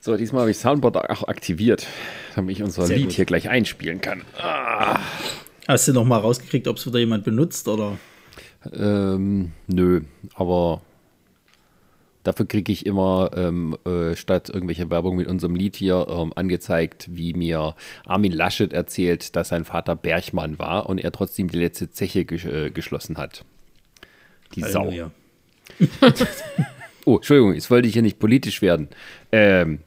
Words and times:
So, 0.00 0.16
diesmal 0.16 0.42
habe 0.42 0.50
ich 0.50 0.58
Soundboard 0.58 0.96
auch 0.96 1.26
aktiviert, 1.26 1.86
damit 2.36 2.56
ich 2.56 2.62
unser 2.62 2.86
Sehr 2.86 2.96
Lied 2.96 3.06
gut. 3.06 3.14
hier 3.14 3.24
gleich 3.24 3.48
einspielen 3.48 4.00
kann. 4.00 4.22
Ah. 4.36 5.00
Hast 5.66 5.88
du 5.88 5.92
noch 5.92 6.04
mal 6.04 6.18
rausgekriegt, 6.18 6.68
ob 6.68 6.76
es 6.76 6.86
wieder 6.86 6.98
jemand 6.98 7.24
benutzt 7.24 7.66
oder? 7.68 7.98
Ähm, 8.72 9.52
nö, 9.66 10.02
aber 10.34 10.82
dafür 12.22 12.46
kriege 12.46 12.72
ich 12.72 12.86
immer 12.86 13.30
ähm, 13.34 13.76
äh, 13.84 14.14
statt 14.14 14.48
irgendwelcher 14.48 14.88
Werbung 14.88 15.16
mit 15.16 15.26
unserem 15.26 15.56
Lied 15.56 15.76
hier 15.76 16.06
ähm, 16.08 16.32
angezeigt, 16.34 17.08
wie 17.10 17.34
mir 17.34 17.74
Armin 18.06 18.32
Laschet 18.32 18.72
erzählt, 18.72 19.34
dass 19.34 19.48
sein 19.48 19.64
Vater 19.64 19.96
Bergmann 19.96 20.58
war 20.58 20.88
und 20.88 20.98
er 20.98 21.10
trotzdem 21.12 21.48
die 21.48 21.58
letzte 21.58 21.90
Zeche 21.90 22.24
ges 22.24 22.44
äh, 22.44 22.70
geschlossen 22.70 23.18
hat. 23.18 23.44
Die 24.54 24.62
Halleluja. 24.62 25.10
Sau. 26.00 26.08
oh, 27.04 27.16
Entschuldigung, 27.16 27.54
jetzt 27.54 27.70
wollte 27.70 27.88
ich 27.88 27.94
hier 27.94 28.02
nicht 28.02 28.18
politisch 28.18 28.62
werden. 28.62 28.88
Ähm, 29.32 29.80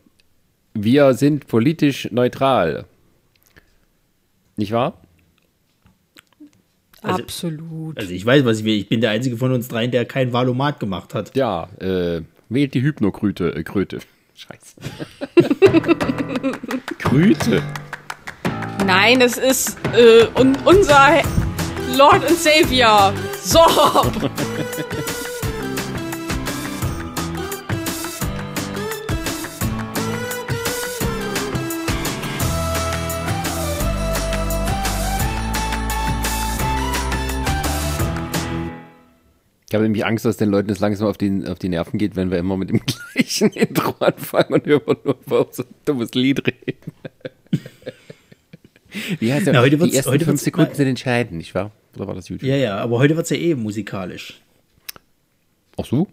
wir 0.74 1.14
sind 1.14 1.48
politisch 1.48 2.10
neutral. 2.12 2.86
Nicht 4.58 4.72
wahr? 4.72 5.02
Also, 7.02 7.24
Absolut. 7.24 7.98
Also 7.98 8.12
ich 8.12 8.26
weiß, 8.26 8.46
was 8.46 8.60
ich 8.60 8.66
will. 8.66 8.76
Ich 8.76 8.88
bin 8.88 9.02
der 9.02 9.10
einzige 9.10 9.38
von 9.38 9.52
uns 9.52 9.68
dreien, 9.68 9.92
der 9.92 10.06
kein 10.06 10.34
Valomat 10.34 10.80
gemacht 10.80 11.16
hat. 11.16 11.36
Ja, 11.36 11.70
äh, 11.80 12.22
wählt 12.50 12.74
die 12.74 12.82
Hypnokröte. 12.82 13.56
Äh, 13.56 13.64
Kröte. 13.64 14.00
Scheiße. 14.36 14.76
Kröte. 17.00 17.64
Nein, 18.86 19.22
es 19.22 19.38
ist 19.38 19.78
äh, 19.96 20.26
un 20.40 20.56
unser 20.66 21.22
Lord 21.96 22.24
and 22.26 22.38
Savior. 22.38 23.14
So. 23.42 23.60
Ich 39.72 39.76
habe 39.76 39.86
nämlich 39.86 40.06
Angst, 40.06 40.26
dass 40.26 40.36
den 40.36 40.50
Leuten 40.50 40.70
es 40.70 40.80
langsam 40.80 41.08
auf 41.08 41.18
die, 41.18 41.48
auf 41.48 41.58
die 41.58 41.70
Nerven 41.70 41.98
geht, 41.98 42.18
wenn 42.18 42.30
wir 42.30 42.38
immer 42.40 42.58
mit 42.58 42.72
dem 42.72 42.82
gleichen 43.14 43.52
Intro 43.52 43.96
anfangen 44.04 44.56
und 44.56 44.68
immer 44.68 44.98
nur 45.06 45.18
über 45.26 45.48
so 45.50 45.64
ein 45.64 45.70
dummes 45.86 46.14
Lied 46.14 46.46
reden. 46.46 46.92
Wie 49.22 49.32
heißt 49.32 49.46
der? 49.46 49.54
Na, 49.54 49.62
heute 49.62 49.78
die 49.78 49.96
ersten 49.96 50.12
heute 50.12 50.26
fünf 50.26 50.42
Sekunden 50.42 50.76
sind 50.76 50.88
entscheidend, 50.88 51.38
nicht 51.38 51.56
wahr? 51.56 51.72
Oder 51.96 52.06
war 52.06 52.16
das 52.16 52.28
YouTube? 52.28 52.50
Ja, 52.50 52.58
ja, 52.58 52.78
aber 52.80 53.00
heute 53.00 53.16
wird 53.16 53.24
es 53.24 53.30
ja 53.30 53.38
eh 53.38 53.56
musikalisch. 53.56 54.42
Ach 55.78 55.86
so? 55.86 56.10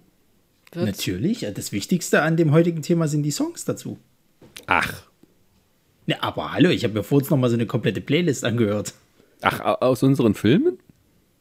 Wird's? 0.71 0.99
Natürlich. 0.99 1.45
Das 1.53 1.73
Wichtigste 1.73 2.23
an 2.23 2.37
dem 2.37 2.53
heutigen 2.53 2.83
Thema 2.83 3.09
sind 3.09 3.25
die 3.25 3.33
Songs 3.33 3.65
dazu. 3.65 3.99
Ach. 4.67 5.03
Ja, 6.07 6.19
aber 6.21 6.53
hallo, 6.53 6.71
ich 6.71 6.85
habe 6.85 6.95
mir 6.95 7.03
vorhin 7.03 7.29
noch 7.29 7.39
mal 7.39 7.51
so 7.51 7.57
eine 7.57 7.67
komplette 7.67 8.01
Playlist 8.01 8.45
angehört. 8.45 8.95
Ach, 9.41 9.81
aus 9.81 10.05
unseren 10.05 10.35
Filmen? 10.35 10.79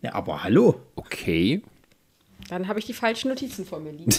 Ja, 0.02 0.16
aber 0.16 0.44
hallo. 0.44 0.82
Okay. 0.96 1.62
Dann 2.50 2.68
habe 2.68 2.80
ich 2.80 2.86
die 2.86 2.94
falschen 2.94 3.30
Notizen 3.30 3.66
vor 3.66 3.80
mir 3.80 3.92
liegen. 3.92 4.12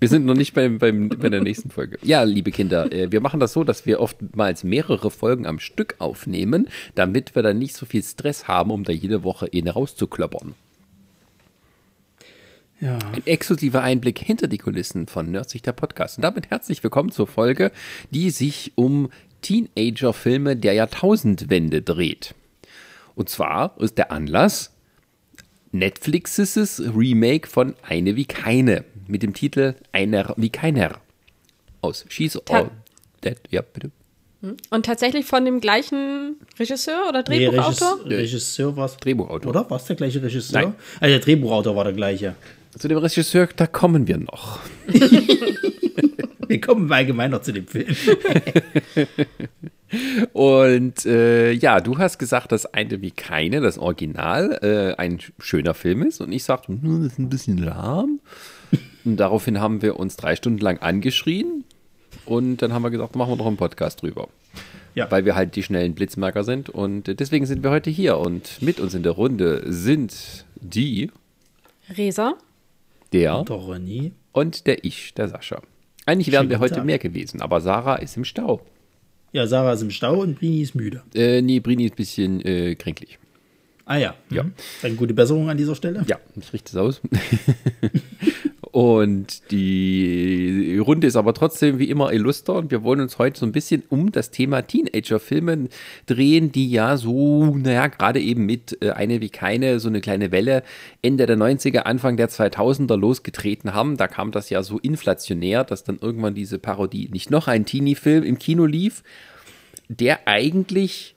Wir 0.00 0.08
sind 0.08 0.26
noch 0.26 0.34
nicht 0.34 0.54
beim, 0.54 0.78
beim, 0.78 1.08
bei 1.08 1.28
der 1.28 1.42
nächsten 1.42 1.70
Folge. 1.70 1.98
Ja, 2.02 2.22
liebe 2.22 2.52
Kinder, 2.52 2.92
äh, 2.92 3.10
wir 3.10 3.20
machen 3.20 3.40
das 3.40 3.52
so, 3.52 3.64
dass 3.64 3.84
wir 3.84 3.98
oftmals 3.98 4.62
mehrere 4.62 5.10
Folgen 5.10 5.44
am 5.44 5.58
Stück 5.58 5.96
aufnehmen, 5.98 6.68
damit 6.94 7.34
wir 7.34 7.42
dann 7.42 7.58
nicht 7.58 7.74
so 7.74 7.84
viel 7.84 8.04
Stress 8.04 8.46
haben, 8.46 8.70
um 8.70 8.84
da 8.84 8.92
jede 8.92 9.24
Woche 9.24 9.50
eine 9.52 9.72
rauszukloppern. 9.72 10.54
Ja. 12.80 12.96
Ein 13.12 13.26
exklusiver 13.26 13.82
Einblick 13.82 14.20
hinter 14.20 14.46
die 14.46 14.58
Kulissen 14.58 15.08
von 15.08 15.32
Nerdsich 15.32 15.62
der 15.62 15.72
Podcast. 15.72 16.18
Und 16.18 16.22
damit 16.22 16.48
herzlich 16.48 16.84
willkommen 16.84 17.10
zur 17.10 17.26
Folge, 17.26 17.72
die 18.12 18.30
sich 18.30 18.70
um 18.76 19.10
Teenager-Filme 19.42 20.54
der 20.54 20.74
Jahrtausendwende 20.74 21.82
dreht. 21.82 22.36
Und 23.16 23.28
zwar 23.28 23.74
ist 23.80 23.98
der 23.98 24.12
Anlass 24.12 24.77
Netflixes 25.72 26.82
Remake 26.96 27.48
von 27.48 27.74
Eine 27.82 28.16
wie 28.16 28.24
keine 28.24 28.84
mit 29.06 29.22
dem 29.22 29.34
Titel 29.34 29.74
Einer 29.92 30.34
wie 30.36 30.50
keiner 30.50 31.00
aus 31.80 32.04
She's 32.08 32.36
All 32.48 32.70
Dead. 33.24 33.36
Ja, 33.50 33.62
bitte. 33.62 33.90
Hm? 34.42 34.56
Und 34.70 34.86
tatsächlich 34.86 35.26
von 35.26 35.44
dem 35.44 35.60
gleichen 35.60 36.36
Regisseur 36.58 37.08
oder 37.08 37.22
Drehbuchautor? 37.24 38.00
Nee, 38.06 38.14
Regisseur, 38.14 38.76
war 38.76 38.86
es. 38.86 38.96
Drehbuchautor. 38.96 39.50
Oder? 39.50 39.68
War 39.68 39.78
es 39.78 39.84
der 39.84 39.96
gleiche 39.96 40.22
Regisseur? 40.22 40.62
Nein. 40.62 40.74
Also 41.00 41.14
der 41.14 41.18
Drehbuchautor 41.18 41.74
war 41.74 41.84
der 41.84 41.92
gleiche. 41.94 42.34
Zu 42.78 42.86
dem 42.86 42.98
Regisseur, 42.98 43.48
da 43.56 43.66
kommen 43.66 44.06
wir 44.06 44.18
noch. 44.18 44.60
wir 46.46 46.60
kommen 46.60 46.92
allgemein 46.92 47.32
noch 47.32 47.42
zu 47.42 47.52
dem 47.52 47.66
Film. 47.66 47.88
Und 50.32 51.06
äh, 51.06 51.52
ja, 51.52 51.80
du 51.80 51.98
hast 51.98 52.18
gesagt, 52.18 52.52
dass 52.52 52.66
eine 52.66 53.00
wie 53.00 53.10
keine, 53.10 53.60
das 53.60 53.78
Original, 53.78 54.58
äh, 54.62 55.00
ein 55.00 55.18
schöner 55.38 55.74
Film 55.74 56.02
ist. 56.02 56.20
Und 56.20 56.32
ich 56.32 56.44
sagte, 56.44 56.68
hm, 56.68 57.02
das 57.02 57.12
ist 57.12 57.18
ein 57.18 57.28
bisschen 57.28 57.58
lahm. 57.58 58.20
Und 59.04 59.16
daraufhin 59.16 59.60
haben 59.60 59.82
wir 59.82 59.98
uns 59.98 60.16
drei 60.16 60.36
Stunden 60.36 60.58
lang 60.58 60.78
angeschrien. 60.78 61.64
Und 62.26 62.58
dann 62.58 62.72
haben 62.72 62.82
wir 62.82 62.90
gesagt, 62.90 63.16
machen 63.16 63.32
wir 63.32 63.36
doch 63.36 63.46
einen 63.46 63.56
Podcast 63.56 64.02
drüber. 64.02 64.28
Ja. 64.94 65.10
Weil 65.10 65.24
wir 65.24 65.34
halt 65.34 65.56
die 65.56 65.62
schnellen 65.62 65.94
Blitzmerker 65.94 66.44
sind. 66.44 66.68
Und 66.68 67.18
deswegen 67.20 67.46
sind 67.46 67.62
wir 67.62 67.70
heute 67.70 67.90
hier. 67.90 68.18
Und 68.18 68.60
mit 68.60 68.80
uns 68.80 68.94
in 68.94 69.02
der 69.02 69.12
Runde 69.12 69.62
sind 69.66 70.44
die 70.56 71.10
Resa, 71.90 72.34
der 73.12 73.42
Doroni 73.44 74.12
und 74.32 74.66
der 74.66 74.84
Ich, 74.84 75.14
der 75.14 75.28
Sascha. 75.28 75.62
Eigentlich 76.04 76.32
wären 76.32 76.50
wir 76.50 76.58
heute 76.58 76.76
Tag. 76.76 76.84
mehr 76.84 76.98
gewesen, 76.98 77.42
aber 77.42 77.60
Sarah 77.60 77.96
ist 77.96 78.16
im 78.16 78.24
Stau. 78.24 78.60
Ja, 79.32 79.46
Sarah 79.46 79.72
ist 79.74 79.82
im 79.82 79.90
Stau 79.90 80.20
und 80.20 80.38
Brini 80.38 80.62
ist 80.62 80.74
müde. 80.74 81.02
Äh, 81.14 81.42
nee, 81.42 81.60
Brini 81.60 81.84
ist 81.84 81.92
ein 81.92 81.96
bisschen 81.96 82.40
äh, 82.44 82.74
kränklich. 82.74 83.18
Ah 83.84 83.96
ja. 83.96 84.14
Ja. 84.30 84.42
Mhm. 84.42 84.52
Eine 84.82 84.94
gute 84.94 85.14
Besserung 85.14 85.48
an 85.48 85.56
dieser 85.56 85.74
Stelle. 85.74 86.04
Ja, 86.06 86.18
ich 86.36 86.52
richte 86.52 86.70
es 86.70 86.76
aus. 86.76 87.00
und 88.72 89.50
die 89.50 90.78
Runde 90.78 91.06
ist 91.06 91.16
aber 91.16 91.32
trotzdem 91.32 91.78
wie 91.78 91.88
immer 91.88 92.12
illuster 92.12 92.54
und 92.54 92.70
wir 92.70 92.82
wollen 92.82 93.00
uns 93.00 93.18
heute 93.18 93.40
so 93.40 93.46
ein 93.46 93.52
bisschen 93.52 93.82
um 93.88 94.12
das 94.12 94.30
Thema 94.30 94.62
Teenager-Filme 94.62 95.68
drehen, 96.06 96.52
die 96.52 96.70
ja 96.70 96.96
so, 96.96 97.56
naja, 97.56 97.86
gerade 97.86 98.20
eben 98.20 98.46
mit 98.46 98.76
äh, 98.82 98.90
Eine 98.90 99.20
wie 99.20 99.30
keine, 99.30 99.80
so 99.80 99.88
eine 99.88 100.00
kleine 100.00 100.32
Welle 100.32 100.62
Ende 101.02 101.26
der 101.26 101.38
90er, 101.38 101.80
Anfang 101.80 102.16
der 102.16 102.28
2000er 102.28 102.96
losgetreten 102.96 103.74
haben. 103.74 103.96
Da 103.96 104.08
kam 104.08 104.32
das 104.32 104.50
ja 104.50 104.62
so 104.62 104.78
inflationär, 104.78 105.64
dass 105.64 105.84
dann 105.84 105.98
irgendwann 106.00 106.34
diese 106.34 106.58
Parodie, 106.58 107.08
nicht 107.10 107.30
noch 107.30 107.48
ein 107.48 107.64
Teenie-Film 107.64 108.24
im 108.24 108.38
Kino 108.38 108.66
lief, 108.66 109.02
der 109.88 110.26
eigentlich 110.26 111.16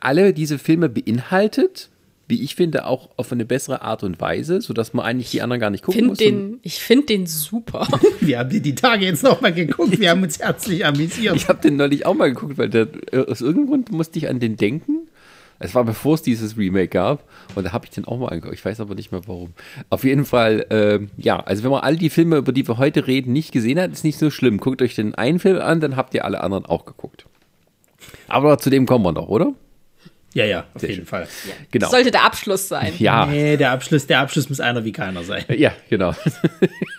alle 0.00 0.32
diese 0.32 0.58
Filme 0.58 0.88
beinhaltet, 0.88 1.90
wie 2.26 2.42
ich 2.42 2.54
finde, 2.54 2.86
auch 2.86 3.10
auf 3.16 3.32
eine 3.32 3.44
bessere 3.44 3.82
Art 3.82 4.02
und 4.02 4.20
Weise, 4.20 4.60
sodass 4.60 4.94
man 4.94 5.04
eigentlich 5.04 5.30
die 5.30 5.42
anderen 5.42 5.60
gar 5.60 5.70
nicht 5.70 5.84
gucken 5.84 5.98
find 5.98 6.08
muss. 6.08 6.18
Den, 6.18 6.58
ich 6.62 6.80
finde 6.80 7.06
den 7.06 7.26
super. 7.26 7.86
Wir 8.20 8.38
haben 8.38 8.50
die 8.50 8.74
Tage 8.74 9.04
jetzt 9.04 9.22
noch 9.22 9.40
mal 9.40 9.52
geguckt, 9.52 9.98
wir 10.00 10.10
haben 10.10 10.22
uns 10.22 10.38
herzlich 10.38 10.86
amüsiert. 10.86 11.36
Ich 11.36 11.48
habe 11.48 11.60
den 11.60 11.76
neulich 11.76 12.06
auch 12.06 12.14
mal 12.14 12.32
geguckt, 12.32 12.56
weil 12.56 12.70
der, 12.70 12.88
äh, 13.12 13.18
aus 13.18 13.40
irgendeinem 13.40 13.68
Grund 13.68 13.92
musste 13.92 14.18
ich 14.18 14.28
an 14.28 14.40
den 14.40 14.56
denken. 14.56 15.08
Es 15.58 15.74
war 15.74 15.84
bevor 15.84 16.14
es 16.14 16.22
dieses 16.22 16.56
Remake 16.56 16.88
gab 16.88 17.28
und 17.54 17.64
da 17.64 17.72
habe 17.72 17.84
ich 17.86 17.90
den 17.90 18.04
auch 18.04 18.18
mal 18.18 18.28
angeguckt. 18.28 18.54
Ich 18.54 18.64
weiß 18.64 18.80
aber 18.80 18.94
nicht 18.94 19.12
mehr 19.12 19.22
warum. 19.26 19.52
Auf 19.90 20.04
jeden 20.04 20.24
Fall, 20.24 20.66
äh, 20.70 21.06
ja, 21.20 21.40
also 21.40 21.62
wenn 21.62 21.70
man 21.70 21.82
all 21.82 21.96
die 21.96 22.10
Filme, 22.10 22.36
über 22.36 22.52
die 22.52 22.66
wir 22.66 22.78
heute 22.78 23.06
reden, 23.06 23.32
nicht 23.32 23.52
gesehen 23.52 23.78
hat, 23.78 23.92
ist 23.92 24.04
nicht 24.04 24.18
so 24.18 24.30
schlimm. 24.30 24.58
Guckt 24.58 24.82
euch 24.82 24.94
den 24.94 25.14
einen 25.14 25.38
Film 25.38 25.58
an, 25.58 25.80
dann 25.80 25.96
habt 25.96 26.14
ihr 26.14 26.24
alle 26.24 26.42
anderen 26.42 26.66
auch 26.66 26.84
geguckt. 26.84 27.26
Aber 28.28 28.58
zu 28.58 28.70
dem 28.70 28.86
kommen 28.86 29.04
wir 29.04 29.12
noch, 29.12 29.28
oder? 29.28 29.54
Ja, 30.34 30.44
ja, 30.44 30.66
auf 30.74 30.80
Sehr 30.80 30.90
jeden 30.90 31.02
schön. 31.02 31.06
Fall. 31.06 31.28
Ja. 31.46 31.54
Genau. 31.70 31.84
Das 31.84 31.90
sollte 31.92 32.10
der 32.10 32.24
Abschluss 32.24 32.68
sein. 32.68 32.92
Ja. 32.98 33.24
Nee, 33.26 33.56
der 33.56 33.70
Abschluss, 33.70 34.06
der 34.06 34.18
Abschluss 34.18 34.48
muss 34.48 34.60
einer 34.60 34.84
wie 34.84 34.92
keiner 34.92 35.22
sein. 35.22 35.44
Ja, 35.56 35.72
genau. 35.88 36.14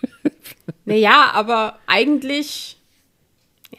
naja, 0.86 1.32
aber 1.34 1.78
eigentlich, 1.86 2.78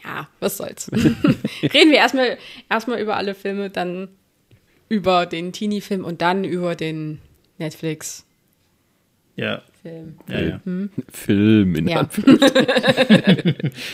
ja, 0.03 0.29
was 0.39 0.57
soll's. 0.57 0.91
Reden 0.93 1.91
wir 1.91 1.97
erstmal, 1.97 2.37
erstmal 2.69 3.01
über 3.01 3.17
alle 3.17 3.33
Filme, 3.33 3.71
dann 3.71 4.09
über 4.89 5.25
den 5.25 5.51
Teenie-Film 5.51 6.05
und 6.05 6.21
dann 6.21 6.43
über 6.43 6.75
den 6.75 7.19
Netflix. 7.57 8.25
Ja. 9.35 9.63
Film. 9.81 10.19
Ja, 10.29 10.39
ja. 10.39 10.61
Hm? 10.65 10.91
Film 11.09 11.75
in 11.75 11.87
ja. 11.87 12.01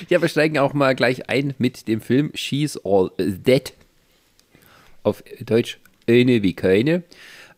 ja, 0.10 0.22
wir 0.22 0.28
steigen 0.28 0.58
auch 0.58 0.74
mal 0.74 0.94
gleich 0.94 1.30
ein 1.30 1.54
mit 1.58 1.88
dem 1.88 2.02
Film 2.02 2.32
She's 2.36 2.78
All 2.84 3.12
Dead 3.18 3.74
auf 5.04 5.24
Deutsch 5.46 5.80
eine 6.08 6.44
wie 6.44 6.54
keine. 6.54 7.04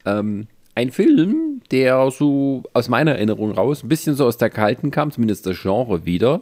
Ähm, 0.06 0.48
ein 0.76 0.92
Film, 0.92 1.62
der 1.72 2.12
so 2.12 2.62
aus 2.74 2.90
meiner 2.90 3.14
Erinnerung 3.14 3.52
raus 3.52 3.84
ein 3.84 3.88
bisschen 3.88 4.16
so 4.16 4.26
aus 4.26 4.36
der 4.38 4.50
Kalten 4.50 4.92
kam, 4.92 5.12
zumindest 5.12 5.46
das 5.46 5.62
Genre 5.62 6.04
wieder. 6.06 6.42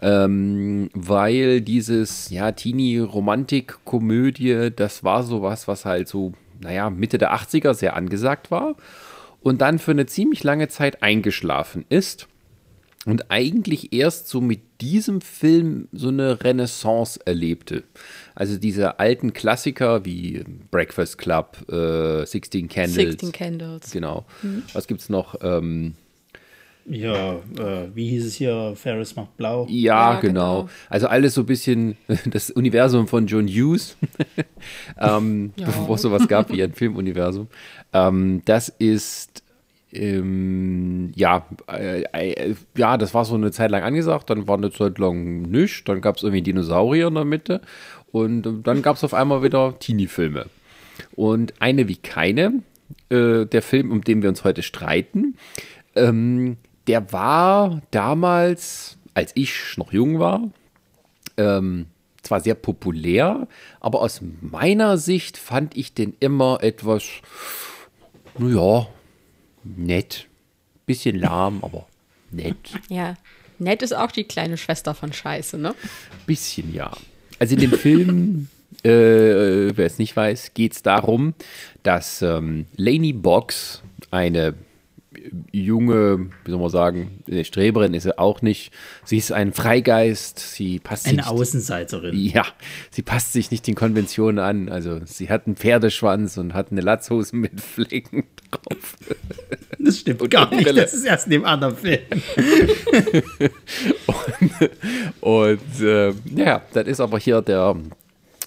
Ähm, 0.00 0.90
weil 0.94 1.60
dieses, 1.60 2.30
ja, 2.30 2.52
Teenie-Romantik-Komödie, 2.52 4.70
das 4.74 5.02
war 5.02 5.24
sowas, 5.24 5.66
was 5.66 5.84
halt 5.84 6.06
so, 6.08 6.32
naja, 6.60 6.90
Mitte 6.90 7.18
der 7.18 7.34
80er 7.34 7.74
sehr 7.74 7.96
angesagt 7.96 8.52
war 8.52 8.76
und 9.40 9.60
dann 9.60 9.78
für 9.78 9.90
eine 9.90 10.06
ziemlich 10.06 10.42
lange 10.44 10.68
Zeit 10.68 11.02
eingeschlafen 11.02 11.84
ist 11.88 12.28
und 13.06 13.30
eigentlich 13.30 13.92
erst 13.92 14.28
so 14.28 14.40
mit 14.40 14.60
diesem 14.80 15.20
Film 15.20 15.88
so 15.92 16.08
eine 16.08 16.42
Renaissance 16.42 17.20
erlebte. 17.24 17.84
Also 18.34 18.56
diese 18.58 18.98
alten 18.98 19.32
Klassiker 19.32 20.04
wie 20.04 20.44
Breakfast 20.70 21.18
Club, 21.18 21.58
äh, 21.70 22.24
16 22.26 22.68
Candles. 22.68 22.94
16 22.94 23.32
Candles. 23.32 23.90
Genau. 23.92 24.24
Was 24.72 24.86
gibt's 24.88 25.08
noch? 25.08 25.36
Ähm, 25.42 25.94
Ja, 26.86 27.34
äh, 27.58 27.88
wie 27.94 28.08
hieß 28.10 28.26
es 28.26 28.34
hier? 28.34 28.74
Ferris 28.76 29.16
macht 29.16 29.36
blau. 29.36 29.66
ja, 29.70 30.14
Ja, 30.14 30.20
genau. 30.20 30.62
genau. 30.62 30.68
Also 30.90 31.06
alles 31.06 31.34
so 31.34 31.42
ein 31.42 31.46
bisschen 31.46 31.96
das 32.26 32.50
Universum 32.50 33.06
von 33.08 33.26
John 33.26 33.46
Hughes, 33.48 33.96
ähm, 35.00 35.52
Ja. 35.56 35.66
bevor 35.66 35.94
es 35.94 36.02
sowas 36.02 36.28
gab 36.28 36.50
wie 36.52 36.62
ein 36.62 36.72
Filmuniversum. 36.74 37.48
Ähm, 37.92 38.42
das 38.44 38.68
ist 38.68 39.42
ähm, 39.92 41.12
ja, 41.14 41.46
äh, 41.70 42.02
äh, 42.12 42.54
ja, 42.76 42.96
das 42.98 43.14
war 43.14 43.24
so 43.24 43.36
eine 43.36 43.52
Zeit 43.52 43.70
lang 43.70 43.84
angesagt, 43.84 44.28
dann 44.28 44.48
war 44.48 44.56
eine 44.56 44.72
Zeit 44.72 44.98
lang 44.98 45.42
nichts, 45.42 45.84
dann 45.84 46.00
gab 46.00 46.16
es 46.16 46.24
irgendwie 46.24 46.42
Dinosaurier 46.42 47.06
in 47.08 47.14
der 47.14 47.24
Mitte 47.24 47.60
und 48.14 48.46
äh, 48.46 48.52
dann 48.62 48.80
gab 48.80 48.94
es 48.94 49.02
auf 49.02 49.12
einmal 49.12 49.42
wieder 49.42 49.76
Teenie-Filme. 49.80 50.46
Und 51.16 51.52
eine 51.60 51.88
wie 51.88 51.96
keine, 51.96 52.62
äh, 53.08 53.44
der 53.44 53.60
Film, 53.60 53.90
um 53.90 54.04
den 54.04 54.22
wir 54.22 54.28
uns 54.28 54.44
heute 54.44 54.62
streiten, 54.62 55.36
ähm, 55.96 56.56
der 56.86 57.12
war 57.12 57.82
damals, 57.90 58.98
als 59.14 59.32
ich 59.34 59.52
noch 59.76 59.92
jung 59.92 60.20
war, 60.20 60.48
ähm, 61.36 61.86
zwar 62.22 62.38
sehr 62.38 62.54
populär, 62.54 63.48
aber 63.80 64.00
aus 64.00 64.20
meiner 64.40 64.96
Sicht 64.96 65.36
fand 65.36 65.76
ich 65.76 65.92
den 65.92 66.14
immer 66.20 66.62
etwas, 66.62 67.02
naja, 68.38 68.86
nett. 69.64 70.28
Bisschen 70.86 71.18
lahm, 71.18 71.64
aber 71.64 71.88
nett. 72.30 72.78
Ja. 72.88 73.16
Nett 73.58 73.82
ist 73.82 73.92
auch 73.92 74.12
die 74.12 74.24
kleine 74.24 74.56
Schwester 74.56 74.94
von 74.94 75.12
Scheiße, 75.12 75.58
ne? 75.58 75.74
Bisschen 76.26 76.72
ja. 76.72 76.92
Also 77.44 77.56
in 77.56 77.60
dem 77.60 77.72
Film, 77.72 78.48
äh, 78.84 78.88
wer 78.88 79.84
es 79.84 79.98
nicht 79.98 80.16
weiß, 80.16 80.52
geht 80.54 80.72
es 80.72 80.82
darum, 80.82 81.34
dass 81.82 82.22
ähm, 82.22 82.64
Laney 82.78 83.12
Box, 83.12 83.82
eine 84.10 84.54
junge, 85.52 86.30
wie 86.44 86.50
soll 86.50 86.60
man 86.60 86.70
sagen, 86.70 87.22
eine 87.28 87.44
Streberin 87.44 87.94
ist 87.94 88.04
sie 88.04 88.18
auch 88.18 88.42
nicht. 88.42 88.72
Sie 89.04 89.16
ist 89.16 89.32
ein 89.32 89.52
Freigeist, 89.52 90.38
sie 90.38 90.78
passt 90.78 91.04
sich 91.04 91.12
Eine 91.12 91.28
Außenseiterin. 91.28 92.14
Ja, 92.14 92.44
sie 92.90 93.02
passt 93.02 93.32
sich 93.32 93.50
nicht 93.50 93.66
den 93.66 93.74
Konventionen 93.74 94.38
an. 94.38 94.68
Also 94.68 95.00
sie 95.04 95.28
hat 95.28 95.46
einen 95.46 95.56
Pferdeschwanz 95.56 96.36
und 96.36 96.54
hat 96.54 96.70
eine 96.70 96.80
Latzhose 96.80 97.36
mit 97.36 97.60
Flecken 97.60 98.24
drauf. 98.50 98.96
Das 99.78 99.98
stimmt 99.98 100.22
Und 100.22 100.30
gar 100.30 100.52
nicht. 100.54 100.66
Das 100.66 100.94
ist 100.94 101.04
erst 101.04 101.26
in 101.26 101.32
dem 101.32 101.44
anderen 101.44 101.76
Film. 101.76 102.00
Und 105.20 105.80
äh, 105.80 106.12
ja, 106.34 106.62
das 106.72 106.86
ist 106.86 107.00
aber 107.00 107.18
hier 107.18 107.42
der, 107.42 107.76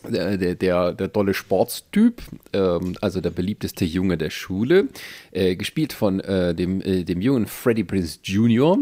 der, 0.10 0.38
der, 0.38 0.56
der, 0.56 0.94
der 0.94 1.08
dolle 1.08 1.34
Sportstyp, 1.34 2.22
ähm, 2.54 2.96
also 3.02 3.22
der 3.22 3.30
beliebteste 3.30 3.86
Junge 3.86 4.18
der 4.18 4.30
Schule, 4.30 4.88
äh, 5.32 5.56
gespielt 5.56 5.94
von 5.94 6.20
äh, 6.20 6.56
dem, 6.56 6.82
äh, 6.82 7.04
dem 7.04 7.22
jungen 7.22 7.46
Freddie 7.48 7.84
Prince 7.84 8.20
Jr. 8.24 8.80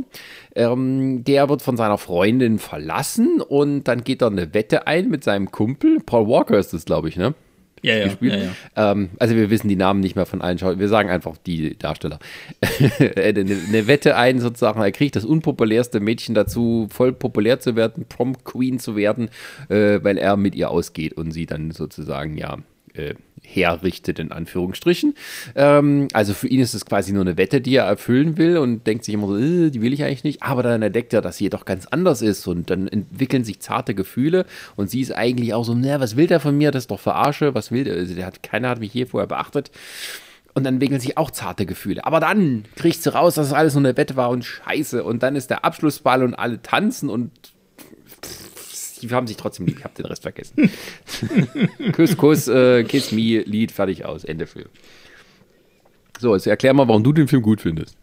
Ähm, 0.56 1.24
der 1.24 1.50
wird 1.50 1.62
von 1.62 1.78
seiner 1.78 1.98
Freundin 1.98 2.60
verlassen 2.60 3.42
und 3.42 3.86
dann 3.86 4.04
geht 4.04 4.22
er 4.22 4.28
eine 4.28 4.54
Wette 4.54 4.88
ein 4.88 5.10
mit 5.10 5.24
seinem 5.24 5.52
Kumpel. 5.52 6.00
Paul 6.06 6.28
Walker 6.28 6.58
ist 6.58 6.74
das, 6.74 6.86
glaube 6.86 7.10
ich, 7.10 7.18
ne? 7.18 7.34
Ja, 7.86 7.96
ja. 7.98 8.06
gespielt. 8.06 8.50
Ähm, 8.76 9.10
also 9.20 9.36
wir 9.36 9.50
wissen 9.50 9.68
die 9.68 9.76
Namen 9.76 10.00
nicht 10.00 10.16
mehr 10.16 10.26
von 10.26 10.42
allen 10.42 10.58
Schauspielern. 10.58 10.80
Wir 10.80 10.90
sagen 10.90 11.10
einfach 11.10 11.38
die 11.38 11.78
Darsteller. 11.78 12.20
eine, 13.00 13.42
eine 13.42 13.88
Wette 13.88 14.16
ein 14.18 14.40
sozusagen. 14.40 14.82
Er 14.82 14.92
kriegt 14.92 15.16
das 15.16 15.24
unpopulärste 15.24 16.00
Mädchen 16.00 16.34
dazu, 16.34 16.88
voll 16.90 17.14
populär 17.14 17.60
zu 17.60 17.76
werden, 17.76 18.06
Prom 18.10 18.44
Queen 18.44 18.80
zu 18.80 18.96
werden, 18.96 19.30
äh, 19.70 20.00
weil 20.02 20.18
er 20.18 20.36
mit 20.36 20.56
ihr 20.56 20.72
ausgeht 20.72 21.14
und 21.14 21.32
sie 21.32 21.46
dann 21.46 21.72
sozusagen 21.72 22.38
ja 22.38 22.58
äh, 22.96 23.14
herrichtet 23.48 24.20
in 24.20 24.32
Anführungsstrichen. 24.32 25.16
Ähm, 25.56 26.08
also 26.14 26.34
für 26.34 26.48
ihn 26.48 26.60
ist 26.60 26.74
es 26.74 26.86
quasi 26.86 27.14
nur 27.14 27.22
eine 27.22 27.38
Wette, 27.38 27.62
die 27.62 27.76
er 27.76 27.86
erfüllen 27.86 28.38
will 28.38 28.58
und 28.58 28.86
denkt 28.88 29.06
sich 29.06 29.14
immer 29.14 29.28
so, 29.28 29.38
äh, 29.38 29.70
die 29.70 29.82
will 29.82 29.94
ich 29.94 30.04
eigentlich 30.04 30.24
nicht. 30.24 30.44
Aber 30.44 30.64
dann 30.64 30.82
entdeckt 30.82 31.14
er, 31.14 31.22
dass 31.22 31.38
sie 31.38 31.46
jedoch 31.46 31.66
ganz 31.66 31.86
anders 31.88 32.22
ist 32.22 32.48
und 32.48 32.70
dann 32.70 32.88
entwickeln 32.88 33.44
sich 33.44 33.60
zarte 33.60 33.96
Gefühle 33.96 34.46
und 34.76 34.90
sie 34.90 35.02
ist 35.02 35.12
eigentlich 35.12 35.54
auch 35.54 35.64
so, 35.64 35.74
na, 35.74 36.00
was 36.00 36.16
will 36.16 36.28
der 36.28 36.40
von 36.40 36.58
mir? 36.58 36.72
Das 36.72 36.84
ist 36.84 36.92
doch 36.92 37.00
Verarsche. 37.00 37.56
Was 37.56 37.72
will 37.72 37.84
der? 37.84 37.96
Also 37.96 38.16
der 38.16 38.26
hat, 38.26 38.44
keiner 38.44 38.70
hat 38.70 38.80
mich 38.80 38.94
je 38.94 39.06
vorher 39.06 39.28
beachtet. 39.28 39.72
Und 40.54 40.64
dann 40.64 40.76
entwickeln 40.76 41.02
sich 41.02 41.18
auch 41.18 41.32
zarte 41.32 41.66
Gefühle. 41.66 42.06
Aber 42.06 42.22
dann 42.22 42.64
kriegt 42.78 43.04
sie 43.04 43.14
raus, 43.14 43.36
dass 43.36 43.48
es 43.48 43.54
alles 43.54 43.74
nur 43.74 43.84
eine 43.84 43.98
Wette 43.98 44.16
war 44.16 44.30
und 44.30 44.46
scheiße. 44.46 45.04
Und 45.04 45.22
dann 45.22 45.36
ist 45.36 45.50
der 45.50 45.66
Abschlussball 45.66 46.24
und 46.24 46.34
alle 46.34 46.62
tanzen 46.62 47.10
und 47.10 47.32
die 49.02 49.10
haben 49.10 49.28
sich 49.28 49.38
trotzdem 49.38 49.66
lieb. 49.66 49.78
Ich 49.80 49.84
habe 49.84 49.96
den 49.96 50.06
Rest 50.06 50.24
vergessen. 50.24 50.70
Kuss, 51.94 52.18
Kuss, 52.18 52.48
äh, 52.48 52.84
Kiss 52.84 53.12
Me, 53.12 53.42
Lied, 53.42 53.72
fertig 53.72 54.06
aus, 54.06 54.24
Ende 54.24 54.48
Film. 54.48 54.70
So, 56.20 56.34
jetzt 56.34 56.48
erklär 56.48 56.74
mal, 56.74 56.88
warum 56.88 57.04
du 57.04 57.14
den 57.14 57.28
Film 57.28 57.42
gut 57.42 57.62
findest. 57.62 57.98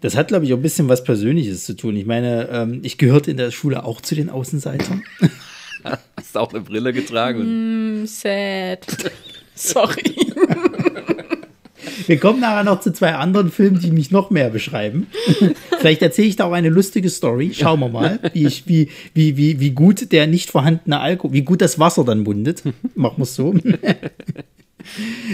Das 0.00 0.16
hat, 0.16 0.28
glaube 0.28 0.44
ich, 0.44 0.52
auch 0.52 0.58
ein 0.58 0.62
bisschen 0.62 0.88
was 0.88 1.04
Persönliches 1.04 1.64
zu 1.64 1.74
tun. 1.74 1.96
Ich 1.96 2.06
meine, 2.06 2.48
ähm, 2.50 2.80
ich 2.82 2.98
gehörte 2.98 3.30
in 3.30 3.36
der 3.36 3.50
Schule 3.50 3.84
auch 3.84 4.00
zu 4.00 4.14
den 4.14 4.28
Außenseitern. 4.28 5.02
Hast 6.16 6.36
auch 6.36 6.52
eine 6.52 6.62
Brille 6.62 6.92
getragen. 6.92 7.40
Und 7.40 8.06
Sad. 8.06 8.86
Sorry. 9.54 10.14
Wir 12.06 12.18
kommen 12.18 12.40
nachher 12.40 12.64
noch 12.64 12.80
zu 12.80 12.92
zwei 12.92 13.14
anderen 13.14 13.50
Filmen, 13.50 13.80
die 13.80 13.90
mich 13.90 14.10
noch 14.10 14.30
mehr 14.30 14.50
beschreiben. 14.50 15.06
Vielleicht 15.78 16.02
erzähle 16.02 16.28
ich 16.28 16.36
da 16.36 16.44
auch 16.46 16.52
eine 16.52 16.68
lustige 16.68 17.10
Story. 17.10 17.52
Schauen 17.54 17.80
wir 17.80 17.88
mal, 17.88 18.18
wie, 18.32 18.46
ich, 18.46 18.66
wie, 18.66 18.88
wie, 19.14 19.36
wie, 19.36 19.60
wie 19.60 19.70
gut 19.70 20.12
der 20.12 20.26
nicht 20.26 20.50
vorhandene 20.50 21.00
Alkohol, 21.00 21.32
wie 21.32 21.42
gut 21.42 21.60
das 21.60 21.78
Wasser 21.78 22.04
dann 22.04 22.22
mundet. 22.22 22.62
Machen 22.94 23.18
wir 23.18 23.22
es 23.24 23.34
so. 23.34 23.54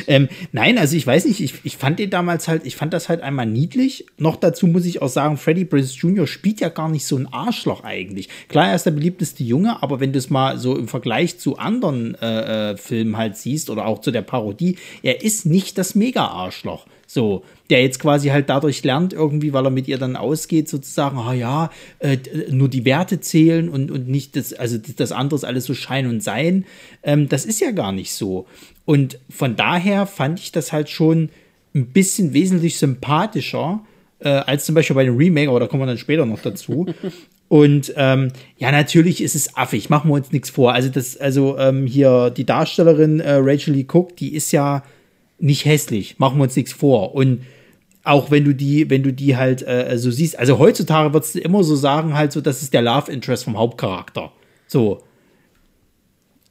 ähm, 0.06 0.28
nein, 0.52 0.78
also 0.78 0.96
ich 0.96 1.06
weiß 1.06 1.26
nicht, 1.26 1.40
ich, 1.40 1.54
ich 1.64 1.76
fand 1.76 1.98
den 1.98 2.10
damals 2.10 2.48
halt, 2.48 2.66
ich 2.66 2.76
fand 2.76 2.92
das 2.92 3.08
halt 3.08 3.20
einmal 3.20 3.46
niedlich. 3.46 4.06
Noch 4.18 4.36
dazu 4.36 4.66
muss 4.66 4.84
ich 4.84 5.02
auch 5.02 5.08
sagen, 5.08 5.36
Freddie 5.36 5.64
Prinze 5.64 5.94
Jr. 5.96 6.26
spielt 6.26 6.60
ja 6.60 6.68
gar 6.68 6.88
nicht 6.88 7.06
so 7.06 7.16
ein 7.16 7.32
Arschloch 7.32 7.84
eigentlich. 7.84 8.28
Klar, 8.48 8.68
er 8.68 8.76
ist 8.76 8.86
der 8.86 8.90
beliebteste 8.92 9.42
Junge, 9.44 9.82
aber 9.82 10.00
wenn 10.00 10.12
du 10.12 10.18
es 10.18 10.30
mal 10.30 10.58
so 10.58 10.76
im 10.76 10.88
Vergleich 10.88 11.38
zu 11.38 11.58
anderen 11.58 12.14
äh, 12.16 12.72
äh, 12.72 12.76
Filmen 12.76 13.16
halt 13.16 13.36
siehst 13.36 13.70
oder 13.70 13.86
auch 13.86 14.00
zu 14.00 14.10
der 14.10 14.22
Parodie, 14.22 14.76
er 15.02 15.22
ist 15.22 15.46
nicht 15.46 15.78
das 15.78 15.94
Mega-Arschloch. 15.94 16.86
So, 17.08 17.44
der 17.70 17.82
jetzt 17.82 18.00
quasi 18.00 18.28
halt 18.28 18.48
dadurch 18.48 18.82
lernt, 18.82 19.12
irgendwie, 19.12 19.52
weil 19.52 19.64
er 19.64 19.70
mit 19.70 19.86
ihr 19.86 19.96
dann 19.98 20.16
ausgeht, 20.16 20.68
sozusagen, 20.68 21.18
ah 21.18 21.32
ja, 21.32 21.70
äh, 22.00 22.16
d- 22.16 22.46
nur 22.50 22.68
die 22.68 22.84
Werte 22.84 23.20
zählen 23.20 23.68
und, 23.68 23.90
und 23.92 24.08
nicht 24.08 24.34
das, 24.34 24.52
also 24.52 24.76
das 24.78 25.12
andere 25.12 25.36
ist 25.36 25.44
alles 25.44 25.64
so 25.66 25.74
Schein 25.74 26.06
und 26.06 26.22
Sein. 26.22 26.64
Ähm, 27.04 27.28
das 27.28 27.44
ist 27.44 27.60
ja 27.60 27.70
gar 27.70 27.92
nicht 27.92 28.12
so. 28.12 28.46
Und 28.84 29.18
von 29.30 29.54
daher 29.56 30.06
fand 30.06 30.40
ich 30.40 30.50
das 30.52 30.72
halt 30.72 30.88
schon 30.88 31.28
ein 31.74 31.86
bisschen 31.86 32.32
wesentlich 32.32 32.76
sympathischer 32.78 33.80
äh, 34.18 34.28
als 34.28 34.64
zum 34.64 34.74
Beispiel 34.74 34.96
bei 34.96 35.04
dem 35.04 35.16
Remake, 35.16 35.48
aber 35.48 35.60
da 35.60 35.66
kommen 35.66 35.82
wir 35.82 35.86
dann 35.86 35.98
später 35.98 36.26
noch 36.26 36.40
dazu. 36.40 36.86
Und 37.48 37.92
ähm, 37.96 38.32
ja, 38.58 38.72
natürlich 38.72 39.22
ist 39.22 39.36
es 39.36 39.56
affig, 39.56 39.88
machen 39.88 40.10
wir 40.10 40.14
uns 40.14 40.32
nichts 40.32 40.50
vor. 40.50 40.72
Also, 40.72 40.88
das, 40.88 41.16
also 41.16 41.56
ähm, 41.58 41.86
hier 41.86 42.30
die 42.30 42.44
Darstellerin 42.44 43.20
äh, 43.20 43.34
Rachel 43.34 43.74
Lee 43.74 43.86
Cook, 43.88 44.16
die 44.16 44.34
ist 44.34 44.50
ja 44.50 44.82
nicht 45.38 45.64
hässlich, 45.64 46.18
machen 46.18 46.38
wir 46.38 46.44
uns 46.44 46.56
nichts 46.56 46.72
vor. 46.72 47.14
Und 47.14 47.42
auch 48.06 48.30
wenn 48.30 48.44
du 48.44 48.54
die, 48.54 48.88
wenn 48.88 49.02
du 49.02 49.12
die 49.12 49.36
halt 49.36 49.66
äh, 49.66 49.98
so 49.98 50.10
siehst, 50.10 50.38
also 50.38 50.58
heutzutage 50.58 51.12
würdest 51.12 51.34
du 51.34 51.40
immer 51.40 51.64
so 51.64 51.74
sagen, 51.74 52.14
halt 52.14 52.32
so, 52.32 52.40
das 52.40 52.62
ist 52.62 52.72
der 52.72 52.82
Love 52.82 53.10
Interest 53.10 53.44
vom 53.44 53.58
Hauptcharakter. 53.58 54.32
So. 54.68 55.02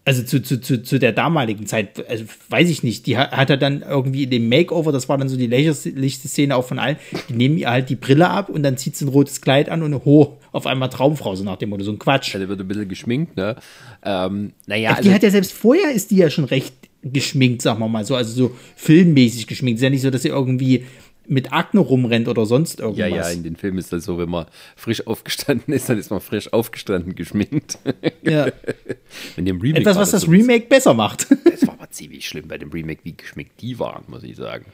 Also 0.08 0.22
zu, 0.22 0.44
zu, 0.44 0.62
zu, 0.62 0.84
zu 0.84 1.00
der 1.00 1.14
damaligen 1.14 1.66
Zeit, 1.66 2.08
also 2.08 2.26
weiß 2.50 2.70
ich 2.70 2.84
nicht, 2.84 3.08
die 3.08 3.18
hat, 3.18 3.32
hat 3.32 3.50
er 3.50 3.58
dann 3.58 3.82
irgendwie 3.82 4.26
in 4.26 4.30
dem 4.30 4.50
Makeover, 4.50 4.92
das 4.92 5.10
war 5.10 5.18
dann 5.18 5.30
so 5.30 5.36
die 5.36 5.48
lächerlichste 5.48 6.28
Szene 6.28 6.56
auch 6.56 6.66
von 6.66 6.78
allen, 6.78 6.98
die 7.28 7.34
nehmen 7.34 7.58
ihr 7.58 7.72
halt 7.72 7.90
die 7.90 7.96
Brille 7.96 8.30
ab 8.30 8.50
und 8.50 8.62
dann 8.62 8.78
zieht 8.78 8.96
sie 8.96 9.06
ein 9.06 9.08
rotes 9.08 9.42
Kleid 9.42 9.68
an 9.68 9.82
und 9.82 10.06
ho, 10.06 10.38
auf 10.52 10.68
einmal 10.68 10.90
Traumfrau, 10.90 11.36
so 11.36 11.44
nach 11.44 11.56
dem 11.56 11.70
Motto, 11.70 11.84
so 11.84 11.92
ein 11.92 11.98
Quatsch. 11.98 12.36
der 12.36 12.48
wird 12.48 12.60
ein 12.60 12.68
bisschen 12.68 12.88
geschminkt, 12.88 13.36
ne? 13.36 13.56
Ähm, 14.04 14.52
naja, 14.68 14.92
die 14.92 14.98
also, 14.98 15.12
hat 15.12 15.24
ja 15.24 15.32
selbst 15.32 15.54
vorher 15.54 15.92
ist 15.92 16.12
die 16.12 16.18
ja 16.18 16.30
schon 16.30 16.46
recht 16.46 16.76
geschminkt, 17.06 17.62
sagen 17.62 17.80
wir 17.80 17.88
mal 17.88 18.04
so, 18.06 18.16
also 18.16 18.32
so 18.50 18.56
filmmäßig 18.76 19.48
geschminkt. 19.48 19.80
Ist 19.80 19.84
ja 19.84 19.90
nicht 19.90 20.02
so, 20.02 20.10
dass 20.10 20.24
sie 20.24 20.30
irgendwie 20.30 20.86
mit 21.28 21.54
Akne 21.54 21.80
rumrennt 21.80 22.28
oder 22.28 22.46
sonst 22.46 22.80
ja, 22.80 22.86
irgendwas. 22.86 23.10
ja, 23.10 23.30
in 23.30 23.44
den 23.44 23.56
Filmen 23.56 23.80
ist 23.80 23.92
das 23.92 24.06
so, 24.06 24.18
wenn 24.18 24.30
man 24.30 24.46
frisch 24.76 25.06
aufgestanden 25.08 25.74
ist, 25.74 25.90
dann 25.90 25.98
ist 25.98 26.12
man 26.12 26.22
frisch 26.22 26.54
aufgestanden 26.54 27.16
geschminkt. 27.16 27.80
Ja. 28.22 28.48
in 29.38 29.46
dem 29.46 29.60
Remake 29.60 29.82
Etwas, 29.82 29.98
was 29.98 30.12
das 30.12 30.22
so- 30.24 30.32
Remake 30.32 30.68
besser 30.68 30.94
macht. 30.94 31.28
Das 31.46 31.66
war 31.68 31.76
aber 31.76 31.90
ziemlich 31.90 32.28
schlimm 32.28 32.48
bei 32.48 32.58
dem 32.58 32.70
Remake, 32.70 33.02
wie 33.04 33.14
geschminkt 33.16 33.62
die 33.62 33.80
waren, 33.80 34.04
muss 34.08 34.24
ich 34.24 34.36
sagen. 34.36 34.66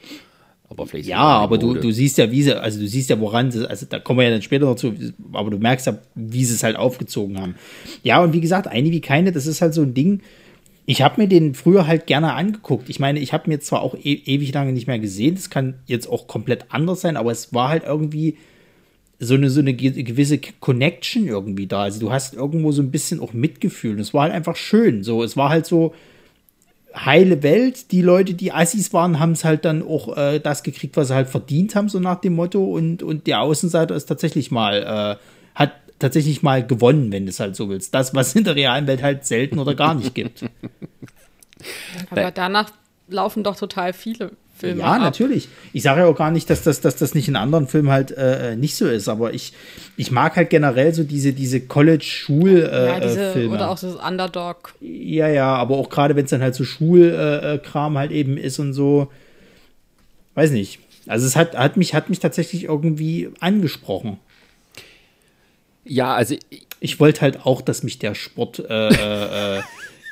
Aber 0.68 0.86
vielleicht 0.86 1.08
Ja, 1.08 1.18
aber 1.18 1.58
du, 1.58 1.74
du 1.74 1.90
siehst 1.92 2.18
ja, 2.18 2.30
wie 2.30 2.42
sie, 2.42 2.58
also 2.58 2.80
du 2.80 2.88
siehst 2.88 3.10
ja, 3.10 3.20
woran 3.20 3.50
sie, 3.52 3.68
also 3.68 3.86
da 3.86 3.98
kommen 3.98 4.18
wir 4.20 4.24
ja 4.24 4.30
dann 4.30 4.42
später 4.42 4.64
noch 4.64 4.74
zu, 4.76 4.94
aber 5.32 5.50
du 5.50 5.58
merkst 5.58 5.86
ja, 5.86 5.98
wie 6.14 6.44
sie 6.44 6.54
es 6.54 6.62
halt 6.62 6.76
aufgezogen 6.76 7.38
haben. 7.40 7.54
Ja, 8.02 8.22
und 8.22 8.32
wie 8.32 8.40
gesagt, 8.40 8.66
eine 8.68 8.90
wie 8.90 9.00
keine, 9.02 9.32
das 9.32 9.46
ist 9.46 9.60
halt 9.60 9.74
so 9.74 9.82
ein 9.82 9.94
Ding. 9.94 10.22
Ich 10.92 11.00
habe 11.00 11.22
mir 11.22 11.26
den 11.26 11.54
früher 11.54 11.86
halt 11.86 12.06
gerne 12.06 12.34
angeguckt. 12.34 12.90
Ich 12.90 13.00
meine, 13.00 13.18
ich 13.18 13.32
habe 13.32 13.48
mir 13.48 13.60
zwar 13.60 13.80
auch 13.80 13.94
e 13.94 14.12
ewig 14.12 14.52
lange 14.52 14.74
nicht 14.74 14.86
mehr 14.86 14.98
gesehen, 14.98 15.36
das 15.36 15.48
kann 15.48 15.76
jetzt 15.86 16.06
auch 16.06 16.26
komplett 16.26 16.66
anders 16.68 17.00
sein, 17.00 17.16
aber 17.16 17.32
es 17.32 17.54
war 17.54 17.70
halt 17.70 17.84
irgendwie 17.84 18.36
so 19.18 19.32
eine, 19.32 19.48
so 19.48 19.60
eine 19.60 19.72
gewisse 19.72 20.38
Connection 20.60 21.28
irgendwie 21.28 21.66
da. 21.66 21.84
Also 21.84 21.98
du 21.98 22.12
hast 22.12 22.34
irgendwo 22.34 22.72
so 22.72 22.82
ein 22.82 22.90
bisschen 22.90 23.20
auch 23.20 23.32
Mitgefühl. 23.32 23.92
Und 23.92 24.00
es 24.00 24.12
war 24.12 24.24
halt 24.24 24.34
einfach 24.34 24.54
schön. 24.54 25.02
So, 25.02 25.22
es 25.22 25.34
war 25.34 25.48
halt 25.48 25.64
so 25.64 25.94
heile 26.94 27.42
Welt. 27.42 27.90
Die 27.90 28.02
Leute, 28.02 28.34
die 28.34 28.52
Assis 28.52 28.92
waren, 28.92 29.18
haben 29.18 29.32
es 29.32 29.46
halt 29.46 29.64
dann 29.64 29.82
auch 29.82 30.14
äh, 30.18 30.40
das 30.40 30.62
gekriegt, 30.62 30.98
was 30.98 31.08
sie 31.08 31.14
halt 31.14 31.30
verdient 31.30 31.74
haben, 31.74 31.88
so 31.88 32.00
nach 32.00 32.20
dem 32.20 32.34
Motto. 32.34 32.62
Und, 32.64 33.02
und 33.02 33.26
der 33.26 33.40
Außenseiter 33.40 33.96
ist 33.96 34.06
tatsächlich 34.06 34.50
mal, 34.50 34.82
äh, 34.82 35.24
hat 35.54 35.72
tatsächlich 36.02 36.42
mal 36.42 36.66
gewonnen, 36.66 37.10
wenn 37.12 37.24
du 37.24 37.30
es 37.30 37.40
halt 37.40 37.56
so 37.56 37.68
willst. 37.68 37.94
Das, 37.94 38.14
was 38.14 38.34
in 38.34 38.44
der 38.44 38.56
realen 38.56 38.86
Welt 38.86 39.02
halt 39.02 39.24
selten 39.24 39.58
oder 39.58 39.74
gar 39.74 39.94
nicht 39.94 40.14
gibt. 40.14 40.44
Aber 42.10 42.30
danach 42.30 42.70
laufen 43.08 43.42
doch 43.42 43.56
total 43.56 43.92
viele 43.92 44.32
Filme. 44.54 44.80
Ja, 44.80 44.92
ab. 44.92 45.00
natürlich. 45.00 45.48
Ich 45.72 45.82
sage 45.82 46.00
ja 46.00 46.06
auch 46.06 46.16
gar 46.16 46.30
nicht, 46.30 46.48
dass 46.50 46.62
das, 46.62 46.80
dass 46.80 46.96
das 46.96 47.14
nicht 47.14 47.28
in 47.28 47.36
anderen 47.36 47.66
Filmen 47.66 47.90
halt 47.90 48.12
äh, 48.12 48.54
nicht 48.56 48.76
so 48.76 48.86
ist, 48.86 49.08
aber 49.08 49.34
ich, 49.34 49.52
ich 49.96 50.10
mag 50.10 50.36
halt 50.36 50.50
generell 50.50 50.94
so 50.94 51.04
diese, 51.04 51.32
diese 51.32 51.60
College-Schul- 51.60 52.68
äh, 52.68 53.00
ja, 53.00 53.32
Filme. 53.32 53.54
Oder 53.54 53.70
auch 53.70 53.78
das 53.78 53.96
Underdog. 53.96 54.74
Ja, 54.80 55.28
ja, 55.28 55.54
aber 55.54 55.76
auch 55.76 55.88
gerade 55.88 56.16
wenn 56.16 56.24
es 56.24 56.30
dann 56.30 56.42
halt 56.42 56.54
so 56.54 56.64
Schulkram 56.64 57.98
halt 57.98 58.12
eben 58.12 58.36
ist 58.36 58.58
und 58.58 58.72
so. 58.72 59.10
Weiß 60.34 60.50
nicht. 60.50 60.78
Also 61.06 61.26
es 61.26 61.36
hat, 61.36 61.56
hat, 61.56 61.76
mich, 61.76 61.94
hat 61.94 62.08
mich 62.08 62.20
tatsächlich 62.20 62.64
irgendwie 62.64 63.30
angesprochen. 63.40 64.18
Ja, 65.84 66.14
also 66.14 66.36
ich 66.80 67.00
wollte 67.00 67.20
halt 67.22 67.44
auch, 67.44 67.62
dass 67.62 67.82
mich 67.82 67.98
der 67.98 68.14
Sport, 68.14 68.58
äh, 68.58 69.58
äh, 69.58 69.62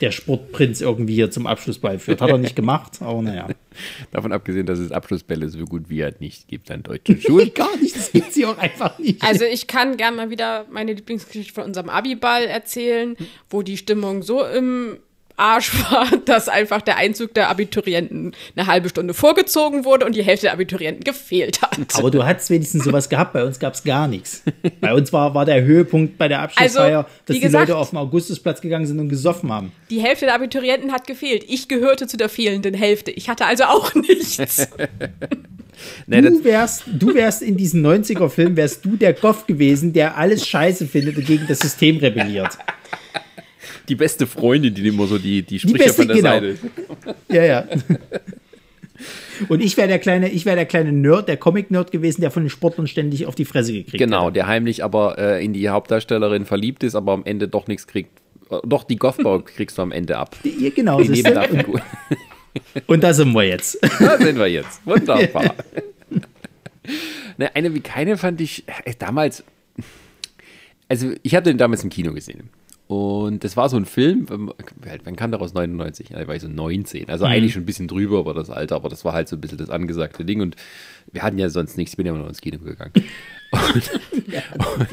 der 0.00 0.10
Sportprinz 0.12 0.80
irgendwie 0.80 1.14
hier 1.14 1.30
zum 1.30 1.46
Abschluss 1.46 1.78
beiführt. 1.78 2.20
Hat 2.20 2.30
er 2.30 2.38
nicht 2.38 2.56
gemacht, 2.56 2.98
aber 3.00 3.20
naja. 3.22 3.48
Davon 4.10 4.32
abgesehen, 4.32 4.66
dass 4.66 4.78
es 4.78 4.92
Abschlussbälle 4.92 5.48
so 5.48 5.64
gut 5.64 5.90
wie 5.90 6.02
halt 6.02 6.20
nicht 6.20 6.48
gibt 6.48 6.70
an 6.70 6.82
deutschen 6.82 7.20
Schulen. 7.20 7.52
Gar 7.54 7.76
nicht, 7.76 7.96
das 7.96 8.10
gibt 8.10 8.32
sie 8.32 8.46
auch 8.46 8.56
einfach 8.58 8.98
nicht. 8.98 9.22
Also 9.22 9.44
ich 9.44 9.66
kann 9.66 9.96
gerne 9.96 10.16
mal 10.16 10.30
wieder 10.30 10.64
meine 10.70 10.94
Lieblingsgeschichte 10.94 11.52
von 11.52 11.64
unserem 11.64 11.90
Abiball 11.90 12.44
erzählen, 12.44 13.16
wo 13.50 13.62
die 13.62 13.76
Stimmung 13.76 14.22
so 14.22 14.44
im 14.44 14.98
Arsch 15.40 15.72
war, 15.90 16.06
dass 16.26 16.48
einfach 16.48 16.82
der 16.82 16.96
Einzug 16.96 17.34
der 17.34 17.48
Abiturienten 17.48 18.32
eine 18.56 18.66
halbe 18.66 18.88
Stunde 18.88 19.14
vorgezogen 19.14 19.84
wurde 19.84 20.06
und 20.06 20.14
die 20.14 20.22
Hälfte 20.22 20.46
der 20.46 20.52
Abiturienten 20.52 21.02
gefehlt 21.02 21.62
hat. 21.62 21.78
Aber 21.94 22.10
du 22.10 22.24
hattest 22.24 22.50
wenigstens 22.50 22.84
sowas 22.84 23.08
gehabt, 23.08 23.32
bei 23.32 23.44
uns 23.44 23.58
gab 23.58 23.74
es 23.74 23.82
gar 23.82 24.06
nichts. 24.08 24.42
Bei 24.80 24.92
uns 24.94 25.12
war, 25.12 25.34
war 25.34 25.44
der 25.44 25.62
Höhepunkt 25.62 26.18
bei 26.18 26.28
der 26.28 26.42
Abschlussfeier, 26.42 26.98
Also, 26.98 27.08
dass 27.26 27.34
wie 27.36 27.40
die 27.40 27.46
gesagt- 27.46 27.68
Leute 27.68 27.78
auf 27.78 27.90
den 27.90 27.98
Augustusplatz 27.98 28.60
gegangen 28.60 28.86
sind 28.86 28.98
und 29.00 29.08
gesoffen 29.08 29.50
haben. 29.52 29.72
Die 29.90 30.00
Hälfte 30.00 30.26
der 30.26 30.34
Abiturienten 30.34 30.92
hat 30.92 31.06
gefehlt. 31.06 31.44
Ich 31.48 31.68
gehörte 31.68 32.06
zu 32.06 32.16
der 32.16 32.28
fehlenden 32.28 32.74
Hälfte. 32.74 33.10
Ich 33.10 33.28
hatte 33.28 33.46
also 33.46 33.64
auch 33.64 33.94
nichts. 33.94 34.68
Nee, 36.06 36.20
Du 36.20 36.44
wärst, 36.44 36.82
du 36.86 37.14
wärst 37.14 37.40
in 37.40 37.56
diesem 37.56 37.84
90er-Film, 37.86 38.54
wärst 38.56 38.84
du 38.84 38.96
der 38.96 39.14
Goff 39.14 39.46
gewesen, 39.46 39.94
der 39.94 40.16
alles 40.18 40.46
scheiße 40.46 40.86
findet 40.86 41.16
und 41.16 41.24
gegen 41.26 41.46
das 41.46 41.60
System 41.60 41.96
rebelliert. 41.96 42.58
Die 43.90 43.96
beste 43.96 44.26
Freundin, 44.26 44.74
die 44.74 44.86
immer 44.88 45.06
so 45.06 45.18
die, 45.18 45.42
die 45.42 45.58
Sprüche 45.58 45.78
beste, 45.84 45.92
von 45.94 46.08
der 46.08 46.16
genau. 46.16 46.30
Seite. 46.30 46.58
Ja, 47.28 47.44
ja. 47.44 47.66
Und 49.48 49.60
ich 49.62 49.76
wäre 49.76 49.88
der 49.88 49.98
kleine, 49.98 50.28
ich 50.28 50.44
wäre 50.44 50.56
der 50.56 50.66
kleine 50.66 50.92
Nerd, 50.92 51.28
der 51.28 51.36
Comic-Nerd 51.38 51.90
gewesen, 51.90 52.20
der 52.20 52.30
von 52.30 52.42
den 52.44 52.50
Sportlern 52.50 52.86
ständig 52.86 53.26
auf 53.26 53.34
die 53.34 53.44
Fresse 53.46 53.72
gekriegt 53.72 53.98
Genau, 53.98 54.24
hätte. 54.24 54.34
der 54.34 54.46
heimlich 54.46 54.84
aber 54.84 55.18
äh, 55.18 55.44
in 55.44 55.52
die 55.54 55.68
Hauptdarstellerin 55.68 56.44
verliebt 56.44 56.82
ist, 56.82 56.94
aber 56.94 57.12
am 57.12 57.24
Ende 57.24 57.48
doch 57.48 57.66
nichts 57.66 57.86
kriegt. 57.86 58.10
Äh, 58.50 58.58
Doch, 58.64 58.84
die 58.84 58.96
Goffbau 58.96 59.38
kriegst 59.44 59.78
du 59.78 59.82
am 59.82 59.92
Ende 59.92 60.18
ab. 60.18 60.36
Ja, 60.44 60.70
genau. 60.70 61.00
Die? 61.00 61.08
Nebendarfigur. 61.08 61.80
Und 62.86 63.02
da 63.02 63.14
sind 63.14 63.32
wir 63.32 63.44
jetzt. 63.44 63.78
Da 63.98 64.18
sind 64.18 64.38
wir 64.38 64.48
jetzt. 64.48 64.84
Wunderbar. 64.86 65.54
ne, 67.38 67.54
eine 67.54 67.74
wie 67.74 67.80
keine 67.80 68.16
fand 68.18 68.40
ich 68.40 68.64
äh, 68.84 68.92
damals. 68.98 69.44
Also, 70.88 71.12
ich 71.22 71.34
habe 71.34 71.44
den 71.44 71.56
damals 71.56 71.84
im 71.84 71.90
Kino 71.90 72.12
gesehen. 72.12 72.50
Und 72.90 73.44
das 73.44 73.56
war 73.56 73.68
so 73.68 73.76
ein 73.76 73.84
Film, 73.84 74.26
ähm, 74.32 74.52
wann 75.04 75.14
kam 75.14 75.30
der 75.30 75.40
aus 75.40 75.54
99? 75.54 76.08
Ja, 76.08 76.18
da 76.18 76.26
war 76.26 76.34
ich 76.34 76.42
so 76.42 76.48
19. 76.48 77.08
Also 77.08 77.24
eigentlich 77.24 77.52
schon 77.52 77.62
ein 77.62 77.66
bisschen 77.66 77.86
drüber 77.86 78.18
über 78.18 78.34
das 78.34 78.50
Alter, 78.50 78.74
aber 78.74 78.88
das 78.88 79.04
war 79.04 79.12
halt 79.12 79.28
so 79.28 79.36
ein 79.36 79.40
bisschen 79.40 79.58
das 79.58 79.70
angesagte 79.70 80.24
Ding. 80.24 80.40
Und 80.40 80.56
wir 81.12 81.22
hatten 81.22 81.38
ja 81.38 81.50
sonst 81.50 81.76
nichts, 81.76 81.92
ich 81.92 81.96
bin 81.96 82.06
ja 82.06 82.10
immer 82.10 82.22
noch 82.22 82.28
ins 82.28 82.40
Kino 82.40 82.58
gegangen. 82.58 82.92
Und, 83.52 83.90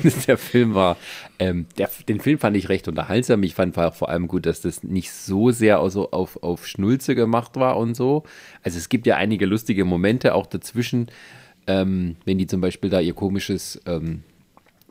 und 0.04 0.28
der 0.28 0.36
Film 0.36 0.74
war, 0.74 0.98
ähm, 1.38 1.68
der, 1.78 1.92
den 2.08 2.20
Film 2.20 2.40
fand 2.40 2.58
ich 2.58 2.70
recht 2.70 2.88
unterhaltsam. 2.88 3.44
Ich 3.44 3.54
fand 3.54 3.78
war 3.78 3.92
vor 3.92 4.10
allem 4.10 4.28
gut, 4.28 4.48
dass 4.48 4.62
das 4.62 4.82
nicht 4.84 5.12
so 5.12 5.52
sehr 5.52 5.80
also 5.80 6.10
auf, 6.10 6.42
auf 6.42 6.66
Schnulze 6.66 7.14
gemacht 7.14 7.56
war 7.56 7.78
und 7.78 7.96
so. 7.96 8.24
Also 8.64 8.80
es 8.80 8.90
gibt 8.90 9.06
ja 9.06 9.16
einige 9.16 9.46
lustige 9.46 9.86
Momente 9.86 10.34
auch 10.34 10.48
dazwischen, 10.48 11.12
ähm, 11.68 12.16
wenn 12.26 12.40
die 12.40 12.48
zum 12.48 12.60
Beispiel 12.60 12.90
da 12.90 13.00
ihr 13.00 13.14
komisches 13.14 13.80
ähm, 13.86 14.24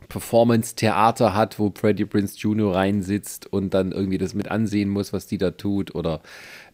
Performance-Theater 0.08 1.34
hat, 1.34 1.58
wo 1.58 1.72
Freddie 1.75 2.04
Prince 2.04 2.38
Jr. 2.38 2.75
reinsitzt 2.75 3.52
und 3.52 3.75
dann 3.75 3.92
irgendwie 3.92 4.18
das 4.18 4.34
mit 4.34 4.50
ansehen 4.50 4.88
muss, 4.88 5.12
was 5.12 5.26
die 5.26 5.38
da 5.38 5.52
tut. 5.52 5.94
Oder 5.94 6.20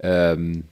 ähm, 0.00 0.64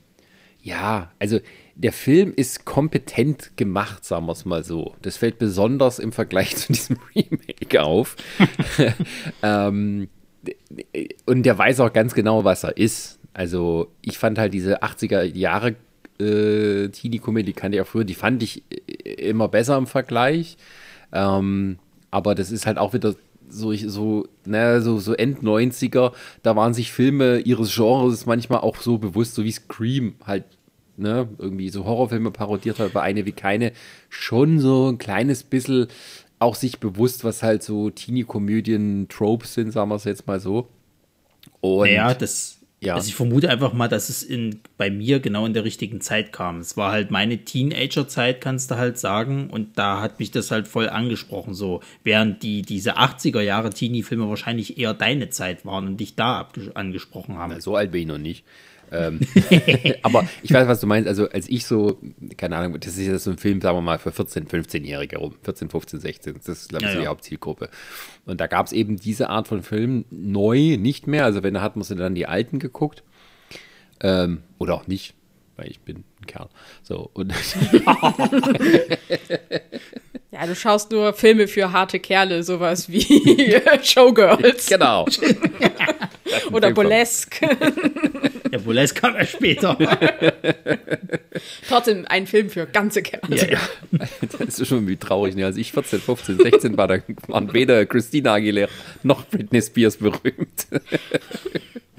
ja, 0.63 1.11
also 1.19 1.41
der 1.75 1.93
Film 1.93 2.33
ist 2.35 2.65
kompetent 2.67 3.57
gemacht, 3.57 4.05
sagen 4.05 4.27
wir 4.27 4.33
es 4.33 4.45
mal 4.45 4.63
so. 4.63 4.95
Das 5.03 5.17
fällt 5.17 5.39
besonders 5.39 5.99
im 5.99 6.13
Vergleich 6.13 6.57
zu 6.57 6.73
diesem 6.73 6.99
Remake 7.15 7.83
auf. 7.83 8.17
ähm, 9.43 10.09
und 11.27 11.43
der 11.45 11.59
weiß 11.59 11.81
auch 11.81 11.93
ganz 11.93 12.15
genau, 12.15 12.45
was 12.45 12.65
er 12.65 12.77
ist. 12.77 13.19
Also 13.33 13.91
ich 14.03 14.19
fand 14.19 14.39
halt 14.39 14.53
diese 14.53 14.83
80er 14.83 15.23
Jahre 15.23 15.77
äh, 16.19 16.89
Teenie-Komödie, 16.89 17.53
kannte 17.53 17.77
ich 17.77 17.83
auch 17.83 17.87
früher, 17.87 18.05
die 18.05 18.15
fand 18.15 18.43
ich 18.43 18.63
äh, 18.71 19.29
immer 19.29 19.49
besser 19.49 19.77
im 19.79 19.87
Vergleich. 19.87 20.57
Ähm, 21.13 21.79
aber 22.11 22.35
das 22.35 22.51
ist 22.51 22.67
halt 22.67 22.79
auch 22.79 22.93
wieder 22.93 23.15
so, 23.49 23.75
so, 23.75 24.29
ne, 24.45 24.81
so, 24.81 24.99
so 24.99 25.15
End-90er, 25.15 26.13
da 26.43 26.57
waren 26.57 26.75
sich 26.75 26.93
Filme 26.93 27.41
ihres 27.41 27.75
Genres 27.75 28.27
manchmal 28.27 28.61
auch 28.61 28.77
so 28.77 28.99
bewusst, 28.99 29.35
so 29.35 29.45
wie 29.45 29.53
Scream 29.53 30.15
halt, 30.25 30.45
ne, 30.97 31.29
irgendwie 31.39 31.69
so 31.71 31.85
Horrorfilme 31.85 32.31
parodiert 32.31 32.79
hat, 32.79 32.91
aber 32.91 33.03
eine 33.03 33.27
wie 33.27 33.33
keine, 33.33 33.73
schon 34.09 34.61
so 34.61 34.89
ein 34.89 34.99
kleines 34.99 35.43
bisschen 35.43 35.89
auch 36.39 36.55
sich 36.55 36.81
bewusst, 36.81 37.23
was 37.25 37.43
halt 37.43 37.63
so 37.63 37.91
Teenie-Komödien-Tropes 37.91 39.55
sind, 39.55 39.73
sagen 39.73 39.91
wir 39.91 39.97
es 39.97 40.05
jetzt 40.05 40.27
mal 40.27 40.41
so. 40.41 40.69
Und 41.61 41.89
Ja, 41.89 42.15
das. 42.15 42.60
Ja. 42.83 42.95
Also 42.95 43.09
ich 43.09 43.15
vermute 43.15 43.51
einfach 43.51 43.75
mal, 43.75 43.89
dass 43.89 44.09
es 44.09 44.23
in, 44.23 44.61
bei 44.79 44.91
mir 44.91 45.21
genau 45.21 45.45
in 45.45 45.53
der 45.53 45.65
richtigen 45.65 46.01
Zeit 46.01 46.33
kam. 46.33 46.61
Es 46.61 46.79
war 46.79 46.93
halt 46.93 47.11
meine 47.11 47.45
Teenager-Zeit, 47.45 48.41
kannst 48.41 48.71
du 48.71 48.77
halt 48.77 48.99
sagen. 48.99 49.51
Und 49.51 49.77
da 49.79 50.01
hat 50.01 50.19
mich 50.19 50.31
das 50.31 50.51
halt 50.51 50.67
voll 50.67 50.89
angesprochen. 50.89 51.53
So, 51.53 51.83
während 52.05 52.43
die, 52.43 52.63
diese 52.63 52.97
80er 52.97 53.43
Jahre 53.43 53.69
Teenie-Filme 53.69 54.29
wahrscheinlich 54.31 54.79
eher 54.79 54.95
deine 54.95 55.29
Zeit 55.29 55.67
waren 55.67 55.89
und 55.89 55.97
dich 55.99 56.15
da 56.15 56.49
angesprochen 56.73 57.37
haben. 57.37 57.61
So 57.61 57.77
alt 57.77 57.93
bin 57.93 58.03
ich 58.03 58.07
noch 58.09 58.19
nicht. 58.19 58.45
Ähm, 58.93 59.21
aber 60.03 60.29
ich 60.43 60.53
weiß, 60.53 60.67
was 60.69 60.81
du 60.81 60.87
meinst. 60.87 61.09
Also, 61.09 61.29
als 61.29 61.49
ich 61.49 61.67
so, 61.67 61.99
keine 62.37 62.57
Ahnung, 62.57 62.79
das 62.81 62.97
ist 62.97 63.07
jetzt 63.07 63.25
so 63.25 63.31
ein 63.31 63.39
Film, 63.39 63.61
sagen 63.61 63.77
wir 63.77 63.83
mal, 63.83 63.99
für 63.99 64.11
14-, 64.11 64.49
15-Jährige 64.49 65.19
rum. 65.19 65.35
14, 65.43 65.71
15, 65.71 66.01
16. 66.01 66.35
Das 66.35 66.49
ist, 66.49 66.69
glaube 66.71 66.85
ich, 66.85 66.89
Ja, 66.89 66.95
so 66.95 66.99
die 66.99 67.05
ja. 67.05 67.11
Hauptzielgruppe. 67.11 67.71
Und 68.27 68.41
da 68.41 68.47
gab 68.47 68.67
es 68.67 68.73
eben 68.73 68.97
diese 68.97 69.31
Art 69.31 69.49
von 69.49 69.63
Film 69.63 70.05
neu 70.11 70.77
nicht 70.79 71.07
mehr. 71.07 71.25
Also, 71.25 71.43
wenn, 71.43 71.55
da 71.55 71.63
hat 71.63 71.77
man 71.77 71.85
sich 71.85 71.97
dann 71.97 72.15
die 72.15 72.27
alten 72.27 72.59
geguckt. 72.59 73.03
Ähm, 74.03 74.43
oder 74.59 74.75
auch 74.75 74.87
nicht, 74.87 75.15
weil 75.57 75.69
ich 75.71 75.81
bin 75.81 76.05
ein 76.21 76.27
Kerl. 76.27 76.49
So, 76.83 77.11
und 77.13 77.33
Ja, 80.33 80.47
du 80.47 80.55
schaust 80.55 80.93
nur 80.93 81.13
Filme 81.13 81.49
für 81.49 81.73
harte 81.73 81.99
Kerle, 81.99 82.43
sowas 82.45 82.89
wie 82.89 83.05
Showgirls 83.83 84.67
genau. 84.67 85.07
oder 86.53 86.71
Burlesque. 86.71 87.49
Ja, 88.53 88.59
Burlesque 88.59 89.01
kam 89.01 89.15
ja 89.15 89.25
später. 89.25 89.77
Trotzdem 91.69 92.05
ein 92.09 92.27
Film 92.27 92.51
für 92.51 92.67
ganze 92.67 93.03
Kerle. 93.03 93.37
Ja, 93.37 93.47
ja. 93.47 93.61
Das 94.39 94.59
ist 94.59 94.69
schon 94.69 94.79
irgendwie 94.79 94.97
traurig. 94.97 95.37
Ne? 95.37 95.45
Als 95.45 95.57
ich 95.57 95.73
14, 95.73 96.01
15, 96.01 96.39
16 96.39 96.77
war, 96.77 96.89
da 96.89 96.99
waren 97.29 97.53
weder 97.53 97.87
Christina 97.87 98.35
Aguilera 98.35 98.69
noch 99.03 99.25
Britney 99.27 99.63
Spears 99.63 99.97
berühmt. 99.99 100.67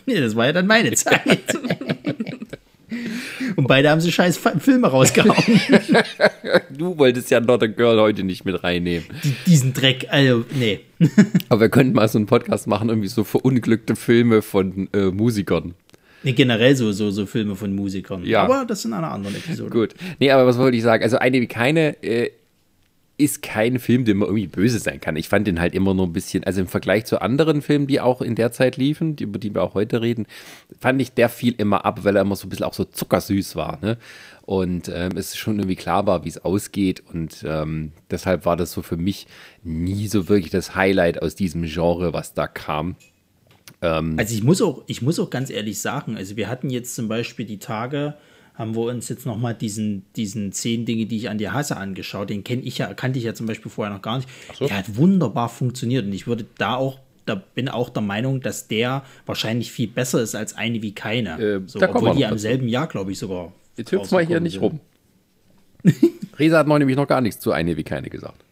nee, 0.06 0.20
das 0.20 0.36
war 0.36 0.48
ja 0.48 0.54
dann 0.54 0.68
meine 0.68 0.92
Zeit. 0.94 1.56
Und 3.56 3.68
beide 3.68 3.90
haben 3.90 4.02
sie 4.02 4.12
scheiß 4.12 4.40
Filme 4.60 4.88
rausgehauen. 4.88 5.36
Du 6.72 6.98
wolltest 6.98 7.32
ja 7.32 7.40
Not 7.40 7.64
a 7.64 7.68
Girl 7.68 8.00
heute 8.00 8.24
nicht 8.24 8.44
mit 8.44 8.64
reinnehmen. 8.64 9.06
Die, 9.24 9.36
diesen 9.46 9.74
Dreck, 9.74 10.08
also, 10.10 10.44
nee. 10.54 10.82
Aber 11.48 11.62
wir 11.62 11.70
könnten 11.70 11.94
mal 11.94 12.08
so 12.08 12.18
einen 12.18 12.26
Podcast 12.26 12.68
machen, 12.68 12.90
irgendwie 12.90 13.08
so 13.08 13.24
verunglückte 13.24 13.96
Filme 13.96 14.42
von 14.42 14.90
äh, 14.94 15.12
Musikern. 15.12 15.76
Nee, 16.24 16.34
generell 16.34 16.76
so, 16.76 16.92
so, 16.92 17.12
so 17.12 17.26
Filme 17.26 17.56
von 17.56 17.74
Musikern. 17.74 18.24
Ja. 18.26 18.44
Aber 18.44 18.66
das 18.66 18.86
in 18.86 18.94
einer 18.94 19.12
anderen 19.12 19.36
Episode. 19.36 19.70
Gut. 19.70 19.96
Nee, 20.20 20.32
aber 20.32 20.46
was 20.46 20.58
wollte 20.58 20.78
ich 20.78 20.84
sagen? 20.84 21.04
Also 21.04 21.18
eine 21.18 21.42
wie 21.42 21.48
keine 21.48 22.02
äh, 22.04 22.32
ist 23.22 23.44
kein 23.44 23.78
Film, 23.78 24.04
den 24.04 24.18
man 24.18 24.30
irgendwie 24.30 24.48
böse 24.48 24.80
sein 24.80 25.00
kann. 25.00 25.16
Ich 25.16 25.30
fand 25.30 25.46
den 25.46 25.60
halt 25.60 25.76
immer 25.76 25.94
nur 25.94 26.08
ein 26.08 26.14
bisschen, 26.14 26.44
also 26.44 26.60
im 26.60 26.68
Vergleich 26.68 27.06
zu 27.06 27.22
anderen 27.22 27.62
Filmen, 27.62 27.86
die 27.86 28.02
auch 28.02 28.22
in 28.22 28.36
der 28.36 28.52
Zeit 28.52 28.78
liefen, 28.78 29.16
die, 29.16 29.26
über 29.26 29.38
die 29.38 29.54
wir 29.54 29.62
auch 29.62 29.76
heute 29.76 30.02
reden, 30.02 30.26
fand 30.80 31.00
ich, 31.02 31.14
der 31.14 31.30
fiel 31.30 31.54
immer 31.58 31.86
ab, 31.86 32.04
weil 32.04 32.16
er 32.16 32.24
immer 32.24 32.36
so 32.36 32.48
ein 32.48 32.50
bisschen 32.50 32.66
auch 32.66 32.74
so 32.74 32.84
zuckersüß 32.84 33.56
war. 33.56 33.78
Ne? 33.82 33.98
Und 34.42 34.90
ähm, 34.94 35.12
es 35.16 35.30
ist 35.30 35.38
schon 35.38 35.60
irgendwie 35.60 35.76
klar 35.76 36.08
war, 36.08 36.26
wie 36.26 36.30
es 36.30 36.44
ausgeht. 36.44 37.04
Und 37.14 37.46
ähm, 37.46 37.92
deshalb 38.10 38.46
war 38.46 38.58
das 38.58 38.72
so 38.72 38.82
für 38.82 38.98
mich 38.98 39.28
nie 39.64 40.08
so 40.08 40.28
wirklich 40.28 40.52
das 40.52 40.76
Highlight 40.76 41.22
aus 41.22 41.36
diesem 41.36 41.64
Genre, 41.64 42.14
was 42.14 42.34
da 42.34 42.48
kam. 42.48 42.96
Ähm, 43.82 44.16
also 44.18 44.34
ich 44.34 44.44
muss 44.44 44.62
auch, 44.62 44.84
ich 44.88 45.02
muss 45.02 45.20
auch 45.20 45.30
ganz 45.30 45.50
ehrlich 45.50 45.80
sagen, 45.80 46.18
also 46.18 46.36
wir 46.38 46.48
hatten 46.48 46.70
jetzt 46.70 46.96
zum 46.96 47.08
Beispiel 47.08 47.46
die 47.46 47.60
Tage, 47.60 48.16
haben 48.54 48.76
wir 48.76 48.84
uns 48.84 49.10
jetzt 49.10 49.26
nochmal 49.26 49.56
diesen, 49.56 50.06
diesen 50.16 50.52
zehn 50.52 50.86
Dinge, 50.86 51.06
die 51.06 51.18
ich 51.18 51.30
an 51.30 51.38
dir 51.38 51.54
hasse, 51.54 51.78
angeschaut. 51.78 52.30
Den 52.30 52.44
kenne 52.44 52.62
ich 52.62 52.78
ja, 52.78 52.94
kannte 52.94 53.18
ich 53.18 53.26
ja 53.26 53.34
zum 53.34 53.48
Beispiel 53.48 53.72
vorher 53.72 53.94
noch 53.94 54.02
gar 54.02 54.18
nicht. 54.18 54.30
So. 54.58 54.68
Der 54.68 54.78
hat 54.78 54.96
wunderbar 54.98 55.50
funktioniert 55.50 56.06
und 56.06 56.14
ich 56.14 56.28
würde 56.28 56.46
da 56.58 56.76
auch, 56.76 57.00
da 57.26 57.36
bin 57.36 57.70
auch 57.70 57.90
der 57.90 58.04
Meinung, 58.04 58.42
dass 58.42 58.68
der 58.68 59.04
wahrscheinlich 59.26 59.72
viel 59.72 59.88
besser 59.88 60.22
ist 60.22 60.36
als 60.36 60.54
eine 60.54 60.82
wie 60.82 60.94
keine. 60.94 61.40
Äh, 61.42 61.62
so, 61.66 61.82
obwohl 61.82 62.16
die 62.16 62.26
am 62.26 62.38
selben 62.38 62.68
Jahr, 62.68 62.88
glaube 62.88 63.12
ich, 63.12 63.20
sogar. 63.20 63.52
Jetzt 63.78 63.92
hüpft 63.92 64.12
mal 64.12 64.26
hier 64.26 64.40
nicht 64.40 64.62
rum. 64.62 64.80
Resa 66.38 66.60
hat 66.60 66.68
noch 66.68 66.78
nämlich 66.78 66.98
noch 66.98 67.08
gar 67.08 67.22
nichts 67.22 67.42
zu 67.42 67.52
eine 67.52 67.78
wie 67.78 67.84
keine 67.84 68.10
gesagt. 68.10 68.44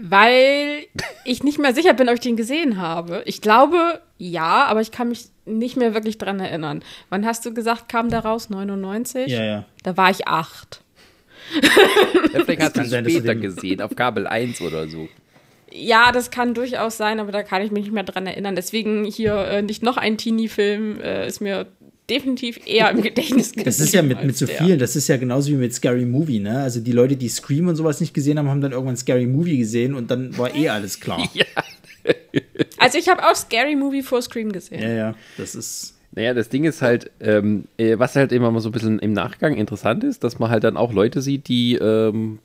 Weil 0.00 0.86
ich 1.24 1.44
nicht 1.44 1.58
mehr 1.58 1.72
sicher 1.72 1.94
bin, 1.94 2.08
ob 2.08 2.14
ich 2.14 2.20
den 2.20 2.36
gesehen 2.36 2.78
habe. 2.78 3.22
Ich 3.26 3.40
glaube, 3.40 4.00
ja, 4.18 4.64
aber 4.64 4.80
ich 4.80 4.90
kann 4.90 5.08
mich 5.08 5.26
nicht 5.44 5.76
mehr 5.76 5.94
wirklich 5.94 6.18
dran 6.18 6.40
erinnern. 6.40 6.82
Wann 7.10 7.24
hast 7.24 7.46
du 7.46 7.54
gesagt, 7.54 7.88
kam 7.88 8.08
der 8.08 8.20
raus? 8.20 8.50
99? 8.50 9.30
Ja, 9.30 9.44
ja. 9.44 9.64
Da 9.84 9.96
war 9.96 10.10
ich 10.10 10.26
acht. 10.26 10.82
Vielleicht 12.32 12.62
hast 12.62 12.76
du 12.76 12.80
es 12.80 12.88
später 12.88 13.34
gesehen, 13.36 13.82
auf 13.82 13.94
Kabel 13.94 14.26
1 14.26 14.60
oder 14.62 14.88
so. 14.88 15.08
Ja, 15.70 16.12
das 16.12 16.30
kann 16.30 16.54
durchaus 16.54 16.96
sein, 16.96 17.20
aber 17.20 17.32
da 17.32 17.42
kann 17.42 17.62
ich 17.62 17.70
mich 17.70 17.84
nicht 17.84 17.92
mehr 17.92 18.04
dran 18.04 18.26
erinnern. 18.26 18.56
Deswegen 18.56 19.04
hier 19.04 19.36
äh, 19.36 19.62
nicht 19.62 19.82
noch 19.82 19.96
ein 19.96 20.18
Teenie-Film 20.18 21.00
äh, 21.00 21.26
ist 21.26 21.40
mir 21.40 21.66
definitiv 22.08 22.60
eher 22.66 22.90
im 22.90 23.02
Gedächtnis 23.02 23.48
geblieben. 23.48 23.66
Das 23.66 23.80
ist 23.80 23.94
ja 23.94 24.02
mit, 24.02 24.24
mit 24.24 24.36
so 24.36 24.46
vielen, 24.46 24.78
das 24.78 24.96
ist 24.96 25.08
ja 25.08 25.16
genauso 25.16 25.50
wie 25.50 25.56
mit 25.56 25.74
Scary 25.74 26.04
Movie, 26.04 26.40
ne? 26.40 26.60
Also 26.60 26.80
die 26.80 26.92
Leute, 26.92 27.16
die 27.16 27.28
Scream 27.28 27.68
und 27.68 27.76
sowas 27.76 28.00
nicht 28.00 28.14
gesehen 28.14 28.38
haben, 28.38 28.48
haben 28.48 28.60
dann 28.60 28.72
irgendwann 28.72 28.96
Scary 28.96 29.26
Movie 29.26 29.58
gesehen 29.58 29.94
und 29.94 30.10
dann 30.10 30.36
war 30.36 30.54
eh 30.54 30.68
alles 30.68 31.00
klar. 31.00 31.26
ja. 31.34 31.44
Also 32.78 32.98
ich 32.98 33.08
habe 33.08 33.22
auch 33.22 33.34
Scary 33.34 33.76
Movie 33.76 34.02
vor 34.02 34.20
Scream 34.20 34.52
gesehen. 34.52 34.82
Ja, 34.82 34.90
ja, 34.90 35.14
das 35.38 35.54
ist. 35.54 35.92
Naja, 36.16 36.32
das 36.32 36.48
Ding 36.48 36.62
ist 36.62 36.80
halt, 36.80 37.10
ähm, 37.18 37.64
äh, 37.76 37.98
was 37.98 38.14
halt 38.14 38.30
immer 38.30 38.50
mal 38.52 38.60
so 38.60 38.68
ein 38.68 38.72
bisschen 38.72 39.00
im 39.00 39.12
Nachgang 39.12 39.56
interessant 39.56 40.04
ist, 40.04 40.22
dass 40.22 40.38
man 40.38 40.48
halt 40.48 40.62
dann 40.62 40.76
auch 40.76 40.92
Leute 40.92 41.20
sieht, 41.20 41.48
die 41.48 41.74
ähm, 41.74 42.38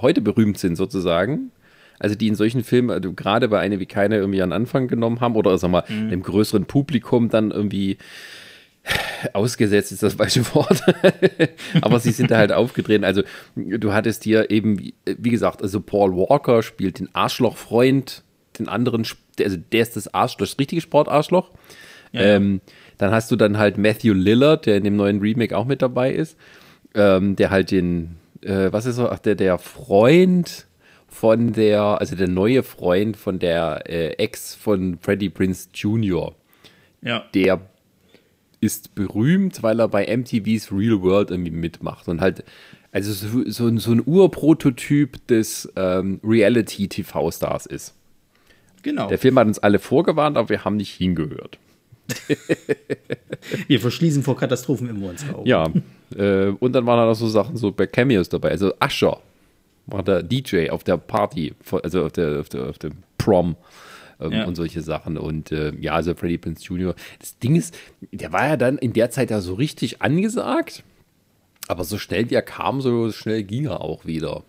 heute 0.00 0.22
berühmt 0.22 0.56
sind 0.58 0.76
sozusagen. 0.76 1.50
Also 1.98 2.16
die 2.16 2.28
in 2.28 2.34
solchen 2.34 2.64
Filmen, 2.64 2.90
also 2.90 3.12
gerade 3.12 3.48
bei 3.48 3.60
einer 3.60 3.78
wie 3.78 3.86
keine 3.86 4.16
irgendwie 4.16 4.42
an 4.42 4.52
Anfang 4.52 4.88
genommen 4.88 5.20
haben 5.20 5.36
oder 5.36 5.56
sag 5.58 5.70
mal, 5.70 5.84
mhm. 5.88 6.12
im 6.12 6.22
größeren 6.22 6.64
Publikum 6.64 7.28
dann 7.28 7.50
irgendwie 7.50 7.98
ausgesetzt 9.32 9.92
ist 9.92 10.02
das 10.02 10.14
falsche 10.14 10.44
Wort. 10.54 10.82
Aber 11.80 12.00
sie 12.00 12.12
sind 12.12 12.30
da 12.30 12.36
halt 12.36 12.52
aufgetreten. 12.52 13.04
Also 13.04 13.22
du 13.56 13.92
hattest 13.92 14.24
hier 14.24 14.50
eben, 14.50 14.92
wie 15.06 15.30
gesagt, 15.30 15.62
also 15.62 15.80
Paul 15.80 16.14
Walker 16.16 16.62
spielt 16.62 16.98
den 16.98 17.14
Arschlochfreund, 17.14 18.22
den 18.58 18.68
anderen, 18.68 19.06
also 19.40 19.56
der 19.56 19.82
ist 19.82 19.96
das 19.96 20.12
Arschloch, 20.12 20.46
das 20.46 20.58
richtige 20.58 20.80
Sportarschloch. 20.80 21.50
Ja. 22.12 22.20
Ähm, 22.20 22.60
dann 22.98 23.10
hast 23.10 23.30
du 23.30 23.36
dann 23.36 23.58
halt 23.58 23.76
Matthew 23.78 24.14
Lillard, 24.14 24.66
der 24.66 24.76
in 24.76 24.84
dem 24.84 24.96
neuen 24.96 25.20
Remake 25.20 25.56
auch 25.56 25.64
mit 25.64 25.82
dabei 25.82 26.12
ist, 26.12 26.36
ähm, 26.94 27.34
der 27.34 27.50
halt 27.50 27.70
den, 27.70 28.16
äh, 28.42 28.70
was 28.70 28.86
ist 28.86 28.96
so, 28.96 29.08
ach, 29.08 29.18
der, 29.18 29.34
der 29.34 29.58
Freund 29.58 30.66
von 31.08 31.52
der, 31.52 31.82
also 31.82 32.14
der 32.14 32.28
neue 32.28 32.62
Freund 32.62 33.16
von 33.16 33.38
der 33.38 33.82
äh, 33.88 34.10
Ex 34.12 34.54
von 34.54 34.98
Freddie 34.98 35.28
Prince 35.28 35.68
Jr. 35.72 36.34
Ja. 37.02 37.24
Der 37.34 37.60
ist 38.64 38.94
berühmt, 38.94 39.62
weil 39.62 39.80
er 39.80 39.88
bei 39.88 40.04
MTV's 40.16 40.72
Real 40.72 41.02
World 41.02 41.30
irgendwie 41.30 41.50
mitmacht 41.50 42.08
und 42.08 42.20
halt, 42.20 42.44
also 42.92 43.12
so, 43.12 43.50
so, 43.50 43.76
so 43.78 43.92
ein 43.92 44.02
Urprototyp 44.04 45.26
des 45.26 45.70
ähm, 45.76 46.20
Reality-TV-Stars 46.24 47.66
ist. 47.66 47.94
Genau. 48.82 49.08
Der 49.08 49.18
Film 49.18 49.38
hat 49.38 49.46
uns 49.46 49.58
alle 49.58 49.78
vorgewarnt, 49.78 50.36
aber 50.36 50.48
wir 50.50 50.64
haben 50.64 50.76
nicht 50.76 50.92
hingehört. 50.92 51.58
wir 53.66 53.80
verschließen 53.80 54.22
vor 54.22 54.36
Katastrophen 54.36 54.88
immer 54.90 55.08
unsere 55.08 55.34
Augen. 55.36 55.48
Ja, 55.48 55.70
äh, 56.16 56.48
und 56.48 56.72
dann 56.72 56.84
waren 56.86 56.98
da 56.98 57.06
noch 57.06 57.14
so 57.14 57.28
Sachen 57.28 57.56
so 57.56 57.72
bei 57.72 57.86
Cameos 57.86 58.28
dabei. 58.28 58.50
Also 58.50 58.72
Usher 58.82 59.18
war 59.86 60.02
der 60.02 60.22
DJ 60.22 60.70
auf 60.70 60.84
der 60.84 60.98
Party, 60.98 61.54
also 61.82 62.04
auf 62.04 62.12
der, 62.12 62.40
auf 62.40 62.48
der, 62.48 62.68
auf 62.68 62.78
dem 62.78 62.92
Prom 63.18 63.56
ähm, 64.24 64.32
ja. 64.32 64.44
und 64.44 64.54
solche 64.54 64.80
Sachen. 64.80 65.16
Und 65.16 65.52
äh, 65.52 65.72
ja, 65.80 65.94
also 65.94 66.14
Freddie 66.14 66.38
Prince 66.38 66.64
Jr. 66.64 66.94
Das 67.18 67.38
Ding 67.38 67.56
ist, 67.56 67.76
der 68.12 68.32
war 68.32 68.48
ja 68.48 68.56
dann 68.56 68.78
in 68.78 68.92
der 68.92 69.10
Zeit 69.10 69.30
ja 69.30 69.40
so 69.40 69.54
richtig 69.54 70.02
angesagt, 70.02 70.82
aber 71.68 71.84
so 71.84 71.98
schnell 71.98 72.30
wie 72.30 72.34
er 72.34 72.42
kam, 72.42 72.80
so 72.80 73.10
schnell 73.10 73.42
ging 73.42 73.66
er 73.66 73.80
auch 73.80 74.04
wieder. 74.04 74.44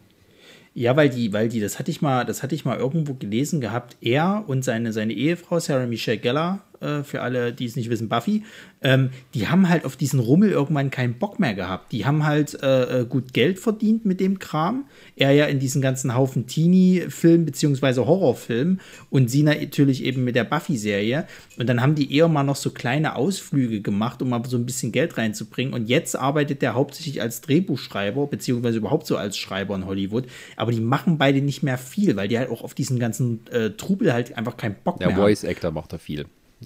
Ja, 0.73 0.97
weil 0.97 1.09
die, 1.09 1.31
weil 1.31 1.47
die, 1.47 1.61
das 1.61 1.79
hatte 1.79 1.89
ich 1.89 2.01
mal, 2.01 2.25
das 2.25 2.43
hatte 2.43 2.53
ich 2.53 2.65
mal 2.65 2.77
irgendwo 2.77 3.13
gelesen 3.13 3.61
gehabt. 3.61 3.95
Er 4.01 4.43
und 4.47 4.65
seine, 4.65 4.91
seine 4.91 5.13
Ehefrau 5.13 5.59
Sarah 5.59 5.85
Michelle 5.85 6.17
Geller, 6.17 6.59
äh, 6.81 7.03
für 7.03 7.21
alle, 7.21 7.53
die 7.53 7.65
es 7.65 7.75
nicht 7.75 7.89
wissen, 7.89 8.09
Buffy, 8.09 8.43
ähm, 8.81 9.09
die 9.33 9.47
haben 9.47 9.69
halt 9.69 9.85
auf 9.85 9.95
diesen 9.95 10.19
Rummel 10.19 10.51
irgendwann 10.51 10.91
keinen 10.91 11.15
Bock 11.15 11.39
mehr 11.39 11.53
gehabt. 11.53 11.91
Die 11.91 12.05
haben 12.05 12.25
halt 12.25 12.61
äh, 12.61 13.01
äh, 13.01 13.05
gut 13.05 13.33
Geld 13.33 13.59
verdient 13.59 14.05
mit 14.05 14.19
dem 14.19 14.39
Kram. 14.39 14.85
Er 15.15 15.31
ja 15.31 15.45
in 15.45 15.59
diesen 15.59 15.81
ganzen 15.81 16.15
Haufen 16.15 16.47
Teenie-Film 16.47 17.45
beziehungsweise 17.45 18.05
Horrorfilm 18.05 18.79
und 19.09 19.29
sie 19.29 19.43
natürlich 19.43 20.03
eben 20.03 20.23
mit 20.23 20.35
der 20.35 20.43
Buffy-Serie. 20.43 21.25
Und 21.57 21.67
dann 21.67 21.81
haben 21.81 21.95
die 21.95 22.15
eher 22.15 22.27
mal 22.27 22.43
noch 22.43 22.55
so 22.55 22.69
kleine 22.69 23.15
Ausflüge 23.15 23.81
gemacht, 23.81 24.21
um 24.21 24.29
mal 24.29 24.43
so 24.45 24.57
ein 24.57 24.65
bisschen 24.65 24.91
Geld 24.91 25.17
reinzubringen. 25.17 25.73
Und 25.73 25.87
jetzt 25.87 26.15
arbeitet 26.15 26.61
der 26.61 26.75
hauptsächlich 26.75 27.21
als 27.21 27.41
Drehbuchschreiber, 27.41 28.27
beziehungsweise 28.27 28.77
überhaupt 28.77 29.07
so 29.07 29.17
als 29.17 29.37
Schreiber 29.37 29.75
in 29.75 29.85
Hollywood. 29.85 30.25
Aber 30.57 30.71
die 30.71 30.81
machen 30.81 31.17
beide 31.17 31.41
nicht 31.41 31.63
mehr 31.63 31.77
viel, 31.77 32.15
weil 32.15 32.27
die 32.27 32.37
halt 32.37 32.49
auch 32.49 32.63
auf 32.63 32.73
diesen 32.73 32.99
ganzen 32.99 33.47
äh, 33.47 33.71
Trubel 33.71 34.13
halt 34.13 34.37
einfach 34.37 34.57
keinen 34.57 34.75
Bock 34.83 34.99
der 34.99 35.07
mehr 35.07 35.15
haben. 35.15 35.21
Der 35.21 35.35
Voice-Actor 35.35 35.71
macht 35.71 35.93
da 35.93 35.97
viel. 35.97 36.25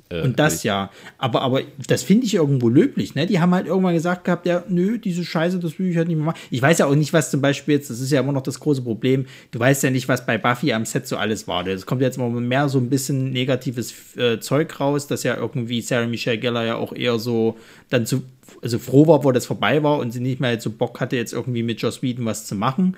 Äh, 0.10 0.21
und 0.21 0.39
das 0.39 0.63
ja. 0.63 0.91
Aber, 1.17 1.41
aber 1.41 1.62
das 1.88 2.04
finde 2.04 2.25
ich 2.25 2.36
irgendwo 2.36 2.69
löblich. 2.69 3.15
Ne? 3.15 3.25
Die 3.25 3.39
haben 3.39 3.54
halt 3.54 3.67
irgendwann 3.67 3.93
gesagt 3.93 4.23
gehabt, 4.23 4.45
ja, 4.45 4.63
nö, 4.67 4.97
diese 4.97 5.23
Scheiße, 5.23 5.60
das 5.60 5.80
will 5.80 5.89
ich 5.89 5.97
halt 5.97 6.08
nicht 6.08 6.17
mehr 6.17 6.28
machen. 6.28 6.39
Ich 6.49 6.62
weiß 6.62 6.80
ja 6.80 6.86
auch 6.86 6.95
nicht, 6.95 7.13
was 7.13 7.32
zum 7.32 7.41
Beispiel 7.41 7.75
jetzt, 7.75 7.89
das 7.89 7.99
ist 7.99 8.12
ja 8.12 8.19
immer 8.19 8.32
noch 8.32 8.43
das 8.43 8.60
große 8.60 8.82
Problem, 8.82 9.25
du 9.52 9.60
weißt 9.60 9.84
ja 9.84 9.89
nicht, 9.89 10.08
was 10.08 10.25
bei 10.25 10.38
Buffy 10.38 10.73
am 10.73 10.86
Set 10.86 11.08
so 11.08 11.17
alles 11.17 11.47
war. 11.47 11.65
Es 11.67 11.86
kommt 11.86 12.02
jetzt 12.02 12.17
mal 12.17 12.30
mehr 12.30 12.69
so 12.69 12.80
ein 12.80 12.89
bisschen 12.89 13.32
negatives 13.32 14.15
äh, 14.17 14.39
Zeug 14.39 14.80
raus, 14.80 15.08
dass 15.08 15.23
ja 15.23 15.36
irgendwie 15.36 15.82
Sarah 15.82 16.08
Michelle 16.08 16.38
Geller 16.38 16.65
ja 16.65 16.75
auch 16.75 16.93
eher 16.93 17.19
so 17.19 17.58
dann 17.89 18.06
zu, 18.06 18.23
also 18.62 18.80
froh 18.80 19.08
war, 19.08 19.23
wo 19.23 19.32
das 19.32 19.45
vorbei 19.45 19.84
war 19.84 19.99
und 19.99 20.12
sie 20.12 20.19
nicht 20.19 20.39
mehr 20.39 20.60
so 20.60 20.69
Bock 20.69 20.99
hatte, 20.99 21.15
jetzt 21.15 21.34
irgendwie 21.34 21.63
mit 21.63 21.82
Joss 21.82 22.02
Whedon 22.02 22.25
was 22.25 22.45
zu 22.45 22.56
machen. 22.56 22.95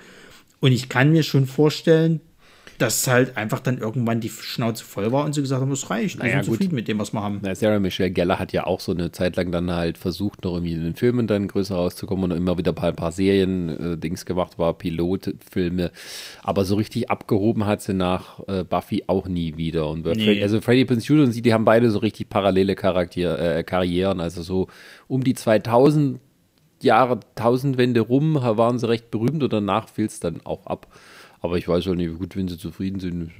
Und 0.60 0.72
ich 0.72 0.88
kann 0.88 1.10
mir 1.10 1.24
schon 1.24 1.46
vorstellen, 1.46 2.20
dass 2.82 3.06
halt 3.06 3.36
einfach 3.36 3.60
dann 3.60 3.78
irgendwann 3.78 4.20
die 4.20 4.28
Schnauze 4.28 4.84
voll 4.84 5.12
war 5.12 5.24
und 5.24 5.34
sie 5.34 5.40
gesagt 5.40 5.60
haben, 5.60 5.70
das 5.70 5.88
reicht, 5.88 6.18
wir 6.18 6.24
naja, 6.24 6.42
sind 6.42 6.52
zufrieden 6.52 6.74
mit 6.74 6.88
dem, 6.88 6.98
was 6.98 7.12
wir 7.12 7.22
haben. 7.22 7.38
Na, 7.40 7.54
Sarah 7.54 7.78
Michelle 7.78 8.10
Geller 8.10 8.40
hat 8.40 8.52
ja 8.52 8.66
auch 8.66 8.80
so 8.80 8.90
eine 8.90 9.12
Zeit 9.12 9.36
lang 9.36 9.52
dann 9.52 9.70
halt 9.70 9.98
versucht, 9.98 10.42
noch 10.42 10.54
irgendwie 10.54 10.72
in 10.72 10.82
den 10.82 10.96
Filmen 10.96 11.28
dann 11.28 11.46
größer 11.46 11.76
rauszukommen 11.76 12.32
und 12.32 12.36
immer 12.36 12.58
wieder 12.58 12.74
ein 12.76 12.96
paar 12.96 13.12
Serien 13.12 13.68
äh, 13.68 13.96
Dings 13.96 14.26
gemacht 14.26 14.58
war, 14.58 14.74
Pilotfilme, 14.74 15.92
aber 16.42 16.64
so 16.64 16.74
richtig 16.74 17.08
abgehoben 17.08 17.66
hat 17.66 17.82
sie 17.82 17.94
nach 17.94 18.40
äh, 18.48 18.64
Buffy 18.64 19.04
auch 19.06 19.28
nie 19.28 19.56
wieder. 19.56 19.88
Und 19.88 20.04
nee. 20.04 20.24
Freddy, 20.24 20.42
also 20.42 20.60
Freddie 20.60 20.84
Prinze 20.84 21.06
Jr. 21.06 21.26
und 21.26 21.32
sie, 21.32 21.42
die 21.42 21.54
haben 21.54 21.64
beide 21.64 21.88
so 21.90 22.00
richtig 22.00 22.28
parallele 22.28 22.74
Charakter, 22.74 23.58
äh, 23.58 23.62
Karrieren, 23.62 24.20
also 24.20 24.42
so 24.42 24.66
um 25.06 25.22
die 25.22 25.34
2000 25.34 26.18
Jahre, 26.80 27.20
Tausendwende 27.36 28.00
rum 28.00 28.34
waren 28.34 28.80
sie 28.80 28.88
recht 28.88 29.12
berühmt 29.12 29.44
und 29.44 29.52
danach 29.52 29.88
fiel 29.88 30.06
es 30.06 30.18
dann 30.18 30.40
auch 30.44 30.66
ab. 30.66 30.88
Aber 31.42 31.58
ich 31.58 31.66
weiß 31.66 31.88
auch 31.88 31.94
nicht, 31.94 32.16
gut, 32.18 32.36
wenn 32.36 32.46
sie 32.46 32.56
zufrieden 32.56 33.00
sind, 33.00 33.30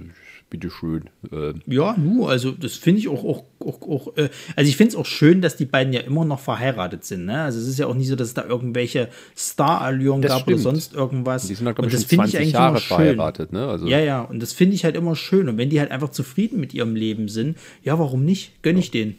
bitteschön. 0.51 1.05
Äh. 1.31 1.55
Ja, 1.67 1.97
nu, 1.97 2.27
also 2.27 2.51
das 2.51 2.75
finde 2.75 2.99
ich 3.01 3.09
auch, 3.09 3.25
auch, 3.25 3.45
auch, 3.61 3.81
auch 3.89 4.17
äh, 4.17 4.29
also 4.57 4.69
ich 4.69 4.77
finde 4.77 4.91
es 4.91 4.97
auch 4.97 5.07
schön, 5.07 5.41
dass 5.41 5.57
die 5.57 5.65
beiden 5.65 5.93
ja 5.93 6.01
immer 6.01 6.25
noch 6.25 6.41
verheiratet 6.41 7.05
sind. 7.05 7.25
Ne? 7.27 7.43
Also 7.43 7.61
es 7.61 7.69
ist 7.69 7.79
ja 7.79 7.87
auch 7.87 7.95
nicht 7.95 8.09
so, 8.09 8.17
dass 8.17 8.29
es 8.29 8.35
da 8.35 8.45
irgendwelche 8.45 9.09
Star-Allüren 9.37 10.21
gab 10.21 10.43
stimmt. 10.43 10.55
oder 10.55 10.59
sonst 10.59 10.95
irgendwas. 10.95 11.47
Die 11.47 11.55
sind 11.55 11.67
halt, 11.67 11.77
glaube 11.77 11.91
ich, 11.91 11.97
schon 11.97 12.09
20 12.09 12.41
ich 12.41 12.53
Jahre 12.53 12.81
verheiratet. 12.81 13.53
Ne? 13.53 13.67
Also 13.67 13.87
ja, 13.87 14.01
ja, 14.01 14.21
und 14.23 14.43
das 14.43 14.53
finde 14.53 14.75
ich 14.75 14.85
halt 14.85 14.97
immer 14.97 15.15
schön. 15.15 15.49
Und 15.49 15.57
wenn 15.57 15.71
die 15.71 15.79
halt 15.79 15.93
einfach 15.93 16.11
zufrieden 16.11 16.61
mit 16.61 16.75
ihrem 16.75 16.97
Leben 16.97 17.29
sind, 17.29 17.57
ja, 17.85 17.99
warum 17.99 18.25
nicht? 18.25 18.63
Gönne 18.63 18.81
ich 18.81 18.91
denen. 18.91 19.17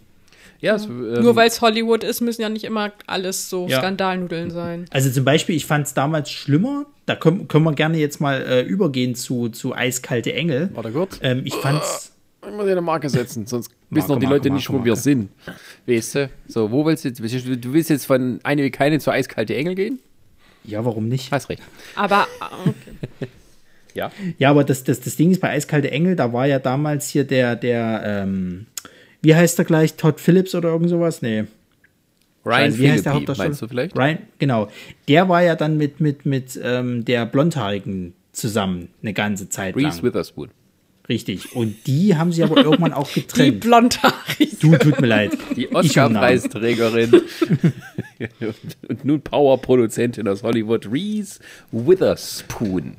Ja, 0.63 0.75
es, 0.75 0.85
ähm, 0.85 1.21
Nur 1.21 1.35
weil 1.35 1.49
es 1.49 1.59
Hollywood 1.59 2.05
ist, 2.05 2.21
müssen 2.21 2.41
ja 2.41 2.47
nicht 2.47 2.63
immer 2.63 2.93
alles 3.05 3.49
so 3.49 3.67
ja. 3.67 3.79
Skandalnudeln 3.79 4.49
sein. 4.49 4.85
Also 4.91 5.11
zum 5.11 5.25
Beispiel, 5.25 5.57
ich 5.57 5.65
fand 5.65 5.87
es 5.87 5.93
damals 5.93 6.31
schlimmer. 6.31 6.85
Da 7.05 7.17
können, 7.17 7.49
können 7.49 7.65
wir 7.65 7.73
gerne 7.73 7.97
jetzt 7.97 8.21
mal 8.21 8.41
äh, 8.41 8.61
übergehen 8.61 9.13
zu, 9.13 9.49
zu 9.49 9.75
Eiskalte 9.75 10.31
Engel. 10.31 10.69
Warte 10.73 10.91
kurz. 10.91 11.19
Ähm, 11.21 11.41
ich 11.43 11.53
fand's. 11.53 12.13
Oh, 12.41 12.47
ich 12.47 12.53
muss 12.53 12.63
hier 12.63 12.71
eine 12.71 12.81
Marke 12.81 13.09
setzen, 13.09 13.45
sonst 13.45 13.71
wissen 13.89 14.07
doch 14.07 14.15
die 14.15 14.25
Marke, 14.25 14.37
Leute 14.37 14.49
nicht, 14.51 14.69
Marke, 14.69 14.83
wo 14.83 14.85
wir 14.85 14.95
sind. 14.95 15.31
Weißt 15.85 16.15
du? 16.15 16.29
So, 16.47 16.71
wo 16.71 16.85
willst 16.85 17.03
du 17.03 17.09
jetzt? 17.09 17.19
Du 17.19 17.73
willst 17.73 17.89
jetzt 17.89 18.05
von 18.05 18.39
eine 18.43 18.63
wie 18.63 18.71
keine 18.71 18.99
zu 18.99 19.11
Eiskalte 19.11 19.53
Engel 19.55 19.75
gehen? 19.75 19.99
Ja, 20.63 20.85
warum 20.85 21.09
nicht? 21.09 21.29
Hast 21.33 21.49
recht. 21.49 21.61
Aber, 21.95 22.25
okay. 22.65 23.27
Ja. 23.95 24.11
Ja, 24.39 24.49
aber 24.49 24.63
das, 24.63 24.83
das, 24.83 25.01
das 25.01 25.17
Ding 25.17 25.29
ist 25.29 25.39
bei 25.39 25.51
Eiskalte 25.51 25.91
Engel, 25.91 26.15
da 26.15 26.33
war 26.33 26.47
ja 26.47 26.57
damals 26.57 27.09
hier 27.09 27.25
der, 27.25 27.55
der, 27.55 28.01
ähm, 28.03 28.65
wie 29.23 29.35
heißt 29.35 29.57
er 29.57 29.65
gleich? 29.65 29.95
Todd 29.95 30.19
Phillips 30.19 30.53
oder 30.53 30.69
irgend 30.69 30.89
sowas? 30.89 31.21
Nee. 31.21 31.45
Ryan 32.45 32.77
wie 32.77 32.91
heißt 32.91 33.05
der 33.05 33.13
Hauptdarsteller? 33.13 33.49
meinst 33.49 33.61
du 33.61 33.67
vielleicht? 33.67 33.97
Ryan, 33.97 34.17
genau. 34.37 34.67
Der 35.07 35.29
war 35.29 35.41
ja 35.41 35.55
dann 35.55 35.77
mit, 35.77 36.01
mit, 36.01 36.25
mit 36.25 36.59
ähm, 36.61 37.05
der 37.05 37.25
Blondhaarigen 37.25 38.13
zusammen 38.33 38.89
eine 39.01 39.13
ganze 39.13 39.47
Zeit 39.49 39.75
Reese 39.77 39.87
lang. 39.97 40.03
Witherspoon. 40.03 40.49
Richtig. 41.07 41.55
Und 41.55 41.87
die 41.87 42.15
haben 42.15 42.31
sie 42.31 42.43
aber 42.43 42.57
irgendwann 42.63 42.93
auch 42.93 43.09
Die 43.09 43.21
getrennt. 43.21 43.59
blondhaarig. 43.61 44.59
Du, 44.59 44.75
tut 44.77 45.01
mir 45.01 45.07
leid. 45.07 45.37
Die. 45.55 45.73
Oscar-Preisträgerin 45.73 47.13
und 48.89 49.05
nun 49.05 49.21
Power-Produzentin 49.21 50.27
aus 50.27 50.43
Hollywood, 50.43 50.89
Reese 50.91 51.39
Witherspoon. 51.71 52.95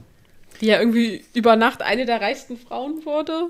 Die 0.60 0.66
ja 0.66 0.78
irgendwie 0.78 1.22
über 1.34 1.56
Nacht 1.56 1.82
eine 1.82 2.04
der 2.06 2.20
reichsten 2.20 2.56
Frauen 2.58 3.04
wurde 3.04 3.48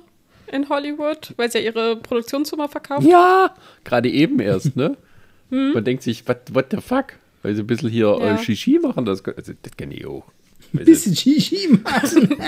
in 0.53 0.69
Hollywood, 0.69 1.33
weil 1.37 1.51
sie 1.51 1.59
ja 1.59 1.65
ihre 1.65 1.97
Produktionsfirma 1.97 2.69
verkauft. 2.69 3.07
Ja, 3.07 3.55
gerade 3.85 4.11
eben 4.11 4.39
erst, 4.41 4.77
ne? 4.77 4.97
Man 5.51 5.85
denkt 5.85 6.03
sich, 6.03 6.27
what, 6.29 6.39
what 6.53 6.67
the 6.71 6.79
fuck? 6.79 7.15
Weil 7.43 7.55
sie 7.55 7.63
ein 7.63 7.67
bisschen 7.67 7.91
hier 7.91 8.17
Ja. 8.21 8.35
äh, 8.35 8.39
Shishi 8.39 8.79
machen, 8.81 9.05
das, 9.05 9.25
also, 9.25 9.53
das 9.63 9.77
kenne 9.77 9.95
ich 9.95 10.07
auch. 10.07 10.25
Bisschen 10.73 11.15
Shishi 11.15 11.79
machen. 11.85 12.37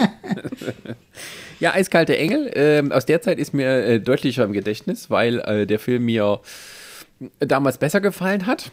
Ja, 1.59 1.73
Eiskalte 1.73 2.19
Engel, 2.19 2.51
ähm, 2.55 2.93
aus 2.93 3.07
der 3.07 3.23
Zeit 3.23 3.39
ist 3.39 3.55
mir 3.55 3.67
äh, 3.87 3.99
deutlicher 3.99 4.45
im 4.45 4.53
Gedächtnis, 4.53 5.09
weil 5.09 5.39
äh, 5.41 5.67
der 5.67 5.79
Film 5.79 6.05
mir 6.05 6.41
damals 7.41 7.79
besser 7.79 8.03
gefallen 8.03 8.45
hat. 8.45 8.71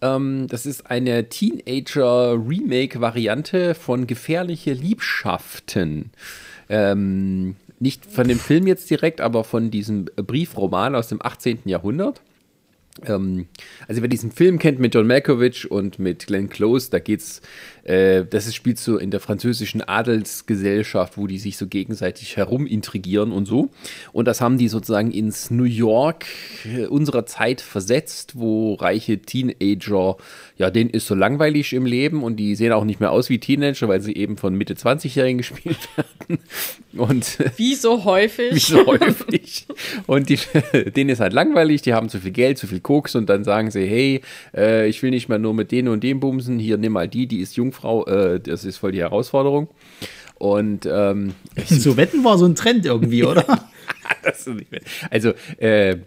Ähm, 0.00 0.46
das 0.48 0.64
ist 0.64 0.90
eine 0.90 1.28
Teenager-Remake-Variante 1.28 3.74
von 3.74 4.06
Gefährliche 4.06 4.72
Liebschaften. 4.72 6.12
Ähm, 6.70 7.56
nicht 7.84 8.06
von 8.06 8.26
dem 8.26 8.38
Film 8.38 8.66
jetzt 8.66 8.88
direkt, 8.88 9.20
aber 9.20 9.44
von 9.44 9.70
diesem 9.70 10.06
Briefroman 10.06 10.94
aus 10.94 11.08
dem 11.08 11.20
18. 11.20 11.60
Jahrhundert. 11.66 12.22
Ähm, 13.04 13.46
also 13.86 14.00
wer 14.00 14.08
diesen 14.08 14.32
Film 14.32 14.58
kennt 14.58 14.78
mit 14.78 14.94
John 14.94 15.06
Malkovich 15.06 15.70
und 15.70 15.98
mit 15.98 16.26
Glenn 16.26 16.48
Close, 16.48 16.90
da 16.90 16.98
geht's, 16.98 17.42
äh, 17.84 18.24
das 18.24 18.46
ist, 18.46 18.54
spielt 18.54 18.78
so 18.78 18.96
in 18.98 19.10
der 19.10 19.20
französischen 19.20 19.82
Adelsgesellschaft, 19.82 21.16
wo 21.16 21.26
die 21.26 21.38
sich 21.38 21.56
so 21.56 21.66
gegenseitig 21.66 22.36
herumintrigieren 22.36 23.30
und 23.30 23.46
so. 23.46 23.70
Und 24.12 24.26
das 24.26 24.40
haben 24.40 24.58
die 24.58 24.68
sozusagen 24.68 25.10
ins 25.10 25.50
New 25.50 25.64
York 25.64 26.26
äh, 26.64 26.86
unserer 26.86 27.26
Zeit 27.26 27.60
versetzt, 27.60 28.32
wo 28.36 28.74
reiche 28.74 29.18
Teenager, 29.18 30.16
ja, 30.56 30.70
denen 30.70 30.90
ist 30.90 31.06
so 31.06 31.14
langweilig 31.14 31.72
im 31.72 31.84
Leben 31.84 32.22
und 32.22 32.36
die 32.36 32.54
sehen 32.54 32.72
auch 32.72 32.84
nicht 32.84 33.00
mehr 33.00 33.10
aus 33.10 33.28
wie 33.28 33.38
Teenager, 33.38 33.88
weil 33.88 34.00
sie 34.00 34.14
eben 34.14 34.36
von 34.36 34.54
Mitte 34.54 34.74
20-Jährigen 34.74 35.38
gespielt 35.44 35.88
werden. 35.96 36.38
Und 36.96 37.38
Wie 37.56 37.74
so 37.74 38.04
häufig. 38.04 38.54
wie 38.54 38.58
so 38.58 38.86
häufig. 38.86 39.66
Und 40.06 40.28
die, 40.28 40.38
denen 40.96 41.10
ist 41.10 41.20
halt 41.20 41.32
langweilig, 41.32 41.82
die 41.82 41.92
haben 41.92 42.08
zu 42.08 42.20
viel 42.20 42.30
Geld, 42.30 42.56
zu 42.56 42.66
viel 42.66 42.80
Koks 42.80 43.14
und 43.14 43.28
dann 43.28 43.44
sagen 43.44 43.70
sie, 43.70 43.84
hey, 43.86 44.20
äh, 44.56 44.88
ich 44.88 45.02
will 45.02 45.10
nicht 45.10 45.28
mehr 45.28 45.38
nur 45.38 45.54
mit 45.54 45.72
denen 45.72 45.88
und 45.88 46.02
dem 46.02 46.20
bumsen, 46.20 46.58
hier 46.58 46.78
nimm 46.78 46.92
mal 46.92 47.08
die, 47.08 47.26
die 47.26 47.40
ist 47.40 47.56
Jungfrau, 47.74 48.06
äh, 48.06 48.40
das 48.40 48.64
ist 48.64 48.78
voll 48.78 48.92
die 48.92 49.00
Herausforderung. 49.00 49.68
Und 50.36 50.86
ähm, 50.86 51.34
so 51.66 51.96
Wetten 51.96 52.24
war 52.24 52.38
so 52.38 52.46
ein 52.46 52.54
Trend 52.54 52.86
irgendwie, 52.86 53.24
oder? 53.24 53.44
Also, 55.10 55.32
äh, 55.58 55.98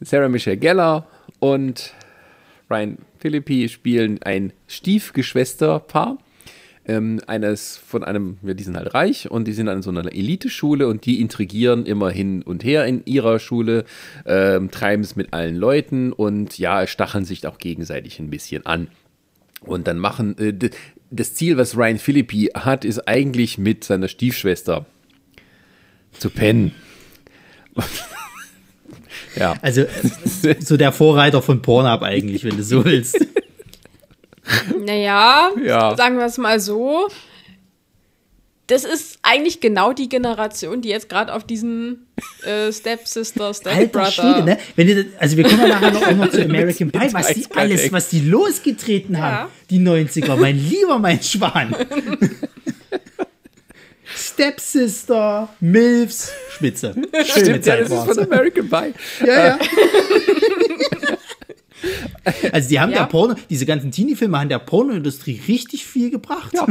Sarah 0.00 0.28
Michelle 0.28 0.56
Gellar 0.56 1.06
und 1.38 1.94
Ryan 2.68 2.98
Philippi 3.18 3.68
spielen 3.68 4.20
ein 4.22 4.52
Stiefgeschwisterpaar. 4.66 6.18
Ähm, 6.84 7.20
eines 7.28 7.76
von 7.76 8.02
einem, 8.02 8.38
ja, 8.42 8.54
die 8.54 8.64
sind 8.64 8.76
halt 8.76 8.92
reich 8.92 9.30
und 9.30 9.46
die 9.46 9.52
sind 9.52 9.68
an 9.68 9.82
so 9.82 9.90
einer 9.90 10.12
Eliteschule 10.12 10.88
und 10.88 11.06
die 11.06 11.20
intrigieren 11.20 11.86
immer 11.86 12.10
hin 12.10 12.42
und 12.42 12.64
her 12.64 12.86
in 12.86 13.02
ihrer 13.04 13.38
Schule, 13.38 13.84
ähm, 14.26 14.70
treiben 14.72 15.04
es 15.04 15.14
mit 15.14 15.32
allen 15.32 15.54
Leuten 15.54 16.12
und 16.12 16.58
ja, 16.58 16.86
stacheln 16.88 17.24
sich 17.24 17.46
auch 17.46 17.58
gegenseitig 17.58 18.18
ein 18.18 18.30
bisschen 18.30 18.66
an. 18.66 18.88
Und 19.64 19.86
dann 19.86 19.98
machen, 19.98 20.36
äh, 20.38 20.70
das 21.10 21.34
Ziel, 21.34 21.56
was 21.56 21.76
Ryan 21.76 21.98
Philippi 21.98 22.50
hat, 22.54 22.84
ist 22.84 23.06
eigentlich 23.06 23.58
mit 23.58 23.84
seiner 23.84 24.08
Stiefschwester 24.08 24.86
zu 26.18 26.30
pennen. 26.30 26.74
ja. 29.36 29.54
Also 29.62 29.84
so 30.60 30.76
der 30.76 30.92
Vorreiter 30.92 31.42
von 31.42 31.62
Pornhub 31.62 32.02
eigentlich, 32.02 32.44
wenn 32.44 32.56
du 32.56 32.62
so 32.62 32.84
willst. 32.84 33.24
Naja, 34.84 35.50
Ja. 35.64 35.96
sagen 35.96 36.18
wir 36.18 36.26
es 36.26 36.36
mal 36.36 36.58
so. 36.58 37.08
Das 38.72 38.84
ist 38.84 39.18
eigentlich 39.20 39.60
genau 39.60 39.92
die 39.92 40.08
Generation, 40.08 40.80
die 40.80 40.88
jetzt 40.88 41.10
gerade 41.10 41.34
auf 41.34 41.44
diesen 41.44 42.06
äh, 42.42 42.72
Stepsister, 42.72 43.44
Alter 43.48 43.70
Stepbrother. 43.74 44.10
Schwede, 44.10 44.42
ne? 44.44 44.58
Wenn 44.76 44.86
du, 44.86 45.04
das- 45.04 45.12
also 45.20 45.36
wir 45.36 45.44
kommen 45.44 45.60
ja 45.60 45.68
nachher 45.68 45.90
noch, 45.90 46.06
auch 46.06 46.12
noch 46.16 46.30
zu 46.30 46.42
American 46.44 46.90
Pie, 46.90 47.12
was 47.12 47.26
die 47.34 47.46
alles, 47.54 47.92
was 47.92 48.08
die 48.08 48.20
losgetreten 48.20 49.14
Ja. 49.14 49.20
haben, 49.20 49.50
die 49.68 49.78
90er, 49.78 50.36
mein 50.36 50.56
lieber, 50.56 50.98
mein 50.98 51.22
Schwan. 51.22 51.76
Stepsister, 54.14 55.48
Milfs, 55.60 56.32
Spitze. 56.54 56.94
Schöne 56.94 57.24
Stimmt, 57.26 57.48
ja, 57.48 57.60
Zeit 57.62 57.80
das 57.80 57.88
ist 57.90 57.96
war's. 57.96 58.14
von 58.16 58.18
American 58.32 58.68
Pie. 58.70 59.26
Ja, 59.26 59.46
ja. 59.46 59.58
Also 62.52 62.68
die 62.68 62.78
haben 62.80 62.92
Ja. 62.92 62.98
der 63.00 63.06
Porno, 63.06 63.34
diese 63.50 63.66
ganzen 63.66 63.90
Teenie-Filme 63.90 64.38
haben 64.38 64.48
der 64.48 64.60
Pornoindustrie 64.60 65.40
richtig 65.48 65.84
viel 65.86 66.10
gebracht. 66.10 66.52
Ja. 66.54 66.66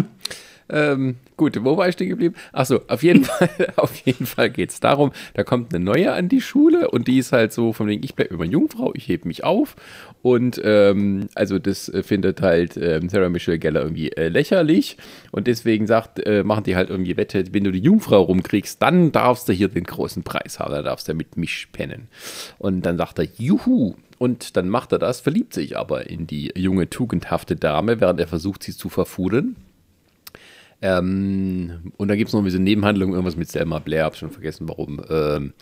Ähm, 0.72 1.18
gut, 1.36 1.62
wo 1.64 1.76
war 1.76 1.90
ich 1.90 1.94
stehen 1.94 2.10
geblieben? 2.10 2.36
Achso, 2.54 2.80
auf 2.88 3.04
jeden 3.04 3.24
Fall, 3.26 3.50
auf 3.76 3.96
jeden 4.06 4.26
Fall 4.26 4.50
geht 4.50 4.70
es 4.72 4.80
darum, 4.80 5.12
da 5.34 5.44
kommt 5.44 5.76
eine 5.76 5.84
neue 5.84 6.14
an 6.14 6.30
die 6.30 6.42
Schule 6.42 6.90
und 6.90 7.08
die 7.08 7.18
ist 7.18 7.34
halt 7.34 7.52
so 7.52 7.74
von 7.74 7.88
wegen, 7.88 8.04
ich 8.04 8.16
bleibe 8.16 8.34
immer 8.34 8.46
Jungfrau, 8.46 8.94
ich 8.96 9.08
hebe 9.08 9.28
mich 9.28 9.44
auf. 9.44 9.76
Und 10.22 10.62
ähm, 10.64 11.28
also 11.36 11.60
das 11.60 11.90
äh, 11.90 12.04
findet 12.04 12.42
halt 12.42 12.78
ähm, 12.78 13.10
Sarah 13.10 13.30
Michelle 13.30 13.60
Gellar 13.60 13.84
irgendwie 13.84 14.12
äh, 14.12 14.30
lächerlich 14.30 14.98
und 15.32 15.48
deswegen 15.48 15.88
sagt, 15.88 16.26
äh, 16.26 16.44
machen 16.44 16.64
die 16.64 16.76
halt 16.76 16.90
irgendwie 16.90 17.18
Wette, 17.18 17.44
wenn 17.52 17.64
du 17.64 17.72
die 17.72 17.80
Jungfrau 17.80 18.22
rumkriegst, 18.22 18.82
dann 18.82 19.12
darfst 19.12 19.50
du 19.50 19.54
hier 19.54 19.68
den 19.68 19.84
großen 19.84 20.24
Preis 20.24 20.60
haben, 20.60 20.72
dann 20.72 20.86
darfst 20.86 21.08
du 21.10 21.14
mit 21.14 21.38
mich 21.38 21.68
pennen. 21.72 22.08
Und 22.60 22.86
dann 22.86 22.98
sagt 22.98 23.20
er, 23.20 23.28
juhu. 23.38 23.96
Und 24.20 24.56
dann 24.56 24.70
macht 24.70 24.92
er 24.92 25.00
das, 25.00 25.20
verliebt 25.20 25.52
sich 25.52 25.76
aber 25.76 26.08
in 26.08 26.28
die 26.28 26.52
junge, 26.56 26.88
tugendhafte 26.88 27.56
Dame, 27.56 28.00
während 28.00 28.20
er 28.20 28.28
versucht, 28.28 28.62
sie 28.62 28.78
zu 28.78 28.88
verfudeln. 28.88 29.56
Ähm, 30.82 31.94
und 31.98 32.08
da 32.08 32.16
gibt 32.16 32.30
es 32.30 32.34
noch 32.34 32.44
diese 32.44 32.60
Nebenhandlung, 32.60 33.12
irgendwas 33.12 33.36
mit 33.36 33.50
Selma 33.50 33.80
Blair, 33.80 34.06
hab 34.06 34.16
schon 34.16 34.32
vergessen 34.32 34.68
warum. 34.68 35.02
Ähm, 35.10 35.54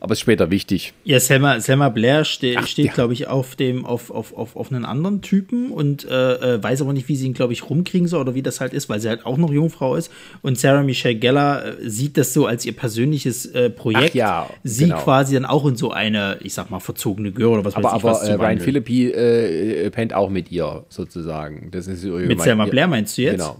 aber 0.00 0.12
ist 0.12 0.20
später 0.20 0.50
wichtig. 0.50 0.94
Ja, 1.04 1.20
Selma, 1.20 1.60
Selma 1.60 1.90
Blair 1.90 2.24
ste 2.24 2.54
Ach, 2.56 2.66
steht, 2.66 2.86
ja. 2.86 2.92
glaube 2.92 3.12
ich, 3.12 3.28
auf 3.28 3.54
dem, 3.54 3.84
auf, 3.84 4.10
auf, 4.10 4.34
auf, 4.34 4.56
auf 4.56 4.72
einen 4.72 4.86
anderen 4.86 5.20
Typen 5.20 5.70
und 5.70 6.08
äh, 6.08 6.54
äh, 6.54 6.62
weiß 6.62 6.80
aber 6.80 6.94
nicht, 6.94 7.08
wie 7.08 7.16
sie 7.16 7.26
ihn, 7.26 7.34
glaube 7.34 7.52
ich, 7.52 7.68
rumkriegen 7.68 8.08
soll 8.08 8.22
oder 8.22 8.34
wie 8.34 8.40
das 8.40 8.60
halt 8.60 8.72
ist, 8.72 8.88
weil 8.88 8.98
sie 9.00 9.10
halt 9.10 9.26
auch 9.26 9.36
noch 9.36 9.52
Jungfrau 9.52 9.96
ist. 9.96 10.10
Und 10.40 10.58
Sarah 10.58 10.82
Michelle 10.82 11.16
Gellar 11.16 11.66
äh, 11.66 11.90
sieht 11.90 12.16
das 12.16 12.32
so 12.32 12.46
als 12.46 12.64
ihr 12.64 12.72
persönliches 12.72 13.44
äh, 13.46 13.68
Projekt. 13.68 14.12
Ach 14.12 14.14
ja, 14.14 14.50
sie 14.64 14.84
genau. 14.84 15.02
quasi 15.02 15.34
dann 15.34 15.44
auch 15.44 15.66
in 15.66 15.76
so 15.76 15.90
eine, 15.90 16.38
ich 16.40 16.54
sag 16.54 16.70
mal, 16.70 16.80
verzogene 16.80 17.30
Göre 17.30 17.50
oder 17.50 17.64
was 17.66 17.76
Aber, 17.76 17.90
weiß 17.90 17.98
ich 17.98 18.04
was 18.04 18.22
aber 18.22 18.44
äh, 18.44 18.46
Ryan. 18.46 18.60
Philippi 18.60 19.10
äh, 19.10 19.90
pennt 19.90 20.14
auch 20.14 20.30
mit 20.30 20.50
ihr, 20.50 20.84
sozusagen. 20.88 21.70
Das 21.72 21.86
ist 21.86 22.04
ihre 22.04 22.20
Mit 22.20 22.40
Selma 22.40 22.64
Blair 22.64 22.86
meinst 22.86 23.18
du 23.18 23.22
jetzt? 23.22 23.38
Genau. 23.38 23.58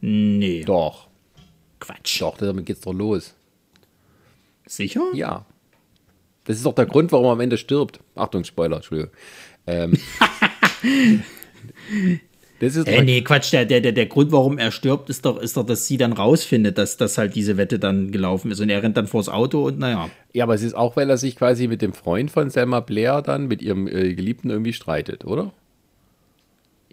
Nee, 0.00 0.64
Doch, 0.64 1.08
Quatsch. 1.78 2.20
doch, 2.20 2.36
damit 2.38 2.66
geht's 2.66 2.80
doch 2.80 2.92
los. 2.94 3.34
Sicher? 4.66 5.02
Ja. 5.14 5.44
Das 6.44 6.56
ist 6.56 6.64
doch 6.64 6.74
der 6.74 6.86
Grund, 6.86 7.12
warum 7.12 7.26
er 7.26 7.32
am 7.32 7.40
Ende 7.40 7.58
stirbt. 7.58 8.00
Achtung, 8.14 8.44
Spoiler, 8.44 8.76
Entschuldigung. 8.76 9.12
Ähm, 9.66 9.92
das 12.60 12.76
ist 12.76 12.86
Äh, 12.88 13.02
nee, 13.02 13.22
Quatsch, 13.22 13.52
der, 13.52 13.64
der, 13.66 13.80
der, 13.80 13.92
der 13.92 14.06
Grund, 14.06 14.32
warum 14.32 14.58
er 14.58 14.70
stirbt, 14.70 15.10
ist 15.10 15.24
doch, 15.26 15.38
ist 15.38 15.56
doch, 15.56 15.66
dass 15.66 15.86
sie 15.86 15.96
dann 15.96 16.12
rausfindet, 16.12 16.78
dass, 16.78 16.96
dass 16.96 17.18
halt 17.18 17.34
diese 17.34 17.56
Wette 17.56 17.78
dann 17.78 18.10
gelaufen 18.10 18.50
ist. 18.50 18.60
Und 18.60 18.70
er 18.70 18.82
rennt 18.82 18.96
dann 18.96 19.06
vors 19.06 19.28
Auto 19.28 19.66
und 19.66 19.78
naja. 19.78 20.10
Ja, 20.32 20.44
aber 20.44 20.54
es 20.54 20.62
ist 20.62 20.74
auch, 20.74 20.96
weil 20.96 21.10
er 21.10 21.18
sich 21.18 21.36
quasi 21.36 21.68
mit 21.68 21.82
dem 21.82 21.92
Freund 21.92 22.30
von 22.30 22.48
Selma 22.50 22.80
Blair 22.80 23.22
dann, 23.22 23.46
mit 23.48 23.60
ihrem 23.62 23.86
äh, 23.86 24.14
Geliebten 24.14 24.50
irgendwie 24.50 24.72
streitet, 24.72 25.24
oder? 25.24 25.52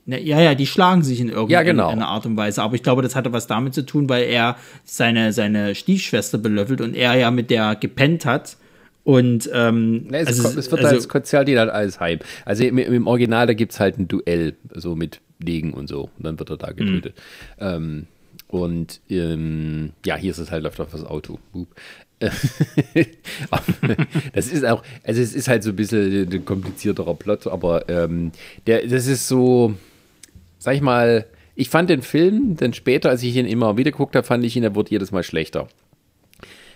Na, 0.10 0.17
ja, 0.17 0.39
ja, 0.39 0.56
die 0.56 0.65
schlagen 0.65 1.04
sich 1.04 1.20
in 1.20 1.28
irgendeiner 1.28 1.52
Ja, 1.67 1.89
genau. 1.89 1.89
Art 2.06 2.26
und 2.26 2.38
Weise. 2.38 2.63
Aber 2.63 2.76
ich 2.76 2.82
glaube, 2.82 3.02
das 3.02 3.13
hatte 3.13 3.34
was 3.34 3.46
damit 3.46 3.74
zu 3.74 3.86
tun, 3.86 4.08
weil 4.08 4.24
er 4.24 4.56
seine, 4.86 5.34
seine 5.34 5.76
Stiefschwester 5.76 6.38
belöffelt 6.38 6.80
und 6.80 6.96
er 6.96 7.15
ja 7.15 7.30
mit 7.30 7.50
der 7.50 7.76
gepennt 7.76 8.26
hat. 8.26 8.56
Und 9.04 9.50
ähm, 9.54 10.08
es, 10.12 10.28
also, 10.28 10.43
ko- 10.43 10.60
es 10.60 10.72
wird 10.72 10.84
also, 10.84 10.96
als 10.96 11.10
Konzert 11.10 11.50
halt 11.50 11.70
alles 11.70 12.00
heim. 12.00 12.20
Also 12.46 12.63
im, 12.63 12.78
im 12.78 13.06
Original, 13.06 13.48
da 13.48 13.54
gibt 13.54 13.74
es 13.74 13.80
halt 13.82 14.00
ein 14.00 14.08
Duell, 14.08 14.56
so 14.74 14.96
mit 14.96 15.20
Legen 15.39 15.74
und 15.74 15.88
so. 15.88 16.04
Und 16.17 16.26
dann 16.26 16.39
wird 16.39 16.50
er 16.52 16.58
da 16.58 16.72
getötet. 16.72 17.13
Ähm, 17.60 18.08
und 18.48 19.02
ähm, 19.10 19.91
ja, 20.06 20.15
hier 20.15 20.32
ist 20.32 20.38
es 20.38 20.52
halt 20.52 20.63
läuft 20.63 20.80
auf 20.80 20.91
das 20.91 21.04
Auto. 21.06 21.38
Boop. 21.52 21.67
Das 24.34 24.48
ist 24.48 24.65
auch, 24.65 24.84
also 25.04 25.22
es 25.22 25.34
ist 25.34 25.48
halt 25.48 25.63
so 25.63 25.70
ein 25.72 25.76
bisschen 25.76 26.32
ein 26.32 26.46
komplizierterer 26.46 27.13
Plot, 27.15 27.48
aber 27.48 27.88
ähm, 27.89 28.32
der, 28.65 28.86
das 28.88 29.08
ist 29.08 29.28
so, 29.28 29.74
sag 30.58 30.76
ich 30.76 30.82
mal, 30.82 31.26
Ich 31.60 31.70
fand 31.70 31.89
den 31.89 32.04
Film, 32.04 32.56
denn 32.56 32.74
später, 32.74 33.10
als 33.10 33.24
ich 33.24 33.36
ihn 33.36 33.48
immer 33.48 33.78
wieder 33.78 33.89
geguckt 33.89 34.15
habe, 34.15 34.28
fand 34.28 34.46
ich 34.46 34.56
ihn, 34.56 34.63
er 34.63 34.76
wurde 34.76 34.91
jedes 34.91 35.12
Mal 35.12 35.24
schlechter. 35.24 35.67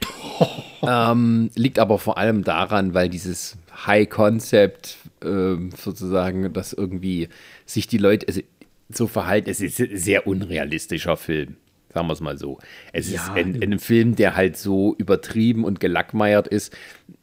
ähm, 0.82 1.52
liegt 1.56 1.78
aber 1.78 2.00
vor 2.00 2.18
allem 2.18 2.44
daran, 2.44 2.96
weil 2.96 3.08
dieses 3.08 3.58
High 3.86 4.10
Concept 4.10 4.98
ähm, 5.24 5.70
sozusagen, 5.78 6.52
dass 6.54 6.74
irgendwie 6.74 7.30
sich 7.66 7.88
die 7.88 8.00
Leute 8.00 8.28
also, 8.28 8.42
so 8.90 9.08
verhalten, 9.08 9.50
es 9.50 9.62
ist 9.62 9.80
ein 9.80 9.98
sehr 9.98 10.28
unrealistischer 10.28 11.18
Film. 11.18 11.58
Sagen 11.94 12.08
wir 12.08 12.14
es 12.14 12.22
mal 12.22 12.38
so. 12.38 12.58
Es 12.94 13.12
ja, 13.12 13.22
ist 13.22 13.30
ein, 13.32 13.62
ein, 13.62 13.80
Film, 13.80 14.16
der 14.16 14.36
halt 14.36 14.58
so 14.58 14.96
übertrieben 14.98 15.66
und 15.66 15.80
gelackmeiert 15.80 16.48
ist. 16.48 16.76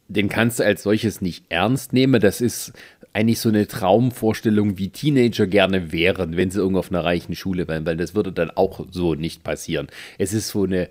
Den 0.07 0.29
kannst 0.29 0.59
du 0.59 0.63
als 0.63 0.83
solches 0.83 1.21
nicht 1.21 1.45
ernst 1.49 1.91
nehmen. 1.91 2.21
Das 2.21 2.39
ist 2.39 2.73
eigentlich 3.13 3.39
so 3.39 3.49
eine 3.49 3.67
Traumvorstellung, 3.67 4.77
wie 4.77 4.89
Teenager 4.89 5.47
gerne 5.47 5.91
wären, 5.91 6.37
wenn 6.37 6.51
sie 6.51 6.59
irgendwo 6.59 6.79
auf 6.79 6.91
einer 6.91 7.03
reichen 7.03 7.35
Schule 7.35 7.67
wären, 7.67 7.85
weil 7.85 7.97
das 7.97 8.15
würde 8.15 8.31
dann 8.31 8.51
auch 8.51 8.85
so 8.91 9.15
nicht 9.15 9.43
passieren. 9.43 9.87
Es 10.17 10.33
ist 10.33 10.49
so 10.49 10.63
eine, 10.63 10.89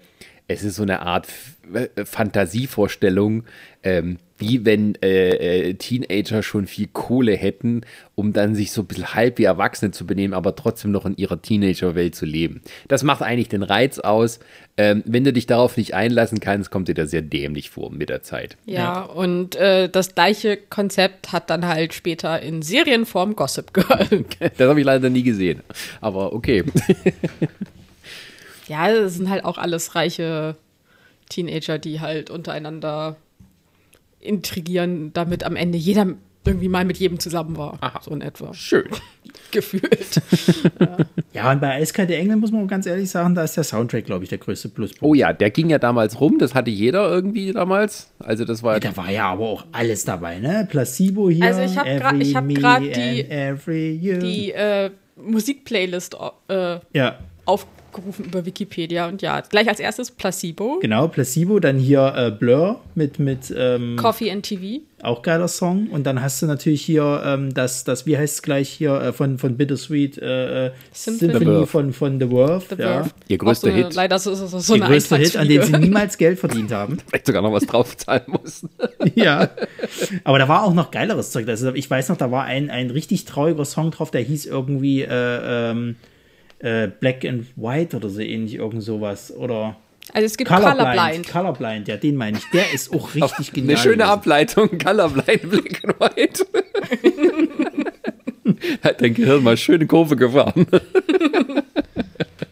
es 0.48 0.64
ist 0.64 0.76
so 0.76 0.83
eine 0.83 1.02
Art 1.02 1.28
äh, 1.72 2.04
Fantasievorstellung, 2.04 3.44
ähm, 3.83 4.18
wie 4.38 4.64
wenn 4.64 4.94
äh, 5.03 5.68
äh, 5.68 5.74
Teenager 5.74 6.42
schon 6.42 6.66
viel 6.66 6.88
Kohle 6.92 7.37
hätten, 7.37 7.83
um 8.14 8.33
dann 8.33 8.55
sich 8.55 8.70
so 8.70 8.83
ein 8.83 8.87
bisschen 8.87 9.14
halb 9.14 9.38
wie 9.38 9.44
Erwachsene 9.44 9.90
zu 9.90 10.07
benehmen, 10.07 10.33
aber 10.33 10.55
trotzdem 10.55 10.92
noch 10.92 11.05
in 11.07 11.16
ihrer 11.16 11.42
Teenagerwelt 11.42 12.14
zu 12.14 12.24
leben. 12.24 12.62
Das 12.87 13.03
macht 13.03 13.22
eigentlich 13.22 13.48
den 13.48 13.64
Reiz 13.64 13.98
aus. 13.98 14.38
Ähm, 14.77 15.03
wenn 15.07 15.24
du 15.24 15.33
dich 15.33 15.46
darauf 15.46 15.77
nicht 15.77 15.94
einlassen 15.94 16.38
kannst, 16.38 16.70
kommt 16.70 16.87
dir 16.87 16.94
das 16.94 17.11
sehr 17.11 17.22
dämlich 17.22 17.70
vor 17.70 17.90
mit 17.90 18.09
der 18.09 18.22
Zeit. 18.22 18.57
Ja, 18.64 18.79
ja. 18.79 19.03
und 19.03 19.57
äh, 19.57 19.88
das 19.88 20.14
gleiche 20.14 20.57
Konzept 20.57 21.33
hat 21.33 21.51
dann 21.51 21.66
halt 21.66 21.92
später 21.92 22.40
in 22.40 22.62
Serienform 22.62 23.35
Gossip 23.35 23.74
Girl. 23.74 24.07
das 24.57 24.68
habe 24.68 24.79
ich 24.79 24.87
leider 24.87 25.11
nie 25.11 25.24
gesehen, 25.24 25.62
aber 26.01 26.33
okay. 26.33 26.62
ja, 28.68 28.92
das 28.92 29.14
sind 29.14 29.29
halt 29.29 29.44
auch 29.44 29.59
alles 29.59 29.96
reiche 29.96 30.57
Teenager, 31.29 31.79
die 31.79 32.01
halt 32.01 32.31
untereinander 32.31 33.16
intrigieren, 34.20 35.12
damit 35.12 35.44
am 35.44 35.57
Ende 35.57 35.78
jeder 35.78 36.14
irgendwie 36.44 36.68
mal 36.68 36.85
mit 36.85 36.96
jedem 36.98 37.18
zusammen 37.18 37.57
war. 37.57 37.78
Aha. 37.81 38.00
So 38.02 38.11
in 38.12 38.22
etwa. 38.22 38.54
Schön. 38.54 38.88
Gefühlt. 39.50 40.22
ja. 40.81 40.96
ja, 41.33 41.52
und 41.52 41.61
bei 41.61 41.74
Eiskalte 41.74 42.16
Engel 42.16 42.37
muss 42.37 42.50
man 42.50 42.66
ganz 42.66 42.87
ehrlich 42.87 43.11
sagen, 43.11 43.35
da 43.35 43.44
ist 43.44 43.57
der 43.57 43.64
Soundtrack, 43.64 44.04
glaube 44.07 44.24
ich, 44.24 44.31
der 44.31 44.38
größte 44.38 44.68
Pluspunkt. 44.68 45.02
Oh 45.02 45.14
ja, 45.14 45.33
der 45.33 45.50
ging 45.50 45.70
ja 45.70 45.78
damals 45.78 46.20
rum, 46.20 46.38
das 46.38 46.54
hatte 46.54 46.70
jeder 46.70 47.09
irgendwie 47.11 47.52
damals. 47.52 48.11
Also 48.18 48.44
das 48.44 48.62
war. 48.62 48.74
Ja, 48.74 48.81
da 48.81 48.96
war 48.96 49.11
ja 49.11 49.26
aber 49.31 49.46
auch 49.46 49.66
alles 49.72 50.04
dabei, 50.04 50.38
ne? 50.38 50.66
Placebo 50.70 51.31
hier. 51.31 51.44
Also 51.44 51.61
ich 51.61 51.76
habe 51.76 51.94
gerade 51.96 52.35
hab 52.35 52.83
die, 52.83 54.18
die 54.18 54.52
äh, 54.52 54.90
Musikplaylist 55.16 56.16
äh, 56.48 56.78
ja. 56.92 57.18
auf 57.44 57.66
aufgerufen 57.88 58.27
über 58.27 58.44
Wikipedia 58.44 59.09
und 59.09 59.22
ja, 59.22 59.40
gleich 59.40 59.68
als 59.68 59.81
erstes 59.81 60.11
Placebo. 60.11 60.79
Genau, 60.81 61.09
Placebo, 61.09 61.59
dann 61.59 61.79
hier 61.79 62.12
äh, 62.16 62.31
Blur 62.31 62.81
mit, 62.94 63.18
mit 63.18 63.53
ähm, 63.57 63.96
Coffee 63.96 64.31
and 64.31 64.44
TV. 64.44 64.83
Auch 65.01 65.22
geiler 65.22 65.48
Song. 65.48 65.88
Und 65.88 66.05
dann 66.05 66.20
hast 66.20 66.42
du 66.42 66.46
natürlich 66.46 66.83
hier 66.83 67.22
ähm, 67.24 67.55
das, 67.55 67.85
das, 67.85 68.05
wie 68.05 68.18
heißt 68.18 68.35
es 68.37 68.42
gleich 68.42 68.68
hier, 68.68 68.94
äh, 68.94 69.12
von, 69.12 69.38
von 69.38 69.57
Bittersweet 69.57 70.18
äh, 70.18 70.66
äh 70.66 70.70
Symphony, 70.92 71.33
Symphony 71.33 71.66
von, 71.66 71.92
von 71.92 72.20
The 72.20 72.31
Worth. 72.31 72.70
The 72.70 72.83
ja. 72.83 73.07
Ihr 73.29 73.38
größter 73.38 73.68
so 73.68 73.72
eine, 73.72 73.85
Hit. 73.85 73.94
Leider 73.94 74.16
ist 74.16 74.27
es 74.27 74.38
so, 74.38 74.59
so 74.59 74.74
Ihr 74.74 74.81
größter 74.81 75.16
Hit, 75.16 75.37
an 75.37 75.48
dem 75.48 75.62
sie 75.62 75.79
niemals 75.79 76.18
Geld 76.18 76.38
verdient 76.40 76.72
haben. 76.72 76.98
Vielleicht 77.07 77.27
sogar 77.27 77.42
noch 77.42 77.53
was 77.53 77.66
draufzahlen 77.66 78.24
mussten. 78.27 78.70
ja. 79.14 79.51
Aber 80.24 80.38
da 80.38 80.48
war 80.48 80.64
auch 80.64 80.74
noch 80.74 80.90
geileres 80.90 81.31
Zeug. 81.31 81.48
Also 81.48 81.72
ich 81.74 81.88
weiß 81.88 82.09
noch, 82.09 82.16
da 82.16 82.31
war 82.31 82.44
ein, 82.44 82.70
ein 82.70 82.90
richtig 82.90 83.24
trauriger 83.24 83.64
Song 83.64 83.92
drauf, 83.92 84.11
der 84.11 84.22
hieß 84.22 84.46
irgendwie 84.46 85.03
äh, 85.03 85.70
ähm, 85.70 85.96
äh, 86.61 86.88
Black 86.88 87.25
and 87.25 87.47
White 87.57 87.97
oder 87.97 88.09
so 88.09 88.21
ähnlich, 88.21 88.55
irgend 88.57 88.83
sowas. 88.83 89.35
Oder. 89.35 89.77
Also 90.12 90.27
es 90.27 90.37
gibt 90.37 90.51
Colorblind. 90.51 90.79
Colorblind, 90.79 91.29
Colorblind 91.29 91.88
ja, 91.88 91.97
den 91.97 92.16
meine 92.16 92.38
ich. 92.38 92.44
Der 92.53 92.73
ist 92.73 92.92
auch 92.92 93.14
richtig 93.14 93.53
genial. 93.53 93.77
Eine 93.77 93.83
schöne 93.83 94.07
Ableitung, 94.07 94.79
Colorblind, 94.79 95.51
Black 95.51 95.85
and 95.85 96.01
White. 96.01 96.47
Hat 98.83 99.01
dein 99.01 99.14
Gehirn 99.14 99.42
mal 99.42 99.57
schöne 99.57 99.87
Kurve 99.87 100.16
gefahren. 100.16 100.66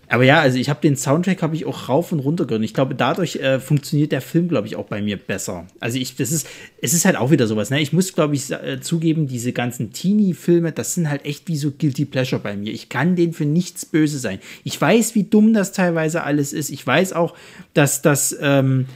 Aber 0.09 0.25
ja, 0.25 0.40
also 0.40 0.59
ich 0.59 0.69
habe 0.69 0.81
den 0.81 0.97
Soundtrack 0.97 1.42
habe 1.42 1.57
ich 1.57 1.64
auch 1.64 1.88
rauf 1.88 2.12
und 2.12 2.21
runter 2.21 2.47
gehört. 2.47 2.62
Ich 2.64 2.75
glaube, 2.75 2.95
dadurch 2.95 3.37
äh, 3.37 3.59
funktioniert 3.59 4.12
der 4.12 4.21
Film, 4.21 4.49
glaube 4.49 4.66
ich, 4.66 4.77
auch 4.77 4.87
bei 4.87 5.03
mir 5.03 5.16
besser. 5.16 5.66
Also 5.81 5.99
ich, 5.99 6.16
das 6.16 6.31
ist, 6.31 6.47
es 6.81 6.92
ist 6.92 7.05
halt 7.05 7.16
auch 7.16 7.31
wieder 7.31 7.47
sowas. 7.47 7.71
Ne? 7.71 7.81
Ich 7.81 7.92
muss, 7.92 8.12
glaube 8.12 8.35
ich, 8.35 8.51
äh, 8.51 8.81
zugeben, 8.81 9.27
diese 9.27 9.53
ganzen 9.53 9.92
Teenie-Filme, 9.92 10.73
das 10.73 10.95
sind 10.95 11.11
halt 11.11 11.25
echt 11.25 11.49
wie 11.49 11.57
so 11.57 11.73
guilty 11.73 12.05
pleasure 12.05 12.40
bei 12.40 12.57
mir. 12.57 12.73
Ich 12.73 12.88
kann 12.88 13.16
denen 13.16 13.33
für 13.33 13.47
nichts 13.47 13.85
böse 13.85 14.19
sein. 14.19 14.38
Ich 14.64 14.81
weiß, 14.81 15.14
wie 15.14 15.25
dumm 15.25 15.53
das 15.53 15.73
teilweise 15.73 16.23
alles 16.23 16.53
ist. 16.53 16.71
Ich 16.71 16.87
weiß 16.87 17.12
auch, 17.12 17.35
dass 17.75 18.03
das 18.03 18.37
ähm, 18.40 18.87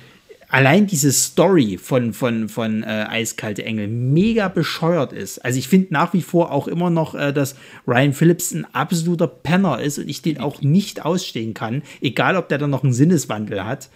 allein 0.50 0.86
diese 0.86 1.12
Story 1.12 1.78
von, 1.80 2.12
von, 2.12 2.48
von 2.48 2.82
äh, 2.82 3.06
Eiskalte 3.08 3.64
Engel 3.64 3.88
mega 3.88 4.48
bescheuert 4.48 5.12
ist. 5.12 5.38
Also 5.44 5.58
ich 5.58 5.68
finde 5.68 5.88
nach 5.92 6.12
wie 6.12 6.22
vor 6.22 6.50
auch 6.50 6.68
immer 6.68 6.90
noch, 6.90 7.14
äh, 7.14 7.32
dass 7.32 7.56
Ryan 7.86 8.12
Phillips 8.12 8.52
ein 8.52 8.66
absoluter 8.74 9.28
Penner 9.28 9.80
ist 9.80 9.98
und 9.98 10.08
ich 10.08 10.22
den 10.22 10.38
auch 10.38 10.60
nicht 10.60 11.04
ausstehen 11.04 11.54
kann, 11.54 11.82
egal 12.00 12.36
ob 12.36 12.48
der 12.48 12.58
dann 12.58 12.70
noch 12.70 12.82
einen 12.82 12.92
Sinneswandel 12.92 13.64
hat. 13.64 13.88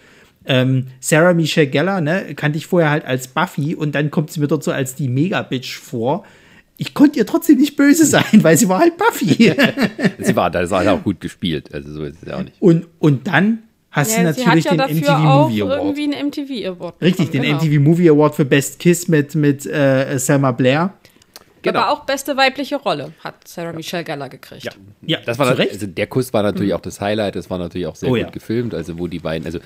Ähm, 0.45 0.87
Sarah 0.99 1.33
Michelle 1.33 1.67
Geller, 1.67 2.01
ne, 2.01 2.35
kannte 2.35 2.57
ich 2.57 2.67
vorher 2.67 2.89
halt 2.89 3.05
als 3.05 3.27
Buffy 3.27 3.75
und 3.75 3.95
dann 3.95 4.11
kommt 4.11 4.31
sie 4.31 4.39
mir 4.39 4.47
dort 4.47 4.63
so 4.63 4.71
als 4.71 4.95
die 4.95 5.09
Mega-Bitch 5.09 5.77
vor. 5.77 6.23
Ich 6.77 6.93
konnte 6.93 7.19
ihr 7.19 7.25
trotzdem 7.25 7.57
nicht 7.57 7.75
böse 7.75 8.05
sein, 8.05 8.43
weil 8.43 8.57
sie 8.57 8.69
war 8.69 8.79
halt 8.79 8.97
Buffy. 8.97 9.53
sie 10.19 10.35
war, 10.35 10.51
das 10.51 10.71
hat 10.71 10.87
auch 10.87 11.03
gut 11.03 11.19
gespielt, 11.19 11.73
also 11.73 11.91
so 11.91 12.03
ist 12.03 12.21
es 12.21 12.29
ja 12.29 12.37
auch 12.37 12.43
nicht. 12.43 12.61
Und, 12.61 12.87
und 12.99 13.27
dann 13.27 13.59
hast 13.95 14.11
ja, 14.11 14.17
du 14.17 14.23
natürlich 14.23 14.65
ja 14.65 14.75
den 14.75 14.97
MTV 14.97 15.17
Movie 15.17 15.61
Award. 15.61 15.83
irgendwie 15.83 16.03
einen 16.03 16.27
MTV 16.27 16.67
Award. 16.67 17.01
Richtig, 17.01 17.31
den 17.31 17.41
genau. 17.43 17.57
MTV 17.57 17.79
Movie 17.81 18.09
Award 18.09 18.35
für 18.35 18.45
Best 18.45 18.79
Kiss 18.79 19.07
mit, 19.07 19.35
mit 19.35 19.65
äh, 19.65 20.17
Selma 20.17 20.51
Blair. 20.51 20.93
Genau. 21.61 21.79
Aber 21.79 21.91
auch 21.91 22.05
beste 22.05 22.37
weibliche 22.37 22.75
Rolle 22.75 23.13
hat 23.23 23.47
Sarah 23.47 23.73
Michelle 23.73 24.03
Gellar 24.03 24.29
gekriegt. 24.29 24.65
Ja, 24.65 24.71
ja 25.01 25.19
das 25.25 25.39
war 25.39 25.47
natürlich, 25.47 25.71
also 25.71 25.87
der 25.87 26.07
Kuss 26.07 26.31
war 26.31 26.43
natürlich 26.43 26.71
mhm. 26.71 26.75
auch 26.75 26.81
das 26.81 27.01
Highlight, 27.01 27.35
das 27.35 27.49
war 27.49 27.57
natürlich 27.57 27.87
auch 27.87 27.95
sehr 27.95 28.09
oh, 28.09 28.13
gut 28.13 28.21
ja. 28.21 28.29
gefilmt, 28.29 28.75
also 28.75 28.99
wo 28.99 29.07
die 29.07 29.19
beiden, 29.19 29.45
also 29.45 29.59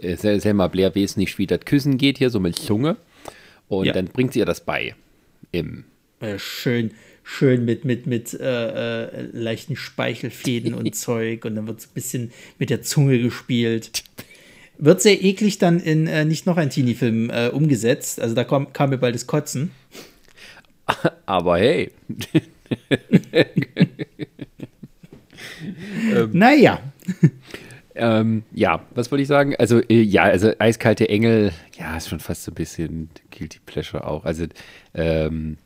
äh, 0.00 0.16
Selma 0.16 0.66
Blair 0.66 0.96
weiß 0.96 1.16
nicht, 1.16 1.38
wie 1.38 1.46
das 1.46 1.60
Küssen 1.60 1.96
geht 1.98 2.18
hier, 2.18 2.30
so 2.30 2.40
mit 2.40 2.56
Zunge. 2.56 2.96
Und 3.68 3.86
ja. 3.86 3.92
dann 3.92 4.06
bringt 4.06 4.32
sie 4.32 4.40
ihr 4.40 4.46
das 4.46 4.62
bei. 4.62 4.94
Im 5.52 5.84
äh, 6.20 6.38
schön, 6.38 6.92
schön 7.24 7.64
mit, 7.64 7.84
mit, 7.84 8.06
mit 8.06 8.34
äh, 8.34 9.06
äh, 9.06 9.28
leichten 9.32 9.74
Speichelfäden 9.74 10.74
und 10.74 10.94
Zeug 10.96 11.44
und 11.44 11.56
dann 11.56 11.66
wird 11.66 11.80
es 11.80 11.86
ein 11.86 11.94
bisschen 11.94 12.32
mit 12.58 12.70
der 12.70 12.82
Zunge 12.82 13.18
gespielt. 13.18 14.04
Wird 14.78 15.00
sehr 15.02 15.22
eklig 15.22 15.58
dann 15.58 15.80
in 15.80 16.06
äh, 16.06 16.24
nicht 16.24 16.46
noch 16.46 16.56
ein 16.56 16.70
Teenie-Film 16.70 17.30
äh, 17.30 17.48
umgesetzt. 17.48 18.20
Also 18.20 18.34
da 18.34 18.44
kam, 18.44 18.72
kam 18.72 18.90
mir 18.90 18.98
bald 18.98 19.14
das 19.14 19.26
Kotzen. 19.26 19.70
Aber 21.26 21.58
hey. 21.58 21.90
ähm, 26.14 26.30
naja. 26.32 26.82
Ähm, 27.94 28.42
ja, 28.52 28.84
was 28.94 29.10
wollte 29.10 29.22
ich 29.22 29.28
sagen? 29.28 29.54
Also, 29.56 29.80
äh, 29.80 30.02
ja, 30.02 30.24
also 30.24 30.52
eiskalte 30.58 31.08
Engel, 31.08 31.52
ja, 31.78 31.96
ist 31.96 32.08
schon 32.08 32.18
fast 32.18 32.42
so 32.42 32.50
ein 32.50 32.54
bisschen 32.54 33.08
Guilty 33.30 33.60
Pleasure 33.64 34.04
auch. 34.04 34.24
Also, 34.24 34.46
ähm, 34.94 35.58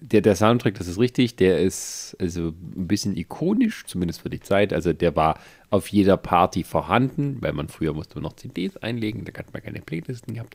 der, 0.00 0.20
der 0.20 0.36
Soundtrack, 0.36 0.74
das 0.74 0.86
ist 0.86 0.98
richtig, 0.98 1.36
der 1.36 1.60
ist 1.60 2.16
also 2.20 2.48
ein 2.48 2.86
bisschen 2.86 3.16
ikonisch, 3.16 3.84
zumindest 3.86 4.20
für 4.20 4.30
die 4.30 4.40
Zeit. 4.40 4.72
Also 4.72 4.92
der 4.92 5.16
war 5.16 5.38
auf 5.70 5.88
jeder 5.88 6.16
Party 6.16 6.62
vorhanden, 6.62 7.38
weil 7.40 7.52
man 7.52 7.68
früher 7.68 7.92
musste 7.92 8.20
noch 8.20 8.34
CDs 8.34 8.76
einlegen, 8.76 9.24
da 9.24 9.36
hat 9.36 9.52
man 9.52 9.62
keine 9.62 9.80
Playlisten 9.80 10.34
gehabt. 10.34 10.54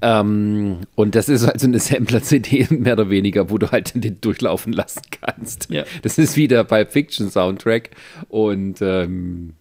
Ähm, 0.00 0.78
und 0.94 1.14
das 1.14 1.28
ist 1.28 1.44
also 1.44 1.66
eine 1.66 1.78
Sampler-CD 1.78 2.66
mehr 2.70 2.94
oder 2.94 3.10
weniger, 3.10 3.50
wo 3.50 3.58
du 3.58 3.70
halt 3.70 3.92
den 3.94 4.20
durchlaufen 4.20 4.72
lassen 4.72 5.02
kannst. 5.20 5.70
Ja. 5.70 5.84
Das 6.02 6.16
ist 6.16 6.36
wieder 6.36 6.64
bei 6.64 6.86
Fiction-Soundtrack 6.86 7.90
und 8.28 8.80
ähm, 8.80 9.52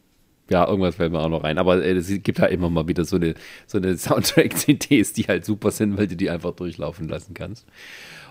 ja, 0.50 0.66
irgendwas 0.66 0.96
fällt 0.96 1.12
mir 1.12 1.20
auch 1.20 1.30
noch 1.30 1.44
rein. 1.44 1.58
Aber 1.58 1.84
äh, 1.84 1.92
es 1.92 2.08
gibt 2.24 2.40
halt 2.40 2.54
immer 2.54 2.70
mal 2.70 2.88
wieder 2.88 3.04
so 3.04 3.18
eine, 3.18 3.36
so 3.66 3.78
eine 3.78 3.98
Soundtrack-CDs, 3.98 5.12
die 5.14 5.24
halt 5.24 5.44
super 5.44 5.72
sind, 5.72 5.98
weil 5.98 6.08
du 6.08 6.16
die 6.16 6.30
einfach 6.30 6.54
durchlaufen 6.56 7.10
lassen 7.10 7.34
kannst. 7.34 7.68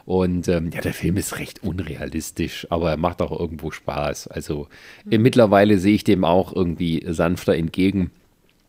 Und 0.06 0.46
ähm, 0.46 0.70
ja, 0.72 0.80
der 0.80 0.94
Film 0.94 1.16
ist 1.16 1.38
recht 1.38 1.64
unrealistisch, 1.64 2.68
aber 2.70 2.90
er 2.90 2.96
macht 2.96 3.20
auch 3.20 3.38
irgendwo 3.38 3.72
Spaß. 3.72 4.28
Also 4.28 4.68
mhm. 5.04 5.20
mittlerweile 5.20 5.78
sehe 5.78 5.96
ich 5.96 6.04
dem 6.04 6.24
auch 6.24 6.54
irgendwie 6.54 7.04
sanfter 7.08 7.56
entgegen. 7.56 8.12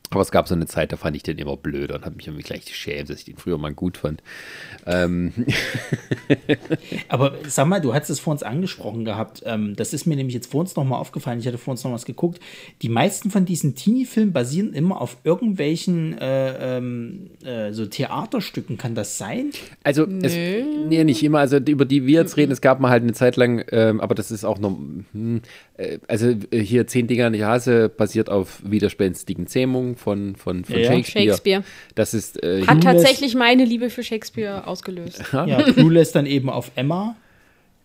Aber 0.10 0.22
es 0.22 0.32
gab 0.32 0.48
so 0.48 0.56
eine 0.56 0.68
Zeit, 0.68 0.92
da 0.94 0.98
fand 0.98 1.16
ich 1.18 1.24
den 1.24 1.38
immer 1.38 1.58
blöder 1.58 1.96
und 1.96 2.06
habe 2.06 2.16
mich 2.16 2.28
irgendwie 2.28 2.44
gleich 2.44 2.66
geschämt, 2.66 3.10
dass 3.10 3.20
ich 3.20 3.26
den 3.26 3.38
früher 3.38 3.58
mal 3.58 3.74
gut 3.74 3.98
fand. 3.98 4.24
Ähm. 4.86 5.34
Aber 7.10 7.34
sag 7.48 7.68
mal, 7.68 7.82
du 7.82 7.94
hast 7.94 8.10
es 8.10 8.20
vor 8.20 8.32
uns 8.32 8.42
angesprochen 8.42 9.04
gehabt. 9.04 9.44
Ähm, 9.46 9.76
das 9.76 9.94
ist 9.94 10.06
mir 10.06 10.16
nämlich 10.16 10.34
jetzt 10.34 10.52
vor 10.52 10.62
uns 10.62 10.76
nochmal 10.76 11.00
aufgefallen. 11.00 11.40
Ich 11.40 11.48
hatte 11.48 11.58
vor 11.58 11.72
uns 11.72 11.84
noch 11.84 11.92
was 11.92 12.06
geguckt. 12.06 12.40
Die 12.82 12.90
meisten 12.90 13.32
von 13.32 13.46
diesen 13.46 13.76
Teenie-Filmen 13.76 14.32
basieren 14.32 14.74
immer 14.74 15.02
auf 15.02 15.18
irgendwelchen 15.26 16.18
äh, 16.18 16.78
ähm, 16.78 17.30
äh, 17.44 17.74
so 17.74 17.86
Theaterstücken. 17.86 18.78
Kann 18.78 18.96
das 18.96 19.18
sein? 19.18 19.52
Also, 19.84 20.06
nee. 20.06 20.26
Es, 20.26 20.88
nee, 20.88 21.04
nicht 21.04 21.22
immer. 21.22 21.40
Also, 21.40 21.58
über 21.58 21.86
die 21.86 22.06
wir 22.06 22.22
jetzt 22.22 22.38
reden, 22.38 22.54
es 22.54 22.62
gab 22.62 22.80
mal 22.80 22.90
halt 22.90 23.04
eine 23.04 23.14
Zeit 23.14 23.36
lang, 23.36 23.64
ähm, 23.72 24.00
aber 24.00 24.16
das 24.16 24.32
ist 24.32 24.46
auch 24.46 24.60
noch. 24.60 24.78
Hm, 25.12 25.42
also, 26.08 26.28
äh, 26.52 26.60
hier 26.60 26.88
Zehn 26.88 27.08
Dinger 27.08 27.28
in 27.28 27.34
die 27.34 27.46
Hase 27.46 27.90
basiert 27.90 28.30
auf 28.30 28.60
widerspenstigen 28.64 29.48
Zähmungen 29.48 29.96
von, 29.96 30.36
von, 30.36 30.66
von 30.66 30.76
ja. 30.76 30.86
Shakespeare. 30.92 31.26
Shakespeare. 31.28 31.64
Das 31.96 32.14
ist, 32.14 32.44
äh, 32.44 32.66
Hat 32.66 32.82
tatsächlich 32.82 33.36
meine 33.36 33.66
Liebe 33.66 33.90
für 33.90 34.04
Shakespeare 34.04 34.66
ausgelöst. 34.68 35.24
Ja, 35.32 35.62
Clueless 35.74 36.12
dann 36.12 36.26
eben 36.26 36.50
auf 36.50 36.72
Emma. 36.76 37.16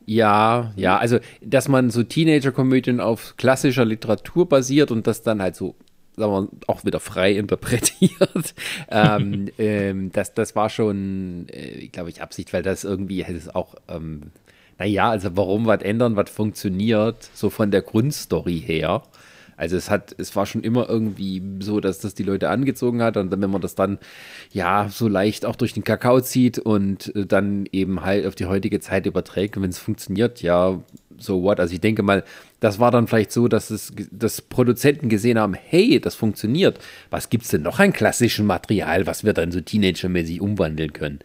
Ja, 0.07 0.73
ja, 0.77 0.97
also 0.99 1.19
dass 1.41 1.69
man 1.69 1.91
so 1.91 2.03
Teenager-Komödien 2.03 3.01
auf 3.01 3.37
klassischer 3.37 3.85
Literatur 3.85 4.49
basiert 4.49 4.91
und 4.91 5.07
das 5.07 5.23
dann 5.23 5.41
halt 5.41 5.55
so, 5.55 5.75
sagen 6.17 6.33
wir, 6.33 6.49
auch 6.67 6.85
wieder 6.85 7.01
frei 7.01 7.33
interpretiert. 7.33 8.55
ähm, 8.91 9.49
ähm, 9.59 10.11
das, 10.13 10.35
das 10.35 10.57
war 10.57 10.71
schon, 10.71 11.47
äh, 11.49 11.89
glaube 11.89 12.11
ich, 12.11 12.23
Absicht, 12.23 12.53
weil 12.53 12.63
das 12.63 12.85
irgendwie 12.85 13.25
hätte 13.25 13.39
es 13.39 13.55
auch, 13.55 13.77
ähm, 13.89 14.33
naja, 14.79 15.11
also 15.11 15.31
warum 15.35 15.67
was 15.67 15.83
ändern, 15.83 16.17
was 16.17 16.31
funktioniert, 16.31 17.31
so 17.35 17.51
von 17.51 17.71
der 17.71 17.83
Grundstory 17.83 18.61
her. 18.61 19.03
Also 19.57 19.77
es 19.77 19.91
hat, 19.91 20.15
es 20.19 20.35
war 20.35 20.47
schon 20.47 20.65
immer 20.65 20.89
irgendwie 20.89 21.41
so, 21.61 21.79
dass 21.79 22.01
das 22.01 22.15
die 22.15 22.25
Leute 22.25 22.49
angezogen 22.49 23.03
hat 23.03 23.17
und 23.17 23.31
wenn 23.31 23.51
man 23.51 23.61
das 23.61 23.75
dann 23.75 23.99
ja 24.51 24.89
so 24.91 25.07
leicht 25.07 25.45
auch 25.47 25.55
durch 25.55 25.73
den 25.73 25.85
Kakao 25.85 26.21
zieht 26.21 26.59
und 26.59 27.15
äh, 27.15 27.27
dann 27.27 27.67
eben 27.71 28.03
halt 28.05 28.27
auf 28.27 28.35
die 28.35 28.47
heutige 28.47 28.81
Zeit 28.81 29.07
überträgt 29.07 29.57
und 29.57 29.63
wenn 29.63 29.71
es 29.71 29.79
funktioniert, 29.79 30.43
ja, 30.43 30.81
so 31.19 31.43
what. 31.43 31.61
Also 31.61 31.75
ich 31.75 31.81
denke 31.81 32.03
mal, 32.03 32.25
das 32.61 32.79
war 32.79 32.91
dann 32.91 33.07
vielleicht 33.07 33.33
so, 33.33 33.49
dass 33.49 33.71
es, 33.71 33.93
dass 34.11 34.41
Produzenten 34.41 35.09
gesehen 35.09 35.39
haben, 35.39 35.55
hey, 35.55 36.01
das 36.01 36.15
funktioniert. 36.15 36.79
Was 37.11 37.31
gibt 37.31 37.45
es 37.45 37.51
denn 37.51 37.63
noch 37.63 37.79
an 37.79 37.93
klassischem 37.93 38.47
Material, 38.47 39.07
was 39.07 39.23
wir 39.25 39.33
dann 39.33 39.53
so 39.53 39.61
teenagermäßig 39.61 40.41
umwandeln 40.41 40.93
können? 40.93 41.21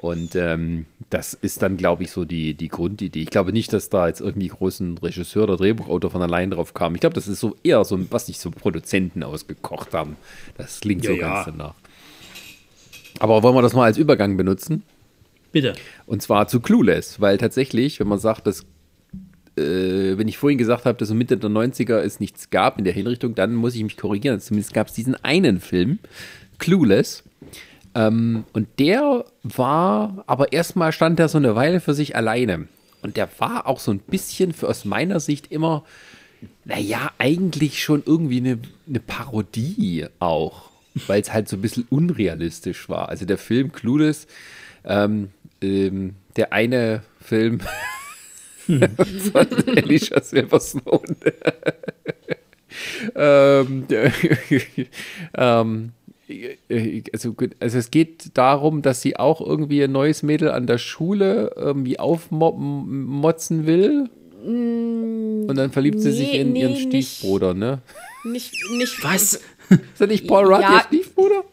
Und 0.00 0.34
ähm, 0.34 0.86
das 1.10 1.34
ist 1.34 1.60
dann, 1.60 1.76
glaube 1.76 2.04
ich, 2.04 2.10
so 2.10 2.24
die, 2.24 2.54
die 2.54 2.68
Grundidee. 2.68 3.20
Ich 3.20 3.28
glaube 3.28 3.52
nicht, 3.52 3.70
dass 3.74 3.90
da 3.90 4.08
jetzt 4.08 4.22
irgendwie 4.22 4.48
großen 4.48 4.96
Regisseur 4.96 5.42
oder 5.42 5.58
Drehbuchautor 5.58 6.10
von 6.10 6.22
allein 6.22 6.50
drauf 6.50 6.72
kam. 6.72 6.94
Ich 6.94 7.02
glaube, 7.02 7.12
das 7.12 7.28
ist 7.28 7.38
so 7.38 7.54
eher 7.62 7.84
so, 7.84 8.00
was 8.10 8.24
sich 8.24 8.38
so 8.38 8.50
Produzenten 8.50 9.22
ausgekocht 9.22 9.92
haben. 9.92 10.16
Das 10.56 10.80
klingt 10.80 11.04
ja, 11.04 11.10
so 11.10 11.16
ja. 11.18 11.28
ganz 11.28 11.44
danach. 11.44 11.74
Aber 13.18 13.42
wollen 13.42 13.54
wir 13.54 13.60
das 13.60 13.74
mal 13.74 13.84
als 13.84 13.98
Übergang 13.98 14.38
benutzen? 14.38 14.84
Bitte. 15.52 15.74
Und 16.06 16.22
zwar 16.22 16.48
zu 16.48 16.60
Clueless, 16.60 17.20
weil 17.20 17.36
tatsächlich, 17.36 18.00
wenn 18.00 18.08
man 18.08 18.18
sagt, 18.18 18.46
dass 18.46 18.64
äh, 19.58 20.16
wenn 20.16 20.28
ich 20.28 20.38
vorhin 20.38 20.56
gesagt 20.56 20.86
habe, 20.86 20.96
dass 20.96 21.08
so 21.08 21.14
Mitte 21.14 21.36
der 21.36 21.50
90er 21.50 21.98
es 21.98 22.20
nichts 22.20 22.48
gab 22.48 22.78
in 22.78 22.84
der 22.84 22.94
Hinrichtung, 22.94 23.34
dann 23.34 23.54
muss 23.54 23.74
ich 23.74 23.82
mich 23.82 23.98
korrigieren. 23.98 24.40
Zumindest 24.40 24.72
gab 24.72 24.86
es 24.86 24.94
diesen 24.94 25.14
einen 25.16 25.60
Film, 25.60 25.98
Clueless, 26.58 27.22
ähm, 27.94 28.44
und 28.52 28.68
der 28.78 29.24
war, 29.42 30.24
aber 30.26 30.52
erstmal 30.52 30.92
stand 30.92 31.18
er 31.18 31.28
so 31.28 31.38
eine 31.38 31.56
Weile 31.56 31.80
für 31.80 31.94
sich 31.94 32.16
alleine. 32.16 32.68
Und 33.02 33.16
der 33.16 33.28
war 33.38 33.66
auch 33.66 33.80
so 33.80 33.90
ein 33.90 33.98
bisschen 33.98 34.52
für, 34.52 34.68
aus 34.68 34.84
meiner 34.84 35.20
Sicht 35.20 35.50
immer, 35.50 35.84
naja, 36.64 37.10
eigentlich 37.18 37.82
schon 37.82 38.02
irgendwie 38.04 38.38
eine, 38.38 38.58
eine 38.88 39.00
Parodie 39.00 40.06
auch, 40.18 40.70
weil 41.06 41.20
es 41.20 41.32
halt 41.32 41.48
so 41.48 41.56
ein 41.56 41.62
bisschen 41.62 41.86
unrealistisch 41.88 42.88
war. 42.88 43.08
Also 43.08 43.24
der 43.24 43.38
Film 43.38 43.72
Clueless, 43.72 44.26
ähm, 44.84 45.30
ähm, 45.62 46.14
der 46.36 46.52
eine 46.52 47.02
Film 47.20 47.60
hm. 48.66 48.82
von 49.32 49.46
Alicia 49.76 50.20
Silverstone. 50.20 51.16
ähm, 53.14 53.86
ähm, 55.34 55.92
äh, 55.99 55.99
also, 57.12 57.34
also 57.60 57.78
es 57.78 57.90
geht 57.90 58.36
darum, 58.36 58.82
dass 58.82 59.02
sie 59.02 59.16
auch 59.16 59.40
irgendwie 59.40 59.82
ein 59.82 59.92
neues 59.92 60.22
Mädel 60.22 60.50
an 60.50 60.66
der 60.66 60.78
Schule 60.78 61.52
irgendwie 61.56 61.98
aufmotzen 61.98 63.66
will. 63.66 64.08
Mm, 64.44 65.48
Und 65.48 65.56
dann 65.56 65.70
verliebt 65.70 65.96
nee, 65.96 66.02
sie 66.02 66.12
sich 66.12 66.34
in 66.34 66.52
nee, 66.52 66.62
ihren 66.62 66.76
Stiefbruder, 66.76 67.54
nicht, 67.54 67.60
ne? 67.60 67.82
Nicht, 68.24 68.54
nicht. 68.72 68.96
Was? 69.04 69.34
Ist 69.34 69.42
das 69.98 70.08
nicht 70.08 70.26
Paul 70.26 70.52
Rudd, 70.52 70.62
ja, 70.62 70.76
ihr 70.76 70.80
Stiefbruder? 70.80 71.44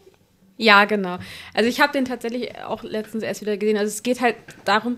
Ja, 0.57 0.85
genau. 0.85 1.17
Also 1.53 1.69
ich 1.69 1.79
habe 1.79 1.93
den 1.93 2.05
tatsächlich 2.05 2.57
auch 2.63 2.83
letztens 2.83 3.23
erst 3.23 3.41
wieder 3.41 3.57
gesehen. 3.57 3.77
Also 3.77 3.89
es 3.89 4.03
geht 4.03 4.21
halt 4.21 4.35
darum, 4.65 4.97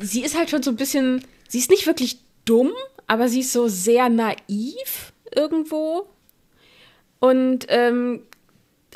sie 0.00 0.22
ist 0.22 0.36
halt 0.38 0.50
schon 0.50 0.62
so 0.62 0.70
ein 0.70 0.76
bisschen, 0.76 1.24
sie 1.48 1.58
ist 1.58 1.70
nicht 1.70 1.86
wirklich 1.86 2.18
dumm, 2.44 2.70
aber 3.06 3.28
sie 3.28 3.40
ist 3.40 3.52
so 3.52 3.68
sehr 3.68 4.08
naiv 4.08 5.12
irgendwo. 5.34 6.06
Und 7.18 7.66
ähm, 7.68 8.22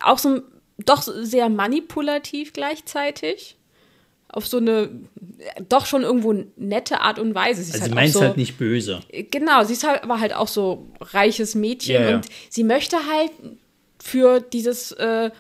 auch 0.05 0.19
so 0.19 0.43
doch 0.85 1.03
sehr 1.03 1.49
manipulativ 1.49 2.53
gleichzeitig. 2.53 3.57
Auf 4.29 4.47
so 4.47 4.57
eine 4.57 4.89
doch 5.69 5.85
schon 5.85 6.03
irgendwo 6.03 6.33
nette 6.57 7.01
Art 7.01 7.19
und 7.19 7.35
Weise. 7.35 7.63
Sie 7.63 7.73
also 7.73 7.83
halt 7.83 7.95
meinst 7.95 8.15
so, 8.15 8.23
halt 8.23 8.39
nicht 8.39 8.57
böse. 8.57 9.01
Genau, 9.31 9.63
sie 9.65 9.75
ist 9.75 9.87
halt, 9.87 10.03
aber 10.03 10.21
halt 10.21 10.33
auch 10.33 10.49
so 10.49 10.87
reiches 11.01 11.55
Mädchen 11.55 12.03
yeah, 12.03 12.15
und 12.15 12.27
sie 12.49 12.65
möchte 12.65 12.97
halt 12.97 13.31
für 14.03 14.41
dieses 14.41 14.93
äh, 14.93 15.31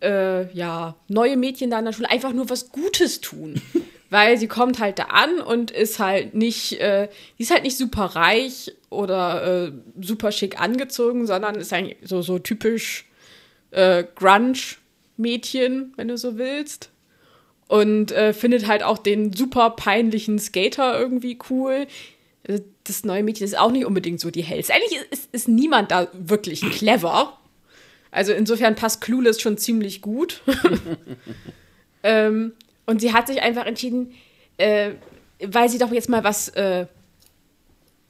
äh, 0.00 0.52
ja, 0.54 0.96
neue 1.08 1.36
Mädchen 1.36 1.70
da 1.70 1.78
in 1.78 1.84
der 1.84 1.92
Schule 1.92 2.10
einfach 2.10 2.32
nur 2.32 2.48
was 2.50 2.70
Gutes 2.70 3.20
tun. 3.20 3.60
Weil 4.10 4.38
sie 4.38 4.48
kommt 4.48 4.78
halt 4.78 4.98
da 4.98 5.04
an 5.04 5.38
und 5.40 5.70
ist 5.70 5.98
halt 5.98 6.34
nicht, 6.34 6.80
äh, 6.80 7.08
die 7.38 7.42
ist 7.42 7.50
halt 7.50 7.62
nicht 7.62 7.76
super 7.76 8.04
reich 8.04 8.72
oder 8.88 9.66
äh, 9.66 9.72
super 10.00 10.32
schick 10.32 10.58
angezogen, 10.58 11.26
sondern 11.26 11.56
ist 11.56 11.74
eigentlich 11.74 11.98
so, 12.08 12.22
so 12.22 12.38
typisch 12.38 13.04
äh, 13.70 14.04
Grunge-Mädchen, 14.14 15.92
wenn 15.96 16.08
du 16.08 16.16
so 16.16 16.38
willst. 16.38 16.90
Und 17.68 18.12
äh, 18.12 18.32
findet 18.32 18.66
halt 18.66 18.82
auch 18.82 18.98
den 18.98 19.32
super 19.34 19.70
peinlichen 19.70 20.38
Skater 20.38 20.98
irgendwie 20.98 21.38
cool. 21.50 21.86
Äh, 22.44 22.60
das 22.84 23.04
neue 23.04 23.22
Mädchen 23.22 23.44
ist 23.44 23.58
auch 23.58 23.70
nicht 23.70 23.84
unbedingt 23.84 24.20
so 24.20 24.30
die 24.30 24.42
hellste. 24.42 24.72
Eigentlich 24.74 25.00
ist, 25.10 25.28
ist 25.32 25.48
niemand 25.48 25.90
da 25.90 26.08
wirklich 26.14 26.62
clever. 26.62 27.38
Also 28.10 28.32
insofern 28.32 28.74
passt 28.74 29.00
Clueless 29.00 29.40
schon 29.40 29.58
ziemlich 29.58 30.00
gut. 30.00 30.42
ähm, 32.02 32.52
und 32.86 33.00
sie 33.00 33.12
hat 33.12 33.26
sich 33.26 33.42
einfach 33.42 33.66
entschieden, 33.66 34.14
äh, 34.56 34.92
weil 35.44 35.68
sie 35.68 35.78
doch 35.78 35.92
jetzt 35.92 36.08
mal 36.08 36.24
was 36.24 36.48
äh, 36.50 36.86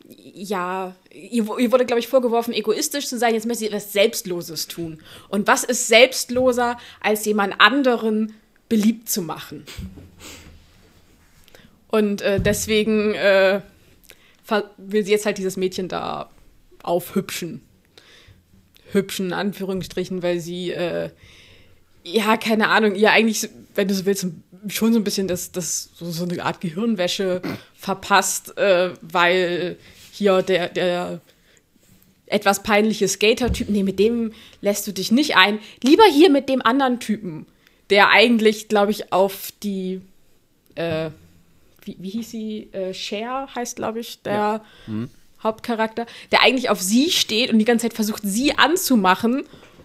ja, 0.09 0.95
ihr, 1.13 1.47
ihr 1.59 1.73
wurde, 1.73 1.85
glaube 1.85 2.01
ich, 2.01 2.09
vorgeworfen, 2.09 2.55
egoistisch 2.55 3.07
zu 3.07 3.19
sein. 3.19 3.35
Jetzt 3.35 3.47
möchte 3.47 3.61
sie 3.61 3.67
etwas 3.67 3.93
Selbstloses 3.93 4.67
tun. 4.67 5.03
Und 5.29 5.47
was 5.47 5.65
ist 5.65 5.87
selbstloser, 5.87 6.79
als 7.01 7.27
jemand 7.27 7.61
anderen 7.61 8.35
beliebt 8.69 9.11
zu 9.11 9.21
machen? 9.21 9.65
Und 11.89 12.23
äh, 12.23 12.41
deswegen 12.41 13.15
äh, 13.15 13.61
will 14.79 15.05
sie 15.05 15.13
jetzt 15.13 15.27
halt 15.27 15.39
dieses 15.39 15.57
Mädchen 15.59 15.89
da 15.89 16.31
aufhübschen. 16.83 17.61
Hübschen, 18.93 19.35
Anführungsstrichen, 19.35 20.23
weil 20.23 20.41
sie, 20.41 20.71
äh, 20.71 21.11
ja, 22.05 22.39
keine 22.39 22.69
Ahnung, 22.69 22.95
ihr 22.95 23.11
eigentlich, 23.11 23.51
wenn 23.75 23.89
du 23.89 23.95
so 23.95 24.07
willst, 24.07 24.27
schon 24.69 24.95
so 24.95 24.99
ein 24.99 25.05
bisschen 25.05 25.29
das, 25.29 25.53
das 25.53 25.91
so, 25.95 26.11
so 26.11 26.25
eine 26.25 26.43
Art 26.43 26.63
Gehirnwäsche 26.63 27.43
verpasst, 27.75 28.57
äh, 28.57 28.93
weil 29.03 29.77
hier 30.19 30.43
der, 30.43 30.69
der 30.69 31.21
etwas 32.27 32.63
peinliche 32.63 33.09
Skater-Typ, 33.09 33.69
nee, 33.69 33.83
mit 33.83 33.99
dem 33.99 34.33
lässt 34.61 34.87
du 34.87 34.93
dich 34.93 35.11
nicht 35.11 35.37
ein. 35.37 35.59
Lieber 35.83 36.05
hier 36.05 36.31
mit 36.31 36.49
dem 36.49 36.63
anderen 36.63 37.01
Typen, 37.01 37.47
der 37.91 38.11
eigentlich, 38.11 38.69
glaube 38.69 38.91
ich, 38.91 39.13
auf 39.13 39.53
die, 39.63 40.01
äh, 40.75 41.11
wie, 41.83 41.97
wie 41.99 42.11
hieß 42.11 42.31
sie? 42.31 42.69
Äh, 42.73 42.93
Cher 42.93 43.49
heißt, 43.55 43.77
glaube 43.77 44.01
ich, 44.01 44.23
der 44.23 44.33
ja. 44.33 44.65
mhm. 44.87 45.11
Hauptcharakter, 45.43 46.07
der 46.33 46.43
eigentlich 46.43 46.69
auf 46.71 46.81
sie 46.81 47.11
steht 47.11 47.51
und 47.53 47.59
die 47.59 47.65
ganze 47.65 47.87
Zeit 47.87 47.95
versucht, 47.95 48.23
sie 48.25 48.57
anzumachen. 48.57 49.45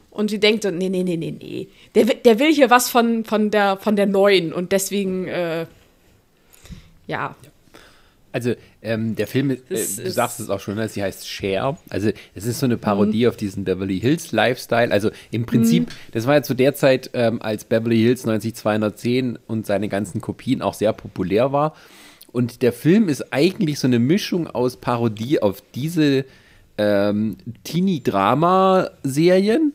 Und 0.09 0.29
sie 0.29 0.39
denkt, 0.39 0.63
nee, 0.65 0.89
nee, 0.89 1.01
nee, 1.01 1.17
nee, 1.17 1.31
nee. 1.31 1.67
Der, 1.95 2.05
der 2.05 2.37
will 2.37 2.53
hier 2.53 2.69
was 2.69 2.87
von, 2.87 3.25
von, 3.25 3.49
der, 3.49 3.77
von 3.77 3.95
der 3.95 4.05
Neuen 4.05 4.53
und 4.53 4.71
deswegen, 4.71 5.27
äh, 5.27 5.65
ja. 7.07 7.35
Also 8.33 8.55
ähm, 8.81 9.15
der 9.15 9.27
Film, 9.27 9.51
äh, 9.51 9.57
du 9.69 10.11
sagst 10.11 10.39
es 10.39 10.49
auch 10.49 10.59
schon, 10.59 10.73
ne? 10.75 10.89
sie 10.89 11.03
heißt 11.03 11.29
Share. 11.29 11.77
Also 11.89 12.09
es 12.33 12.45
ist 12.45 12.59
so 12.59 12.65
eine 12.65 12.77
Parodie 12.77 13.23
mhm. 13.23 13.29
auf 13.29 13.37
diesen 13.37 13.63
Beverly 13.63 13.99
Hills 13.99 14.31
Lifestyle. 14.31 14.91
Also 14.91 15.11
im 15.31 15.45
Prinzip, 15.45 15.85
mhm. 15.85 15.91
das 16.11 16.25
war 16.25 16.33
ja 16.33 16.43
zu 16.43 16.55
der 16.55 16.73
Zeit, 16.73 17.11
ähm, 17.13 17.39
als 17.41 17.63
Beverly 17.63 18.01
Hills 18.01 18.25
90210 18.25 19.37
und 19.47 19.67
seine 19.67 19.87
ganzen 19.87 20.19
Kopien 20.19 20.63
auch 20.63 20.73
sehr 20.73 20.93
populär 20.93 21.53
war. 21.53 21.75
Und 22.31 22.63
der 22.63 22.73
Film 22.73 23.07
ist 23.07 23.31
eigentlich 23.31 23.77
so 23.79 23.87
eine 23.87 23.99
Mischung 23.99 24.47
aus 24.47 24.77
Parodie 24.77 25.39
auf 25.39 25.61
diese 25.75 26.25
ähm, 26.79 27.38
Teenie-Drama-Serien 27.63 29.73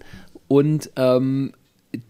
und 0.48 0.90
ähm, 0.96 1.52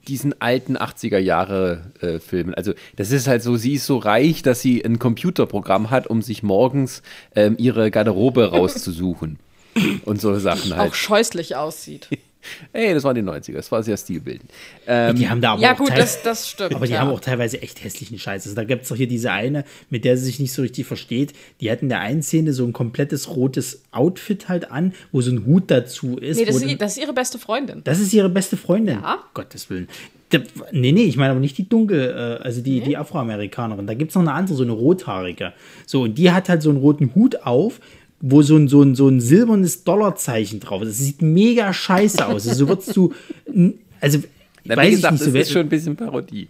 diesen 0.08 0.40
alten 0.40 0.76
80er 0.76 1.18
Jahre 1.18 1.92
äh, 2.00 2.18
Filmen. 2.18 2.54
Also 2.54 2.72
das 2.96 3.10
ist 3.10 3.28
halt 3.28 3.42
so, 3.42 3.56
sie 3.56 3.74
ist 3.74 3.86
so 3.86 3.98
reich, 3.98 4.42
dass 4.42 4.60
sie 4.60 4.84
ein 4.84 4.98
Computerprogramm 4.98 5.90
hat, 5.90 6.06
um 6.06 6.22
sich 6.22 6.42
morgens 6.42 7.02
ähm, 7.34 7.56
ihre 7.58 7.90
Garderobe 7.90 8.44
rauszusuchen. 8.50 9.38
und 10.04 10.20
so 10.20 10.38
Sachen 10.38 10.76
halt. 10.76 10.90
Auch 10.90 10.94
scheußlich 10.94 11.54
aussieht. 11.54 12.08
Ey, 12.72 12.94
das 12.94 13.04
waren 13.04 13.14
die 13.14 13.22
90er, 13.22 13.54
das 13.54 13.70
war 13.72 13.82
sehr 13.82 13.96
stilbildend. 13.96 14.50
Ähm, 14.86 15.16
die 15.16 15.28
haben 15.28 15.40
da 15.40 15.52
aber 15.52 15.62
ja, 15.62 15.74
auch 15.74 15.78
gut, 15.78 15.90
das, 15.96 16.22
das 16.22 16.48
stimmt. 16.48 16.74
aber 16.74 16.86
die 16.86 16.92
ja. 16.92 17.00
haben 17.00 17.10
auch 17.10 17.20
teilweise 17.20 17.60
echt 17.60 17.82
hässlichen 17.82 18.18
Scheiß. 18.18 18.44
Also 18.44 18.54
da 18.54 18.64
gibt 18.64 18.82
es 18.82 18.88
doch 18.88 18.96
hier 18.96 19.08
diese 19.08 19.32
eine, 19.32 19.64
mit 19.90 20.04
der 20.04 20.16
sie 20.16 20.24
sich 20.24 20.40
nicht 20.40 20.52
so 20.52 20.62
richtig 20.62 20.86
versteht. 20.86 21.32
Die 21.60 21.70
hat 21.70 21.82
in 21.82 21.88
der 21.88 22.00
einen 22.00 22.22
Szene 22.22 22.52
so 22.52 22.64
ein 22.64 22.72
komplettes 22.72 23.28
rotes 23.28 23.82
Outfit 23.90 24.48
halt 24.48 24.70
an, 24.70 24.94
wo 25.12 25.20
so 25.20 25.30
ein 25.30 25.46
Hut 25.46 25.64
dazu 25.70 26.16
ist. 26.18 26.38
Nee, 26.38 26.44
das 26.44 26.62
ist, 26.62 26.80
das 26.80 26.92
ist 26.96 27.02
ihre 27.02 27.12
beste 27.12 27.38
Freundin. 27.38 27.82
Das 27.84 28.00
ist 28.00 28.12
ihre 28.12 28.28
beste 28.28 28.56
Freundin. 28.56 29.00
Ja. 29.02 29.18
Gottes 29.34 29.68
Willen. 29.70 29.88
Da- 30.30 30.40
Nee, 30.72 30.92
nee, 30.92 31.04
ich 31.04 31.16
meine 31.16 31.30
aber 31.30 31.40
nicht 31.40 31.56
die 31.56 31.68
dunkel, 31.68 32.10
äh, 32.10 32.42
also 32.44 32.60
die, 32.60 32.80
die 32.80 32.96
Afroamerikanerin. 32.96 33.86
Da 33.86 33.94
gibt 33.94 34.10
es 34.10 34.14
noch 34.14 34.22
eine 34.22 34.32
andere, 34.32 34.56
so 34.56 34.62
eine 34.62 34.72
rothaarige. 34.72 35.54
So, 35.86 36.02
und 36.02 36.18
die 36.18 36.30
hat 36.30 36.48
halt 36.48 36.62
so 36.62 36.70
einen 36.70 36.78
roten 36.78 37.14
Hut 37.14 37.36
auf, 37.44 37.80
wo 38.20 38.42
so 38.42 38.56
ein, 38.56 38.68
so 38.68 38.82
ein, 38.82 38.94
so 38.94 39.08
ein 39.08 39.20
silbernes 39.20 39.84
Dollarzeichen 39.84 40.60
drauf 40.60 40.82
ist. 40.82 40.88
Das 40.88 40.98
sieht 40.98 41.22
mega 41.22 41.72
scheiße 41.72 42.26
aus. 42.26 42.46
Also, 42.48 42.52
so 42.54 42.68
würdest 42.68 42.96
du. 42.96 43.12
Also, 44.00 44.18
Na, 44.64 44.76
weiß 44.76 44.84
wie 44.86 44.88
ich 44.90 44.96
gesagt, 44.96 45.12
nicht 45.12 45.26
das 45.26 45.32
so. 45.32 45.38
ist 45.38 45.52
schon 45.52 45.62
ein 45.62 45.68
bisschen 45.68 45.96
Parodie. 45.96 46.48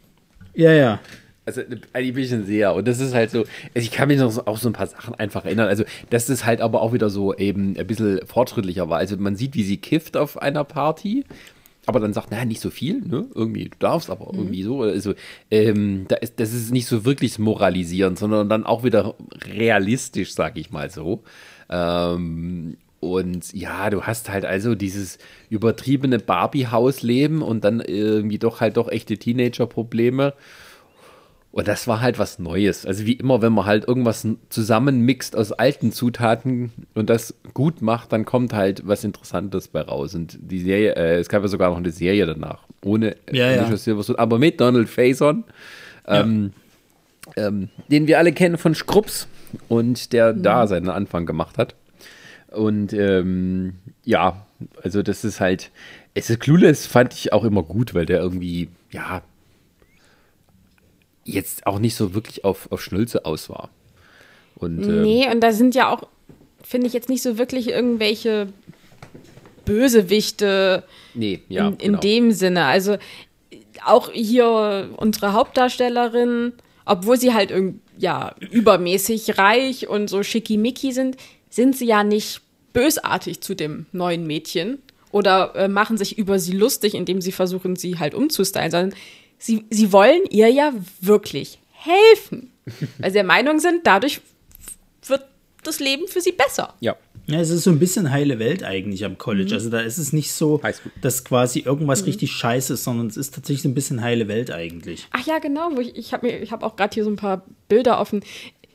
ja, 0.54 0.72
ja. 0.72 1.00
Also 1.44 1.62
ein 1.94 2.12
bisschen 2.12 2.44
sehr. 2.44 2.74
Und 2.74 2.86
das 2.86 3.00
ist 3.00 3.14
halt 3.14 3.30
so, 3.30 3.38
also 3.38 3.48
ich 3.74 3.90
kann 3.90 4.08
mich 4.08 4.18
noch 4.18 4.30
so, 4.30 4.44
auch 4.44 4.58
so 4.58 4.68
ein 4.68 4.74
paar 4.74 4.86
Sachen 4.86 5.14
einfach 5.14 5.46
erinnern. 5.46 5.66
Also, 5.66 5.84
dass 6.10 6.26
das 6.26 6.44
halt 6.44 6.60
aber 6.60 6.82
auch 6.82 6.92
wieder 6.92 7.08
so 7.08 7.34
eben 7.34 7.74
ein 7.78 7.86
bisschen 7.86 8.20
fortschrittlicher 8.26 8.90
war. 8.90 8.98
Also 8.98 9.16
man 9.16 9.34
sieht, 9.34 9.54
wie 9.54 9.62
sie 9.62 9.78
kifft 9.78 10.18
auf 10.18 10.36
einer 10.42 10.64
Party. 10.64 11.24
Aber 11.86 12.00
dann 12.00 12.12
sagt, 12.12 12.30
naja, 12.30 12.44
nicht 12.44 12.60
so 12.60 12.68
viel, 12.68 13.00
ne? 13.00 13.24
Irgendwie, 13.34 13.64
du 13.64 13.76
darfst, 13.78 14.10
aber 14.10 14.30
irgendwie 14.30 14.62
so. 14.62 14.82
Also, 14.82 15.14
ähm, 15.50 16.04
da 16.08 16.16
ist, 16.16 16.38
das 16.38 16.52
ist 16.52 16.70
nicht 16.70 16.84
so 16.84 17.06
wirklich 17.06 17.38
moralisierend, 17.38 18.18
sondern 18.18 18.50
dann 18.50 18.66
auch 18.66 18.84
wieder 18.84 19.14
realistisch, 19.46 20.34
sag 20.34 20.58
ich 20.58 20.70
mal 20.70 20.90
so. 20.90 21.22
Ähm, 21.70 22.76
und 23.00 23.52
ja, 23.52 23.90
du 23.90 24.02
hast 24.02 24.28
halt 24.28 24.44
also 24.44 24.74
dieses 24.74 25.18
übertriebene 25.50 26.18
Barbie-Hausleben 26.18 27.42
und 27.42 27.64
dann 27.64 27.80
irgendwie 27.80 28.38
doch 28.38 28.60
halt 28.60 28.76
doch 28.76 28.88
echte 28.88 29.16
Teenager-Probleme. 29.16 30.34
Und 31.50 31.66
das 31.66 31.86
war 31.88 32.00
halt 32.00 32.18
was 32.18 32.38
Neues. 32.38 32.84
Also 32.84 33.06
wie 33.06 33.14
immer, 33.14 33.40
wenn 33.40 33.52
man 33.52 33.66
halt 33.66 33.88
irgendwas 33.88 34.26
zusammenmixt 34.50 35.34
aus 35.34 35.52
alten 35.52 35.92
Zutaten 35.92 36.72
und 36.94 37.08
das 37.08 37.34
gut 37.54 37.80
macht, 37.82 38.12
dann 38.12 38.24
kommt 38.24 38.52
halt 38.52 38.86
was 38.86 39.04
Interessantes 39.04 39.68
bei 39.68 39.80
raus. 39.80 40.14
Und 40.14 40.38
die 40.40 40.60
Serie, 40.60 40.94
äh, 40.94 41.18
es 41.18 41.28
gab 41.28 41.42
ja 41.42 41.48
sogar 41.48 41.70
noch 41.70 41.78
eine 41.78 41.90
Serie 41.90 42.26
danach, 42.26 42.64
ohne 42.84 43.16
Ja, 43.30 43.50
ja. 43.50 43.76
Silverstone, 43.76 44.18
aber 44.18 44.38
mit 44.38 44.60
Donald 44.60 44.88
Faison, 44.88 45.44
ähm, 46.06 46.52
ähm, 47.36 47.70
den 47.90 48.06
wir 48.06 48.18
alle 48.18 48.32
kennen 48.32 48.58
von 48.58 48.74
Scrubs 48.74 49.26
und 49.68 50.12
der 50.12 50.32
da 50.32 50.66
seinen 50.66 50.88
Anfang 50.88 51.26
gemacht 51.26 51.58
hat. 51.58 51.74
Und 52.50 52.92
ähm, 52.92 53.74
ja, 54.04 54.46
also 54.82 55.02
das 55.02 55.24
ist 55.24 55.40
halt, 55.40 55.70
es 56.14 56.30
ist 56.30 56.40
Clueless 56.40 56.86
fand 56.86 57.14
ich 57.14 57.32
auch 57.32 57.44
immer 57.44 57.62
gut, 57.62 57.94
weil 57.94 58.06
der 58.06 58.20
irgendwie, 58.20 58.68
ja, 58.90 59.22
jetzt 61.24 61.66
auch 61.66 61.78
nicht 61.78 61.94
so 61.94 62.14
wirklich 62.14 62.44
auf, 62.44 62.72
auf 62.72 62.82
Schnulze 62.82 63.24
aus 63.26 63.50
war. 63.50 63.70
Und 64.56 64.82
ähm, 64.84 65.02
Nee, 65.02 65.30
und 65.30 65.40
da 65.40 65.52
sind 65.52 65.74
ja 65.74 65.92
auch, 65.92 66.08
finde 66.62 66.86
ich 66.86 66.92
jetzt 66.92 67.08
nicht 67.08 67.22
so 67.22 67.38
wirklich 67.38 67.68
irgendwelche 67.68 68.48
Bösewichte 69.64 70.84
nee, 71.14 71.42
ja, 71.48 71.68
in, 71.68 71.74
in 71.74 71.78
genau. 71.78 72.00
dem 72.00 72.32
Sinne. 72.32 72.64
Also 72.64 72.96
auch 73.84 74.10
hier 74.10 74.88
unsere 74.96 75.34
Hauptdarstellerin, 75.34 76.54
obwohl 76.84 77.18
sie 77.18 77.34
halt 77.34 77.50
irgend, 77.50 77.80
ja 77.98 78.34
übermäßig 78.38 79.38
reich 79.38 79.88
und 79.88 80.08
so 80.08 80.22
schickimicki 80.22 80.92
sind, 80.92 81.16
sind 81.50 81.76
sie 81.76 81.86
ja 81.86 82.04
nicht 82.04 82.40
bösartig 82.72 83.40
zu 83.40 83.54
dem 83.54 83.86
neuen 83.92 84.26
Mädchen 84.26 84.78
oder 85.10 85.54
äh, 85.56 85.68
machen 85.68 85.98
sich 85.98 86.18
über 86.18 86.38
sie 86.38 86.52
lustig, 86.52 86.94
indem 86.94 87.20
sie 87.20 87.32
versuchen, 87.32 87.76
sie 87.76 87.98
halt 87.98 88.14
umzustylen, 88.14 88.70
sondern 88.70 88.98
sie, 89.38 89.64
sie 89.70 89.92
wollen 89.92 90.22
ihr 90.30 90.48
ja 90.48 90.72
wirklich 91.00 91.58
helfen. 91.72 92.52
Weil 92.98 93.10
sie 93.10 93.14
der 93.14 93.24
Meinung 93.24 93.58
sind, 93.58 93.86
dadurch 93.86 94.20
wird 95.06 95.24
das 95.64 95.80
Leben 95.80 96.06
für 96.08 96.20
sie 96.20 96.32
besser. 96.32 96.74
Ja, 96.80 96.96
Ja, 97.28 97.40
es 97.40 97.50
ist 97.50 97.64
so 97.64 97.70
ein 97.70 97.78
bisschen 97.78 98.10
heile 98.10 98.38
Welt 98.38 98.64
eigentlich 98.64 99.04
am 99.04 99.18
College. 99.18 99.52
Also 99.52 99.68
da 99.68 99.80
ist 99.80 99.98
es 99.98 100.14
nicht 100.14 100.32
so, 100.32 100.62
dass 101.02 101.24
quasi 101.24 101.60
irgendwas 101.60 102.06
richtig 102.06 102.32
scheiße 102.32 102.72
ist, 102.72 102.84
sondern 102.84 103.08
es 103.08 103.18
ist 103.18 103.34
tatsächlich 103.34 103.62
so 103.62 103.68
ein 103.68 103.74
bisschen 103.74 104.00
heile 104.00 104.28
Welt 104.28 104.50
eigentlich. 104.50 105.06
Ach 105.10 105.26
ja, 105.26 105.38
genau. 105.38 105.70
Wo 105.74 105.80
ich 105.80 105.94
ich 105.94 106.14
habe 106.14 106.28
ich 106.30 106.50
hab 106.52 106.62
auch 106.62 106.76
gerade 106.76 106.94
hier 106.94 107.04
so 107.04 107.10
ein 107.10 107.16
paar 107.16 107.44
Bilder 107.68 108.00
offen. 108.00 108.22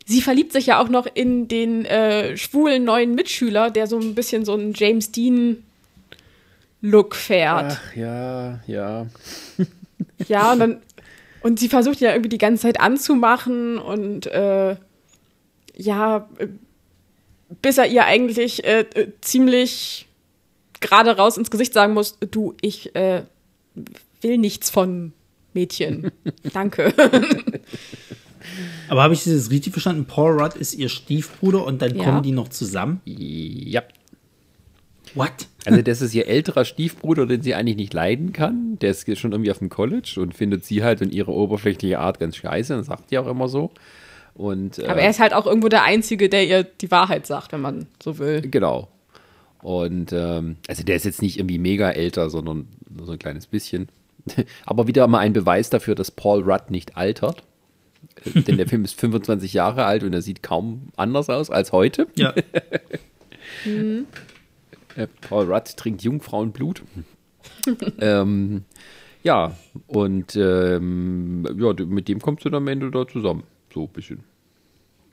Sie 0.06 0.22
verliebt 0.22 0.54
sich 0.54 0.68
ja 0.68 0.80
auch 0.80 0.88
noch 0.88 1.08
in 1.12 1.48
den 1.48 1.86
äh, 1.86 2.38
schwulen 2.38 2.84
neuen 2.84 3.16
Mitschüler, 3.16 3.72
der 3.72 3.88
so 3.88 3.98
ein 3.98 4.14
bisschen 4.14 4.46
so 4.46 4.54
einen 4.54 4.74
James 4.76 5.12
Dean 5.12 5.64
Look 6.82 7.16
fährt. 7.16 7.80
Ach 7.80 7.96
ja, 7.96 8.60
ja. 8.68 9.08
Ja, 10.28 10.54
und 10.54 10.60
dann 10.60 10.82
und 11.42 11.60
sie 11.60 11.70
versucht 11.70 12.00
ja 12.00 12.12
irgendwie 12.12 12.30
die 12.30 12.38
ganze 12.38 12.64
Zeit 12.64 12.80
anzumachen 12.80 13.78
und 13.78 14.28
äh, 14.28 14.76
ja, 15.76 16.30
äh, 16.38 16.48
bis 17.62 17.78
er 17.78 17.88
ihr 17.88 18.06
eigentlich 18.06 18.64
äh, 18.66 18.82
äh, 18.82 19.12
ziemlich 19.22 20.08
gerade 20.80 21.16
raus 21.16 21.38
ins 21.38 21.52
Gesicht 21.52 21.74
sagen 21.74 21.94
muss, 21.94 22.18
du, 22.20 22.56
ich 22.62 22.96
äh, 22.96 23.24
will 24.22 24.38
nichts 24.38 24.70
von 24.70 25.14
Mädchen. 25.54 26.12
Danke. 26.54 26.94
Aber 28.90 29.04
habe 29.04 29.14
ich 29.14 29.24
das 29.24 29.50
richtig 29.50 29.74
verstanden? 29.74 30.06
Paul 30.06 30.42
Rudd 30.42 30.56
ist 30.56 30.74
ihr 30.74 30.90
Stiefbruder 30.90 31.66
und 31.66 31.82
dann 31.82 31.96
Ja. 31.96 32.04
kommen 32.04 32.24
die 32.24 32.32
noch 32.32 32.50
zusammen? 32.50 33.02
Ja. 33.06 33.84
What? 35.16 35.48
Also 35.66 35.82
das 35.84 36.02
ist 36.02 36.14
ihr 36.14 36.28
älterer 36.28 36.66
Stiefbruder, 36.66 37.26
den 37.26 37.42
sie 37.42 37.56
eigentlich 37.56 37.78
nicht 37.78 37.94
leiden 37.94 38.34
kann. 38.34 38.78
Der 38.80 38.92
ist 38.92 39.06
schon 39.18 39.32
irgendwie 39.32 39.52
auf 39.52 39.60
dem 39.60 39.70
College 39.70 40.16
und 40.18 40.36
findet 40.36 40.66
sie 40.66 40.84
halt 40.84 41.02
in 41.02 41.12
ihrer 41.12 41.30
oberflächliche 41.30 42.00
Art 42.00 42.20
ganz 42.20 42.36
scheiße. 42.36 42.76
Das 42.76 42.88
sagt 42.88 43.10
sie 43.10 43.18
auch 43.18 43.28
immer 43.28 43.48
so. 43.48 43.72
Und, 44.34 44.80
äh, 44.80 44.88
Aber 44.88 45.02
er 45.02 45.10
ist 45.10 45.20
halt 45.20 45.34
auch 45.34 45.46
irgendwo 45.46 45.70
der 45.70 45.84
Einzige, 45.84 46.30
der 46.30 46.46
ihr 46.46 46.64
die 46.64 46.92
Wahrheit 46.92 47.28
sagt, 47.28 47.52
wenn 47.52 47.62
man 47.62 47.88
so 48.02 48.18
will. 48.18 48.42
Genau. 48.42 48.88
Und 49.62 50.12
ähm, 50.12 50.58
also 50.68 50.84
der 50.84 50.96
ist 50.96 51.06
jetzt 51.06 51.22
nicht 51.22 51.38
irgendwie 51.38 51.60
mega 51.60 51.90
älter, 51.90 52.30
sondern 52.30 52.68
nur 52.90 53.06
so 53.06 53.14
ein 53.14 53.20
kleines 53.20 53.48
bisschen. 53.48 53.88
Aber 54.66 54.88
wieder 54.88 55.08
mal 55.08 55.20
ein 55.20 55.34
Beweis 55.34 55.70
dafür, 55.70 55.96
dass 55.96 56.12
Paul 56.12 56.44
Rudd 56.44 56.70
nicht 56.70 56.98
altert. 56.98 57.44
Äh, 58.26 58.42
Denn 58.42 58.58
der 58.58 58.68
Film 58.68 58.84
ist 58.84 59.00
25 59.00 59.54
Jahre 59.54 59.86
alt 59.86 60.04
und 60.04 60.14
er 60.14 60.22
sieht 60.22 60.44
kaum 60.44 60.90
anders 60.96 61.30
aus 61.30 61.50
als 61.50 61.72
heute. 61.72 62.08
Ja. 62.16 62.34
Äh, 64.96 65.08
Paul 65.22 65.52
Rudd 65.52 65.76
trinkt 65.76 66.04
Jungfrauenblut. 66.04 66.84
ähm, 68.00 68.64
ja, 69.24 69.58
und 69.88 70.36
ähm, 70.36 71.48
ja, 71.58 71.74
mit 71.86 72.08
dem 72.08 72.20
kommst 72.20 72.46
du 72.46 72.50
dann 72.50 72.62
am 72.62 72.68
Ende 72.68 72.92
da 72.92 73.08
zusammen. 73.08 73.44
So 73.74 73.84
ein 73.84 73.90
bisschen. 73.90 74.24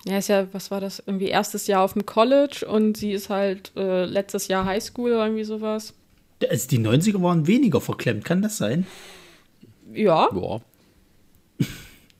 Er 0.07 0.19
ist 0.19 0.29
ja, 0.29 0.47
was 0.53 0.71
war 0.71 0.81
das, 0.81 1.03
irgendwie 1.05 1.29
erstes 1.29 1.67
Jahr 1.67 1.83
auf 1.83 1.93
dem 1.93 2.07
College 2.07 2.67
und 2.67 2.97
sie 2.97 3.13
ist 3.13 3.29
halt 3.29 3.73
äh, 3.77 4.05
letztes 4.07 4.49
Jahr 4.49 4.65
Highschool 4.65 5.13
oder 5.13 5.27
irgendwie 5.27 5.45
sowas. 5.45 5.95
Also 6.49 6.69
die 6.69 6.79
90er 6.79 7.23
waren 7.23 7.47
weniger 7.47 7.81
verklemmt, 7.81 8.25
kann 8.25 8.41
das 8.41 8.57
sein? 8.57 8.87
Ja, 9.93 10.29
Ja. 10.33 10.61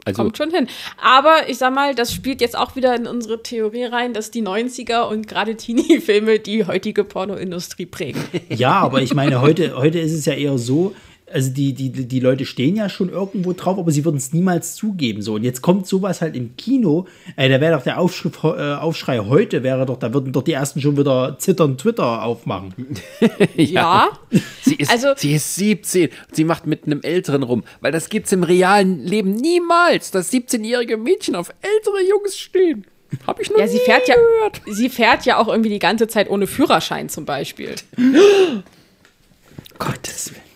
Also, 0.07 0.23
kommt 0.23 0.39
schon 0.39 0.51
hin. 0.51 0.67
Aber 0.97 1.51
ich 1.51 1.59
sag 1.59 1.75
mal, 1.75 1.95
das 1.95 2.11
spielt 2.13 2.41
jetzt 2.41 2.57
auch 2.57 2.75
wieder 2.75 2.95
in 2.97 3.07
unsere 3.07 3.43
Theorie 3.43 3.85
rein, 3.85 4.15
dass 4.15 4.31
die 4.31 4.43
90er 4.43 5.03
und 5.03 5.29
gerade 5.29 5.57
Teenie-Filme 5.57 6.39
die 6.39 6.65
heutige 6.65 7.05
Pornoindustrie 7.05 7.85
prägen. 7.85 8.25
Ja, 8.49 8.81
aber 8.81 9.03
ich 9.03 9.13
meine, 9.13 9.43
heute, 9.43 9.77
heute 9.77 9.99
ist 9.99 10.15
es 10.15 10.25
ja 10.25 10.33
eher 10.33 10.57
so, 10.57 10.95
also 11.33 11.51
die, 11.51 11.73
die, 11.73 11.91
die 11.91 12.21
Leute 12.21 12.45
stehen 12.45 12.77
ja 12.77 12.89
schon 12.89 13.09
irgendwo 13.09 13.53
drauf, 13.53 13.79
aber 13.79 13.91
sie 13.93 14.05
würden 14.05 14.17
es 14.17 14.33
niemals 14.33 14.75
zugeben. 14.75 15.23
So, 15.23 15.35
und 15.35 15.45
jetzt 15.45 15.63
kommt 15.63 15.87
sowas 15.87 16.21
halt 16.21 16.35
im 16.37 16.57
Kino, 16.57 17.07
äh, 17.37 17.49
da 17.49 17.61
wäre 17.61 17.77
doch 17.77 17.83
der 17.85 17.99
Aufschrift, 18.01 18.43
äh, 18.45 18.47
Aufschrei 18.75 19.19
heute, 19.21 19.63
wäre 19.63 19.87
doch, 19.87 19.97
da 19.99 20.13
würden 20.13 20.33
doch 20.33 20.43
die 20.43 20.53
ersten 20.53 20.81
schon 20.81 20.97
wieder 20.97 21.37
zittern 21.39 21.79
Twitter 21.79 22.23
aufmachen. 22.25 22.75
ja. 23.57 24.09
Sie 24.63 24.75
ist, 24.75 24.91
Also- 24.91 25.13
sie 25.17 25.35
ist 25.35 25.55
17. 25.55 26.11
Sie 26.33 26.45
macht 26.45 26.67
mit 26.67 26.85
einem 26.87 27.01
Älteren 27.03 27.43
rum. 27.43 27.65
Weil 27.81 27.93
das 27.93 28.09
gibt's 28.09 28.33
im 28.33 28.43
realen 28.43 29.05
Leben 29.05 29.33
niemals, 29.33 30.11
dass 30.11 30.33
17-jährige 30.33 30.97
Mädchen 30.97 31.35
auf 31.37 31.51
ältere 31.63 32.09
Jungs 32.09 32.37
stehen. 32.39 32.87
Hab 33.27 33.41
ich 33.41 33.51
noch 33.51 33.59
Ja, 33.59 33.67
sie 33.67 33.79
nie 33.79 33.85
fährt 33.85 34.07
ja, 34.09 34.15
gehört. 34.15 34.63
sie 34.67 34.89
fährt 34.89 35.25
ja 35.27 35.39
auch 35.39 35.49
irgendwie 35.49 35.71
die 35.71 35.79
ganze 35.81 36.07
Zeit 36.07 36.31
ohne 36.31 36.47
Führerschein 36.47 37.09
zum 37.09 37.25
Beispiel. 37.25 37.75
Gottes 39.79 40.31
Willen. 40.33 40.50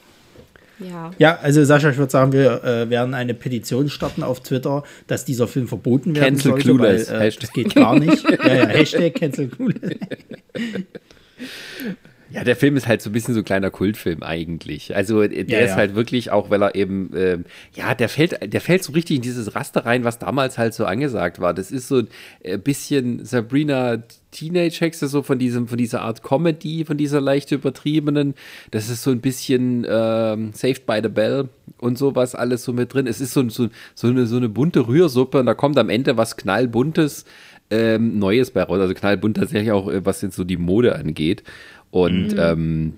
Ja. 0.89 1.11
Ja, 1.18 1.39
also 1.43 1.64
Sascha, 1.64 1.91
ich 1.91 1.97
würde 1.97 2.12
sagen, 2.12 2.32
wir 2.32 2.62
äh, 2.64 2.91
werden 2.91 3.14
eine 3.14 3.35
Petition 3.35 3.89
starten 3.89 4.22
auf 4.22 4.41
Twitter, 4.41 4.85
dass 5.07 5.24
dieser 5.24 5.49
Film 5.49 5.68
verboten 5.68 6.14
werden 6.14 6.37
Cancel 6.37 6.51
sollte, 6.53 6.64
Clueless, 6.64 7.11
weil 7.11 7.16
äh, 7.16 7.24
Hashtag. 7.24 7.41
das 7.41 7.53
geht 7.53 7.74
gar 7.74 7.99
nicht. 7.99 8.24
ja, 8.45 8.55
ja, 8.55 8.66
Hashtag 8.66 9.14
Cancel 9.14 9.49
Clueless. 9.49 9.99
Ja, 12.35 12.43
der 12.43 12.57
Film 12.57 12.76
ist 12.76 12.89
halt 12.89 13.01
so 13.01 13.11
ein 13.11 13.12
bisschen 13.12 13.32
so 13.32 13.41
ein 13.43 13.45
kleiner 13.45 13.70
Kultfilm 13.70 14.24
eigentlich. 14.24 14.97
Also 14.97 15.20
der 15.20 15.49
Ja, 15.49 15.61
ist 15.61 15.70
ja. 15.70 15.76
halt 15.76 15.95
wirklich 15.95 16.32
auch, 16.32 16.51
weil 16.51 16.62
er 16.64 16.74
eben, 16.74 17.11
ähm, 17.14 17.45
ja, 17.74 17.95
der 17.95 18.09
fällt, 18.09 18.53
der 18.53 18.61
fällt 18.61 18.82
so 18.82 18.93
richtig 18.93 19.16
in 19.16 19.22
dieses 19.22 19.55
Raster 19.55 19.87
rein, 19.87 20.03
was 20.03 20.18
damals 20.18 20.59
halt 20.59 20.74
so 20.74 20.85
angesagt 20.85 21.39
war. 21.39 21.55
Das 21.55 21.70
ist 21.70 21.87
so 21.87 21.99
ein 21.99 22.09
äh, 22.43 22.59
bisschen 22.59 23.24
Sabrina 23.24 24.03
Teenage 24.32 24.80
Hexe, 24.80 25.07
so 25.07 25.22
von 25.22 25.39
diesem, 25.39 25.68
von 25.68 25.78
dieser 25.78 26.03
Art 26.03 26.24
Comedy, 26.24 26.85
von 26.85 26.97
dieser 26.97 27.20
leicht 27.20 27.53
übertriebenen. 27.53 28.35
Das 28.72 28.89
ist 28.91 29.05
so 29.05 29.12
ein 29.12 29.20
bisschen 29.20 29.87
ähm, 29.89 30.51
Saved 30.55 30.87
by 30.87 30.99
the 31.01 31.09
Bell 31.09 31.49
und 31.78 31.97
sowas 31.97 32.35
alles 32.35 32.64
so 32.64 32.72
mit 32.72 32.93
drin. 32.93 33.07
Es 33.07 33.20
ist 33.20 33.32
so, 33.32 33.49
so, 33.49 33.68
so, 33.95 34.09
eine, 34.09 34.26
so 34.26 34.39
eine 34.39 34.49
bunte 34.49 34.89
Rührsuppe 34.89 35.39
und 35.39 35.47
da 35.47 35.55
kommt 35.55 35.78
am 35.78 35.89
Ende 35.89 36.16
was 36.16 36.37
knallbuntes. 36.37 37.26
Ähm, 37.70 38.18
Neues 38.18 38.51
bei 38.51 38.62
raus, 38.62 38.78
also 38.78 38.93
knallbunt 38.93 39.39
tatsächlich 39.39 39.72
auch, 39.72 39.89
äh, 39.91 40.05
was 40.05 40.20
jetzt 40.20 40.37
so 40.37 40.45
die 40.45 40.59
Mode 40.59 40.97
angeht. 40.97 41.43
Und 41.95 42.34
ähm, 42.36 42.95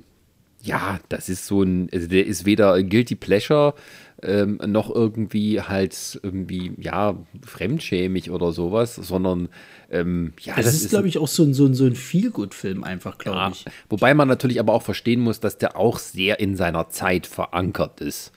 ja, 0.63 1.01
das 1.11 1.29
ist 1.29 1.47
so 1.47 1.63
ein, 1.63 1.91
also 1.93 2.07
der 2.07 2.25
ist 2.25 2.47
weder 2.47 2.83
Guilty 2.83 3.15
Pleasure 3.15 3.75
ähm, 4.23 4.59
noch 4.67 4.89
irgendwie 4.89 5.61
halt 5.61 6.19
irgendwie, 6.23 6.73
ja, 6.79 7.15
fremdschämig 7.45 8.31
oder 8.31 8.53
sowas, 8.53 8.95
sondern 8.95 9.51
ähm, 9.91 10.33
ja, 10.41 10.55
Das, 10.57 10.73
ist, 10.73 10.89
glaube 10.89 11.09
ich, 11.09 11.19
auch 11.19 11.29
so 11.29 11.43
ein, 11.43 11.53
so 11.53 11.67
ein, 11.67 11.75
so 11.75 11.85
ein 11.85 11.95
Feel-Good-Film 11.95 12.85
einfach, 12.85 13.19
glaube 13.19 13.37
ja, 13.37 13.49
ich. 13.51 13.67
Wobei 13.91 14.15
man 14.15 14.29
natürlich 14.29 14.61
aber 14.61 14.73
auch 14.73 14.83
verstehen 14.83 15.21
muss, 15.21 15.41
dass 15.41 15.59
der 15.59 15.77
auch 15.77 15.99
sehr 15.99 16.41
in 16.41 16.57
seiner 16.57 16.89
Zeit 16.89 17.27
verankert 17.27 18.01
ist. 18.01 18.33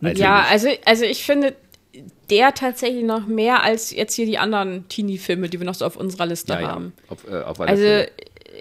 Also 0.00 0.22
ja, 0.22 0.46
also, 0.48 0.68
also 0.84 1.04
ich 1.04 1.24
finde 1.24 1.56
der 2.30 2.54
tatsächlich 2.54 3.02
noch 3.02 3.26
mehr 3.26 3.64
als 3.64 3.90
jetzt 3.90 4.14
hier 4.14 4.26
die 4.26 4.38
anderen 4.38 4.88
Teenie-Filme, 4.88 5.48
die 5.48 5.58
wir 5.58 5.66
noch 5.66 5.74
so 5.74 5.84
auf 5.84 5.96
unserer 5.96 6.26
Liste 6.26 6.52
ja, 6.52 6.60
ja, 6.60 6.68
haben. 6.68 6.92
auf, 7.08 7.28
äh, 7.28 7.40
auf 7.40 7.60
Also 7.60 7.82
Fälle. 7.82 8.10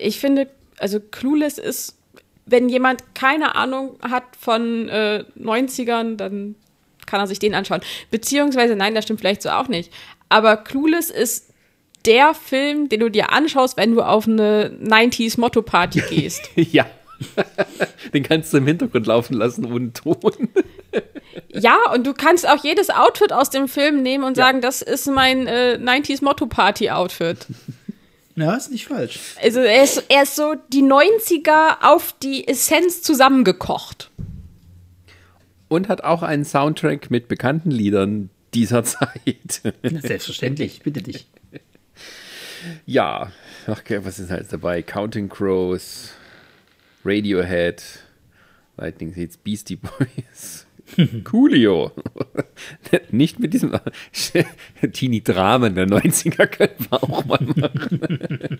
ich 0.01 0.19
finde, 0.19 0.47
also 0.83 0.99
Clueless 0.99 1.57
ist, 1.57 1.97
wenn 2.45 2.67
jemand 2.67 3.15
keine 3.15 3.55
Ahnung 3.55 3.97
hat 4.01 4.23
von 4.37 4.89
äh, 4.89 5.23
90ern, 5.39 6.17
dann 6.17 6.55
kann 7.05 7.21
er 7.21 7.27
sich 7.27 7.39
den 7.39 7.55
anschauen. 7.55 7.79
Beziehungsweise, 8.11 8.75
nein, 8.75 8.93
das 8.93 9.05
stimmt 9.05 9.21
vielleicht 9.21 9.41
so 9.41 9.49
auch 9.49 9.69
nicht. 9.69 9.93
Aber 10.27 10.57
Clueless 10.57 11.09
ist 11.09 11.53
der 12.05 12.33
Film, 12.33 12.89
den 12.89 12.99
du 12.99 13.09
dir 13.09 13.31
anschaust, 13.31 13.77
wenn 13.77 13.95
du 13.95 14.01
auf 14.01 14.27
eine 14.27 14.77
90s 14.83 15.39
Motto-Party 15.39 16.01
gehst. 16.09 16.49
ja. 16.55 16.85
Den 18.13 18.23
kannst 18.23 18.51
du 18.51 18.57
im 18.57 18.67
Hintergrund 18.67 19.07
laufen 19.07 19.35
lassen 19.35 19.63
ohne 19.63 19.93
Ton. 19.93 20.49
ja, 21.53 21.77
und 21.93 22.05
du 22.05 22.13
kannst 22.13 22.45
auch 22.45 22.61
jedes 22.61 22.89
Outfit 22.89 23.31
aus 23.31 23.49
dem 23.49 23.69
Film 23.69 24.03
nehmen 24.03 24.25
und 24.25 24.35
sagen, 24.35 24.59
das 24.59 24.81
ist 24.81 25.07
mein 25.07 25.47
äh, 25.47 25.79
90s 25.81 26.21
Motto-Party-Outfit. 26.21 27.47
Ja, 28.35 28.55
ist 28.55 28.71
nicht 28.71 28.87
falsch. 28.87 29.19
Also 29.41 29.59
er 29.59 29.83
ist, 29.83 30.05
er 30.09 30.23
ist 30.23 30.35
so 30.35 30.55
die 30.71 30.81
90er 30.81 31.77
auf 31.81 32.15
die 32.21 32.47
Essenz 32.47 33.01
zusammengekocht. 33.01 34.09
Und 35.67 35.87
hat 35.87 36.03
auch 36.03 36.23
einen 36.23 36.45
Soundtrack 36.45 37.11
mit 37.11 37.27
bekannten 37.27 37.71
Liedern 37.71 38.29
dieser 38.53 38.83
Zeit. 38.83 39.61
Selbstverständlich, 39.83 40.81
bitte 40.83 41.01
dich. 41.01 41.27
ja, 42.85 43.31
okay, 43.67 43.99
was 44.03 44.19
ist 44.19 44.31
halt 44.31 44.51
dabei? 44.51 44.81
Counting 44.81 45.29
Crows, 45.29 46.11
Radiohead, 47.05 47.83
Lightning 48.77 49.13
Seeds, 49.13 49.37
Beastie 49.37 49.75
Boys, 49.75 50.62
Coolio. 51.23 51.91
Nicht 53.11 53.39
mit 53.39 53.53
diesem 53.53 53.73
Teenie-Dramen 54.93 55.75
der 55.75 55.87
90er 55.87 56.47
können 56.47 56.73
wir 56.77 57.03
auch 57.03 57.25
mal 57.25 57.39
machen. 57.55 58.59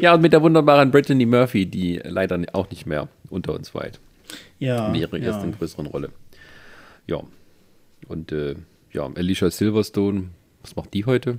ja, 0.00 0.14
und 0.14 0.22
mit 0.22 0.32
der 0.32 0.42
wunderbaren 0.42 0.90
Brittany 0.90 1.26
Murphy, 1.26 1.66
die 1.66 2.00
leider 2.04 2.40
auch 2.52 2.70
nicht 2.70 2.86
mehr 2.86 3.08
unter 3.30 3.54
uns 3.54 3.74
weit. 3.74 4.00
Ja, 4.58 4.88
in 4.88 4.94
ihrer 4.94 5.16
ja. 5.18 5.26
ersten 5.26 5.52
größeren 5.52 5.86
Rolle. 5.86 6.10
Ja. 7.06 7.22
Und 8.08 8.32
äh, 8.32 8.56
ja, 8.92 9.10
Alicia 9.14 9.50
Silverstone, 9.50 10.30
was 10.62 10.76
macht 10.76 10.94
die 10.94 11.04
heute? 11.04 11.38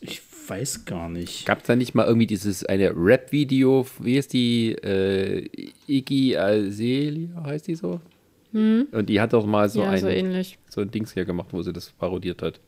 Ich 0.00 0.20
weiß 0.48 0.84
gar 0.84 1.08
nicht. 1.08 1.46
Gab 1.46 1.60
es 1.60 1.66
da 1.66 1.76
nicht 1.76 1.94
mal 1.94 2.06
irgendwie 2.06 2.26
dieses 2.26 2.64
eine 2.64 2.92
Rap-Video, 2.94 3.86
wie 3.98 4.16
ist 4.16 4.32
die? 4.32 4.72
Äh, 4.72 5.48
Iggy 5.88 6.36
Azalea 6.36 7.42
heißt 7.44 7.66
die 7.66 7.74
so? 7.74 8.00
Und 8.52 9.06
die 9.08 9.20
hat 9.20 9.32
doch 9.32 9.44
mal 9.46 9.68
so, 9.68 9.82
ja, 9.82 9.90
ein, 9.90 10.00
so 10.00 10.08
ähnlich. 10.08 10.58
so 10.70 10.80
ein 10.80 10.90
Dings 10.90 11.12
hier 11.12 11.24
gemacht, 11.24 11.48
wo 11.52 11.62
sie 11.62 11.72
das 11.72 11.90
parodiert 11.90 12.40
hat. 12.42 12.60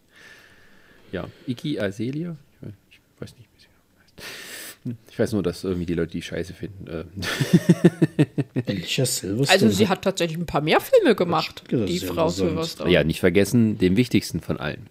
Ja, 1.12 1.26
Iggy 1.46 1.78
Azalea? 1.80 2.36
Ich 2.60 2.68
weiß- 2.68 2.72
Ich 2.90 3.00
weiß 3.20 3.34
nicht, 3.36 3.48
wie 3.56 3.60
sie 3.60 3.66
heißt. 3.66 4.24
Hm, 4.84 4.96
Ich 5.10 5.18
weiß 5.18 5.32
nur, 5.32 5.42
dass 5.42 5.64
irgendwie 5.64 5.86
die 5.86 5.94
Leute 5.94 6.12
die 6.12 6.22
scheiße 6.22 6.52
finden. 6.52 6.86
Äh, 6.86 7.04
Alicia 8.66 9.06
Silverstone. 9.06 9.48
Also 9.50 9.68
sie 9.70 9.88
hat 9.88 10.02
tatsächlich 10.02 10.38
ein 10.38 10.46
paar 10.46 10.60
mehr 10.60 10.80
Filme 10.80 11.14
gemacht, 11.14 11.64
die 11.70 11.98
Frau. 12.00 12.28
Silverstone. 12.28 12.90
ja, 12.90 13.02
nicht 13.04 13.20
vergessen, 13.20 13.78
den 13.78 13.96
wichtigsten 13.96 14.40
von 14.40 14.58
allen. 14.58 14.88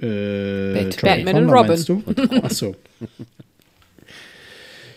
äh, 0.00 0.74
Bat- 0.74 0.94
Jodie 1.02 1.24
Batman 1.24 1.44
und 1.44 1.50
Robin. 1.50 1.66
meinst 1.68 1.88
du? 1.88 2.02
Achso. 2.42 2.76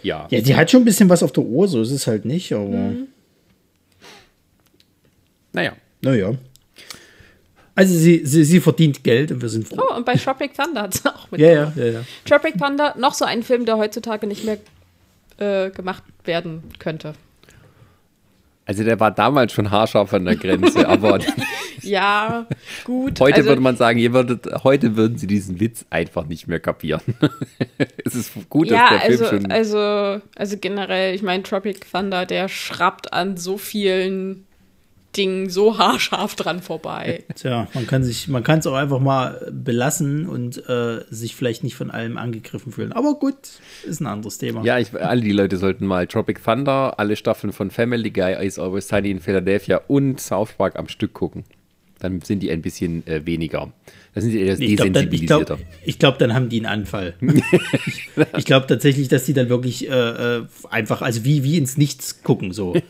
Ja, 0.01 0.27
Ja, 0.31 0.39
die 0.39 0.55
hat 0.55 0.71
schon 0.71 0.81
ein 0.83 0.85
bisschen 0.85 1.09
was 1.09 1.23
auf 1.23 1.33
der 1.33 1.43
Ohr, 1.43 1.67
so 1.67 1.81
ist 1.81 1.91
es 1.91 2.07
halt 2.07 2.23
nicht, 2.23 2.53
aber 2.53 2.67
Mhm. 2.69 3.07
Naja. 5.53 5.73
naja. 6.01 6.33
Also 7.75 7.93
sie, 7.93 8.25
sie, 8.25 8.43
sie 8.43 8.59
verdient 8.59 9.03
Geld 9.03 9.31
und 9.31 9.41
wir 9.41 9.49
sind 9.49 9.67
froh. 9.67 9.81
Oh, 9.89 9.95
und 9.95 10.05
bei 10.05 10.15
Tropic 10.15 10.53
Thunder 10.53 10.81
hat 10.81 10.95
sie 10.95 11.07
auch 11.07 11.31
mit. 11.31 11.39
Ja, 11.39 11.49
ja, 11.49 11.73
ja, 11.75 11.85
ja. 11.85 12.01
Tropic 12.25 12.57
Thunder, 12.57 12.93
noch 12.97 13.13
so 13.13 13.23
ein 13.23 13.41
Film, 13.41 13.65
der 13.65 13.77
heutzutage 13.77 14.27
nicht 14.27 14.43
mehr 14.43 14.57
äh, 15.37 15.69
gemacht 15.69 16.03
werden 16.25 16.63
könnte. 16.79 17.13
Also 18.65 18.83
der 18.83 18.99
war 18.99 19.11
damals 19.11 19.53
schon 19.53 19.71
haarscharf 19.71 20.13
an 20.13 20.25
der 20.25 20.35
Grenze, 20.35 20.87
aber 20.87 21.19
Ja, 21.81 22.45
gut. 22.83 23.19
heute 23.19 23.37
also, 23.37 23.49
würde 23.49 23.61
man 23.61 23.77
sagen, 23.77 23.97
ihr 23.97 24.13
würdet, 24.13 24.47
heute 24.63 24.95
würden 24.95 25.17
sie 25.17 25.27
diesen 25.27 25.59
Witz 25.59 25.85
einfach 25.89 26.25
nicht 26.27 26.47
mehr 26.47 26.59
kapieren. 26.59 27.01
es 28.05 28.13
ist 28.13 28.33
gut, 28.49 28.69
ja, 28.69 28.89
dass 28.89 28.89
der 28.89 29.01
Film 29.01 29.21
also, 29.21 29.25
schon. 29.25 29.51
also, 29.51 30.21
also 30.35 30.57
generell, 30.59 31.15
ich 31.15 31.23
meine, 31.23 31.43
Tropic 31.43 31.89
Thunder, 31.91 32.25
der 32.25 32.47
schrappt 32.47 33.13
an 33.13 33.37
so 33.37 33.57
vielen 33.57 34.45
Dingen 35.19 35.49
so 35.49 35.77
haarscharf 35.77 36.35
dran 36.35 36.61
vorbei. 36.61 37.25
Tja, 37.35 37.67
man 37.73 37.85
kann 37.85 38.03
sich, 38.03 38.27
man 38.27 38.43
kann 38.43 38.59
es 38.59 38.67
auch 38.67 38.73
einfach 38.73 38.99
mal 38.99 39.51
belassen 39.51 40.27
und 40.27 40.57
äh, 40.69 41.01
sich 41.09 41.35
vielleicht 41.35 41.63
nicht 41.63 41.75
von 41.75 41.91
allem 41.91 42.17
angegriffen 42.17 42.71
fühlen. 42.71 42.93
Aber 42.93 43.15
gut, 43.19 43.35
ist 43.85 43.99
ein 43.99 44.07
anderes 44.07 44.37
Thema. 44.37 44.63
ja, 44.63 44.79
ich, 44.79 44.93
alle 44.93 45.21
die 45.21 45.31
Leute 45.33 45.57
sollten 45.57 45.85
mal 45.85 46.07
Tropic 46.07 46.41
Thunder, 46.43 46.97
alle 46.99 47.15
Staffeln 47.15 47.53
von 47.53 47.69
Family 47.69 48.09
Guy, 48.11 48.33
Is 48.45 48.57
Always 48.57 48.87
Sunny 48.87 49.11
in 49.11 49.19
Philadelphia 49.19 49.81
und 49.87 50.19
South 50.19 50.53
Park 50.53 50.77
am 50.79 50.87
Stück 50.87 51.13
gucken. 51.13 51.43
Dann 51.99 52.21
sind 52.21 52.39
die 52.39 52.49
ein 52.49 52.61
bisschen 52.61 53.05
äh, 53.07 53.25
weniger. 53.25 53.73
Da 54.15 54.21
sind 54.21 54.31
sie 54.31 54.39
eher 54.39 54.57
Ich 54.57 54.77
glaube, 54.77 54.91
dann, 54.91 55.03
ich 55.03 55.09
desensibilisierter. 55.09 55.55
glaub, 55.57 55.59
ich 55.85 55.99
glaub, 55.99 56.17
dann 56.17 56.33
haben 56.33 56.47
die 56.47 56.57
einen 56.57 56.65
Anfall. 56.65 57.13
ich 57.85 58.09
ich 58.37 58.45
glaube 58.45 58.67
tatsächlich, 58.67 59.09
dass 59.09 59.25
die 59.25 59.33
dann 59.33 59.49
wirklich 59.49 59.89
äh, 59.89 60.37
äh, 60.37 60.45
einfach, 60.69 61.01
also 61.01 61.25
wie, 61.25 61.43
wie 61.43 61.57
ins 61.57 61.75
Nichts 61.77 62.23
gucken, 62.23 62.53
so. 62.53 62.73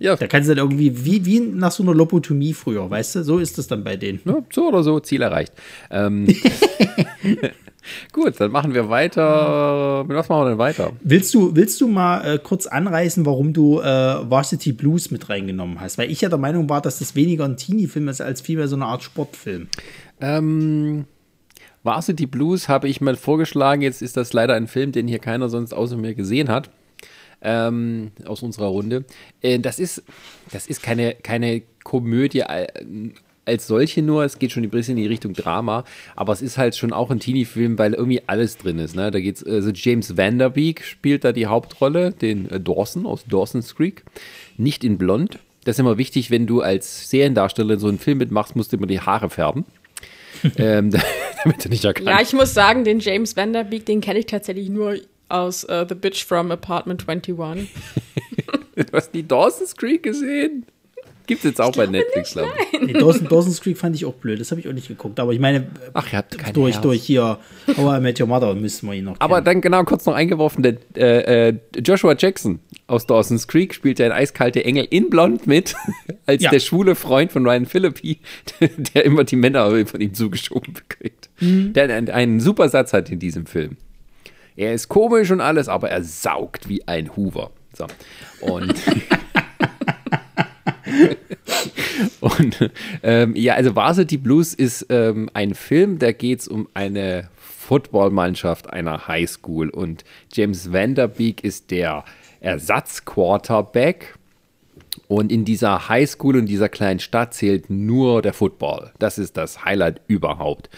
ja, 0.00 0.16
Da 0.16 0.26
kannst 0.26 0.48
du 0.48 0.54
dann 0.54 0.64
irgendwie, 0.64 1.04
wie, 1.04 1.26
wie 1.26 1.40
nach 1.40 1.70
so 1.70 1.82
einer 1.82 1.94
Lobotomie 1.94 2.54
früher, 2.54 2.90
weißt 2.90 3.16
du? 3.16 3.22
So 3.22 3.38
ist 3.38 3.58
das 3.58 3.66
dann 3.66 3.84
bei 3.84 3.96
denen. 3.96 4.18
Ja, 4.24 4.38
so 4.50 4.68
oder 4.68 4.82
so, 4.82 4.98
Ziel 4.98 5.20
erreicht. 5.20 5.52
Ähm, 5.90 6.26
gut, 8.12 8.40
dann 8.40 8.50
machen 8.50 8.72
wir 8.72 8.88
weiter. 8.88 10.04
Mit 10.08 10.16
was 10.16 10.30
machen 10.30 10.46
wir 10.46 10.48
denn 10.48 10.58
weiter? 10.58 10.92
Willst 11.02 11.34
du, 11.34 11.54
willst 11.54 11.78
du 11.82 11.86
mal 11.86 12.24
äh, 12.24 12.38
kurz 12.38 12.66
anreißen, 12.66 13.26
warum 13.26 13.52
du 13.52 13.80
äh, 13.80 13.84
Varsity 13.84 14.72
Blues 14.72 15.10
mit 15.10 15.28
reingenommen 15.28 15.82
hast? 15.82 15.98
Weil 15.98 16.10
ich 16.10 16.22
ja 16.22 16.30
der 16.30 16.38
Meinung 16.38 16.70
war, 16.70 16.80
dass 16.80 17.00
das 17.00 17.14
weniger 17.14 17.44
ein 17.44 17.58
Teenie-Film 17.58 18.08
ist, 18.08 18.22
als 18.22 18.40
vielmehr 18.40 18.68
so 18.68 18.76
eine 18.76 18.86
Art 18.86 19.02
Sportfilm. 19.02 19.68
Ähm, 20.22 21.04
Varsity 21.82 22.24
Blues 22.24 22.70
habe 22.70 22.88
ich 22.88 23.02
mal 23.02 23.16
vorgeschlagen. 23.16 23.82
Jetzt 23.82 24.00
ist 24.00 24.16
das 24.16 24.32
leider 24.32 24.54
ein 24.54 24.66
Film, 24.66 24.92
den 24.92 25.06
hier 25.06 25.18
keiner 25.18 25.50
sonst 25.50 25.74
außer 25.74 25.98
mir 25.98 26.14
gesehen 26.14 26.48
hat. 26.48 26.70
Ähm, 27.42 28.10
aus 28.26 28.42
unserer 28.42 28.66
Runde. 28.66 29.04
Äh, 29.40 29.58
das 29.60 29.78
ist, 29.78 30.02
das 30.52 30.66
ist 30.66 30.82
keine, 30.82 31.14
keine 31.14 31.62
Komödie 31.84 32.42
al- 32.42 32.68
als 33.46 33.66
solche 33.66 34.02
nur. 34.02 34.24
Es 34.24 34.38
geht 34.38 34.52
schon 34.52 34.62
ein 34.62 34.68
bisschen 34.70 34.96
in 34.98 35.04
die 35.04 35.08
Richtung 35.08 35.32
Drama. 35.32 35.84
Aber 36.16 36.32
es 36.34 36.42
ist 36.42 36.58
halt 36.58 36.76
schon 36.76 36.92
auch 36.92 37.10
ein 37.10 37.18
Teenie-Film, 37.18 37.78
weil 37.78 37.94
irgendwie 37.94 38.22
alles 38.26 38.58
drin 38.58 38.78
ist. 38.78 38.94
Ne? 38.94 39.10
Da 39.10 39.20
geht's, 39.20 39.42
also 39.42 39.70
James 39.70 40.16
Vanderbeek 40.16 40.84
spielt 40.84 41.24
da 41.24 41.32
die 41.32 41.46
Hauptrolle, 41.46 42.12
den 42.12 42.50
äh, 42.50 42.60
Dawson 42.60 43.06
aus 43.06 43.24
Dawson's 43.26 43.74
Creek. 43.74 44.04
Nicht 44.58 44.84
in 44.84 44.98
Blond. 44.98 45.38
Das 45.64 45.76
ist 45.76 45.80
immer 45.80 45.98
wichtig, 45.98 46.30
wenn 46.30 46.46
du 46.46 46.60
als 46.60 47.10
Seriendarsteller 47.10 47.78
so 47.78 47.88
einen 47.88 47.98
Film 47.98 48.18
mitmachst, 48.18 48.54
musst 48.56 48.72
du 48.72 48.76
immer 48.76 48.86
die 48.86 49.00
Haare 49.00 49.30
färben. 49.30 49.64
ähm, 50.56 50.90
damit 51.44 51.64
du 51.64 51.68
nicht 51.70 51.84
erkannt 51.84 52.06
Ja, 52.08 52.20
ich 52.20 52.32
muss 52.32 52.54
sagen, 52.54 52.84
den 52.84 53.00
James 53.00 53.36
Vanderbeek, 53.36 53.84
den 53.86 54.00
kenne 54.00 54.18
ich 54.20 54.26
tatsächlich 54.26 54.68
nur 54.68 54.96
aus 55.30 55.64
äh, 55.64 55.86
The 55.88 55.94
Bitch 55.94 56.24
from 56.24 56.50
Apartment 56.50 57.08
21. 57.08 57.68
Du 58.76 58.96
hast 58.96 59.10
die 59.12 59.26
Dawson's 59.26 59.76
Creek 59.76 60.02
gesehen? 60.02 60.64
Gibt 61.26 61.40
es 61.44 61.50
jetzt 61.50 61.60
auch 61.60 61.72
bei 61.76 61.86
Netflix, 61.86 62.32
glaube 62.32 62.50
ich. 62.72 62.80
Nee, 62.80 62.92
Dawson, 62.94 63.28
Dawson's 63.28 63.60
Creek 63.60 63.76
fand 63.78 63.94
ich 63.94 64.04
auch 64.06 64.14
blöd, 64.14 64.40
das 64.40 64.50
habe 64.50 64.60
ich 64.60 64.66
auch 64.68 64.72
nicht 64.72 64.88
geguckt. 64.88 65.20
Aber 65.20 65.32
ich 65.32 65.38
meine, 65.38 65.66
Ach, 65.92 66.10
ihr 66.12 66.16
habt 66.18 66.36
kein 66.38 66.54
durch, 66.54 66.74
Herz. 66.76 66.82
durch 66.82 67.02
hier 67.02 67.38
How 67.76 67.98
I 67.98 68.00
Met 68.00 68.18
Your 68.20 68.26
Mother 68.26 68.54
müssen 68.54 68.88
wir 68.88 68.94
ihn 68.94 69.04
noch 69.04 69.16
Aber 69.20 69.36
kennen. 69.36 69.44
dann 69.44 69.60
genau 69.60 69.84
kurz 69.84 70.06
noch 70.06 70.14
eingeworfen, 70.14 70.62
der, 70.62 70.76
äh, 70.96 71.48
äh, 71.50 71.54
Joshua 71.84 72.16
Jackson 72.18 72.58
aus 72.86 73.06
Dawson's 73.06 73.46
Creek 73.46 73.74
spielt 73.74 73.98
ja 73.98 74.06
ein 74.06 74.12
eiskalte 74.12 74.64
Engel 74.64 74.86
in 74.90 75.10
Blond 75.10 75.46
mit, 75.46 75.74
als 76.26 76.42
Ja. 76.42 76.50
der 76.50 76.60
schwule 76.60 76.94
Freund 76.94 77.30
von 77.32 77.46
Ryan 77.46 77.66
Philippi, 77.66 78.18
der 78.94 79.04
immer 79.04 79.22
die 79.24 79.36
Männer 79.36 79.86
von 79.86 80.00
ihm 80.00 80.14
zugeschoben 80.14 80.74
kriegt. 80.88 81.28
Der 81.40 81.84
einen, 81.84 82.08
einen 82.08 82.40
super 82.40 82.68
Satz 82.70 82.92
hat 82.92 83.10
in 83.10 83.18
diesem 83.20 83.44
Film. 83.46 83.76
Er 84.60 84.74
ist 84.74 84.90
komisch 84.90 85.30
und 85.30 85.40
alles, 85.40 85.70
aber 85.70 85.88
er 85.88 86.04
saugt 86.04 86.68
wie 86.68 86.86
ein 86.86 87.16
Hoover. 87.16 87.50
So. 87.72 87.86
Und 88.42 88.74
Und 92.20 92.70
ähm, 93.02 93.34
ja, 93.36 93.54
also 93.54 93.74
Varsity 93.74 94.18
Blues 94.18 94.52
ist 94.52 94.84
ähm, 94.90 95.30
ein 95.32 95.54
Film, 95.54 95.98
da 95.98 96.12
geht 96.12 96.40
es 96.40 96.48
um 96.48 96.68
eine 96.74 97.30
Footballmannschaft 97.36 98.70
einer 98.70 99.08
Highschool 99.08 99.70
und 99.70 100.04
James 100.30 100.70
Vanderbeek 100.70 101.42
ist 101.42 101.70
der 101.70 102.04
Ersatzquarterback 102.40 104.14
und 105.08 105.32
in 105.32 105.46
dieser 105.46 105.88
Highschool 105.88 106.36
und 106.36 106.44
dieser 106.46 106.68
kleinen 106.68 107.00
Stadt 107.00 107.32
zählt 107.32 107.70
nur 107.70 108.20
der 108.20 108.34
Football. 108.34 108.90
Das 108.98 109.16
ist 109.16 109.38
das 109.38 109.64
Highlight 109.64 110.02
überhaupt. 110.06 110.68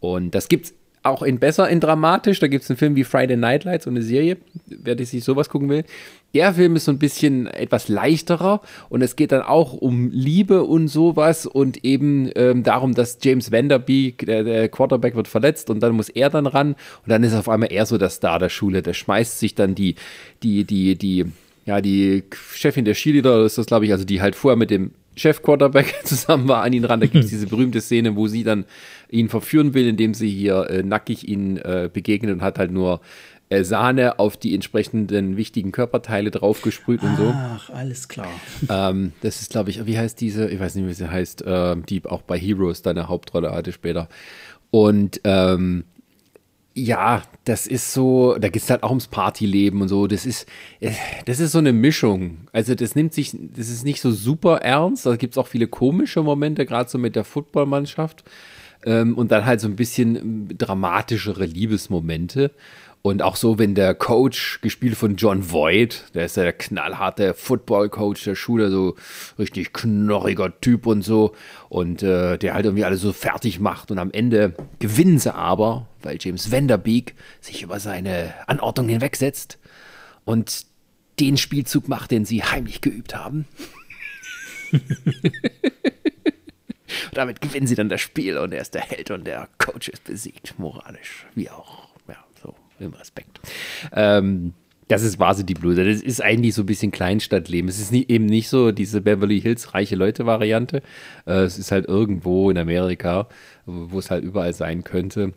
Und 0.00 0.34
das 0.34 0.48
gibt's 0.48 0.72
auch 1.06 1.22
in 1.22 1.38
besser, 1.38 1.68
in 1.68 1.80
dramatisch. 1.80 2.40
Da 2.40 2.48
gibt 2.48 2.64
es 2.64 2.70
einen 2.70 2.76
Film 2.76 2.96
wie 2.96 3.04
Friday 3.04 3.36
Night 3.36 3.64
Lights 3.64 3.86
und 3.86 3.94
eine 3.94 4.02
Serie, 4.02 4.36
wer 4.66 4.96
sich 5.04 5.24
sowas 5.24 5.48
gucken 5.48 5.68
will. 5.68 5.84
Der 6.34 6.52
Film 6.52 6.76
ist 6.76 6.84
so 6.84 6.92
ein 6.92 6.98
bisschen 6.98 7.46
etwas 7.46 7.88
leichterer 7.88 8.60
und 8.88 9.00
es 9.02 9.16
geht 9.16 9.32
dann 9.32 9.42
auch 9.42 9.72
um 9.72 10.10
Liebe 10.10 10.64
und 10.64 10.88
sowas 10.88 11.46
und 11.46 11.84
eben 11.84 12.30
ähm, 12.34 12.62
darum, 12.62 12.94
dass 12.94 13.18
James 13.22 13.52
Vanderbeek, 13.52 14.26
der, 14.26 14.44
der 14.44 14.68
Quarterback, 14.68 15.16
wird 15.16 15.28
verletzt 15.28 15.70
und 15.70 15.80
dann 15.80 15.94
muss 15.94 16.08
er 16.08 16.28
dann 16.28 16.46
ran 16.46 16.72
und 16.72 17.10
dann 17.10 17.22
ist 17.24 17.34
auf 17.34 17.48
einmal 17.48 17.72
er 17.72 17.86
so 17.86 17.96
der 17.96 18.10
Star 18.10 18.38
der 18.38 18.50
Schule. 18.50 18.82
Der 18.82 18.92
schmeißt 18.92 19.38
sich 19.38 19.54
dann 19.54 19.74
die, 19.74 19.94
die, 20.42 20.64
die, 20.64 20.96
die, 20.96 21.24
ja, 21.64 21.80
die 21.80 22.24
Chefin 22.52 22.84
der 22.84 22.94
Cheerleader, 22.94 23.44
ist 23.44 23.56
das 23.56 23.66
glaube 23.66 23.86
ich, 23.86 23.92
also 23.92 24.04
die 24.04 24.20
halt 24.20 24.34
vorher 24.34 24.56
mit 24.56 24.70
dem 24.70 24.90
Chef-Quarterback 25.16 25.94
zusammen 26.04 26.46
war 26.48 26.62
an 26.62 26.72
ihn 26.72 26.84
ran. 26.84 27.00
Da 27.00 27.06
gibt 27.06 27.24
es 27.24 27.30
diese 27.30 27.46
berühmte 27.46 27.80
Szene, 27.80 28.14
wo 28.14 28.28
sie 28.28 28.44
dann 28.44 28.66
ihn 29.10 29.28
verführen 29.28 29.74
will, 29.74 29.86
indem 29.86 30.14
sie 30.14 30.30
hier 30.30 30.68
äh, 30.70 30.82
nackig 30.82 31.28
ihn 31.28 31.56
äh, 31.58 31.88
begegnet 31.92 32.32
und 32.32 32.42
hat 32.42 32.58
halt 32.58 32.70
nur 32.70 33.00
äh, 33.48 33.62
Sahne 33.62 34.18
auf 34.18 34.36
die 34.36 34.54
entsprechenden 34.54 35.36
wichtigen 35.36 35.70
Körperteile 35.70 36.30
draufgesprüht 36.30 37.02
und 37.02 37.16
so. 37.16 37.32
Ach, 37.34 37.70
alles 37.70 38.08
klar. 38.08 38.28
Ähm, 38.68 39.12
das 39.20 39.40
ist, 39.40 39.50
glaube 39.50 39.70
ich, 39.70 39.86
wie 39.86 39.98
heißt 39.98 40.20
diese, 40.20 40.48
ich 40.48 40.58
weiß 40.58 40.74
nicht, 40.74 40.88
wie 40.88 40.94
sie 40.94 41.10
heißt, 41.10 41.44
ähm, 41.46 41.86
die 41.86 42.04
auch 42.04 42.22
bei 42.22 42.38
Heroes 42.38 42.82
dann 42.82 42.98
eine 42.98 43.08
Hauptrolle 43.08 43.52
hatte 43.52 43.72
später. 43.72 44.08
Und 44.70 45.20
ähm, 45.22 45.84
ja, 46.74 47.22
das 47.44 47.66
ist 47.66 47.92
so, 47.92 48.36
da 48.38 48.48
geht 48.48 48.62
es 48.62 48.68
halt 48.68 48.82
auch 48.82 48.90
ums 48.90 49.06
Partyleben 49.06 49.80
und 49.80 49.88
so. 49.88 50.06
Das 50.06 50.26
ist, 50.26 50.46
äh, 50.80 50.90
das 51.24 51.40
ist 51.40 51.52
so 51.52 51.58
eine 51.58 51.72
Mischung. 51.72 52.48
Also 52.52 52.74
das 52.74 52.94
nimmt 52.96 53.14
sich, 53.14 53.30
das 53.32 53.68
ist 53.70 53.84
nicht 53.84 54.00
so 54.00 54.10
super 54.10 54.58
ernst. 54.58 55.06
Da 55.06 55.16
gibt 55.16 55.34
es 55.34 55.38
auch 55.38 55.46
viele 55.46 55.68
komische 55.68 56.22
Momente, 56.22 56.66
gerade 56.66 56.90
so 56.90 56.98
mit 56.98 57.16
der 57.16 57.24
Footballmannschaft. 57.24 58.24
Ähm, 58.84 59.16
und 59.16 59.32
dann 59.32 59.44
halt 59.46 59.60
so 59.60 59.68
ein 59.68 59.76
bisschen 59.76 60.16
ähm, 60.16 60.48
dramatischere 60.56 61.44
Liebesmomente. 61.44 62.52
Und 63.06 63.22
auch 63.22 63.36
so, 63.36 63.56
wenn 63.56 63.76
der 63.76 63.94
Coach, 63.94 64.60
gespielt 64.62 64.96
von 64.96 65.14
John 65.14 65.52
Voight, 65.52 66.06
der 66.14 66.24
ist 66.24 66.36
ja 66.36 66.42
der 66.42 66.52
knallharte 66.52 67.34
Football-Coach 67.34 68.24
der 68.24 68.34
Schule, 68.34 68.68
so 68.68 68.96
richtig 69.38 69.72
knorriger 69.72 70.60
Typ 70.60 70.86
und 70.86 71.02
so, 71.02 71.32
und 71.68 72.02
äh, 72.02 72.36
der 72.36 72.54
halt 72.54 72.64
irgendwie 72.64 72.84
alles 72.84 73.02
so 73.02 73.12
fertig 73.12 73.60
macht. 73.60 73.92
Und 73.92 74.00
am 74.00 74.10
Ende 74.10 74.54
gewinnen 74.80 75.20
sie 75.20 75.32
aber, 75.32 75.86
weil 76.02 76.18
James 76.20 76.50
Vanderbeek 76.50 77.14
sich 77.40 77.62
über 77.62 77.78
seine 77.78 78.34
Anordnung 78.48 78.88
hinwegsetzt 78.88 79.58
und 80.24 80.66
den 81.20 81.36
Spielzug 81.36 81.86
macht, 81.86 82.10
den 82.10 82.24
sie 82.24 82.42
heimlich 82.42 82.80
geübt 82.80 83.14
haben. 83.14 83.46
Und 87.06 87.16
damit 87.16 87.40
gewinnen 87.40 87.66
sie 87.66 87.74
dann 87.74 87.88
das 87.88 88.00
Spiel 88.00 88.38
und 88.38 88.52
er 88.52 88.60
ist 88.60 88.74
der 88.74 88.82
Held 88.82 89.10
und 89.10 89.26
der 89.26 89.48
Coach 89.58 89.88
ist 89.88 90.04
besiegt, 90.04 90.54
moralisch, 90.58 91.26
wie 91.34 91.50
auch, 91.50 91.88
ja, 92.08 92.16
so, 92.42 92.54
im 92.78 92.92
Respekt. 92.94 93.40
Ähm, 93.92 94.54
das 94.88 95.02
ist 95.02 95.18
Varsity 95.18 95.54
Blues. 95.54 95.76
Das 95.76 96.02
ist 96.02 96.22
eigentlich 96.22 96.54
so 96.54 96.62
ein 96.62 96.66
bisschen 96.66 96.92
Kleinstadtleben. 96.92 97.68
Es 97.68 97.80
ist 97.80 97.90
nie, 97.90 98.04
eben 98.08 98.26
nicht 98.26 98.48
so 98.48 98.70
diese 98.70 99.00
Beverly 99.00 99.40
Hills 99.40 99.74
reiche 99.74 99.96
Leute-Variante. 99.96 100.82
Äh, 101.26 101.40
es 101.40 101.58
ist 101.58 101.72
halt 101.72 101.86
irgendwo 101.86 102.50
in 102.50 102.58
Amerika, 102.58 103.28
wo 103.64 103.98
es 103.98 104.10
halt 104.10 104.22
überall 104.22 104.54
sein 104.54 104.84
könnte. 104.84 105.32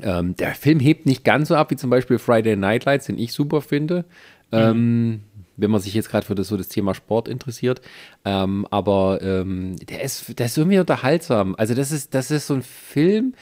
Ähm, 0.00 0.36
der 0.36 0.54
Film 0.54 0.78
hebt 0.78 1.06
nicht 1.06 1.24
ganz 1.24 1.48
so 1.48 1.56
ab 1.56 1.72
wie 1.72 1.76
zum 1.76 1.90
Beispiel 1.90 2.18
Friday 2.18 2.54
Night 2.54 2.84
Lights, 2.84 3.06
den 3.06 3.18
ich 3.18 3.32
super 3.32 3.62
finde. 3.62 4.04
Ähm, 4.52 5.22
wenn 5.58 5.70
man 5.70 5.80
sich 5.80 5.92
jetzt 5.92 6.10
gerade 6.10 6.26
für 6.26 6.34
das, 6.34 6.48
so 6.48 6.56
das 6.56 6.68
Thema 6.68 6.94
Sport 6.94 7.28
interessiert. 7.28 7.82
Ähm, 8.24 8.66
aber 8.70 9.20
ähm, 9.22 9.76
der, 9.76 10.02
ist, 10.02 10.38
der 10.38 10.46
ist 10.46 10.56
irgendwie 10.56 10.78
unterhaltsam. 10.78 11.54
Also, 11.58 11.74
das 11.74 11.92
ist, 11.92 12.14
das 12.14 12.30
ist 12.30 12.46
so 12.46 12.54
ein 12.54 12.62
Film, 12.62 13.34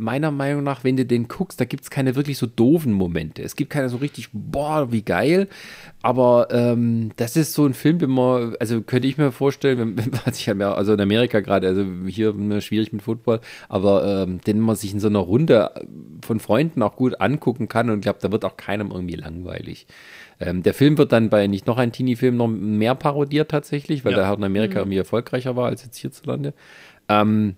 meiner 0.00 0.30
Meinung 0.30 0.64
nach, 0.64 0.82
wenn 0.84 0.96
du 0.96 1.04
den 1.04 1.28
guckst, 1.28 1.60
da 1.60 1.64
gibt 1.64 1.84
es 1.84 1.90
keine 1.90 2.16
wirklich 2.16 2.38
so 2.38 2.46
doofen 2.46 2.92
Momente. 2.92 3.42
Es 3.42 3.54
gibt 3.56 3.70
keine 3.70 3.88
so 3.88 3.98
richtig, 3.98 4.28
boah, 4.32 4.90
wie 4.92 5.02
geil. 5.02 5.48
Aber 6.02 6.48
ähm, 6.50 7.10
das 7.16 7.36
ist 7.36 7.52
so 7.52 7.66
ein 7.66 7.74
Film, 7.74 8.00
wenn 8.00 8.10
man, 8.10 8.56
also 8.58 8.80
könnte 8.80 9.06
ich 9.06 9.18
mir 9.18 9.32
vorstellen, 9.32 9.78
wenn, 9.78 9.96
wenn 10.12 10.20
man 10.24 10.34
sich 10.34 10.46
ja 10.46 10.54
mehr, 10.54 10.76
also 10.76 10.92
in 10.94 11.00
Amerika 11.00 11.40
gerade, 11.40 11.68
also 11.68 11.84
hier 12.06 12.32
ne, 12.32 12.60
schwierig 12.60 12.92
mit 12.92 13.02
Football, 13.02 13.40
aber 13.68 14.24
ähm, 14.24 14.40
den 14.40 14.60
man 14.60 14.76
sich 14.76 14.92
in 14.92 15.00
so 15.00 15.08
einer 15.08 15.18
Runde 15.20 15.70
von 16.24 16.40
Freunden 16.40 16.82
auch 16.82 16.96
gut 16.96 17.20
angucken 17.20 17.68
kann 17.68 17.90
und 17.90 17.98
ich 17.98 18.02
glaube, 18.02 18.18
da 18.22 18.32
wird 18.32 18.44
auch 18.44 18.56
keinem 18.56 18.90
irgendwie 18.90 19.16
langweilig. 19.16 19.86
Ähm, 20.40 20.62
der 20.62 20.72
Film 20.72 20.96
wird 20.96 21.12
dann 21.12 21.28
bei 21.28 21.46
nicht 21.46 21.66
noch 21.66 21.76
ein 21.76 21.92
Teenie-Film 21.92 22.36
noch 22.36 22.48
mehr 22.48 22.94
parodiert 22.94 23.50
tatsächlich, 23.50 24.04
weil 24.04 24.12
Ja. 24.12 24.18
der 24.18 24.28
halt 24.28 24.38
in 24.38 24.44
Amerika 24.44 24.78
irgendwie 24.78 24.96
erfolgreicher 24.96 25.54
war 25.54 25.66
als 25.66 25.84
jetzt 25.84 25.98
hierzulande. 25.98 26.54
Ähm, 27.10 27.56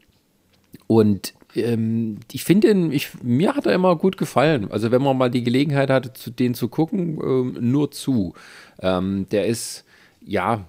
und 0.86 1.34
ähm, 1.54 2.18
ich 2.30 2.44
finde 2.44 2.70
ihn, 2.70 2.92
ich, 2.92 3.10
mir 3.22 3.54
hat 3.54 3.66
er 3.66 3.74
immer 3.74 3.96
gut 3.96 4.16
gefallen. 4.16 4.70
Also 4.70 4.90
wenn 4.90 5.02
man 5.02 5.16
mal 5.16 5.30
die 5.30 5.44
Gelegenheit 5.44 5.90
hatte, 5.90 6.12
zu, 6.12 6.30
den 6.30 6.54
zu 6.54 6.68
gucken, 6.68 7.18
ähm, 7.22 7.56
nur 7.60 7.90
zu. 7.90 8.34
Ähm, 8.80 9.26
der 9.30 9.46
ist, 9.46 9.84
ja, 10.24 10.66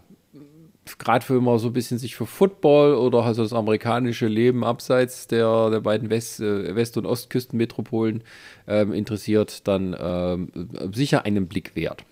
gerade 0.97 1.27
wenn 1.29 1.43
man 1.43 1.59
so 1.59 1.67
ein 1.67 1.73
bisschen 1.73 1.97
sich 1.97 2.15
für 2.15 2.25
Football 2.25 2.95
oder 2.95 3.23
also 3.23 3.43
das 3.43 3.53
amerikanische 3.53 4.27
Leben 4.27 4.63
abseits 4.63 5.27
der, 5.27 5.69
der 5.69 5.79
beiden 5.79 6.09
West-, 6.09 6.41
äh, 6.41 6.75
West- 6.75 6.97
und 6.97 7.05
Ostküstenmetropolen 7.05 8.23
ähm, 8.67 8.93
interessiert, 8.93 9.67
dann 9.67 9.95
ähm, 9.99 10.49
sicher 10.93 11.25
einen 11.25 11.47
Blick 11.47 11.75
wert. 11.75 12.03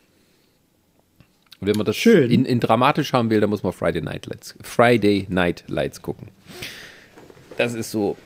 Und 1.60 1.68
wenn 1.68 1.76
man 1.76 1.86
das 1.86 1.96
Schön. 1.96 2.32
In, 2.32 2.46
in 2.46 2.60
dramatisch 2.60 3.14
haben 3.14 3.30
will, 3.30 3.40
dann 3.40 3.50
muss 3.50 3.62
man 3.62 3.74
Friday 3.74 4.02
Night 4.02 4.26
Lights, 4.26 4.56
Friday 4.62 5.28
Night 5.30 5.66
Lights 5.68 6.02
gucken. 6.02 6.30
Das 7.58 7.76
ist 7.76 7.92
so 7.92 8.18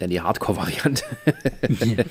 dann 0.00 0.10
die 0.10 0.20
Hardcore-Variante. 0.20 1.04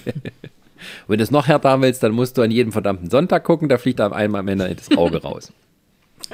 Wenn 1.07 1.17
du 1.17 1.23
es 1.23 1.31
noch 1.31 1.47
härter 1.47 1.69
haben 1.69 1.81
willst, 1.81 2.03
dann 2.03 2.13
musst 2.13 2.37
du 2.37 2.41
an 2.41 2.51
jedem 2.51 2.71
verdammten 2.71 3.09
Sonntag 3.09 3.43
gucken, 3.43 3.67
da 3.67 3.77
fliegt 3.77 3.99
einem 3.99 4.13
einmal 4.13 4.47
Ende 4.47 4.73
das 4.75 4.95
Auge 4.97 5.21
raus. 5.21 5.51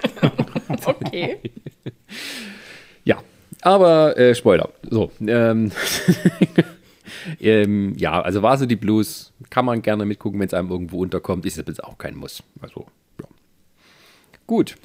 Okay. 0.86 1.40
Ja, 3.04 3.22
aber 3.62 4.18
äh, 4.18 4.34
Spoiler. 4.34 4.70
So, 4.90 5.12
ähm, 5.20 5.72
ähm, 7.40 7.94
ja, 7.98 8.20
also 8.20 8.42
Varsity 8.42 8.76
Blues 8.76 9.32
kann 9.52 9.66
man 9.66 9.84
gerne 9.84 10.06
mitgucken, 10.06 10.40
wenn 10.40 10.48
es 10.48 10.56
einem 10.56 10.72
irgendwo 10.72 11.04
unterkommt. 11.04 11.46
Ist 11.46 11.58
jetzt 11.58 11.84
auch 11.84 12.00
kein 12.00 12.16
Muss. 12.16 12.42
Also, 12.62 12.88
ja. 13.22 13.28
Gut. 14.48 14.76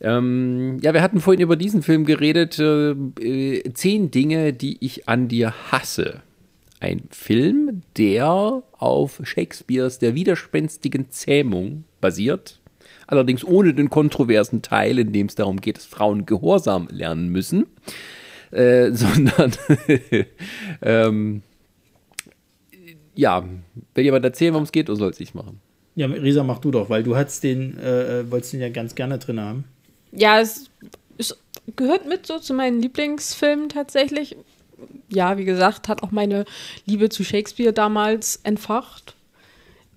Ähm, 0.00 0.78
ja, 0.82 0.94
wir 0.94 1.02
hatten 1.02 1.20
vorhin 1.20 1.42
über 1.42 1.56
diesen 1.56 1.82
Film 1.82 2.04
geredet. 2.04 2.58
Äh, 2.58 2.90
äh, 2.90 3.72
zehn 3.74 4.10
Dinge, 4.10 4.52
die 4.52 4.78
ich 4.80 5.08
an 5.08 5.28
dir 5.28 5.52
hasse. 5.70 6.22
Ein 6.80 7.02
Film, 7.10 7.82
der 7.98 8.62
auf 8.72 9.20
Shakespeares 9.22 9.98
Der 9.98 10.14
widerspenstigen 10.14 11.10
Zähmung 11.10 11.84
basiert. 12.00 12.60
Allerdings 13.06 13.44
ohne 13.44 13.74
den 13.74 13.90
kontroversen 13.90 14.62
Teil, 14.62 14.98
in 14.98 15.12
dem 15.12 15.26
es 15.26 15.34
darum 15.34 15.60
geht, 15.60 15.76
dass 15.76 15.84
Frauen 15.84 16.26
Gehorsam 16.26 16.88
lernen 16.90 17.28
müssen. 17.28 17.66
Äh, 18.50 18.90
sondern 18.92 19.52
ähm, 20.82 21.42
ja, 23.14 23.44
will 23.94 24.04
jemand 24.04 24.24
erzählen, 24.24 24.54
worum 24.54 24.64
es 24.64 24.72
geht, 24.72 24.88
oder 24.88 24.96
soll 24.96 25.10
es 25.10 25.20
ich 25.20 25.34
machen? 25.34 25.60
Ja, 25.94 26.06
Risa, 26.06 26.42
mach 26.42 26.58
du 26.58 26.70
doch, 26.70 26.88
weil 26.88 27.02
du 27.02 27.16
hattest 27.16 27.42
den, 27.42 27.78
äh, 27.78 28.20
äh, 28.20 28.30
wolltest 28.30 28.54
den 28.54 28.60
ja 28.60 28.70
ganz 28.70 28.94
gerne 28.94 29.18
drin 29.18 29.40
haben. 29.40 29.64
Ja, 30.12 30.40
es, 30.40 30.70
es 31.18 31.36
gehört 31.76 32.06
mit 32.06 32.26
so 32.26 32.38
zu 32.38 32.54
meinen 32.54 32.80
Lieblingsfilmen 32.80 33.68
tatsächlich. 33.68 34.36
Ja, 35.08 35.38
wie 35.38 35.44
gesagt, 35.44 35.88
hat 35.88 36.02
auch 36.02 36.10
meine 36.10 36.44
Liebe 36.86 37.08
zu 37.08 37.24
Shakespeare 37.24 37.72
damals 37.72 38.40
entfacht. 38.42 39.14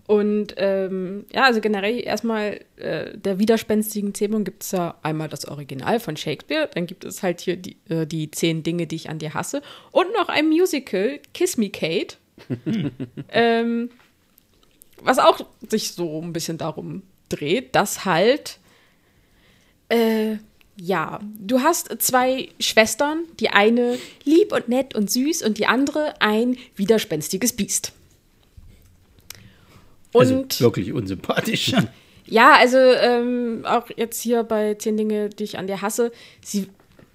Und 0.05 0.55
ähm, 0.57 1.25
ja, 1.33 1.45
also 1.45 1.61
generell 1.61 2.05
erstmal 2.05 2.59
äh, 2.75 3.17
der 3.17 3.39
widerspenstigen 3.39 4.13
Zähmung 4.13 4.43
gibt 4.43 4.63
es 4.63 4.71
ja 4.71 4.95
einmal 5.01 5.29
das 5.29 5.47
Original 5.47 5.99
von 5.99 6.17
Shakespeare, 6.17 6.69
dann 6.73 6.87
gibt 6.87 7.05
es 7.05 7.23
halt 7.23 7.39
hier 7.39 7.55
die, 7.55 7.77
äh, 7.87 8.05
die 8.05 8.29
zehn 8.29 8.63
Dinge, 8.63 8.85
die 8.85 8.97
ich 8.97 9.09
an 9.09 9.19
dir 9.19 9.33
hasse 9.33 9.61
und 9.91 10.11
noch 10.13 10.27
ein 10.27 10.49
Musical, 10.49 11.19
Kiss 11.33 11.55
Me 11.55 11.69
Kate, 11.69 12.17
ähm, 13.29 13.91
was 15.01 15.19
auch 15.19 15.39
sich 15.69 15.93
so 15.93 16.21
ein 16.21 16.33
bisschen 16.33 16.57
darum 16.57 17.03
dreht, 17.29 17.73
dass 17.73 18.03
halt 18.03 18.59
äh, 19.93 20.37
ja, 20.75 21.19
du 21.39 21.61
hast 21.61 21.89
zwei 22.01 22.49
Schwestern, 22.59 23.25
die 23.39 23.49
eine 23.49 23.99
lieb 24.23 24.51
und 24.51 24.69
nett 24.69 24.95
und 24.95 25.11
süß 25.11 25.43
und 25.43 25.59
die 25.59 25.67
andere 25.67 26.19
ein 26.19 26.57
widerspenstiges 26.75 27.53
Biest. 27.53 27.93
Also 30.13 30.35
Und 30.37 30.59
wirklich 30.61 30.93
unsympathisch. 30.93 31.73
ja, 32.25 32.53
also 32.53 32.77
ähm, 32.77 33.65
auch 33.65 33.87
jetzt 33.95 34.21
hier 34.21 34.43
bei 34.43 34.75
zehn 34.75 34.97
Dinge, 34.97 35.29
die 35.29 35.43
ich 35.43 35.57
an 35.57 35.67
dir 35.67 35.81
hasse, 35.81 36.11
sie, 36.43 36.67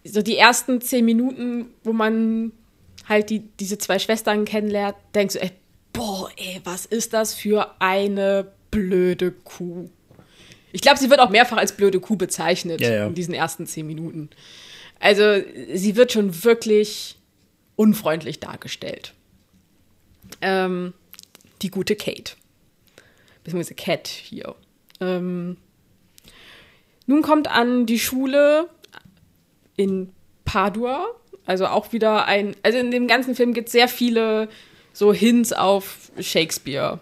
so 0.05 0.22
die 0.22 0.37
ersten 0.37 0.81
zehn 0.81 1.05
Minuten, 1.05 1.66
wo 1.83 1.93
man 1.93 2.53
halt 3.09 3.31
die, 3.31 3.41
diese 3.61 3.79
zwei 3.79 3.99
Schwestern 3.99 4.45
kennenlernt, 4.45 4.97
denkst 5.14 5.35
du, 5.35 5.43
ey, 5.43 5.51
boah, 5.93 6.31
ey, 6.37 6.61
was 6.64 6.87
ist 6.87 7.12
das 7.12 7.35
für 7.35 7.74
eine 7.81 8.53
blöde 8.70 9.33
Kuh? 9.33 9.89
Ich 10.73 10.83
glaube, 10.83 10.99
sie 10.99 11.11
wird 11.11 11.21
auch 11.21 11.31
mehrfach 11.31 11.57
als 11.57 11.73
blöde 11.73 12.01
Kuh 12.01 12.16
bezeichnet 12.16 12.81
Ja, 12.81 12.93
ja. 12.93 13.07
in 13.07 13.14
diesen 13.14 13.35
ersten 13.35 13.66
zehn 13.66 13.87
Minuten. 13.87 14.31
Also 15.01 15.43
sie 15.75 15.97
wird 15.97 16.12
schon 16.12 16.45
wirklich 16.45 17.16
unfreundlich 17.77 18.41
dargestellt. 18.41 19.14
Ähm, 20.41 20.93
die 21.62 21.71
gute 21.71 21.97
Kate. 21.97 22.33
Beziehungsweise 23.45 23.75
Cat 23.75 24.09
hier. 24.09 24.55
Ähm, 25.01 25.57
nun 27.07 27.23
kommt 27.23 27.49
an 27.49 27.87
die 27.87 27.99
Schule 27.99 28.69
in 29.77 30.12
Padua. 30.45 31.07
Also 31.47 31.66
auch 31.66 31.93
wieder 31.93 32.27
ein. 32.27 32.55
Also 32.62 32.79
in 32.79 32.91
dem 32.91 33.07
ganzen 33.07 33.35
Film 33.35 33.55
gibt 33.55 33.69
es 33.69 33.73
sehr 33.73 33.89
viele 33.89 34.49
so 34.93 35.12
Hints 35.14 35.53
auf 35.53 36.11
Shakespeare. 36.21 37.01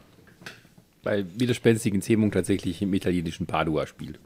Bei 1.06 1.24
widerspenstigen 1.36 2.02
Zähmung 2.02 2.32
tatsächlich 2.32 2.82
im 2.82 2.92
italienischen 2.92 3.46
Padua 3.46 3.86
spielt. 3.86 4.18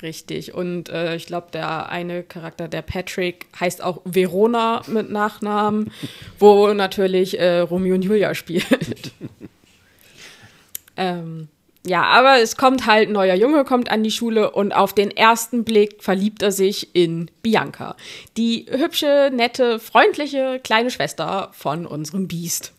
Richtig. 0.00 0.54
Und 0.54 0.88
äh, 0.88 1.16
ich 1.16 1.26
glaube, 1.26 1.48
der 1.52 1.90
eine 1.90 2.22
Charakter, 2.22 2.66
der 2.66 2.80
Patrick, 2.80 3.44
heißt 3.60 3.84
auch 3.84 4.00
Verona 4.06 4.80
mit 4.86 5.10
Nachnamen, 5.10 5.92
wo 6.38 6.72
natürlich 6.72 7.38
äh, 7.38 7.58
Romeo 7.58 7.94
und 7.94 8.00
Julia 8.06 8.34
spielt. 8.34 8.64
ähm, 10.96 11.48
ja, 11.86 12.04
aber 12.04 12.40
es 12.40 12.56
kommt 12.56 12.86
halt 12.86 13.10
ein 13.10 13.12
neuer 13.12 13.34
Junge, 13.34 13.64
kommt 13.64 13.90
an 13.90 14.02
die 14.02 14.10
Schule 14.10 14.50
und 14.52 14.72
auf 14.72 14.94
den 14.94 15.10
ersten 15.10 15.62
Blick 15.62 16.02
verliebt 16.02 16.40
er 16.40 16.52
sich 16.52 16.94
in 16.96 17.30
Bianca, 17.42 17.96
die 18.38 18.64
hübsche, 18.70 19.30
nette, 19.30 19.78
freundliche 19.78 20.58
kleine 20.64 20.90
Schwester 20.90 21.50
von 21.52 21.84
unserem 21.84 22.28
Biest. 22.28 22.72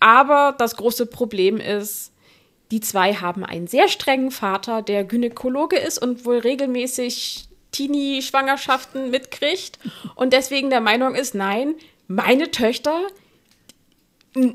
Aber 0.00 0.54
das 0.56 0.76
große 0.76 1.06
Problem 1.06 1.58
ist, 1.58 2.12
die 2.70 2.80
zwei 2.80 3.14
haben 3.14 3.44
einen 3.44 3.66
sehr 3.66 3.88
strengen 3.88 4.30
Vater, 4.30 4.82
der 4.82 5.04
Gynäkologe 5.04 5.76
ist 5.76 6.00
und 6.00 6.24
wohl 6.24 6.38
regelmäßig 6.38 7.48
Teenie-Schwangerschaften 7.72 9.10
mitkriegt 9.10 9.78
und 10.14 10.32
deswegen 10.32 10.70
der 10.70 10.80
Meinung 10.80 11.14
ist, 11.14 11.34
nein, 11.34 11.74
meine 12.06 12.50
Töchter, 12.50 13.00
mm, 14.34 14.46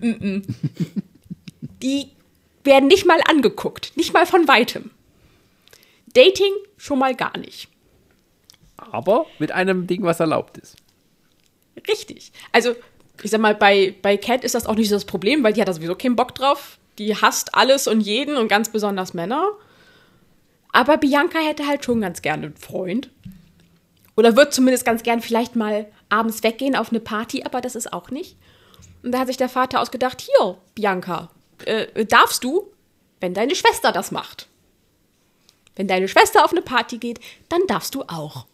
mm, 0.00 0.08
mm, 0.08 0.42
die 1.82 2.08
werden 2.62 2.88
nicht 2.88 3.06
mal 3.06 3.20
angeguckt, 3.28 3.92
nicht 3.96 4.12
mal 4.12 4.26
von 4.26 4.48
weitem. 4.48 4.90
Dating 6.14 6.52
schon 6.76 6.98
mal 6.98 7.14
gar 7.14 7.36
nicht. 7.36 7.68
Aber 8.76 9.26
mit 9.38 9.52
einem 9.52 9.86
Ding, 9.86 10.02
was 10.02 10.20
erlaubt 10.20 10.58
ist. 10.58 10.76
Richtig. 11.88 12.32
Also, 12.52 12.74
ich 13.22 13.30
sag 13.30 13.40
mal, 13.40 13.54
bei, 13.54 13.94
bei 14.02 14.16
Cat 14.16 14.44
ist 14.44 14.54
das 14.54 14.66
auch 14.66 14.74
nicht 14.74 14.88
so 14.88 14.96
das 14.96 15.04
Problem, 15.04 15.42
weil 15.42 15.52
die 15.52 15.60
hat 15.60 15.68
da 15.68 15.72
sowieso 15.72 15.94
keinen 15.94 16.16
Bock 16.16 16.34
drauf. 16.34 16.78
Die 16.98 17.16
hasst 17.16 17.54
alles 17.54 17.86
und 17.86 18.00
jeden 18.00 18.36
und 18.36 18.48
ganz 18.48 18.68
besonders 18.68 19.14
Männer. 19.14 19.50
Aber 20.72 20.96
Bianca 20.96 21.38
hätte 21.38 21.66
halt 21.66 21.84
schon 21.84 22.00
ganz 22.00 22.22
gerne 22.22 22.46
einen 22.46 22.56
Freund. 22.56 23.10
Oder 24.16 24.36
wird 24.36 24.54
zumindest 24.54 24.84
ganz 24.84 25.02
gern 25.02 25.20
vielleicht 25.20 25.56
mal 25.56 25.86
abends 26.08 26.42
weggehen 26.42 26.76
auf 26.76 26.90
eine 26.90 27.00
Party, 27.00 27.42
aber 27.44 27.60
das 27.60 27.74
ist 27.74 27.92
auch 27.92 28.10
nicht. 28.10 28.36
Und 29.02 29.12
da 29.12 29.20
hat 29.20 29.26
sich 29.28 29.36
der 29.36 29.48
Vater 29.48 29.80
ausgedacht, 29.80 30.20
hier, 30.20 30.56
Bianca, 30.74 31.30
äh, 31.64 32.04
darfst 32.06 32.44
du, 32.44 32.72
wenn 33.20 33.34
deine 33.34 33.54
Schwester 33.54 33.92
das 33.92 34.10
macht. 34.10 34.48
Wenn 35.76 35.88
deine 35.88 36.08
Schwester 36.08 36.44
auf 36.44 36.52
eine 36.52 36.62
Party 36.62 36.98
geht, 36.98 37.20
dann 37.48 37.60
darfst 37.66 37.94
du 37.94 38.02
auch. 38.02 38.46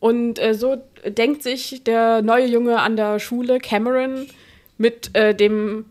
Und 0.00 0.38
äh, 0.38 0.54
so 0.54 0.82
denkt 1.04 1.42
sich 1.42 1.84
der 1.84 2.22
neue 2.22 2.46
Junge 2.46 2.80
an 2.80 2.96
der 2.96 3.18
Schule, 3.18 3.58
Cameron, 3.58 4.26
mit 4.78 5.14
äh, 5.14 5.34
dem, 5.34 5.84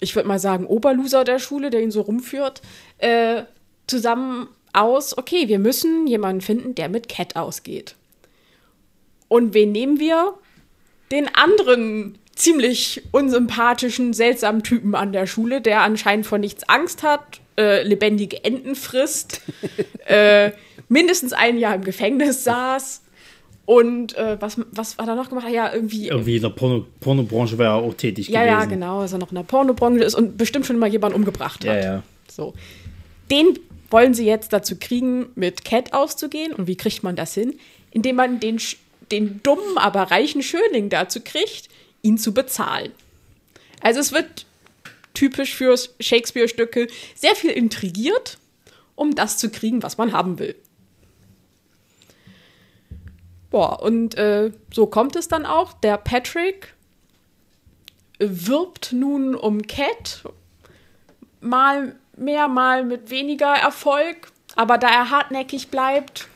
ich 0.00 0.14
würde 0.14 0.28
mal 0.28 0.38
sagen, 0.38 0.66
Oberloser 0.66 1.24
der 1.24 1.38
Schule, 1.38 1.70
der 1.70 1.82
ihn 1.82 1.90
so 1.90 2.02
rumführt, 2.02 2.60
äh, 2.98 3.42
zusammen 3.86 4.48
aus, 4.74 5.16
okay, 5.16 5.48
wir 5.48 5.58
müssen 5.58 6.06
jemanden 6.06 6.42
finden, 6.42 6.74
der 6.74 6.88
mit 6.88 7.08
Cat 7.08 7.36
ausgeht. 7.36 7.94
Und 9.28 9.54
wen 9.54 9.72
nehmen 9.72 9.98
wir? 9.98 10.34
Den 11.10 11.34
anderen 11.34 12.18
ziemlich 12.36 13.02
unsympathischen, 13.12 14.12
seltsamen 14.12 14.62
Typen 14.62 14.94
an 14.94 15.12
der 15.12 15.26
Schule, 15.26 15.60
der 15.60 15.82
anscheinend 15.82 16.26
vor 16.26 16.38
nichts 16.38 16.68
Angst 16.68 17.02
hat, 17.02 17.40
äh, 17.58 17.82
lebendige 17.82 18.44
Enten 18.44 18.74
frisst, 18.74 19.40
äh, 20.06 20.50
mindestens 20.88 21.32
ein 21.32 21.58
Jahr 21.58 21.74
im 21.74 21.84
Gefängnis 21.84 22.44
saß 22.44 23.02
und 23.66 24.16
äh, 24.16 24.36
was, 24.40 24.58
was 24.72 24.98
war 24.98 25.06
da 25.06 25.14
noch 25.14 25.28
gemacht? 25.30 25.46
Ah 25.48 25.50
Ja, 25.52 25.72
irgendwie. 25.72 26.08
Irgendwie 26.08 26.36
in 26.36 26.42
der 26.42 26.50
Porno 26.50 26.84
Pornobranche 27.00 27.56
wäre 27.56 27.70
er 27.70 27.74
auch 27.76 27.94
tätig 27.94 28.28
ja, 28.28 28.40
gewesen. 28.42 28.58
ja, 28.58 28.64
genau, 28.66 29.00
dass 29.02 29.12
er 29.12 29.18
noch 29.18 29.30
in 29.30 29.36
der 29.36 29.42
Pornobranche 29.44 30.04
ist 30.04 30.14
und 30.14 30.36
bestimmt 30.36 30.66
schon 30.66 30.78
mal 30.78 30.88
jemanden 30.90 31.16
umgebracht 31.16 31.64
Ja, 31.64 31.72
hat. 31.72 31.84
ja. 31.84 32.02
So. 32.30 32.52
Den 33.30 33.58
wollen 33.90 34.12
sie 34.12 34.26
jetzt 34.26 34.52
dazu 34.52 34.76
kriegen, 34.78 35.26
mit 35.34 35.64
Cat 35.64 35.92
auszugehen. 35.92 36.52
Und 36.52 36.66
wie 36.66 36.76
kriegt 36.76 37.02
man 37.04 37.16
das 37.16 37.32
hin? 37.34 37.54
Indem 37.90 38.16
man 38.16 38.40
den, 38.40 38.58
den 39.12 39.40
dummen, 39.42 39.78
aber 39.78 40.10
reichen 40.10 40.42
Schönling 40.42 40.90
dazu 40.90 41.20
kriegt, 41.20 41.68
ihn 42.04 42.18
zu 42.18 42.32
bezahlen. 42.32 42.92
Also 43.80 43.98
es 43.98 44.12
wird 44.12 44.46
typisch 45.14 45.54
für 45.54 45.76
Shakespeare-Stücke 46.00 46.88
sehr 47.14 47.34
viel 47.34 47.50
intrigiert, 47.50 48.38
um 48.94 49.14
das 49.14 49.38
zu 49.38 49.50
kriegen, 49.50 49.82
was 49.82 49.98
man 49.98 50.12
haben 50.12 50.38
will. 50.38 50.54
Boah, 53.50 53.82
und 53.82 54.16
äh, 54.16 54.50
so 54.72 54.86
kommt 54.86 55.16
es 55.16 55.28
dann 55.28 55.46
auch. 55.46 55.72
Der 55.74 55.96
Patrick 55.96 56.74
wirbt 58.18 58.92
nun 58.92 59.34
um 59.34 59.62
Cat, 59.62 60.24
mal 61.40 61.94
mehr, 62.16 62.48
mal 62.48 62.84
mit 62.84 63.10
weniger 63.10 63.54
Erfolg. 63.54 64.32
Aber 64.56 64.78
da 64.78 64.88
er 64.88 65.10
hartnäckig 65.10 65.68
bleibt, 65.68 66.28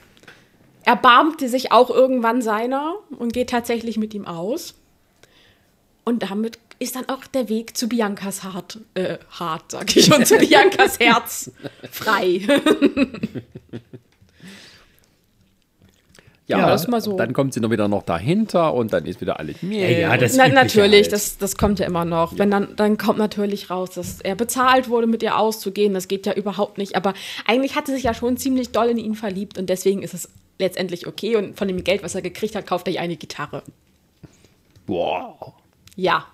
erbarmt 0.84 1.42
er 1.42 1.48
sich 1.48 1.72
auch 1.72 1.90
irgendwann 1.90 2.42
seiner 2.42 2.94
und 3.18 3.32
geht 3.32 3.50
tatsächlich 3.50 3.96
mit 3.96 4.14
ihm 4.14 4.26
aus. 4.26 4.74
Und 6.09 6.22
damit 6.22 6.59
ist 6.78 6.96
dann 6.96 7.06
auch 7.11 7.26
der 7.26 7.50
Weg 7.50 7.76
zu 7.76 7.86
Biancas 7.86 8.42
Hart, 8.42 8.78
äh, 8.94 9.18
Hart, 9.28 9.72
sag 9.72 9.94
ich 9.94 10.06
schon, 10.06 10.24
zu 10.24 10.38
Biancas 10.38 10.98
Herz 10.98 11.50
frei. 11.90 12.40
Ja, 16.46 16.61
Ja, 16.61 16.66
das 16.70 16.88
mal 16.88 17.02
so. 17.02 17.14
dann 17.14 17.34
kommt 17.34 17.52
sie 17.52 17.61
noch 17.61 17.70
wieder 17.70 17.88
noch 17.88 18.04
dahinter 18.04 18.72
und 18.72 18.94
dann 18.94 19.04
ist 19.04 19.20
wieder 19.20 19.38
alles 19.38 19.62
mehr. 19.62 19.90
Ja, 19.90 19.98
ja, 19.98 20.16
das 20.16 20.34
Na, 20.34 20.48
natürlich, 20.48 21.02
halt. 21.02 21.12
das, 21.12 21.36
das 21.36 21.59
kommt 21.59 21.78
ja 21.78 21.84
immer 21.84 22.06
noch. 22.06 22.38
Wenn 22.38 22.50
dann, 22.50 22.74
dann 22.74 22.96
kommt 22.96 23.18
natürlich 23.18 23.68
raus, 23.68 23.90
dass 23.90 24.22
er 24.22 24.34
bezahlt 24.34 24.88
wurde, 24.88 25.06
mit 25.06 25.22
ihr 25.22 25.36
auszugehen. 25.36 25.92
Das 25.92 26.09
geht 26.09 26.24
ja 26.24 26.32
überhaupt 26.32 26.78
nicht. 26.78 26.96
Aber 26.96 27.12
eigentlich 27.44 27.76
hat 27.76 27.84
sie 27.84 27.92
sich 27.92 28.04
ja 28.04 28.14
schon 28.14 28.38
ziemlich 28.38 28.70
doll 28.70 28.88
in 28.88 28.96
ihn 28.96 29.14
verliebt 29.14 29.59
und 29.59 29.68
deswegen 29.68 30.02
ist 30.02 30.14
es 30.14 30.30
letztendlich 30.59 31.06
okay. 31.06 31.36
Und 31.36 31.59
von 31.59 31.68
dem 31.68 31.84
Geld, 31.84 32.02
was 32.02 32.14
er 32.14 32.22
gekriegt 32.22 32.54
hat, 32.54 32.66
kauft 32.66 32.86
er 32.86 32.94
ihr 32.94 33.02
eine 33.02 33.16
Gitarre. 33.16 33.62
Boah. 34.86 35.52
Ja. 35.99 36.26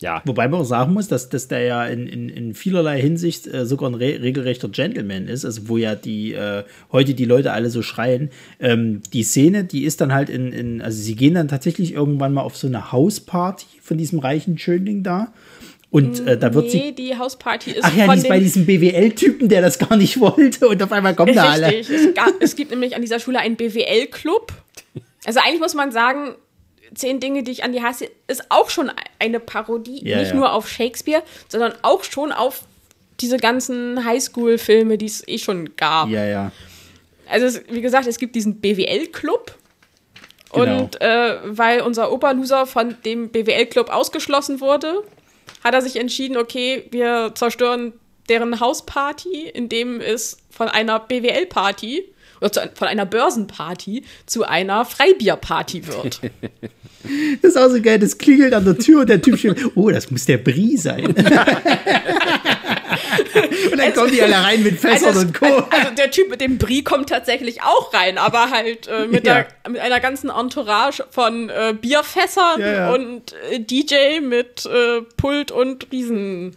Ja, 0.00 0.22
Wobei 0.24 0.48
man 0.48 0.60
auch 0.60 0.64
sagen 0.64 0.94
muss, 0.94 1.08
dass, 1.08 1.28
dass 1.28 1.48
der 1.48 1.62
ja 1.62 1.84
in, 1.84 2.06
in, 2.06 2.30
in 2.30 2.54
vielerlei 2.54 2.98
Hinsicht 2.98 3.46
äh, 3.46 3.66
sogar 3.66 3.90
ein 3.90 3.94
re 3.94 4.22
regelrechter 4.22 4.70
Gentleman 4.70 5.28
ist, 5.28 5.44
also 5.44 5.68
wo 5.68 5.76
ja 5.76 5.94
die 5.94 6.32
äh, 6.32 6.64
heute 6.90 7.12
die 7.12 7.26
Leute 7.26 7.52
alle 7.52 7.68
so 7.68 7.82
schreien. 7.82 8.30
Ähm, 8.60 9.02
die 9.12 9.24
Szene, 9.24 9.64
die 9.64 9.84
ist 9.84 10.00
dann 10.00 10.14
halt 10.14 10.30
in, 10.30 10.52
in, 10.52 10.80
also 10.80 10.98
sie 10.98 11.16
gehen 11.16 11.34
dann 11.34 11.48
tatsächlich 11.48 11.92
irgendwann 11.92 12.32
mal 12.32 12.40
auf 12.40 12.56
so 12.56 12.66
eine 12.66 12.92
Hausparty 12.92 13.66
von 13.82 13.98
diesem 13.98 14.20
reichen 14.20 14.56
Schönling 14.56 15.02
da. 15.02 15.34
Und 15.90 16.26
äh, 16.26 16.38
da 16.38 16.54
wird 16.54 16.70
sie. 16.70 16.78
nee, 16.78 16.92
die 16.92 17.18
Hausparty 17.18 17.72
ist 17.72 17.84
Ach 17.84 17.94
ja, 17.94 18.06
von 18.06 18.14
die 18.14 18.22
ist 18.22 18.28
bei 18.28 18.40
diesem 18.40 18.64
BWL-Typen, 18.64 19.50
der 19.50 19.60
das 19.60 19.78
gar 19.78 19.96
nicht 19.98 20.18
wollte 20.18 20.66
und 20.68 20.82
auf 20.82 20.92
einmal 20.92 21.14
kommen 21.14 21.34
da 21.34 21.50
alle. 21.50 21.66
Richtig. 21.66 21.90
Es, 21.90 22.14
gab, 22.14 22.32
es 22.40 22.56
gibt 22.56 22.70
nämlich 22.70 22.94
an 22.94 23.02
dieser 23.02 23.20
Schule 23.20 23.40
einen 23.40 23.56
BWL-Club. 23.56 24.52
Also 25.26 25.40
eigentlich 25.40 25.60
muss 25.60 25.74
man 25.74 25.92
sagen, 25.92 26.36
Zehn 26.94 27.20
Dinge, 27.20 27.42
die 27.42 27.52
ich 27.52 27.64
an 27.64 27.72
die 27.72 27.82
hasse, 27.82 28.10
ist 28.26 28.50
auch 28.50 28.70
schon 28.70 28.90
eine 29.18 29.40
Parodie, 29.40 30.06
Ja, 30.06 30.18
nicht 30.18 30.30
ja. 30.30 30.34
nur 30.34 30.52
auf 30.52 30.68
Shakespeare, 30.68 31.22
sondern 31.48 31.72
auch 31.82 32.04
schon 32.04 32.32
auf 32.32 32.62
diese 33.20 33.36
ganzen 33.36 34.04
Highschool-Filme, 34.04 34.98
die 34.98 35.06
es 35.06 35.26
eh 35.28 35.38
schon 35.38 35.76
gab. 35.76 36.08
Ja, 36.08 36.24
ja. 36.24 36.52
Also 37.28 37.46
es, 37.46 37.62
wie 37.68 37.80
gesagt, 37.80 38.06
es 38.06 38.18
gibt 38.18 38.34
diesen 38.34 38.60
BWL-Club. 38.60 39.54
Genau. 40.52 40.80
Und 40.80 41.00
äh, 41.00 41.36
weil 41.44 41.82
unser 41.82 42.10
Oberloser 42.12 42.66
von 42.66 42.96
dem 43.04 43.28
BWL-Club 43.28 43.88
ausgeschlossen 43.90 44.60
wurde, 44.60 45.04
hat 45.62 45.74
er 45.74 45.82
sich 45.82 45.96
entschieden, 45.96 46.36
okay, 46.36 46.88
wir 46.90 47.32
zerstören 47.34 47.92
deren 48.28 48.58
Hausparty, 48.58 49.48
indem 49.48 50.00
es 50.00 50.38
von 50.50 50.68
einer 50.68 50.98
BWL-Party 51.00 52.04
von 52.40 52.88
einer 52.88 53.06
Börsenparty 53.06 54.04
zu 54.26 54.44
einer 54.44 54.84
Freibierparty 54.84 55.86
wird. 55.86 56.20
Das 57.40 57.52
ist 57.52 57.56
auch 57.56 57.70
so 57.70 57.80
geil, 57.80 57.98
das 57.98 58.18
klingelt 58.18 58.52
an 58.52 58.66
der 58.66 58.76
Tür 58.76 59.00
und 59.00 59.08
der 59.08 59.22
Typ 59.22 59.38
steht, 59.38 59.56
oh, 59.74 59.88
das 59.90 60.10
muss 60.10 60.26
der 60.26 60.36
Brie 60.36 60.76
sein. 60.76 61.06
und 63.72 63.78
dann 63.78 63.94
kommen 63.94 64.10
die 64.12 64.22
alle 64.22 64.34
rein 64.34 64.62
mit 64.62 64.78
Fässern 64.78 65.08
Also, 65.08 65.20
und 65.20 65.32
Co. 65.32 65.46
also, 65.46 65.64
also 65.70 65.94
der 65.96 66.10
Typ 66.10 66.28
mit 66.30 66.42
dem 66.42 66.58
Brie 66.58 66.82
kommt 66.84 67.08
tatsächlich 67.08 67.62
auch 67.62 67.94
rein, 67.94 68.18
aber 68.18 68.50
halt 68.50 68.86
äh, 68.88 69.06
mit, 69.06 69.26
Ja. 69.26 69.44
der, 69.64 69.70
mit 69.70 69.80
einer 69.80 70.00
ganzen 70.00 70.28
Entourage 70.30 71.04
von 71.10 71.48
äh, 71.48 71.74
Bierfässern 71.80 72.60
Ja, 72.60 72.72
ja. 72.72 72.92
und 72.92 73.32
äh, 73.50 73.60
DJ 73.60 74.20
mit 74.20 74.66
äh, 74.66 75.00
Pult 75.16 75.50
und 75.52 75.90
Riesen. 75.92 76.54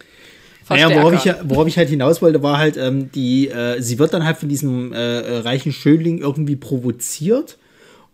Naja, 0.68 0.90
worauf 0.94 1.24
ich, 1.24 1.32
worauf 1.44 1.66
ich 1.66 1.76
halt 1.76 1.88
hinaus 1.88 2.22
wollte, 2.22 2.42
war 2.42 2.58
halt, 2.58 2.76
ähm, 2.76 3.10
die, 3.12 3.48
äh, 3.48 3.80
sie 3.80 3.98
wird 3.98 4.14
dann 4.14 4.24
halt 4.24 4.38
von 4.38 4.48
diesem 4.48 4.92
äh, 4.92 5.38
reichen 5.38 5.72
Schönling 5.72 6.18
irgendwie 6.18 6.56
provoziert. 6.56 7.58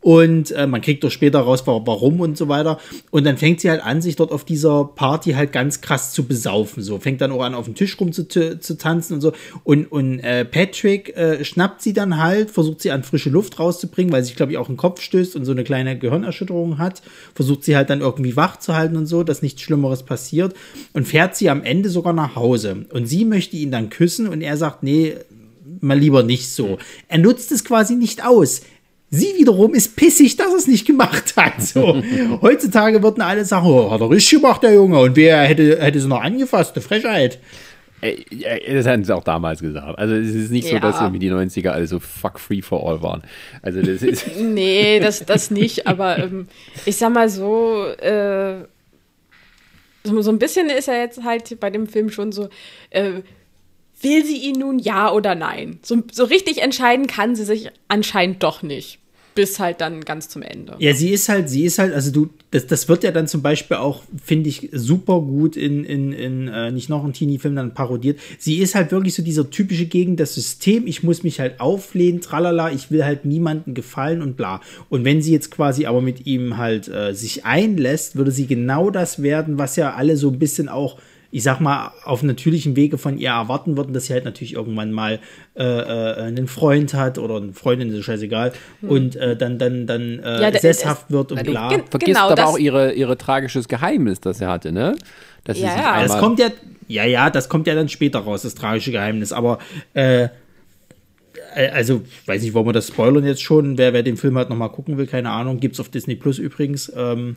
Und 0.03 0.51
äh, 0.53 0.67
man 0.67 0.81
kriegt 0.81 1.05
doch 1.05 1.11
später 1.11 1.41
raus, 1.41 1.67
wa- 1.67 1.83
warum 1.85 2.21
und 2.21 2.39
so 2.39 2.49
weiter. 2.49 2.79
Und 3.11 3.25
dann 3.25 3.37
fängt 3.37 3.61
sie 3.61 3.69
halt 3.69 3.83
an, 3.85 4.01
sich 4.01 4.17
dort 4.17 4.33
auf 4.33 4.45
dieser 4.45 4.85
Party 4.85 5.33
halt 5.33 5.53
ganz 5.53 5.83
krass 5.83 6.13
zu 6.13 6.25
besaufen. 6.25 6.83
So 6.83 6.99
fängt 6.99 7.21
dann 7.21 7.33
auch 7.33 7.43
an, 7.43 7.55
auf 7.55 7.67
dem 7.67 7.75
Tisch 7.75 8.01
rum 8.01 8.11
zu, 8.13 8.27
zu, 8.27 8.79
tanzen 8.79 9.15
und 9.15 9.21
so. 9.21 9.33
Und, 9.63 9.93
und 9.93 10.21
äh, 10.21 10.47
Patrick 10.47 11.15
äh, 11.19 11.45
schnappt 11.45 11.83
sie 11.83 11.93
dann 11.93 12.17
halt, 12.17 12.51
versucht 12.51 12.81
sie 12.81 12.93
an 12.93 13.03
frische 13.03 13.29
Luft 13.29 13.59
rauszubringen, 13.59 14.11
weil 14.11 14.25
sie, 14.25 14.33
glaube 14.33 14.53
ich, 14.53 14.59
auch 14.59 14.69
einen 14.69 14.79
Kopf 14.79 15.03
stößt 15.03 15.37
und 15.37 15.45
so 15.45 15.53
eine 15.53 15.65
kleine 15.65 15.99
Gehirnerschütterung 15.99 16.79
hat. 16.79 17.03
Versucht 17.35 17.65
sie 17.65 17.77
halt 17.77 17.91
dann 17.91 18.01
irgendwie 18.01 18.37
wach 18.37 18.59
zu 18.59 18.75
halten 18.75 18.97
und 18.97 19.05
so, 19.05 19.23
dass 19.23 19.43
nichts 19.43 19.61
Schlimmeres 19.61 20.05
passiert. 20.05 20.55
Und 20.95 21.07
fährt 21.07 21.37
sie 21.37 21.51
am 21.51 21.63
Ende 21.63 21.91
sogar 21.91 22.15
nach 22.15 22.37
Hause. 22.37 22.87
Und 22.91 23.07
sie 23.07 23.27
möchte 23.27 23.57
ihn 23.57 23.71
dann 23.71 23.91
küssen 23.91 24.29
und 24.29 24.41
er 24.41 24.57
sagt, 24.57 24.83
nee, 24.83 25.17
mal 25.81 25.99
lieber 25.99 26.23
nicht 26.23 26.49
so. 26.49 26.79
Er 27.09 27.19
nutzt 27.19 27.53
es 27.53 27.65
quasi 27.65 27.97
nicht 27.97 28.25
aus. 28.25 28.63
Sie 29.13 29.35
wiederum 29.37 29.75
ist 29.75 29.97
pissig, 29.97 30.37
dass 30.37 30.49
er 30.53 30.57
es 30.57 30.67
nicht 30.69 30.87
gemacht 30.87 31.35
hat. 31.37 31.55
So. 31.61 32.01
Heutzutage 32.43 33.03
würden 33.03 33.23
alle 33.23 33.45
sagen, 33.45 33.67
oh, 33.67 33.91
hat 33.91 34.01
er 34.01 34.09
richtig 34.11 34.41
gemacht, 34.41 34.63
der 34.63 34.75
Junge. 34.75 34.99
Und 35.01 35.17
wer 35.17 35.39
hätte, 35.43 35.81
hätte 35.83 36.01
sie 36.01 36.09
noch 36.09 36.21
angefasst? 36.21 36.75
Eine 36.77 36.83
Frechheit. 36.83 37.39
Das 38.01 38.87
hatten 38.87 39.05
sie 39.05 39.15
auch 39.15 39.25
damals 39.25 39.61
gesagt. 39.61 39.99
Also 39.99 40.15
es 40.15 40.35
ist 40.35 40.51
nicht 40.51 40.69
so, 40.69 40.75
Ja. 40.75 40.81
dass 40.81 41.01
irgendwie 41.01 41.19
die 41.19 41.31
90er 41.31 41.69
also 41.71 41.99
fuck 42.01 42.41
free 42.41 42.63
for 42.63 42.89
all 42.89 43.03
waren. 43.03 43.23
Also 43.63 43.83
das 43.83 44.03
ist. 44.03 44.27
Nee, 44.41 45.01
das, 45.01 45.25
das 45.27 45.51
nicht, 45.51 45.87
aber 45.87 46.19
ähm, 46.19 46.47
ich 46.87 46.97
sag 46.97 47.13
mal 47.13 47.29
so, 47.29 47.85
äh, 47.99 48.65
so, 50.05 50.23
so 50.23 50.31
ein 50.31 50.39
bisschen 50.39 50.71
ist 50.71 50.89
er 50.89 50.99
jetzt 51.03 51.23
halt 51.25 51.61
bei 51.61 51.69
dem 51.69 51.87
Film 51.87 52.11
schon 52.11 52.33
so, 52.33 52.49
äh, 52.89 53.21
will 54.03 54.25
sie 54.25 54.39
ihn 54.39 54.59
nun 54.59 54.79
ja 54.79 55.13
oder 55.13 55.35
nein? 55.35 55.79
So, 55.83 56.03
so 56.11 56.25
richtig 56.25 56.63
entscheiden 56.63 57.07
kann 57.07 57.37
sie 57.37 57.45
sich 57.45 57.71
anscheinend 57.89 58.43
doch 58.43 58.63
nicht. 58.63 58.99
Bis 59.37 59.61
halt 59.61 59.81
dann 59.81 60.01
ganz 60.01 60.29
zum 60.29 60.43
Ende. 60.43 60.75
Ja, 60.81 60.93
sie 60.93 61.11
ist 61.11 61.29
halt, 61.29 61.49
sie 61.49 61.65
ist 61.65 61.79
halt, 61.79 61.95
also 61.95 62.11
du, 62.11 62.31
das, 62.51 62.67
das 62.67 62.89
wird 62.89 63.05
ja 63.05 63.13
dann 63.13 63.29
zum 63.29 63.43
Beispiel 63.43 63.77
auch, 63.77 64.03
finde 64.23 64.49
ich, 64.49 64.71
super 64.73 65.21
gut 65.21 65.57
in, 65.57 65.85
in, 65.85 66.13
in 66.13 66.49
äh, 66.49 66.73
nicht 66.73 66.89
noch 66.89 67.05
ein 67.05 67.13
Teenie-Film 67.13 67.55
dann 67.55 67.73
parodiert. 67.73 68.19
Sie 68.39 68.59
ist 68.59 68.75
halt 68.75 68.91
wirklich 68.91 69.15
so 69.15 69.23
dieser 69.23 69.49
typische 69.49 69.87
gegen 69.87 70.17
das 70.17 70.35
System, 70.35 70.89
ich 70.89 71.05
muss 71.05 71.23
mich 71.23 71.39
halt 71.39 71.61
auflehnen, 71.61 72.21
tralala, 72.21 72.73
ich 72.73 72.91
will 72.91 73.05
halt 73.05 73.25
niemandem 73.25 73.75
gefallen 73.75 74.21
und 74.21 74.37
bla. 74.37 74.61
Und 74.89 75.05
wenn 75.05 75.23
sie 75.23 75.33
jetzt 75.33 75.53
quasi 75.53 75.87
aber 75.87 76.01
mit 76.01 76.27
ihm 76.27 76.57
halt 76.57 76.89
äh, 76.89 77.15
sich 77.15 77.45
einlässt, 77.45 78.17
würde 78.17 78.33
sie 78.33 78.49
genau 78.49 78.91
das 78.91 79.23
werden, 79.23 79.59
was 79.59 79.77
ja 79.77 79.95
alle 79.95 80.17
so 80.17 80.31
ein 80.31 80.41
bisschen 80.41 80.69
auch 80.69 80.99
ich 81.33 81.43
sag 81.45 81.61
mal, 81.61 81.93
auf 82.05 82.23
natürlichem 82.25 82.75
Wege 82.75 82.99
von 82.99 83.17
ihr 83.17 83.31
erwarten 83.31 83.77
würden, 83.77 83.93
dass 83.95 84.07
sie 84.07 84.13
halt 84.13 84.25
natürlich 84.25 84.55
irgendwann 84.55 84.91
mal 84.91 85.21
äh, 85.57 85.63
äh, 85.63 86.23
einen 86.23 86.49
Freund 86.49 86.93
hat 86.95 87.19
oder 87.19 87.37
eine 87.37 87.53
Freundin, 87.53 87.93
ist 87.95 88.05
scheißegal, 88.05 88.53
und 88.83 89.15
äh, 89.15 89.37
dann, 89.37 89.59
dann, 89.59 89.87
dann 89.87 90.19
äh, 90.19 90.23
Hm. 90.37 90.43
Ja, 90.43 90.51
da- 90.51 90.59
sesshaft 90.59 91.11
wird 91.11 91.31
und 91.33 91.47
Du 91.47 91.51
bla. 91.53 91.69
Gen- 91.69 91.85
vergisst 91.89 92.07
Genau, 92.21 92.31
aber 92.31 92.47
auch 92.47 92.59
ihre, 92.59 92.93
ihre 92.95 93.17
tragisches 93.17 93.69
Geheimnis, 93.69 94.21
das 94.21 94.41
er 94.41 94.49
hatte, 94.49 94.73
ne? 94.73 94.97
Dass 95.45 95.57
sie 95.57 95.63
Ja, 95.65 95.71
sich 95.71 95.83
ja. 95.83 96.03
Das 96.03 96.19
kommt 96.19 96.39
ja, 96.41 96.49
ja, 96.89 97.05
ja, 97.05 97.31
das 97.31 97.49
kommt 97.49 97.67
ja 97.69 97.75
dann 97.77 97.89
später 97.89 98.19
raus, 98.19 98.43
das 98.43 98.55
tragische 98.57 98.91
Geheimnis. 98.91 99.33
Aber 99.33 99.59
äh, 99.95 100.25
äh, 101.55 101.69
also, 101.73 102.03
weiß 102.27 102.43
nicht, 102.43 102.55
wollen 102.55 102.67
wir 102.67 102.73
das 102.73 102.89
spoilern 102.89 103.25
jetzt 103.25 103.43
schon? 103.43 103.79
Wer, 103.79 103.93
wer 103.93 104.03
den 104.03 104.17
Film 104.17 104.37
halt 104.37 104.51
nochmal 104.51 104.71
gucken 104.71 104.99
will, 104.99 105.07
keine 105.07 105.31
Ahnung, 105.31 105.61
gibt's 105.61 105.81
auf 105.81 105.89
Disney 105.89 106.17
Plus 106.17 106.39
übrigens. 106.39 106.93
Ähm, 106.97 107.37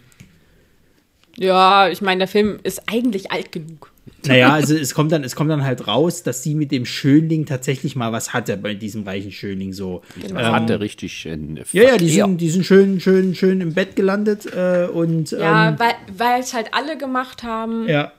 Ja, 1.37 1.89
ich 1.89 2.01
meine, 2.01 2.19
der 2.19 2.27
Film 2.27 2.59
ist 2.63 2.83
eigentlich 2.87 3.31
alt 3.31 3.51
genug. 3.51 3.91
naja, 4.25 4.53
also 4.53 4.75
es 4.75 4.93
kommt 4.93 5.11
dann, 5.11 5.23
es 5.23 5.35
kommt 5.35 5.49
dann 5.49 5.63
halt 5.63 5.87
raus, 5.87 6.23
dass 6.23 6.43
sie 6.43 6.55
mit 6.55 6.71
dem 6.71 6.85
Schönling 6.85 7.45
tatsächlich 7.45 7.95
mal 7.95 8.11
was 8.11 8.33
hatte 8.33 8.57
bei 8.57 8.73
diesem 8.75 9.03
reichen 9.03 9.31
Schönling 9.31 9.73
so. 9.73 10.01
Man 10.31 10.45
hatte 10.45 10.79
richtig 10.79 11.27
einen 11.27 11.59
Ja, 11.71 11.83
ja, 11.83 11.97
die 11.97 12.09
sind, 12.09 12.37
die 12.37 12.49
sind 12.49 12.65
schön, 12.65 12.99
schön, 12.99 13.33
schön 13.35 13.61
im 13.61 13.73
Bett 13.73 13.95
gelandet 13.95 14.45
äh, 14.45 14.85
und 14.85 15.31
Ja, 15.31 15.69
ähm, 15.69 15.79
weil 15.79 15.93
weil 16.15 16.41
es 16.41 16.53
halt 16.53 16.73
alle 16.73 16.97
gemacht 16.97 17.43
haben, 17.43 17.87
ja. 17.87 18.11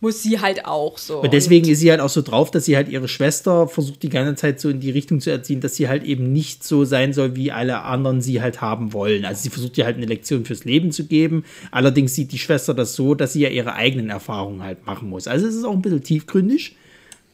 Muss 0.00 0.22
sie 0.22 0.40
halt 0.40 0.64
auch 0.64 0.96
so. 0.96 1.22
Und 1.22 1.32
deswegen 1.32 1.68
ist 1.68 1.80
sie 1.80 1.90
halt 1.90 2.00
auch 2.00 2.08
so 2.08 2.22
drauf, 2.22 2.50
dass 2.52 2.64
sie 2.66 2.76
halt 2.76 2.88
ihre 2.88 3.08
Schwester 3.08 3.66
versucht 3.66 4.02
die 4.04 4.08
ganze 4.08 4.36
Zeit 4.36 4.60
so 4.60 4.68
in 4.68 4.78
die 4.78 4.90
Richtung 4.90 5.20
zu 5.20 5.30
erziehen, 5.30 5.60
dass 5.60 5.74
sie 5.74 5.88
halt 5.88 6.04
eben 6.04 6.32
nicht 6.32 6.62
so 6.62 6.84
sein 6.84 7.12
soll, 7.12 7.34
wie 7.34 7.50
alle 7.50 7.82
anderen 7.82 8.20
sie 8.20 8.40
halt 8.40 8.60
haben 8.60 8.92
wollen. 8.92 9.24
Also 9.24 9.42
sie 9.42 9.50
versucht 9.50 9.76
ihr 9.76 9.84
halt 9.84 9.96
eine 9.96 10.06
Lektion 10.06 10.44
fürs 10.44 10.64
Leben 10.64 10.92
zu 10.92 11.04
geben. 11.04 11.44
Allerdings 11.72 12.14
sieht 12.14 12.30
die 12.30 12.38
Schwester 12.38 12.74
das 12.74 12.94
so, 12.94 13.16
dass 13.16 13.32
sie 13.32 13.40
ja 13.40 13.48
ihre 13.48 13.74
eigenen 13.74 14.08
Erfahrungen 14.10 14.62
halt 14.62 14.86
machen 14.86 15.08
muss. 15.08 15.26
Also 15.26 15.48
es 15.48 15.56
ist 15.56 15.64
auch 15.64 15.72
ein 15.72 15.82
bisschen 15.82 16.04
tiefgründig. 16.04 16.76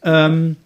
Ähm, 0.02 0.56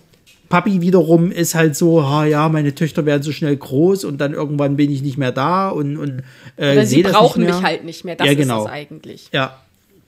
Papi 0.48 0.80
wiederum 0.80 1.30
ist 1.30 1.54
halt 1.54 1.76
so, 1.76 2.00
ah 2.00 2.24
ja, 2.24 2.48
meine 2.48 2.74
Töchter 2.74 3.04
werden 3.06 3.22
so 3.22 3.32
schnell 3.32 3.56
groß 3.56 4.04
und 4.04 4.18
dann 4.18 4.32
irgendwann 4.32 4.76
bin 4.76 4.90
ich 4.90 5.02
nicht 5.02 5.18
mehr 5.18 5.32
da 5.32 5.68
und, 5.68 5.96
und 5.96 6.22
äh, 6.56 6.86
sie 6.86 7.02
brauchen 7.02 7.44
mich 7.44 7.60
halt 7.62 7.84
nicht 7.84 8.04
mehr. 8.04 8.16
Das 8.16 8.26
Ja, 8.26 8.32
ist 8.32 8.38
genau. 8.38 8.64
es 8.64 8.70
eigentlich. 8.70 9.28
Ja. 9.32 9.58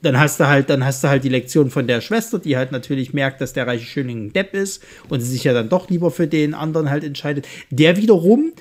Dann 0.01 0.19
hast 0.19 0.39
du 0.39 0.47
halt, 0.47 0.69
dann 0.69 0.83
hast 0.83 1.03
du 1.03 1.09
halt 1.09 1.23
die 1.23 1.29
Lektion 1.29 1.69
von 1.69 1.87
der 1.87 2.01
Schwester, 2.01 2.39
die 2.39 2.57
halt 2.57 2.71
natürlich 2.71 3.13
merkt, 3.13 3.39
dass 3.41 3.53
der 3.53 3.67
reiche 3.67 3.85
Schönling 3.85 4.25
ein 4.25 4.33
Depp 4.33 4.53
ist 4.53 4.83
und 5.09 5.19
sie 5.19 5.29
sich 5.29 5.43
ja 5.43 5.53
dann 5.53 5.69
doch 5.69 5.89
lieber 5.89 6.09
für 6.09 6.27
den 6.27 6.53
anderen 6.53 6.89
halt 6.89 7.03
entscheidet. 7.03 7.47
Der 7.69 7.97
wiederum 7.97 8.53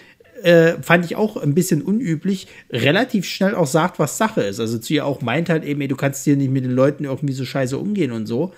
äh, 0.43 0.75
fand 0.83 1.05
ich 1.05 1.17
auch 1.17 1.37
ein 1.37 1.55
bisschen 1.55 1.83
unüblich, 1.83 2.47
relativ 2.71 3.27
schnell 3.27 3.55
auch 3.55 3.67
sagt, 3.67 3.99
was 3.99 4.19
Sache 4.19 4.43
ist. 4.43 4.61
Also 4.61 4.79
zu 4.79 4.95
ihr 4.95 5.07
auch 5.07 5.21
meint 5.21 5.49
halt 5.49 5.65
eben, 5.65 5.81
ey, 5.81 5.89
du 5.89 5.97
kannst 5.97 6.25
hier 6.25 6.37
nicht 6.37 6.51
mit 6.51 6.65
den 6.65 6.73
Leuten 6.73 7.05
irgendwie 7.05 7.35
so 7.35 7.45
scheiße 7.45 7.77
umgehen 7.77 8.13
und 8.13 8.27
so. 8.27 8.53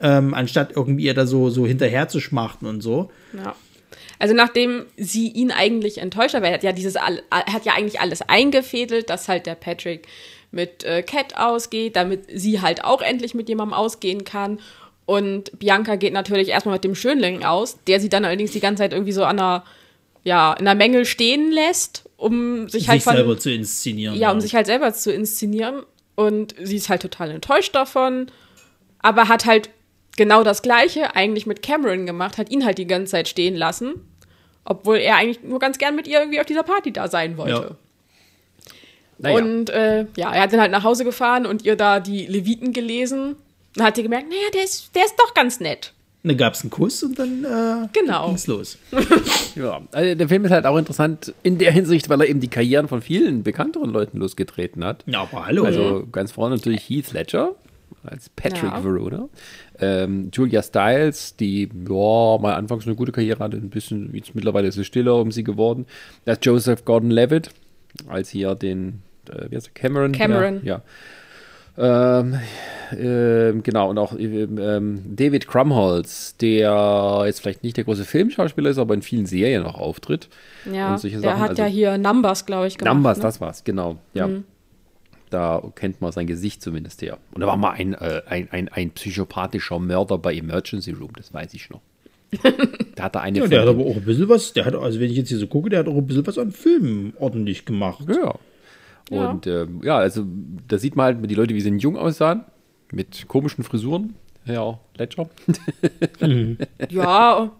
Ähm, 0.00 0.34
anstatt 0.34 0.72
irgendwie 0.76 1.04
ihr 1.04 1.14
da 1.14 1.26
so, 1.26 1.50
so 1.50 1.66
hinterher 1.66 2.08
zu 2.08 2.20
schmachten 2.20 2.66
und 2.66 2.80
so. 2.80 3.10
Ja. 3.36 3.54
Also 4.18 4.34
nachdem 4.34 4.84
sie 4.96 5.28
ihn 5.28 5.50
eigentlich 5.50 5.98
enttäuscht 5.98 6.34
hat, 6.34 6.42
weil 6.42 6.50
er 6.50 6.54
hat 6.54 6.62
ja 6.62 6.72
dieses 6.72 6.94
er 6.94 7.22
hat 7.30 7.64
ja 7.64 7.74
eigentlich 7.74 8.00
alles 8.00 8.22
eingefädelt, 8.22 9.08
dass 9.08 9.28
halt 9.28 9.46
der 9.46 9.54
Patrick 9.54 10.06
mit 10.50 10.84
äh, 10.84 11.02
Cat 11.02 11.36
ausgeht, 11.36 11.96
damit 11.96 12.24
sie 12.32 12.60
halt 12.60 12.84
auch 12.84 13.02
endlich 13.02 13.34
mit 13.34 13.48
jemandem 13.48 13.74
ausgehen 13.74 14.24
kann. 14.24 14.58
Und 15.06 15.58
Bianca 15.58 15.96
geht 15.96 16.12
natürlich 16.12 16.48
erstmal 16.48 16.76
mit 16.76 16.84
dem 16.84 16.94
Schönling 16.94 17.44
aus, 17.44 17.78
der 17.86 18.00
sie 18.00 18.08
dann 18.08 18.24
allerdings 18.24 18.52
die 18.52 18.60
ganze 18.60 18.82
Zeit 18.82 18.92
irgendwie 18.92 19.12
so 19.12 19.24
an 19.24 19.38
einer, 19.38 19.64
ja, 20.22 20.52
in 20.54 20.64
der 20.64 20.74
Menge 20.74 21.04
stehen 21.04 21.50
lässt, 21.50 22.08
um 22.16 22.68
sich 22.68 22.88
halt 22.88 23.00
sich 23.00 23.04
von, 23.04 23.16
selber 23.16 23.38
zu 23.38 23.50
inszenieren. 23.50 24.16
ja, 24.16 24.30
um 24.30 24.40
sich 24.40 24.54
halt 24.54 24.66
selber 24.66 24.92
zu 24.92 25.12
inszenieren. 25.12 25.82
Und 26.14 26.54
sie 26.62 26.76
ist 26.76 26.88
halt 26.88 27.02
total 27.02 27.30
enttäuscht 27.30 27.74
davon, 27.74 28.26
aber 28.98 29.28
hat 29.28 29.46
halt 29.46 29.70
genau 30.16 30.44
das 30.44 30.60
Gleiche 30.60 31.16
eigentlich 31.16 31.46
mit 31.46 31.62
Cameron 31.62 32.04
gemacht, 32.04 32.36
hat 32.36 32.50
ihn 32.50 32.64
halt 32.64 32.78
die 32.78 32.86
ganze 32.86 33.12
Zeit 33.12 33.26
stehen 33.26 33.56
lassen, 33.56 33.94
obwohl 34.64 34.98
er 34.98 35.16
eigentlich 35.16 35.42
nur 35.42 35.58
ganz 35.58 35.78
gern 35.78 35.96
mit 35.96 36.06
ihr 36.06 36.20
irgendwie 36.20 36.40
auf 36.40 36.46
dieser 36.46 36.62
Party 36.62 36.92
da 36.92 37.08
sein 37.08 37.36
wollte. 37.36 37.52
Ja. 37.52 37.76
Naja. 39.22 39.36
Und 39.36 39.70
äh, 39.70 40.06
ja, 40.16 40.32
er 40.32 40.42
hat 40.42 40.52
dann 40.52 40.60
halt 40.60 40.72
nach 40.72 40.84
Hause 40.84 41.04
gefahren 41.04 41.46
und 41.46 41.64
ihr 41.64 41.76
da 41.76 42.00
die 42.00 42.26
Leviten 42.26 42.72
gelesen. 42.72 43.36
Dann 43.74 43.86
hat 43.86 43.96
sie 43.96 44.02
gemerkt, 44.02 44.28
naja, 44.28 44.40
der 44.54 44.64
ist, 44.64 44.94
der 44.94 45.04
ist 45.04 45.14
doch 45.18 45.34
ganz 45.34 45.60
nett. 45.60 45.92
Dann 46.22 46.36
gab 46.36 46.52
es 46.54 46.60
einen 46.62 46.70
Kuss 46.70 47.02
und 47.02 47.18
dann 47.18 47.44
äh, 47.44 47.88
Genau. 47.92 48.26
ging's 48.28 48.46
los. 48.46 48.76
Ja, 49.56 49.80
also 49.92 50.14
der 50.14 50.28
Film 50.28 50.44
ist 50.44 50.50
halt 50.52 50.64
auch 50.66 50.76
interessant 50.76 51.34
in 51.42 51.58
der 51.58 51.72
Hinsicht, 51.72 52.08
weil 52.08 52.20
er 52.20 52.28
eben 52.28 52.40
die 52.40 52.48
Karrieren 52.48 52.88
von 52.88 53.02
vielen 53.02 53.42
bekannteren 53.42 53.90
Leuten 53.90 54.18
losgetreten 54.18 54.84
hat. 54.84 55.02
Ja, 55.06 55.22
aber 55.22 55.46
hallo. 55.46 55.64
Also 55.64 56.06
ganz 56.12 56.32
vorne 56.32 56.56
natürlich 56.56 56.88
Heath 56.88 57.12
Ledger 57.12 57.54
als 58.04 58.28
Patrick 58.30 58.70
Ja. 58.70 58.84
Verona. 58.84 59.28
Ähm, 59.80 60.30
Julia 60.32 60.62
Stiles, 60.62 61.36
die 61.36 61.64
ja, 61.88 62.38
mal 62.38 62.54
anfangs 62.54 62.86
eine 62.86 62.94
gute 62.96 63.12
Karriere 63.12 63.42
hatte, 63.42 63.56
ein 63.56 63.70
bisschen, 63.70 64.14
jetzt 64.14 64.34
mittlerweile 64.34 64.68
ist 64.68 64.78
es 64.78 64.86
stiller 64.86 65.16
um 65.16 65.32
sie 65.32 65.42
geworden. 65.44 65.86
Das 66.24 66.38
Joseph 66.42 66.84
Gordon-Levitt 66.84 67.50
als 68.08 68.28
hier 68.30 68.54
den 68.54 69.02
äh, 69.28 69.50
wie 69.50 69.56
heißt 69.56 69.68
er? 69.68 69.72
Cameron. 69.74 70.12
Cameron. 70.12 70.60
Ja. 70.64 70.76
ja. 70.76 70.82
Ähm, 71.78 72.38
ähm, 72.92 73.62
genau, 73.62 73.88
und 73.90 73.96
auch 73.98 74.12
ähm, 74.18 75.02
David 75.16 75.46
Crumholz, 75.46 76.36
der 76.36 77.22
jetzt 77.26 77.40
vielleicht 77.40 77.62
nicht 77.62 77.76
der 77.76 77.84
große 77.84 78.04
Filmschauspieler 78.04 78.70
ist, 78.70 78.78
aber 78.78 78.94
in 78.94 79.02
vielen 79.02 79.26
Serien 79.26 79.64
auch 79.64 79.78
auftritt. 79.78 80.28
Ja, 80.70 80.92
und 80.92 80.98
solche 81.00 81.20
der 81.20 81.30
Sachen. 81.30 81.40
hat 81.40 81.50
Also- 81.50 81.62
ja 81.62 81.68
hier 81.68 81.96
Numbers, 81.98 82.44
glaube 82.44 82.66
ich, 82.66 82.76
gemacht. 82.76 82.92
Numbers, 82.94 83.18
ne? 83.18 83.22
das 83.22 83.40
war's, 83.40 83.64
genau. 83.64 83.96
Ja. 84.14 84.28
Da 85.30 85.62
kennt 85.76 86.00
man 86.00 86.10
sein 86.10 86.26
Gesicht 86.26 86.60
zumindest 86.60 87.02
her. 87.02 87.18
Und 87.32 87.40
er 87.42 87.46
war 87.46 87.56
mal 87.56 87.70
ein, 87.70 87.94
äh, 87.94 88.22
ein, 88.26 88.48
ein, 88.50 88.68
ein 88.68 88.90
psychopathischer 88.90 89.78
Mörder 89.78 90.18
bei 90.18 90.34
Emergency 90.34 90.90
Room, 90.90 91.12
das 91.16 91.32
weiß 91.32 91.54
ich 91.54 91.70
noch. 91.70 91.80
da 92.96 93.04
hat 93.04 93.14
er 93.16 93.22
eine 93.22 93.38
Ja, 93.38 93.46
der 93.46 93.62
hat 93.62 93.68
aber 93.68 93.84
auch 93.84 93.96
ein 93.96 94.04
bisschen 94.04 94.28
was, 94.28 94.52
der 94.52 94.64
hat, 94.64 94.74
also 94.74 95.00
wenn 95.00 95.10
ich 95.10 95.16
jetzt 95.16 95.28
hier 95.28 95.38
so 95.38 95.46
gucke, 95.46 95.70
der 95.70 95.80
hat 95.80 95.88
auch 95.88 95.96
ein 95.96 96.06
bisschen 96.06 96.26
was 96.26 96.36
an 96.36 96.50
Filmen 96.50 97.12
ordentlich 97.18 97.64
gemacht. 97.64 98.04
Ja. 98.08 98.34
Ja. 99.10 99.30
Und 99.30 99.46
ähm, 99.46 99.80
ja, 99.82 99.98
also 99.98 100.24
da 100.68 100.78
sieht 100.78 100.96
man 100.96 101.04
halt 101.04 101.30
die 101.30 101.34
Leute, 101.34 101.54
wie 101.54 101.60
sie 101.60 101.70
jung 101.70 101.96
aussahen, 101.96 102.44
mit 102.92 103.28
komischen 103.28 103.64
Frisuren. 103.64 104.14
Ja, 104.46 104.78
Ledger. 104.96 105.28
Ja, 106.90 107.50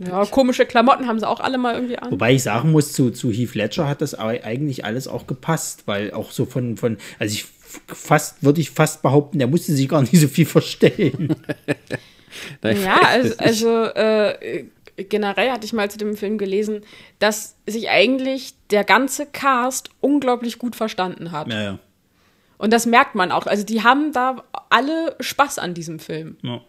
ja, 0.00 0.24
komische 0.24 0.64
Klamotten 0.64 1.06
haben 1.06 1.18
sie 1.18 1.28
auch 1.28 1.40
alle 1.40 1.58
mal 1.58 1.74
irgendwie 1.74 1.98
an. 1.98 2.10
Wobei 2.10 2.32
ich 2.32 2.42
sagen 2.42 2.70
muss, 2.72 2.92
zu, 2.94 3.10
zu 3.10 3.30
Heath 3.30 3.54
Ledger 3.54 3.86
hat 3.86 4.00
das 4.00 4.14
eigentlich 4.14 4.86
alles 4.86 5.06
auch 5.06 5.26
gepasst, 5.26 5.82
weil 5.84 6.12
auch 6.12 6.30
so 6.30 6.46
von, 6.46 6.78
von 6.78 6.96
also 7.18 7.34
ich 7.34 7.44
fast, 7.86 8.42
würde 8.42 8.60
ich 8.60 8.70
fast 8.70 9.02
behaupten, 9.02 9.38
der 9.38 9.48
musste 9.48 9.72
sich 9.72 9.88
gar 9.88 10.00
nicht 10.00 10.18
so 10.18 10.28
viel 10.28 10.46
verstellen. 10.46 11.36
Ja, 12.62 13.00
also, 13.08 13.34
also 13.38 13.84
äh, 13.86 14.66
generell 15.08 15.50
hatte 15.50 15.64
ich 15.64 15.72
mal 15.72 15.90
zu 15.90 15.98
dem 15.98 16.16
Film 16.16 16.38
gelesen, 16.38 16.82
dass 17.18 17.56
sich 17.66 17.88
eigentlich 17.88 18.54
der 18.70 18.84
ganze 18.84 19.26
Cast 19.26 19.90
unglaublich 20.00 20.58
gut 20.58 20.76
verstanden 20.76 21.32
hat. 21.32 21.52
ja, 21.52 21.62
ja. 21.62 21.78
Und 22.58 22.74
das 22.74 22.84
merkt 22.84 23.14
man 23.14 23.32
auch. 23.32 23.46
Also 23.46 23.64
die 23.64 23.82
haben 23.82 24.12
da 24.12 24.44
alle 24.68 25.16
Spaß 25.18 25.58
an 25.58 25.72
diesem 25.72 25.98
Film. 25.98 26.36
ja. 26.42 26.60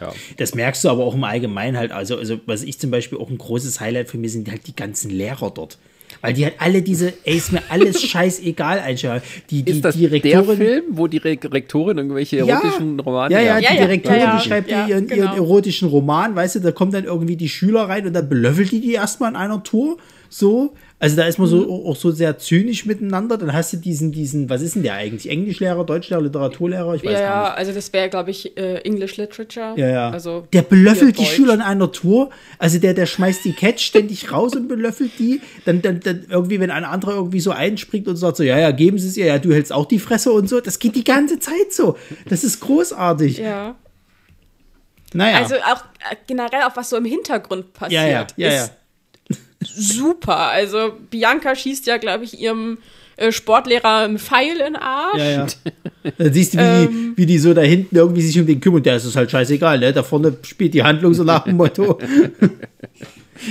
Ja. 0.00 0.12
Das 0.36 0.54
merkst 0.54 0.84
du 0.84 0.90
aber 0.90 1.04
auch 1.04 1.14
im 1.14 1.24
Allgemeinen 1.24 1.76
halt. 1.76 1.92
Also, 1.92 2.16
also 2.16 2.38
was 2.46 2.62
ich 2.62 2.78
zum 2.78 2.90
Beispiel 2.90 3.18
auch 3.18 3.30
ein 3.30 3.38
großes 3.38 3.80
Highlight 3.80 4.10
für 4.10 4.18
mich 4.18 4.32
sind 4.32 4.50
halt 4.50 4.66
die 4.66 4.76
ganzen 4.76 5.10
Lehrer 5.10 5.50
dort. 5.50 5.78
Weil 6.26 6.34
die 6.34 6.44
halt 6.44 6.54
alle 6.58 6.82
diese, 6.82 7.12
ey, 7.24 7.36
ist 7.36 7.52
mir 7.52 7.62
alles 7.68 8.02
scheißegal 8.10 8.80
einschalten. 8.80 9.26
Die, 9.48 9.62
die, 9.62 9.70
Ist 9.72 9.84
das 9.84 9.94
die 9.94 10.08
der 10.08 10.12
Rektorin. 10.12 10.56
Film, 10.56 10.84
wo 10.90 11.06
die 11.06 11.18
Re 11.18 11.38
Rektorin 11.44 11.98
irgendwelche 11.98 12.38
erotischen 12.38 12.98
Romane 12.98 13.32
Ja, 13.32 13.40
ja, 13.40 13.58
Ja, 13.58 13.70
die 13.70 13.76
ja, 13.76 13.86
Direktorin, 13.86 14.18
ja, 14.18 14.24
ja. 14.24 14.36
die 14.36 14.48
schreibt 14.48 14.70
Ja, 14.70 14.86
ihren, 14.88 15.06
genau. 15.06 15.22
ihren 15.22 15.36
erotischen 15.36 15.88
Roman, 15.88 16.34
weißt 16.34 16.56
du, 16.56 16.60
da 16.60 16.72
kommen 16.72 16.90
dann 16.90 17.04
irgendwie 17.04 17.36
die 17.36 17.48
Schüler 17.48 17.82
rein 17.82 18.06
und 18.06 18.12
dann 18.12 18.28
belöffelt 18.28 18.72
die 18.72 18.80
die 18.80 18.94
erstmal 18.94 19.30
in 19.30 19.36
einer 19.36 19.62
Tour. 19.62 19.98
So. 20.28 20.74
Also 20.98 21.14
da 21.16 21.24
ist 21.26 21.38
man 21.38 21.46
Mhm. 21.46 21.50
so 21.50 21.84
auch 21.86 21.96
so 21.96 22.10
sehr 22.10 22.38
zynisch 22.38 22.86
miteinander. 22.86 23.36
Dann 23.36 23.52
hast 23.52 23.72
du 23.72 23.76
diesen, 23.76 24.12
diesen, 24.12 24.48
was 24.48 24.62
ist 24.62 24.76
denn 24.76 24.82
der 24.82 24.94
eigentlich? 24.94 25.28
Englischlehrer, 25.28 25.84
Deutschlehrer, 25.84 26.22
Literaturlehrer? 26.22 26.94
Ich 26.94 27.04
weiß 27.04 27.12
Ja, 27.12 27.18
gar 27.20 27.42
ja, 27.44 27.48
nicht. 27.50 27.58
also 27.58 27.72
das 27.72 27.92
wäre, 27.92 28.08
glaube 28.08 28.30
ich, 28.30 28.56
äh, 28.56 28.76
English 28.78 29.18
Literature. 29.18 29.74
Ja, 29.76 29.88
ja. 29.88 30.10
Also 30.10 30.46
der 30.54 30.62
belöffelt 30.62 31.18
die 31.18 31.22
hier 31.24 31.30
Schüler 31.32 31.52
in 31.54 31.58
Deutsch. 31.60 31.68
einer 31.68 31.92
Tour. 31.92 32.30
Also 32.58 32.78
der, 32.78 32.94
der 32.94 33.04
schmeißt 33.04 33.44
die 33.44 33.52
Cats 33.52 33.82
ständig 33.82 34.32
raus 34.32 34.56
und 34.56 34.68
belöffelt 34.68 35.10
die. 35.18 35.42
Dann, 35.66 35.82
dann, 35.82 36.00
dann 36.00 36.24
irgendwie, 36.30 36.60
wenn 36.60 36.70
ein 36.70 36.84
anderer 36.84 37.14
irgendwie 37.16 37.40
so 37.40 37.50
einspringt 37.50 38.08
und 38.08 38.16
sagt 38.16 38.38
so, 38.38 38.42
ja, 38.42 38.58
ja, 38.58 38.70
geben 38.70 38.98
Sie 38.98 39.08
es 39.08 39.16
ihr, 39.18 39.26
ja, 39.26 39.38
du 39.38 39.52
hältst 39.52 39.72
auch 39.74 39.84
die 39.86 39.98
Fresse 39.98 40.32
und 40.32 40.48
so. 40.48 40.60
Das 40.62 40.78
geht 40.78 40.96
die 40.96 41.04
ganze 41.04 41.38
Zeit 41.38 41.72
so. 41.72 41.98
Das 42.28 42.42
ist 42.42 42.60
großartig. 42.60 43.36
Ja. 43.38 43.74
Naja. 45.12 45.38
Also 45.38 45.54
auch 45.56 45.84
äh, 46.10 46.16
generell 46.26 46.62
auch 46.62 46.74
was 46.76 46.90
so 46.90 46.96
im 46.96 47.04
Hintergrund 47.04 47.72
passiert, 47.74 47.92
ja, 48.02 48.06
ja, 48.08 48.26
ja, 48.36 48.48
ja. 48.52 48.64
ist 48.64 48.72
super. 49.62 50.36
Also 50.36 50.92
Bianca 51.10 51.54
schießt 51.54 51.86
ja, 51.86 51.96
glaube 51.96 52.24
ich, 52.24 52.40
ihrem 52.40 52.78
äh, 53.16 53.32
Sportlehrer 53.32 54.04
einen 54.04 54.18
Pfeil 54.18 54.58
in 54.58 54.74
den 54.74 54.76
Arsch. 54.76 55.18
Ja, 55.18 55.30
ja. 55.30 55.46
Dann 56.18 56.32
siehst 56.32 56.54
du, 56.54 56.58
wie, 56.58 56.62
Ähm. 56.62 57.14
die, 57.16 57.22
wie 57.22 57.26
die 57.26 57.38
so 57.38 57.54
da 57.54 57.62
hinten 57.62 57.96
irgendwie 57.96 58.22
sich 58.22 58.38
um 58.38 58.46
den 58.46 58.60
kümmern. 58.60 58.82
Der 58.82 58.96
ist 58.96 59.04
es 59.04 59.16
halt 59.16 59.30
scheißegal, 59.30 59.78
ne? 59.78 59.92
Da 59.92 60.02
vorne 60.02 60.36
spielt 60.42 60.74
die 60.74 60.82
Handlung 60.82 61.14
so 61.14 61.24
nach 61.24 61.44
dem 61.44 61.56
Motto. 61.56 61.98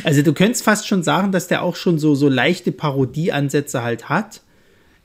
Also 0.03 0.23
du 0.23 0.33
könntest 0.33 0.63
fast 0.63 0.87
schon 0.87 1.03
sagen, 1.03 1.31
dass 1.31 1.47
der 1.47 1.61
auch 1.61 1.75
schon 1.75 1.99
so, 1.99 2.15
so 2.15 2.27
leichte 2.27 2.71
Parodieansätze 2.71 3.83
halt 3.83 4.09
hat, 4.09 4.41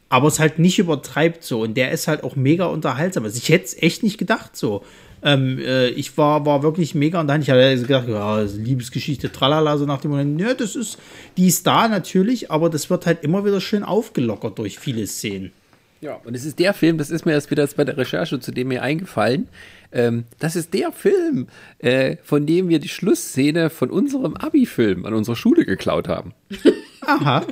aber 0.09 0.29
es 0.29 0.41
halt 0.41 0.59
nicht 0.59 0.79
übertreibt 0.79 1.45
so. 1.45 1.61
Und 1.61 1.75
der 1.77 1.91
ist 1.91 2.09
halt 2.09 2.25
auch 2.25 2.35
mega 2.35 2.65
unterhaltsam. 2.65 3.25
Also 3.25 3.37
ich 3.37 3.51
hätte 3.51 3.67
es 3.67 3.83
echt 3.83 4.03
nicht 4.03 4.17
gedacht 4.17 4.57
so. 4.57 4.83
Ähm, 5.23 5.59
äh, 5.59 5.89
ich 5.89 6.17
war, 6.17 6.47
war 6.47 6.63
wirklich 6.63 6.95
mega 6.95 7.21
und 7.21 7.27
dann 7.27 7.43
ich 7.43 7.51
hatte 7.51 7.77
gedacht, 7.79 8.09
ja, 8.09 8.41
Liebesgeschichte, 8.41 9.31
tralala, 9.31 9.77
so 9.77 9.85
nach 9.85 10.01
dem 10.01 10.13
Moment, 10.13 10.41
ja, 10.41 10.55
das 10.55 10.77
ist, 10.77 10.99
die 11.37 11.49
ist 11.49 11.67
da 11.67 11.89
natürlich, 11.89 12.51
aber 12.51 12.71
das 12.71 12.89
wird 12.89 13.07
halt 13.07 13.23
immer 13.23 13.45
wieder 13.45 13.61
schön 13.61 13.83
aufgelockert 13.83 14.59
durch 14.59 14.79
viele 14.79 15.07
Szenen. 15.07 15.53
Ja, 16.01 16.19
und 16.25 16.35
es 16.35 16.47
ist 16.47 16.59
der 16.59 16.73
Film, 16.73 16.97
das 16.97 17.11
ist 17.11 17.27
mir 17.27 17.33
erst 17.33 17.51
wieder 17.51 17.69
bei 17.77 17.85
der 17.85 17.99
Recherche 17.99 18.41
zu 18.41 18.53
dem 18.53 18.69
mir 18.69 18.83
eingefallen. 18.83 19.49
Ähm, 19.93 20.25
das 20.39 20.57
ist 20.57 20.73
der 20.75 20.93
Film, 20.93 21.49
äh, 21.79 22.17
von 22.23 22.47
dem 22.47 22.69
wir 22.69 22.79
die 22.79 22.89
Schlussszene 22.89 23.71
von 23.71 23.91
unserem 23.91 24.37
Abi-Film 24.37 25.05
an 25.05 25.15
unserer 25.15 25.37
Schule 25.37 25.65
geklaut 25.65 26.09
haben. 26.09 26.33
Aha. 27.01 27.45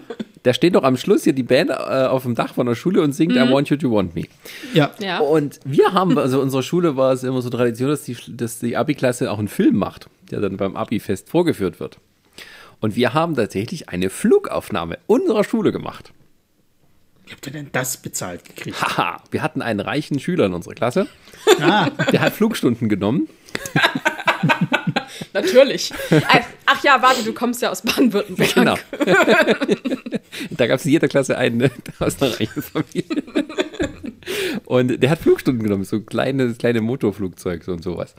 Da 0.45 0.55
steht 0.55 0.77
doch 0.77 0.85
am 0.85 0.97
Schluss 0.97 1.25
hier 1.25 1.33
die 1.33 1.43
Band 1.43 1.71
äh, 1.71 1.75
auf 1.75 2.23
dem 2.23 2.35
Dach 2.35 2.55
von 2.55 2.67
der 2.67 2.75
Schule 2.75 3.03
und 3.03 3.13
singt 3.13 3.33
I 3.33 3.51
Want 3.51 3.71
You 3.71 3.77
to 3.77 3.91
Want 3.91 4.15
Me. 4.15 4.25
Ja. 4.73 4.93
Ja. 5.01 5.19
Und 5.19 5.59
wir 5.65 5.93
haben, 5.93 6.17
also 6.17 6.41
unsere 6.41 6.63
Schule 6.63 6.97
war 6.97 7.13
es 7.13 7.25
immer 7.25 7.43
so 7.43 7.51
Tradition, 7.51 7.89
dass 7.91 8.05
die, 8.05 8.17
dass 8.29 8.61
die 8.61 8.77
Abi-Klasse 8.77 9.31
auch 9.31 9.39
einen 9.39 9.49
Film 9.49 9.77
macht, 9.77 10.09
der 10.31 10.41
dann 10.41 10.57
beim 10.57 10.77
Abi-Fest 10.77 11.29
vorgeführt 11.29 11.81
wird. 11.81 11.99
Und 12.81 12.95
wir 12.95 13.15
haben 13.15 13.35
tatsächlich 13.35 13.89
eine 13.89 14.09
Flugaufnahme 14.11 14.99
unserer 15.07 15.43
Schule 15.43 15.73
gemacht. 15.73 16.13
Wie 17.29 17.33
habt 17.33 17.47
ihr 17.47 17.53
denn 17.53 17.69
das 17.73 17.99
bezahlt 17.99 18.43
gekriegt? 18.47 18.81
Haha, 18.97 19.23
wir 19.31 19.43
hatten 19.43 19.61
einen 19.61 19.81
reichen 19.81 20.19
Schüler 20.19 20.47
in 20.47 20.55
unserer 20.55 20.75
Klasse, 20.75 21.07
Ah, 21.61 21.91
der 22.11 22.21
hat 22.21 22.33
Flugstunden 22.33 22.89
genommen. 22.89 23.29
Natürlich. 25.35 25.93
Ach, 26.11 26.41
ach 26.65 26.83
ja, 26.85 27.03
warte, 27.03 27.23
du 27.23 27.33
kommst 27.35 27.61
ja 27.61 27.71
aus 27.71 27.83
Baden-Württemberg. 27.83 28.55
Genau. 28.55 28.77
da 30.51 30.67
gab 30.67 30.79
es 30.79 30.87
in 30.87 30.93
jeder 30.93 31.09
Klasse 31.09 31.37
einen 31.37 31.59
ne, 31.59 31.71
aus 31.99 32.21
einer 32.21 32.39
reichen 32.39 32.63
Familie. 32.63 33.05
Und 34.65 35.03
der 35.03 35.11
hat 35.11 35.19
Flugstunden 35.19 35.63
genommen, 35.63 35.85
so 35.85 36.01
kleines, 36.01 36.59
kleine 36.59 36.81
Motorflugzeug 36.81 37.67
und 37.69 37.83
sowas. 37.83 38.15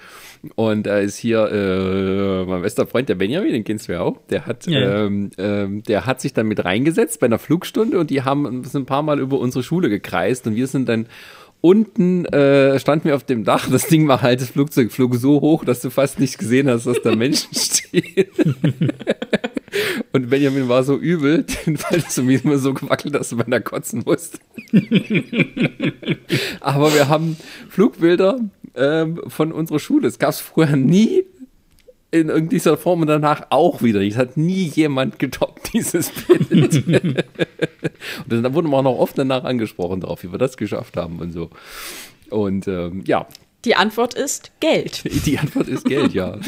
Und 0.55 0.86
da 0.86 0.99
ist 0.99 1.18
hier 1.18 1.49
äh, 1.51 2.45
mein 2.45 2.62
bester 2.62 2.88
Freund, 2.88 3.10
der 3.10 3.16
Benjamin, 3.16 3.51
den 3.53 3.64
kennst 3.64 3.88
du 3.88 3.93
ja 3.93 4.01
auch, 4.01 4.18
der 4.30 4.45
hat, 4.45 4.66
Ja, 4.68 4.80
ja. 4.80 5.05
ähm, 5.05 5.32
ähm, 5.38 5.84
der 5.84 6.05
hat 6.05 6.22
sich 6.22 6.34
dann 6.34 6.47
mit 6.47 6.64
reingesetzt 6.64 7.20
bei 7.20 7.26
einer 7.28 7.39
Flugstunde 7.39 7.99
und 7.99 8.10
die 8.10 8.24
haben 8.24 8.64
sind 8.64 8.84
ein 8.84 8.86
paar 8.86 9.03
Mal 9.03 9.20
über 9.20 9.39
unsere 9.39 9.64
Schule 9.64 9.89
gekreist 9.89 10.47
und 10.47 10.55
wir 10.55 10.68
sind 10.68 10.88
dann 10.89 11.07
unten 11.62 12.26
äh, 12.26 12.80
standen 12.80 13.05
wir 13.10 13.16
auf 13.16 13.24
dem 13.26 13.43
Dach. 13.43 13.70
Das 13.70 13.88
Ding 13.88 14.07
war 14.07 14.22
halt, 14.22 14.41
das 14.41 14.49
Flugzeug 14.49 14.91
flog 14.91 15.16
so 15.16 15.41
hoch, 15.41 15.66
dass 15.66 15.82
du 15.82 15.89
fast 15.89 16.20
nicht 16.20 16.38
gesehen 16.38 16.70
hast, 16.70 16.86
dass 16.86 17.01
da 17.01 17.16
Menschen 17.16 17.49
stehen. 17.53 18.28
Und 20.11 20.30
Benjamin 20.30 20.67
war 20.69 20.84
so 20.84 20.97
übel, 20.97 21.45
weil 21.65 21.99
es 21.99 22.17
mir 22.17 22.43
immer 22.43 22.57
so 22.57 22.73
gewackelt, 22.73 23.15
dass 23.15 23.30
du 23.30 23.38
beinahe 23.38 23.61
kotzen 23.61 24.03
musst. 24.05 24.39
Aber 26.61 26.93
wir 26.93 27.07
haben 27.07 27.38
Flugbilder 27.69 28.39
ähm, 28.75 29.21
von 29.27 29.51
unserer 29.51 29.80
Schule. 29.80 30.03
Das 30.03 30.19
gab 30.19 30.32
es 30.32 30.39
vorher 30.39 30.77
nie 30.77 31.25
in 32.11 32.30
irgendeiner 32.30 32.77
Form 32.77 33.01
und 33.01 33.07
danach 33.07 33.47
auch 33.49 33.82
wieder. 33.84 34.01
Es 34.01 34.17
hat 34.17 34.38
nie 34.38 34.63
jemand 34.63 35.19
getoppt, 35.19 35.73
dieses 35.73 36.11
Bild. 36.11 36.51
und 36.88 37.23
dann 38.30 38.53
wurden 38.53 38.69
wir 38.69 38.77
auch 38.77 38.84
noch 38.84 38.97
oft 38.97 39.17
danach 39.17 39.43
angesprochen 39.43 40.01
darauf, 40.01 40.23
wie 40.23 40.32
wir 40.32 40.39
das 40.39 40.57
geschafft 40.57 40.97
haben 40.97 41.19
und 41.19 41.32
so. 41.32 41.49
Und 42.30 42.67
ähm, 42.67 43.03
ja, 43.05 43.27
Die 43.66 43.76
Antwort 43.76 44.14
ist 44.14 44.51
Geld. 44.62 45.03
die 45.26 45.38
Antwort 45.38 45.68
ist 45.68 45.84
Geld, 45.86 46.14
ja. 46.14 46.39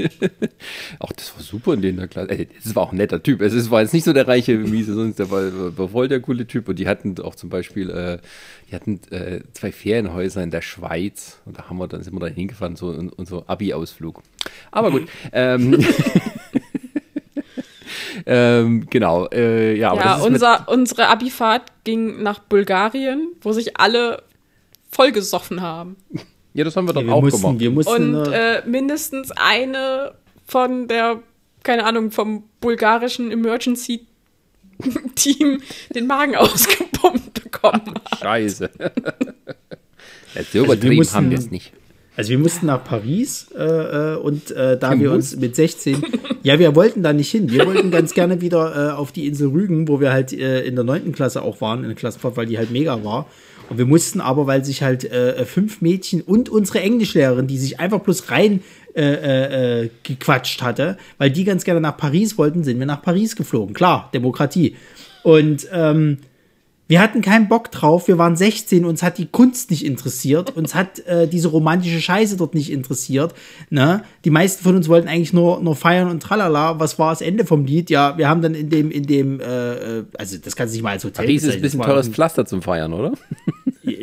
auch 0.98 1.12
das 1.12 1.34
war 1.36 1.42
super 1.42 1.74
in 1.74 1.82
der 1.96 2.08
Klasse. 2.08 2.30
Äh, 2.30 2.46
Das 2.64 2.74
war 2.74 2.84
auch 2.84 2.92
ein 2.92 2.96
netter 2.98 3.22
Typ. 3.22 3.42
Es 3.42 3.52
ist- 3.52 3.70
war 3.70 3.82
jetzt 3.82 3.92
nicht 3.92 4.04
so 4.04 4.12
der 4.14 4.26
reiche 4.26 4.56
Miese, 4.56 4.94
sonst 4.94 5.18
der 5.18 5.30
war, 5.30 5.76
war 5.76 5.88
voll 5.88 6.08
der 6.08 6.20
coole 6.20 6.46
Typ. 6.46 6.68
Und 6.68 6.78
die 6.78 6.88
hatten 6.88 7.14
auch 7.20 7.34
zum 7.34 7.50
Beispiel, 7.50 7.90
äh, 7.90 8.18
die 8.70 8.74
hatten 8.74 9.00
äh, 9.10 9.40
zwei 9.52 9.70
Ferienhäuser 9.70 10.42
in 10.42 10.50
der 10.50 10.62
Schweiz. 10.62 11.40
Und 11.44 11.58
da 11.58 11.68
haben 11.68 11.76
wir 11.78 11.88
dann 11.88 12.02
sind 12.02 12.14
wir 12.14 12.20
da 12.20 12.26
hingefahren, 12.28 12.74
so 12.76 12.86
un- 12.88 13.10
unser 13.10 13.44
Abi-Ausflug. 13.46 14.22
Aber 14.70 14.90
gut. 14.92 15.08
ähm, 15.32 15.78
ähm, 18.26 18.86
genau. 18.88 19.26
Äh, 19.28 19.76
ja, 19.76 19.94
Ja, 19.94 20.16
unser, 20.20 20.68
unsere 20.68 21.08
Abifahrt 21.08 21.64
ging 21.84 22.22
nach 22.22 22.38
Bulgarien, 22.38 23.28
wo 23.42 23.52
sich 23.52 23.76
alle 23.78 24.22
vollgesoffen 24.90 25.60
haben. 25.60 25.96
ja, 26.54 26.64
das 26.64 26.76
haben 26.76 26.86
wir 26.88 26.92
dann 26.92 27.06
wir 27.06 27.14
auch 27.14 27.22
mussten, 27.22 27.40
gemacht. 27.40 27.60
wir 27.60 27.70
mussten. 27.70 28.14
Und 28.14 28.32
äh, 28.32 28.62
mindestens 28.66 29.30
eine 29.32 30.14
von 30.46 30.88
der, 30.88 31.22
keine 31.62 31.84
Ahnung, 31.84 32.10
vom 32.10 32.44
bulgarischen 32.60 33.30
Emergency 33.30 34.06
Team 35.14 35.60
den 35.94 36.06
Magen 36.06 36.34
ausgepumpt 36.36 37.42
bekommen. 37.42 37.94
hat. 38.10 38.18
Scheiße. 38.20 38.70
Ja, 40.32 40.42
so 40.44 40.54
wir 40.54 40.62
übertrieben 40.62 40.94
mussten- 40.96 41.16
haben 41.16 41.30
wir 41.30 41.38
es 41.38 41.50
nicht. 41.50 41.72
Also 42.16 42.30
wir 42.30 42.38
mussten 42.38 42.66
nach 42.66 42.84
Paris 42.84 43.48
äh, 43.56 43.64
äh 43.64 44.16
und 44.16 44.50
äh, 44.50 44.78
da 44.78 44.98
wir 44.98 45.10
uns 45.10 45.36
mit 45.36 45.56
16, 45.56 46.02
ja, 46.42 46.58
wir 46.58 46.76
wollten 46.76 47.02
da 47.02 47.12
nicht 47.12 47.30
hin. 47.30 47.50
Wir 47.50 47.66
wollten 47.66 47.90
ganz 47.90 48.14
gerne 48.14 48.40
wieder 48.40 48.90
äh, 48.90 48.92
auf 48.92 49.10
die 49.10 49.26
Insel 49.26 49.48
Rügen, 49.48 49.88
wo 49.88 50.00
wir 50.00 50.12
halt 50.12 50.32
äh, 50.32 50.60
in 50.62 50.74
der 50.74 50.84
neunten 50.84 51.12
Klasse 51.12 51.42
auch 51.42 51.60
waren, 51.60 51.80
in 51.80 51.88
der 51.88 51.96
Klassenfahrt, 51.96 52.36
weil 52.36 52.46
die 52.46 52.58
halt 52.58 52.70
mega 52.70 53.02
war. 53.02 53.26
Und 53.68 53.78
wir 53.78 53.86
mussten 53.86 54.20
aber, 54.20 54.46
weil 54.46 54.64
sich 54.64 54.82
halt 54.82 55.04
äh, 55.04 55.44
fünf 55.44 55.80
Mädchen 55.80 56.22
und 56.22 56.48
unsere 56.48 56.80
Englischlehrerin, 56.80 57.46
die 57.46 57.58
sich 57.58 57.78
einfach 57.78 58.00
bloß 58.00 58.30
rein 58.30 58.62
äh, 58.96 59.82
äh, 59.82 59.90
gequatscht 60.02 60.62
hatte, 60.62 60.98
weil 61.18 61.30
die 61.30 61.44
ganz 61.44 61.64
gerne 61.64 61.80
nach 61.80 61.96
Paris 61.96 62.38
wollten, 62.38 62.64
sind 62.64 62.78
wir 62.78 62.86
nach 62.86 63.02
Paris 63.02 63.36
geflogen. 63.36 63.74
Klar, 63.74 64.10
Demokratie. 64.12 64.76
Und 65.22 65.68
ähm, 65.72 66.18
wir 66.90 67.00
hatten 67.00 67.20
keinen 67.22 67.46
Bock 67.46 67.70
drauf, 67.70 68.08
wir 68.08 68.18
waren 68.18 68.34
16, 68.34 68.84
uns 68.84 69.04
hat 69.04 69.16
die 69.18 69.26
Kunst 69.26 69.70
nicht 69.70 69.86
interessiert, 69.86 70.56
uns 70.56 70.74
hat 70.74 70.98
äh, 71.06 71.28
diese 71.28 71.46
romantische 71.46 72.00
Scheiße 72.00 72.36
dort 72.36 72.52
nicht 72.52 72.72
interessiert. 72.72 73.32
Ne? 73.70 74.02
Die 74.24 74.30
meisten 74.30 74.64
von 74.64 74.74
uns 74.74 74.88
wollten 74.88 75.06
eigentlich 75.06 75.32
nur, 75.32 75.60
nur 75.60 75.76
feiern 75.76 76.10
und 76.10 76.20
tralala. 76.20 76.80
Was 76.80 76.98
war 76.98 77.10
das 77.10 77.20
Ende 77.20 77.44
vom 77.44 77.64
Lied? 77.64 77.90
Ja, 77.90 78.18
wir 78.18 78.28
haben 78.28 78.42
dann 78.42 78.56
in 78.56 78.70
dem, 78.70 78.90
in 78.90 79.06
dem, 79.06 79.38
äh, 79.38 79.98
äh 79.98 80.04
also 80.18 80.36
das 80.38 80.56
kann 80.56 80.68
sich 80.68 80.82
mal 80.82 80.90
als 80.90 81.04
Hotel 81.04 81.26
Paris 81.26 81.44
ist 81.44 81.54
ein 81.54 81.62
bisschen 81.62 81.80
teures 81.80 82.08
Pflaster 82.08 82.44
zum 82.44 82.60
Feiern, 82.60 82.92
oder? 82.92 83.12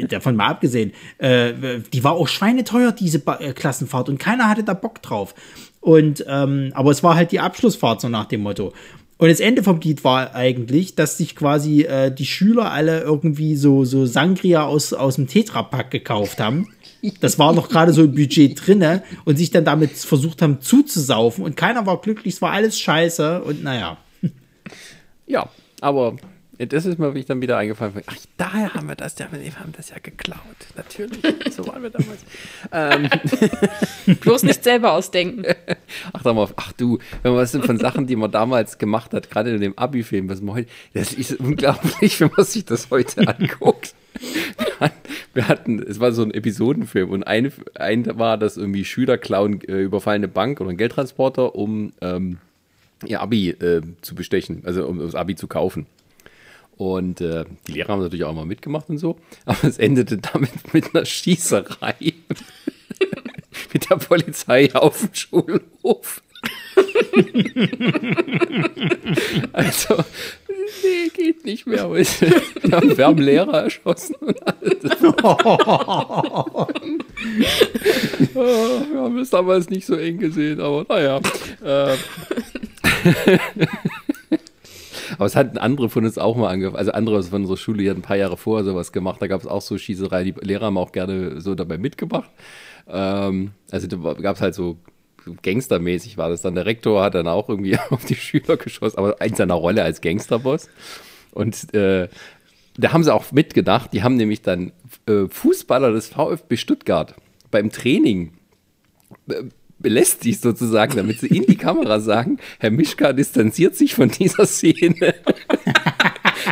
Davon 0.07 0.35
mal 0.35 0.47
abgesehen, 0.47 0.91
äh, 1.17 1.53
die 1.93 2.03
war 2.03 2.13
auch 2.13 2.27
schweineteuer, 2.27 2.91
diese 2.91 3.19
ba 3.19 3.37
äh, 3.37 3.53
Klassenfahrt, 3.53 4.09
und 4.09 4.17
keiner 4.17 4.49
hatte 4.49 4.63
da 4.63 4.73
Bock 4.73 5.01
drauf. 5.01 5.35
Und, 5.79 6.25
ähm, 6.27 6.71
aber 6.73 6.91
es 6.91 7.03
war 7.03 7.15
halt 7.15 7.31
die 7.31 7.39
Abschlussfahrt, 7.39 8.01
so 8.01 8.09
nach 8.09 8.25
dem 8.25 8.41
Motto. 8.41 8.73
Und 9.17 9.29
das 9.29 9.39
Ende 9.39 9.63
vom 9.63 9.79
Lied 9.79 10.03
war 10.03 10.35
eigentlich, 10.35 10.95
dass 10.95 11.17
sich 11.17 11.35
quasi 11.35 11.81
äh, 11.83 12.11
die 12.11 12.25
Schüler 12.25 12.71
alle 12.71 13.01
irgendwie 13.01 13.55
so, 13.55 13.83
so 13.83 14.05
Sangria 14.05 14.65
aus, 14.65 14.93
aus 14.93 15.15
dem 15.15 15.27
Tetrapack 15.27 15.89
gekauft 15.89 16.39
haben. 16.39 16.67
Das 17.19 17.39
war 17.39 17.53
noch 17.53 17.69
gerade 17.69 17.93
so 17.93 18.03
im 18.03 18.15
Budget 18.15 18.59
drinne 18.65 19.03
und 19.25 19.37
sich 19.37 19.49
dann 19.49 19.65
damit 19.65 19.91
versucht 19.91 20.41
haben 20.41 20.61
zuzusaufen 20.61 21.43
und 21.43 21.55
keiner 21.55 21.85
war 21.85 22.01
glücklich, 22.01 22.35
es 22.35 22.41
war 22.41 22.51
alles 22.51 22.79
scheiße 22.79 23.43
und 23.43 23.63
naja. 23.63 23.97
Ja, 25.25 25.49
aber 25.81 26.15
das 26.57 26.85
ist 26.85 26.97
mir 26.97 27.13
dann 27.23 27.41
wieder 27.41 27.57
eingefallen. 27.57 27.93
Ach, 28.07 28.15
daher 28.37 28.73
haben 28.73 28.87
wir 28.87 28.95
das 28.95 29.17
ja, 29.19 29.27
wir 29.31 29.59
haben 29.59 29.73
das 29.75 29.89
ja 29.89 29.97
geklaut. 30.01 30.39
Natürlich, 30.75 31.19
so 31.51 31.67
waren 31.67 31.83
wir 31.83 31.91
damals. 31.91 32.25
ähm. 32.71 34.15
Bloß 34.21 34.43
nicht 34.43 34.63
selber 34.63 34.93
ausdenken. 34.93 35.45
Ach, 36.13 36.23
mal, 36.23 36.47
ach 36.55 36.71
du, 36.73 36.97
wenn 37.21 37.33
man 37.33 37.41
was 37.41 37.55
von 37.55 37.77
Sachen, 37.77 38.07
die 38.07 38.15
man 38.15 38.31
damals 38.31 38.77
gemacht 38.77 39.13
hat, 39.13 39.29
gerade 39.29 39.53
in 39.53 39.61
dem 39.61 39.77
Abi-Film, 39.77 40.29
was 40.29 40.41
man 40.41 40.55
heute, 40.55 40.69
das 40.93 41.13
ist 41.13 41.39
unglaublich, 41.39 42.19
wenn 42.19 42.31
man 42.35 42.45
sich 42.45 42.65
das 42.65 42.89
heute 42.89 43.27
anguckt. 43.27 43.93
Wir 45.33 45.47
hatten, 45.47 45.79
es 45.79 45.99
war 45.99 46.11
so 46.11 46.23
ein 46.23 46.31
Episodenfilm 46.31 47.11
und 47.11 47.23
ein, 47.23 47.51
ein 47.75 48.17
war, 48.17 48.37
dass 48.37 48.57
irgendwie 48.57 48.85
Schüler 48.85 49.19
klauen 49.19 49.61
äh, 49.61 49.81
überfallene 49.81 50.27
Bank 50.27 50.59
oder 50.59 50.69
einen 50.69 50.77
Geldtransporter, 50.77 51.53
um 51.53 51.93
ähm, 52.01 52.37
ihr 53.05 53.21
Abi 53.21 53.49
äh, 53.49 53.81
zu 54.01 54.15
bestechen, 54.15 54.63
also 54.65 54.87
um 54.87 54.97
das 54.97 55.13
Abi 55.13 55.35
zu 55.35 55.47
kaufen. 55.47 55.85
Und 56.77 57.21
äh, 57.21 57.45
die 57.67 57.73
Lehrer 57.73 57.93
haben 57.93 58.01
natürlich 58.01 58.25
auch 58.25 58.33
mal 58.33 58.45
mitgemacht 58.45 58.89
und 58.89 58.99
so. 58.99 59.17
Aber 59.45 59.63
es 59.63 59.79
endete 59.79 60.17
damit 60.17 60.51
mit 60.73 60.93
einer 60.93 61.05
Schießerei. 61.05 61.95
mit 63.73 63.89
der 63.89 63.95
Polizei 63.95 64.73
auf 64.75 64.99
dem 64.99 65.09
Schulhof. 65.13 66.21
also, 69.53 70.03
nee, 70.83 71.09
geht 71.15 71.43
nicht 71.45 71.65
mehr. 71.65 71.91
Wir 71.91 72.05
haben, 72.71 72.95
wir 72.95 73.05
haben 73.05 73.17
Lehrer 73.17 73.63
erschossen 73.63 74.13
und 74.15 74.37
alles. 74.47 75.01
oh, 75.23 76.67
wir 78.35 79.01
haben 79.01 79.17
es 79.17 79.31
damals 79.31 79.71
nicht 79.71 79.87
so 79.87 79.95
eng 79.95 80.19
gesehen, 80.19 80.61
aber 80.61 80.85
naja. 80.87 81.19
Äh, 81.63 81.97
aber 85.17 85.25
es 85.25 85.35
hatten 85.35 85.57
andere 85.57 85.89
von 85.89 86.05
uns 86.05 86.17
auch 86.17 86.35
mal 86.35 86.49
angefangen, 86.49 86.77
also 86.77 86.91
andere 86.91 87.21
von 87.23 87.41
unserer 87.41 87.57
Schule, 87.57 87.79
die 87.79 87.89
hatten 87.89 87.99
ein 87.99 88.03
paar 88.03 88.17
Jahre 88.17 88.37
vorher 88.37 88.65
sowas 88.65 88.91
gemacht. 88.91 89.21
Da 89.21 89.27
gab 89.27 89.41
es 89.41 89.47
auch 89.47 89.61
so 89.61 89.77
Schießerei. 89.77 90.23
Die 90.23 90.35
Lehrer 90.41 90.67
haben 90.67 90.77
auch 90.77 90.91
gerne 90.91 91.41
so 91.41 91.55
dabei 91.55 91.77
mitgemacht. 91.77 92.29
Ähm, 92.87 93.51
also 93.71 93.87
da 93.87 94.13
gab 94.13 94.35
es 94.35 94.41
halt 94.41 94.55
so 94.55 94.77
gangstermäßig 95.41 96.17
war 96.17 96.29
das 96.29 96.41
dann. 96.41 96.55
Der 96.55 96.65
Rektor 96.65 97.03
hat 97.03 97.15
dann 97.15 97.27
auch 97.27 97.49
irgendwie 97.49 97.77
auf 97.89 98.05
die 98.05 98.15
Schüler 98.15 98.57
geschossen, 98.57 98.97
aber 98.97 99.19
in 99.21 99.35
seiner 99.35 99.55
Rolle 99.55 99.83
als 99.83 100.01
Gangsterboss. 100.01 100.69
Und 101.31 101.73
äh, 101.73 102.07
da 102.77 102.93
haben 102.93 103.03
sie 103.03 103.13
auch 103.13 103.31
mitgedacht, 103.31 103.91
die 103.93 104.03
haben 104.03 104.15
nämlich 104.15 104.41
dann 104.41 104.71
äh, 105.07 105.27
Fußballer 105.27 105.91
des 105.91 106.09
VfB 106.09 106.57
Stuttgart 106.57 107.15
beim 107.51 107.71
Training 107.71 108.33
äh, 109.29 109.43
belästigt 109.79 110.41
sozusagen, 110.41 110.95
damit 110.95 111.19
sie 111.19 111.27
in 111.27 111.45
die 111.45 111.57
Kamera 111.57 111.99
sagen, 111.99 112.39
Herr 112.59 112.71
Mischka 112.71 113.13
distanziert 113.13 113.75
sich 113.75 113.93
von 113.95 114.09
dieser 114.09 114.45
Szene. 114.45 115.15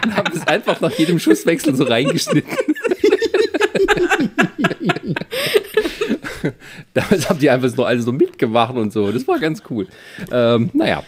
Und 0.03 0.15
haben 0.15 0.31
es 0.35 0.45
einfach 0.47 0.81
nach 0.81 0.91
jedem 0.91 1.19
Schusswechsel 1.19 1.75
so 1.75 1.85
reingeschnitten. 1.85 2.57
Damals 6.93 7.29
haben 7.29 7.39
die 7.39 7.49
einfach 7.49 7.75
nur 7.75 7.87
alles 7.87 8.05
so 8.05 8.11
mitgemacht 8.11 8.75
und 8.75 8.93
so. 8.93 9.11
Das 9.11 9.27
war 9.27 9.39
ganz 9.39 9.63
cool. 9.69 9.87
Ähm, 10.31 10.69
naja, 10.73 11.03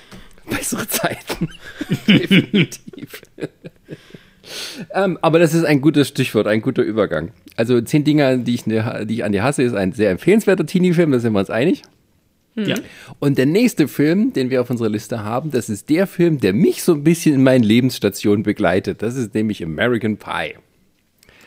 bessere 0.50 0.88
Zeiten. 0.88 1.50
Definitiv. 2.08 3.22
ähm, 4.94 5.20
aber 5.22 5.40
das 5.40 5.54
ist 5.54 5.66
ein 5.66 5.82
gutes 5.82 6.08
Stichwort, 6.08 6.48
ein 6.48 6.62
guter 6.62 6.82
Übergang. 6.84 7.32
Also 7.56 7.80
zehn 7.82 8.04
Dinge, 8.04 8.40
die 8.40 8.56
ich, 8.56 8.64
die 8.64 9.14
ich 9.14 9.24
an 9.24 9.32
dir 9.32 9.44
hasse, 9.44 9.64
ist 9.64 9.76
ein 9.76 9.94
sehr 9.94 10.12
empfehlenswerter 10.12 10.66
Teenie-Film, 10.66 11.12
da 11.12 11.20
sind 11.20 11.34
wir 11.34 11.40
uns 11.40 11.50
einig. 11.50 11.84
Ja. 12.66 12.76
Und 13.20 13.38
der 13.38 13.46
nächste 13.46 13.88
Film, 13.88 14.34
den 14.34 14.50
wir 14.50 14.62
auf 14.62 14.70
unserer 14.70 14.90
Liste 14.90 15.24
haben, 15.24 15.52
das 15.52 15.70
ist 15.70 15.90
der 15.90 16.08
Film, 16.08 16.40
der 16.40 16.54
mich 16.54 16.82
so 16.84 16.94
ein 16.94 17.04
bisschen 17.04 17.36
in 17.36 17.44
meinen 17.44 17.64
Lebensstationen 17.64 18.44
begleitet. 18.44 19.02
Das 19.02 19.16
ist 19.16 19.36
nämlich 19.36 19.64
American 19.64 20.18
Pie. 20.18 20.56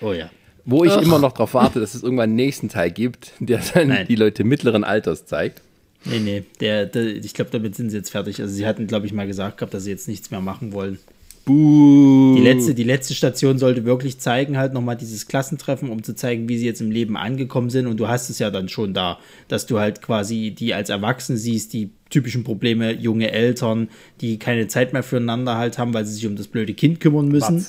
Oh 0.01 0.13
ja. 0.13 0.31
Wo 0.65 0.85
ich 0.85 0.93
Och. 0.93 1.03
immer 1.03 1.19
noch 1.19 1.33
darauf 1.33 1.55
warte, 1.55 1.81
dass 1.81 1.95
es 1.95 2.03
irgendwann 2.03 2.31
einen 2.31 2.37
nächsten 2.37 2.69
Teil 2.69 2.91
gibt, 2.93 3.33
der 3.41 3.61
dann 3.75 3.89
Nein. 3.89 4.07
die 4.07 4.15
Leute 4.15 4.45
mittleren 4.45 4.85
Alters 4.85 5.27
zeigt. 5.27 5.63
Nee, 6.05 6.21
nee, 6.21 6.45
der, 6.61 6.87
der 6.87 7.07
ich 7.07 7.35
glaube, 7.35 7.51
damit 7.51 7.75
sind 7.75 7.91
sie 7.91 7.97
jetzt 7.97 8.11
fertig. 8.11 8.41
Also 8.41 8.55
sie 8.55 8.67
hatten, 8.67 8.87
glaube 8.87 9.07
ich, 9.07 9.13
mal 9.13 9.27
gesagt 9.27 9.59
gehabt, 9.59 9.75
dass 9.75 9.85
sie 9.85 9.91
jetzt 9.91 10.09
nichts 10.09 10.31
mehr 10.31 10.41
machen 10.41 10.73
wollen. 10.73 10.99
Buh. 11.45 12.35
Die 12.37 12.43
letzte, 12.43 12.75
die 12.75 12.85
letzte 12.85 13.15
Station 13.15 13.59
sollte 13.59 13.85
wirklich 13.85 14.19
zeigen, 14.19 14.57
halt 14.59 14.73
nochmal 14.73 14.97
dieses 14.97 15.27
Klassentreffen, 15.27 15.89
um 15.91 16.03
zu 16.03 16.15
zeigen, 16.15 16.49
wie 16.49 16.59
sie 16.59 16.67
jetzt 16.67 16.81
im 16.81 16.91
Leben 16.91 17.17
angekommen 17.17 17.71
sind. 17.71 17.87
Und 17.87 17.99
du 17.99 18.09
hast 18.09 18.31
es 18.31 18.39
ja 18.39 18.51
dann 18.51 18.69
schon 18.69 18.95
da, 18.95 19.19
dass 19.49 19.67
du 19.67 19.79
halt 19.79 20.03
quasi 20.03 20.55
die 20.57 20.75
als 20.75 20.91
Erwachsene 20.91 21.39
siehst, 21.39 21.73
die 21.73 21.91
typischen 22.11 22.45
Probleme, 22.45 22.93
junge 22.93 23.31
Eltern, 23.31 23.89
die 24.21 24.39
keine 24.39 24.69
Zeit 24.69 24.93
mehr 24.93 25.03
füreinander 25.03 25.57
halt 25.57 25.79
haben, 25.79 25.95
weil 25.95 26.05
sie 26.05 26.15
sich 26.15 26.27
um 26.27 26.37
das 26.37 26.49
blöde 26.49 26.75
Kind 26.75 27.01
kümmern 27.01 27.29
müssen. 27.29 27.67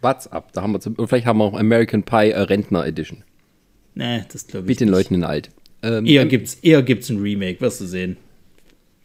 What's 0.00 0.26
up? 0.26 0.52
Da 0.52 0.62
haben 0.62 0.72
wir 0.72 0.80
zum, 0.80 0.96
vielleicht 1.06 1.26
haben 1.26 1.38
wir 1.38 1.44
auch 1.44 1.54
American 1.54 2.02
Pie 2.02 2.30
äh, 2.30 2.40
Rentner 2.40 2.86
Edition. 2.86 3.24
Nee, 3.94 4.24
das 4.32 4.46
glaube 4.46 4.64
ich 4.64 4.68
Mit 4.68 4.80
den 4.80 4.88
nicht. 4.88 4.96
Leuten 4.96 5.14
in 5.14 5.24
alt. 5.24 5.50
Ähm, 5.82 6.06
eher, 6.06 6.22
ähm, 6.22 6.28
gibt's, 6.28 6.54
eher 6.62 6.82
gibt's 6.82 7.08
ein 7.10 7.20
Remake, 7.20 7.60
wirst 7.60 7.80
du 7.80 7.86
sehen. 7.86 8.16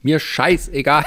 Mir 0.01 0.19
scheißegal. 0.19 1.05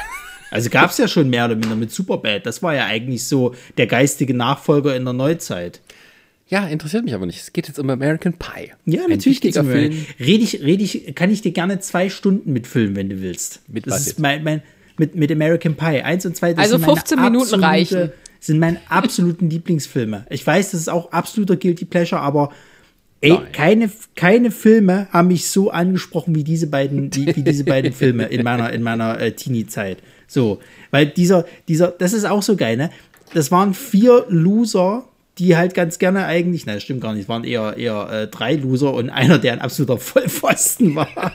Also 0.51 0.71
gab 0.71 0.91
es 0.91 0.99
ja 0.99 1.09
schon 1.09 1.31
mehr 1.31 1.45
oder 1.45 1.55
minder 1.55 1.77
mit 1.77 1.93
Superbad. 1.93 2.47
Das 2.47 2.63
war 2.63 2.75
ja 2.75 2.87
eigentlich 2.87 3.27
so 3.27 3.55
der 3.77 3.87
geistige 3.87 4.35
Nachfolger 4.35 4.97
in 4.97 5.05
der 5.05 5.15
Neuzeit. 5.15 5.81
Ja, 6.49 6.67
interessiert 6.67 7.05
mich 7.05 7.15
aber 7.15 7.27
nicht. 7.27 7.41
Es 7.41 7.53
geht 7.53 7.69
jetzt 7.69 7.79
um 7.79 7.89
American 7.89 8.33
Pie. 8.33 8.73
Ja, 8.85 9.05
Ein 9.05 9.11
natürlich 9.11 9.41
geht 9.41 9.55
es 9.55 9.61
um 9.61 9.71
Film. 9.71 10.05
Rede 10.19 10.43
ich, 10.43 10.61
rede 10.61 10.83
ich, 10.83 11.15
kann 11.15 11.31
ich 11.31 11.43
dir 11.43 11.53
gerne 11.53 11.79
zwei 11.79 12.11
Stunden 12.11 12.53
mitfüllen, 12.53 12.97
wenn 12.97 13.09
du 13.09 13.21
willst. 13.21 13.63
Mit 13.69 13.87
das 13.87 13.95
was 13.95 14.07
ist 14.09 14.19
mein, 14.19 14.43
mein, 14.43 14.63
mit, 14.99 15.15
mit 15.15 15.31
American 15.31 15.77
Pie. 15.77 16.03
Eins 16.03 16.27
und 16.27 16.37
zwei, 16.37 16.53
das 16.53 16.65
also 16.65 16.79
sind 16.79 16.87
15 16.87 17.21
Minuten 17.21 17.63
reichen. 17.63 18.11
sind 18.41 18.59
meine 18.59 18.81
absoluten 18.89 19.49
Lieblingsfilme. 19.49 20.27
Ich 20.31 20.45
weiß, 20.45 20.73
das 20.73 20.81
ist 20.81 20.89
auch 20.89 21.13
absoluter 21.13 21.57
Guilty 21.57 21.85
Pleasure, 21.85 22.21
aber 22.21 22.51
ey, 23.21 23.39
keine, 23.53 23.91
keine 24.17 24.51
Filme 24.51 25.09
haben 25.13 25.29
mich 25.29 25.49
so 25.49 25.71
angesprochen 25.71 26.35
wie 26.35 26.43
diese 26.43 26.67
beiden, 26.67 27.15
wie, 27.15 27.37
wie 27.37 27.43
diese 27.43 27.65
beiden 27.65 27.93
Filme 27.93 28.25
in 28.25 28.43
meiner, 28.43 28.73
in 28.73 28.83
meiner 28.83 29.21
äh, 29.21 29.33
Teenie-Zeit. 29.33 29.99
So, 30.31 30.61
weil 30.93 31.07
dieser, 31.07 31.45
dieser, 31.67 31.89
das 31.89 32.13
ist 32.13 32.25
auch 32.25 32.43
so 32.43 32.55
geil, 32.55 32.77
ne? 32.77 32.91
Das 33.35 33.51
waren 33.51 33.75
vier 33.75 34.27
Loser, 34.29 35.05
die 35.39 35.57
halt 35.57 35.75
ganz 35.75 35.99
gerne 35.99 36.25
eigentlich, 36.25 36.67
nein, 36.67 36.81
stimmt 36.81 37.01
gar 37.01 37.15
nicht, 37.15 37.29
waren 37.29 37.43
eher, 37.43 37.77
eher 37.77 38.09
äh, 38.11 38.27
drei 38.29 38.55
Loser 38.55 38.95
und 38.95 39.11
einer, 39.11 39.39
der 39.39 39.55
ein 39.55 39.61
absoluter 39.61 39.99
Vollpfosten 39.99 40.95
war. 40.95 41.33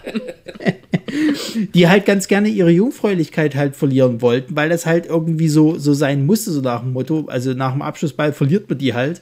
die 1.74 1.89
halt 1.89 2.06
ganz 2.06 2.28
gerne 2.28 2.48
ihre 2.48 2.70
Jungfräulichkeit 2.70 3.56
halt 3.56 3.76
verlieren 3.76 4.22
wollten, 4.22 4.56
weil 4.56 4.70
das 4.70 4.86
halt 4.86 5.08
irgendwie 5.08 5.50
so, 5.50 5.78
so 5.78 5.93
sein 5.93 6.26
musste, 6.26 6.52
so 6.52 6.61
nach 6.61 6.82
dem 6.82 6.94
Motto, 6.94 7.26
also 7.28 7.53
nach 7.53 7.74
dem 7.74 7.82
Abschlussball 7.82 8.32
verliert 8.32 8.69
man 8.69 8.78
die 8.78 8.94
halt. 8.94 9.22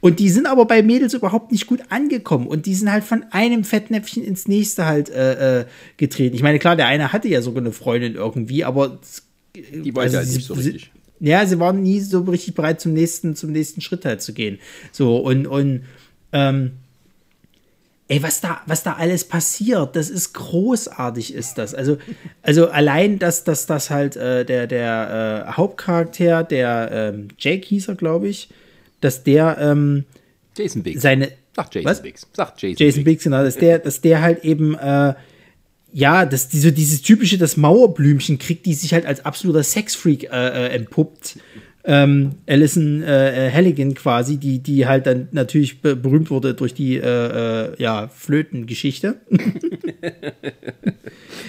Und 0.00 0.20
die 0.20 0.30
sind 0.30 0.46
aber 0.46 0.64
bei 0.64 0.82
Mädels 0.82 1.14
überhaupt 1.14 1.50
nicht 1.50 1.66
gut 1.66 1.80
angekommen. 1.88 2.46
Und 2.46 2.66
die 2.66 2.74
sind 2.74 2.90
halt 2.90 3.02
von 3.02 3.24
einem 3.30 3.64
Fettnäpfchen 3.64 4.22
ins 4.22 4.46
nächste 4.46 4.86
halt 4.86 5.10
äh, 5.10 5.60
äh, 5.60 5.64
getreten. 5.96 6.36
Ich 6.36 6.42
meine, 6.42 6.58
klar, 6.58 6.76
der 6.76 6.86
eine 6.86 7.12
hatte 7.12 7.28
ja 7.28 7.42
sogar 7.42 7.62
eine 7.62 7.72
Freundin 7.72 8.14
irgendwie, 8.14 8.64
aber 8.64 9.00
die 9.56 9.94
war 9.94 10.04
also, 10.04 10.18
halt 10.18 10.28
nicht 10.28 10.46
so 10.46 10.54
richtig. 10.54 10.92
ja, 11.18 11.44
sie 11.46 11.58
waren 11.58 11.82
nie 11.82 12.00
so 12.00 12.20
richtig 12.20 12.54
bereit, 12.54 12.80
zum 12.80 12.92
nächsten, 12.92 13.34
zum 13.34 13.50
nächsten 13.50 13.80
Schritt 13.80 14.04
halt 14.04 14.22
zu 14.22 14.32
gehen. 14.32 14.60
So, 14.92 15.16
und, 15.16 15.48
und 15.48 15.82
ähm, 16.32 16.72
ey, 18.06 18.22
was 18.22 18.40
da, 18.40 18.60
was 18.66 18.84
da 18.84 18.94
alles 18.94 19.24
passiert, 19.24 19.96
das 19.96 20.10
ist 20.10 20.32
großartig, 20.32 21.34
ist 21.34 21.58
das. 21.58 21.74
Also, 21.74 21.98
also 22.42 22.68
allein, 22.68 23.18
dass, 23.18 23.42
dass 23.42 23.66
das 23.66 23.90
halt 23.90 24.16
äh, 24.16 24.44
der, 24.44 24.68
der 24.68 25.46
äh, 25.48 25.52
Hauptcharakter, 25.52 26.44
der 26.44 26.90
ähm, 26.92 27.28
Jake 27.36 27.66
hieß 27.66 27.88
er, 27.88 27.96
glaube 27.96 28.28
ich, 28.28 28.48
dass 29.00 29.22
der 29.22 29.58
ähm, 29.60 30.04
Jason 30.56 30.82
Biggs. 30.82 31.02
seine. 31.02 31.32
Sag 31.54 31.74
Jason 31.74 31.90
was? 31.90 32.02
Biggs. 32.02 32.26
Sag 32.32 32.54
Jason, 32.60 32.76
Jason 32.78 33.04
Biggs, 33.04 33.24
genau, 33.24 33.42
dass 33.42 33.56
der, 33.56 33.78
dass 33.78 34.00
der 34.00 34.22
halt 34.22 34.44
eben, 34.44 34.76
äh, 34.76 35.14
ja, 35.92 36.24
dass 36.24 36.48
die, 36.48 36.60
so 36.60 36.70
dieses 36.70 37.02
typische, 37.02 37.38
das 37.38 37.56
Mauerblümchen 37.56 38.38
kriegt, 38.38 38.66
die 38.66 38.74
sich 38.74 38.92
halt 38.92 39.06
als 39.06 39.24
absoluter 39.24 39.62
Sexfreak 39.62 40.24
äh, 40.24 40.26
äh, 40.28 40.68
entpuppt. 40.68 41.38
Ähm, 41.84 42.32
Alison 42.46 43.02
äh, 43.02 43.46
äh, 43.46 43.50
Halligan 43.50 43.94
quasi, 43.94 44.36
die, 44.36 44.58
die 44.58 44.86
halt 44.86 45.06
dann 45.06 45.28
natürlich 45.32 45.80
be 45.80 45.96
berühmt 45.96 46.30
wurde 46.30 46.52
durch 46.52 46.74
die 46.74 46.96
äh, 46.96 47.70
äh, 47.70 47.82
ja, 47.82 48.08
Flötengeschichte. 48.08 49.20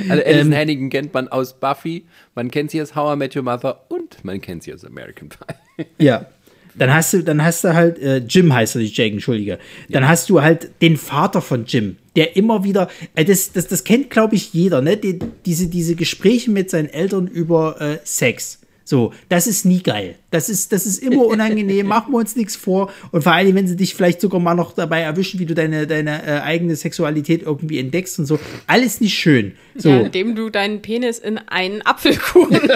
Also 0.07 0.23
Ähm, 0.23 0.27
Alison 0.35 0.55
Hannigan 0.55 0.89
kennt 0.89 1.13
man 1.13 1.27
aus 1.27 1.59
Buffy, 1.59 2.05
man 2.35 2.49
kennt 2.51 2.71
sie 2.71 2.81
aus 2.81 2.95
How 2.95 3.15
I 3.15 3.17
Met 3.17 3.35
Your 3.35 3.43
Mother 3.43 3.85
und 3.89 4.23
man 4.23 4.39
kennt 4.39 4.63
sie 4.63 4.73
aus 4.73 4.85
American 4.85 5.29
Pie. 5.29 5.85
Ja. 5.97 6.27
Dann 6.79 6.93
hast 6.93 7.13
du, 7.13 7.23
dann 7.23 7.43
hast 7.43 7.63
du 7.65 7.73
halt, 7.73 7.99
äh, 7.99 8.17
Jim 8.17 8.53
heißt 8.53 8.75
er 8.75 8.81
nicht, 8.81 8.97
Jake, 8.97 9.13
entschuldige. 9.13 9.59
Dann 9.89 10.07
hast 10.07 10.29
du 10.29 10.41
halt 10.41 10.71
den 10.81 10.95
Vater 10.97 11.41
von 11.41 11.65
Jim, 11.65 11.97
der 12.15 12.37
immer 12.37 12.63
wieder, 12.63 12.89
äh, 13.15 13.25
das, 13.25 13.51
das, 13.51 13.67
das 13.67 13.83
kennt, 13.83 14.09
glaube 14.09 14.35
ich, 14.35 14.53
jeder, 14.53 14.81
ne? 14.81 14.95
Die, 14.95 15.19
diese, 15.45 15.67
diese 15.67 15.95
Gespräche 15.95 16.49
mit 16.49 16.69
seinen 16.69 16.89
Eltern 16.89 17.27
über 17.27 17.79
äh, 17.81 17.97
Sex. 18.05 18.59
So, 18.89 19.13
das 19.27 19.45
ist 19.45 19.65
nie 19.65 19.83
geil. 19.83 20.15
Das 20.31 20.49
ist, 20.49 20.71
das 20.71 20.87
ist 20.87 21.03
immer 21.03 21.25
unangenehm, 21.27 21.85
machen 21.85 22.11
wir 22.11 22.17
uns 22.17 22.35
nichts 22.35 22.55
vor. 22.55 22.91
Und 23.11 23.23
vor 23.23 23.33
allem, 23.33 23.53
wenn 23.53 23.67
sie 23.67 23.75
dich 23.75 23.93
vielleicht 23.93 24.19
sogar 24.19 24.39
mal 24.39 24.55
noch 24.55 24.71
dabei 24.71 25.01
erwischen, 25.01 25.39
wie 25.39 25.45
du 25.45 25.53
deine, 25.53 25.85
deine 25.85 26.25
äh, 26.25 26.39
eigene 26.39 26.75
Sexualität 26.75 27.43
irgendwie 27.43 27.77
entdeckst 27.77 28.17
und 28.17 28.25
so. 28.25 28.39
Alles 28.65 28.99
nicht 28.99 29.13
schön. 29.13 29.51
So. 29.75 29.89
Ja, 29.89 29.99
indem 29.99 30.33
du 30.33 30.49
deinen 30.49 30.81
Penis 30.81 31.19
in 31.19 31.37
einen 31.37 31.83
Apfelkuchen 31.83 32.61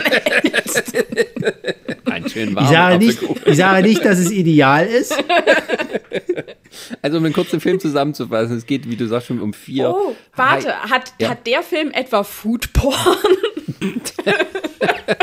hältst. 0.43 0.93
Einen 2.14 2.30
schönen 2.30 2.49
ich, 2.49 2.56
warmen 2.56 2.69
sage 2.72 2.98
nicht, 2.98 3.19
ich 3.45 3.57
sage 3.57 3.88
nicht, 3.88 4.06
dass 4.06 4.19
es 4.19 4.31
ideal 4.31 4.85
ist. 4.85 5.14
Also 7.02 7.18
um 7.18 7.23
den 7.23 7.34
kurzen 7.34 7.60
Film 7.60 7.80
zusammenzufassen, 7.80 8.57
es 8.57 8.65
geht, 8.65 8.90
wie 8.90 8.95
du 8.95 9.07
sagst, 9.07 9.27
schon 9.27 9.40
um 9.41 9.53
vier. 9.53 9.90
Oh, 9.90 10.15
warte, 10.35 10.73
hat, 10.90 11.14
Ja. 11.19 11.30
hat 11.30 11.45
der 11.45 11.61
Film 11.61 11.91
etwa 11.91 12.23
Foodporn? 12.23 12.95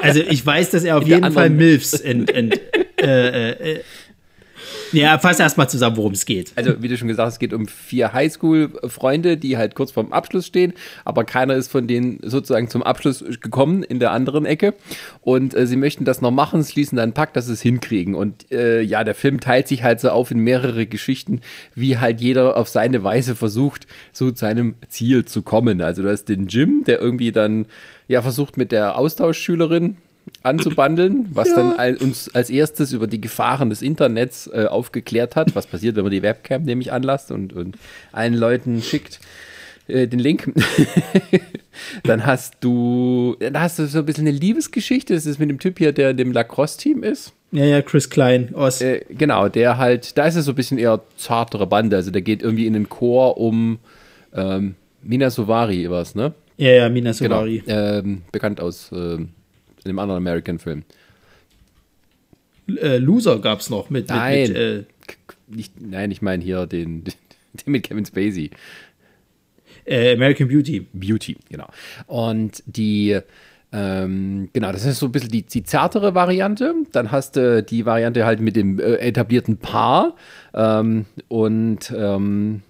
Also 0.00 0.20
ich 0.20 0.44
weiß, 0.44 0.70
dass 0.70 0.84
er 0.84 0.96
auf 0.96 1.06
jeden 1.06 1.32
Fall 1.32 1.50
Milfs 1.50 1.94
ent, 1.94 2.30
ent, 2.30 2.60
äh, 3.00 3.50
äh, 3.50 3.72
äh, 3.72 3.80
ja, 4.92 5.18
fass 5.18 5.40
erst 5.40 5.58
mal 5.58 5.68
zusammen, 5.68 5.96
worum 5.96 6.12
es 6.12 6.26
geht. 6.26 6.52
Also, 6.56 6.82
wie 6.82 6.88
du 6.88 6.96
schon 6.96 7.08
gesagt 7.08 7.26
hast, 7.26 7.34
es 7.34 7.38
geht 7.38 7.52
um 7.52 7.66
vier 7.66 8.12
Highschool-Freunde, 8.12 9.36
die 9.36 9.56
halt 9.56 9.74
kurz 9.74 9.92
vorm 9.92 10.12
Abschluss 10.12 10.46
stehen, 10.46 10.72
aber 11.04 11.24
keiner 11.24 11.54
ist 11.54 11.70
von 11.70 11.86
denen 11.86 12.18
sozusagen 12.22 12.68
zum 12.68 12.82
Abschluss 12.82 13.24
gekommen 13.40 13.82
in 13.82 13.98
der 13.98 14.12
anderen 14.12 14.46
Ecke. 14.46 14.74
Und 15.20 15.54
äh, 15.54 15.66
sie 15.66 15.76
möchten 15.76 16.04
das 16.04 16.20
noch 16.20 16.30
machen, 16.30 16.64
schließen 16.64 16.96
dann 16.96 17.04
einen 17.04 17.12
Pakt, 17.14 17.36
dass 17.36 17.46
sie 17.46 17.52
es 17.52 17.62
hinkriegen. 17.62 18.14
Und 18.14 18.50
äh, 18.52 18.80
ja, 18.80 19.04
der 19.04 19.14
Film 19.14 19.40
teilt 19.40 19.68
sich 19.68 19.82
halt 19.82 20.00
so 20.00 20.10
auf 20.10 20.30
in 20.30 20.38
mehrere 20.38 20.86
Geschichten, 20.86 21.40
wie 21.74 21.98
halt 21.98 22.20
jeder 22.20 22.56
auf 22.56 22.68
seine 22.68 23.04
Weise 23.04 23.34
versucht, 23.34 23.86
so 24.12 24.30
zu 24.30 24.40
seinem 24.40 24.74
Ziel 24.88 25.24
zu 25.24 25.42
kommen. 25.42 25.80
Also, 25.80 26.02
du 26.02 26.10
hast 26.10 26.24
den 26.24 26.46
Jim, 26.46 26.84
der 26.86 27.00
irgendwie 27.00 27.32
dann 27.32 27.66
ja 28.08 28.22
versucht 28.22 28.56
mit 28.56 28.72
der 28.72 28.96
Austauschschülerin 28.96 29.96
anzubandeln, 30.42 31.28
was 31.32 31.52
dann 31.54 31.72
all, 31.74 31.96
uns 31.96 32.34
als 32.34 32.50
erstes 32.50 32.92
über 32.92 33.06
die 33.06 33.20
Gefahren 33.20 33.70
des 33.70 33.82
Internets 33.82 34.48
äh, 34.52 34.66
aufgeklärt 34.66 35.36
hat. 35.36 35.54
Was 35.54 35.66
passiert, 35.66 35.96
wenn 35.96 36.04
man 36.04 36.12
die 36.12 36.22
Webcam 36.22 36.62
nämlich 36.62 36.92
anlasst 36.92 37.30
und, 37.30 37.52
und 37.52 37.76
allen 38.12 38.34
Leuten 38.34 38.82
schickt 38.82 39.20
äh, 39.90 40.06
den 40.06 40.18
Link. 40.18 40.52
dann 42.04 42.24
hast 42.24 42.56
du, 42.60 43.36
da 43.38 43.60
hast 43.60 43.78
du 43.78 43.86
so 43.86 43.98
ein 43.98 44.06
bisschen 44.06 44.26
eine 44.26 44.36
Liebesgeschichte. 44.36 45.14
Das 45.14 45.26
ist 45.26 45.38
mit 45.38 45.50
dem 45.50 45.58
Typ 45.58 45.78
hier, 45.78 45.92
der 45.92 46.10
in 46.10 46.16
dem 46.16 46.32
Lacrosse-Team 46.32 47.02
ist. 47.02 47.32
Ja, 47.52 47.64
ja, 47.64 47.82
Chris 47.82 48.08
Klein 48.10 48.54
aus. 48.54 48.80
Äh, 48.80 49.04
genau, 49.10 49.48
der 49.48 49.76
halt, 49.76 50.16
da 50.16 50.26
ist 50.26 50.36
es 50.36 50.44
so 50.44 50.52
ein 50.52 50.54
bisschen 50.54 50.78
eher 50.78 51.00
zartere 51.16 51.66
Bande. 51.66 51.96
Also 51.96 52.10
der 52.10 52.22
geht 52.22 52.42
irgendwie 52.42 52.66
in 52.66 52.74
den 52.74 52.88
Chor 52.88 53.38
um 53.38 53.78
ähm, 54.34 54.76
Mina 55.02 55.30
Sovari 55.30 55.90
was, 55.90 56.14
ne? 56.14 56.32
ja, 56.56 56.70
ja, 56.70 56.88
Mina 56.88 57.12
Genau. 57.12 57.36
Sovari. 57.36 57.62
Ähm, 57.66 58.22
bekannt 58.30 58.60
aus 58.60 58.90
ähm, 58.92 59.30
einem 59.84 59.98
anderen 59.98 60.18
American-Film. 60.18 60.82
Äh, 62.76 62.98
Loser 62.98 63.38
gab's 63.40 63.70
noch 63.70 63.90
mit. 63.90 64.08
Nein. 64.08 64.40
Mit, 64.42 64.48
mit, 64.50 64.56
äh, 64.58 64.84
Nicht, 65.48 65.80
nein, 65.80 66.10
ich 66.10 66.22
meine 66.22 66.42
hier 66.42 66.66
den, 66.66 67.04
den 67.04 67.14
mit 67.66 67.82
Kevin 67.84 68.04
Spacey. 68.06 68.50
äh, 69.84 70.14
American 70.14 70.48
Beauty. 70.48 70.86
Beauty, 70.92 71.36
genau. 71.48 71.66
Und 72.06 72.62
die, 72.66 73.18
ähm, 73.72 74.48
genau, 74.52 74.70
das 74.72 74.84
ist 74.84 74.98
so 75.00 75.06
ein 75.06 75.12
bisschen 75.12 75.30
die, 75.30 75.42
die 75.42 75.64
zartere 75.64 76.14
Variante. 76.14 76.74
Dann 76.92 77.10
hast 77.10 77.36
du 77.36 77.62
die 77.62 77.86
Variante 77.86 78.24
halt 78.24 78.40
mit 78.40 78.54
dem 78.56 78.78
äh, 78.78 78.96
etablierten 78.96 79.56
Paar 79.56 80.14
ähm, 80.54 81.06
und 81.28 81.92
ähm, 81.96 82.62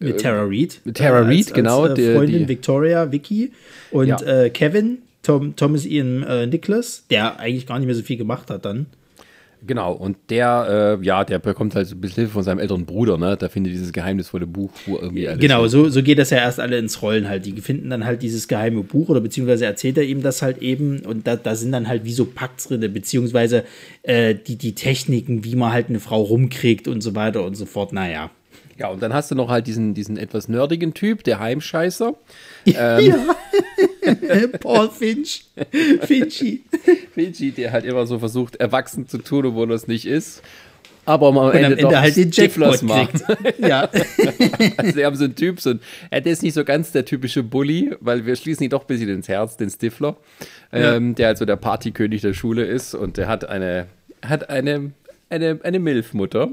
Mit 0.00 0.20
Tara 0.22 0.42
Reid. 0.44 0.80
mit 0.84 0.96
Tara 0.96 1.20
Äh, 1.20 1.26
Reid, 1.36 1.54
genau, 1.54 1.82
Als, 1.84 1.98
äh, 1.98 2.02
der- 2.02 2.16
Freundin 2.16 2.38
die- 2.40 2.48
Victoria, 2.48 3.12
Vicky 3.12 3.52
und 3.92 4.08
Ja. 4.08 4.20
äh, 4.22 4.50
Kevin, 4.50 4.98
Tom, 5.26 5.56
Thomas 5.56 5.84
Ian 5.84 6.22
äh, 6.22 6.46
Nicholas, 6.46 7.04
der 7.10 7.40
eigentlich 7.40 7.66
gar 7.66 7.78
nicht 7.80 7.86
mehr 7.86 7.96
so 7.96 8.02
viel 8.02 8.16
gemacht 8.16 8.48
hat 8.48 8.64
dann. 8.64 8.86
genau, 9.66 9.92
und 9.92 10.16
der, 10.30 10.98
äh, 11.00 11.04
ja, 11.04 11.24
der 11.24 11.40
bekommt 11.40 11.74
halt 11.74 11.88
so 11.88 11.96
ein 11.96 12.00
bisschen 12.00 12.22
Hilfe 12.22 12.34
von 12.34 12.44
seinem 12.44 12.60
älteren 12.60 12.86
Bruder, 12.86 13.18
ne? 13.18 13.36
Da 13.36 13.48
findet 13.48 13.72
dieses 13.72 13.92
geheimnisvolle 13.92 14.46
Buch, 14.46 14.70
wo 14.86 14.98
irgendwie 14.98 15.26
alles 15.26 15.40
Genau, 15.40 15.66
so, 15.66 15.88
so 15.88 16.00
geht 16.00 16.20
das 16.20 16.30
ja 16.30 16.38
erst 16.38 16.60
alle 16.60 16.78
ins 16.78 17.02
Rollen 17.02 17.28
halt. 17.28 17.44
Die 17.44 17.60
finden 17.60 17.90
dann 17.90 18.04
halt 18.04 18.22
dieses 18.22 18.46
geheime 18.46 18.84
Buch 18.84 19.08
oder 19.08 19.20
beziehungsweise 19.20 19.66
erzählt 19.66 19.98
er 19.98 20.04
ihm 20.04 20.22
das 20.22 20.42
halt 20.42 20.58
eben 20.62 21.00
und 21.00 21.26
da, 21.26 21.34
da 21.34 21.56
sind 21.56 21.72
dann 21.72 21.88
halt 21.88 22.04
wie 22.04 22.12
so 22.12 22.26
Paktsrinne, 22.26 22.88
beziehungsweise 22.88 23.64
äh, 24.04 24.36
die, 24.36 24.54
die 24.54 24.76
Techniken, 24.76 25.42
wie 25.42 25.56
man 25.56 25.72
halt 25.72 25.88
eine 25.88 25.98
Frau 25.98 26.22
rumkriegt 26.22 26.86
und 26.86 27.00
so 27.00 27.16
weiter 27.16 27.44
und 27.44 27.56
so 27.56 27.66
fort. 27.66 27.92
Naja. 27.92 28.30
Ja, 28.78 28.88
und 28.88 29.02
dann 29.02 29.14
hast 29.14 29.30
du 29.30 29.34
noch 29.34 29.48
halt 29.48 29.66
diesen, 29.66 29.94
diesen 29.94 30.18
etwas 30.18 30.48
nerdigen 30.48 30.92
Typ, 30.92 31.24
der 31.24 31.40
Heimscheißer. 31.40 32.14
ja. 32.64 32.98
Paul 34.60 34.90
Finch. 34.90 35.46
Finchy. 36.02 36.64
Finchi, 37.14 37.52
der 37.52 37.72
halt 37.72 37.84
immer 37.84 38.06
so 38.06 38.18
versucht, 38.18 38.56
erwachsen 38.56 39.08
zu 39.08 39.18
tun, 39.18 39.46
obwohl 39.46 39.70
er 39.70 39.76
es 39.76 39.88
nicht 39.88 40.06
ist. 40.06 40.42
Aber 41.06 41.28
am 41.28 41.36
Und 41.36 41.52
Ende, 41.52 41.66
am 41.66 41.72
Ende 41.72 41.82
doch 41.82 41.94
halt 41.94 42.16
den 42.16 42.30
Jackpot 42.32 42.82
macht. 42.82 43.22
Ja. 43.58 43.88
Also 44.76 44.96
wir 44.96 45.06
haben 45.06 45.16
so 45.16 45.24
einen 45.24 45.36
Typ, 45.36 45.60
so 45.60 45.70
ein, 45.70 45.80
ja, 46.12 46.20
der 46.20 46.32
ist 46.32 46.42
nicht 46.42 46.54
so 46.54 46.64
ganz 46.64 46.92
der 46.92 47.04
typische 47.04 47.42
Bully, 47.42 47.94
weil 48.00 48.26
wir 48.26 48.34
schließen 48.36 48.64
ihn 48.64 48.70
doch 48.70 48.82
ein 48.82 48.86
bisschen 48.86 49.08
ins 49.08 49.28
Herz, 49.28 49.56
den 49.56 49.70
Stifler, 49.70 50.16
ähm, 50.72 51.14
der 51.14 51.28
halt 51.28 51.38
so 51.38 51.44
der 51.44 51.56
Partykönig 51.56 52.22
der 52.22 52.34
Schule 52.34 52.64
ist 52.64 52.94
und 52.94 53.16
der 53.16 53.28
hat 53.28 53.48
eine, 53.48 53.86
hat 54.22 54.50
eine, 54.50 54.90
eine, 55.28 55.58
eine 55.62 55.78
Milfmutter. 55.78 56.50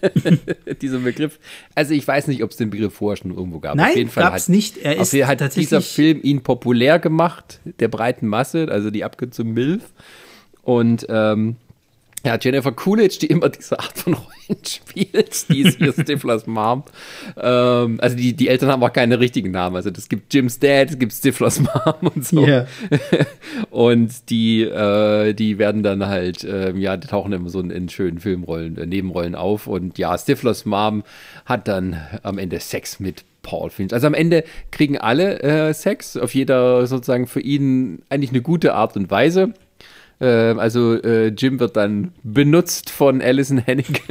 Dieser 0.82 0.98
Begriff. 0.98 1.38
Also 1.74 1.94
ich 1.94 2.06
weiß 2.06 2.28
nicht, 2.28 2.42
ob 2.42 2.50
es 2.50 2.56
den 2.56 2.70
Begriff 2.70 2.94
vorher 2.94 3.16
schon 3.16 3.34
irgendwo 3.34 3.60
gab. 3.60 3.76
Nein, 3.76 3.90
auf 3.90 3.96
jeden 3.96 4.10
Fall 4.10 4.24
gab's 4.24 4.44
hat, 4.44 4.48
nicht. 4.48 4.78
Er 4.78 4.94
auf 4.94 5.02
ist 5.02 5.12
jeden 5.12 5.26
Fall 5.26 5.38
hat 5.38 5.56
dieser 5.56 5.80
Film 5.80 6.20
ihn 6.22 6.42
populär 6.42 6.98
gemacht, 6.98 7.60
der 7.64 7.88
breiten 7.88 8.26
Masse, 8.26 8.68
also 8.70 8.90
die 8.90 9.04
Abkürzung 9.04 9.52
Milf. 9.52 9.92
Und 10.62 11.06
ähm, 11.08 11.56
ja, 12.24 12.38
Jennifer 12.40 12.72
Coolidge, 12.72 13.18
die 13.20 13.26
immer 13.26 13.48
diese 13.48 13.78
Art 13.78 13.96
von 13.96 14.14
Rollen 14.14 14.64
spielt, 14.66 15.48
die 15.48 15.62
ist 15.62 15.78
hier 15.78 15.92
Stiflers 15.92 16.46
Mom. 16.46 16.84
Ähm, 17.40 17.98
also 18.00 18.16
die, 18.16 18.34
die 18.34 18.48
Eltern 18.48 18.70
haben 18.70 18.82
auch 18.82 18.92
keine 18.92 19.20
richtigen 19.20 19.50
Namen. 19.50 19.76
Also 19.76 19.90
es 19.90 20.08
gibt 20.08 20.32
Jim's 20.34 20.58
Dad, 20.58 20.90
es 20.90 20.98
gibt 20.98 21.12
Stiflers 21.12 21.60
Mom 21.60 22.10
und 22.14 22.26
so. 22.26 22.46
Ja. 22.46 22.66
Und 23.70 24.30
die, 24.30 24.62
äh, 24.62 25.32
die 25.32 25.58
werden 25.58 25.82
dann 25.82 26.06
halt, 26.06 26.44
ähm, 26.44 26.78
ja, 26.78 26.96
die 26.96 27.06
tauchen 27.06 27.32
immer 27.32 27.48
so 27.48 27.60
in, 27.60 27.70
in 27.70 27.88
schönen 27.88 28.18
Filmrollen, 28.18 28.76
äh, 28.76 28.86
Nebenrollen 28.86 29.34
auf. 29.34 29.66
Und 29.66 29.98
ja, 29.98 30.16
Stiflers 30.16 30.64
Mom 30.64 31.04
hat 31.46 31.68
dann 31.68 32.00
am 32.22 32.38
Ende 32.38 32.60
Sex 32.60 33.00
mit 33.00 33.24
Paul 33.42 33.70
Finch. 33.70 33.92
Also 33.92 34.06
am 34.06 34.14
Ende 34.14 34.44
kriegen 34.70 34.98
alle 34.98 35.40
äh, 35.42 35.72
Sex, 35.72 36.16
auf 36.16 36.34
jeder 36.34 36.86
sozusagen 36.86 37.26
für 37.26 37.40
ihn 37.40 38.02
eigentlich 38.10 38.30
eine 38.30 38.42
gute 38.42 38.74
Art 38.74 38.96
und 38.96 39.10
Weise. 39.10 39.54
Ähm, 40.20 40.58
also 40.58 40.94
äh, 41.02 41.28
Jim 41.28 41.60
wird 41.60 41.76
dann 41.76 42.12
benutzt 42.22 42.90
von 42.90 43.22
Alison 43.22 43.58
Hennig, 43.58 44.02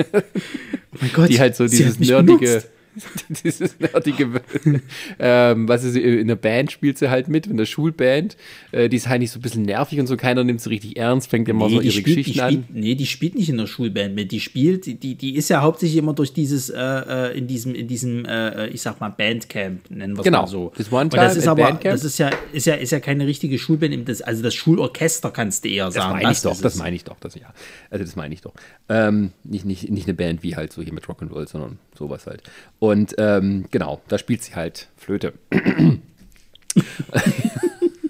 Mein 0.99 1.11
Gott, 1.14 1.30
die 1.30 1.40
halt 1.40 1.56
so 1.56 1.68
dieses 1.68 1.99
nerdige, 1.99 2.38
benutzt. 2.38 2.69
dieses 3.44 3.80
nerdige, 3.80 4.42
ähm, 5.20 5.68
was 5.68 5.84
ist 5.84 5.94
sie, 5.94 6.02
in 6.02 6.28
der 6.28 6.36
Band 6.36 6.72
spielt 6.72 6.98
sie 6.98 7.10
halt 7.10 7.28
mit, 7.28 7.48
in 7.48 7.58
der 7.58 7.66
Schulband. 7.66 8.38
Äh, 8.72 8.90
die 8.90 8.98
ist 8.98 9.08
halt 9.08 9.22
nicht 9.22 9.32
so 9.32 9.40
ein 9.40 9.42
bisschen 9.42 9.64
nervig 9.64 10.00
und 10.00 10.08
so, 10.08 10.18
keiner 10.18 10.44
nimmt 10.44 10.62
sie 10.62 10.70
richtig 10.70 10.98
ernst, 10.98 11.30
fängt 11.30 11.48
immer 11.50 11.70
so 11.70 11.76
Nee, 11.78 11.82
die 11.82 11.88
ihre 11.88 11.98
spielt, 12.00 12.18
Geschichten 12.18 12.40
an. 12.42 12.50
spielt, 12.52 12.74
nee, 12.76 12.96
die 12.96 13.06
spielt 13.06 13.36
nicht 13.36 13.50
in 13.50 13.58
der 13.58 13.68
Schulband 13.68 14.16
mit. 14.16 14.32
Die 14.32 14.40
spielt, 14.40 14.86
die, 14.86 15.16
die, 15.16 15.36
ist 15.36 15.50
ja 15.50 15.62
hauptsächlich 15.62 15.98
immer 15.98 16.14
durch 16.14 16.34
dieses, 16.34 16.70
äh, 16.70 16.78
äh, 16.80 17.38
in 17.38 17.48
diesem, 17.48 17.76
in 17.76 17.88
diesem, 17.88 18.26
äh, 18.26 18.68
ich 18.68 18.82
sag 18.82 19.00
mal, 19.00 19.10
Bandcamp, 19.10 19.90
nennen 19.92 20.14
wir 20.16 20.20
es 20.20 20.26
Genau, 20.26 20.42
mal 20.42 20.48
so. 20.48 20.72
das 20.78 20.92
One 20.92 21.04
Und 21.04 21.14
das 21.16 21.34
Time 21.34 21.42
ist 21.44 21.48
aber, 21.48 21.64
Bandcamp. 21.64 21.94
das 21.96 22.04
ist 22.04 22.18
ja, 22.20 22.30
ist 22.54 22.66
ja, 22.66 22.76
ist 22.76 22.92
ja 22.92 23.00
keine 23.00 23.26
richtige 23.28 23.58
Schulband, 23.60 24.08
das, 24.10 24.22
also 24.22 24.42
das 24.44 24.54
Schulorchester 24.56 25.32
kannst 25.32 25.66
du 25.66 25.70
eher 25.70 25.86
Das 25.86 25.96
sagen. 25.96 26.14
meine 26.20 26.32
ich 26.32 26.42
doch, 26.42 26.60
das 26.62 26.76
meine 26.76 26.96
ich 26.96 27.04
doch, 27.04 27.18
das 27.20 27.36
ja. 27.36 27.54
Also 27.90 28.04
das 28.06 28.16
meine 28.16 28.34
ich 28.34 28.42
doch. 28.42 28.54
Ähm, 28.90 29.32
nicht, 29.44 29.66
nicht, 29.66 29.90
nicht 29.90 30.08
eine 30.08 30.14
Band 30.16 30.44
wie 30.44 30.56
halt 30.56 30.74
so 30.74 30.82
hier 30.82 30.94
mit 30.94 31.06
Rock'n'Roll, 31.06 31.48
sondern 31.48 31.78
sowas 32.00 32.26
halt. 32.26 32.42
Und 32.80 33.14
ähm, 33.18 33.66
genau, 33.70 34.02
da 34.08 34.18
spielt 34.18 34.42
sie 34.42 34.56
halt 34.56 34.88
Flöte. 34.98 35.34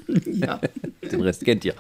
ja. 0.08 0.62
Den 1.12 1.22
Rest 1.22 1.44
kennt 1.44 1.66
ihr. 1.66 1.74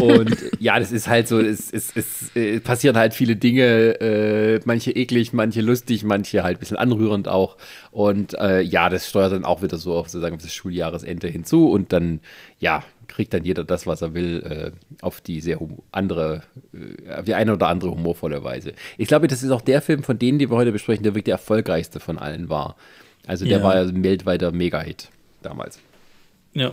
Und 0.00 0.36
ja, 0.58 0.78
das 0.78 0.92
ist 0.92 1.08
halt 1.08 1.28
so, 1.28 1.38
es, 1.38 1.72
es, 1.72 1.92
es, 1.94 2.34
äh, 2.34 2.60
passieren 2.60 2.96
halt 2.96 3.14
viele 3.14 3.36
Dinge, 3.36 4.00
äh, 4.00 4.60
manche 4.64 4.90
eklig, 4.90 5.32
manche 5.32 5.60
lustig, 5.60 6.02
manche 6.02 6.42
halt 6.42 6.56
ein 6.56 6.60
bisschen 6.60 6.76
anrührend 6.76 7.28
auch. 7.28 7.56
Und 7.92 8.34
äh, 8.34 8.60
ja, 8.60 8.88
das 8.88 9.08
steuert 9.08 9.32
dann 9.32 9.44
auch 9.44 9.62
wieder 9.62 9.78
so 9.78 9.94
auf 9.94 10.08
sozusagen 10.08 10.38
das 10.38 10.52
Schuljahresende 10.52 11.28
hinzu 11.28 11.70
und 11.70 11.92
dann, 11.92 12.20
ja, 12.58 12.82
kriegt 13.12 13.34
dann 13.34 13.44
jeder 13.44 13.64
das, 13.64 13.86
was 13.86 14.02
er 14.02 14.14
will, 14.14 14.42
äh, 14.42 14.96
auf 15.02 15.20
die 15.20 15.40
sehr 15.40 15.58
andere, 15.90 16.42
äh, 16.72 17.22
die 17.22 17.34
eine 17.34 17.52
oder 17.52 17.68
andere 17.68 17.90
humorvolle 17.90 18.42
Weise. 18.42 18.72
Ich 18.98 19.08
glaube, 19.08 19.28
das 19.28 19.42
ist 19.42 19.50
auch 19.50 19.60
der 19.60 19.82
Film 19.82 20.02
von 20.02 20.18
denen, 20.18 20.38
die 20.38 20.50
wir 20.50 20.56
heute 20.56 20.72
besprechen, 20.72 21.02
der 21.02 21.12
wirklich 21.12 21.24
der 21.24 21.34
erfolgreichste 21.34 22.00
von 22.00 22.18
allen 22.18 22.48
war. 22.48 22.76
Also 23.26 23.44
der 23.44 23.58
ja. 23.58 23.64
war 23.64 23.76
ja 23.76 23.82
ein 23.82 24.02
weltweiter 24.02 24.52
Mega-Hit 24.52 25.08
damals. 25.42 25.78
Ja. 26.54 26.72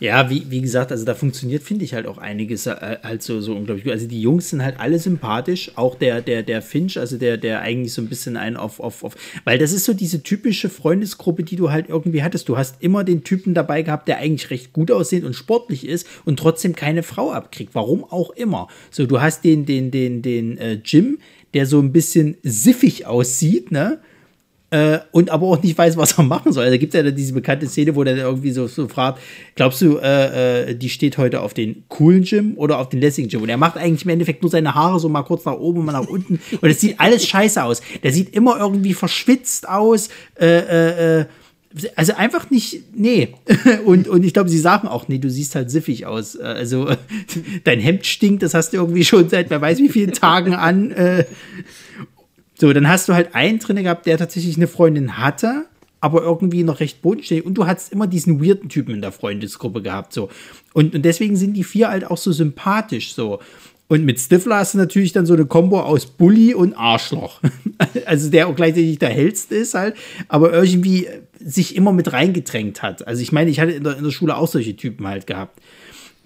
Ja, 0.00 0.30
wie, 0.30 0.46
wie 0.48 0.60
gesagt, 0.60 0.90
also 0.90 1.04
da 1.04 1.14
funktioniert, 1.14 1.62
finde 1.62 1.84
ich 1.84 1.94
halt 1.94 2.06
auch 2.06 2.18
einiges 2.18 2.66
äh, 2.66 2.98
halt 3.02 3.22
so, 3.22 3.40
so 3.40 3.54
unglaublich 3.54 3.84
gut. 3.84 3.92
Also 3.92 4.06
die 4.06 4.20
Jungs 4.20 4.50
sind 4.50 4.62
halt 4.62 4.80
alle 4.80 4.98
sympathisch, 4.98 5.72
auch 5.76 5.94
der, 5.94 6.22
der, 6.22 6.42
der 6.42 6.62
Finch, 6.62 6.98
also 6.98 7.18
der, 7.18 7.36
der 7.36 7.60
eigentlich 7.60 7.92
so 7.92 8.02
ein 8.02 8.08
bisschen 8.08 8.36
einen 8.36 8.56
auf, 8.56 8.80
auf, 8.80 9.04
auf, 9.04 9.14
weil 9.44 9.58
das 9.58 9.72
ist 9.72 9.84
so 9.84 9.94
diese 9.94 10.22
typische 10.22 10.68
Freundesgruppe, 10.68 11.44
die 11.44 11.56
du 11.56 11.70
halt 11.70 11.88
irgendwie 11.88 12.22
hattest. 12.22 12.48
Du 12.48 12.56
hast 12.56 12.82
immer 12.82 13.04
den 13.04 13.24
Typen 13.24 13.54
dabei 13.54 13.82
gehabt, 13.82 14.08
der 14.08 14.18
eigentlich 14.18 14.50
recht 14.50 14.72
gut 14.72 14.90
aussehend 14.90 15.24
und 15.24 15.34
sportlich 15.34 15.86
ist 15.86 16.06
und 16.24 16.38
trotzdem 16.38 16.74
keine 16.74 17.02
Frau 17.02 17.32
abkriegt. 17.32 17.74
Warum 17.74 18.04
auch 18.04 18.30
immer. 18.30 18.68
So, 18.90 19.06
du 19.06 19.20
hast 19.20 19.44
den, 19.44 19.66
den, 19.66 19.90
den, 19.90 20.22
den 20.22 20.58
äh, 20.58 20.80
Jim, 20.84 21.18
der 21.54 21.66
so 21.66 21.80
ein 21.80 21.92
bisschen 21.92 22.36
siffig 22.42 23.06
aussieht, 23.06 23.70
ne? 23.70 24.00
Äh, 24.72 25.00
und 25.10 25.28
aber 25.28 25.48
auch 25.48 25.62
nicht 25.62 25.76
weiß, 25.76 25.98
was 25.98 26.16
er 26.16 26.24
machen 26.24 26.50
soll. 26.50 26.64
Also, 26.64 26.72
da 26.72 26.78
gibt 26.78 26.94
es 26.94 27.04
ja 27.04 27.10
diese 27.10 27.34
bekannte 27.34 27.66
Szene, 27.66 27.94
wo 27.94 28.04
der 28.04 28.16
irgendwie 28.16 28.52
so, 28.52 28.66
so 28.66 28.88
fragt, 28.88 29.20
glaubst 29.54 29.82
du, 29.82 29.98
äh, 29.98 30.70
äh, 30.70 30.74
die 30.74 30.88
steht 30.88 31.18
heute 31.18 31.42
auf 31.42 31.52
den 31.52 31.84
coolen 31.88 32.24
Gym 32.24 32.54
oder 32.56 32.78
auf 32.78 32.88
den 32.88 32.98
lässigen 32.98 33.28
Gym? 33.28 33.42
Und 33.42 33.50
er 33.50 33.58
macht 33.58 33.76
eigentlich 33.76 34.04
im 34.04 34.10
Endeffekt 34.10 34.40
nur 34.40 34.50
seine 34.50 34.74
Haare 34.74 34.98
so 34.98 35.10
mal 35.10 35.24
kurz 35.24 35.44
nach 35.44 35.52
oben 35.52 35.84
mal 35.84 35.92
nach 35.92 36.08
unten. 36.08 36.40
Und 36.58 36.70
es 36.70 36.80
sieht 36.80 36.98
alles 36.98 37.26
scheiße 37.26 37.62
aus. 37.62 37.82
Der 38.02 38.12
sieht 38.12 38.34
immer 38.34 38.58
irgendwie 38.58 38.94
verschwitzt 38.94 39.68
aus. 39.68 40.08
Äh, 40.40 40.46
äh, 40.46 41.20
äh 41.20 41.24
also 41.96 42.14
einfach 42.14 42.50
nicht, 42.50 42.82
nee. 42.94 43.34
Und, 43.86 44.06
und 44.06 44.24
ich 44.24 44.34
glaube, 44.34 44.50
sie 44.50 44.58
sagen 44.58 44.88
auch, 44.88 45.08
nee, 45.08 45.16
du 45.16 45.30
siehst 45.30 45.54
halt 45.54 45.70
siffig 45.70 46.04
aus. 46.04 46.34
Äh, 46.34 46.42
also 46.42 46.90
dein 47.64 47.80
Hemd 47.80 48.04
stinkt, 48.04 48.42
das 48.42 48.52
hast 48.52 48.72
du 48.72 48.76
irgendwie 48.76 49.04
schon 49.04 49.30
seit 49.30 49.48
wer 49.48 49.60
weiß 49.60 49.78
wie 49.78 49.88
vielen 49.88 50.12
Tagen 50.12 50.54
an. 50.54 50.94
So, 52.58 52.72
dann 52.72 52.88
hast 52.88 53.08
du 53.08 53.14
halt 53.14 53.34
einen 53.34 53.58
drin 53.58 53.82
gehabt, 53.82 54.06
der 54.06 54.18
tatsächlich 54.18 54.56
eine 54.56 54.68
Freundin 54.68 55.18
hatte, 55.18 55.66
aber 56.00 56.22
irgendwie 56.22 56.64
noch 56.64 56.80
recht 56.80 57.02
bodenständig. 57.02 57.46
Und 57.46 57.54
du 57.54 57.66
hattest 57.66 57.92
immer 57.92 58.06
diesen 58.06 58.44
weirden 58.44 58.68
Typen 58.68 58.94
in 58.94 59.00
der 59.00 59.12
Freundesgruppe 59.12 59.82
gehabt. 59.82 60.12
So. 60.12 60.28
Und, 60.72 60.94
und 60.94 61.02
deswegen 61.02 61.36
sind 61.36 61.54
die 61.54 61.64
vier 61.64 61.88
halt 61.88 62.04
auch 62.04 62.16
so 62.16 62.32
sympathisch. 62.32 63.14
So. 63.14 63.40
Und 63.88 64.04
mit 64.04 64.18
Stifler 64.18 64.56
hast 64.56 64.74
du 64.74 64.78
natürlich 64.78 65.12
dann 65.12 65.26
so 65.26 65.34
eine 65.34 65.46
Kombo 65.46 65.80
aus 65.80 66.06
Bully 66.06 66.54
und 66.54 66.74
Arschloch. 66.74 67.40
also 68.06 68.30
der 68.30 68.48
auch 68.48 68.56
gleichzeitig 68.56 68.98
der 68.98 69.10
hellste 69.10 69.54
ist 69.54 69.74
halt, 69.74 69.96
aber 70.28 70.52
irgendwie 70.52 71.08
sich 71.38 71.76
immer 71.76 71.92
mit 71.92 72.12
reingedrängt 72.12 72.82
hat. 72.82 73.06
Also 73.06 73.22
ich 73.22 73.32
meine, 73.32 73.50
ich 73.50 73.60
hatte 73.60 73.72
in 73.72 73.84
der, 73.84 73.96
in 73.96 74.04
der 74.04 74.10
Schule 74.10 74.36
auch 74.36 74.48
solche 74.48 74.76
Typen 74.76 75.06
halt 75.06 75.26
gehabt. 75.26 75.60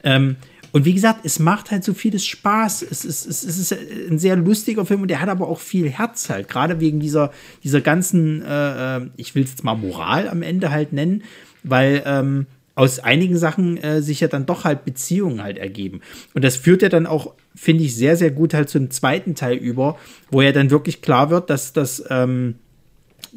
Ähm, 0.04 0.36
und 0.76 0.84
wie 0.84 0.92
gesagt, 0.92 1.20
es 1.24 1.38
macht 1.38 1.70
halt 1.70 1.84
so 1.84 1.94
vieles 1.94 2.26
Spaß. 2.26 2.82
Es 2.82 3.06
ist, 3.06 3.24
es 3.24 3.44
ist 3.44 3.72
ein 4.10 4.18
sehr 4.18 4.36
lustiger 4.36 4.84
Film 4.84 5.00
und 5.00 5.08
der 5.08 5.22
hat 5.22 5.30
aber 5.30 5.48
auch 5.48 5.58
viel 5.58 5.88
Herz 5.88 6.28
halt. 6.28 6.50
Gerade 6.50 6.80
wegen 6.80 7.00
dieser, 7.00 7.32
dieser 7.64 7.80
ganzen, 7.80 8.42
äh, 8.42 8.98
äh 8.98 9.06
ich 9.16 9.34
will 9.34 9.44
es 9.44 9.52
jetzt 9.52 9.64
mal 9.64 9.74
Moral 9.74 10.28
am 10.28 10.42
Ende 10.42 10.70
halt 10.70 10.92
nennen, 10.92 11.22
weil 11.62 12.02
ähm, 12.04 12.44
aus 12.74 12.98
einigen 12.98 13.38
Sachen 13.38 13.78
äh, 13.78 14.02
sich 14.02 14.20
ja 14.20 14.28
dann 14.28 14.44
doch 14.44 14.64
halt 14.64 14.84
Beziehungen 14.84 15.42
halt 15.42 15.56
ergeben. 15.56 16.02
Und 16.34 16.44
das 16.44 16.56
führt 16.56 16.82
ja 16.82 16.90
dann 16.90 17.06
auch, 17.06 17.32
finde 17.54 17.82
ich, 17.82 17.96
sehr, 17.96 18.18
sehr 18.18 18.30
gut 18.30 18.52
halt 18.52 18.68
zum 18.68 18.90
zweiten 18.90 19.34
Teil 19.34 19.56
über, 19.56 19.96
wo 20.30 20.42
ja 20.42 20.52
dann 20.52 20.68
wirklich 20.68 21.00
klar 21.00 21.30
wird, 21.30 21.48
dass 21.48 21.72
das 21.72 22.04
ähm, 22.10 22.56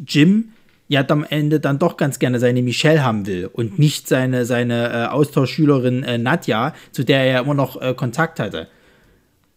Jim 0.05 0.49
ja 0.89 1.05
am 1.07 1.23
Ende 1.23 1.59
dann 1.59 1.79
doch 1.79 1.95
ganz 1.95 2.19
gerne 2.19 2.39
seine 2.39 2.61
Michelle 2.61 3.03
haben 3.03 3.27
will 3.27 3.49
und 3.51 3.79
nicht 3.79 4.07
seine, 4.07 4.45
seine 4.45 4.89
äh, 4.89 5.05
Austauschschülerin 5.05 6.03
äh, 6.03 6.17
Nadja, 6.17 6.73
zu 6.91 7.05
der 7.05 7.19
er 7.19 7.31
ja 7.31 7.39
immer 7.41 7.53
noch 7.53 7.79
äh, 7.79 7.93
Kontakt 7.93 8.39
hatte. 8.39 8.67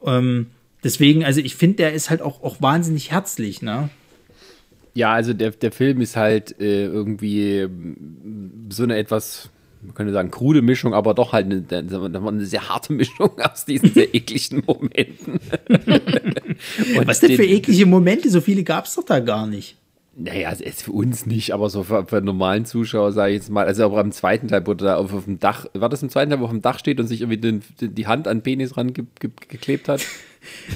Ähm, 0.04 0.48
deswegen, 0.84 1.24
also 1.24 1.40
ich 1.40 1.56
finde, 1.56 1.78
der 1.78 1.94
ist 1.94 2.10
halt 2.10 2.20
auch, 2.20 2.42
auch 2.42 2.60
wahnsinnig 2.60 3.10
herzlich, 3.10 3.62
ne? 3.62 3.88
Ja, 4.94 5.14
also 5.14 5.32
der, 5.32 5.52
der 5.52 5.72
Film 5.72 6.02
ist 6.02 6.16
halt 6.16 6.60
äh, 6.60 6.84
irgendwie 6.84 7.66
so 8.68 8.82
eine 8.82 8.98
etwas, 8.98 9.48
man 9.80 9.94
könnte 9.94 10.12
sagen, 10.12 10.30
krude 10.30 10.60
Mischung, 10.60 10.92
aber 10.92 11.14
doch 11.14 11.32
halt 11.32 11.46
eine, 11.46 11.64
eine 11.70 12.44
sehr 12.44 12.68
harte 12.68 12.92
Mischung 12.92 13.40
aus 13.40 13.64
diesen 13.64 13.90
sehr 13.94 14.14
ekligen 14.14 14.64
Momenten. 14.66 15.40
Was 17.06 17.20
denn 17.20 17.36
für 17.36 17.46
eklige 17.46 17.86
Momente? 17.86 18.28
So 18.28 18.42
viele 18.42 18.64
gab 18.64 18.84
es 18.84 18.96
doch 18.96 19.04
da 19.04 19.20
gar 19.20 19.46
nicht. 19.46 19.78
Naja, 20.14 20.50
es 20.52 20.60
ist 20.60 20.82
für 20.82 20.92
uns 20.92 21.24
nicht, 21.24 21.54
aber 21.54 21.70
so 21.70 21.84
für, 21.84 22.06
für 22.06 22.20
normalen 22.20 22.66
Zuschauer, 22.66 23.12
sage 23.12 23.32
ich 23.32 23.36
jetzt 23.36 23.50
mal. 23.50 23.64
Also, 23.64 23.84
aber 23.84 23.98
am 23.98 24.12
zweiten 24.12 24.48
Teil, 24.48 24.66
wo 24.66 24.72
er 24.72 24.98
auf, 24.98 25.12
auf, 25.14 25.24
dem 25.24 25.38
Dach, 25.38 25.66
war 25.72 25.88
das 25.88 26.02
im 26.02 26.10
zweiten 26.10 26.30
Teil, 26.30 26.38
wo 26.38 26.44
er 26.44 26.46
auf 26.46 26.50
dem 26.50 26.60
Dach 26.60 26.78
steht 26.78 27.00
und 27.00 27.06
sich 27.06 27.22
irgendwie 27.22 27.38
den, 27.38 27.62
die 27.80 28.06
Hand 28.06 28.28
an 28.28 28.42
Penis 28.42 28.76
ran 28.76 28.92
ge, 28.92 29.06
ge, 29.18 29.30
geklebt 29.48 29.88
hat? 29.88 30.02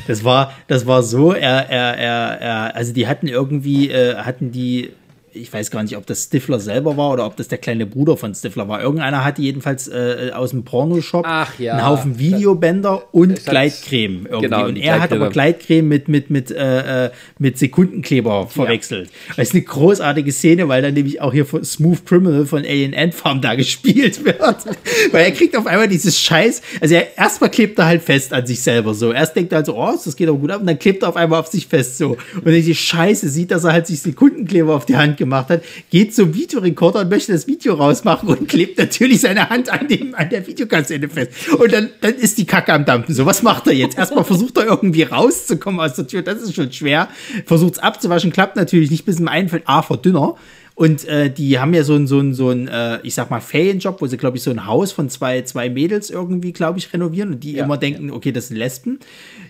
Das 0.06 0.22
war, 0.22 0.52
das 0.68 0.86
war 0.86 1.02
so, 1.02 1.32
er, 1.32 1.68
er, 1.68 1.98
er, 1.98 2.40
er, 2.40 2.76
also 2.76 2.92
die 2.92 3.08
hatten 3.08 3.26
irgendwie, 3.26 3.90
äh, 3.90 4.14
hatten 4.18 4.52
die 4.52 4.92
ich 5.36 5.52
weiß 5.52 5.70
gar 5.70 5.82
nicht, 5.82 5.96
ob 5.96 6.06
das 6.06 6.24
Stifler 6.24 6.58
selber 6.58 6.96
war 6.96 7.12
oder 7.12 7.26
ob 7.26 7.36
das 7.36 7.48
der 7.48 7.58
kleine 7.58 7.86
Bruder 7.86 8.16
von 8.16 8.34
Stifler 8.34 8.68
war. 8.68 8.82
Irgendeiner 8.82 9.24
hatte 9.24 9.42
jedenfalls 9.42 9.88
äh, 9.88 10.30
aus 10.34 10.50
dem 10.50 10.64
Pornoshop 10.64 11.26
ja. 11.58 11.74
einen 11.74 11.86
Haufen 11.86 12.18
Videobänder 12.18 13.14
und 13.14 13.44
Gleitcreme 13.44 14.26
irgendwie. 14.26 14.48
Genau, 14.48 14.66
und 14.66 14.76
er 14.76 15.00
hat 15.00 15.12
aber 15.12 15.30
Gleitcreme 15.30 15.86
mit, 15.86 16.08
mit, 16.08 16.30
mit, 16.30 16.50
äh, 16.50 17.06
äh, 17.06 17.10
mit 17.38 17.58
Sekundenkleber 17.58 18.48
verwechselt. 18.48 19.10
Ja. 19.28 19.34
Das 19.36 19.48
ist 19.48 19.54
eine 19.54 19.62
großartige 19.62 20.32
Szene, 20.32 20.68
weil 20.68 20.82
dann 20.82 20.94
nämlich 20.94 21.20
auch 21.20 21.32
hier 21.32 21.46
von 21.46 21.64
Smooth 21.64 22.06
Criminal 22.06 22.46
von 22.46 22.64
Alien 22.64 22.94
Ant 22.94 23.14
Farm 23.14 23.40
da 23.40 23.54
gespielt 23.54 24.24
wird. 24.24 24.38
weil 25.12 25.24
er 25.24 25.32
kriegt 25.32 25.56
auf 25.56 25.66
einmal 25.66 25.88
dieses 25.88 26.20
Scheiß, 26.20 26.62
also 26.80 26.94
er, 26.94 27.16
erstmal 27.16 27.50
klebt 27.50 27.78
er 27.78 27.86
halt 27.86 28.02
fest 28.02 28.32
an 28.32 28.46
sich 28.46 28.60
selber 28.60 28.94
so. 28.94 29.12
Erst 29.12 29.36
denkt 29.36 29.52
er 29.52 29.56
halt 29.56 29.66
so, 29.66 29.76
oh, 29.76 29.92
das 29.92 30.16
geht 30.16 30.28
aber 30.28 30.38
gut 30.38 30.50
ab 30.50 30.60
und 30.60 30.66
dann 30.66 30.78
klebt 30.78 31.02
er 31.02 31.10
auf 31.10 31.16
einmal 31.16 31.40
auf 31.40 31.48
sich 31.48 31.66
fest 31.66 31.98
so. 31.98 32.16
Und 32.36 32.52
diese 32.52 32.74
Scheiße 32.74 33.28
sieht, 33.28 33.50
dass 33.50 33.64
er 33.64 33.72
halt 33.72 33.86
sich 33.86 34.00
Sekundenkleber 34.00 34.74
auf 34.74 34.86
die 34.86 34.96
Hand 34.96 35.16
gemacht 35.26 35.50
hat, 35.50 35.62
geht 35.90 36.14
zum 36.14 36.34
Videorekorder 36.34 37.00
und 37.00 37.10
möchte 37.10 37.32
das 37.32 37.46
Video 37.46 37.74
rausmachen 37.74 38.28
und 38.28 38.48
klebt 38.48 38.78
natürlich 38.78 39.20
seine 39.20 39.48
Hand 39.48 39.68
an, 39.68 39.88
dem, 39.88 40.14
an 40.14 40.30
der 40.30 40.46
Videokassette 40.46 41.08
fest. 41.08 41.32
Und 41.58 41.72
dann, 41.72 41.90
dann 42.00 42.14
ist 42.14 42.38
die 42.38 42.46
Kacke 42.46 42.72
am 42.72 42.84
Dampfen. 42.84 43.14
So, 43.14 43.26
was 43.26 43.42
macht 43.42 43.66
er 43.66 43.74
jetzt? 43.74 43.98
Erstmal 43.98 44.24
versucht 44.24 44.56
er 44.56 44.64
irgendwie 44.64 45.02
rauszukommen 45.02 45.80
aus 45.80 45.94
der 45.94 46.06
Tür, 46.06 46.22
das 46.22 46.42
ist 46.42 46.54
schon 46.54 46.72
schwer. 46.72 47.08
Versucht 47.44 47.74
es 47.74 47.78
abzuwaschen, 47.78 48.32
klappt 48.32 48.56
natürlich 48.56 48.90
nicht, 48.90 49.04
bis 49.04 49.20
ihm 49.20 49.28
einfällt, 49.28 49.64
ah, 49.66 49.82
verdünner. 49.82 50.36
Und 50.76 51.08
äh, 51.08 51.30
die 51.30 51.58
haben 51.58 51.72
ja 51.72 51.84
so 51.84 51.94
ein, 51.94 52.06
so 52.06 52.20
ein, 52.20 52.34
so 52.34 52.50
ein 52.50 52.68
äh, 52.68 52.98
ich 53.02 53.14
sag 53.14 53.30
mal, 53.30 53.40
Ferienjob, 53.40 54.02
wo 54.02 54.06
sie, 54.06 54.18
glaube 54.18 54.36
ich, 54.36 54.42
so 54.42 54.50
ein 54.50 54.66
Haus 54.66 54.92
von 54.92 55.08
zwei, 55.08 55.40
zwei 55.40 55.70
Mädels 55.70 56.10
irgendwie, 56.10 56.52
glaube 56.52 56.78
ich, 56.78 56.92
renovieren 56.92 57.32
und 57.32 57.40
die 57.42 57.52
ja, 57.52 57.64
immer 57.64 57.78
denken, 57.78 58.08
ja. 58.08 58.14
okay, 58.14 58.30
das 58.30 58.48
sind 58.48 58.58
Lesben. 58.58 59.00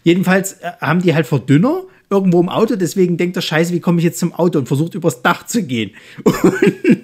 Jedenfalls 0.05 0.53
äh, 0.61 0.71
haben 0.81 1.03
die 1.03 1.17
halt 1.17 1.27
Verdünner 1.27 1.83
irgendwo 2.09 2.41
im 2.41 2.49
Auto, 2.49 2.77
deswegen 2.77 3.17
denkt 3.17 3.37
er, 3.37 3.43
scheiße, 3.43 3.73
wie 3.73 3.81
komme 3.81 3.99
ich 3.99 4.05
jetzt 4.05 4.21
zum 4.21 4.33
Auto 4.33 4.59
und 4.59 4.69
versucht 4.69 4.95
übers 4.95 5.23
Dach 5.23 5.47
zu 5.47 5.63
gehen. 5.63 5.93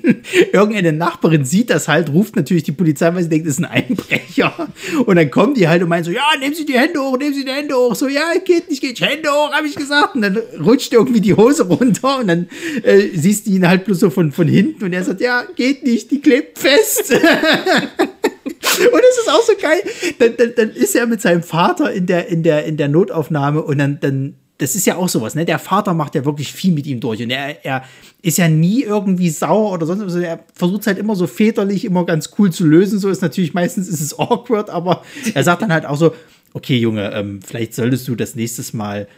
Und 0.02 0.24
irgendeine 0.52 0.92
Nachbarin 0.92 1.44
sieht 1.44 1.70
das 1.70 1.88
halt, 1.88 2.10
ruft 2.10 2.36
natürlich 2.36 2.62
die 2.62 2.72
Polizei, 2.72 3.12
weil 3.14 3.22
sie 3.22 3.28
denkt, 3.28 3.46
das 3.46 3.54
ist 3.54 3.64
ein 3.64 3.70
Einbrecher. 3.70 4.68
Und 5.04 5.16
dann 5.16 5.30
kommen 5.30 5.54
die 5.54 5.68
halt 5.68 5.82
und 5.82 5.88
meinen 5.88 6.04
so, 6.04 6.10
ja, 6.10 6.22
nehmen 6.38 6.54
Sie 6.54 6.64
die 6.64 6.78
Hände 6.78 7.00
hoch, 7.00 7.18
nehmen 7.18 7.34
Sie 7.34 7.44
die 7.44 7.50
Hände 7.50 7.74
hoch. 7.74 7.94
So, 7.94 8.08
ja, 8.08 8.32
geht 8.44 8.70
nicht, 8.70 8.80
geht 8.80 9.00
Hände 9.00 9.28
hoch, 9.30 9.52
habe 9.52 9.66
ich 9.66 9.74
gesagt. 9.74 10.14
Und 10.14 10.22
dann 10.22 10.38
rutscht 10.60 10.92
irgendwie 10.92 11.20
die 11.20 11.34
Hose 11.34 11.64
runter 11.64 12.18
und 12.20 12.28
dann 12.28 12.48
äh, 12.82 13.08
siehst 13.14 13.46
du 13.46 13.50
ihn 13.50 13.66
halt 13.66 13.84
bloß 13.84 14.00
so 14.00 14.10
von, 14.10 14.32
von 14.32 14.48
hinten 14.48 14.84
und 14.84 14.92
er 14.92 15.04
sagt, 15.04 15.20
ja, 15.20 15.44
geht 15.56 15.84
nicht, 15.84 16.10
die 16.10 16.20
klebt 16.20 16.58
fest. 16.58 17.12
Und 18.44 19.02
es 19.10 19.18
ist 19.18 19.30
auch 19.30 19.42
so 19.42 19.52
geil. 19.60 19.80
Dann, 20.18 20.36
dann, 20.36 20.52
dann 20.56 20.70
ist 20.70 20.96
er 20.96 21.06
mit 21.06 21.20
seinem 21.20 21.42
Vater 21.42 21.92
in 21.92 22.06
der, 22.06 22.28
in 22.28 22.42
der, 22.42 22.64
in 22.64 22.76
der 22.76 22.88
Notaufnahme 22.88 23.62
und 23.62 23.78
dann, 23.78 24.00
dann 24.00 24.36
das 24.58 24.76
ist 24.76 24.86
ja 24.86 24.96
auch 24.96 25.08
sowas, 25.08 25.34
ne? 25.34 25.44
Der 25.44 25.58
Vater 25.58 25.94
macht 25.94 26.14
ja 26.14 26.24
wirklich 26.24 26.52
viel 26.52 26.72
mit 26.72 26.86
ihm 26.86 27.00
durch 27.00 27.22
und 27.22 27.30
er, 27.30 27.64
er 27.64 27.84
ist 28.22 28.38
ja 28.38 28.48
nie 28.48 28.82
irgendwie 28.82 29.30
sauer 29.30 29.72
oder 29.72 29.86
sonst 29.86 30.00
was. 30.00 30.14
Also 30.14 30.20
er 30.20 30.40
versucht 30.54 30.82
es 30.82 30.86
halt 30.86 30.98
immer 30.98 31.16
so 31.16 31.26
väterlich, 31.26 31.84
immer 31.84 32.06
ganz 32.06 32.30
cool 32.38 32.52
zu 32.52 32.64
lösen. 32.64 32.98
So 32.98 33.08
ist 33.08 33.22
natürlich 33.22 33.54
meistens 33.54 33.88
ist 33.88 34.00
es 34.00 34.18
awkward, 34.18 34.70
aber 34.70 35.02
er 35.34 35.42
sagt 35.42 35.62
dann 35.62 35.72
halt 35.72 35.86
auch 35.86 35.96
so, 35.96 36.14
okay, 36.52 36.78
Junge, 36.78 37.12
ähm, 37.12 37.40
vielleicht 37.42 37.74
solltest 37.74 38.06
du 38.06 38.14
das 38.14 38.34
nächstes 38.34 38.72
Mal 38.72 39.08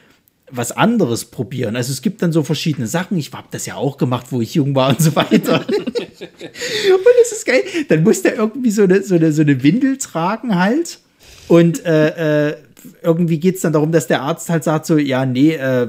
was 0.51 0.73
anderes 0.73 1.24
probieren. 1.24 1.74
Also 1.74 1.93
es 1.93 2.02
gibt 2.02 2.23
dann 2.23 2.32
so 2.32 2.43
verschiedene 2.43 2.86
Sachen. 2.86 3.16
Ich 3.16 3.32
habe 3.32 3.48
das 3.51 3.66
ja 3.66 3.74
auch 3.74 3.97
gemacht, 3.97 4.27
wo 4.31 4.40
ich 4.40 4.55
jung 4.55 4.74
war 4.74 4.90
und 4.90 5.01
so 5.01 5.15
weiter. 5.16 5.65
und 5.69 7.05
es 7.23 7.32
ist 7.32 7.47
geil. 7.47 7.62
Dann 7.89 8.02
muss 8.02 8.23
der 8.23 8.36
irgendwie 8.36 8.70
so 8.70 8.82
eine, 8.82 9.02
so 9.02 9.15
eine, 9.15 9.32
so 9.32 9.43
eine 9.43 9.62
Windel 9.62 9.98
tragen 9.98 10.59
halt. 10.59 11.01
Und 11.48 11.85
äh, 11.85 12.51
äh, 12.51 12.56
irgendwie 13.02 13.39
geht 13.39 13.56
es 13.56 13.62
dann 13.62 13.73
darum, 13.73 13.93
dass 13.93 14.06
der 14.06 14.23
Arzt 14.23 14.51
halt 14.51 14.65
sagt 14.65 14.86
so, 14.86 14.98
ja, 14.98 15.27
nee, 15.27 15.52
äh, 15.55 15.89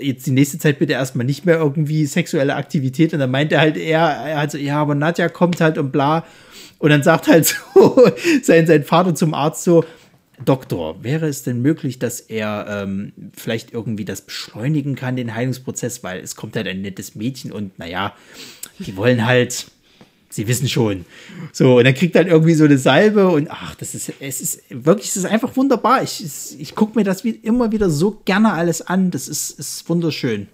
jetzt 0.00 0.26
die 0.26 0.30
nächste 0.30 0.58
Zeit 0.58 0.78
bitte 0.78 0.92
erstmal 0.92 1.26
nicht 1.26 1.46
mehr 1.46 1.56
irgendwie 1.56 2.06
sexuelle 2.06 2.54
Aktivität. 2.54 3.12
Und 3.12 3.20
dann 3.20 3.30
meint 3.30 3.52
er 3.52 3.60
halt 3.60 3.76
eher, 3.76 4.00
er 4.00 4.56
ja, 4.58 4.80
aber 4.80 4.94
Nadja 4.94 5.28
kommt 5.28 5.60
halt 5.60 5.78
und 5.78 5.92
bla. 5.92 6.24
Und 6.78 6.90
dann 6.90 7.02
sagt 7.02 7.28
halt 7.28 7.46
so 7.46 8.06
sein, 8.42 8.66
sein 8.66 8.84
Vater 8.84 9.14
zum 9.14 9.34
Arzt 9.34 9.64
so, 9.64 9.84
Doktor, 10.44 11.02
wäre 11.04 11.26
es 11.26 11.42
denn 11.42 11.62
möglich, 11.62 11.98
dass 11.98 12.20
er 12.20 12.66
ähm, 12.68 13.12
vielleicht 13.36 13.72
irgendwie 13.72 14.04
das 14.04 14.22
beschleunigen 14.22 14.94
kann, 14.94 15.16
den 15.16 15.34
Heilungsprozess, 15.34 16.02
weil 16.02 16.20
es 16.20 16.36
kommt 16.36 16.56
halt 16.56 16.66
ein 16.66 16.82
nettes 16.82 17.14
Mädchen 17.14 17.52
und 17.52 17.78
naja, 17.78 18.14
die 18.78 18.96
wollen 18.96 19.26
halt, 19.26 19.66
sie 20.32 20.48
wissen 20.48 20.68
schon. 20.68 21.04
So, 21.52 21.78
und 21.78 21.84
dann 21.84 21.94
kriegt 21.94 22.14
er 22.14 22.22
halt 22.22 22.32
irgendwie 22.32 22.54
so 22.54 22.64
eine 22.64 22.78
Salbe 22.78 23.28
und 23.28 23.50
ach, 23.50 23.74
das 23.74 23.94
ist, 23.94 24.12
es 24.18 24.40
ist 24.40 24.62
wirklich, 24.70 25.08
es 25.08 25.16
ist 25.16 25.26
einfach 25.26 25.56
wunderbar. 25.56 26.02
Ich, 26.02 26.24
ich 26.58 26.74
gucke 26.74 26.98
mir 26.98 27.04
das 27.04 27.22
wie, 27.22 27.30
immer 27.30 27.70
wieder 27.70 27.90
so 27.90 28.22
gerne 28.24 28.52
alles 28.52 28.82
an. 28.82 29.10
Das 29.10 29.28
ist, 29.28 29.58
ist 29.58 29.88
wunderschön. 29.88 30.48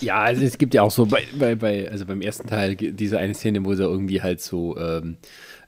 Ja, 0.00 0.22
also 0.22 0.42
es 0.42 0.58
gibt 0.58 0.74
ja 0.74 0.82
auch 0.82 0.90
so 0.90 1.06
bei, 1.06 1.24
bei, 1.38 1.54
bei 1.54 1.90
also 1.90 2.06
beim 2.06 2.20
ersten 2.20 2.48
Teil 2.48 2.74
diese 2.76 3.18
eine 3.18 3.34
Szene, 3.34 3.64
wo 3.64 3.74
sie 3.74 3.82
irgendwie 3.82 4.22
halt 4.22 4.40
so, 4.40 4.76
ähm, 4.78 5.16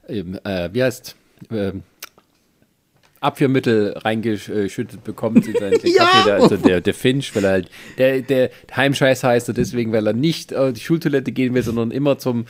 äh, 0.07 0.69
wie 0.73 0.83
heißt, 0.83 1.15
ähm, 1.51 1.83
Abführmittel 3.19 3.93
reingeschüttet 3.97 5.03
bekommt 5.03 5.47
in 5.47 5.53
seinen 5.55 5.79
ja. 5.83 6.05
Kaffee, 6.05 6.23
der, 6.25 6.35
also 6.35 6.57
der, 6.57 6.81
der 6.81 6.93
Finch, 6.93 7.35
weil 7.35 7.45
er 7.45 7.51
halt 7.51 7.69
der, 7.97 8.21
der 8.21 8.51
Heimscheiß 8.75 9.23
heißt 9.23 9.49
und 9.49 9.57
deswegen, 9.57 9.91
weil 9.91 10.05
er 10.05 10.13
nicht 10.13 10.53
auf 10.53 10.73
die 10.73 10.79
Schultoilette 10.79 11.31
gehen 11.31 11.53
will, 11.53 11.63
sondern 11.63 11.91
immer 11.91 12.19
zum 12.19 12.45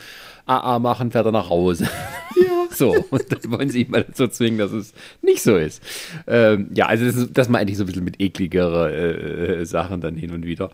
AA 0.47 0.79
machen, 0.79 1.11
fährt 1.11 1.25
er 1.25 1.31
nach 1.31 1.49
Hause. 1.49 1.87
Ja. 2.39 2.67
So, 2.69 2.93
und 3.09 3.31
dann 3.31 3.51
wollen 3.51 3.69
sie 3.69 3.81
ihn 3.81 3.89
mal 3.89 4.03
dazu 4.03 4.27
zwingen, 4.27 4.59
dass 4.59 4.71
es 4.71 4.93
nicht 5.23 5.41
so 5.41 5.57
ist. 5.57 5.81
Ähm, 6.27 6.69
ja, 6.75 6.85
also 6.85 7.05
das, 7.05 7.33
das 7.33 7.49
mal 7.49 7.57
eigentlich 7.57 7.77
so 7.77 7.83
ein 7.83 7.87
bisschen 7.87 8.03
mit 8.03 8.21
ekligere 8.21 8.93
äh, 8.93 9.65
Sachen 9.65 10.01
dann 10.01 10.15
hin 10.15 10.31
und 10.31 10.45
wieder. 10.45 10.69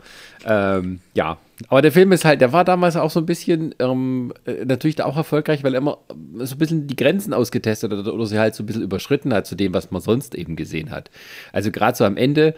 Ähm, 0.45 1.00
ja, 1.14 1.38
aber 1.70 1.82
der 1.82 1.91
Film 1.91 2.12
ist 2.12 2.26
halt, 2.26 2.41
der 2.41 2.52
war 2.52 2.66
damals 2.66 2.95
auch 2.95 3.12
so 3.12 3.20
ein 3.20 3.26
bisschen 3.26 3.74
ähm, 3.80 4.34
äh, 4.45 4.66
natürlich 4.66 5.02
auch 5.02 5.16
erfolgreich, 5.16 5.64
weil 5.64 5.74
er 5.74 5.78
immer 5.78 6.00
so 6.40 6.56
ein 6.56 6.58
bisschen 6.58 6.88
die 6.88 6.95
Grenzen 6.95 7.34
ausgetestet 7.34 7.91
hat 7.91 8.08
oder 8.08 8.26
sie 8.26 8.40
halt 8.40 8.56
so 8.56 8.64
ein 8.64 8.66
bisschen 8.66 8.84
überschritten 8.84 9.34
hat 9.34 9.48
zu 9.48 9.56
dem, 9.56 9.74
was 9.74 9.91
man 9.91 10.02
sonst 10.02 10.36
eben 10.36 10.56
gesehen 10.56 10.91
hat. 10.91 11.10
Also 11.54 11.72
gerade 11.72 11.98
so 11.98 12.04
am 12.04 12.18
Ende 12.18 12.56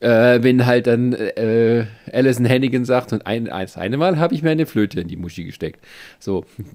äh, 0.00 0.42
wenn 0.42 0.66
halt 0.66 0.86
dann 0.86 1.14
äh, 1.14 1.86
Alison 2.12 2.46
Hannigan 2.48 2.84
sagt, 2.84 3.12
und 3.12 3.26
ein, 3.26 3.46
das 3.46 3.76
eine 3.76 3.96
Mal 3.96 4.18
habe 4.18 4.34
ich 4.34 4.42
mir 4.42 4.50
eine 4.50 4.66
Flöte 4.66 5.00
in 5.00 5.08
die 5.08 5.16
Muschi 5.16 5.44
gesteckt. 5.44 5.80
So. 6.18 6.44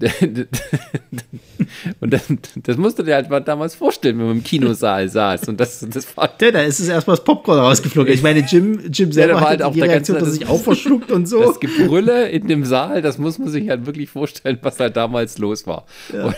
und 2.00 2.12
das, 2.12 2.32
das 2.56 2.76
musst 2.76 2.98
du 2.98 3.04
dir 3.04 3.14
halt 3.14 3.30
mal 3.30 3.40
damals 3.40 3.76
vorstellen, 3.76 4.18
wenn 4.18 4.26
man 4.26 4.36
im 4.38 4.44
Kinosaal 4.44 5.08
saß. 5.08 5.48
Und 5.48 5.60
das, 5.60 5.86
das 5.88 6.16
war. 6.16 6.30
Ja, 6.40 6.50
da 6.50 6.62
ist 6.62 6.80
es 6.80 6.88
erstmal 6.88 7.16
das 7.16 7.24
Popcorn 7.24 7.60
rausgeflogen. 7.60 8.12
Ich 8.12 8.22
meine, 8.22 8.40
Jim, 8.40 8.80
Jim 8.92 9.12
selber 9.12 9.34
ja, 9.34 9.40
hat 9.40 9.48
halt 9.48 9.62
auch 9.62 9.72
die 9.72 9.82
Reaktion, 9.82 10.18
dass 10.18 10.28
er 10.28 10.32
sich 10.32 10.48
auch 10.48 10.60
verschluckt 10.60 11.12
und 11.12 11.26
so. 11.26 11.40
Das 11.42 11.60
Gebrülle 11.60 12.28
in 12.28 12.48
dem 12.48 12.64
Saal, 12.64 13.02
das 13.02 13.18
muss 13.18 13.38
man 13.38 13.48
sich 13.48 13.68
halt 13.68 13.86
wirklich 13.86 14.10
vorstellen, 14.10 14.58
was 14.62 14.80
halt 14.80 14.96
damals 14.96 15.38
los 15.38 15.66
war. 15.66 15.86
Ja. 16.12 16.24
Und, 16.24 16.36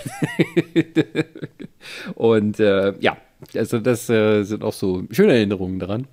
und 2.15 2.61
äh, 2.61 2.93
ja, 3.01 3.16
also 3.55 3.78
das 3.78 4.11
äh, 4.11 4.43
sind 4.43 4.62
auch 4.62 4.74
so 4.74 5.05
schöne 5.11 5.32
Erinnerungen 5.32 5.78
daran. 5.78 6.06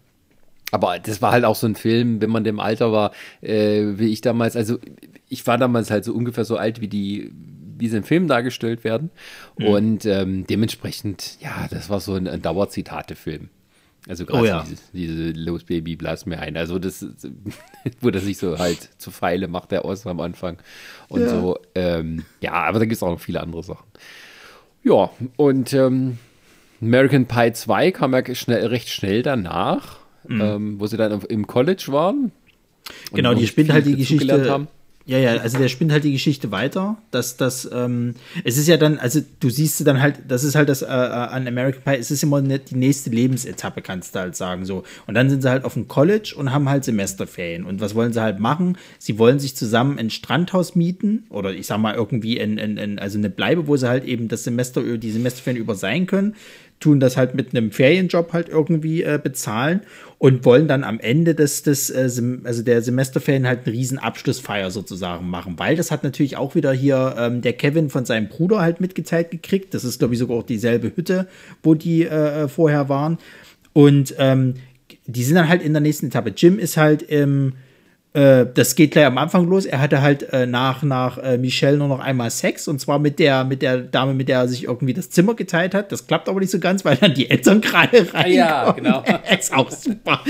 Aber 0.71 0.97
das 0.99 1.21
war 1.21 1.33
halt 1.33 1.45
auch 1.45 1.55
so 1.55 1.67
ein 1.67 1.75
Film, 1.75 2.21
wenn 2.21 2.29
man 2.29 2.43
dem 2.43 2.59
Alter 2.59 2.91
war, 2.91 3.11
äh, 3.41 3.83
wie 3.97 4.11
ich 4.11 4.21
damals, 4.21 4.55
also 4.55 4.79
ich 5.27 5.45
war 5.45 5.57
damals 5.57 5.91
halt 5.91 6.05
so 6.05 6.13
ungefähr 6.13 6.45
so 6.45 6.57
alt, 6.57 6.81
wie 6.81 6.87
die, 6.87 7.31
wie 7.77 7.89
sie 7.89 7.97
im 7.97 8.03
Film 8.03 8.27
dargestellt 8.27 8.83
werden. 8.83 9.11
Mhm. 9.57 9.67
Und 9.67 10.05
ähm, 10.05 10.47
dementsprechend, 10.47 11.37
ja, 11.41 11.67
das 11.69 11.89
war 11.89 11.99
so 11.99 12.13
ein, 12.13 12.27
ein 12.27 12.41
Dauerzitate-Film. 12.41 13.49
Also 14.07 14.25
gerade 14.25 14.43
oh, 14.43 14.45
ja. 14.45 14.65
diese, 14.67 14.81
diese 14.93 15.39
Los 15.39 15.63
Baby, 15.63 15.95
blass 15.95 16.25
mir 16.25 16.39
ein. 16.39 16.57
Also 16.57 16.79
das, 16.79 17.05
wo 18.01 18.09
das 18.09 18.23
sich 18.23 18.37
so 18.37 18.57
halt 18.57 18.89
zu 18.97 19.11
Pfeile 19.11 19.47
macht, 19.47 19.71
der 19.71 19.85
aus 19.85 20.07
am 20.07 20.19
Anfang. 20.19 20.57
Und 21.07 21.21
ja. 21.21 21.29
so, 21.29 21.59
ähm, 21.75 22.25
ja, 22.39 22.53
aber 22.53 22.79
da 22.79 22.85
gibt 22.85 22.95
es 22.95 23.03
auch 23.03 23.11
noch 23.11 23.19
viele 23.19 23.41
andere 23.41 23.63
Sachen. 23.63 23.85
Ja, 24.83 25.11
und 25.37 25.73
ähm, 25.73 26.17
American 26.81 27.27
Pie 27.27 27.53
2 27.53 27.91
kam 27.91 28.13
ja 28.13 28.35
schnell, 28.35 28.65
recht 28.65 28.89
schnell 28.89 29.21
danach 29.21 30.00
mhm. 30.27 30.41
ähm, 30.41 30.79
wo 30.79 30.87
sie 30.87 30.97
dann 30.97 31.21
im 31.21 31.47
College 31.47 31.85
waren. 31.87 32.31
Genau, 33.13 33.33
die 33.33 33.47
spinnt 33.47 33.71
halt 33.71 33.85
die 33.85 33.95
Geschichte. 33.95 34.49
Haben. 34.49 34.67
Ja, 35.05 35.17
ja, 35.17 35.31
also 35.37 35.57
der 35.57 35.67
spinnt 35.67 35.91
halt 35.91 36.03
die 36.03 36.11
Geschichte 36.11 36.51
weiter, 36.51 36.97
dass 37.09 37.35
das, 37.35 37.69
ähm, 37.73 38.13
es 38.43 38.57
ist 38.57 38.67
ja 38.67 38.77
dann, 38.77 38.99
also 38.99 39.19
du 39.39 39.49
siehst 39.49 39.85
dann 39.87 39.99
halt, 39.99 40.19
das 40.27 40.43
ist 40.43 40.53
halt 40.53 40.69
das 40.69 40.83
äh, 40.83 40.85
äh, 40.85 40.89
an 40.89 41.47
American 41.47 41.81
Pie, 41.83 41.99
es 41.99 42.11
ist 42.11 42.21
immer 42.21 42.41
ne, 42.41 42.59
die 42.59 42.75
nächste 42.75 43.09
Lebensetappe, 43.09 43.81
kannst 43.81 44.13
du 44.13 44.19
halt 44.19 44.35
sagen 44.35 44.63
so. 44.63 44.83
Und 45.07 45.15
dann 45.15 45.29
sind 45.29 45.41
sie 45.41 45.49
halt 45.49 45.65
auf 45.65 45.73
dem 45.73 45.87
College 45.87 46.35
und 46.37 46.51
haben 46.51 46.69
halt 46.69 46.85
Semesterferien. 46.85 47.65
Und 47.65 47.81
was 47.81 47.95
wollen 47.95 48.13
sie 48.13 48.21
halt 48.21 48.39
machen? 48.39 48.77
Sie 48.99 49.17
wollen 49.17 49.39
sich 49.39 49.55
zusammen 49.55 49.97
ein 49.97 50.11
Strandhaus 50.11 50.75
mieten 50.75 51.25
oder 51.29 51.51
ich 51.51 51.65
sag 51.65 51.79
mal 51.79 51.95
irgendwie 51.95 52.37
in, 52.37 52.59
in, 52.59 52.77
in 52.77 52.99
also 52.99 53.17
eine 53.17 53.31
Bleibe, 53.31 53.67
wo 53.67 53.75
sie 53.77 53.89
halt 53.89 54.05
eben 54.05 54.27
das 54.27 54.43
Semester, 54.43 54.83
die 54.97 55.11
Semesterferien 55.11 55.61
über 55.61 55.75
sein 55.75 56.05
können 56.05 56.35
tun 56.79 56.99
das 56.99 57.15
halt 57.15 57.35
mit 57.35 57.55
einem 57.55 57.71
Ferienjob 57.71 58.33
halt 58.33 58.49
irgendwie 58.49 59.03
äh, 59.03 59.19
bezahlen 59.21 59.81
und 60.21 60.45
wollen 60.45 60.67
dann 60.67 60.83
am 60.83 60.99
Ende 60.99 61.33
des, 61.33 61.63
des 61.63 61.89
äh, 61.89 62.07
also 62.43 62.61
der 62.61 62.83
Semesterferien 62.83 63.47
halt 63.47 63.65
eine 63.65 63.75
riesen 63.75 63.97
Abschlussfeier 63.97 64.69
sozusagen 64.69 65.27
machen, 65.27 65.57
weil 65.57 65.75
das 65.75 65.89
hat 65.89 66.03
natürlich 66.03 66.37
auch 66.37 66.53
wieder 66.53 66.71
hier 66.71 67.15
ähm, 67.17 67.41
der 67.41 67.53
Kevin 67.53 67.89
von 67.89 68.05
seinem 68.05 68.29
Bruder 68.29 68.61
halt 68.61 68.81
mitgeteilt 68.81 69.31
gekriegt. 69.31 69.73
Das 69.73 69.83
ist, 69.83 69.97
glaube 69.97 70.13
ich, 70.13 70.19
sogar 70.19 70.37
auch 70.37 70.43
dieselbe 70.43 70.95
Hütte, 70.95 71.27
wo 71.63 71.73
die 71.73 72.05
äh, 72.05 72.47
vorher 72.47 72.87
waren. 72.87 73.17
Und 73.73 74.13
ähm, 74.19 74.53
die 75.07 75.23
sind 75.23 75.37
dann 75.37 75.49
halt 75.49 75.63
in 75.63 75.73
der 75.73 75.81
nächsten 75.81 76.05
Etappe. 76.05 76.33
Jim 76.37 76.59
ist 76.59 76.77
halt 76.77 77.01
im 77.01 77.53
äh, 78.13 78.45
das 78.53 78.75
geht 78.75 78.91
gleich 78.91 79.05
am 79.05 79.17
Anfang 79.17 79.47
los. 79.47 79.65
Er 79.65 79.79
hatte 79.79 80.01
halt 80.01 80.33
äh, 80.33 80.45
nach, 80.45 80.83
nach 80.83 81.17
äh, 81.17 81.37
Michelle 81.37 81.77
nur 81.77 81.87
noch 81.87 81.99
einmal 81.99 82.29
Sex 82.29 82.67
und 82.67 82.79
zwar 82.79 82.99
mit 82.99 83.19
der, 83.19 83.45
mit 83.45 83.61
der 83.61 83.77
Dame, 83.77 84.13
mit 84.13 84.27
der 84.27 84.39
er 84.39 84.47
sich 84.49 84.65
irgendwie 84.65 84.93
das 84.93 85.09
Zimmer 85.09 85.33
geteilt 85.33 85.73
hat. 85.73 85.91
Das 85.91 86.07
klappt 86.07 86.27
aber 86.27 86.41
nicht 86.41 86.51
so 86.51 86.59
ganz, 86.59 86.83
weil 86.83 86.97
dann 86.97 87.13
die 87.13 87.29
Eltern 87.29 87.61
gerade 87.61 88.13
rein. 88.13 88.33
Ja, 88.33 88.71
genau. 88.71 89.03
ist 89.39 89.53
auch 89.53 89.71
super. 89.71 90.21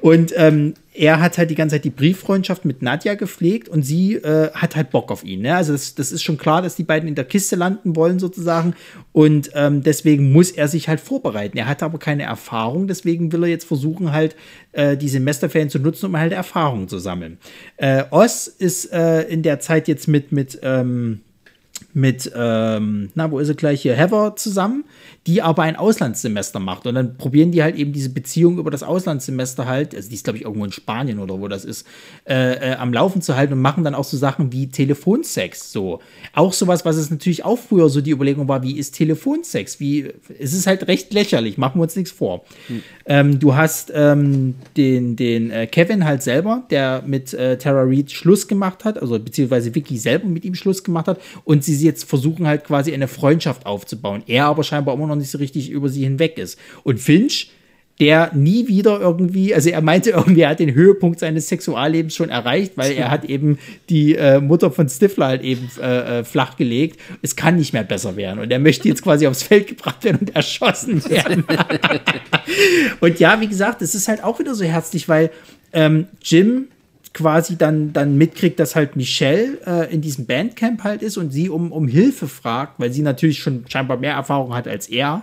Und 0.00 0.32
ähm, 0.36 0.74
er 0.92 1.20
hat 1.20 1.38
halt 1.38 1.50
die 1.50 1.54
ganze 1.54 1.76
Zeit 1.76 1.84
die 1.84 1.90
Brieffreundschaft 1.90 2.64
mit 2.64 2.82
Nadja 2.82 3.14
gepflegt 3.14 3.68
und 3.68 3.82
sie 3.82 4.14
äh, 4.14 4.50
hat 4.52 4.74
halt 4.74 4.90
Bock 4.90 5.12
auf 5.12 5.22
ihn. 5.24 5.42
Ne? 5.42 5.54
Also 5.54 5.72
das, 5.72 5.94
das, 5.94 6.10
ist 6.10 6.22
schon 6.22 6.36
klar, 6.36 6.62
dass 6.62 6.74
die 6.74 6.82
beiden 6.82 7.08
in 7.08 7.14
der 7.14 7.24
Kiste 7.24 7.54
landen 7.54 7.94
wollen 7.94 8.18
sozusagen 8.18 8.74
und 9.12 9.50
ähm, 9.54 9.82
deswegen 9.82 10.32
muss 10.32 10.50
er 10.50 10.66
sich 10.66 10.88
halt 10.88 10.98
vorbereiten. 11.00 11.56
Er 11.58 11.66
hat 11.66 11.82
aber 11.82 11.98
keine 11.98 12.24
Erfahrung, 12.24 12.88
deswegen 12.88 13.30
will 13.32 13.44
er 13.44 13.48
jetzt 13.48 13.66
versuchen 13.66 14.12
halt 14.12 14.34
äh, 14.72 14.96
die 14.96 15.08
Semesterferien 15.08 15.70
zu 15.70 15.78
nutzen, 15.78 16.06
um 16.06 16.16
halt 16.16 16.32
Erfahrung 16.32 16.88
zu 16.88 16.98
sammeln. 16.98 17.38
Äh, 17.76 18.04
Oz 18.10 18.48
ist 18.48 18.92
äh, 18.92 19.22
in 19.22 19.42
der 19.42 19.60
Zeit 19.60 19.86
jetzt 19.86 20.08
mit 20.08 20.32
mit 20.32 20.58
ähm, 20.62 21.20
mit, 21.92 22.30
ähm, 22.34 23.10
na, 23.14 23.30
wo 23.30 23.38
ist 23.38 23.48
er 23.48 23.54
gleich 23.54 23.82
hier, 23.82 23.94
Heather 23.94 24.36
zusammen, 24.36 24.84
die 25.26 25.42
aber 25.42 25.64
ein 25.64 25.76
Auslandssemester 25.76 26.60
macht. 26.60 26.86
Und 26.86 26.94
dann 26.94 27.16
probieren 27.16 27.52
die 27.52 27.62
halt 27.62 27.76
eben 27.76 27.92
diese 27.92 28.10
Beziehung 28.10 28.58
über 28.58 28.70
das 28.70 28.82
Auslandssemester 28.82 29.66
halt, 29.66 29.94
also 29.94 30.08
die 30.08 30.14
ist, 30.14 30.24
glaube 30.24 30.38
ich, 30.38 30.44
irgendwo 30.44 30.64
in 30.64 30.72
Spanien 30.72 31.18
oder 31.18 31.40
wo 31.40 31.48
das 31.48 31.64
ist, 31.64 31.86
äh, 32.26 32.72
äh, 32.72 32.74
am 32.76 32.92
Laufen 32.92 33.20
zu 33.20 33.36
halten 33.36 33.52
und 33.52 33.60
machen 33.60 33.84
dann 33.84 33.94
auch 33.94 34.04
so 34.04 34.16
Sachen 34.16 34.52
wie 34.52 34.68
Telefonsex. 34.68 35.72
So. 35.72 36.00
Auch 36.34 36.52
sowas, 36.52 36.84
was 36.84 36.96
es 36.96 37.10
natürlich 37.10 37.44
auch 37.44 37.58
früher 37.58 37.88
so 37.88 38.00
die 38.00 38.12
Überlegung 38.12 38.48
war, 38.48 38.62
wie 38.62 38.78
ist 38.78 38.92
Telefonsex? 38.92 39.78
Wie, 39.78 40.10
es 40.38 40.52
ist 40.54 40.66
halt 40.66 40.88
recht 40.88 41.12
lächerlich, 41.12 41.58
machen 41.58 41.78
wir 41.78 41.82
uns 41.82 41.96
nichts 41.96 42.12
vor. 42.12 42.44
Hm. 42.68 42.82
Ähm, 43.06 43.38
du 43.38 43.56
hast 43.56 43.92
ähm, 43.94 44.54
den, 44.76 45.16
den 45.16 45.50
äh, 45.50 45.66
Kevin 45.66 46.04
halt 46.04 46.22
selber, 46.22 46.64
der 46.70 47.02
mit 47.06 47.34
äh, 47.34 47.58
Tara 47.58 47.82
Reid 47.82 48.10
Schluss 48.10 48.48
gemacht 48.48 48.84
hat, 48.84 48.98
also 49.00 49.18
beziehungsweise 49.18 49.74
Vicky 49.74 49.98
selber 49.98 50.28
mit 50.28 50.44
ihm 50.44 50.54
Schluss 50.54 50.82
gemacht 50.82 51.08
hat 51.08 51.20
und 51.44 51.64
sie 51.64 51.69
jetzt 51.74 52.04
versuchen 52.04 52.46
halt 52.46 52.64
quasi 52.64 52.92
eine 52.92 53.08
Freundschaft 53.08 53.66
aufzubauen. 53.66 54.22
Er 54.26 54.46
aber 54.46 54.64
scheinbar 54.64 54.94
immer 54.94 55.06
noch 55.06 55.16
nicht 55.16 55.30
so 55.30 55.38
richtig 55.38 55.70
über 55.70 55.88
sie 55.88 56.02
hinweg 56.02 56.38
ist. 56.38 56.58
Und 56.84 57.00
Finch, 57.00 57.50
der 58.00 58.32
nie 58.34 58.66
wieder 58.66 58.98
irgendwie, 58.98 59.54
also 59.54 59.68
er 59.68 59.82
meinte 59.82 60.10
irgendwie, 60.10 60.40
er 60.40 60.50
hat 60.50 60.58
den 60.58 60.74
Höhepunkt 60.74 61.20
seines 61.20 61.48
Sexuallebens 61.48 62.14
schon 62.14 62.30
erreicht, 62.30 62.72
weil 62.76 62.92
er 62.92 63.10
hat 63.10 63.24
eben 63.26 63.58
die 63.90 64.16
äh, 64.16 64.40
Mutter 64.40 64.70
von 64.70 64.88
Stifler 64.88 65.26
halt 65.26 65.42
eben 65.42 65.70
äh, 65.80 66.20
äh, 66.20 66.24
flachgelegt. 66.24 66.98
Es 67.22 67.36
kann 67.36 67.56
nicht 67.56 67.72
mehr 67.72 67.84
besser 67.84 68.16
werden 68.16 68.40
und 68.40 68.50
er 68.50 68.58
möchte 68.58 68.88
jetzt 68.88 69.02
quasi 69.02 69.26
aufs 69.26 69.42
Feld 69.42 69.66
gebracht 69.68 70.02
werden 70.02 70.18
und 70.20 70.34
erschossen 70.34 71.04
werden. 71.10 71.44
und 73.00 73.20
ja, 73.20 73.40
wie 73.40 73.48
gesagt, 73.48 73.82
es 73.82 73.94
ist 73.94 74.08
halt 74.08 74.24
auch 74.24 74.38
wieder 74.38 74.54
so 74.54 74.64
herzlich, 74.64 75.08
weil 75.08 75.30
ähm, 75.72 76.06
Jim 76.22 76.68
quasi 77.12 77.56
dann, 77.56 77.92
dann 77.92 78.16
mitkriegt, 78.16 78.60
dass 78.60 78.76
halt 78.76 78.96
Michelle 78.96 79.58
äh, 79.66 79.92
in 79.92 80.00
diesem 80.00 80.26
Bandcamp 80.26 80.84
halt 80.84 81.02
ist 81.02 81.16
und 81.16 81.30
sie 81.30 81.48
um, 81.48 81.72
um 81.72 81.88
Hilfe 81.88 82.28
fragt, 82.28 82.78
weil 82.78 82.92
sie 82.92 83.02
natürlich 83.02 83.40
schon 83.40 83.64
scheinbar 83.68 83.96
mehr 83.96 84.14
Erfahrung 84.14 84.54
hat 84.54 84.68
als 84.68 84.88
er. 84.88 85.22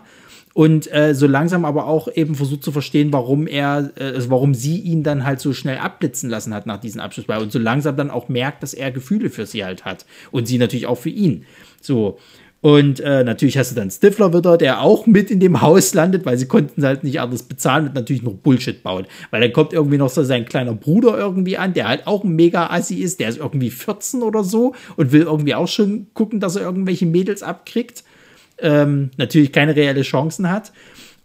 Und 0.54 0.92
äh, 0.92 1.14
so 1.14 1.28
langsam 1.28 1.66
aber 1.66 1.86
auch 1.86 2.08
eben 2.12 2.34
versucht 2.34 2.64
zu 2.64 2.72
verstehen, 2.72 3.14
warum 3.14 3.46
er, 3.46 3.92
äh, 3.96 4.06
also 4.06 4.32
warum 4.32 4.56
sie 4.56 4.80
ihn 4.80 5.04
dann 5.04 5.24
halt 5.24 5.40
so 5.40 5.54
schnell 5.54 5.78
abblitzen 5.78 6.32
lassen 6.32 6.54
hat 6.54 6.66
nach 6.66 6.80
diesem 6.80 7.00
Abschlussball. 7.00 7.42
Und 7.44 7.52
so 7.52 7.60
langsam 7.60 7.96
dann 7.96 8.10
auch 8.10 8.28
merkt, 8.28 8.64
dass 8.64 8.74
er 8.74 8.92
Gefühle 8.92 9.30
für 9.30 9.46
sie 9.46 9.64
halt 9.64 9.86
hat. 9.86 10.08
Und 10.32 10.48
sie 10.48 10.58
natürlich 10.58 10.88
auch 10.88 10.98
für 10.98 11.10
ihn. 11.10 11.46
So. 11.80 12.18
Und 12.62 13.00
äh, 13.00 13.24
natürlich 13.24 13.58
hast 13.58 13.72
du 13.72 13.76
dann 13.76 13.92
Stifler 13.92 14.34
wieder, 14.34 14.58
der 14.58 14.82
auch 14.82 15.06
mit 15.06 15.30
in 15.30 15.40
dem 15.40 15.62
Haus 15.62 15.94
landet, 15.94 16.26
weil 16.26 16.38
sie 16.38 16.48
konnten 16.48 16.84
halt 16.84 17.04
nicht 17.04 17.20
anders 17.20 17.44
bezahlen 17.44 17.88
und 17.88 17.94
natürlich 17.94 18.24
noch 18.24 18.34
Bullshit 18.34 18.82
baut. 18.82 19.08
Weil 19.30 19.42
dann 19.42 19.54
kommt 19.54 19.74
irgendwie 19.74 19.98
noch 19.98 20.10
so 20.10 20.24
sein 20.24 20.46
kleiner 20.46 20.74
Bruder 20.74 21.18
irgendwie 21.18 21.58
an, 21.58 21.74
der 21.74 21.88
halt 21.88 22.08
auch 22.08 22.24
ein 22.24 22.36
mega 22.36 22.68
Assi 22.68 22.96
ist, 22.96 23.20
der 23.20 23.30
ist 23.30 23.38
irgendwie 23.38 23.70
14 23.70 24.24
oder 24.24 24.44
so 24.44 24.74
und 24.96 25.12
will 25.12 25.22
irgendwie 25.22 25.54
auch 25.54 25.68
schon 25.68 26.08
gucken, 26.14 26.40
dass 26.40 26.56
er 26.56 26.64
irgendwelche 26.64 27.06
Mädels 27.06 27.44
abkriegt. 27.44 28.04
Ähm, 28.60 29.12
natürlich 29.18 29.52
keine 29.52 29.76
reelle 29.76 30.02
Chancen 30.02 30.50
hat. 30.50 30.72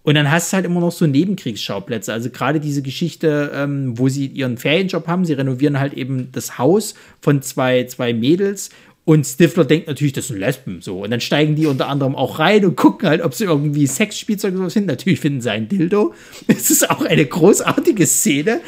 Und 0.02 0.16
dann 0.16 0.30
hast 0.30 0.52
du 0.52 0.56
halt 0.56 0.66
immer 0.66 0.80
noch 0.80 0.92
so 0.92 1.06
Nebenkriegsschauplätze. 1.06 2.12
Also 2.12 2.28
gerade 2.28 2.60
diese 2.60 2.82
Geschichte, 2.82 3.52
ähm, 3.54 3.96
wo 3.98 4.08
sie 4.08 4.26
ihren 4.26 4.58
Ferienjob 4.58 5.06
haben, 5.06 5.24
sie 5.24 5.32
renovieren 5.32 5.78
halt 5.78 5.94
eben 5.94 6.30
das 6.32 6.58
Haus 6.58 6.94
von 7.20 7.40
zwei, 7.40 7.84
zwei 7.84 8.12
Mädels 8.12 8.70
und 9.04 9.24
Stifler 9.26 9.64
denkt 9.64 9.88
natürlich, 9.88 10.12
das 10.12 10.28
sind 10.28 10.38
Lesben, 10.38 10.80
so. 10.80 11.02
Und 11.02 11.10
dann 11.10 11.20
steigen 11.20 11.56
die 11.56 11.66
unter 11.66 11.88
anderem 11.88 12.14
auch 12.14 12.38
rein 12.38 12.64
und 12.64 12.76
gucken 12.76 13.08
halt, 13.08 13.20
ob 13.20 13.34
sie 13.34 13.44
irgendwie 13.44 13.86
Sexspielzeug 13.86 14.54
oder 14.54 14.64
so 14.64 14.70
finden. 14.70 14.88
Natürlich 14.88 15.18
finden 15.18 15.40
sie 15.40 15.50
ein 15.50 15.68
Dildo. 15.68 16.14
Es 16.46 16.70
ist 16.70 16.88
auch 16.88 17.04
eine 17.04 17.26
großartige 17.26 18.06
Szene. 18.06 18.60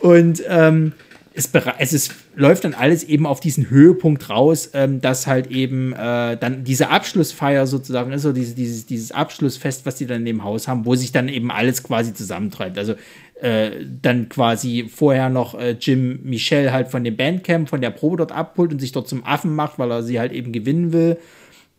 Und 0.00 0.42
ähm, 0.46 0.92
es, 1.34 1.48
es 1.78 1.92
ist, 1.94 2.14
läuft 2.34 2.64
dann 2.64 2.74
alles 2.74 3.04
eben 3.04 3.26
auf 3.26 3.40
diesen 3.40 3.70
Höhepunkt 3.70 4.28
raus, 4.28 4.70
ähm, 4.74 5.00
dass 5.00 5.26
halt 5.26 5.50
eben 5.50 5.94
äh, 5.94 6.36
dann 6.36 6.64
diese 6.64 6.90
Abschlussfeier 6.90 7.66
sozusagen 7.66 8.12
ist, 8.12 8.22
so 8.22 8.32
dieses, 8.32 8.54
dieses, 8.54 8.84
dieses 8.84 9.12
Abschlussfest, 9.12 9.86
was 9.86 9.96
die 9.96 10.06
dann 10.06 10.18
in 10.18 10.26
dem 10.26 10.44
Haus 10.44 10.68
haben, 10.68 10.84
wo 10.84 10.94
sich 10.94 11.12
dann 11.12 11.28
eben 11.28 11.50
alles 11.50 11.82
quasi 11.82 12.12
zusammentreibt. 12.12 12.76
Also 12.76 12.94
äh, 13.42 13.84
dann 14.00 14.28
quasi 14.28 14.86
vorher 14.88 15.28
noch 15.28 15.58
äh, 15.58 15.72
Jim 15.72 16.20
Michelle 16.22 16.72
halt 16.72 16.88
von 16.88 17.02
dem 17.02 17.16
Bandcamp, 17.16 17.68
von 17.68 17.80
der 17.80 17.90
Probe 17.90 18.18
dort 18.18 18.30
abholt 18.30 18.72
und 18.72 18.78
sich 18.78 18.92
dort 18.92 19.08
zum 19.08 19.24
Affen 19.24 19.54
macht, 19.54 19.78
weil 19.78 19.90
er 19.90 20.04
sie 20.04 20.20
halt 20.20 20.32
eben 20.32 20.52
gewinnen 20.52 20.92
will. 20.92 21.18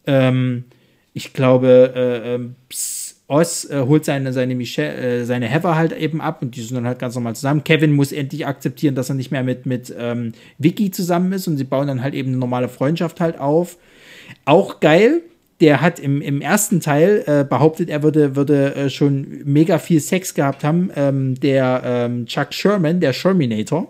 Ähm, 0.06 0.66
ich 1.14 1.32
glaube, 1.32 1.94
äh, 1.96 2.36
ähm, 2.36 2.56
Oz 3.28 3.70
äh, 3.70 3.80
holt 3.80 4.04
seine, 4.04 4.34
seine, 4.34 4.56
Michelle, 4.56 5.22
äh, 5.22 5.24
seine 5.24 5.48
Heather 5.48 5.76
halt 5.76 5.94
eben 5.94 6.20
ab 6.20 6.42
und 6.42 6.56
die 6.56 6.62
sind 6.62 6.76
dann 6.76 6.86
halt 6.86 7.00
ganz 7.00 7.16
normal 7.16 7.36
zusammen. 7.36 7.64
Kevin 7.64 7.94
muss 7.94 8.12
endlich 8.12 8.46
akzeptieren, 8.46 8.96
dass 8.96 9.08
er 9.08 9.16
nicht 9.16 9.32
mehr 9.32 9.44
mit, 9.44 9.66
mit 9.66 9.94
ähm, 9.98 10.34
Vicky 10.58 10.92
zusammen 10.92 11.32
ist 11.32 11.48
und 11.48 11.56
sie 11.58 11.64
bauen 11.64 11.88
dann 11.88 12.04
halt 12.04 12.14
eben 12.14 12.30
eine 12.30 12.38
normale 12.38 12.68
Freundschaft 12.68 13.22
halt 13.22 13.40
auf. 13.40 13.78
Auch 14.44 14.82
geil, 14.82 15.22
der 15.64 15.80
hat 15.80 15.98
im, 15.98 16.22
im 16.22 16.42
ersten 16.42 16.82
Teil 16.82 17.24
äh, 17.26 17.46
behauptet, 17.46 17.90
er 17.90 18.04
würde, 18.04 18.36
würde 18.36 18.76
äh, 18.76 18.90
schon 18.90 19.44
mega 19.46 19.80
viel 19.80 20.02
Sex 20.02 20.34
gehabt 20.34 20.66
haben. 20.66 20.92
Ähm, 20.94 21.40
der 21.40 21.82
ähm, 21.86 22.26
Chuck 22.26 22.54
Sherman, 22.54 23.00
der 23.00 23.14
Sherminator, 23.14 23.90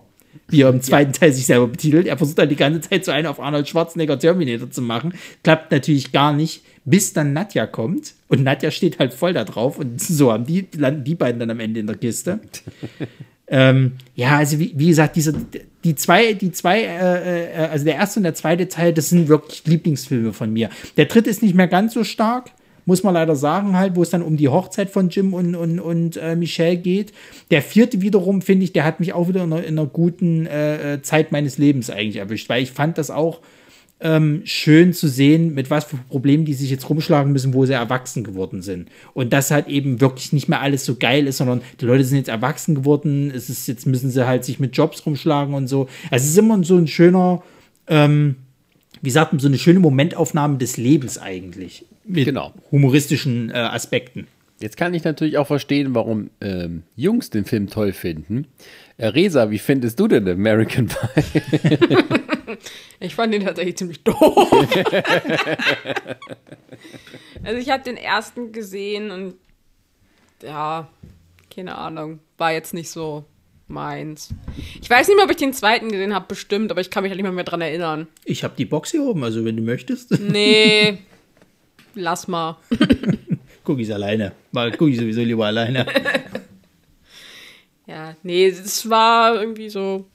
wie 0.50 0.62
er 0.62 0.70
im 0.70 0.84
zweiten 0.84 1.14
ja. 1.14 1.20
Teil 1.20 1.34
sich 1.34 1.48
selber 1.48 1.68
betitelt. 1.68 2.06
Er 2.06 2.16
versucht 2.16 2.38
dann 2.38 2.50
die 2.50 2.56
ganze 2.56 2.82
Zeit 2.88 3.06
so 3.06 3.12
einen 3.12 3.26
auf 3.26 3.40
Arnold 3.40 3.68
Schwarzenegger 3.68 4.20
Terminator 4.20 4.70
zu 4.70 4.84
machen. 4.84 5.16
Klappt 5.42 5.72
natürlich 5.72 6.12
gar 6.12 6.32
nicht, 6.32 6.64
bis 6.86 7.12
dann 7.14 7.34
Nadja 7.34 7.66
kommt. 7.66 8.14
Und 8.28 8.44
Nadja 8.44 8.70
steht 8.70 9.00
halt 9.00 9.16
voll 9.16 9.34
da 9.34 9.44
drauf. 9.44 9.80
Und 9.80 10.00
so 10.00 10.32
haben 10.32 10.46
die, 10.46 10.68
landen 10.78 11.04
die 11.04 11.16
beiden 11.16 11.40
dann 11.40 11.50
am 11.50 11.60
Ende 11.60 11.80
in 11.80 11.88
der 11.88 11.98
Kiste. 11.98 12.40
Ähm, 13.56 13.92
ja, 14.16 14.38
also 14.38 14.58
wie, 14.58 14.74
wie 14.76 14.88
gesagt, 14.88 15.16
diese, 15.16 15.32
die 15.84 15.94
zwei, 15.94 16.34
die 16.34 16.52
zwei, 16.52 16.82
äh, 16.82 17.52
äh, 17.52 17.68
also 17.68 17.86
der 17.86 17.94
erste 17.94 18.20
und 18.20 18.24
der 18.24 18.34
zweite 18.34 18.68
Teil, 18.68 18.94
das 18.94 19.10
sind 19.10 19.28
wirklich 19.28 19.64
Lieblingsfilme 19.68 20.34
von 20.34 20.52
mir. 20.52 20.72
Der 20.98 21.06
dritte 21.06 21.30
ist 21.30 21.44
nicht 21.44 21.54
mehr 21.54 21.68
ganz 21.68 21.94
so 21.94 22.04
stark, 22.04 22.50
muss 22.86 23.04
man 23.04 23.14
leider 23.14 23.36
sagen, 23.36 23.78
halt, 23.78 23.96
wo 23.96 24.02
es 24.02 24.10
dann 24.10 24.24
um 24.24 24.38
die 24.38 24.50
Hochzeit 24.50 24.90
von 24.90 25.10
Jim 25.10 25.36
und, 25.36 25.54
und, 25.54 25.80
und 25.80 26.18
äh, 26.18 26.36
Michelle 26.36 26.78
geht. 26.78 27.14
Der 27.52 27.62
vierte 27.62 28.02
wiederum, 28.02 28.42
finde 28.42 28.64
ich, 28.64 28.74
der 28.74 28.86
hat 28.86 29.00
mich 29.00 29.14
auch 29.14 29.28
wieder 29.28 29.44
in 29.44 29.54
einer, 29.54 29.64
in 29.64 29.78
einer 29.78 29.88
guten 29.88 30.48
äh, 30.48 30.96
äh 30.96 31.02
Zeit 31.04 31.32
meines 31.32 31.60
Lebens 31.60 31.92
eigentlich 31.92 32.16
erwischt, 32.16 32.50
weil 32.50 32.64
ich 32.64 32.72
fand 32.72 32.98
das 32.98 33.12
auch 33.12 33.40
ähm, 34.04 34.42
schön 34.44 34.92
zu 34.92 35.08
sehen, 35.08 35.54
mit 35.54 35.70
was 35.70 35.86
für 35.86 35.96
Problemen 35.96 36.44
die 36.44 36.54
sich 36.54 36.70
jetzt 36.70 36.90
rumschlagen 36.90 37.32
müssen, 37.32 37.54
wo 37.54 37.66
sie 37.66 37.74
erwachsen 37.74 38.26
geworden 38.26 38.62
sind. 38.62 38.90
Und 39.14 39.32
das 39.32 39.50
halt 39.50 39.68
eben 39.70 40.02
wirklich 40.02 40.34
nicht 40.34 40.50
mehr 40.50 40.60
alles 40.60 40.86
so 40.86 40.96
geil 40.96 41.26
ist, 41.26 41.38
sondern 41.38 41.62
die 41.80 41.86
Leute 41.86 42.04
sind 42.04 42.18
jetzt 42.18 42.28
erwachsen 42.28 42.76
geworden, 42.76 43.32
es 43.34 43.50
ist, 43.50 43.66
jetzt 43.68 43.88
müssen 43.88 44.12
sie 44.12 44.28
halt 44.28 44.44
sich 44.44 44.60
mit 44.60 44.76
Jobs 44.76 45.06
rumschlagen 45.06 45.56
und 45.56 45.68
so. 45.68 45.88
Also 46.12 46.26
es 46.26 46.32
ist 46.32 46.38
immer 46.38 46.62
so 46.66 46.76
ein 46.76 46.88
schöner, 46.88 47.42
ähm, 47.88 48.36
wie 49.02 49.10
sagt 49.10 49.32
man, 49.32 49.40
so 49.40 49.48
eine 49.48 49.58
schöne 49.58 49.80
Momentaufnahme 49.80 50.58
des 50.58 50.76
Lebens 50.76 51.18
eigentlich. 51.18 51.86
Mit 52.06 52.26
genau. 52.26 52.54
humoristischen 52.72 53.52
äh, 53.52 53.54
Aspekten. 53.54 54.28
Jetzt 54.60 54.76
kann 54.76 54.94
ich 54.94 55.06
natürlich 55.06 55.38
auch 55.38 55.48
verstehen, 55.48 55.96
warum 55.96 56.30
ähm, 56.42 56.84
Jungs 56.98 57.30
den 57.30 57.46
Film 57.46 57.70
toll 57.70 57.94
finden. 57.94 58.48
Äh, 58.98 59.08
Resa, 59.08 59.50
wie 59.50 59.60
findest 59.60 59.98
du 60.00 60.10
denn 60.10 60.28
American 60.28 60.88
Pie? 60.88 61.98
ich 63.00 63.16
fand 63.16 63.34
den 63.34 63.44
tatsächlich 63.44 63.78
ziemlich 63.78 64.04
doof. 64.04 64.18
also 67.44 67.60
ich 67.60 67.70
habe 67.70 67.84
den 67.84 67.98
ersten 67.98 68.52
gesehen 68.52 69.12
und 69.12 69.36
ja, 70.42 70.90
keine 71.54 71.78
Ahnung, 71.78 72.20
war 72.38 72.52
jetzt 72.52 72.74
nicht 72.74 72.90
so 72.90 73.26
meins. 73.68 74.30
Ich 74.82 74.90
weiß 74.90 75.08
nicht 75.08 75.16
mehr, 75.16 75.26
ob 75.26 75.32
ich 75.32 75.38
den 75.38 75.54
zweiten 75.54 75.90
gesehen 75.90 76.14
habe, 76.14 76.26
bestimmt, 76.28 76.72
aber 76.72 76.82
ich 76.82 76.90
kann 76.90 77.04
mich 77.04 77.10
halt 77.10 77.18
nicht 77.18 77.24
mehr, 77.24 77.32
mehr 77.32 77.44
dran 77.44 77.62
erinnern. 77.62 78.08
Ich 78.26 78.44
habe 78.44 78.56
die 78.58 78.66
Box 78.66 78.92
hier 78.92 79.04
oben, 79.04 79.24
also 79.24 79.46
wenn 79.46 79.58
du 79.58 79.64
möchtest. 79.64 80.12
Nee, 80.20 81.00
lass 81.96 82.28
mal. 82.28 82.58
guck 83.64 83.80
ich 83.80 83.94
alleine. 83.94 84.34
Mal 84.52 84.72
guck 84.72 84.90
ich 84.90 84.98
sowieso 84.98 85.22
lieber 85.22 85.46
alleine. 85.46 85.86
Ja, 87.86 88.16
nee, 88.24 88.48
es 88.48 88.90
war 88.90 89.36
irgendwie 89.36 89.70
so. 89.70 90.06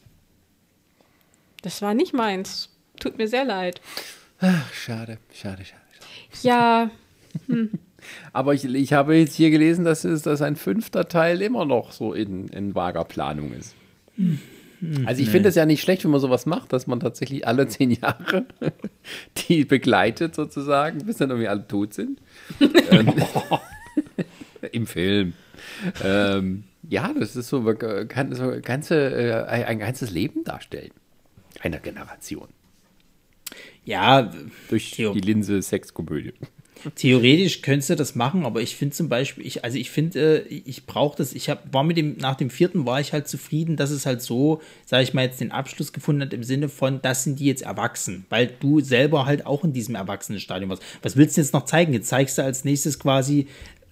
Das 1.63 1.83
war 1.83 1.95
nicht 1.95 2.13
meins. 2.13 2.71
Tut 3.01 3.19
mir 3.19 3.29
sehr 3.29 3.45
leid. 3.45 3.81
Ach, 4.41 4.73
schade, 4.73 5.19
schade, 5.33 5.65
schade. 5.65 5.83
schade. 6.33 6.43
Ja. 6.43 6.91
Hm. 7.47 7.71
Aber 8.33 8.55
ich, 8.55 8.65
ich 8.65 8.93
habe 8.93 9.17
jetzt 9.17 9.35
hier 9.35 9.51
gelesen, 9.51 9.85
dass, 9.85 10.05
es, 10.05 10.23
dass 10.23 10.41
ein 10.41 10.57
fünfter 10.57 11.09
Teil 11.09 11.43
immer 11.43 11.65
noch 11.65 11.93
so 11.93 12.13
in, 12.13 12.49
in 12.49 12.75
vager 12.75 13.05
Planung 13.05 13.53
ist. 13.53 13.75
Hm. 14.17 14.39
Also 15.07 15.21
ich 15.21 15.27
nee. 15.27 15.33
finde 15.33 15.49
es 15.49 15.57
ja 15.57 15.67
nicht 15.67 15.83
schlecht, 15.83 16.05
wenn 16.05 16.13
man 16.13 16.21
sowas 16.21 16.47
macht, 16.47 16.73
dass 16.73 16.87
man 16.87 17.01
tatsächlich 17.01 17.47
alle 17.47 17.67
zehn 17.69 17.91
Jahre 17.91 18.47
die 19.49 19.65
begleitet 19.65 20.35
sozusagen, 20.35 21.05
bis 21.05 21.17
dann 21.17 21.31
irgendwie 21.31 21.49
alle 21.49 21.67
tot 21.67 21.95
sind. 21.95 22.21
ähm, 22.61 23.13
Im 24.73 24.87
Film. 24.87 25.33
Ähm, 26.05 26.65
ja, 26.89 27.13
das 27.19 27.37
ist 27.37 27.49
so, 27.49 27.63
kann 27.65 28.33
so 28.35 28.53
ganze, 28.63 28.97
äh, 28.97 29.65
ein 29.65 29.81
ganzes 29.81 30.11
Leben 30.11 30.45
darstellen. 30.45 30.93
Einer 31.61 31.79
Generation. 31.79 32.49
Ja, 33.85 34.31
durch 34.69 34.91
Theo. 34.91 35.13
die 35.13 35.21
Linse 35.21 35.63
Sexkomödie. 35.63 36.35
Theoretisch 36.95 37.63
könntest 37.63 37.91
du 37.91 37.97
das 37.97 38.15
machen, 38.15 38.45
aber 38.45 38.61
ich 38.61 38.77
finde 38.77 38.95
zum 38.95 39.09
Beispiel, 39.09 39.45
ich, 39.45 39.65
also 39.65 39.79
ich 39.79 39.91
finde, 39.91 40.45
äh, 40.49 40.63
ich 40.65 40.87
brauche 40.87 41.17
das, 41.17 41.33
ich 41.33 41.51
hab, 41.51 41.73
war 41.73 41.83
mit 41.83 41.97
dem, 41.97 42.17
nach 42.19 42.37
dem 42.37 42.51
vierten 42.51 42.87
war 42.87 43.01
ich 43.01 43.13
halt 43.13 43.27
zufrieden, 43.27 43.77
dass 43.77 43.91
es 43.91 44.07
halt 44.07 44.23
so, 44.23 44.61
sage 44.87 45.03
ich 45.03 45.15
mal, 45.15 45.23
jetzt 45.23 45.41
den 45.41 45.51
Abschluss 45.51 45.93
gefunden 45.93 46.23
hat 46.23 46.33
im 46.33 46.45
Sinne 46.45 46.69
von, 46.69 47.03
das 47.03 47.25
sind 47.25 47.41
die 47.41 47.47
jetzt 47.47 47.63
erwachsen, 47.63 48.27
weil 48.29 48.53
du 48.61 48.81
selber 48.81 49.27
halt 49.27 49.45
auch 49.45 49.65
in 49.65 49.73
diesem 49.73 49.97
Erwachsenenstadium 49.97 50.71
warst. 50.71 50.83
Was 51.03 51.17
willst 51.17 51.37
du 51.37 51.41
jetzt 51.41 51.53
noch 51.53 51.65
zeigen? 51.65 51.93
Jetzt 51.93 52.09
zeigst 52.09 52.39
du 52.39 52.43
als 52.43 52.65
nächstes 52.65 52.99
quasi 52.99 53.49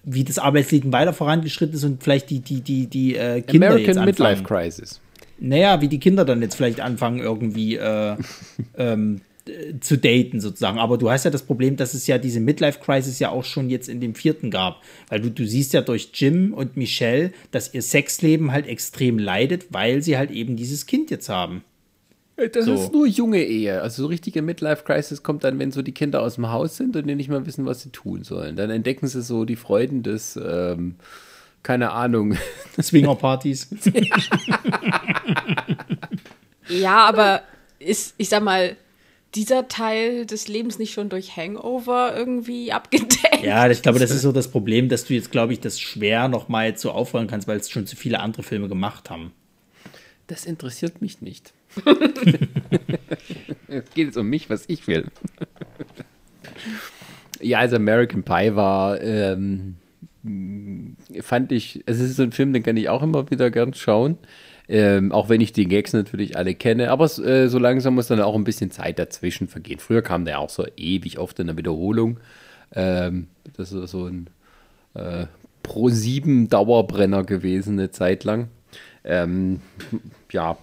wie 0.09 0.22
das 0.22 0.38
Arbeitsleben 0.38 0.93
weiter 0.93 1.12
vorangeschritten 1.12 1.74
ist 1.74 1.82
und 1.82 2.02
vielleicht 2.02 2.30
die, 2.30 2.38
die, 2.38 2.60
die, 2.60 2.86
die 2.86 3.16
äh, 3.16 3.43
Kinder 3.43 3.68
American 3.68 3.86
jetzt 3.86 3.98
anfangen. 3.98 4.06
Midlife 4.06 4.43
Crisis. 4.44 5.01
Naja, 5.38 5.80
wie 5.80 5.88
die 5.88 6.00
Kinder 6.00 6.24
dann 6.24 6.42
jetzt 6.42 6.54
vielleicht 6.54 6.80
anfangen, 6.80 7.18
irgendwie 7.18 7.76
äh, 7.76 8.16
ähm, 8.76 9.20
zu 9.80 9.96
daten 9.96 10.40
sozusagen. 10.40 10.78
Aber 10.78 10.98
du 10.98 11.10
hast 11.10 11.24
ja 11.24 11.30
das 11.30 11.42
Problem, 11.42 11.76
dass 11.76 11.94
es 11.94 12.06
ja 12.06 12.18
diese 12.18 12.40
Midlife 12.40 12.80
Crisis 12.80 13.18
ja 13.18 13.30
auch 13.30 13.44
schon 13.44 13.70
jetzt 13.70 13.88
in 13.88 14.00
dem 14.00 14.14
vierten 14.14 14.50
gab. 14.50 14.82
Weil 15.08 15.20
du, 15.20 15.30
du 15.30 15.46
siehst 15.46 15.72
ja 15.72 15.82
durch 15.82 16.10
Jim 16.14 16.52
und 16.52 16.76
Michelle, 16.76 17.32
dass 17.50 17.72
ihr 17.72 17.82
Sexleben 17.82 18.52
halt 18.52 18.66
extrem 18.66 19.18
leidet, 19.18 19.66
weil 19.70 20.02
sie 20.02 20.18
halt 20.18 20.30
eben 20.30 20.56
dieses 20.56 20.86
Kind 20.86 21.10
jetzt 21.10 21.28
haben. 21.28 21.62
Das 22.36 22.66
so. 22.66 22.74
ist 22.74 22.92
nur 22.92 23.06
junge 23.06 23.42
Ehe. 23.42 23.80
Also 23.80 24.02
so 24.02 24.08
richtige 24.08 24.42
Midlife-Crisis 24.42 25.22
kommt 25.22 25.44
dann, 25.44 25.58
wenn 25.58 25.72
so 25.72 25.80
die 25.80 25.92
Kinder 25.92 26.20
aus 26.22 26.34
dem 26.34 26.50
Haus 26.50 26.76
sind 26.76 26.94
und 26.94 27.06
die 27.06 27.14
nicht 27.14 27.30
mehr 27.30 27.46
wissen, 27.46 27.64
was 27.64 27.80
sie 27.80 27.90
tun 27.90 28.24
sollen. 28.24 28.56
Dann 28.56 28.68
entdecken 28.68 29.06
sie 29.06 29.22
so 29.22 29.46
die 29.46 29.56
Freuden 29.56 30.02
des, 30.02 30.36
ähm, 30.36 30.96
keine 31.66 31.90
Ahnung. 31.90 32.38
Swingerpartys. 32.80 33.68
ja, 36.68 37.05
aber 37.05 37.43
ist, 37.80 38.14
ich 38.18 38.28
sag 38.28 38.44
mal, 38.44 38.76
dieser 39.34 39.66
Teil 39.66 40.26
des 40.26 40.47
Lebens 40.47 40.78
nicht 40.78 40.93
schon 40.93 41.09
durch 41.09 41.36
Hangover 41.36 42.14
irgendwie 42.16 42.70
abgedeckt? 42.70 43.43
Ja, 43.43 43.68
ich 43.68 43.82
glaube, 43.82 43.98
das 43.98 44.12
ist 44.12 44.22
so 44.22 44.30
das 44.30 44.48
Problem, 44.48 44.88
dass 44.88 45.06
du 45.06 45.14
jetzt, 45.14 45.32
glaube 45.32 45.55
ich, 45.55 45.60
das 45.60 45.80
schwer 45.80 46.28
nochmal 46.28 46.68
jetzt 46.68 46.82
so 46.82 46.93
aufrollen 46.93 47.26
kannst, 47.26 47.48
weil 47.48 47.59
es 47.59 47.68
schon 47.68 47.84
zu 47.84 47.97
viele 47.97 48.20
andere 48.20 48.44
Filme 48.44 48.68
gemacht 48.68 49.10
haben. 49.10 49.32
Das 50.28 50.47
interessiert 50.47 51.02
mich 51.02 51.20
nicht. 51.20 51.52
es 53.66 53.90
geht 53.93 54.06
jetzt 54.06 54.16
um 54.16 54.28
mich, 54.28 54.48
was 54.48 54.66
ich 54.68 54.86
will. 54.86 55.06
ja, 57.40 57.59
also 57.59 57.74
American 57.74 58.22
Pie 58.22 58.55
war 58.55 59.01
ähm, 59.01 59.76
fand 61.20 61.53
ich, 61.53 61.82
es 61.86 62.01
ist 62.01 62.16
so 62.16 62.23
ein 62.23 62.32
Film, 62.32 62.53
den 62.53 62.62
kann 62.62 62.77
ich 62.77 62.89
auch 62.89 63.03
immer 63.03 63.31
wieder 63.31 63.51
gern 63.51 63.74
schauen. 63.74 64.19
Ähm, 64.69 65.12
auch 65.12 65.28
wenn 65.28 65.40
ich 65.40 65.53
die 65.53 65.69
Gags 65.69 65.93
natürlich 65.93 66.36
alle 66.36 66.55
kenne, 66.55 66.90
aber 66.90 67.05
äh, 67.05 67.48
so 67.48 67.59
langsam 67.59 67.94
muss 67.94 68.09
dann 68.09 68.20
auch 68.20 68.35
ein 68.35 68.43
bisschen 68.43 68.73
Zeit 68.73 68.98
dazwischen 68.98 69.47
vergehen. 69.47 69.78
Früher 69.78 70.03
kam 70.03 70.24
der 70.24 70.40
auch 70.40 70.51
so 70.51 70.66
ewig 70.77 71.20
oft 71.20 71.39
in 71.39 71.47
der 71.47 71.57
Wiederholung. 71.57 72.19
Ähm, 72.74 73.28
das 73.57 73.70
ist 73.70 73.93
so 73.93 74.07
ein 74.07 74.28
äh, 74.94 75.27
Pro 75.62 75.89
7 75.89 76.48
Dauerbrenner 76.48 77.23
gewesen, 77.23 77.78
eine 77.78 77.93
Zeit 77.93 78.24
lang. 78.24 78.48
Ähm, 79.05 79.61
ja, 80.32 80.59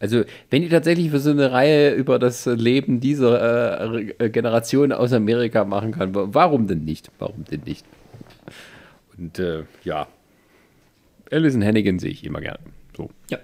also 0.00 0.22
wenn 0.50 0.62
ihr 0.62 0.70
tatsächlich 0.70 1.10
für 1.10 1.20
so 1.20 1.30
eine 1.30 1.52
Reihe 1.52 1.94
über 1.94 2.18
das 2.18 2.44
Leben 2.44 3.00
dieser 3.00 3.94
äh, 4.20 4.28
Generation 4.28 4.92
aus 4.92 5.14
Amerika 5.14 5.64
machen 5.64 5.92
kann, 5.92 6.10
warum 6.12 6.66
denn 6.66 6.84
nicht? 6.84 7.10
Warum 7.18 7.44
denn 7.44 7.62
nicht? 7.64 7.86
Und 9.18 9.38
äh, 9.38 9.64
ja, 9.84 10.08
Alison 11.30 11.64
Hannigan 11.64 11.98
sehe 11.98 12.10
ich 12.10 12.24
immer 12.24 12.40
gerne. 12.40 12.60
So. 12.96 13.10
Ja. 13.30 13.38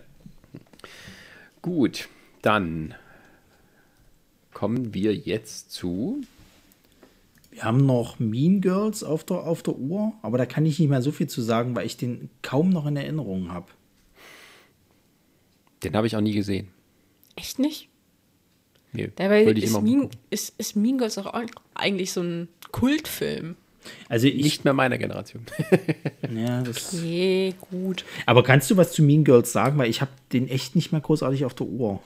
Gut, 1.60 2.08
dann 2.42 2.94
kommen 4.52 4.94
wir 4.94 5.14
jetzt 5.14 5.72
zu. 5.72 6.22
Wir 7.50 7.64
haben 7.64 7.84
noch 7.84 8.18
Mean 8.18 8.60
Girls 8.60 9.04
auf 9.04 9.24
der, 9.24 9.44
auf 9.44 9.62
der 9.62 9.76
Uhr, 9.76 10.12
aber 10.22 10.38
da 10.38 10.46
kann 10.46 10.64
ich 10.64 10.78
nicht 10.78 10.88
mehr 10.88 11.02
so 11.02 11.12
viel 11.12 11.26
zu 11.26 11.42
sagen, 11.42 11.76
weil 11.76 11.86
ich 11.86 11.96
den 11.96 12.30
kaum 12.40 12.70
noch 12.70 12.86
in 12.86 12.96
Erinnerung 12.96 13.52
habe. 13.52 13.66
Den 15.82 15.94
habe 15.96 16.06
ich 16.06 16.16
auch 16.16 16.20
nie 16.20 16.32
gesehen. 16.32 16.68
Echt 17.36 17.58
nicht? 17.58 17.88
Nee, 18.92 19.10
Dabei 19.16 19.46
wollte 19.46 19.58
ich 19.58 19.66
ist 19.66 19.70
immer 19.70 19.82
mean, 19.82 20.10
ist, 20.30 20.54
ist 20.58 20.76
mean 20.76 20.98
Girls 20.98 21.18
auch 21.18 21.32
eigentlich 21.74 22.12
so 22.12 22.22
ein 22.22 22.48
Kultfilm. 22.72 23.56
Also 24.08 24.26
ich, 24.26 24.42
Nicht 24.42 24.64
mehr 24.64 24.74
meiner 24.74 24.98
Generation. 24.98 25.44
ja, 26.34 26.62
das, 26.62 26.92
Nee, 26.92 27.54
gut. 27.70 28.04
aber 28.26 28.42
kannst 28.42 28.70
du 28.70 28.76
was 28.76 28.92
zu 28.92 29.02
Mean 29.02 29.24
Girls 29.24 29.52
sagen, 29.52 29.78
weil 29.78 29.90
ich 29.90 30.00
habe 30.00 30.10
den 30.32 30.48
echt 30.48 30.76
nicht 30.76 30.92
mehr 30.92 31.00
großartig 31.00 31.44
auf 31.44 31.54
der 31.54 31.66
Uhr. 31.66 32.00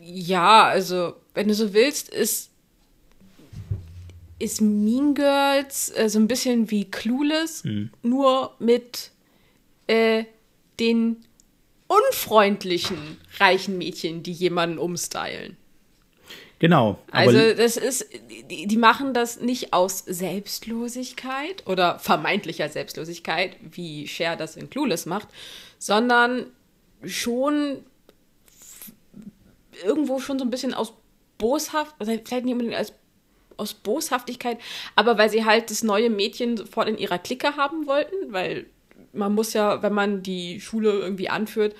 Ja, 0.00 0.64
also, 0.64 1.14
wenn 1.34 1.48
du 1.48 1.54
so 1.54 1.72
willst, 1.72 2.08
ist, 2.08 2.50
ist 4.38 4.60
Mean 4.60 5.14
Girls 5.14 5.90
äh, 5.94 6.08
so 6.08 6.18
ein 6.18 6.28
bisschen 6.28 6.70
wie 6.70 6.90
Clueless, 6.90 7.64
nur 8.02 8.54
mit 8.58 9.10
äh, 9.86 10.24
den 10.80 11.16
unfreundlichen 11.86 12.98
reichen 13.38 13.78
Mädchen, 13.78 14.22
die 14.22 14.32
jemanden 14.32 14.78
umstylen. 14.78 15.56
Genau. 16.62 16.96
Also 17.10 17.54
das 17.56 17.76
ist, 17.76 18.06
die, 18.48 18.68
die 18.68 18.76
machen 18.76 19.14
das 19.14 19.40
nicht 19.40 19.72
aus 19.72 19.98
Selbstlosigkeit 20.06 21.66
oder 21.66 21.98
vermeintlicher 21.98 22.68
Selbstlosigkeit, 22.68 23.56
wie 23.60 24.06
Cher 24.06 24.36
das 24.36 24.54
in 24.54 24.70
Clueless 24.70 25.04
macht, 25.04 25.26
sondern 25.80 26.46
schon 27.04 27.78
irgendwo 29.84 30.20
schon 30.20 30.38
so 30.38 30.44
ein 30.44 30.50
bisschen 30.50 30.72
aus 30.72 30.92
Boshaft, 31.36 31.96
also 31.98 32.12
vielleicht 32.12 32.44
nicht 32.44 32.52
unbedingt 32.52 32.76
als 32.76 32.92
aus 33.56 33.74
Boshaftigkeit, 33.74 34.58
aber 34.94 35.18
weil 35.18 35.30
sie 35.30 35.44
halt 35.44 35.68
das 35.68 35.82
neue 35.82 36.10
Mädchen 36.10 36.56
sofort 36.56 36.88
in 36.88 36.96
ihrer 36.96 37.18
Clique 37.18 37.56
haben 37.56 37.88
wollten, 37.88 38.32
weil 38.32 38.66
man 39.12 39.34
muss 39.34 39.52
ja, 39.52 39.82
wenn 39.82 39.94
man 39.94 40.22
die 40.22 40.60
Schule 40.60 40.92
irgendwie 40.92 41.28
anführt, 41.28 41.74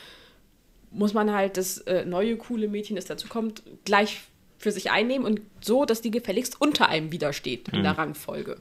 muss 0.90 1.14
man 1.14 1.32
halt 1.32 1.56
das 1.56 1.78
äh, 1.78 2.04
neue 2.04 2.36
coole 2.36 2.66
Mädchen, 2.66 2.96
das 2.96 3.04
dazu 3.04 3.28
kommt, 3.28 3.62
gleich 3.84 4.22
für 4.62 4.70
sich 4.70 4.90
einnehmen 4.90 5.26
und 5.26 5.40
so, 5.60 5.84
dass 5.84 6.01
die 6.01 6.10
gefälligst 6.10 6.60
unter 6.60 6.89
einem 6.89 7.10
widersteht 7.10 7.68
in 7.70 7.82
der 7.82 7.98
Rangfolge. 7.98 8.60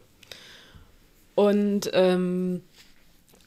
Und 1.36 1.92
ähm, 1.94 2.62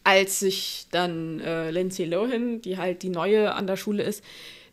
als 0.05 0.39
sich 0.39 0.87
dann 0.91 1.41
äh, 1.41 1.71
Lindsay 1.71 2.05
Lohan, 2.05 2.61
die 2.61 2.79
halt 2.79 3.03
die 3.03 3.09
neue 3.09 3.55
an 3.55 3.67
der 3.67 3.77
Schule 3.77 4.03
ist, 4.03 4.23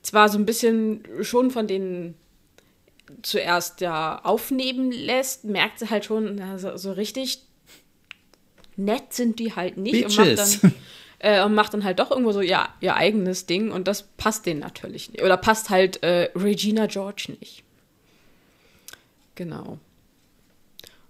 zwar 0.04 0.30
so 0.30 0.38
ein 0.38 0.46
bisschen 0.46 1.04
schon 1.22 1.52
von 1.52 1.68
den 1.68 2.16
zuerst 3.24 3.82
ja 3.82 4.22
aufnehmen 4.24 4.92
lässt, 4.92 5.44
merkt 5.44 5.80
sie 5.80 5.90
halt 5.90 6.06
schon, 6.06 6.36
na, 6.36 6.58
so, 6.58 6.78
so 6.78 6.92
richtig 6.92 7.40
nett 8.78 9.14
sind 9.14 9.40
die 9.40 9.56
halt 9.56 9.78
nicht 9.78 10.06
und 10.06 10.16
macht 10.16 10.28
Bitches. 10.28 10.62
dann 10.62 10.74
äh, 11.20 11.44
und 11.44 11.54
macht 11.54 11.74
dann 11.74 11.84
halt 11.84 12.00
doch 12.00 12.12
irgendwo 12.12 12.32
so 12.32 12.42
ihr, 12.42 12.68
ihr 12.80 12.96
eigenes 12.96 13.46
Ding 13.46 13.72
und 13.72 13.88
das 13.88 14.04
passt 14.04 14.46
denen 14.46 14.60
natürlich 14.60 15.12
nicht. 15.12 15.24
Oder 15.24 15.38
passt 15.38 15.70
halt 15.70 16.02
äh, 16.04 16.30
Regina 16.36 16.88
George 16.88 17.34
nicht. 17.40 17.64
Genau. 19.36 19.80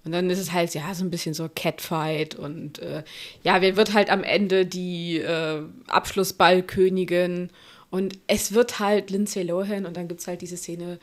Und 0.04 0.14
dann 0.14 0.30
ist 0.30 0.40
es 0.40 0.52
halt, 0.52 0.74
ja, 0.74 0.94
so 0.96 1.04
ein 1.04 1.12
bisschen 1.12 1.34
so 1.34 1.48
Catfight 1.54 2.36
und 2.36 2.80
äh, 2.80 3.04
ja, 3.44 3.62
wer 3.62 3.76
wird 3.76 3.94
halt 3.94 4.10
am 4.10 4.24
Ende 4.24 4.66
die 4.66 5.20
äh, 5.20 5.62
Abschlussballkönigin 5.88 7.52
und 7.92 8.18
es 8.26 8.54
wird 8.54 8.80
halt 8.80 9.12
Lindsay 9.12 9.44
Lohan 9.44 9.86
und 9.86 9.96
dann 9.98 10.08
gibt 10.08 10.22
es 10.22 10.28
halt 10.28 10.42
diese 10.42 10.58
Szene, 10.58 10.98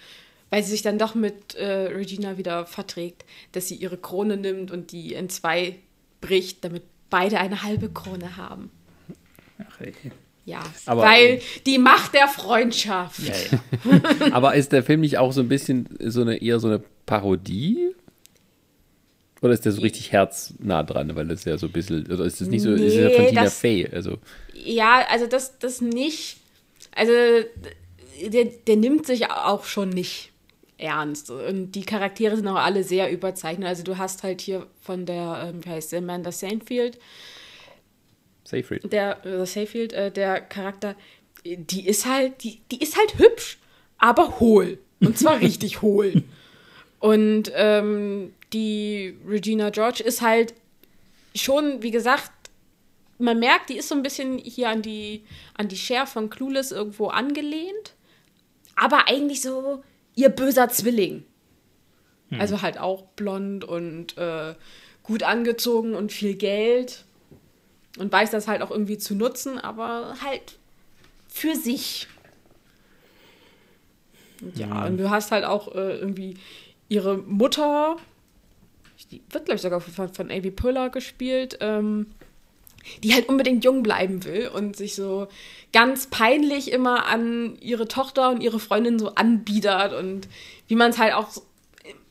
weil 0.51 0.65
sie 0.65 0.71
sich 0.73 0.83
dann 0.83 0.99
doch 0.99 1.15
mit 1.15 1.55
äh, 1.55 1.93
Regina 1.93 2.39
wieder 2.39 2.67
verträgt, 2.67 3.25
dass 3.53 3.69
sie 3.69 3.77
ihre 3.77 3.99
Krone 3.99 4.37
nimmt 4.37 4.73
und 4.73 4.91
die 4.91 5.13
in 5.15 5.29
zwei 5.29 5.77
bricht, 6.21 6.65
damit 6.65 6.83
beide 7.09 7.39
eine 7.39 7.63
halbe 7.63 7.91
Krone 7.91 8.37
haben. 8.37 8.71
Ach, 9.59 9.81
ey. 9.81 9.93
Ja, 10.49 10.63
Aber- 10.87 11.03
weil 11.03 11.43
die 11.67 11.77
Macht 11.77 12.15
der 12.15 12.27
Freundschaft. 12.27 13.21
Ja, 13.21 13.35
ja. 13.93 14.01
Aber 14.33 14.55
ist 14.55 14.73
der 14.73 14.83
Film 14.83 15.01
nicht 15.01 15.19
auch 15.19 15.33
so 15.33 15.43
ein 15.43 15.49
bisschen 15.49 15.87
so 16.01 16.23
eine 16.23 16.41
eher 16.41 16.59
so 16.59 16.69
eine 16.69 16.81
Parodie? 17.05 17.95
Oder 19.43 19.53
ist 19.53 19.65
der 19.67 19.73
so 19.73 19.83
richtig 19.83 20.11
herznah 20.11 20.83
dran, 20.85 21.15
weil 21.15 21.29
das 21.29 21.45
ja 21.45 21.59
so 21.59 21.67
ein 21.67 21.73
bisschen, 21.73 22.11
oder 22.11 22.25
ist 22.25 22.41
das 22.41 22.49
nicht 22.49 22.63
so, 22.63 22.73
ist 22.73 22.95
ja 22.95 23.11
von 23.11 23.23
Nee, 23.25 23.29
Tina 23.29 23.45
das- 23.45 23.59
Fey, 23.59 23.87
also 23.93 24.17
Ja, 24.55 25.07
also 25.11 25.27
das, 25.27 25.59
das 25.59 25.81
nicht. 25.83 26.39
Also 26.95 27.13
der, 28.33 28.47
der 28.47 28.77
nimmt 28.77 29.07
sich 29.07 29.31
auch 29.31 29.65
schon 29.65 29.91
nicht 29.91 30.33
ernst. 30.79 31.31
Und 31.31 31.73
die 31.73 31.83
Charaktere 31.85 32.37
sind 32.37 32.49
auch 32.49 32.57
alle 32.57 32.83
sehr 32.85 33.13
überzeichnet. 33.13 33.69
Also 33.69 33.83
du 33.85 33.99
hast 33.99 34.23
halt 34.23 34.41
hier 34.41 34.67
von 34.81 35.05
der, 35.07 35.51
ähm, 35.53 35.65
wie 35.65 35.69
heißt 35.71 35.91
sie, 35.91 35.99
Amanda 35.99 36.33
Seinfeld, 36.33 36.99
Seyfried. 38.49 38.91
der, 38.93 39.25
äh, 39.27 39.45
Seyfield, 39.45 39.93
äh, 39.93 40.11
der 40.11 40.41
Charakter, 40.41 40.97
die 41.45 41.87
ist 41.87 42.07
halt, 42.07 42.43
die, 42.43 42.61
die 42.71 42.81
ist 42.83 42.97
halt 42.97 43.19
hübsch, 43.19 43.59
aber 43.99 44.41
hohl. 44.41 44.79
Und 45.01 45.19
zwar 45.19 45.41
richtig 45.41 45.83
hohl. 45.83 46.23
Und 46.99 47.53
ähm, 47.55 48.33
die 48.55 49.17
Regina 49.29 49.69
George 49.69 50.03
ist 50.03 50.23
halt 50.23 50.55
schon, 51.35 51.83
wie 51.83 51.91
gesagt, 51.91 52.33
man 53.19 53.39
merkt, 53.39 53.69
die 53.69 53.77
ist 53.77 53.89
so 53.89 53.95
ein 53.95 54.03
bisschen 54.03 54.39
hier 54.39 54.71
an 54.71 54.81
die, 54.81 55.25
an 55.55 55.69
die 55.69 55.77
Cher 55.77 56.07
von 56.07 56.31
Clueless 56.31 56.73
irgendwo 56.73 57.09
angelehnt, 57.09 57.95
aber 58.77 59.09
eigentlich 59.09 59.43
so 59.43 59.83
ihr 60.15 60.31
böser 60.31 60.71
Zwilling. 60.71 61.25
Also 62.39 62.61
halt 62.61 62.79
auch 62.79 63.03
blond 63.17 63.65
und 63.65 64.19
äh, 64.19 64.55
gut 65.03 65.23
angezogen 65.23 65.95
und 65.95 66.13
viel 66.13 66.35
Geld 66.35 67.07
und 67.99 68.13
weiß 68.13 68.31
das 68.31 68.49
halt 68.49 68.63
auch 68.63 68.71
irgendwie 68.71 68.99
zu 68.99 69.15
nutzen, 69.15 69.59
aber 69.59 70.17
halt 70.23 70.59
für 71.29 71.55
sich. 71.55 72.09
Und 74.41 74.57
ja, 74.59 74.87
und 74.87 74.99
du 74.99 75.11
hast 75.11 75.33
halt 75.33 75.45
auch 75.45 75.75
äh, 75.75 75.99
irgendwie 75.99 76.37
ihre 76.89 77.19
Mutter, 77.19 77.97
die 79.11 79.23
wird, 79.31 79.47
glaube 79.47 79.57
ich, 79.57 79.63
sogar 79.63 79.81
von, 79.81 80.09
von 80.13 80.31
Avi 80.31 80.51
Puller 80.51 80.91
gespielt, 80.91 81.59
ähm, 81.61 82.07
die 83.03 83.15
halt 83.15 83.29
unbedingt 83.29 83.65
jung 83.65 83.83
bleiben 83.83 84.25
will 84.25 84.49
und 84.49 84.77
sich 84.77 84.95
so 84.95 85.29
ganz 85.73 86.07
peinlich 86.07 86.73
immer 86.73 87.07
an 87.07 87.57
ihre 87.61 87.89
Tochter 87.89 88.31
und 88.31 88.43
ihre 88.43 88.59
Freundin 88.59 88.99
so 88.99 89.15
anbiedert 89.15 89.93
und 89.93 90.29
wie 90.69 90.77
man 90.77 90.91
es 90.91 90.99
halt 90.99 91.15
auch 91.15 91.29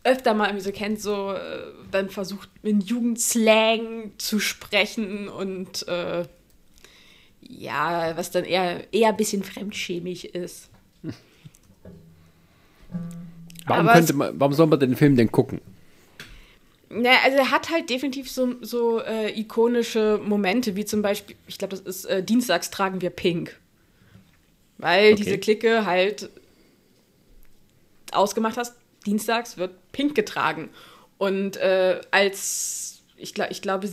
öfter 0.07 0.33
mal 0.33 0.47
irgendwie 0.47 0.63
so 0.65 0.71
kennt, 0.71 1.01
so 1.01 1.33
äh, 1.33 1.73
dann 1.91 2.09
versucht 2.09 2.49
in 2.63 2.81
Jugendslang 2.81 4.11
zu 4.17 4.39
sprechen 4.39 5.27
und 5.27 5.87
äh, 5.87 6.25
ja, 7.41 8.15
was 8.15 8.31
dann 8.31 8.45
eher, 8.45 8.91
eher 8.93 9.09
ein 9.09 9.17
bisschen 9.17 9.43
fremdschämig 9.43 10.33
ist. 10.33 10.69
Warum, 13.65 13.87
könnte 13.87 14.13
man, 14.13 14.39
warum 14.39 14.53
soll 14.53 14.67
man 14.67 14.79
den 14.79 14.95
Film 14.95 15.15
denn 15.15 15.31
gucken? 15.31 15.59
Ja, 16.89 17.19
also 17.23 17.37
er 17.37 17.51
hat 17.51 17.69
halt 17.69 17.89
definitiv 17.89 18.31
so, 18.31 18.55
so 18.61 19.01
äh, 19.01 19.37
ikonische 19.37 20.21
Momente, 20.23 20.77
wie 20.77 20.85
zum 20.85 21.01
Beispiel, 21.01 21.35
ich 21.47 21.57
glaube, 21.57 21.75
das 21.75 21.81
ist 21.81 22.05
äh, 22.05 22.23
Dienstags 22.23 22.71
tragen 22.71 23.01
wir 23.01 23.09
pink. 23.09 23.59
Weil 24.77 25.13
Okay. 25.13 25.23
diese 25.23 25.37
Clique 25.37 25.85
halt 25.85 26.29
ausgemacht 28.13 28.55
hast, 28.55 28.73
Dienstags 29.07 29.57
wird 29.57 29.71
pink 29.91 30.13
getragen. 30.13 30.69
Und 31.17 31.57
äh, 31.57 32.01
als, 32.11 33.01
ich, 33.15 33.33
glaub, 33.33 33.49
ich 33.49 33.63
glaube, 33.63 33.89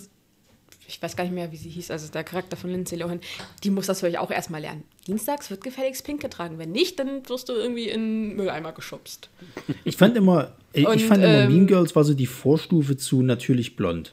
ich 0.87 1.03
weiß 1.03 1.17
gar 1.17 1.25
nicht 1.25 1.33
mehr, 1.33 1.51
wie 1.53 1.57
sie 1.57 1.71
hieß, 1.71 1.91
also 1.91 2.13
der 2.13 2.25
Charakter 2.25 2.57
von 2.57 2.71
Lindsay 2.71 2.99
Lohan, 2.99 3.21
die 3.63 3.71
muss 3.71 3.87
das 3.87 3.99
natürlich 3.99 4.19
auch 4.19 4.31
erstmal 4.31 4.61
lernen. 4.61 4.85
Dienstags 5.07 5.51
wird 5.51 5.65
gefälligst 5.65 6.05
pink 6.05 6.21
getragen. 6.21 6.59
Wenn 6.59 6.73
nicht, 6.73 6.99
dann 6.99 7.27
wirst 7.29 7.49
du 7.49 7.55
irgendwie 7.55 7.89
in 7.89 8.01
den 8.31 8.37
Mülleimer 8.37 8.73
geschubst. 8.73 9.31
Ich 9.85 9.97
fand 9.97 10.17
immer, 10.17 10.53
ich 10.73 10.87
Und, 10.87 11.01
fand 11.01 11.23
immer 11.23 11.45
ähm, 11.45 11.53
Mean 11.53 11.67
Girls 11.67 11.97
war 11.97 12.05
so 12.05 12.15
die 12.15 12.27
Vorstufe 12.27 12.97
zu 12.97 13.23
natürlich 13.23 13.77
blond. 13.77 14.13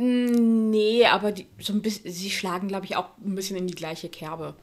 Nee, 0.00 1.06
aber 1.06 1.32
die, 1.32 1.46
so 1.58 1.72
ein 1.72 1.82
bisschen, 1.82 2.12
sie 2.12 2.30
schlagen, 2.30 2.68
glaube 2.68 2.86
ich, 2.86 2.96
auch 2.96 3.08
ein 3.24 3.34
bisschen 3.34 3.56
in 3.56 3.66
die 3.66 3.74
gleiche 3.74 4.08
Kerbe. 4.08 4.54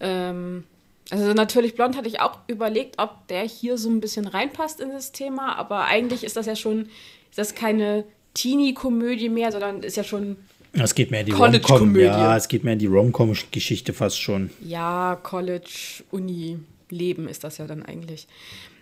Ähm, 0.00 0.64
also 1.10 1.32
natürlich 1.34 1.74
blond 1.74 1.96
hatte 1.96 2.08
ich 2.08 2.20
auch 2.20 2.38
überlegt, 2.46 2.98
ob 2.98 3.26
der 3.28 3.42
hier 3.42 3.76
so 3.76 3.90
ein 3.90 4.00
bisschen 4.00 4.26
reinpasst 4.26 4.80
in 4.80 4.90
das 4.90 5.12
Thema, 5.12 5.56
aber 5.56 5.84
eigentlich 5.84 6.24
ist 6.24 6.36
das 6.36 6.46
ja 6.46 6.56
schon, 6.56 6.86
ist 7.30 7.38
das 7.38 7.54
keine 7.54 8.04
Teenie-Komödie 8.34 9.28
mehr, 9.28 9.52
sondern 9.52 9.82
ist 9.82 9.96
ja 9.96 10.04
schon, 10.04 10.36
Es 10.72 10.94
geht 10.94 11.10
mehr 11.10 11.20
in 11.20 11.26
die. 11.26 11.32
Rom-Com. 11.32 11.96
Ja, 11.96 12.36
es 12.36 12.48
geht 12.48 12.64
mehr 12.64 12.72
in 12.74 12.78
die 12.78 12.86
Rom-Com-Geschichte 12.86 13.92
fast 13.92 14.20
schon. 14.20 14.50
ja, 14.64 15.18
College, 15.22 16.02
Uni, 16.10 16.58
Leben 16.88 17.28
ist 17.28 17.44
das 17.44 17.58
ja 17.58 17.66
dann 17.66 17.82
eigentlich. 17.82 18.26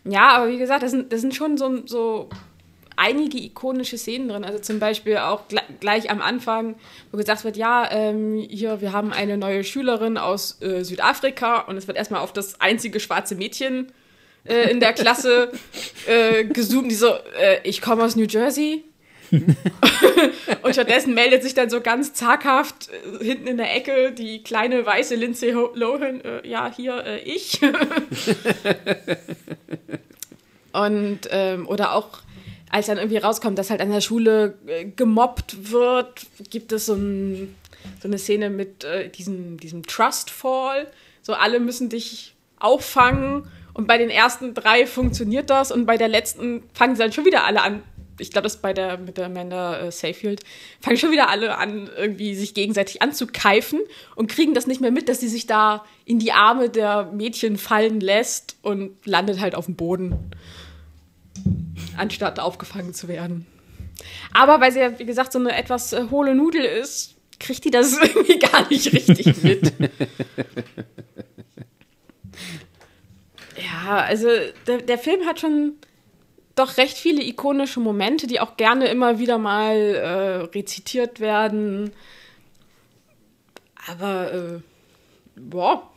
Ja, 0.04 0.36
aber 0.36 0.48
wie 0.50 0.58
gesagt, 0.58 0.82
das 0.82 0.92
sind, 0.92 1.12
das 1.12 1.20
sind 1.20 1.34
schon 1.34 1.56
so, 1.58 1.86
so 1.86 2.28
einige 3.00 3.38
ikonische 3.38 3.96
Szenen 3.96 4.28
drin. 4.28 4.44
Also 4.44 4.58
zum 4.58 4.78
Beispiel 4.78 5.16
auch 5.16 5.48
gle 5.48 5.62
gleich 5.80 6.10
am 6.10 6.20
Anfang, 6.20 6.76
wo 7.10 7.16
gesagt 7.16 7.44
wird, 7.44 7.56
ja, 7.56 7.90
ähm, 7.90 8.46
hier, 8.48 8.80
wir 8.82 8.92
haben 8.92 9.12
eine 9.12 9.38
neue 9.38 9.64
Schülerin 9.64 10.18
aus 10.18 10.60
äh, 10.60 10.84
Südafrika 10.84 11.60
und 11.60 11.76
es 11.76 11.88
wird 11.88 11.96
erstmal 11.96 12.20
auf 12.20 12.32
das 12.32 12.60
einzige 12.60 13.00
schwarze 13.00 13.34
Mädchen 13.34 13.90
äh, 14.44 14.70
in 14.70 14.80
der 14.80 14.92
Klasse 14.92 15.50
äh, 16.06 16.44
gezoomt, 16.44 16.90
die 16.90 16.94
so, 16.94 17.08
äh, 17.08 17.60
ich 17.64 17.80
komme 17.80 18.04
aus 18.04 18.16
New 18.16 18.26
Jersey. 18.26 18.84
und 20.62 20.72
stattdessen 20.72 21.14
meldet 21.14 21.44
sich 21.44 21.54
dann 21.54 21.70
so 21.70 21.80
ganz 21.80 22.12
zaghaft 22.14 22.90
äh, 23.20 23.24
hinten 23.24 23.46
in 23.46 23.56
der 23.56 23.74
Ecke 23.74 24.12
die 24.12 24.42
kleine 24.42 24.84
weiße 24.84 25.14
Lindsay 25.14 25.52
Lohan, 25.52 26.20
äh, 26.20 26.46
ja, 26.46 26.70
hier, 26.74 27.04
äh, 27.06 27.20
ich. 27.20 27.60
Und, 30.72 31.20
ähm, 31.30 31.66
oder 31.66 31.94
auch, 31.94 32.20
als 32.70 32.86
dann 32.86 32.98
irgendwie 32.98 33.18
rauskommt, 33.18 33.58
dass 33.58 33.70
halt 33.70 33.80
an 33.80 33.90
der 33.90 34.00
Schule 34.00 34.54
äh, 34.66 34.84
gemobbt 34.84 35.72
wird, 35.72 36.26
gibt 36.50 36.72
es 36.72 36.86
so, 36.86 36.94
ein, 36.94 37.54
so 38.00 38.08
eine 38.08 38.18
Szene 38.18 38.48
mit 38.48 38.84
äh, 38.84 39.08
diesem, 39.08 39.58
diesem 39.58 39.84
Trust 39.84 40.30
Fall. 40.30 40.86
So, 41.22 41.34
alle 41.34 41.60
müssen 41.60 41.88
dich 41.88 42.34
auffangen. 42.58 43.48
Und 43.74 43.86
bei 43.86 43.98
den 43.98 44.10
ersten 44.10 44.54
drei 44.54 44.86
funktioniert 44.86 45.50
das. 45.50 45.72
Und 45.72 45.86
bei 45.86 45.96
der 45.96 46.08
letzten 46.08 46.62
fangen 46.72 46.94
sie 46.94 47.02
dann 47.02 47.12
schon 47.12 47.24
wieder 47.24 47.44
alle 47.44 47.62
an. 47.62 47.82
Ich 48.18 48.30
glaube, 48.30 48.44
das 48.44 48.58
bei 48.58 48.72
der, 48.72 48.98
mit 48.98 49.16
der 49.16 49.26
Amanda 49.26 49.80
äh, 49.80 49.90
Seyfield. 49.90 50.42
Fangen 50.80 50.96
schon 50.96 51.10
wieder 51.10 51.28
alle 51.28 51.56
an, 51.56 51.90
irgendwie 51.96 52.34
sich 52.36 52.54
gegenseitig 52.54 53.02
anzukeifen 53.02 53.80
und 54.14 54.30
kriegen 54.30 54.54
das 54.54 54.66
nicht 54.66 54.80
mehr 54.80 54.90
mit, 54.92 55.08
dass 55.08 55.20
sie 55.20 55.28
sich 55.28 55.46
da 55.46 55.84
in 56.04 56.18
die 56.18 56.32
Arme 56.32 56.68
der 56.68 57.10
Mädchen 57.12 57.56
fallen 57.56 57.98
lässt 57.98 58.56
und 58.62 58.94
landet 59.06 59.40
halt 59.40 59.54
auf 59.54 59.64
dem 59.64 59.74
Boden 59.74 60.30
anstatt 62.00 62.40
aufgefangen 62.40 62.94
zu 62.94 63.08
werden. 63.08 63.46
Aber 64.32 64.60
weil 64.60 64.72
sie 64.72 64.80
ja, 64.80 64.98
wie 64.98 65.04
gesagt, 65.04 65.32
so 65.32 65.38
eine 65.38 65.56
etwas 65.56 65.92
äh, 65.92 66.04
hohle 66.10 66.34
Nudel 66.34 66.64
ist, 66.64 67.16
kriegt 67.38 67.64
die 67.64 67.70
das 67.70 67.98
irgendwie 68.02 68.38
gar 68.38 68.68
nicht 68.68 68.92
richtig 68.92 69.42
mit. 69.42 69.72
ja, 73.56 73.98
also 73.98 74.28
der, 74.66 74.78
der 74.78 74.98
Film 74.98 75.26
hat 75.26 75.40
schon 75.40 75.74
doch 76.56 76.76
recht 76.76 76.98
viele 76.98 77.22
ikonische 77.22 77.80
Momente, 77.80 78.26
die 78.26 78.40
auch 78.40 78.56
gerne 78.56 78.88
immer 78.88 79.18
wieder 79.18 79.38
mal 79.38 79.76
äh, 79.76 80.56
rezitiert 80.56 81.20
werden. 81.20 81.92
Aber, 83.88 84.32
äh, 84.32 84.60
boah, 85.36 85.90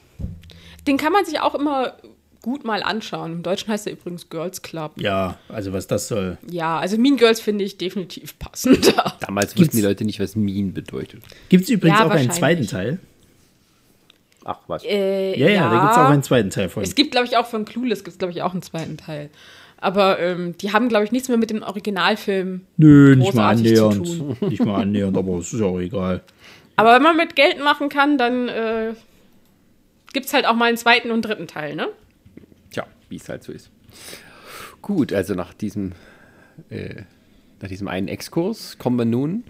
den 0.88 0.98
kann 0.98 1.12
man 1.12 1.26
sich 1.26 1.40
auch 1.42 1.56
immer 1.56 1.98
gut 2.44 2.64
mal 2.66 2.84
anschauen. 2.84 3.32
Im 3.32 3.42
Deutschen 3.44 3.70
heißt 3.74 3.88
er 3.88 3.94
übrigens 3.94 4.30
Girls 4.30 4.62
Club. 4.62 4.92
Ja, 4.98 5.40
also 5.50 5.74
was 5.74 5.88
das 5.88 6.08
soll. 6.08 6.38
Ja, 6.48 6.78
also 6.78 6.98
Mean 7.00 7.18
Girls 7.18 7.40
finde 7.42 7.64
ich 7.64 7.78
definitiv 7.80 8.38
passender. 8.38 9.16
Damals 9.22 9.56
Gibt's- 9.56 9.70
wussten 9.70 9.78
die 9.78 9.84
Leute 9.84 10.06
nicht, 10.06 10.20
was 10.20 10.36
Mean 10.36 10.74
bedeutet. 10.74 11.24
Gibt 11.50 11.64
es 11.64 11.70
übrigens 11.72 12.00
Ja, 12.00 12.06
auch 12.06 12.12
einen 12.12 12.30
zweiten 12.30 12.68
Teil? 12.68 13.00
Ach, 14.46 14.60
was? 14.68 14.84
Äh, 14.84 15.40
Ja, 15.40 15.48
ja, 15.50 15.70
da 15.70 15.80
gibt 15.80 15.92
es 15.94 15.98
auch 15.98 16.10
einen 16.10 16.22
zweiten 16.24 16.50
Teil 16.50 16.70
von. 16.70 16.84
Es 16.84 16.96
gibt, 16.96 17.12
glaube 17.12 17.26
ich, 17.28 17.38
auch 17.38 17.48
von 17.48 17.64
Clueless 17.66 18.04
gibt 18.04 18.14
es, 18.14 18.18
glaube 18.20 18.34
ich, 18.34 18.42
auch 18.42 18.52
einen 18.52 18.62
zweiten 18.62 18.98
Teil. 18.98 19.30
Aber 19.78 20.20
ähm, 20.20 20.56
die 20.58 20.72
haben, 20.74 20.90
glaube 20.90 21.06
ich, 21.06 21.12
nichts 21.12 21.28
mehr 21.30 21.38
mit 21.38 21.50
dem 21.50 21.62
Originalfilm. 21.64 22.62
Nö, 22.78 23.16
nicht 23.16 23.34
mal 23.34 23.56
großartig 23.56 23.76
zu 23.78 23.86
annähernd. 23.90 24.42
Nicht 24.50 24.66
mal 24.66 24.82
annähernd, 24.82 25.18
aber 25.18 25.38
es 25.40 25.54
ist 25.54 25.62
auch 25.62 25.80
egal. 25.80 26.22
Aber 26.76 26.94
wenn 26.96 27.02
man 27.04 27.16
mit 27.18 27.36
Geld 27.36 27.62
machen 27.64 27.90
kann, 27.90 28.18
dann 28.18 28.48
äh, 28.50 28.94
gibt 30.14 30.26
es 30.26 30.34
halt 30.34 30.46
auch 30.46 30.56
mal 30.56 30.66
einen 30.66 30.78
zweiten 30.78 31.12
und 31.12 31.22
dritten 31.24 31.48
Teil, 31.48 31.76
ne? 31.76 31.88
Wie 33.14 33.18
es 33.18 33.30
halt 33.30 33.44
so 33.44 33.52
ist. 33.52 33.70
Gut, 34.82 35.14
also 35.14 35.36
nach 35.36 35.54
diesem, 35.54 35.92
äh, 36.72 37.04
nach 37.62 37.70
diesem 37.70 37.88
einen 37.88 38.08
Exkurs 38.08 38.80
kommen 38.80 38.98
wir 38.98 39.06
nun 39.06 39.44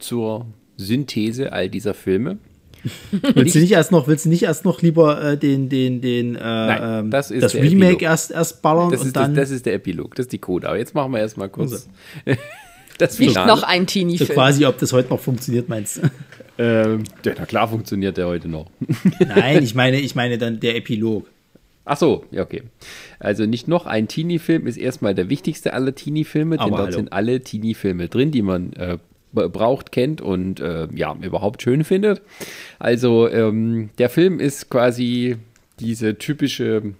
zur 0.00 0.46
Synthese 0.76 1.52
all 1.52 1.68
dieser 1.68 1.94
Filme. 1.94 2.38
Willst 3.34 3.54
du 3.54 3.60
nicht 3.60 3.70
erst 3.70 3.92
noch, 3.92 4.08
willst 4.08 4.24
du 4.24 4.28
nicht 4.28 4.42
erst 4.42 4.64
noch 4.64 4.82
lieber 4.82 5.22
äh, 5.22 5.38
den, 5.38 5.68
den, 5.68 6.00
den, 6.00 6.34
äh, 6.34 6.40
Nein, 6.40 7.04
ähm, 7.04 7.10
das 7.12 7.30
ist 7.30 7.44
das 7.44 7.54
Remake 7.54 7.74
Epilog. 7.76 8.02
erst, 8.02 8.32
erst 8.32 8.60
ballern 8.60 8.90
Das 8.90 9.02
und 9.02 9.06
ist, 9.06 9.14
das, 9.16 9.22
dann 9.22 9.34
das 9.36 9.50
ist 9.52 9.66
der 9.66 9.74
Epilog, 9.74 10.16
das 10.16 10.24
ist 10.26 10.32
die 10.32 10.38
Coda. 10.40 10.66
Aber 10.70 10.78
jetzt 10.78 10.92
machen 10.92 11.12
wir 11.12 11.20
erstmal 11.20 11.48
kurz 11.48 11.88
das 12.98 13.20
Nicht 13.20 13.28
Finale. 13.30 13.46
noch 13.46 13.62
ein 13.62 13.82
so 13.82 13.86
Teenie-Film. 13.86 14.30
quasi, 14.30 14.66
ob 14.66 14.78
das 14.78 14.92
heute 14.92 15.10
noch 15.10 15.20
funktioniert, 15.20 15.68
meinst 15.68 15.98
du? 15.98 16.10
Ähm, 16.58 17.04
ja, 17.24 17.34
na 17.38 17.46
klar 17.46 17.68
funktioniert 17.68 18.16
der 18.16 18.26
heute 18.26 18.48
noch. 18.48 18.68
Nein, 19.20 19.62
ich 19.62 19.76
meine, 19.76 20.00
ich 20.00 20.16
meine 20.16 20.36
dann 20.38 20.58
der 20.58 20.74
Epilog. 20.74 21.28
Ach 21.84 21.96
so, 21.96 22.24
ja, 22.30 22.42
okay. 22.42 22.62
Also 23.18 23.44
nicht 23.44 23.66
noch 23.66 23.86
ein 23.86 24.08
Teenie-Film 24.08 24.66
ist 24.66 24.76
erstmal 24.76 25.14
der 25.14 25.28
wichtigste 25.28 25.72
aller 25.72 25.94
Teenie-Filme, 25.94 26.56
denn 26.56 26.66
Aber 26.66 26.76
dort 26.76 26.88
hallo. 26.88 26.96
sind 26.96 27.12
alle 27.12 27.40
Teenie-Filme 27.40 28.08
drin, 28.08 28.30
die 28.30 28.42
man 28.42 28.72
äh, 28.74 28.98
braucht, 29.32 29.92
kennt 29.92 30.20
und 30.20 30.60
äh, 30.60 30.88
ja, 30.94 31.16
überhaupt 31.20 31.62
schön 31.62 31.84
findet. 31.84 32.22
Also 32.78 33.28
ähm, 33.28 33.90
der 33.98 34.10
Film 34.10 34.38
ist 34.38 34.70
quasi 34.70 35.36
diese 35.80 36.18
typische 36.18 36.94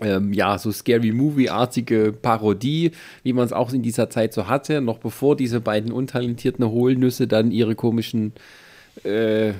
ähm, 0.00 0.32
ja, 0.32 0.58
so 0.58 0.70
Scary 0.72 1.12
Movie-artige 1.12 2.12
Parodie, 2.12 2.90
wie 3.22 3.32
man 3.32 3.46
es 3.46 3.52
auch 3.52 3.72
in 3.72 3.82
dieser 3.82 4.10
Zeit 4.10 4.34
so 4.34 4.46
hatte, 4.46 4.80
noch 4.80 4.98
bevor 4.98 5.36
diese 5.36 5.60
beiden 5.60 5.90
untalentierten 5.90 6.66
Hohlnüsse 6.66 7.26
dann 7.26 7.50
ihre 7.50 7.74
komischen 7.74 8.32
äh, 9.04 9.52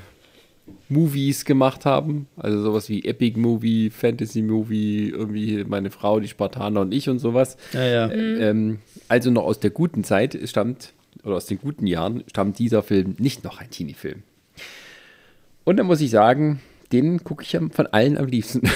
Movies 0.89 1.45
gemacht 1.45 1.85
haben. 1.85 2.29
Also 2.37 2.63
sowas 2.63 2.89
wie 2.89 3.05
Epic 3.05 3.39
Movie, 3.39 3.91
Fantasy 3.91 4.43
Movie, 4.43 5.09
irgendwie 5.09 5.65
meine 5.65 5.91
Frau, 5.91 6.21
die 6.21 6.29
Spartaner 6.29 6.83
und 6.83 6.93
ich 6.93 7.09
und 7.09 7.19
sowas. 7.19 7.57
Ja, 7.73 7.85
ja. 7.85 8.11
Ähm, 8.11 8.79
also 9.09 9.31
noch 9.31 9.45
aus 9.45 9.61
der 9.61 9.71
guten 9.71 10.05
Zeit 10.05 10.39
stammt, 10.45 10.93
oder 11.25 11.37
aus 11.37 11.47
den 11.47 11.59
guten 11.59 11.87
Jahren, 11.87 12.23
stammt 12.29 12.59
dieser 12.59 12.83
Film 12.83 13.17
nicht 13.19 13.45
noch 13.45 13.61
ein 13.61 13.71
Teenie-Film. 13.71 14.23
Und 15.65 15.77
dann 15.77 15.87
muss 15.87 16.01
ich 16.01 16.11
sagen, 16.11 16.61
den 16.93 17.25
gucke 17.25 17.43
ich 17.43 17.59
von 17.73 17.87
allen 17.89 18.17
am 18.17 18.27
liebsten. 18.27 18.63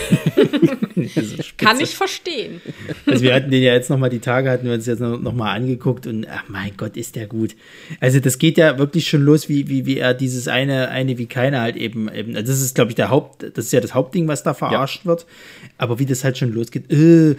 Kann 1.59 1.81
ich 1.81 1.95
verstehen. 1.97 2.61
Also 3.07 3.23
wir 3.23 3.35
hatten 3.35 3.51
den 3.51 3.63
ja 3.63 3.73
jetzt 3.75 3.91
nochmal, 3.91 4.11
die 4.11 4.19
Tage 4.19 4.51
hatten 4.51 4.67
wir 4.67 4.75
uns 4.75 4.87
jetzt 4.87 5.01
nochmal 5.01 5.19
noch 5.21 5.33
mal 5.33 5.53
angeguckt 5.53 6.07
und 6.07 6.27
ach 6.29 6.45
mein 6.49 6.73
Gott, 6.77 6.97
ist 6.97 7.17
der 7.17 7.27
gut. 7.27 7.55
Also 8.01 8.21
das 8.21 8.39
geht 8.39 8.59
ja 8.59 8.79
wirklich 8.79 9.09
schon 9.09 9.23
los, 9.23 9.49
wie, 9.49 9.69
wie, 9.69 9.87
wie 9.87 9.99
er 9.99 10.15
dieses 10.15 10.49
eine, 10.49 10.89
eine 10.89 11.19
wie 11.19 11.27
keine 11.27 11.61
halt 11.61 11.77
eben, 11.77 12.13
eben 12.13 12.37
also 12.37 12.51
das 12.53 12.61
ist 12.61 12.75
glaube 12.75 12.91
ich 12.91 12.95
der 12.97 13.11
Haupt, 13.11 13.43
das 13.55 13.67
ist 13.67 13.73
ja 13.73 13.81
das 13.81 13.95
Hauptding, 13.95 14.29
was 14.29 14.43
da 14.43 14.55
verarscht 14.55 15.07
wird. 15.07 15.27
Aber 15.79 15.99
wie 15.99 16.07
das 16.07 16.25
halt 16.25 16.37
schon 16.39 16.53
losgeht, 16.53 16.91
äh, 16.93 17.37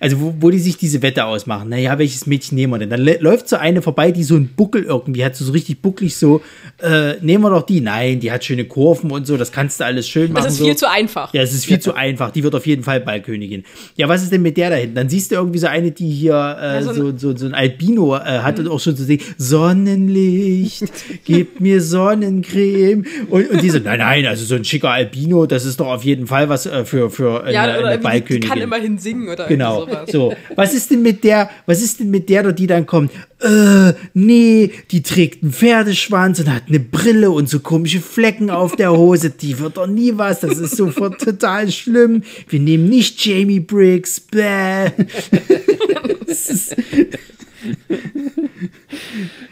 also 0.00 0.20
wo, 0.20 0.34
wo 0.40 0.50
die 0.50 0.58
sich 0.58 0.76
diese 0.76 1.02
Wette 1.02 1.24
ausmachen, 1.24 1.68
naja, 1.68 1.98
welches 1.98 2.26
Mädchen 2.26 2.56
nehmen 2.56 2.72
wir 2.72 2.78
denn? 2.78 2.90
Dann 2.90 3.02
lä- 3.02 3.20
läuft 3.20 3.48
so 3.48 3.56
eine 3.56 3.82
vorbei, 3.82 4.10
die 4.12 4.24
so 4.24 4.34
einen 4.34 4.48
Buckel 4.48 4.82
irgendwie 4.84 5.24
hat, 5.24 5.36
so, 5.36 5.44
so 5.44 5.52
richtig 5.52 5.80
bucklig 5.82 6.16
so, 6.16 6.40
äh, 6.82 7.14
nehmen 7.20 7.44
wir 7.44 7.50
doch 7.50 7.62
die. 7.62 7.80
Nein, 7.80 8.20
die 8.20 8.32
hat 8.32 8.44
schöne 8.44 8.64
Kurven 8.64 9.10
und 9.10 9.26
so, 9.26 9.36
das 9.36 9.52
kannst 9.52 9.80
du 9.80 9.84
alles 9.84 10.08
schön 10.08 10.32
machen. 10.32 10.44
Das 10.44 10.54
ist 10.54 10.58
so. 10.58 10.64
viel 10.64 10.76
zu 10.76 10.90
einfach. 10.90 11.32
Ja, 11.34 11.42
es 11.42 11.52
ist 11.52 11.66
viel 11.66 11.78
zu 11.80 11.94
einfach. 11.94 12.30
Die 12.30 12.42
wird 12.42 12.54
auf 12.54 12.66
jeden 12.66 12.77
Fall 12.82 13.00
Ballkönigin. 13.00 13.64
Ja, 13.96 14.08
was 14.08 14.22
ist 14.22 14.32
denn 14.32 14.42
mit 14.42 14.56
der 14.56 14.70
da 14.70 14.76
hinten? 14.76 14.94
Dann 14.94 15.08
siehst 15.08 15.30
du 15.30 15.36
irgendwie 15.36 15.58
so 15.58 15.66
eine, 15.66 15.90
die 15.90 16.08
hier 16.10 16.56
äh, 16.60 16.82
so 16.82 16.92
so, 16.92 17.06
ein- 17.08 17.18
so, 17.18 17.36
so 17.36 17.46
ein 17.46 17.54
Albino 17.54 18.16
äh, 18.16 18.20
hat 18.40 18.58
und 18.58 18.68
auch 18.68 18.80
schon 18.80 18.96
so 18.96 19.04
sehen, 19.04 19.20
Sonnenlicht, 19.36 20.84
gib 21.24 21.60
mir 21.60 21.80
Sonnencreme. 21.80 23.04
Und, 23.30 23.50
und 23.50 23.62
die 23.62 23.70
so, 23.70 23.78
nein, 23.78 23.98
nein, 23.98 24.26
also 24.26 24.44
so 24.44 24.54
ein 24.54 24.64
schicker 24.64 24.90
Albino, 24.90 25.46
das 25.46 25.64
ist 25.64 25.80
doch 25.80 25.88
auf 25.88 26.04
jeden 26.04 26.26
Fall 26.26 26.48
was 26.48 26.66
äh, 26.66 26.84
für, 26.84 27.10
für 27.10 27.42
eine, 27.44 27.52
Ja, 27.52 27.62
eine 27.62 27.72
oder 27.72 27.80
irgendwie, 27.92 27.96
die 27.98 28.02
Ballkönigin. 28.02 28.48
kann 28.50 28.60
immerhin 28.60 28.98
singen 28.98 29.28
oder 29.28 29.46
Genau. 29.46 29.80
sowas. 29.86 30.10
So, 30.10 30.34
was 30.56 30.74
ist 30.74 30.90
denn 30.90 31.02
mit 31.02 31.24
der, 31.24 31.50
was 31.66 31.82
ist 31.82 32.00
denn 32.00 32.10
mit 32.10 32.28
der, 32.28 32.52
die 32.52 32.66
dann 32.66 32.86
kommt? 32.86 33.10
Äh, 33.40 33.92
nee, 34.14 34.70
die 34.90 35.02
trägt 35.02 35.42
einen 35.42 35.52
Pferdeschwanz 35.52 36.40
und 36.40 36.52
hat 36.52 36.64
eine 36.68 36.80
Brille 36.80 37.30
und 37.30 37.48
so 37.48 37.60
komische 37.60 38.00
Flecken 38.00 38.50
auf 38.50 38.74
der 38.74 38.92
Hose. 38.92 39.30
Die 39.30 39.58
wird 39.60 39.76
doch 39.76 39.86
nie 39.86 40.12
was. 40.16 40.40
Das 40.40 40.58
ist 40.58 40.76
sofort 40.76 41.20
total 41.20 41.70
schlimm. 41.70 42.22
Wir 42.48 42.58
nehmen 42.68 42.88
nicht 42.88 43.24
Jamie 43.24 43.60
Briggs. 43.60 44.20
Bäh. 44.20 44.90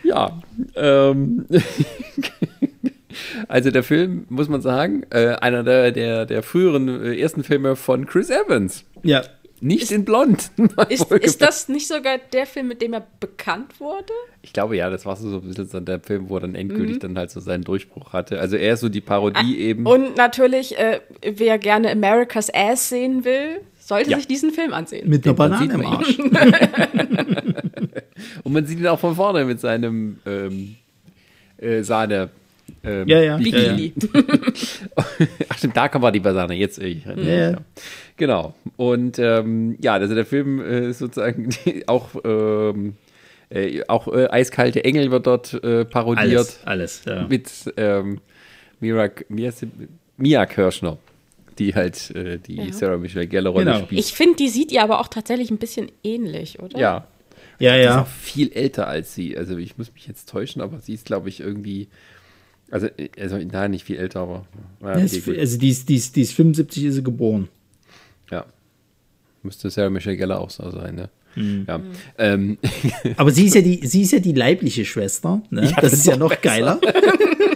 Ja, 0.05 0.41
ähm, 0.77 1.47
also 3.49 3.71
der 3.71 3.83
Film, 3.83 4.27
muss 4.29 4.49
man 4.49 4.61
sagen, 4.61 5.03
äh, 5.11 5.35
einer 5.35 5.65
der, 5.65 5.91
der, 5.91 6.27
der 6.27 6.43
früheren 6.43 6.89
äh, 6.89 7.19
ersten 7.19 7.43
Filme 7.43 7.75
von 7.75 8.07
Chris 8.07 8.31
Evans. 8.31 8.85
Ja. 9.03 9.23
Nicht 9.61 9.91
in 9.91 10.05
Blond. 10.05 10.51
Ist, 10.91 11.11
ist 11.11 11.41
das 11.43 11.69
nicht 11.69 11.89
sogar 11.89 12.19
der 12.19 12.47
Film, 12.47 12.69
mit 12.69 12.83
dem 12.83 12.93
er 12.93 13.07
bekannt 13.21 13.81
wurde? 13.81 14.13
Ich 14.43 14.53
glaube 14.53 14.77
ja, 14.77 14.91
das 14.91 15.07
war 15.07 15.17
so 15.17 15.37
ein 15.39 15.43
bisschen 15.43 15.69
so 15.69 15.81
der 15.81 16.01
Film, 16.01 16.29
wo 16.29 16.37
er 16.37 16.41
dann 16.43 16.55
endgültig 16.55 16.99
dann 16.99 17.17
halt 17.17 17.31
so 17.31 17.41
seinen 17.41 17.65
Durchbruch 17.65 18.13
hatte. 18.13 18.39
Also 18.39 18.57
er 18.57 18.75
ist 18.75 18.81
so 18.81 18.89
die 18.89 19.01
Parodie 19.01 19.59
eben. 19.59 19.87
Und 19.87 20.17
natürlich, 20.17 20.79
äh, 20.79 21.01
wer 21.23 21.59
gerne 21.59 21.91
America's 21.91 22.53
Ass 22.55 22.91
sehen 22.91 23.25
will, 23.25 23.61
sollte 23.81 24.11
Ja. 24.11 24.17
sich 24.19 24.27
diesen 24.27 24.51
Film 24.53 24.73
ansehen. 24.75 25.09
Mit 25.09 25.25
einer 25.27 25.37
Man 25.37 25.51
Banane 25.51 25.75
im 25.75 25.87
Arsch. 25.87 26.19
Und 28.45 28.53
man 28.53 28.67
sieht 28.67 28.79
ihn 28.79 28.87
auch 28.87 28.99
von 29.01 29.15
vorne 29.15 29.45
mit 29.45 29.61
seinem 29.61 30.19
ähm, 30.27 30.77
äh, 31.59 31.83
Sahne. 31.83 32.31
Ähm, 32.85 33.09
Ja, 33.09 33.21
ja. 33.21 33.37
Bikini. 33.37 33.93
Ach 35.49 35.59
stimmt, 35.59 35.77
da 35.77 35.91
war 36.01 36.13
die 36.13 36.21
Basane, 36.21 36.55
jetzt 36.55 36.79
ich. 36.79 37.05
Ja, 37.05 37.15
ja. 37.15 37.57
Genau. 38.17 38.55
Und 38.77 39.19
ähm, 39.19 39.77
ja, 39.81 39.95
also 39.95 40.15
der 40.15 40.27
Film 40.27 40.61
äh, 40.61 40.89
ist 40.91 40.99
sozusagen 40.99 41.49
auch, 41.87 42.11
ähm, 42.25 42.95
äh, 43.51 43.83
auch 43.89 44.09
äh, 44.09 44.27
Eiskalte 44.29 44.85
Engel 44.85 45.11
wird 45.11 45.27
dort 45.27 45.55
äh, 45.63 45.85
parodiert 45.85 46.27
Alles, 46.29 46.61
alles. 46.65 47.03
Ja. 47.05 47.27
mit 47.29 47.51
ähm, 47.77 48.21
Mira, 48.81 49.09
Mia, 49.29 49.53
Mia 50.17 50.47
Kirschner, 50.47 50.99
die 51.59 51.75
halt 51.75 52.11
äh, 52.15 52.39
die 52.39 52.57
Ja. 52.57 52.73
Sarah 52.73 52.97
Michelle 52.99 53.27
Gellar 53.27 53.53
Rolle 53.53 53.67
Genau. 53.67 53.85
spielt. 53.85 54.01
Ich 54.01 54.13
finde, 54.13 54.37
die 54.37 54.49
sieht 54.49 54.73
ihr 54.73 54.83
aber 54.83 55.01
auch 55.01 55.09
tatsächlich 55.09 55.51
ein 55.51 55.59
bisschen 55.59 55.91
ähnlich, 56.03 56.59
oder? 56.61 56.79
ja, 56.79 57.07
Ja, 57.59 57.75
Die 57.75 57.81
ist 57.81 57.85
ja. 57.87 58.03
auch 58.03 58.07
viel 58.07 58.53
älter 58.53 58.87
als 58.89 59.15
sie. 59.15 59.37
Also 59.37 59.57
ich 59.57 59.79
muss 59.79 59.93
mich 59.93 60.07
jetzt 60.07 60.29
täuschen, 60.29 60.61
aber 60.63 60.81
sie 60.81 60.95
ist, 60.95 61.07
glaube 61.07 61.29
ich, 61.29 61.41
irgendwie. 61.41 61.89
Also, 62.71 62.89
also 63.19 63.39
nein, 63.39 63.71
nicht 63.71 63.85
viel 63.85 63.97
älter, 63.97 64.21
aber. 64.21 64.47
Ja, 64.83 64.99
Ja, 64.99 65.05
ist-. 65.05 65.29
Also 65.29 65.59
die 65.59 65.69
ist, 65.69 65.89
die, 65.89 65.97
ist, 65.97 66.17
die 66.17 66.23
ist 66.23 66.33
75 66.33 66.85
ist 66.85 66.95
sie 66.97 67.03
geboren. 67.03 67.49
ja. 68.31 68.45
Müsste 69.43 69.71
Sarah 69.71 69.91
Michelle 69.91 70.17
Gellar 70.17 70.41
auch 70.41 70.51
so 70.51 70.69
sein, 70.73 70.97
ne? 70.97 71.09
Mhm. 71.37 71.67
Ja. 71.69 71.81
Ähm, 72.19 72.59
Aber 73.17 73.31
sie 73.31 73.47
ist 73.47 73.55
ja 73.55 73.61
die, 73.63 73.87
sie 73.87 74.03
ist 74.03 74.13
ja 74.13 74.19
die 74.19 74.33
leibliche 74.33 74.85
Schwester. 74.85 75.41
Ne? 75.51 75.73
das, 75.81 75.93
ist 75.93 76.07
ja 76.07 76.17
noch 76.17 76.41
geiler. 76.43 76.81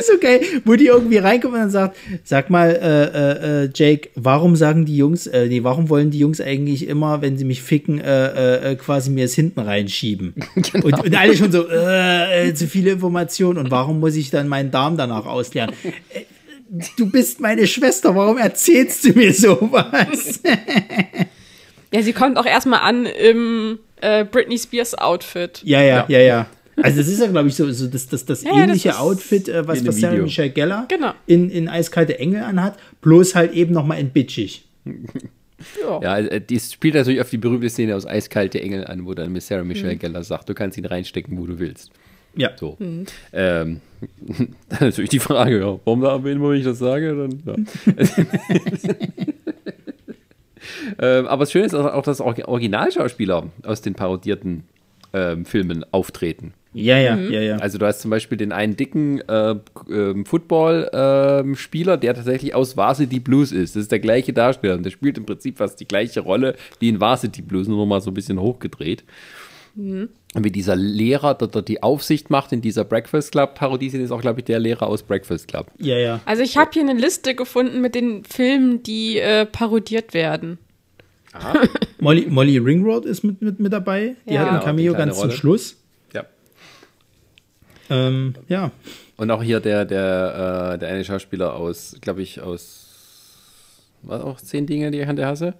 so 0.00 0.18
geil, 0.20 0.40
wo 0.64 0.74
die 0.74 0.86
irgendwie 0.86 1.18
reinkommt 1.18 1.54
und 1.54 1.60
dann 1.60 1.70
sagt, 1.70 1.96
sag 2.24 2.50
mal, 2.50 2.70
äh, 2.70 3.04
äh, 3.62 3.64
äh, 3.64 3.70
Jake, 3.74 4.10
warum 4.14 4.56
sagen 4.56 4.84
die 4.84 4.96
Jungs, 4.96 5.26
äh, 5.26 5.46
nee, 5.46 5.62
warum 5.62 5.88
wollen 5.88 6.10
die 6.10 6.18
Jungs 6.18 6.40
eigentlich 6.40 6.88
immer, 6.88 7.22
wenn 7.22 7.36
sie 7.36 7.44
mich 7.44 7.62
ficken, 7.62 8.00
äh, 8.00 8.72
äh, 8.72 8.76
quasi 8.76 9.10
mir 9.10 9.24
es 9.24 9.34
hinten 9.34 9.60
reinschieben? 9.60 10.34
Genau. 10.54 10.86
Und, 10.86 11.04
und 11.04 11.14
alle 11.16 11.36
schon 11.36 11.52
so, 11.52 11.68
äh, 11.68 12.48
äh, 12.48 12.54
zu 12.54 12.66
viele 12.66 12.92
Informationen 12.92 13.58
und 13.58 13.70
warum 13.70 14.00
muss 14.00 14.14
ich 14.16 14.30
dann 14.30 14.48
meinen 14.48 14.70
Darm 14.70 14.96
danach 14.96 15.26
ausleeren? 15.26 15.70
Äh, 15.82 16.20
Du 16.96 17.08
bist 17.08 17.40
meine 17.40 17.66
Schwester, 17.68 18.16
warum 18.16 18.36
erzählst 18.38 19.04
du 19.04 19.10
mir 19.10 19.32
sowas? 19.32 20.40
Ja, 21.92 22.02
sie 22.02 22.12
kommt 22.12 22.36
auch 22.38 22.46
erstmal 22.46 22.80
an 22.80 23.06
im 23.06 23.78
äh, 24.00 24.24
Britney 24.24 24.58
Spears 24.58 24.96
Outfit. 24.98 25.60
Ja, 25.64 25.80
ja, 25.80 25.86
Ja. 25.98 26.06
ja, 26.08 26.18
ja. 26.18 26.46
Also 26.82 26.98
das 26.98 27.08
ist 27.08 27.20
ja, 27.20 27.26
glaube 27.28 27.48
ich, 27.48 27.54
so, 27.54 27.70
so 27.70 27.86
das, 27.86 28.08
das, 28.08 28.24
das 28.24 28.42
Ja, 28.42 28.50
das 28.50 28.60
ähnliche 28.60 28.88
ist 28.90 28.98
Outfit, 28.98 29.48
äh, 29.48 29.66
was, 29.66 29.86
was 29.86 30.00
Sarah. 30.00 30.16
Michelle 30.16 30.50
Gellar 30.50 30.86
Genau. 30.88 31.12
in, 31.26 31.50
in 31.50 31.68
Eiskalte 31.68 32.18
Engel 32.18 32.42
anhat, 32.42 32.76
bloß 33.00 33.34
halt 33.34 33.52
eben 33.52 33.72
nochmal 33.72 34.00
in 34.00 34.10
bitchig. 34.10 34.64
Ja. 35.82 36.00
ja, 36.02 36.18
äh, 36.18 36.40
die 36.40 36.58
spielt 36.58 36.94
natürlich 36.94 37.20
auf 37.20 37.30
die 37.30 37.38
berühmte 37.38 37.70
Szene 37.70 37.94
aus 37.94 38.06
Eiskalte 38.06 38.60
Engel 38.60 38.86
an, 38.86 39.06
wo 39.06 39.14
dann 39.14 39.32
mit 39.32 39.42
Sarah 39.42 39.64
Michelle 39.64 39.96
Gellar 39.96 40.24
sagt, 40.24 40.48
du 40.48 40.54
kannst 40.54 40.76
ihn 40.76 40.84
reinstecken, 40.84 41.38
wo 41.38 41.46
du 41.46 41.58
willst. 41.58 41.90
Ja. 42.36 42.50
So. 42.56 42.76
Ähm, 43.32 43.80
dann 44.68 44.80
natürlich 44.80 45.10
die 45.10 45.20
Frage, 45.20 45.60
ja, 45.60 45.78
warum 45.84 46.00
da 46.00 46.22
wenn 46.24 46.42
ich 46.54 46.64
das 46.64 46.78
sage? 46.78 47.16
Dann, 47.16 47.42
ja. 47.46 47.54
ähm, 51.18 51.26
aber 51.26 51.44
das 51.44 51.52
Schöne 51.52 51.66
ist 51.66 51.74
auch, 51.74 52.02
dass 52.02 52.20
auch 52.20 52.36
Originalschauspieler 52.36 53.50
aus 53.62 53.82
den 53.82 53.94
parodierten 53.94 54.64
ähm, 55.12 55.44
Filmen 55.44 55.84
auftreten. 55.92 56.52
Ja, 56.74 56.98
ja, 56.98 57.16
ja, 57.16 57.40
ja. 57.40 57.56
Also 57.58 57.78
du 57.78 57.86
hast 57.86 58.00
zum 58.00 58.10
Beispiel 58.10 58.36
den 58.36 58.50
einen 58.52 58.76
dicken 58.76 59.20
äh, 59.28 59.54
ähm, 59.88 60.26
Football-Spieler, 60.26 61.96
der 61.96 62.14
tatsächlich 62.14 62.54
aus 62.54 62.76
Varsity 62.76 63.20
Blues 63.20 63.52
ist. 63.52 63.76
Das 63.76 63.82
ist 63.82 63.92
der 63.92 64.00
gleiche 64.00 64.32
Darsteller 64.32 64.74
und 64.74 64.82
der 64.84 64.90
spielt 64.90 65.16
im 65.16 65.24
Prinzip 65.24 65.58
fast 65.58 65.78
die 65.80 65.86
gleiche 65.86 66.20
Rolle 66.20 66.56
wie 66.80 66.88
in 66.88 67.00
Varsity 67.00 67.42
Blues, 67.42 67.68
nur 67.68 67.78
noch 67.78 67.86
mal 67.86 68.00
so 68.00 68.10
ein 68.10 68.14
bisschen 68.14 68.40
hochgedreht. 68.40 69.04
Und 69.76 70.08
wie 70.34 70.52
dieser 70.52 70.76
Lehrer, 70.76 71.34
der 71.34 71.48
dort 71.48 71.66
die 71.66 71.82
Aufsicht 71.82 72.30
macht 72.30 72.52
in 72.52 72.60
dieser 72.60 72.84
Breakfast 72.84 73.32
Club-Parodie, 73.32 73.88
ist 73.88 74.12
auch, 74.12 74.20
glaube 74.20 74.40
ich, 74.40 74.44
der 74.44 74.60
Lehrer 74.60 74.86
aus 74.86 75.02
Breakfast 75.02 75.48
Club. 75.48 75.66
ja, 75.78 75.96
ja. 75.98 76.20
Also 76.26 76.42
ich 76.44 76.56
habe 76.56 76.70
hier 76.72 76.82
eine 76.82 76.94
Liste 76.94 77.34
gefunden 77.34 77.80
mit 77.80 77.94
den 77.96 78.24
Filmen, 78.24 78.82
die 78.84 79.18
äh, 79.18 79.46
parodiert 79.46 80.14
werden. 80.14 80.58
Molly, 82.00 82.26
Molly 82.28 82.58
Ringroad 82.58 83.04
ist 83.04 83.24
mit, 83.24 83.42
mit, 83.42 83.58
mit 83.58 83.72
dabei. 83.72 84.14
Die 84.28 84.34
Ja. 84.34 84.40
hat 84.40 84.46
ein 84.48 84.52
Genau, 84.54 84.64
Cameo 84.64 84.92
ganz 84.94 85.14
zum 85.14 85.22
Rolle. 85.28 85.32
Schluss. 85.36 85.76
Ja. 87.88 88.06
Ähm, 88.08 88.34
ja. 88.48 88.70
Und 89.16 89.30
auch 89.30 89.42
hier 89.42 89.60
der, 89.60 89.84
der, 89.84 90.72
äh, 90.74 90.78
der 90.78 90.88
eine 90.88 91.04
Schauspieler 91.04 91.54
aus, 91.54 91.96
glaube 92.00 92.22
ich, 92.22 92.40
aus 92.40 92.84
was 94.02 94.22
auch 94.22 94.40
zehn 94.40 94.66
Dinge, 94.66 94.90
die 94.90 95.00
ich 95.00 95.08
an 95.08 95.16
der 95.16 95.28
hasse, 95.28 95.54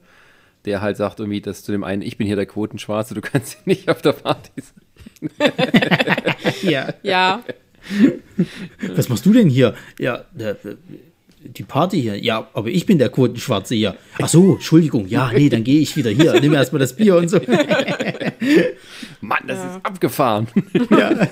der 0.64 0.80
halt 0.80 0.96
sagt 0.96 1.20
irgendwie, 1.20 1.40
dass 1.40 1.62
zu 1.62 1.72
dem 1.72 1.84
einen, 1.84 2.02
ich 2.02 2.18
bin 2.18 2.26
hier 2.26 2.36
der 2.36 2.46
Quotenschwarze, 2.46 3.14
du 3.14 3.20
kannst 3.22 3.52
hier 3.52 3.62
nicht 3.64 3.88
auf 3.88 4.02
der 4.02 4.12
Party 4.12 4.50
sein. 4.60 5.40
ja. 6.62 6.94
Ja, 7.02 7.44
Was 8.94 9.08
machst 9.08 9.24
du 9.26 9.32
denn 9.32 9.48
hier? 9.48 9.74
Ja, 9.98 10.24
der, 10.32 10.56
die 11.44 11.62
Party 11.62 12.00
hier. 12.00 12.18
Ja, 12.22 12.48
aber 12.54 12.68
ich 12.68 12.86
bin 12.86 12.98
der 12.98 13.08
Quotenschwarze 13.10 13.74
hier. 13.74 13.96
Ach 14.20 14.28
so, 14.28 14.54
Entschuldigung. 14.54 15.06
Ja, 15.08 15.30
nee, 15.32 15.48
dann 15.48 15.64
gehe 15.64 15.80
ich 15.80 15.96
wieder 15.96 16.10
hier. 16.10 16.38
Nimm 16.40 16.54
erstmal 16.54 16.80
das 16.80 16.94
Bier 16.96 17.16
und 17.16 17.28
so. 17.28 17.38
Mann, 19.20 19.42
das 19.46 19.58
ist 19.58 19.80
abgefahren. 19.82 20.48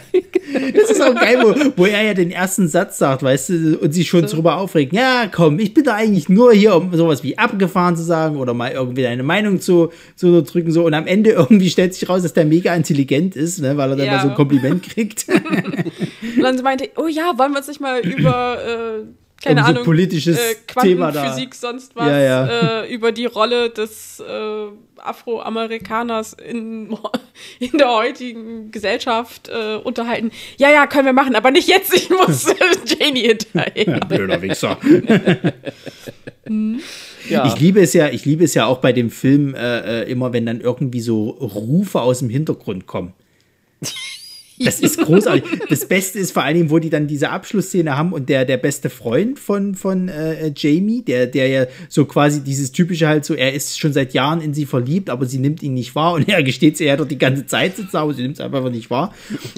Das 0.75 0.91
ist 0.91 1.01
auch 1.01 1.15
geil, 1.15 1.39
wo, 1.41 1.55
wo 1.83 1.87
er 1.87 2.03
ja 2.03 2.15
den 2.15 2.31
ersten 2.31 2.69
Satz 2.69 2.99
sagt, 2.99 3.23
weißt 3.23 3.49
du, 3.51 3.79
und 3.81 3.93
sich 3.95 4.09
schon 4.09 4.27
drüber 4.27 4.57
aufregt. 4.59 4.93
Ja, 4.93 5.27
komm, 5.33 5.59
ich 5.59 5.73
bin 5.73 5.85
da 5.85 5.95
eigentlich 5.95 6.29
nur 6.29 6.53
hier, 6.53 6.75
um 6.77 6.95
sowas 6.95 7.23
wie 7.23 7.39
abgefahren 7.39 7.97
zu 7.97 8.03
sagen 8.03 8.37
oder 8.37 8.53
mal 8.53 8.71
irgendwie 8.73 9.07
eine 9.07 9.23
Meinung 9.23 9.61
zu, 9.61 9.93
zu 10.15 10.27
unterdrücken. 10.29 10.71
So. 10.71 10.85
Und 10.85 10.93
am 10.95 11.07
Ende 11.07 11.31
irgendwie 11.31 11.71
stellt 11.71 11.95
sich 11.95 12.07
raus, 12.09 12.23
dass 12.23 12.35
der 12.35 12.45
mega 12.45 12.75
intelligent 12.75 13.35
ist, 13.35 13.61
ne, 13.61 13.77
weil 13.79 13.91
er 13.93 13.97
dann 13.97 14.07
Ja. 14.07 14.13
mal 14.17 14.23
so 14.23 14.29
ein 14.29 14.35
Kompliment 14.35 14.83
kriegt. 14.89 15.27
und 15.29 16.43
dann 16.43 16.57
meinte, 16.63 16.91
oh 16.97 17.07
ja, 17.07 17.33
wollen 17.39 17.53
wir 17.53 17.59
uns 17.59 17.69
nicht 17.69 17.81
mal 17.81 18.01
über, 18.01 18.59
äh, 18.63 19.05
keine 19.43 19.61
Um 19.61 19.67
so 19.67 19.71
Ahnung, 19.73 19.85
politisches 19.85 20.39
äh. 20.39 20.55
Quantenphysik, 20.67 21.55
sonst 21.55 21.97
was, 21.97 22.07
Ja, 22.07 22.19
ja. 22.21 22.83
Äh, 22.83 22.95
über 22.95 23.13
die 23.13 23.27
Rolle 23.27 23.71
des 23.71 24.21
äh, 24.21 24.67
Afroamerikaners 24.97 26.35
in, 26.35 26.97
in 27.59 27.79
der 27.79 27.89
heutigen 27.89 28.71
Gesellschaft 28.71 29.49
äh, 29.49 29.77
unterhalten. 29.77 30.31
Ja, 30.59 30.71
ja, 30.71 30.87
können 30.87 31.07
wir 31.07 31.13
machen, 31.13 31.35
aber 31.35 31.51
nicht 31.51 31.69
jetzt, 31.69 31.95
ich 31.95 32.09
muss 32.11 32.47
Janie 32.87 33.29
hinterher. 33.29 34.01
Blöder 34.01 34.43
Wichser. 34.43 34.79
Ja. 37.29 37.47
Ich 37.47 37.59
liebe 37.61 37.81
es 37.81 37.93
ja, 37.93 38.09
ich 38.09 38.25
liebe 38.25 38.45
es 38.45 38.55
ja 38.55 38.67
auch 38.67 38.79
bei 38.79 38.93
dem 38.93 39.11
Film 39.11 39.55
äh, 39.55 40.03
äh, 40.03 40.11
immer, 40.11 40.33
wenn 40.33 40.45
dann 40.45 40.61
irgendwie 40.61 41.01
so 41.01 41.31
Rufe 41.31 42.01
aus 42.01 42.19
dem 42.19 42.29
Hintergrund 42.29 42.87
kommen. 42.87 43.15
Das 44.59 44.81
ist 44.81 44.99
großartig. 44.99 45.45
Das 45.69 45.87
Beste 45.87 46.19
ist 46.19 46.33
vor 46.33 46.43
allen 46.43 46.57
Dingen, 46.57 46.71
wo 46.71 46.79
die 46.79 46.91
dann 46.91 47.07
diese 47.07 47.31
Abschlussszene 47.31 47.97
haben 47.97 48.13
und 48.13 48.29
der, 48.29 48.45
der 48.45 48.57
beste 48.57 48.91
Freund 48.91 49.39
von, 49.39 49.75
von 49.75 50.09
äh, 50.09 50.53
Jamie, 50.55 51.03
der, 51.03 51.27
der 51.27 51.49
ja 51.49 51.67
so 51.89 52.05
quasi 52.05 52.43
dieses 52.43 52.73
typische 52.73 53.09
halt 53.09 53.25
so, 53.25 53.35
er 53.35 53.53
ist 53.53 53.79
schon 53.79 53.93
seit 53.93 54.15
Jahren 54.15 54.41
in 54.41 54.55
sie 54.55 54.67
verliebt, 54.67 55.11
aber 55.11 55.27
sie 55.27 55.39
nimmt 55.39 55.63
ihn 55.63 55.75
nicht 55.75 55.95
wahr 55.95 56.15
und 56.15 56.29
er 56.29 56.43
gesteht 56.43 56.77
sie 56.77 56.85
ja 56.85 56.97
doch 56.97 57.09
die 57.09 57.19
ganze 57.19 57.47
Zeit 57.47 57.77
sitzt, 57.77 57.95
aber 57.95 58.15
sie 58.15 58.23
nimmt 58.23 58.35
es 58.35 58.41
einfach 58.41 58.69
nicht 58.71 58.91
wahr. 58.91 59.15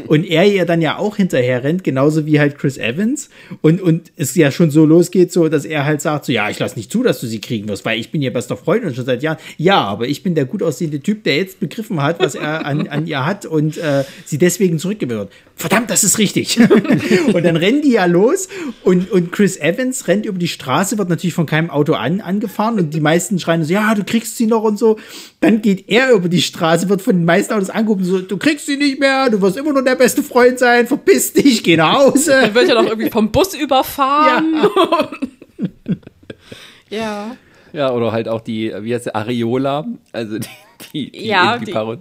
Und 0.07 0.25
er 0.25 0.47
ihr 0.47 0.65
dann 0.65 0.81
ja 0.81 0.99
auch 0.99 1.17
hinterher 1.17 1.65
rennt, 1.65 1.85
genauso 1.85 2.27
wie 2.27 2.39
halt 2.41 2.59
Chris 2.59 2.79
Evans 2.79 3.31
und, 3.63 3.81
und 3.81 4.13
es 4.17 4.35
ja 4.35 4.51
schon 4.51 4.71
so 4.71 4.85
losgeht, 4.85 5.33
so, 5.33 5.49
dass 5.49 5.65
er 5.65 5.85
halt 5.85 6.01
sagt, 6.01 6.27
so, 6.27 6.33
ja, 6.33 6.49
ich 6.51 6.59
lass 6.59 6.77
nicht 6.77 6.91
zu, 6.91 7.03
dass 7.03 7.21
du 7.21 7.27
sie 7.27 7.41
kriegen 7.41 7.69
wirst, 7.69 7.85
weil 7.85 7.99
ich 7.99 8.11
bin 8.11 8.23
ihr 8.23 8.33
bester 8.33 8.57
Freund 8.57 8.85
und 8.85 8.95
schon 8.95 9.05
seit 9.05 9.23
Jahren. 9.23 9.39
Ja, 9.57 9.83
aber 9.83 10.09
ich 10.09 10.23
bin 10.23 10.35
der 10.35 10.45
gut 10.45 10.63
aussehende 10.63 11.01
Typ, 11.01 11.25
der 11.25 11.37
jetzt 11.37 11.61
begriffen 11.61 12.03
hat, 12.03 12.21
was 12.21 12.35
er 12.35 12.65
an, 12.65 12.89
an 12.89 13.07
ihr 13.07 13.25
hat 13.27 13.47
und 13.47 13.77
äh, 13.79 14.05
sie 14.25 14.39
deswegen 14.39 14.79
zurückgewirkt. 14.85 15.33
Verdammt, 15.57 15.89
das 15.91 16.05
ist 16.05 16.19
richtig. 16.19 16.59
und 17.33 17.43
dann 17.45 17.57
rennen 17.57 17.81
die 17.83 17.93
ja 17.93 18.05
los 18.05 18.49
und, 18.83 19.11
und 19.11 19.33
Chris 19.33 19.57
Evans 19.57 20.07
rennt 20.09 20.27
über 20.27 20.39
die 20.39 20.49
Straße, 20.49 20.99
wird 20.99 21.09
natürlich 21.09 21.35
von 21.35 21.47
keinem 21.47 21.71
Auto 21.71 21.95
an, 21.95 22.21
angefahren 22.21 22.79
und 22.79 22.93
die 22.93 23.01
meisten 23.01 23.39
schreien 23.39 23.65
so, 23.65 23.73
ja, 23.73 23.95
du 23.95 24.05
kriegst 24.05 24.37
sie 24.37 24.47
noch 24.47 24.63
und 24.63 24.79
so. 24.79 24.99
Dann 25.41 25.63
geht 25.63 25.89
er 25.89 26.11
über 26.13 26.29
die 26.29 26.43
Straße, 26.43 26.89
wird 26.89 27.03
von 27.03 27.17
den 27.17 27.25
meisten 27.25 27.55
Autos 27.55 27.71
angerufen, 27.71 28.05
so, 28.05 28.19
du 28.21 28.37
kriegst 28.37 28.67
sie 28.67 28.77
nicht 28.77 29.01
mehr, 29.01 29.31
du 29.31 29.41
wirst 29.41 29.57
immer 29.57 29.73
nur 29.73 29.83
der 29.83 29.95
beste 29.97 30.23
Freund 30.23 30.59
sein, 30.59 30.87
verpiss 30.87 31.33
dich, 31.33 31.63
geh 31.65 31.77
nach 31.77 31.99
Hause. 31.99 32.31
Dann 32.43 32.55
wird 32.55 32.69
ja 32.69 32.75
noch 32.75 32.87
irgendwie 32.89 33.11
vom 33.11 33.31
Bus 33.33 33.55
überfahren. 33.55 34.55
Ja. 36.91 37.37
Ja, 37.73 37.91
oder 37.91 38.13
halt 38.13 38.29
auch 38.29 38.41
die, 38.41 38.73
wie 38.83 38.95
heißt 38.95 39.05
sie, 39.05 39.15
Areola, 39.17 39.85
also 40.13 40.39
die, 40.39 40.47
die, 40.93 41.11
die, 41.11 41.27
Ja, 41.27 41.59
die, 41.59 41.65
die- 41.65 41.73
Parod 41.73 41.99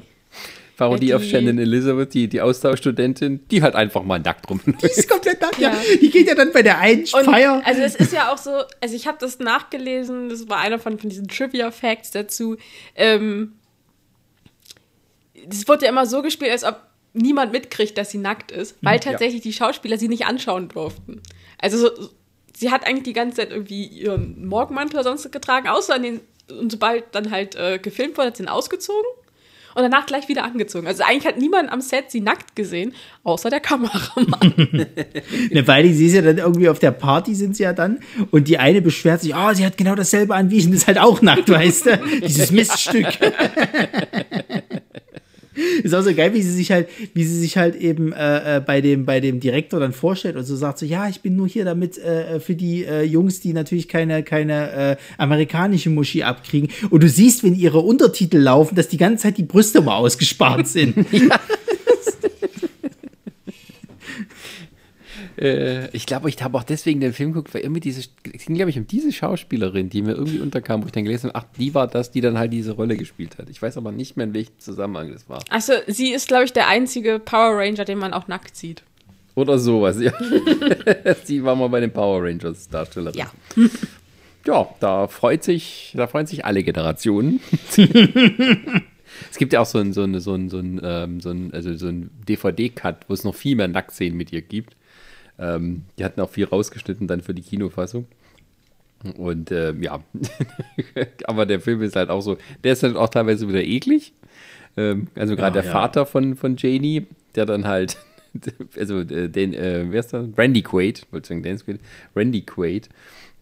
Parodie 0.77 1.07
Ja, 1.07 1.17
auf 1.17 1.21
die- 1.21 1.29
Shannon 1.29 1.57
Elizabeth, 1.59 2.13
die, 2.13 2.27
die 2.27 2.41
Austauschstudentin, 2.41 3.47
die 3.49 3.61
halt 3.61 3.75
einfach 3.75 4.03
mal 4.03 4.19
nackt 4.19 4.49
rum. 4.49 4.59
Die 4.65 4.85
ist 4.85 5.07
komplett 5.09 5.39
nackt, 5.41 5.59
ja. 5.59 5.71
Ja. 5.71 5.77
Die 6.01 6.09
geht 6.09 6.27
ja 6.27 6.35
dann 6.35 6.51
bei 6.51 6.63
der 6.63 6.79
einen 6.79 7.01
Und, 7.01 7.25
Feier. 7.25 7.61
Also 7.63 7.81
es 7.81 7.95
ist 7.95 8.11
ja 8.11 8.31
auch 8.33 8.37
so, 8.37 8.51
also 8.81 8.95
ich 8.95 9.05
habe 9.07 9.17
das 9.19 9.39
nachgelesen, 9.39 10.29
das 10.29 10.49
war 10.49 10.57
einer 10.59 10.79
von, 10.79 10.97
von 10.97 11.09
diesen 11.09 11.27
Trivia-Facts 11.27 12.11
dazu. 12.11 12.57
Ähm, 12.95 13.53
das 15.47 15.67
wurde 15.67 15.85
ja 15.85 15.91
immer 15.91 16.05
so 16.05 16.21
gespielt, 16.21 16.51
als 16.51 16.63
ob 16.63 16.79
niemand 17.13 17.51
mitkriegt, 17.51 17.97
dass 17.97 18.11
sie 18.11 18.17
nackt 18.17 18.51
ist, 18.51 18.75
weil 18.81 18.99
tatsächlich 18.99 19.41
die 19.41 19.53
Schauspieler 19.53 19.97
sie 19.97 20.07
nicht 20.07 20.25
anschauen 20.25 20.69
durften. 20.69 21.21
Also 21.59 21.77
so, 21.77 21.91
sie 22.57 22.71
hat 22.71 22.85
eigentlich 22.87 23.03
die 23.03 23.13
ganze 23.13 23.37
Zeit 23.37 23.51
irgendwie 23.51 23.85
ihren 23.85 24.47
Morgenmantel 24.47 24.95
oder 24.95 25.03
sonst 25.03 25.25
was 25.25 25.31
getragen, 25.31 25.67
außer 25.67 25.93
an 25.93 26.03
den, 26.03 26.21
und 26.49 26.71
sobald 26.71 27.03
dann 27.13 27.29
halt 27.29 27.55
äh, 27.55 27.77
gefilmt 27.77 28.17
wurde, 28.17 28.27
hat 28.29 28.37
sie 28.37 28.43
ihn 28.43 28.49
ausgezogen 28.49 29.05
und 29.75 29.83
danach 29.83 30.05
gleich 30.05 30.27
wieder 30.27 30.43
angezogen. 30.43 30.87
Also 30.87 31.03
eigentlich 31.03 31.25
hat 31.25 31.37
niemand 31.37 31.71
am 31.71 31.81
Set 31.81 32.11
sie 32.11 32.21
nackt 32.21 32.55
gesehen, 32.55 32.93
außer 33.23 33.49
der 33.49 33.59
Kameramann. 33.59 34.53
Ne, 35.51 35.67
weil 35.67 35.83
die, 35.83 35.93
sie 35.93 36.07
ist 36.07 36.13
ja 36.13 36.21
dann 36.21 36.37
irgendwie 36.37 36.69
auf 36.69 36.79
der 36.79 36.91
Party, 36.91 37.35
sind 37.35 37.55
sie 37.55 37.63
ja 37.63 37.73
dann. 37.73 37.99
Und 38.31 38.47
die 38.47 38.57
eine 38.57 38.81
beschwert 38.81 39.21
sich, 39.21 39.35
oh, 39.35 39.53
sie 39.53 39.65
hat 39.65 39.77
genau 39.77 39.95
dasselbe 39.95 40.35
an 40.35 40.49
wie 40.49 40.57
ich 40.57 40.65
und 40.65 40.73
ist 40.73 40.87
halt 40.87 40.97
auch 40.97 41.21
nackt, 41.21 41.49
weißt 41.49 41.85
du? 41.85 41.97
Dieses 42.21 42.51
Miststück. 42.51 43.07
Ist 45.83 45.93
auch 45.93 46.01
so 46.01 46.13
geil, 46.13 46.33
wie 46.33 46.41
sie 46.41 46.51
sich 46.51 46.71
halt, 46.71 46.87
wie 47.13 47.23
sie 47.23 47.39
sich 47.39 47.57
halt 47.57 47.75
eben 47.75 48.11
äh, 48.11 48.57
äh, 48.57 48.59
bei 48.59 48.81
dem 48.81 49.05
bei 49.05 49.19
dem 49.19 49.39
Direktor 49.39 49.79
dann 49.79 49.93
vorstellt 49.93 50.35
und 50.35 50.43
so 50.43 50.55
sagt 50.55 50.79
so, 50.79 50.85
ja, 50.85 51.07
ich 51.07 51.21
bin 51.21 51.35
nur 51.35 51.47
hier 51.47 51.65
damit 51.65 51.97
äh, 51.97 52.39
für 52.39 52.55
die 52.55 52.85
äh, 52.85 53.03
Jungs, 53.03 53.39
die 53.39 53.53
natürlich 53.53 53.87
keine 53.87 54.23
keine 54.23 54.71
äh, 54.71 54.95
amerikanische 55.17 55.89
Muschi 55.89 56.23
abkriegen. 56.23 56.69
Und 56.89 57.03
du 57.03 57.09
siehst, 57.09 57.43
wenn 57.43 57.55
ihre 57.55 57.79
Untertitel 57.79 58.37
laufen, 58.37 58.75
dass 58.75 58.87
die 58.87 58.97
ganze 58.97 59.23
Zeit 59.23 59.37
die 59.37 59.43
Brüste 59.43 59.81
mal 59.81 59.97
ausgespart 59.97 60.67
sind. 60.67 60.95
Äh, 65.37 65.89
ich 65.95 66.05
glaube, 66.05 66.29
ich 66.29 66.41
habe 66.41 66.57
auch 66.57 66.63
deswegen 66.63 66.99
den 66.99 67.13
Film 67.13 67.33
geguckt, 67.33 67.53
weil 67.53 67.61
irgendwie 67.61 67.81
diese, 67.81 68.01
es 68.01 68.45
ging, 68.45 68.55
glaube 68.55 68.69
ich, 68.69 68.77
um 68.77 68.87
diese 68.87 69.11
Schauspielerin, 69.11 69.89
die 69.89 70.01
mir 70.01 70.13
irgendwie 70.13 70.39
unterkam, 70.39 70.81
wo 70.81 70.85
ich 70.87 70.91
dann 70.91 71.03
gelesen 71.03 71.29
habe, 71.29 71.39
ach, 71.39 71.45
die 71.57 71.73
war 71.73 71.87
das, 71.87 72.11
die 72.11 72.21
dann 72.21 72.37
halt 72.37 72.53
diese 72.53 72.73
Rolle 72.73 72.97
gespielt 72.97 73.37
hat. 73.37 73.49
Ich 73.49 73.61
weiß 73.61 73.77
aber 73.77 73.91
nicht 73.91 74.17
mehr, 74.17 74.25
in 74.27 74.33
welchem 74.33 74.59
Zusammenhang 74.59 75.11
das 75.11 75.29
war. 75.29 75.43
Also 75.49 75.73
sie 75.87 76.11
ist, 76.11 76.27
glaube 76.27 76.45
ich, 76.45 76.53
der 76.53 76.67
einzige 76.67 77.19
Power 77.19 77.57
Ranger, 77.57 77.85
den 77.85 77.97
man 77.97 78.13
auch 78.13 78.27
nackt 78.27 78.55
sieht. 78.55 78.83
Oder 79.35 79.57
sowas, 79.57 79.99
ja. 79.99 80.13
Sie 81.23 81.43
war 81.43 81.55
mal 81.55 81.67
bei 81.67 81.79
den 81.79 81.91
Power 81.91 82.23
Rangers 82.23 82.69
Darstellerin. 82.69 83.17
Ja. 83.17 83.31
Ja, 84.45 84.67
da 84.81 85.07
freut 85.07 85.41
sich, 85.41 85.93
da 85.95 86.05
freuen 86.05 86.27
sich 86.27 86.43
alle 86.43 86.63
Generationen. 86.63 87.39
es 87.77 89.37
gibt 89.37 89.53
ja 89.53 89.61
auch 89.61 89.65
so 89.65 89.79
ein, 89.79 89.93
so 89.93 90.03
ein, 90.03 90.19
so 90.19 90.33
ein, 90.33 90.49
so 90.49 90.57
ein, 90.57 90.81
ähm, 90.83 91.21
so 91.21 91.29
ein, 91.29 91.53
also 91.53 91.73
so 91.75 91.87
ein 91.87 92.09
DVD-Cut, 92.27 93.05
wo 93.07 93.13
es 93.13 93.23
noch 93.23 93.35
viel 93.35 93.55
mehr 93.55 93.69
Nacktszenen 93.69 94.17
mit 94.17 94.33
ihr 94.33 94.41
gibt. 94.41 94.75
Ähm, 95.39 95.83
die 95.97 96.05
hatten 96.05 96.21
auch 96.21 96.29
viel 96.29 96.45
rausgeschnitten 96.45 97.07
dann 97.07 97.21
für 97.21 97.33
die 97.33 97.41
Kinofassung. 97.41 98.07
Und 99.17 99.51
ähm, 99.51 99.83
ja, 99.83 100.01
aber 101.25 101.45
der 101.45 101.59
Film 101.59 101.81
ist 101.81 101.95
halt 101.95 102.09
auch 102.09 102.21
so, 102.21 102.37
der 102.63 102.73
ist 102.73 102.83
halt 102.83 102.95
auch 102.95 103.09
teilweise 103.09 103.47
wieder 103.49 103.63
eklig. 103.63 104.13
Ähm, 104.77 105.07
also 105.15 105.35
gerade 105.35 105.57
Ja, 105.57 105.61
der 105.61 105.65
ja. 105.65 105.71
Vater 105.71 106.05
von, 106.05 106.35
von 106.35 106.55
Janie, 106.57 107.05
der 107.35 107.45
dann 107.45 107.67
halt, 107.67 107.97
also 108.77 108.99
äh, 109.01 109.27
den, 109.27 109.53
äh, 109.53 109.85
wer 109.89 109.99
ist 109.99 110.13
das? 110.13 110.25
Randy 110.37 110.61
Quaid, 110.61 111.05
wollte 111.11 111.25
ich 111.25 111.29
sagen, 111.29 111.43
Dennis 111.43 111.65
Quaid, 111.65 111.79
Randy 112.15 112.41
Quaid, 112.41 112.89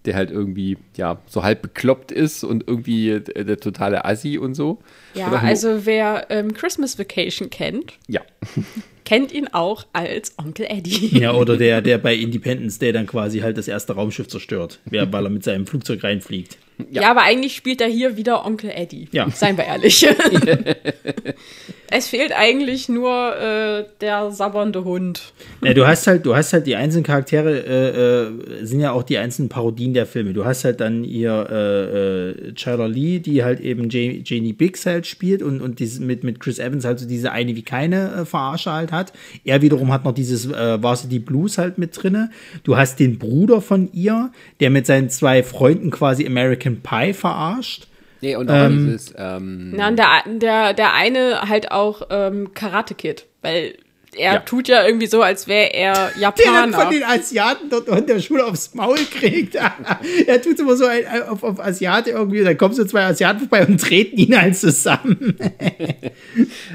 der 0.06 0.16
halt 0.16 0.32
irgendwie, 0.32 0.78
ja, 0.98 1.20
so 1.28 1.44
halb 1.44 1.62
bekloppt 1.62 2.12
ist 2.12 2.44
und 2.44 2.68
irgendwie 2.68 3.12
äh, 3.12 3.46
der 3.46 3.60
totale 3.60 4.04
Assi 4.04 4.40
und 4.40 4.56
so. 4.56 4.80
Ja, 5.14 5.32
also 5.32 5.86
wer 5.86 6.26
ähm, 6.30 6.54
Christmas 6.54 6.98
Vacation 6.98 7.52
kennt, 7.52 7.94
Ja, 8.08 8.22
kennt 9.12 9.34
ihn 9.34 9.50
auch 9.52 9.86
als 9.92 10.36
Onkel 10.38 10.68
Eddie. 10.70 11.20
Ja, 11.20 11.34
oder 11.34 11.58
der, 11.58 11.82
der 11.82 11.98
bei 11.98 12.16
Independence 12.16 12.80
Day 12.80 12.94
dann 12.94 13.08
quasi 13.08 13.40
halt 13.40 13.58
das 13.58 13.68
erste 13.68 13.92
Raumschiff 13.92 14.30
zerstört, 14.30 14.80
weil 14.86 15.26
er 15.26 15.30
mit 15.30 15.44
seinem 15.44 15.68
Flugzeug 15.68 16.02
reinfliegt. 16.02 16.58
Ja. 16.90 17.12
aber 17.12 17.22
eigentlich 17.24 17.56
spielt 17.56 17.82
er 17.82 17.88
hier 17.88 18.18
wieder 18.18 18.46
Onkel 18.46 18.72
Eddie. 18.74 19.08
Ja. 19.12 19.30
Seien 19.30 19.58
wir 19.58 19.66
ehrlich. 19.66 20.06
es 21.92 22.08
fehlt 22.08 22.32
eigentlich 22.36 22.90
nur 22.90 23.36
äh, 23.38 23.86
der 24.00 24.32
sabbernde 24.32 24.84
Hund. 24.84 25.34
Ja, 25.64 25.74
du 25.74 25.86
hast 25.86 26.08
halt, 26.08 26.26
du 26.26 26.36
hast 26.36 26.54
halt 26.54 26.66
die 26.66 26.76
einzelnen 26.76 27.04
Charaktere, 27.04 27.60
äh, 27.60 28.62
äh, 28.62 28.66
sind 28.66 28.80
ja 28.80 28.92
auch 28.92 29.04
die 29.04 29.18
einzelnen 29.18 29.50
Parodien 29.50 29.94
der 29.94 30.06
Filme. 30.06 30.34
Du 30.34 30.46
hast 30.46 30.64
halt 30.64 30.80
dann 30.80 31.04
ihr 31.04 31.48
äh, 31.52 32.30
äh, 32.30 32.54
Chyler 32.56 32.88
Lee, 32.88 33.20
die 33.20 33.44
halt 33.44 33.60
eben 33.60 33.90
Ja- 33.90 34.22
Janie 34.24 34.54
Biggs 34.54 34.86
halt 34.86 35.06
spielt 35.06 35.44
und, 35.44 35.62
und 35.62 35.80
dieses, 35.80 36.00
mit, 36.00 36.24
mit 36.24 36.40
Chris 36.40 36.60
Evans 36.60 36.86
halt 36.86 37.00
so 37.00 37.08
diese 37.08 37.32
eine 37.32 37.56
wie 37.56 37.64
keine 37.64 38.14
äh, 38.22 38.26
Verarsche 38.26 38.72
halt 38.72 38.92
hat. 38.92 39.01
Er 39.44 39.62
wiederum 39.62 39.92
hat 39.92 40.06
noch 40.06 40.14
dieses 40.14 40.46
äh, 40.46 40.82
Varsity 40.82 41.20
Blues 41.20 41.58
halt 41.58 41.78
mit 41.78 42.02
drinne. 42.02 42.30
Du 42.64 42.78
hast 42.78 43.00
den 43.00 43.18
Bruder 43.18 43.62
von 43.62 43.90
ihr, 43.94 44.32
der 44.60 44.70
mit 44.70 44.86
seinen 44.86 45.10
zwei 45.10 45.44
Freunden 45.44 45.90
quasi 45.92 46.26
American 46.26 46.82
Pie 46.82 47.14
verarscht. 47.14 47.88
nee, 48.22 48.36
und 48.36 48.50
auch 48.52 48.68
dieses, 48.70 49.14
ähm, 49.18 49.76
Ja, 49.78 49.88
und 49.88 49.98
der, 49.98 50.08
der, 50.28 50.74
der 50.74 50.94
eine 50.94 51.42
halt 51.50 51.72
auch 51.72 52.04
ähm, 52.10 52.54
Karate 52.54 52.94
Kid, 52.94 53.26
weil 53.42 53.76
er 54.16 54.34
Ja. 54.34 54.40
tut 54.40 54.68
ja 54.68 54.86
irgendwie 54.86 55.08
so, 55.08 55.22
als 55.22 55.48
wäre 55.48 55.74
er 55.74 55.94
Der 55.94 56.12
dann 56.12 56.22
Japaner. 56.22 56.78
von 56.80 56.90
den 56.94 57.04
Asiaten 57.04 57.70
dort 57.70 57.88
in 57.88 58.08
der 58.08 58.20
Schule 58.20 58.46
aufs 58.46 58.74
Maul 58.74 58.98
kriegt. 59.10 59.56
er 60.28 60.42
tut 60.42 60.60
immer 60.60 60.76
so 60.76 60.86
ein, 60.86 61.06
auf, 61.30 61.44
auf 61.44 61.60
Asiate 61.60 62.10
irgendwie. 62.12 62.44
Dann 62.44 62.58
kommen 62.58 62.74
so 62.74 62.84
zwei 62.86 63.04
Asiaten 63.06 63.40
vorbei 63.40 63.66
und 63.66 63.80
treten 63.80 64.18
ihn 64.18 64.40
halt 64.40 64.56
zusammen. 64.58 65.38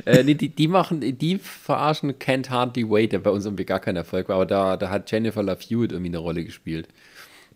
Äh, 0.05 0.23
nee, 0.23 0.35
die, 0.35 0.49
die 0.51 0.69
machen, 0.69 1.01
die 1.01 1.39
verarschen 1.39 2.13
Can't 2.19 2.51
Hardly 2.51 2.89
Wait, 2.89 3.13
der 3.13 3.19
bei 3.21 3.31
uns 3.31 3.45
irgendwie 3.47 3.65
gar 3.65 3.81
kein 3.81 3.97
Erfolg 3.97 4.29
war, 4.29 4.37
aber 4.37 4.47
da, 4.47 4.77
da 4.77 4.91
hat 4.91 5.11
Jennifer 5.11 5.43
Love 5.43 5.59
Hewitt 5.67 5.93
irgendwie 5.93 6.11
eine 6.11 6.19
Rolle 6.19 6.45
gespielt. 6.45 6.89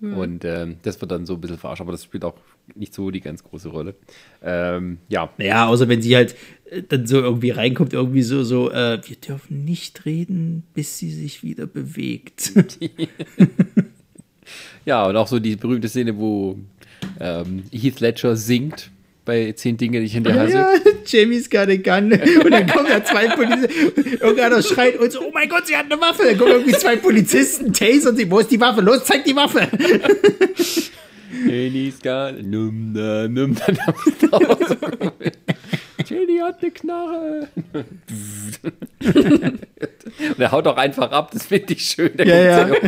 Und 0.00 0.46
ähm, 0.46 0.76
das 0.82 0.98
wird 1.02 1.10
dann 1.12 1.26
so 1.26 1.34
ein 1.34 1.40
bisschen 1.42 1.58
verarscht, 1.58 1.82
aber 1.82 1.92
das 1.92 2.04
spielt 2.04 2.24
auch 2.24 2.34
nicht 2.76 2.94
so 2.94 3.10
die 3.10 3.20
ganz 3.20 3.44
große 3.44 3.68
Rolle. 3.68 3.94
Ähm, 4.42 4.98
ja, 5.08 5.30
Naja, 5.38 5.66
außer 5.66 5.88
wenn 5.88 6.02
sie 6.02 6.16
halt 6.16 6.34
äh, 6.70 6.82
dann 6.82 7.06
so 7.06 7.20
irgendwie 7.20 7.50
reinkommt, 7.50 7.92
irgendwie 7.92 8.22
so, 8.22 8.42
so, 8.42 8.70
äh, 8.70 9.00
wir 9.06 9.16
dürfen 9.16 9.64
nicht 9.64 10.04
reden, 10.06 10.64
bis 10.74 10.98
sie 10.98 11.10
sich 11.10 11.42
wieder 11.42 11.66
bewegt. 11.66 12.52
ja, 14.84 15.06
und 15.06 15.16
auch 15.16 15.28
so 15.28 15.38
die 15.38 15.56
berühmte 15.56 15.88
Szene, 15.88 16.16
wo 16.16 16.58
ähm, 17.18 17.64
Heath 17.72 18.00
Ledger 18.00 18.36
singt 18.36 18.90
bei 19.24 19.52
zehn 19.52 19.76
Dinge, 19.76 20.00
die 20.00 20.06
ich 20.06 20.16
in 20.16 20.24
der 20.24 20.34
hasse. 20.34 20.52
ja, 20.52 20.72
Jamie's 21.06 21.48
got 21.48 21.68
a 21.68 21.76
gun. 21.76 22.12
Und 22.12 22.50
dann 22.50 22.66
kommen 22.66 22.88
da 22.88 23.04
zwei 23.04 23.28
Polizisten. 23.28 24.18
Irgendeiner 24.20 24.62
schreit 24.62 24.98
und 24.98 25.12
so, 25.12 25.20
oh 25.20 25.30
mein 25.32 25.48
Gott, 25.48 25.66
sie 25.66 25.76
hat 25.76 25.86
eine 25.86 26.00
Waffe. 26.00 26.24
Dann 26.24 26.38
kommen 26.38 26.52
irgendwie 26.52 26.72
zwei 26.72 26.96
Polizisten, 26.96 27.72
tasern 27.72 28.16
sie. 28.16 28.30
Wo 28.30 28.40
ist 28.40 28.50
die 28.50 28.60
Waffe? 28.60 28.80
Los, 28.80 29.04
zeig 29.04 29.24
die 29.24 29.36
Waffe. 29.36 29.60
Na, 32.92 33.28
num, 33.28 33.54
dann 33.54 33.78
hab 33.86 33.96
ich 34.06 34.32
auch 34.32 34.58
so 34.68 34.76
Jenny 36.06 36.38
hat 36.38 36.62
eine 36.62 36.70
Knarre. 36.72 37.48
Und 39.02 40.38
er 40.38 40.50
haut 40.50 40.66
auch 40.66 40.76
einfach 40.76 41.12
ab, 41.12 41.30
das 41.32 41.46
finde 41.46 41.72
ich 41.74 41.82
schön. 41.84 42.16
Der 42.16 42.26
Ja, 42.26 42.68
ja. 42.68 42.74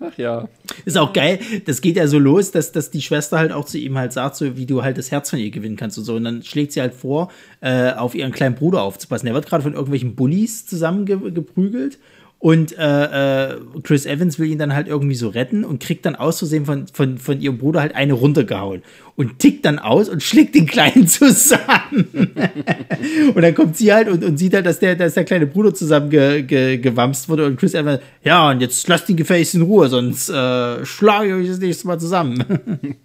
Ach 0.00 0.16
ja. 0.16 0.48
Ist 0.84 0.96
auch 0.96 1.12
geil, 1.12 1.40
das 1.66 1.80
geht 1.80 1.96
ja 1.96 2.06
so 2.06 2.20
los, 2.20 2.52
dass, 2.52 2.70
dass 2.70 2.90
die 2.90 3.02
Schwester 3.02 3.36
halt 3.38 3.50
auch 3.50 3.64
zu 3.64 3.78
ihm 3.78 3.98
halt 3.98 4.12
sagt, 4.12 4.36
so 4.36 4.56
wie 4.56 4.64
du 4.64 4.84
halt 4.84 4.96
das 4.96 5.10
Herz 5.10 5.30
von 5.30 5.40
ihr 5.40 5.50
gewinnen 5.50 5.76
kannst 5.76 5.98
und 5.98 6.04
so. 6.04 6.14
Und 6.14 6.24
dann 6.24 6.44
schlägt 6.44 6.72
sie 6.72 6.80
halt 6.80 6.94
vor, 6.94 7.32
äh, 7.60 7.92
auf 7.92 8.14
ihren 8.14 8.30
kleinen 8.30 8.54
Bruder 8.54 8.82
aufzupassen. 8.82 9.26
Der 9.26 9.34
wird 9.34 9.46
gerade 9.46 9.64
von 9.64 9.72
irgendwelchen 9.72 10.14
Bullies 10.14 10.66
zusammengeprügelt. 10.66 11.98
Und 12.40 12.78
äh, 12.78 13.48
äh, 13.50 13.56
Chris 13.82 14.06
Evans 14.06 14.38
will 14.38 14.48
ihn 14.48 14.58
dann 14.58 14.72
halt 14.72 14.86
irgendwie 14.86 15.16
so 15.16 15.28
retten 15.28 15.64
und 15.64 15.82
kriegt 15.82 16.06
dann 16.06 16.14
aus 16.14 16.38
Versehen 16.38 16.66
von, 16.66 16.86
von, 16.86 17.18
von 17.18 17.40
ihrem 17.40 17.58
Bruder 17.58 17.80
halt 17.80 17.96
eine 17.96 18.12
runtergehauen. 18.12 18.84
Und 19.16 19.40
tickt 19.40 19.64
dann 19.64 19.80
aus 19.80 20.08
und 20.08 20.22
schlägt 20.22 20.54
den 20.54 20.66
Kleinen 20.66 21.06
zusammen. 21.08 22.08
und 23.34 23.42
dann 23.42 23.54
kommt 23.56 23.76
sie 23.76 23.92
halt 23.92 24.08
und, 24.08 24.22
und 24.22 24.36
sieht 24.36 24.54
halt, 24.54 24.66
dass 24.66 24.78
der, 24.78 24.94
dass 24.94 25.14
der 25.14 25.24
kleine 25.24 25.48
Bruder 25.48 25.74
zusammen 25.74 26.10
ge, 26.10 26.42
ge, 26.42 26.78
gewamst 26.78 27.28
wurde. 27.28 27.44
Und 27.44 27.58
Chris 27.58 27.74
Evans, 27.74 28.00
ja, 28.22 28.50
und 28.50 28.60
jetzt 28.60 28.86
lasst 28.86 29.08
den 29.08 29.16
Gefäß 29.16 29.54
in 29.54 29.62
Ruhe, 29.62 29.88
sonst 29.88 30.28
äh, 30.28 30.86
schlage 30.86 31.28
ich 31.28 31.34
euch 31.34 31.48
das 31.48 31.58
nächste 31.58 31.88
Mal 31.88 31.98
zusammen. 31.98 32.44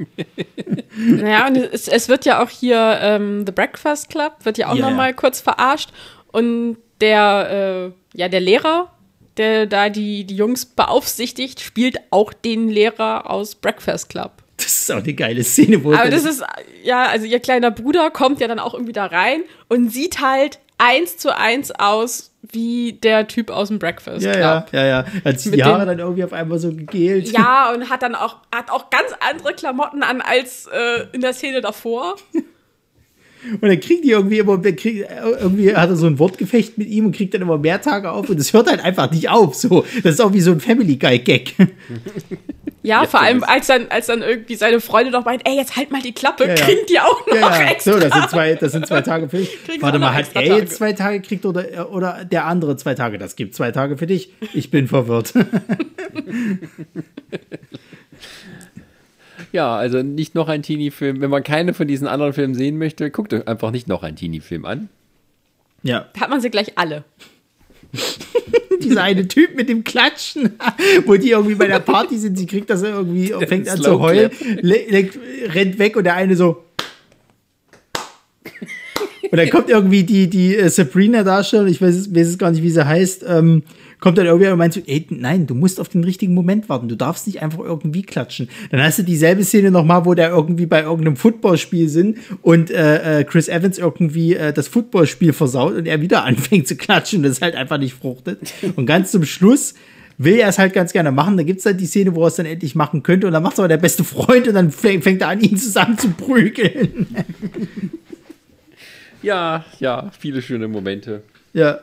Naja, 0.95 1.47
und 1.47 1.57
es, 1.57 1.87
es 1.87 2.07
wird 2.07 2.23
ja 2.25 2.43
auch 2.43 2.49
hier 2.49 2.99
ähm, 3.01 3.45
The 3.47 3.51
Breakfast 3.51 4.09
Club, 4.09 4.33
wird 4.43 4.59
ja 4.59 4.69
auch 4.69 4.75
Ja, 4.75 4.89
noch 4.89 4.95
mal 4.95 5.07
ja. 5.07 5.13
kurz 5.13 5.41
verarscht. 5.41 5.89
Und 6.31 6.77
der, 7.01 7.91
äh, 8.15 8.17
ja, 8.17 8.29
der 8.29 8.39
Lehrer, 8.39 8.91
der 9.37 9.65
da 9.65 9.89
die, 9.89 10.25
die 10.25 10.35
Jungs 10.35 10.65
beaufsichtigt, 10.65 11.61
spielt 11.61 11.97
auch 12.09 12.33
den 12.33 12.69
Lehrer 12.69 13.29
aus 13.29 13.55
Breakfast 13.55 14.09
Club. 14.09 14.31
Das 14.57 14.67
ist 14.67 14.91
auch 14.91 14.97
eine 14.97 15.13
geile 15.13 15.43
Szene, 15.43 15.83
wo 15.83 15.93
Aber 15.93 16.09
das 16.09 16.25
ist, 16.25 16.43
ja, 16.83 17.05
also 17.05 17.25
ihr 17.25 17.39
kleiner 17.39 17.71
Bruder 17.71 18.11
kommt 18.11 18.39
ja 18.39 18.47
dann 18.47 18.59
auch 18.59 18.73
irgendwie 18.73 18.93
da 18.93 19.05
rein 19.07 19.41
und 19.67 19.91
sieht 19.91 20.21
halt 20.21 20.59
eins 20.77 21.17
zu 21.17 21.35
eins 21.35 21.71
aus 21.71 22.31
wie 22.41 22.93
der 22.93 23.27
Typ 23.27 23.49
aus 23.49 23.69
dem 23.69 23.79
Breakfast 23.79 24.25
ja, 24.25 24.33
Club. 24.33 24.73
ja, 24.73 24.85
ja, 24.85 24.85
ja. 24.85 25.05
Hat 25.25 25.39
sich 25.39 25.51
die 25.51 25.63
Haare 25.63 25.85
dann 25.85 25.99
irgendwie 25.99 26.23
auf 26.23 26.33
einmal 26.33 26.59
so 26.59 26.69
gegelt. 26.69 27.31
Ja, 27.31 27.71
und 27.71 27.89
hat 27.89 28.01
dann 28.01 28.15
auch, 28.15 28.37
hat 28.53 28.69
auch 28.69 28.89
ganz 28.89 29.07
andere 29.27 29.53
Klamotten 29.53 30.03
an 30.03 30.21
als 30.21 30.67
äh, 30.67 31.07
in 31.13 31.21
der 31.21 31.33
Szene 31.33 31.61
davor. 31.61 32.15
Und 33.51 33.67
dann 33.67 33.79
kriegt 33.79 34.03
die 34.03 34.11
irgendwie 34.11 34.39
immer, 34.39 34.57
krieg, 34.57 35.05
irgendwie 35.39 35.75
hat 35.75 35.89
er 35.89 35.95
so 35.95 36.07
ein 36.07 36.19
Wortgefecht 36.19 36.77
mit 36.77 36.87
ihm 36.87 37.07
und 37.07 37.15
kriegt 37.15 37.33
dann 37.33 37.41
immer 37.41 37.57
mehr 37.57 37.81
Tage 37.81 38.11
auf 38.11 38.29
und 38.29 38.39
es 38.39 38.53
hört 38.53 38.69
halt 38.69 38.83
einfach 38.83 39.11
nicht 39.11 39.29
auf. 39.29 39.55
So, 39.55 39.85
das 40.03 40.13
ist 40.13 40.21
auch 40.21 40.33
wie 40.33 40.41
so 40.41 40.51
ein 40.51 40.59
Family 40.59 40.95
Guy 40.95 41.19
Gag. 41.19 41.53
Ja, 42.85 43.01
jetzt 43.01 43.11
vor 43.11 43.21
allem 43.21 43.43
als 43.45 43.67
dann, 43.67 43.87
als 43.89 44.07
dann 44.07 44.21
irgendwie 44.21 44.55
seine 44.55 44.81
Freunde 44.81 45.09
noch 45.09 45.23
meint, 45.23 45.47
ey, 45.47 45.55
jetzt 45.55 45.77
halt 45.77 45.89
mal 45.89 46.01
die 46.01 46.11
Klappe, 46.11 46.43
ja, 46.43 46.49
ja. 46.49 46.55
kriegt 46.55 46.89
die 46.89 46.99
auch 46.99 47.25
noch 47.25 47.33
ja, 47.33 47.63
extra. 47.71 47.93
So, 47.93 47.99
das 47.99 48.13
sind 48.13 48.29
zwei, 48.29 48.55
das 48.55 48.73
sind 48.73 48.85
zwei 48.85 48.99
Tage 48.99 49.29
für 49.29 49.37
dich. 49.37 49.57
Warte 49.79 49.99
mal, 49.99 50.13
hat 50.13 50.35
er 50.35 50.57
jetzt 50.57 50.75
zwei 50.75 50.91
Tage 50.91 51.21
gekriegt 51.21 51.45
oder, 51.45 51.89
oder 51.93 52.25
der 52.25 52.45
andere 52.45 52.75
zwei 52.75 52.93
Tage? 52.93 53.17
Das 53.17 53.37
gibt 53.37 53.55
zwei 53.55 53.71
Tage 53.71 53.97
für 53.97 54.05
dich. 54.05 54.33
Ich 54.53 54.69
bin 54.69 54.89
verwirrt. 54.89 55.33
Ja, 59.53 59.75
also 59.75 60.01
nicht 60.01 60.33
noch 60.33 60.49
ein 60.49 60.63
Teenie-Film. 60.63 61.21
Wenn 61.21 61.29
man 61.29 61.43
keine 61.43 61.75
von 61.75 61.87
diesen 61.87 62.07
anderen 62.07 62.33
Filmen 62.33 62.55
sehen 62.55 62.79
möchte, 62.79 63.11
guckt 63.11 63.33
euch 63.33 63.47
einfach 63.47 63.69
nicht 63.69 63.87
noch 63.87 64.01
einen 64.01 64.17
Teenie-Film 64.17 64.65
an. 64.65 64.89
Ja. 65.83 66.09
Hat 66.19 66.31
man 66.31 66.41
sie 66.41 66.49
gleich 66.49 66.75
alle. 66.75 67.03
Dieser 68.83 69.03
eine 69.03 69.27
Typ 69.27 69.55
mit 69.55 69.69
dem 69.69 69.83
Klatschen, 69.83 70.53
wo 71.05 71.15
die 71.15 71.29
irgendwie 71.29 71.53
bei 71.53 71.67
der 71.67 71.79
Party 71.79 72.17
sind, 72.17 72.35
sie 72.35 72.47
kriegt 72.47 72.71
das 72.71 72.81
irgendwie, 72.81 73.27
der 73.39 73.47
fängt 73.47 73.69
an 73.69 73.79
zu 73.79 73.99
heulen, 73.99 74.31
rennt 74.63 75.77
weg 75.77 75.95
und 75.95 76.05
der 76.05 76.15
eine 76.15 76.35
so. 76.35 76.63
Und 79.29 79.37
dann 79.37 79.49
kommt 79.51 79.69
irgendwie 79.69 80.03
die, 80.03 80.29
die 80.29 80.55
äh, 80.55 80.69
Sabrina-Darstellerin, 80.69 81.71
ich 81.71 81.81
weiß, 81.81 82.13
weiß 82.13 82.27
es 82.27 82.37
gar 82.39 82.49
nicht, 82.49 82.63
wie 82.63 82.71
sie 82.71 82.85
heißt, 82.85 83.23
ähm, 83.27 83.63
kommt 84.03 84.17
dann 84.17 84.25
irgendwie 84.25 84.49
und 84.49 84.57
meint 84.57 84.73
so, 84.73 84.81
ey, 84.85 85.07
nein, 85.11 85.47
du 85.47 85.55
musst 85.55 85.79
auf 85.79 85.87
den 85.87 86.03
richtigen 86.03 86.33
Moment 86.33 86.67
warten. 86.67 86.89
Du 86.89 86.97
darfst 86.97 87.25
nicht 87.25 87.41
einfach 87.41 87.59
irgendwie 87.59 88.01
klatschen. 88.01 88.49
Dann 88.69 88.83
hast 88.83 88.99
du 88.99 89.03
dieselbe 89.03 89.45
Szene 89.45 89.71
nochmal, 89.71 90.05
wo 90.05 90.13
der 90.13 90.29
irgendwie 90.29 90.65
bei 90.65 90.81
irgendeinem 90.81 91.15
Footballspiel 91.15 91.87
sind 91.87 92.17
und 92.41 92.69
äh, 92.69 93.21
äh, 93.21 93.23
Chris 93.23 93.47
Evans 93.47 93.77
irgendwie 93.77 94.35
äh, 94.35 94.51
das 94.51 94.67
Footballspiel 94.67 95.31
versaut 95.31 95.75
und 95.75 95.85
er 95.85 96.01
wieder 96.01 96.23
anfängt 96.25 96.67
zu 96.67 96.75
klatschen. 96.75 97.23
Das 97.23 97.31
ist 97.31 97.41
halt 97.41 97.55
einfach 97.55 97.77
nicht 97.77 97.93
fruchtet. 97.93 98.39
Und 98.75 98.87
ganz 98.87 99.09
zum 99.11 99.23
Schluss 99.23 99.73
will 100.17 100.35
er 100.35 100.49
es 100.49 100.59
halt 100.59 100.73
ganz 100.73 100.91
gerne 100.91 101.13
machen. 101.13 101.37
Da 101.37 101.43
gibt 101.43 101.59
es 101.59 101.65
halt 101.65 101.79
die 101.79 101.85
Szene, 101.85 102.13
wo 102.13 102.25
er 102.25 102.27
es 102.27 102.35
dann 102.35 102.45
endlich 102.45 102.75
machen 102.75 103.03
könnte. 103.03 103.25
Und 103.27 103.31
dann 103.31 103.41
macht 103.41 103.53
es 103.53 103.59
aber 103.59 103.69
der 103.69 103.77
beste 103.77 104.03
Freund 104.03 104.49
und 104.49 104.53
dann 104.53 104.69
fängt 104.69 105.21
er 105.21 105.29
an, 105.29 105.39
ihn 105.39 105.55
zusammen 105.55 105.97
zu 105.97 106.09
prügeln. 106.09 107.07
Ja, 109.21 109.63
ja, 109.79 110.11
viele 110.19 110.41
schöne 110.41 110.67
Momente. 110.67 111.23
Ja. 111.53 111.79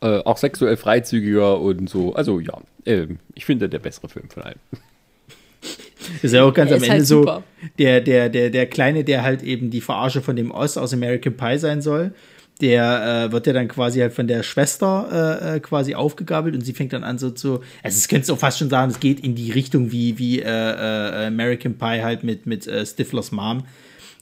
Äh, 0.00 0.18
auch 0.24 0.36
sexuell 0.36 0.76
freizügiger 0.76 1.60
und 1.60 1.90
so. 1.90 2.14
Also 2.14 2.38
ja, 2.38 2.60
äh, 2.84 3.06
ich 3.34 3.44
finde 3.44 3.68
der 3.68 3.80
bessere 3.80 4.08
Film 4.08 4.30
von 4.30 4.44
allen. 4.44 4.60
Ist 6.22 6.32
ja 6.32 6.44
auch 6.44 6.54
ganz 6.54 6.70
am 6.70 6.76
Ende 6.76 6.90
halt 6.90 7.06
so, 7.06 7.42
der, 7.78 8.00
der, 8.00 8.28
der, 8.28 8.50
der 8.50 8.66
Kleine, 8.66 9.02
der 9.02 9.22
halt 9.22 9.42
eben 9.42 9.70
die 9.70 9.80
Verarsche 9.80 10.22
von 10.22 10.36
dem 10.36 10.52
Oz 10.52 10.76
aus 10.76 10.94
American 10.94 11.36
Pie 11.36 11.58
sein 11.58 11.82
soll, 11.82 12.12
der 12.60 13.26
äh, 13.26 13.32
wird 13.32 13.46
ja 13.46 13.52
dann 13.52 13.68
quasi 13.68 14.00
halt 14.00 14.12
von 14.12 14.26
der 14.26 14.42
Schwester 14.42 15.40
äh, 15.42 15.56
äh 15.56 15.60
quasi 15.60 15.94
aufgegabelt 15.94 16.54
und 16.54 16.62
sie 16.62 16.72
fängt 16.72 16.92
dann 16.92 17.04
an 17.04 17.18
so 17.18 17.30
zu, 17.30 17.60
also 17.82 17.96
es 17.96 18.08
könntest 18.08 18.30
du 18.30 18.34
auch 18.34 18.38
fast 18.38 18.58
schon 18.58 18.70
sagen, 18.70 18.90
es 18.90 19.00
geht 19.00 19.20
in 19.20 19.34
die 19.34 19.50
Richtung 19.50 19.92
wie, 19.92 20.18
wie 20.18 20.40
äh, 20.40 20.44
äh, 20.44 21.26
American 21.26 21.74
Pie 21.74 22.02
halt 22.02 22.24
mit, 22.24 22.46
mit 22.46 22.66
äh, 22.66 22.84
Stiflers 22.86 23.32
Mom, 23.32 23.64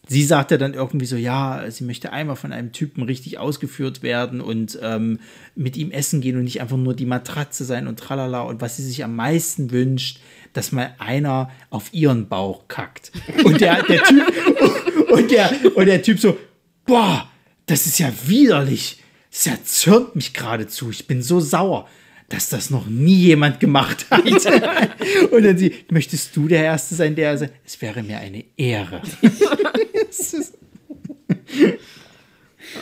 sie 0.08 0.24
sagte 0.24 0.58
dann 0.58 0.74
irgendwie 0.74 1.06
so, 1.06 1.16
ja, 1.16 1.64
sie 1.70 1.84
möchte 1.84 2.12
einmal 2.12 2.36
von 2.36 2.52
einem 2.52 2.72
Typen 2.72 3.02
richtig 3.02 3.38
ausgeführt 3.38 4.02
werden 4.02 4.40
und 4.40 4.78
ähm, 4.82 5.18
mit 5.54 5.76
ihm 5.76 5.90
essen 5.90 6.20
gehen 6.20 6.36
und 6.36 6.44
nicht 6.44 6.60
einfach 6.60 6.76
nur 6.76 6.94
die 6.94 7.06
Matratze 7.06 7.64
sein 7.64 7.86
und 7.86 7.98
tralala. 7.98 8.42
Und 8.42 8.60
was 8.60 8.76
sie 8.76 8.84
sich 8.84 9.02
am 9.04 9.16
meisten 9.16 9.70
wünscht, 9.70 10.20
dass 10.52 10.72
mal 10.72 10.94
einer 10.98 11.50
auf 11.70 11.92
ihren 11.92 12.28
Bauch 12.28 12.68
kackt. 12.68 13.12
Und 13.44 13.60
der, 13.60 13.82
der 13.82 14.02
Typ, 14.02 15.10
und 15.10 15.30
der, 15.30 15.52
und 15.74 15.86
der 15.86 16.02
Typ 16.02 16.18
so, 16.18 16.38
boah, 16.84 17.28
das 17.66 17.86
ist 17.86 17.98
ja 17.98 18.12
widerlich. 18.26 19.02
Das 19.30 19.46
erzürnt 19.46 20.16
mich 20.16 20.32
geradezu. 20.32 20.90
Ich 20.90 21.06
bin 21.06 21.22
so 21.22 21.40
sauer 21.40 21.86
dass 22.28 22.48
das 22.48 22.70
noch 22.70 22.86
nie 22.86 23.16
jemand 23.16 23.60
gemacht 23.60 24.06
hat. 24.10 24.24
und 25.30 25.44
dann 25.44 25.56
sie, 25.56 25.74
möchtest 25.90 26.36
du 26.36 26.48
der 26.48 26.64
Erste 26.64 26.94
sein, 26.94 27.14
der 27.14 27.38
sagt, 27.38 27.52
es 27.64 27.80
wäre 27.80 28.02
mir 28.02 28.18
eine 28.18 28.44
Ehre. 28.56 29.02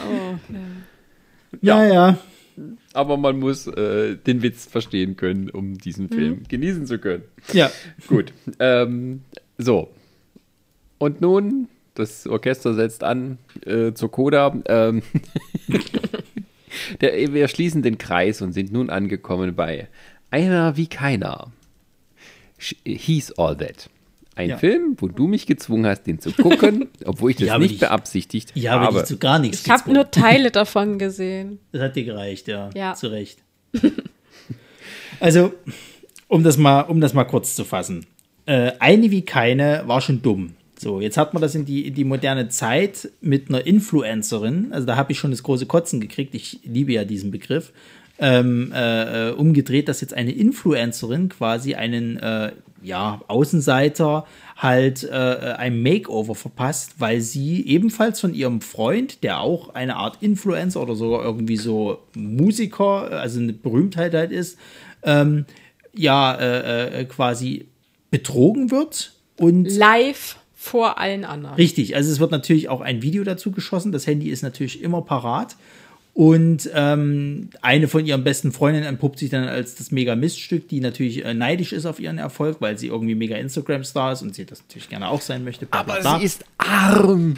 oh, 0.07 0.39
ja. 1.61 1.85
ja, 1.85 1.93
ja. 1.93 2.19
Aber 2.93 3.16
man 3.16 3.39
muss 3.39 3.66
äh, 3.66 4.16
den 4.16 4.43
Witz 4.43 4.66
verstehen 4.66 5.16
können, 5.16 5.51
um 5.51 5.77
diesen 5.77 6.09
Film 6.09 6.41
mhm. 6.41 6.49
genießen 6.49 6.86
zu 6.86 6.99
können. 6.99 7.24
Ja. 7.53 7.70
Gut. 8.07 8.32
Ähm, 8.61 9.23
so. 9.59 9.91
Und 10.99 11.20
nun, 11.20 11.69
das 11.95 12.27
Orchester 12.27 12.74
setzt 12.74 13.03
an 13.03 13.39
äh, 13.66 13.93
zur 13.93 14.11
Coda. 14.11 14.57
Ähm 14.66 15.03
Der, 17.01 17.32
wir 17.32 17.49
schließen 17.49 17.82
den 17.82 17.99
Kreis 17.99 18.43
und 18.43 18.53
sind 18.53 18.73
nun 18.73 18.91
angekommen 18.91 19.55
bei 19.55 19.89
Einer 20.31 20.77
wie 20.77 20.86
keiner. 20.86 21.53
He's 22.85 23.32
All 23.32 23.57
That. 23.57 23.89
Ein 24.36 24.51
ja. 24.51 24.59
Film, 24.59 24.97
wo 24.98 25.06
du 25.06 25.28
mich 25.28 25.47
gezwungen 25.47 25.86
hast, 25.86 26.02
den 26.05 26.19
zu 26.19 26.32
gucken, 26.32 26.89
obwohl 27.05 27.31
ich 27.31 27.36
das 27.36 27.47
ja, 27.48 27.59
nicht 27.59 27.74
ich, 27.74 27.81
beabsichtigt 27.81 28.52
ja, 28.55 28.73
habe. 28.73 28.82
Ja, 28.85 28.89
aber 28.89 29.05
zu 29.05 29.16
gar 29.16 29.39
nichts 29.39 29.65
Ich 29.65 29.70
habe 29.70 29.93
nur 29.93 30.11
Teile 30.11 30.51
davon 30.52 30.98
gesehen. 30.98 31.61
Das 31.73 31.82
hat 31.82 31.97
dir 31.97 32.05
gereicht, 32.05 32.48
ja. 32.48 32.70
ja. 32.74 32.94
Zu 32.94 33.09
Recht. 33.09 33.39
also, 35.20 35.52
um 36.27 36.43
das 36.43 36.56
mal, 36.56 36.81
um 36.82 37.01
das 37.01 37.15
mal 37.15 37.24
kurz 37.24 37.55
zu 37.55 37.65
fassen. 37.65 38.06
Äh, 38.47 38.73
eine 38.81 39.11
wie 39.11 39.23
keine 39.23 39.85
war 39.86 40.01
schon 40.01 40.20
dumm. 40.20 40.55
So, 40.77 41.01
jetzt 41.01 41.16
hat 41.16 41.32
man 41.32 41.40
das 41.40 41.55
in 41.55 41.65
die, 41.65 41.86
in 41.86 41.94
die 41.94 42.05
moderne 42.05 42.48
Zeit 42.48 43.09
mit 43.20 43.48
einer 43.48 43.65
Influencerin, 43.65 44.73
also 44.73 44.86
da 44.86 44.97
habe 44.97 45.12
ich 45.12 45.19
schon 45.19 45.31
das 45.31 45.43
große 45.44 45.66
Kotzen 45.66 46.01
gekriegt, 46.01 46.35
ich 46.35 46.61
liebe 46.65 46.93
ja 46.93 47.05
diesen 47.05 47.31
Begriff, 47.31 47.73
ähm, 48.19 48.73
äh, 48.74 49.31
umgedreht, 49.31 49.89
dass 49.89 50.01
jetzt 50.01 50.15
eine 50.15 50.32
Influencerin 50.32 51.28
quasi 51.28 51.74
einen 51.74 52.19
äh, 52.19 52.52
ja, 52.85 53.20
Außenseiter 53.28 54.27
halt 54.56 55.05
äh, 55.05 55.55
ein 55.56 55.82
Makeover 55.82 56.35
verpasst, 56.35 56.94
weil 56.98 57.20
sie 57.20 57.66
ebenfalls 57.66 58.20
von 58.20 58.35
ihrem 58.35 58.61
Freund, 58.61 59.23
der 59.24 59.40
auch 59.40 59.74
eine 59.74 59.97
Art 59.97 60.19
Influencer 60.20 60.82
oder 60.82 60.94
sogar 60.94 61.24
irgendwie 61.24 61.56
so 61.56 61.98
Musiker, 62.15 63.11
also 63.11 63.40
eine 63.40 63.52
Berühmtheit 63.52 64.15
halt 64.15 64.31
ist, 64.31 64.59
ähm, 65.02 65.47
ja, 65.94 66.35
äh, 66.35 67.01
äh, 67.01 67.05
quasi 67.05 67.66
betrogen 68.11 68.70
wird 68.70 69.15
und 69.39 69.65
live 69.66 70.36
vor 70.55 70.98
allen 70.98 71.24
anderen. 71.24 71.56
Richtig, 71.56 71.97
also 71.97 72.11
es 72.11 72.20
wird 72.20 72.31
natürlich 72.31 72.69
auch 72.69 72.81
ein 72.81 73.02
Video 73.02 73.24
dazu 73.24 73.51
geschossen. 73.51 73.93
Das 73.93 74.06
Handy 74.06 74.28
ist 74.28 74.43
natürlich 74.43 74.82
immer 74.82 75.02
parat. 75.02 75.56
Und 76.15 76.70
ähm, 76.73 77.51
eine 77.61 77.89
von 77.89 78.07
ihren 78.07 78.23
besten 78.23 78.53
Freundinnen 78.53 78.86
entpuppt 78.86 79.19
sich 79.19 79.31
dann 79.31 79.49
als 79.49 79.74
das 79.74 79.91
mega 79.91 80.15
Miststück, 80.15 80.69
die 80.69 80.78
natürlich 80.78 81.24
äh, 81.24 81.35
neidisch 81.35 81.73
ist 81.73 81.86
auf 81.86 81.99
ihren 81.99 82.19
Erfolg, 82.19 82.61
weil 82.61 82.78
sie 82.78 82.86
irgendwie 82.86 83.16
mega 83.16 83.36
Instagram-Star 83.36 84.12
ist 84.12 84.23
und 84.23 84.32
sie 84.32 84.45
das 84.47 84.61
natürlich 84.61 84.89
gerne 84.89 85.09
auch 85.09 85.20
sein 85.20 85.43
möchte. 85.43 85.66
Bla, 85.66 85.82
bla, 85.82 85.99
bla. 85.99 86.11
Aber 86.11 86.20
sie 86.20 86.27
ist 86.27 86.45
arm. 86.57 87.35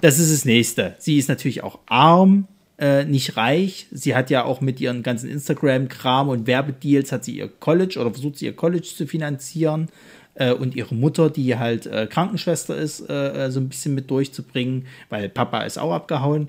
Das 0.00 0.18
ist 0.18 0.32
das 0.32 0.46
Nächste. 0.46 0.94
Sie 0.98 1.18
ist 1.18 1.28
natürlich 1.28 1.62
auch 1.62 1.78
arm, 1.84 2.46
äh, 2.78 3.04
nicht 3.04 3.36
reich. 3.36 3.86
Sie 3.90 4.14
hat 4.14 4.30
ja 4.30 4.44
auch 4.44 4.62
mit 4.62 4.80
ihren 4.80 5.02
ganzen 5.02 5.28
Instagram-Kram 5.28 6.30
und 6.30 6.46
Werbedeals 6.46 7.12
hat 7.12 7.24
sie 7.24 7.36
ihr 7.36 7.48
College 7.48 7.98
oder 8.00 8.10
versucht 8.12 8.38
sie 8.38 8.46
ihr 8.46 8.56
College 8.56 8.88
zu 8.96 9.06
finanzieren 9.06 9.90
äh, 10.36 10.52
und 10.52 10.74
ihre 10.74 10.94
Mutter, 10.94 11.28
die 11.28 11.58
halt 11.58 11.86
äh, 11.86 12.06
Krankenschwester 12.06 12.76
ist, 12.76 13.00
äh, 13.10 13.46
äh, 13.46 13.50
so 13.50 13.60
ein 13.60 13.68
bisschen 13.68 13.94
mit 13.94 14.10
durchzubringen, 14.10 14.86
weil 15.10 15.28
Papa 15.28 15.62
ist 15.62 15.78
auch 15.78 15.92
abgehauen. 15.92 16.48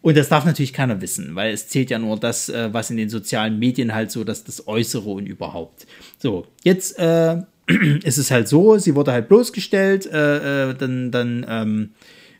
Und 0.00 0.16
das 0.16 0.28
darf 0.28 0.44
natürlich 0.44 0.72
keiner 0.72 1.00
wissen, 1.00 1.34
weil 1.34 1.52
es 1.52 1.68
zählt 1.68 1.90
ja 1.90 1.98
nur 1.98 2.18
das, 2.18 2.48
äh, 2.48 2.72
was 2.72 2.90
in 2.90 2.96
den 2.96 3.08
sozialen 3.08 3.58
Medien 3.58 3.94
halt 3.94 4.10
so, 4.10 4.24
dass 4.24 4.44
das 4.44 4.68
Äußere 4.68 5.08
und 5.08 5.26
überhaupt. 5.26 5.86
So, 6.18 6.46
jetzt 6.62 6.98
äh, 6.98 7.36
ist 8.04 8.18
es 8.18 8.30
halt 8.30 8.48
so, 8.48 8.78
sie 8.78 8.94
wurde 8.94 9.12
halt 9.12 9.28
bloßgestellt, 9.28 10.08
dann, 10.10 11.10
dann 11.10 11.46
ähm, 11.48 11.90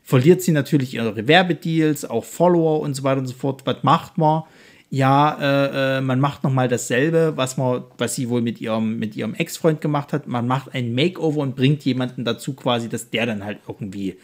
verliert 0.02 0.40
sie 0.40 0.52
natürlich 0.52 0.94
ihre 0.94 1.28
Werbedeals, 1.28 2.05
auch 2.06 2.24
Follower 2.24 2.80
und 2.80 2.94
so 2.94 3.02
weiter 3.02 3.20
und 3.20 3.26
so 3.26 3.35
fort. 3.35 3.62
Was 3.66 3.82
macht 3.82 4.16
man? 4.16 4.44
ja, 4.90 5.36
äh, 5.40 5.98
äh, 5.98 6.01
man 6.01 6.18
macht 6.18 6.44
nochmal 6.44 6.68
dasselbe, 6.68 7.35
was 7.36 7.56
man, 7.59 7.85
was 7.98 8.14
sie 8.14 8.30
wohl 8.30 8.40
mit 8.40 8.60
ihrem, 8.60 8.98
mit 8.98 9.16
ihrem 9.16 9.35
Ex-Freund 9.35 9.80
gemacht 9.80 10.12
hat. 10.12 10.26
Man 10.26 10.47
macht 10.47 10.74
ein 10.74 10.94
Makeover 10.94 11.40
und 11.40 11.56
bringt 11.56 11.85
jemanden 11.85 12.24
dazu 12.24 12.55
quasi, 12.55 12.89
dass 12.89 13.10
der 13.10 13.26
dann 13.26 13.44
halt 13.44 13.59
irgendwie, 13.68 14.16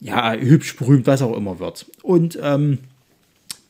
ja, 0.00 0.32
hübsch, 0.32 0.76
berühmt, 0.76 1.06
was 1.06 1.22
auch 1.22 1.36
immer 1.36 1.58
wird. 1.58 1.86
Und 2.02 2.38
ähm, 2.42 2.78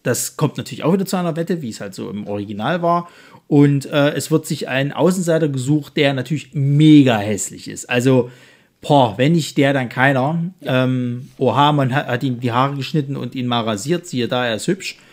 das 0.02 0.36
kommt 0.36 0.56
natürlich 0.56 0.84
auch 0.84 0.92
wieder 0.92 1.06
zu 1.06 1.16
einer 1.16 1.36
Wette, 1.36 1.62
wie 1.62 1.70
es 1.70 1.80
halt 1.80 1.94
so 1.94 2.10
im 2.10 2.26
Original 2.26 2.82
war. 2.82 3.08
Und 3.46 3.86
äh, 3.86 4.10
es 4.10 4.30
wird 4.30 4.46
sich 4.46 4.68
ein 4.68 4.92
Außenseiter 4.92 5.48
gesucht, 5.48 5.96
der 5.96 6.12
natürlich 6.14 6.50
mega 6.52 7.18
hässlich 7.18 7.68
ist. 7.68 7.88
Also, 7.88 8.30
boah, 8.80 9.14
wenn 9.16 9.32
nicht 9.32 9.56
der, 9.56 9.72
dann 9.72 9.88
keiner. 9.88 10.42
Ähm, 10.62 11.30
oha, 11.38 11.72
man 11.72 11.94
hat, 11.94 12.06
hat 12.06 12.22
ihm 12.22 12.40
die 12.40 12.52
Haare 12.52 12.76
geschnitten 12.76 13.16
und 13.16 13.34
ihn 13.34 13.46
mal 13.46 13.62
rasiert, 13.62 14.06
siehe 14.06 14.28
da, 14.28 14.46
er 14.46 14.56
ist 14.56 14.66
hübsch. 14.66 14.98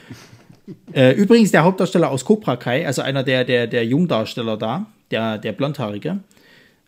Äh, 0.94 1.12
übrigens 1.12 1.52
der 1.52 1.64
Hauptdarsteller 1.64 2.10
aus 2.10 2.26
Cobra 2.26 2.56
Kai, 2.56 2.88
also 2.88 3.04
einer 3.04 3.22
der, 3.22 3.44
der, 3.44 3.68
der 3.68 3.86
Jungdarsteller 3.86 4.58
da, 4.58 4.88
der, 5.12 5.38
der 5.38 5.52
Blondhaarige. 5.52 6.22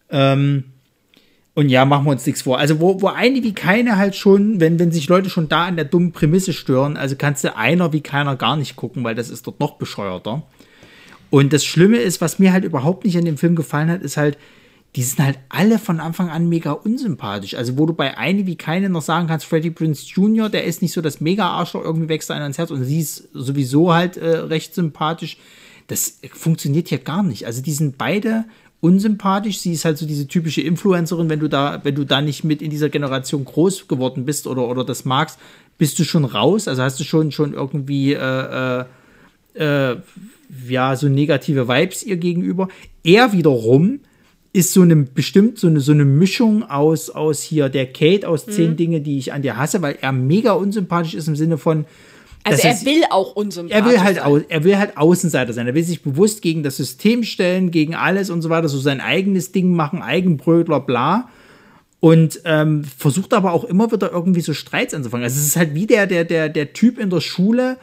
Ähm, 0.09 0.63
Und 1.57 1.69
ja, 1.69 1.85
machen 1.85 2.05
wir 2.05 2.11
uns 2.11 2.23
nichts 2.23 2.43
vor. 2.43 2.59
Also, 2.59 2.79
wo, 2.79 3.01
wo 3.01 3.07
eine 3.07 3.41
wie 3.41 3.55
keine 3.55 3.97
halt 3.97 4.15
schon, 4.15 4.59
wenn, 4.59 4.77
wenn 4.77 4.91
sich 4.91 5.09
Leute 5.09 5.31
schon 5.31 5.49
da 5.49 5.65
an 5.65 5.75
der 5.75 5.85
dummen 5.85 6.11
Prämisse 6.11 6.53
stören, 6.53 6.97
also 6.97 7.15
kannst 7.15 7.43
du 7.43 7.55
einer 7.55 7.91
wie 7.93 8.01
keiner 8.01 8.35
gar 8.35 8.55
nicht 8.55 8.75
gucken, 8.75 9.03
weil 9.03 9.15
das 9.15 9.31
ist 9.31 9.47
dort 9.47 9.59
noch 9.59 9.79
bescheuerter. 9.79 10.43
Und 11.31 11.53
das 11.53 11.65
Schlimme 11.65 11.97
ist, 11.97 12.21
was 12.21 12.38
mir 12.38 12.53
halt 12.53 12.63
überhaupt 12.63 13.05
nicht 13.05 13.17
an 13.17 13.25
dem 13.25 13.39
Film 13.39 13.55
gefallen 13.55 13.89
hat, 13.89 14.03
ist 14.03 14.17
halt, 14.17 14.38
die 14.95 15.01
sind 15.01 15.17
halt 15.25 15.39
alle 15.49 15.79
von 15.79 15.99
Anfang 15.99 16.29
an 16.29 16.47
mega 16.47 16.73
unsympathisch. 16.73 17.55
Also, 17.55 17.75
wo 17.75 17.88
du 17.88 17.93
bei 17.93 18.15
eine 18.19 18.45
wie 18.45 18.55
keine 18.55 18.89
noch 18.89 19.01
sagen 19.01 19.25
kannst, 19.25 19.47
Freddie 19.47 19.71
Prince 19.71 20.05
Jr., 20.05 20.49
der 20.49 20.65
ist 20.65 20.84
nicht 20.84 20.93
so 20.93 21.01
das 21.01 21.21
Mega-Arschloch, 21.21 21.84
irgendwie 21.84 22.09
wächst 22.09 22.29
einer 22.29 22.43
ans 22.43 22.59
Herz 22.59 22.69
und 22.69 22.84
sie 22.84 22.99
ist 22.99 23.29
sowieso 23.34 23.91
halt 23.91 24.15
äh, 24.17 24.27
recht 24.27 24.75
sympathisch. 24.75 25.38
Das 25.88 26.19
funktioniert 26.34 26.89
hier 26.89 26.99
gar 26.99 27.23
nicht. 27.23 27.47
Also, 27.47 27.63
die 27.63 27.73
sind 27.73 27.97
beide 27.97 28.45
unsympathisch. 28.79 29.59
Sie 29.59 29.73
ist 29.73 29.85
halt 29.85 29.97
so 29.97 30.05
diese 30.05 30.27
typische 30.27 30.61
Influencerin, 30.61 31.29
wenn 31.29 31.39
du 31.39 31.47
da, 31.47 31.79
wenn 31.83 31.95
du 31.95 32.03
da 32.03 32.21
nicht 32.21 32.43
mit 32.43 32.61
in 32.61 32.69
dieser 32.69 32.89
Generation 32.89 33.45
groß 33.45 33.87
geworden 33.87 34.25
bist 34.25 34.47
oder, 34.47 34.67
oder 34.67 34.83
das 34.83 35.05
magst, 35.05 35.39
bist 35.77 35.97
du 35.99 36.03
schon 36.03 36.25
raus. 36.25 36.67
Also 36.67 36.83
hast 36.83 36.99
du 36.99 37.03
schon, 37.03 37.31
schon 37.31 37.53
irgendwie 37.53 38.13
äh, 38.13 38.81
äh, 38.81 38.85
äh, 39.55 39.97
ja, 40.67 40.95
so 40.95 41.09
negative 41.09 41.67
Vibes 41.67 42.03
ihr 42.03 42.17
gegenüber. 42.17 42.67
Er 43.03 43.33
wiederum 43.33 43.99
ist 44.53 44.73
so 44.73 44.81
eine 44.81 44.95
bestimmt 44.95 45.59
so 45.59 45.67
eine, 45.67 45.81
so 45.81 45.91
eine 45.91 46.05
Mischung 46.05 46.63
aus, 46.63 47.09
aus 47.09 47.41
hier 47.43 47.69
der 47.69 47.85
Kate 47.85 48.27
aus 48.27 48.45
zehn 48.45 48.71
mhm. 48.71 48.77
Dinge, 48.77 49.01
die 49.01 49.17
ich 49.17 49.33
an 49.33 49.41
dir 49.41 49.57
hasse, 49.57 49.81
weil 49.81 49.97
er 50.01 50.11
mega 50.11 50.53
unsympathisch 50.53 51.13
ist 51.13 51.27
im 51.27 51.35
Sinne 51.35 51.57
von, 51.57 51.85
also 52.51 52.67
er 52.67 52.85
will 52.85 53.03
auch 53.09 53.35
unsympathisch 53.35 53.85
er 53.85 53.89
will 53.89 54.01
halt 54.01 54.17
sein. 54.17 54.45
er 54.49 54.63
will 54.63 54.77
halt 54.77 54.97
Außenseiter 54.97 55.53
sein. 55.53 55.67
Er 55.67 55.75
will 55.75 55.83
sich 55.83 56.01
bewusst 56.03 56.41
gegen 56.41 56.63
das 56.63 56.77
System 56.77 57.23
stellen, 57.23 57.71
gegen 57.71 57.95
alles 57.95 58.29
und 58.29 58.41
so 58.41 58.49
weiter, 58.49 58.69
so 58.69 58.79
sein 58.79 59.01
eigenes 59.01 59.51
Ding 59.51 59.73
machen, 59.73 60.01
Eigenbrötler, 60.01 60.79
bla. 60.79 61.29
Und 61.99 62.41
ähm, 62.45 62.83
versucht 62.83 63.33
aber 63.33 63.53
auch 63.53 63.63
immer 63.63 63.91
wieder 63.91 64.11
irgendwie 64.11 64.41
so 64.41 64.53
Streits 64.53 64.93
anzufangen. 64.93 65.23
Also 65.23 65.39
es 65.39 65.47
ist 65.47 65.55
halt 65.55 65.73
wie 65.73 65.87
der, 65.87 66.05
der, 66.05 66.25
der, 66.25 66.49
der 66.49 66.73
Typ 66.73 66.99
in 66.99 67.09
der 67.09 67.21
Schule, 67.21 67.77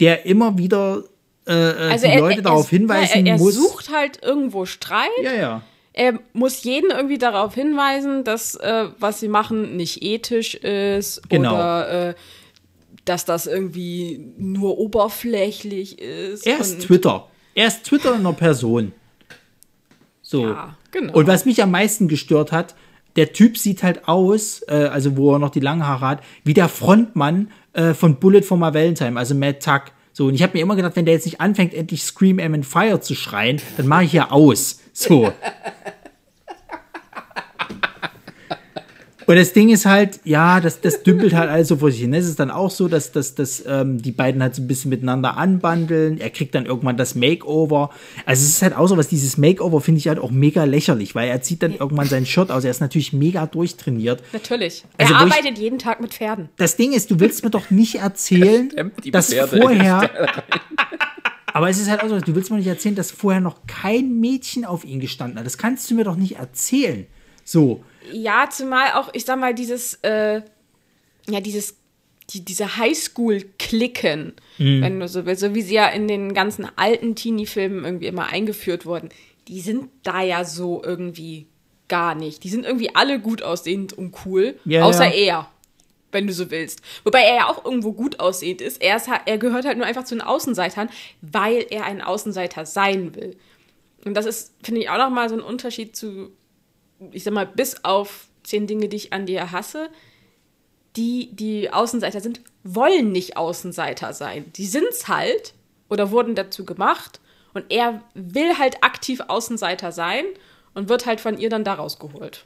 der 0.00 0.24
immer 0.24 0.56
wieder 0.56 1.04
äh, 1.46 1.52
äh 1.52 1.90
also 1.90 2.06
die 2.06 2.12
er, 2.12 2.20
Leute 2.20 2.38
er, 2.38 2.42
darauf 2.42 2.70
hinweisen 2.70 3.26
er, 3.26 3.34
er 3.34 3.38
muss. 3.38 3.56
Er 3.56 3.60
sucht 3.60 3.92
halt 3.92 4.22
irgendwo 4.22 4.64
Streit. 4.64 5.08
Ja, 5.22 5.34
ja. 5.34 5.62
Er 5.92 6.18
muss 6.32 6.62
jeden 6.62 6.90
irgendwie 6.90 7.18
darauf 7.18 7.54
hinweisen, 7.54 8.24
dass 8.24 8.54
äh, 8.54 8.86
was 8.98 9.20
sie 9.20 9.28
machen 9.28 9.76
nicht 9.76 10.02
ethisch 10.02 10.54
ist 10.54 11.28
genau. 11.28 11.54
oder 11.54 12.08
äh, 12.10 12.14
dass 13.10 13.24
das 13.24 13.48
irgendwie 13.48 14.32
nur 14.38 14.78
oberflächlich 14.78 15.98
ist. 15.98 16.46
Er 16.46 16.60
ist 16.60 16.80
Twitter. 16.82 17.26
Er 17.54 17.66
ist 17.66 17.82
Twitter 17.82 18.14
in 18.14 18.20
einer 18.20 18.32
Person. 18.32 18.92
So. 20.22 20.46
Ja, 20.46 20.76
genau. 20.92 21.14
Und 21.14 21.26
was 21.26 21.44
mich 21.44 21.60
am 21.60 21.72
meisten 21.72 22.06
gestört 22.06 22.52
hat, 22.52 22.76
der 23.16 23.32
Typ 23.32 23.58
sieht 23.58 23.82
halt 23.82 24.06
aus, 24.06 24.62
äh, 24.68 24.74
also 24.74 25.16
wo 25.16 25.32
er 25.32 25.40
noch 25.40 25.50
die 25.50 25.58
langen 25.58 25.84
Haare 25.84 26.06
hat, 26.06 26.22
wie 26.44 26.54
der 26.54 26.68
Frontmann 26.68 27.50
äh, 27.72 27.94
von 27.94 28.20
Bullet 28.20 28.42
for 28.42 28.56
my 28.56 28.72
Valentine, 28.72 29.18
also 29.18 29.34
Matt 29.34 29.60
Tuck. 29.60 29.86
So, 30.12 30.26
und 30.26 30.34
ich 30.34 30.44
habe 30.44 30.52
mir 30.56 30.62
immer 30.62 30.76
gedacht, 30.76 30.94
wenn 30.94 31.04
der 31.04 31.14
jetzt 31.14 31.26
nicht 31.26 31.40
anfängt, 31.40 31.74
endlich 31.74 32.04
Scream 32.04 32.38
Am 32.38 32.54
and 32.54 32.64
Fire 32.64 33.00
zu 33.00 33.16
schreien, 33.16 33.60
dann 33.76 33.88
mache 33.88 34.04
ich 34.04 34.12
ja 34.12 34.30
aus. 34.30 34.78
So. 34.92 35.32
Und 39.30 39.36
das 39.36 39.52
Ding 39.52 39.68
ist 39.68 39.86
halt, 39.86 40.18
ja, 40.24 40.58
das, 40.58 40.80
das 40.80 41.04
dümpelt 41.04 41.34
halt 41.34 41.48
alles 41.48 41.68
so 41.68 41.76
vor 41.76 41.92
sich 41.92 42.00
hin. 42.00 42.12
Es 42.14 42.26
ist 42.26 42.40
dann 42.40 42.50
auch 42.50 42.72
so, 42.72 42.88
dass, 42.88 43.12
dass, 43.12 43.36
dass 43.36 43.62
ähm, 43.64 44.02
die 44.02 44.10
beiden 44.10 44.42
halt 44.42 44.56
so 44.56 44.62
ein 44.62 44.66
bisschen 44.66 44.88
miteinander 44.88 45.36
anbandeln. 45.36 46.18
Er 46.18 46.30
kriegt 46.30 46.52
dann 46.52 46.66
irgendwann 46.66 46.96
das 46.96 47.14
Makeover. 47.14 47.90
Also 48.26 48.42
es 48.42 48.48
ist 48.48 48.62
halt 48.62 48.74
auch 48.74 48.88
so 48.88 48.96
was, 48.96 49.06
dieses 49.06 49.38
Makeover 49.38 49.80
finde 49.80 50.00
ich 50.00 50.08
halt 50.08 50.18
auch 50.18 50.32
mega 50.32 50.64
lächerlich, 50.64 51.14
weil 51.14 51.28
er 51.28 51.42
zieht 51.42 51.62
dann 51.62 51.76
irgendwann 51.76 52.08
sein 52.08 52.26
Shirt 52.26 52.50
aus. 52.50 52.64
Er 52.64 52.72
ist 52.72 52.80
natürlich 52.80 53.12
mega 53.12 53.46
durchtrainiert. 53.46 54.20
Natürlich. 54.32 54.84
Also, 54.98 55.14
er 55.14 55.20
arbeitet 55.20 55.52
ich, 55.52 55.58
jeden 55.60 55.78
Tag 55.78 56.00
mit 56.00 56.12
Pferden. 56.12 56.48
Das 56.56 56.74
Ding 56.74 56.92
ist, 56.92 57.12
du 57.12 57.20
willst 57.20 57.44
mir 57.44 57.50
doch 57.50 57.70
nicht 57.70 58.00
erzählen, 58.00 58.72
dass 59.12 59.32
vorher... 59.32 60.10
Aber 61.52 61.68
es 61.68 61.78
ist 61.78 61.88
halt 61.88 62.02
auch 62.02 62.08
so, 62.08 62.18
du 62.18 62.34
willst 62.34 62.50
mir 62.50 62.56
nicht 62.56 62.66
erzählen, 62.66 62.96
dass 62.96 63.12
vorher 63.12 63.40
noch 63.40 63.58
kein 63.68 64.18
Mädchen 64.18 64.64
auf 64.64 64.84
ihn 64.84 64.98
gestanden 64.98 65.38
hat. 65.38 65.46
Das 65.46 65.56
kannst 65.56 65.88
du 65.88 65.94
mir 65.94 66.02
doch 66.02 66.16
nicht 66.16 66.36
erzählen. 66.38 67.06
So. 67.44 67.84
Ja, 68.12 68.48
zumal 68.50 68.92
auch, 68.94 69.10
ich 69.12 69.24
sag 69.24 69.38
mal, 69.38 69.54
dieses, 69.54 69.94
äh, 70.02 70.42
ja, 71.28 71.40
dieses, 71.40 71.76
die, 72.30 72.44
diese 72.44 72.76
Highschool-Klicken, 72.76 74.34
mhm. 74.58 74.82
wenn 74.82 75.00
du 75.00 75.08
so 75.08 75.26
willst, 75.26 75.40
so 75.42 75.54
wie 75.54 75.62
sie 75.62 75.74
ja 75.74 75.88
in 75.88 76.08
den 76.08 76.34
ganzen 76.34 76.66
alten 76.76 77.14
Teenie-Filmen 77.14 77.84
irgendwie 77.84 78.06
immer 78.06 78.26
eingeführt 78.26 78.86
wurden, 78.86 79.10
die 79.48 79.60
sind 79.60 79.88
da 80.02 80.22
ja 80.22 80.44
so 80.44 80.82
irgendwie 80.84 81.46
gar 81.88 82.14
nicht. 82.14 82.44
Die 82.44 82.48
sind 82.48 82.64
irgendwie 82.64 82.94
alle 82.94 83.18
gut 83.20 83.42
aussehend 83.42 83.92
und 83.92 84.14
cool, 84.24 84.58
ja, 84.64 84.84
außer 84.84 85.06
ja. 85.06 85.12
er, 85.12 85.48
wenn 86.12 86.26
du 86.26 86.32
so 86.32 86.50
willst. 86.50 86.82
Wobei 87.04 87.22
er 87.22 87.34
ja 87.34 87.48
auch 87.48 87.64
irgendwo 87.64 87.92
gut 87.92 88.20
aussehend 88.20 88.60
ist. 88.60 88.80
Er, 88.80 88.96
ist 88.96 89.08
er 89.08 89.38
gehört 89.38 89.64
halt 89.64 89.76
nur 89.76 89.86
einfach 89.86 90.04
zu 90.04 90.14
den 90.14 90.22
Außenseitern, 90.22 90.88
weil 91.20 91.66
er 91.70 91.84
ein 91.84 92.00
Außenseiter 92.00 92.64
sein 92.64 93.14
will. 93.16 93.36
Und 94.04 94.14
das 94.14 94.24
ist, 94.24 94.54
finde 94.62 94.80
ich, 94.80 94.88
auch 94.88 94.98
nochmal 94.98 95.28
so 95.28 95.34
ein 95.34 95.42
Unterschied 95.42 95.94
zu 95.96 96.30
ich 97.12 97.24
sag 97.24 97.34
mal, 97.34 97.46
bis 97.46 97.84
auf 97.84 98.26
zehn 98.42 98.66
Dinge, 98.66 98.88
die 98.88 98.96
ich 98.96 99.12
an 99.12 99.26
dir 99.26 99.52
hasse, 99.52 99.90
die, 100.96 101.30
die 101.32 101.72
Außenseiter 101.72 102.20
sind, 102.20 102.40
wollen 102.64 103.12
nicht 103.12 103.36
Außenseiter 103.36 104.12
sein. 104.12 104.50
Die 104.56 104.66
sind's 104.66 105.08
halt 105.08 105.54
oder 105.88 106.10
wurden 106.10 106.34
dazu 106.34 106.64
gemacht 106.64 107.20
und 107.54 107.64
er 107.70 108.02
will 108.14 108.58
halt 108.58 108.82
aktiv 108.82 109.20
Außenseiter 109.28 109.92
sein 109.92 110.24
und 110.74 110.88
wird 110.88 111.06
halt 111.06 111.20
von 111.20 111.38
ihr 111.38 111.50
dann 111.50 111.64
da 111.64 111.74
rausgeholt. 111.74 112.44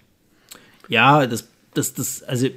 Ja, 0.89 1.26
das, 1.26 1.48
das, 1.74 1.94
das, 1.94 2.22
also 2.22 2.48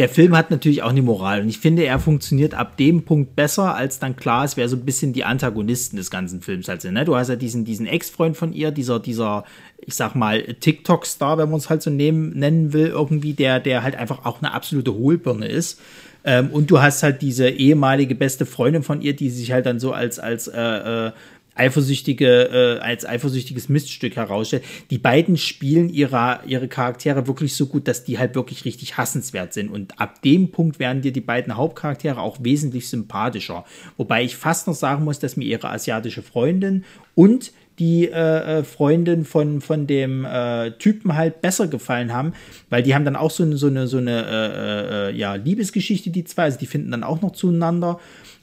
der 0.00 0.08
Film 0.08 0.34
hat 0.34 0.50
natürlich 0.50 0.82
auch 0.82 0.88
eine 0.88 1.02
Moral 1.02 1.42
und 1.42 1.50
ich 1.50 1.58
finde, 1.58 1.84
er 1.84 1.98
funktioniert 1.98 2.54
ab 2.54 2.78
dem 2.78 3.04
Punkt 3.04 3.36
besser, 3.36 3.74
als 3.74 3.98
dann 3.98 4.16
klar 4.16 4.46
ist, 4.46 4.56
wer 4.56 4.66
so 4.66 4.76
ein 4.76 4.86
bisschen 4.86 5.12
die 5.12 5.24
Antagonisten 5.24 5.98
des 5.98 6.10
ganzen 6.10 6.40
Films 6.40 6.68
halt 6.68 6.80
sind. 6.80 6.94
Ne? 6.94 7.04
Du 7.04 7.16
hast 7.16 7.28
ja 7.28 7.36
diesen, 7.36 7.66
diesen 7.66 7.84
Ex-Freund 7.84 8.34
von 8.34 8.54
ihr, 8.54 8.70
dieser, 8.70 8.98
dieser, 8.98 9.44
ich 9.78 9.94
sag 9.94 10.14
mal, 10.14 10.42
TikTok-Star, 10.54 11.36
wenn 11.36 11.50
man 11.50 11.58
es 11.58 11.68
halt 11.68 11.82
so 11.82 11.90
nehmen, 11.90 12.30
nennen 12.30 12.72
will, 12.72 12.86
irgendwie, 12.86 13.34
der, 13.34 13.60
der 13.60 13.82
halt 13.82 13.94
einfach 13.94 14.24
auch 14.24 14.40
eine 14.40 14.54
absolute 14.54 14.94
Hohlbirne 14.94 15.46
ist. 15.46 15.78
Ähm, 16.24 16.48
und 16.48 16.70
du 16.70 16.80
hast 16.80 17.02
halt 17.02 17.20
diese 17.20 17.50
ehemalige 17.50 18.14
beste 18.14 18.46
Freundin 18.46 18.82
von 18.82 19.02
ihr, 19.02 19.14
die 19.14 19.28
sich 19.28 19.52
halt 19.52 19.66
dann 19.66 19.78
so 19.78 19.92
als, 19.92 20.18
als 20.18 20.48
äh, 20.48 21.08
äh, 21.08 21.12
eifersüchtige, 21.60 22.78
äh, 22.80 22.80
als 22.80 23.04
eifersüchtiges 23.04 23.68
Miststück 23.68 24.16
herausstellt. 24.16 24.64
Die 24.90 24.98
beiden 24.98 25.36
spielen 25.36 25.90
ihre, 25.90 26.40
ihre 26.46 26.68
Charaktere 26.68 27.26
wirklich 27.26 27.54
so 27.54 27.66
gut, 27.66 27.86
dass 27.86 28.04
die 28.04 28.18
halt 28.18 28.34
wirklich 28.34 28.64
richtig 28.64 28.96
hassenswert 28.96 29.52
sind. 29.52 29.70
Und 29.70 30.00
ab 30.00 30.22
dem 30.22 30.50
Punkt 30.50 30.78
werden 30.78 31.02
dir 31.02 31.12
die 31.12 31.20
beiden 31.20 31.56
Hauptcharaktere 31.56 32.20
auch 32.20 32.38
wesentlich 32.40 32.88
sympathischer. 32.88 33.64
Wobei 33.98 34.24
ich 34.24 34.36
fast 34.36 34.66
noch 34.66 34.74
sagen 34.74 35.04
muss, 35.04 35.18
dass 35.18 35.36
mir 35.36 35.44
ihre 35.44 35.68
asiatische 35.68 36.22
Freundin 36.22 36.84
und 37.14 37.52
die 37.80 38.08
äh, 38.08 38.58
äh, 38.58 38.62
Freundin 38.62 39.24
von, 39.24 39.62
von 39.62 39.86
dem 39.86 40.26
äh, 40.26 40.72
Typen 40.72 41.16
halt 41.16 41.40
besser 41.40 41.66
gefallen 41.66 42.12
haben, 42.12 42.34
weil 42.68 42.82
die 42.82 42.94
haben 42.94 43.06
dann 43.06 43.16
auch 43.16 43.30
so 43.30 43.42
eine, 43.42 43.56
so 43.56 43.68
eine, 43.68 43.86
so 43.86 43.96
eine 43.96 44.26
äh, 44.26 45.08
äh, 45.08 45.16
ja, 45.16 45.34
Liebesgeschichte, 45.34 46.10
die 46.10 46.24
zwei, 46.24 46.44
also 46.44 46.58
die 46.58 46.66
finden 46.66 46.90
dann 46.90 47.02
auch 47.02 47.22
noch 47.22 47.32
zueinander. 47.32 47.98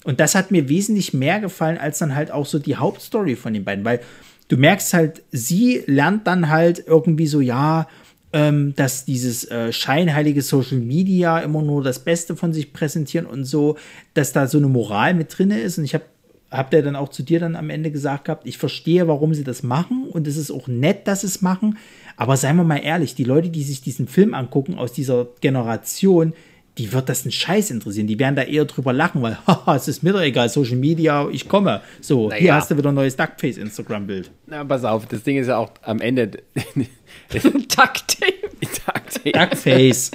Und 0.07 0.21
das 0.21 0.35
hat 0.35 0.51
mir 0.51 0.69
wesentlich 0.69 1.13
mehr 1.13 1.41
gefallen 1.41 1.77
als 1.77 1.99
dann 1.99 2.15
halt 2.15 2.31
auch 2.31 2.45
so 2.45 2.59
die 2.59 2.77
Hauptstory 2.77 3.35
von 3.35 3.53
den 3.53 3.65
beiden, 3.65 3.83
weil 3.83 3.99
du 4.47 4.55
merkst 4.55 4.93
halt, 4.93 5.21
sie 5.33 5.83
lernt 5.85 6.27
dann 6.27 6.47
halt 6.47 6.81
irgendwie 6.87 7.27
so, 7.27 7.41
ja, 7.41 7.89
ähm, 8.31 8.73
dass 8.77 9.03
dieses 9.03 9.51
äh, 9.51 9.73
scheinheilige 9.73 10.41
Social 10.41 10.77
Media 10.77 11.39
immer 11.39 11.61
nur 11.61 11.83
das 11.83 11.99
Beste 11.99 12.37
von 12.37 12.53
sich 12.53 12.71
präsentieren 12.71 13.25
und 13.25 13.43
so, 13.43 13.75
dass 14.13 14.31
da 14.31 14.47
so 14.47 14.59
eine 14.59 14.69
Moral 14.69 15.13
mit 15.13 15.37
drin 15.37 15.51
ist. 15.51 15.77
Und 15.77 15.83
ich 15.83 15.93
habe 15.93 16.05
hab 16.51 16.71
der 16.71 16.83
dann 16.83 16.95
auch 16.95 17.09
zu 17.09 17.21
dir 17.21 17.41
dann 17.41 17.57
am 17.57 17.69
Ende 17.69 17.91
gesagt 17.91 18.23
gehabt, 18.23 18.47
ich 18.47 18.57
verstehe, 18.57 19.09
warum 19.09 19.33
sie 19.33 19.43
das 19.43 19.61
machen 19.61 20.07
und 20.09 20.25
es 20.25 20.37
ist 20.37 20.51
auch 20.51 20.69
nett, 20.69 21.05
dass 21.09 21.19
sie 21.19 21.27
es 21.27 21.41
machen. 21.41 21.77
Aber 22.15 22.37
seien 22.37 22.55
wir 22.55 22.63
mal 22.63 22.77
ehrlich, 22.77 23.13
die 23.13 23.25
Leute, 23.25 23.49
die 23.49 23.63
sich 23.63 23.81
diesen 23.81 24.07
Film 24.07 24.33
angucken 24.33 24.75
aus 24.75 24.93
dieser 24.93 25.27
Generation, 25.41 26.31
die 26.77 26.93
wird 26.93 27.09
das 27.09 27.23
einen 27.23 27.31
Scheiß 27.31 27.71
interessieren. 27.71 28.07
Die 28.07 28.19
werden 28.19 28.35
da 28.35 28.43
eher 28.43 28.65
drüber 28.65 28.93
lachen, 28.93 29.21
weil, 29.21 29.37
haha, 29.47 29.75
es 29.75 29.87
ist 29.87 30.03
mir 30.03 30.13
doch 30.13 30.21
egal, 30.21 30.49
Social 30.49 30.77
Media, 30.77 31.27
ich 31.29 31.47
komme. 31.47 31.81
So, 32.01 32.29
naja. 32.29 32.41
hier 32.41 32.55
hast 32.55 32.71
du 32.71 32.77
wieder 32.77 32.89
ein 32.89 32.95
neues 32.95 33.15
Duckface 33.15 33.57
Instagram-Bild. 33.57 34.31
Na, 34.45 34.63
pass 34.63 34.83
auf, 34.83 35.05
das 35.07 35.23
Ding 35.23 35.37
ist 35.37 35.47
ja 35.47 35.57
auch 35.57 35.71
am 35.81 35.99
Ende. 35.99 36.31
Ducktape. 37.33 39.31
Duckface. 39.31 40.11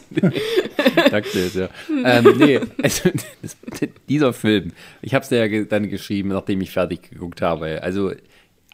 Duckface, 1.10 1.54
ja. 1.54 1.68
ähm, 2.04 2.34
nee, 2.38 2.60
also, 2.82 3.10
das, 3.42 3.56
dieser 4.08 4.32
Film, 4.32 4.72
ich 5.00 5.14
habe 5.14 5.24
es 5.24 5.30
ja 5.30 5.64
dann 5.64 5.88
geschrieben, 5.88 6.30
nachdem 6.30 6.60
ich 6.60 6.70
fertig 6.70 7.10
geguckt 7.10 7.42
habe. 7.42 7.82
Also, 7.82 8.12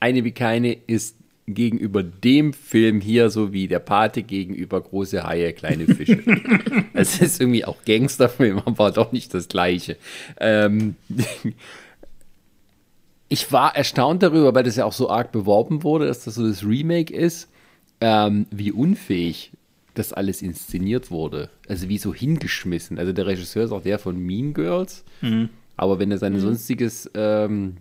eine 0.01 0.25
wie 0.25 0.33
keine 0.33 0.73
ist 0.73 1.17
gegenüber 1.55 2.03
dem 2.03 2.53
Film 2.53 3.01
hier 3.01 3.31
so 3.31 3.53
wie 3.53 3.69
der 3.69 3.79
Pate 3.79 4.23
gegenüber 4.23 4.81
große 4.81 5.25
Haie, 5.25 5.53
kleine 5.53 5.87
Fische. 5.87 6.23
Es 6.95 7.21
ist 7.21 7.41
irgendwie 7.41 7.65
auch 7.65 7.85
Gangsterfilm, 7.85 8.59
aber 8.65 8.91
doch 8.91 9.13
nicht 9.13 9.33
das 9.35 9.49
gleiche. 9.49 9.97
Ähm, 10.41 10.97
ich 13.29 13.53
war 13.53 13.77
erstaunt 13.77 14.23
darüber, 14.23 14.55
weil 14.55 14.65
das 14.65 14.77
ja 14.77 14.85
auch 14.85 14.93
so 14.93 15.11
arg 15.11 15.33
beworben 15.33 15.83
wurde, 15.83 16.07
dass 16.07 16.25
das 16.25 16.35
so 16.35 16.47
das 16.47 16.65
Remake 16.65 17.15
ist, 17.15 17.49
ähm, 18.01 18.47
wie 18.51 18.73
unfähig 18.73 19.53
das 19.95 20.13
alles 20.13 20.43
inszeniert 20.43 21.11
wurde. 21.11 21.51
Also 21.69 21.89
wie 21.89 21.99
so 21.99 22.15
hingeschmissen. 22.15 22.99
Also 22.99 23.13
der 23.13 23.27
Regisseur 23.27 23.65
ist 23.65 23.73
auch 23.73 23.83
der 23.83 23.99
von 23.99 24.19
Mean 24.19 24.55
Girls. 24.55 25.05
Mhm. 25.21 25.51
Aber 25.77 25.99
wenn 25.99 26.11
du 26.11 26.19
seine 26.19 26.41
sonstiges, 26.41 27.11
ähm, 27.15 27.77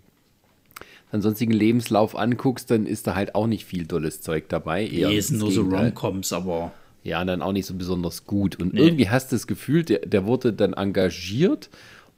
seinen 1.11 1.21
sonstigen 1.21 1.53
Lebenslauf 1.53 2.17
anguckst, 2.17 2.69
dann 2.71 2.85
ist 2.85 3.07
da 3.07 3.15
halt 3.15 3.35
auch 3.35 3.47
nicht 3.47 3.65
viel 3.65 3.85
dolles 3.85 4.21
Zeug 4.21 4.49
dabei. 4.49 4.85
Eher 4.87 5.09
Die 5.09 5.21
sind 5.21 5.35
das 5.35 5.41
nur 5.43 5.51
so 5.51 5.63
Gegenteil. 5.63 5.85
Romcoms, 5.89 6.33
aber 6.33 6.71
Ja, 7.03 7.23
dann 7.23 7.41
auch 7.41 7.53
nicht 7.53 7.65
so 7.65 7.73
besonders 7.75 8.25
gut. 8.25 8.59
Und 8.59 8.73
Nee. 8.73 8.81
irgendwie 8.81 9.09
hast 9.09 9.31
du 9.31 9.35
das 9.35 9.47
Gefühl, 9.47 9.83
der, 9.83 9.99
der 9.99 10.25
wurde 10.25 10.51
dann 10.51 10.73
engagiert 10.73 11.69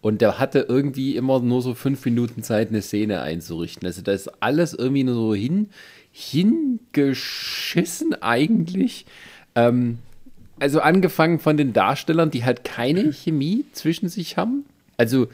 und 0.02 0.22
der 0.22 0.40
hatte 0.40 0.66
irgendwie 0.68 1.16
immer 1.16 1.40
nur 1.42 1.62
so 1.62 1.76
fünf 1.76 2.04
Minuten 2.06 2.42
Zeit, 2.42 2.70
eine 2.70 2.82
Szene 2.82 3.22
einzurichten. 3.22 3.86
Also 3.86 4.02
da 4.02 4.14
ist 4.14 4.30
alles 4.42 4.74
irgendwie 4.74 5.04
nur 5.04 5.14
so 5.16 5.36
hin, 5.36 5.70
hingeschissen 6.12 8.16
eigentlich. 8.22 9.06
Ähm, 9.56 10.00
also 10.60 10.82
angefangen 10.82 11.40
von 11.40 11.58
den 11.58 11.74
Darstellern, 11.74 12.32
die 12.32 12.44
halt 12.44 12.64
keine 12.64 13.12
Chemie 13.14 13.66
zwischen 13.72 14.10
sich 14.10 14.38
haben. 14.38 14.66
Also 14.98 15.28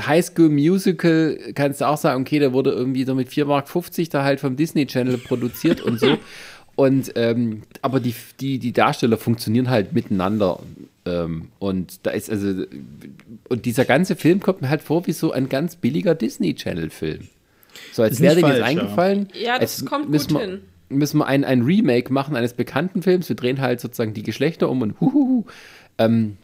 High 0.00 0.24
School 0.24 0.48
Musical 0.48 1.38
kannst 1.54 1.80
du 1.80 1.86
auch 1.86 1.96
sagen, 1.96 2.22
okay, 2.22 2.38
der 2.38 2.52
wurde 2.52 2.70
irgendwie 2.70 3.04
so 3.04 3.14
mit 3.14 3.28
4,50 3.28 3.46
Mark 3.46 4.10
da 4.10 4.24
halt 4.24 4.40
vom 4.40 4.56
Disney 4.56 4.86
Channel 4.86 5.18
produziert 5.18 5.80
und 5.80 6.00
so. 6.00 6.18
Und 6.74 7.12
ähm, 7.16 7.62
aber 7.82 8.00
die, 8.00 8.14
die, 8.40 8.58
die 8.58 8.72
Darsteller 8.72 9.18
funktionieren 9.18 9.68
halt 9.68 9.92
miteinander. 9.92 10.58
Ähm, 11.04 11.48
und 11.58 12.06
da 12.06 12.12
ist 12.12 12.30
also, 12.30 12.64
und 13.48 13.66
dieser 13.66 13.84
ganze 13.84 14.16
Film 14.16 14.40
kommt 14.40 14.62
mir 14.62 14.70
halt 14.70 14.80
vor 14.80 15.06
wie 15.06 15.12
so 15.12 15.32
ein 15.32 15.48
ganz 15.48 15.76
billiger 15.76 16.14
Disney 16.14 16.54
Channel-Film. 16.54 17.28
So 17.92 18.02
als 18.02 18.20
wäre 18.20 18.36
dir 18.36 18.48
jetzt 18.48 18.58
ja. 18.58 18.64
eingefallen. 18.64 19.28
Ja, 19.34 19.58
das 19.58 19.84
kommt 19.84 20.08
müssen 20.08 20.28
gut 20.28 20.38
wir, 20.38 20.46
hin. 20.46 20.60
Müssen 20.88 21.18
wir 21.18 21.26
ein, 21.26 21.44
ein 21.44 21.62
Remake 21.62 22.12
machen 22.12 22.36
eines 22.36 22.54
bekannten 22.54 23.02
Films. 23.02 23.28
Wir 23.28 23.36
drehen 23.36 23.60
halt 23.60 23.80
sozusagen 23.80 24.14
die 24.14 24.22
Geschlechter 24.22 24.68
um 24.68 24.82
und 24.82 25.00
huhuhu. 25.00 25.44
Ähm, 25.98 26.38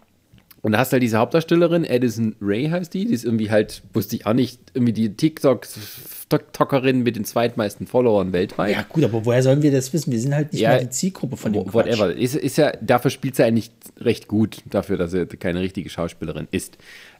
und 0.62 0.72
da 0.72 0.78
hast 0.78 0.90
du 0.90 0.94
halt 0.94 1.02
diese 1.02 1.18
Hauptdarstellerin, 1.18 1.86
Addison 1.89 2.35
Ray 2.40 2.68
heißt 2.68 2.93
die, 2.93 3.06
die 3.06 3.14
ist 3.14 3.24
irgendwie 3.24 3.51
halt, 3.51 3.82
wusste 3.93 4.16
ich 4.16 4.26
auch 4.26 4.32
nicht, 4.32 4.60
irgendwie 4.74 4.93
die 4.93 5.16
TikTok-Talkerin 5.16 7.02
mit 7.02 7.16
den 7.16 7.24
zweitmeisten 7.24 7.86
Followern 7.86 8.32
weltweit. 8.32 8.74
ja 8.74 8.85
gut, 8.89 9.05
aber 9.05 9.24
woher 9.24 9.43
sollen 9.43 9.62
wir 9.62 9.70
das 9.70 9.93
wissen? 9.93 10.10
Wir 10.10 10.18
sind 10.20 10.35
halt 10.35 10.52
nicht 10.52 10.62
Ja, 10.62 10.70
mal 10.70 10.80
die 10.80 10.90
Zielgruppe 10.90 11.36
von 11.36 11.52
dem 11.52 11.72
Whatever. 11.72 12.12
Ist, 12.14 12.35
ist 12.35 12.59
ja, 12.59 12.72
dafür 12.80 13.10
spielt 13.10 13.36
sie 13.36 13.44
eigentlich 13.44 13.70
recht 13.98 14.26
gut, 14.28 14.62
dafür, 14.68 14.97
dass 14.97 15.12
sie 15.12 15.26
keine 15.26 15.60
richtige 15.60 15.90
Schauspielerin 15.90 16.48
ist. 16.51 16.76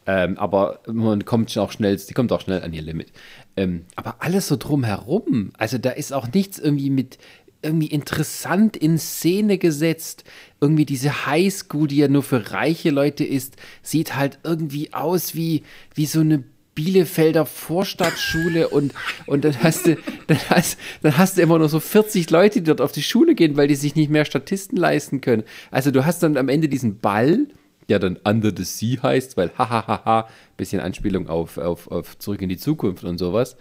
Ähm, 0.07 0.39
aber 0.39 0.81
man 0.87 1.25
kommt 1.25 1.51
schon 1.51 1.63
auch 1.63 1.71
schnell, 1.73 1.97
die 1.97 2.15
kommt 2.15 2.33
auch 2.33 2.41
schnell 2.41 2.63
an 2.63 2.73
ihr 2.73 2.83
Limit. 2.83 3.09
Ähm, 3.57 3.85
aber 3.95 4.17
alles 4.21 4.49
so 4.49 4.57
drumherum, 4.57 5.51
also 5.59 5.79
da 5.79 5.91
ist 5.91 6.13
auch 6.13 6.33
nichts 6.33 6.59
irgendwie 6.59 6.91
mit 6.91 7.19
irgendwie 7.63 7.89
interessant 7.89 8.77
in 8.77 8.99
Szene 8.99 9.59
gesetzt. 9.59 10.25
Irgendwie 10.61 10.87
diese 10.87 11.27
Highschool, 11.27 11.89
die 11.89 11.97
ja 11.97 12.09
nur 12.09 12.23
für 12.23 12.53
reiche 12.53 12.91
Leute 12.91 13.25
ist, 13.25 13.57
sieht 13.83 14.17
halt 14.17 14.39
irgendwie 14.45 14.93
aus 14.93 15.35
wie, 15.35 15.63
wie 15.95 16.07
so 16.07 16.21
eine 16.21 16.45
Bielefelder 16.75 17.45
Vorstadtschule 17.45 18.69
und, 18.69 18.95
und 19.27 19.45
dann 19.45 19.61
hast 19.65 19.87
du, 19.87 19.97
dann 20.29 20.39
hast, 20.49 20.79
dann 21.03 21.19
hast 21.19 21.37
du 21.37 21.43
immer 21.43 21.59
nur 21.59 21.69
so 21.69 21.81
40 21.81 22.31
Leute, 22.31 22.61
die 22.61 22.67
dort 22.67 22.81
auf 22.81 22.93
die 22.93 23.03
Schule 23.03 23.35
gehen, 23.35 23.57
weil 23.57 23.67
die 23.67 23.75
sich 23.75 23.97
nicht 23.97 24.11
mehr 24.11 24.25
Statisten 24.25 24.77
leisten 24.77 25.21
können. 25.21 25.43
Also 25.73 25.91
du 25.91 26.07
hast 26.07 26.23
dann 26.23 26.37
am 26.37 26.49
Ende 26.49 26.69
diesen 26.69 27.01
Ball, 27.01 27.49
der 27.89 27.99
dann 27.99 28.17
Under 28.23 28.53
the 28.57 28.63
Sea 28.63 29.03
heißt, 29.03 29.37
weil 29.37 29.51
hahaha, 29.59 30.29
bisschen 30.57 30.81
Anspielung 30.81 31.29
auf, 31.29 31.59
auf, 31.59 31.91
auf 31.91 32.17
Zurück 32.19 32.43
in 32.43 32.49
die 32.49 32.59
Zukunft 32.59 33.03
und 33.03 33.19
sowas. 33.19 33.57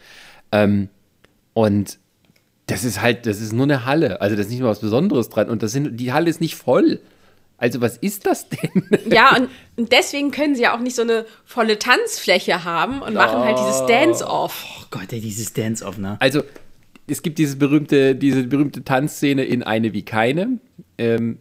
Ähm, 0.52 0.90
und 1.54 1.98
das 2.68 2.84
ist 2.84 3.02
halt, 3.02 3.26
das 3.26 3.42
ist 3.42 3.54
nur 3.54 3.64
eine 3.64 3.86
Halle. 3.86 4.22
Also 4.22 4.36
da 4.36 4.42
ist 4.42 4.50
nicht 4.50 4.62
mal 4.62 4.70
was 4.70 4.82
Besonderes 4.82 5.30
dran. 5.30 5.50
Und 5.50 5.64
das 5.64 5.72
sind, 5.72 5.98
die 5.98 6.14
Halle 6.14 6.30
ist 6.30 6.42
nicht 6.42 6.56
voll. 6.56 7.00
Also 7.58 7.82
was 7.82 7.98
ist 7.98 8.28
das 8.28 8.50
denn? 8.50 8.84
Ja, 9.12 9.36
und, 9.36 9.50
und 9.78 9.92
deswegen 9.92 10.32
können 10.32 10.56
sie 10.56 10.64
ja 10.64 10.76
auch 10.76 10.80
nicht 10.80 10.96
so 10.96 11.02
eine 11.02 11.26
volle 11.46 11.80
Tanzfläche 11.80 12.66
haben 12.66 13.02
und 13.02 13.16
machen 13.16 13.40
halt 13.40 13.58
dieses 13.58 13.86
Dance-Off. 13.88 14.66
Oh 14.80 14.84
Gott, 14.92 15.12
ey, 15.12 15.22
dieses 15.22 15.54
Dance-Off, 15.54 15.98
ne? 15.98 16.18
Also, 16.20 16.44
es 17.08 17.24
gibt 17.24 17.40
diese 17.40 17.56
berühmte, 17.56 18.16
diese 18.16 18.44
berühmte 18.44 18.84
Tanzszene 18.84 19.46
in 19.46 19.64
Eine 19.64 19.94
wie 19.94 20.04
keine. 20.04 20.60
Ähm, 20.98 21.40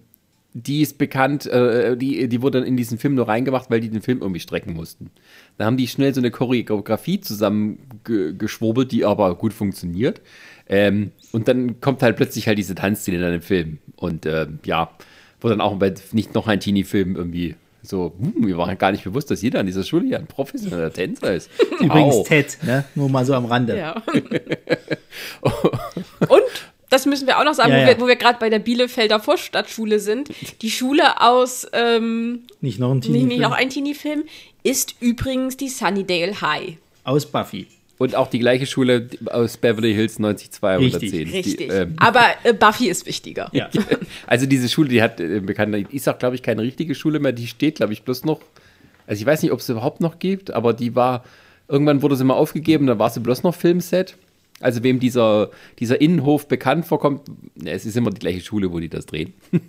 die 0.58 0.80
ist 0.80 0.96
bekannt, 0.96 1.44
äh, 1.44 1.98
die, 1.98 2.28
die 2.28 2.40
wurde 2.40 2.60
dann 2.60 2.66
in 2.66 2.78
diesen 2.78 2.96
Film 2.96 3.14
nur 3.14 3.28
reingemacht, 3.28 3.70
weil 3.70 3.80
die 3.80 3.90
den 3.90 4.00
Film 4.00 4.22
irgendwie 4.22 4.40
strecken 4.40 4.72
mussten. 4.72 5.10
Da 5.58 5.66
haben 5.66 5.76
die 5.76 5.86
schnell 5.86 6.14
so 6.14 6.20
eine 6.22 6.30
Choreografie 6.30 7.20
zusammengeschwurbelt, 7.20 8.90
die 8.90 9.04
aber 9.04 9.34
gut 9.34 9.52
funktioniert. 9.52 10.22
Ähm, 10.66 11.12
und 11.30 11.46
dann 11.46 11.80
kommt 11.82 12.02
halt 12.02 12.16
plötzlich 12.16 12.48
halt 12.48 12.56
diese 12.56 12.74
Tanzszene 12.74 13.20
dann 13.20 13.34
im 13.34 13.42
Film. 13.42 13.78
Und 13.96 14.24
äh, 14.24 14.46
ja, 14.64 14.90
wo 15.42 15.50
dann 15.50 15.60
auch 15.60 15.76
bei 15.76 15.92
nicht 16.12 16.34
noch 16.34 16.48
ein 16.48 16.60
Teenie-Film 16.60 17.16
irgendwie 17.16 17.56
so, 17.82 18.14
hm, 18.18 18.32
mir 18.38 18.56
war 18.56 18.74
gar 18.76 18.92
nicht 18.92 19.04
bewusst, 19.04 19.30
dass 19.30 19.42
jeder 19.42 19.60
an 19.60 19.66
dieser 19.66 19.84
Schule 19.84 20.06
ja 20.06 20.18
ein 20.18 20.26
professioneller 20.26 20.90
Tänzer 20.90 21.34
ist. 21.34 21.50
Übrigens 21.80 22.14
Au. 22.14 22.24
Ted, 22.24 22.56
ne? 22.62 22.84
Nur 22.94 23.10
mal 23.10 23.26
so 23.26 23.34
am 23.34 23.44
Rande. 23.44 23.76
Ja. 23.76 24.02
und 25.42 26.72
das 26.90 27.06
müssen 27.06 27.26
wir 27.26 27.38
auch 27.38 27.44
noch 27.44 27.54
sagen, 27.54 27.70
Ja, 27.72 27.78
wo 27.78 27.80
ja. 27.82 27.86
wir, 27.88 28.00
wo 28.00 28.06
wir 28.06 28.16
gerade 28.16 28.38
bei 28.38 28.48
der 28.50 28.58
Bielefelder 28.60 29.18
Vorstadtschule 29.20 29.98
sind. 30.00 30.28
Die 30.62 30.70
Schule 30.70 31.20
aus 31.20 31.66
ähm, 31.72 32.40
Nicht 32.60 32.78
noch 32.78 32.90
ein 32.92 32.98
nicht, 32.98 33.06
Teenie 33.06 33.24
nicht 33.24 33.40
noch 33.40 33.52
ein 33.52 33.70
Teenie-Film 33.70 34.24
ist 34.62 34.94
übrigens 35.00 35.56
die 35.56 35.68
Sunnydale 35.68 36.40
High. 36.40 36.74
aus 37.04 37.26
Buffy. 37.26 37.66
Und 37.98 38.14
auch 38.14 38.28
die 38.28 38.40
gleiche 38.40 38.66
Schule 38.66 39.08
aus 39.26 39.56
Beverly 39.56 39.94
Hills 39.94 40.18
90210. 40.18 40.84
Richtig, 41.00 41.10
Die, 41.30 41.36
Richtig. 41.36 41.72
ähm, 41.72 41.94
Aber 41.98 42.24
äh, 42.42 42.52
Buffy 42.52 42.88
ist 42.88 43.06
wichtiger. 43.06 43.48
Ja. 43.52 43.70
also 44.26 44.44
diese 44.46 44.68
Schule, 44.68 44.88
die 44.90 45.00
hat 45.02 45.18
äh, 45.18 45.40
bekannt, 45.40 45.74
die 45.90 45.96
ist 45.96 46.06
auch, 46.08 46.18
glaube 46.18 46.34
ich, 46.34 46.42
keine 46.42 46.60
richtige 46.62 46.94
Schule 46.94 47.20
mehr. 47.20 47.32
Die 47.32 47.46
steht, 47.46 47.76
glaube 47.76 47.92
ich, 47.94 48.02
bloß 48.02 48.24
noch. 48.24 48.40
Also 49.06 49.20
ich 49.20 49.26
weiß 49.26 49.42
nicht, 49.42 49.52
ob 49.52 49.60
es 49.60 49.66
sie 49.66 49.72
überhaupt 49.72 50.00
noch 50.02 50.18
gibt, 50.18 50.50
aber 50.50 50.74
die 50.74 50.94
war, 50.94 51.24
irgendwann 51.68 52.02
wurde 52.02 52.16
sie 52.16 52.24
mal 52.24 52.34
aufgegeben, 52.34 52.86
dann 52.86 52.98
war 52.98 53.08
sie 53.08 53.20
bloß 53.20 53.44
noch 53.44 53.54
Filmset. 53.54 54.16
Also 54.60 54.82
wem 54.82 55.00
dieser, 55.00 55.50
dieser 55.78 56.00
Innenhof 56.00 56.48
bekannt 56.48 56.86
vorkommt, 56.86 57.22
es 57.62 57.84
ist 57.84 57.96
immer 57.96 58.10
die 58.10 58.20
gleiche 58.20 58.40
Schule, 58.40 58.72
wo 58.72 58.80
die 58.80 58.88
das 58.88 59.04
drehen. 59.04 59.34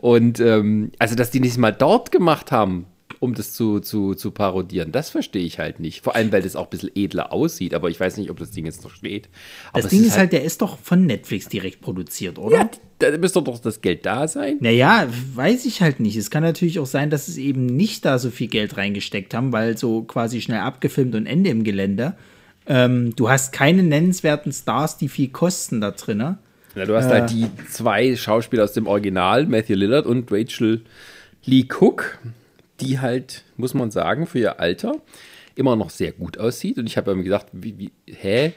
Und 0.00 0.40
ähm, 0.40 0.90
also, 0.98 1.14
dass 1.14 1.30
die 1.30 1.40
nicht 1.40 1.58
mal 1.58 1.72
dort 1.72 2.10
gemacht 2.10 2.50
haben, 2.50 2.86
um 3.20 3.34
das 3.34 3.52
zu, 3.52 3.80
zu, 3.80 4.14
zu 4.14 4.30
parodieren, 4.30 4.92
das 4.92 5.10
verstehe 5.10 5.44
ich 5.44 5.58
halt 5.58 5.80
nicht. 5.80 6.02
Vor 6.02 6.14
allem, 6.14 6.32
weil 6.32 6.42
das 6.42 6.56
auch 6.56 6.64
ein 6.64 6.70
bisschen 6.70 6.90
edler 6.94 7.32
aussieht, 7.32 7.74
aber 7.74 7.90
ich 7.90 7.98
weiß 7.98 8.16
nicht, 8.18 8.30
ob 8.30 8.38
das 8.38 8.50
Ding 8.50 8.66
jetzt 8.66 8.84
noch 8.84 8.90
steht. 8.90 9.28
Aber 9.72 9.82
Das 9.82 9.90
Ding 9.90 10.04
ist 10.04 10.18
halt, 10.18 10.32
der 10.32 10.44
ist 10.44 10.62
doch 10.62 10.78
von 10.78 11.06
Netflix 11.06 11.48
direkt 11.48 11.80
produziert, 11.80 12.38
oder? 12.38 12.56
ja, 12.56 12.70
da 12.98 13.16
müsste 13.16 13.42
doch 13.42 13.58
das 13.58 13.80
Geld 13.80 14.06
da 14.06 14.28
sein. 14.28 14.58
Naja, 14.60 15.08
weiß 15.34 15.66
ich 15.66 15.80
halt 15.80 16.00
nicht. 16.00 16.16
Es 16.16 16.30
kann 16.30 16.42
natürlich 16.42 16.78
auch 16.78 16.86
sein, 16.86 17.10
dass 17.10 17.28
es 17.28 17.36
eben 17.36 17.66
nicht 17.66 18.04
da 18.04 18.18
so 18.18 18.30
viel 18.30 18.48
Geld 18.48 18.76
reingesteckt 18.76 19.34
haben, 19.34 19.52
weil 19.52 19.76
so 19.76 20.02
quasi 20.02 20.40
schnell 20.40 20.60
abgefilmt 20.60 21.14
und 21.14 21.26
Ende 21.26 21.50
im 21.50 21.64
Gelände. 21.64 22.16
Ähm, 22.66 23.14
du 23.16 23.28
hast 23.28 23.52
keine 23.52 23.82
nennenswerten 23.82 24.52
Stars, 24.52 24.96
die 24.96 25.08
viel 25.08 25.28
kosten 25.28 25.80
da 25.80 25.90
drin. 25.90 26.18
Ne? 26.18 26.38
Ja, 26.74 26.86
du 26.86 26.96
hast 26.96 27.08
halt 27.08 27.30
die 27.30 27.46
zwei 27.70 28.16
Schauspieler 28.16 28.64
aus 28.64 28.72
dem 28.72 28.86
Original, 28.86 29.46
Matthew 29.46 29.74
Lillard 29.74 30.06
und 30.06 30.30
Rachel 30.32 30.82
Lee 31.44 31.66
Cook, 31.68 32.18
die 32.80 32.98
halt, 33.00 33.44
muss 33.56 33.74
man 33.74 33.90
sagen, 33.90 34.26
für 34.26 34.38
ihr 34.38 34.60
Alter 34.60 34.96
immer 35.54 35.76
noch 35.76 35.90
sehr 35.90 36.12
gut 36.12 36.38
aussieht. 36.38 36.78
Und 36.78 36.86
ich 36.86 36.96
habe 36.96 37.14
mir 37.14 37.22
gedacht, 37.22 37.46
wie, 37.52 37.78
wie, 37.78 37.92
hä? 38.06 38.52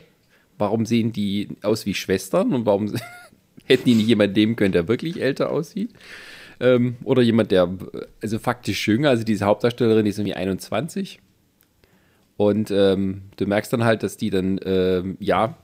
Warum 0.58 0.88
sehen 0.88 1.14
die 1.14 1.50
aus 1.62 1.86
wie 1.86 1.94
Schwestern 1.94 2.54
und 2.54 2.66
warum 2.66 2.92
hätten 3.66 3.86
die 3.86 3.94
nicht 3.94 4.08
jemanden 4.08 4.34
nehmen 4.34 4.56
können, 4.56 4.72
der 4.72 4.88
wirklich 4.88 5.22
älter 5.22 5.52
aussieht? 5.52 5.92
Ähm, 6.60 6.96
oder 7.04 7.22
jemand, 7.22 7.52
der, 7.52 7.70
also 8.22 8.40
faktisch 8.40 8.88
jünger, 8.88 9.10
also 9.10 9.24
diese 9.24 9.46
Hauptdarstellerin, 9.46 10.06
die 10.06 10.10
ist 10.10 10.18
irgendwie 10.18 10.34
21. 10.34 11.20
Und 12.38 12.72
ähm, 12.72 13.24
du 13.36 13.48
merkst 13.48 13.74
dann 13.74 13.84
halt, 13.84 14.04
dass 14.04 14.16
die 14.16 14.30
dann, 14.30 14.60
ähm, 14.64 15.18
ja, 15.20 15.58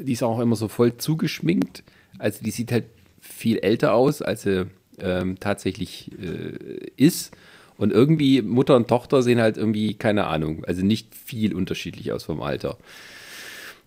die 0.00 0.12
ist 0.12 0.22
auch 0.22 0.40
immer 0.40 0.56
so 0.56 0.68
voll 0.68 0.96
zugeschminkt. 0.96 1.82
Also 2.18 2.42
die 2.42 2.50
sieht 2.50 2.72
halt 2.72 2.84
viel 3.20 3.58
älter 3.58 3.94
aus, 3.94 4.22
als 4.22 4.42
sie 4.42 4.66
ähm, 4.98 5.38
tatsächlich 5.40 6.10
äh, 6.20 6.90
ist. 6.96 7.36
Und 7.76 7.92
irgendwie 7.92 8.40
Mutter 8.40 8.76
und 8.76 8.88
Tochter 8.88 9.22
sehen 9.22 9.40
halt 9.40 9.58
irgendwie, 9.58 9.94
keine 9.94 10.26
Ahnung, 10.26 10.64
also 10.64 10.82
nicht 10.82 11.14
viel 11.14 11.54
unterschiedlich 11.54 12.12
aus 12.12 12.24
vom 12.24 12.40
Alter. 12.40 12.78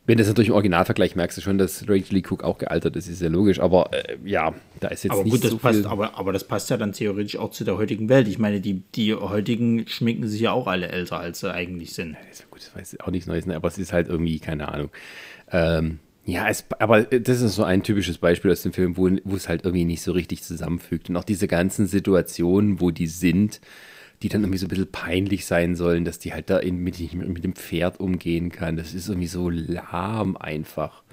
Wenn 0.09 0.17
du 0.17 0.23
das 0.23 0.29
natürlich 0.29 0.47
im 0.47 0.55
Originalvergleich 0.55 1.15
merkst 1.15 1.37
du 1.37 1.41
schon, 1.43 1.59
dass 1.59 1.83
Rachel 1.83 2.15
Lee 2.15 2.23
Cook 2.27 2.43
auch 2.43 2.57
gealtert 2.57 2.95
ist, 2.95 3.07
ist 3.07 3.21
ja 3.21 3.29
logisch. 3.29 3.59
Aber 3.59 3.91
äh, 3.93 4.17
ja, 4.25 4.55
da 4.79 4.87
ist 4.87 5.03
jetzt 5.03 5.13
Aber 5.13 5.23
nicht 5.23 5.33
gut, 5.33 5.43
das 5.43 5.51
so 5.51 5.59
passt, 5.59 5.81
viel. 5.81 5.87
aber, 5.87 6.17
aber 6.17 6.33
das 6.33 6.45
passt 6.45 6.71
ja 6.71 6.77
dann 6.77 6.93
theoretisch 6.93 7.37
auch 7.37 7.51
zu 7.51 7.63
der 7.63 7.77
heutigen 7.77 8.09
Welt. 8.09 8.27
Ich 8.27 8.39
meine, 8.39 8.59
die, 8.59 8.81
die 8.95 9.13
heutigen 9.13 9.87
schminken 9.87 10.27
sich 10.27 10.41
ja 10.41 10.51
auch 10.51 10.65
alle 10.65 10.87
älter, 10.87 11.19
als 11.19 11.41
sie 11.41 11.53
eigentlich 11.53 11.93
sind. 11.93 12.17
ist 12.31 12.39
ja 12.39 12.47
gut, 12.49 12.59
das 12.61 12.75
weiß 12.75 12.93
ich 12.93 13.01
auch 13.01 13.11
nichts 13.11 13.27
Neues, 13.27 13.45
ne? 13.45 13.55
aber 13.55 13.67
es 13.67 13.77
ist 13.77 13.93
halt 13.93 14.07
irgendwie, 14.07 14.39
keine 14.39 14.69
Ahnung. 14.69 14.89
Ähm, 15.51 15.99
ja, 16.25 16.49
es, 16.49 16.65
aber 16.79 17.03
das 17.03 17.41
ist 17.41 17.53
so 17.53 17.63
ein 17.63 17.83
typisches 17.83 18.17
Beispiel 18.17 18.51
aus 18.51 18.63
dem 18.63 18.73
Film, 18.73 18.97
wo, 18.97 19.11
wo 19.25 19.35
es 19.35 19.47
halt 19.47 19.63
irgendwie 19.63 19.85
nicht 19.85 20.01
so 20.01 20.11
richtig 20.11 20.41
zusammenfügt. 20.41 21.11
Und 21.11 21.17
auch 21.17 21.23
diese 21.23 21.47
ganzen 21.47 21.85
Situationen, 21.85 22.81
wo 22.81 22.89
die 22.89 23.05
sind, 23.05 23.61
die 24.21 24.29
dann 24.29 24.41
irgendwie 24.41 24.57
so 24.57 24.65
ein 24.65 24.69
bisschen 24.69 24.91
peinlich 24.91 25.45
sein 25.45 25.75
sollen, 25.75 26.03
dass 26.05 26.19
die 26.19 26.33
halt 26.33 26.49
da 26.49 26.57
in, 26.57 26.77
mit, 26.77 26.99
mit 27.13 27.43
dem 27.43 27.53
Pferd 27.55 27.99
umgehen 27.99 28.51
kann. 28.51 28.75
Das 28.75 28.93
ist 28.93 29.07
irgendwie 29.07 29.27
so 29.27 29.49
lahm 29.49 30.35
einfach. 30.37 31.03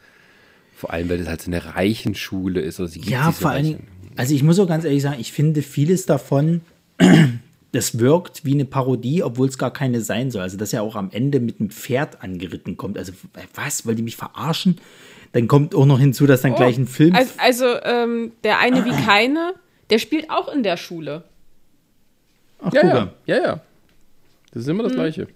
Vor 0.74 0.92
allem, 0.92 1.08
weil 1.08 1.18
das 1.18 1.28
halt 1.28 1.40
so 1.40 1.50
eine 1.50 1.74
Reichenschule 1.76 2.60
ist. 2.60 2.80
Also 2.80 2.92
sie 2.92 3.00
gibt 3.00 3.12
Ja, 3.12 3.30
vor 3.32 3.50
allen 3.50 3.64
Reichen- 3.66 3.76
Dingen, 3.78 4.12
also 4.16 4.34
ich 4.34 4.42
muss 4.42 4.58
auch 4.58 4.66
ganz 4.68 4.84
ehrlich 4.84 5.02
sagen, 5.02 5.16
ich 5.20 5.32
finde 5.32 5.62
vieles 5.62 6.04
davon, 6.06 6.62
das 7.72 7.98
wirkt 7.98 8.44
wie 8.44 8.54
eine 8.54 8.64
Parodie, 8.64 9.22
obwohl 9.22 9.48
es 9.48 9.58
gar 9.58 9.72
keine 9.72 10.00
sein 10.00 10.30
soll. 10.30 10.42
Also 10.42 10.56
dass 10.56 10.72
er 10.72 10.82
auch 10.82 10.96
am 10.96 11.10
Ende 11.10 11.38
mit 11.40 11.60
einem 11.60 11.70
Pferd 11.70 12.22
angeritten 12.22 12.76
kommt. 12.76 12.98
Also 12.98 13.12
was, 13.54 13.86
wollt 13.86 13.98
ihr 13.98 14.04
mich 14.04 14.16
verarschen? 14.16 14.76
Dann 15.32 15.48
kommt 15.48 15.74
auch 15.74 15.86
noch 15.86 15.98
hinzu, 16.00 16.26
dass 16.26 16.42
dann 16.42 16.54
gleich 16.54 16.78
ein 16.78 16.86
Film... 16.86 17.14
Also, 17.14 17.32
also 17.38 17.66
ähm, 17.84 18.32
der 18.42 18.58
eine 18.58 18.84
wie 18.84 18.90
keine, 19.06 19.54
der 19.90 19.98
spielt 19.98 20.30
auch 20.30 20.52
in 20.52 20.62
der 20.62 20.76
Schule. 20.76 21.24
Ach, 22.62 22.72
Ja, 22.72 22.84
ja, 22.86 23.12
ja, 23.26 23.36
ja. 23.42 23.60
Das 24.52 24.62
ist 24.62 24.68
immer 24.68 24.84
das 24.84 24.94
Gleiche. 24.94 25.28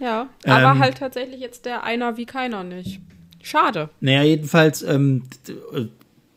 Ja, 0.00 0.28
aber 0.46 0.72
Ähm. 0.72 0.78
halt 0.78 0.98
tatsächlich 0.98 1.40
jetzt 1.40 1.66
der 1.66 1.84
einer 1.84 2.16
wie 2.16 2.26
keiner 2.26 2.64
nicht. 2.64 3.00
Schade. 3.42 3.88
Naja, 4.00 4.22
jedenfalls, 4.22 4.82
ähm, 4.82 5.22
äh, 5.74 5.84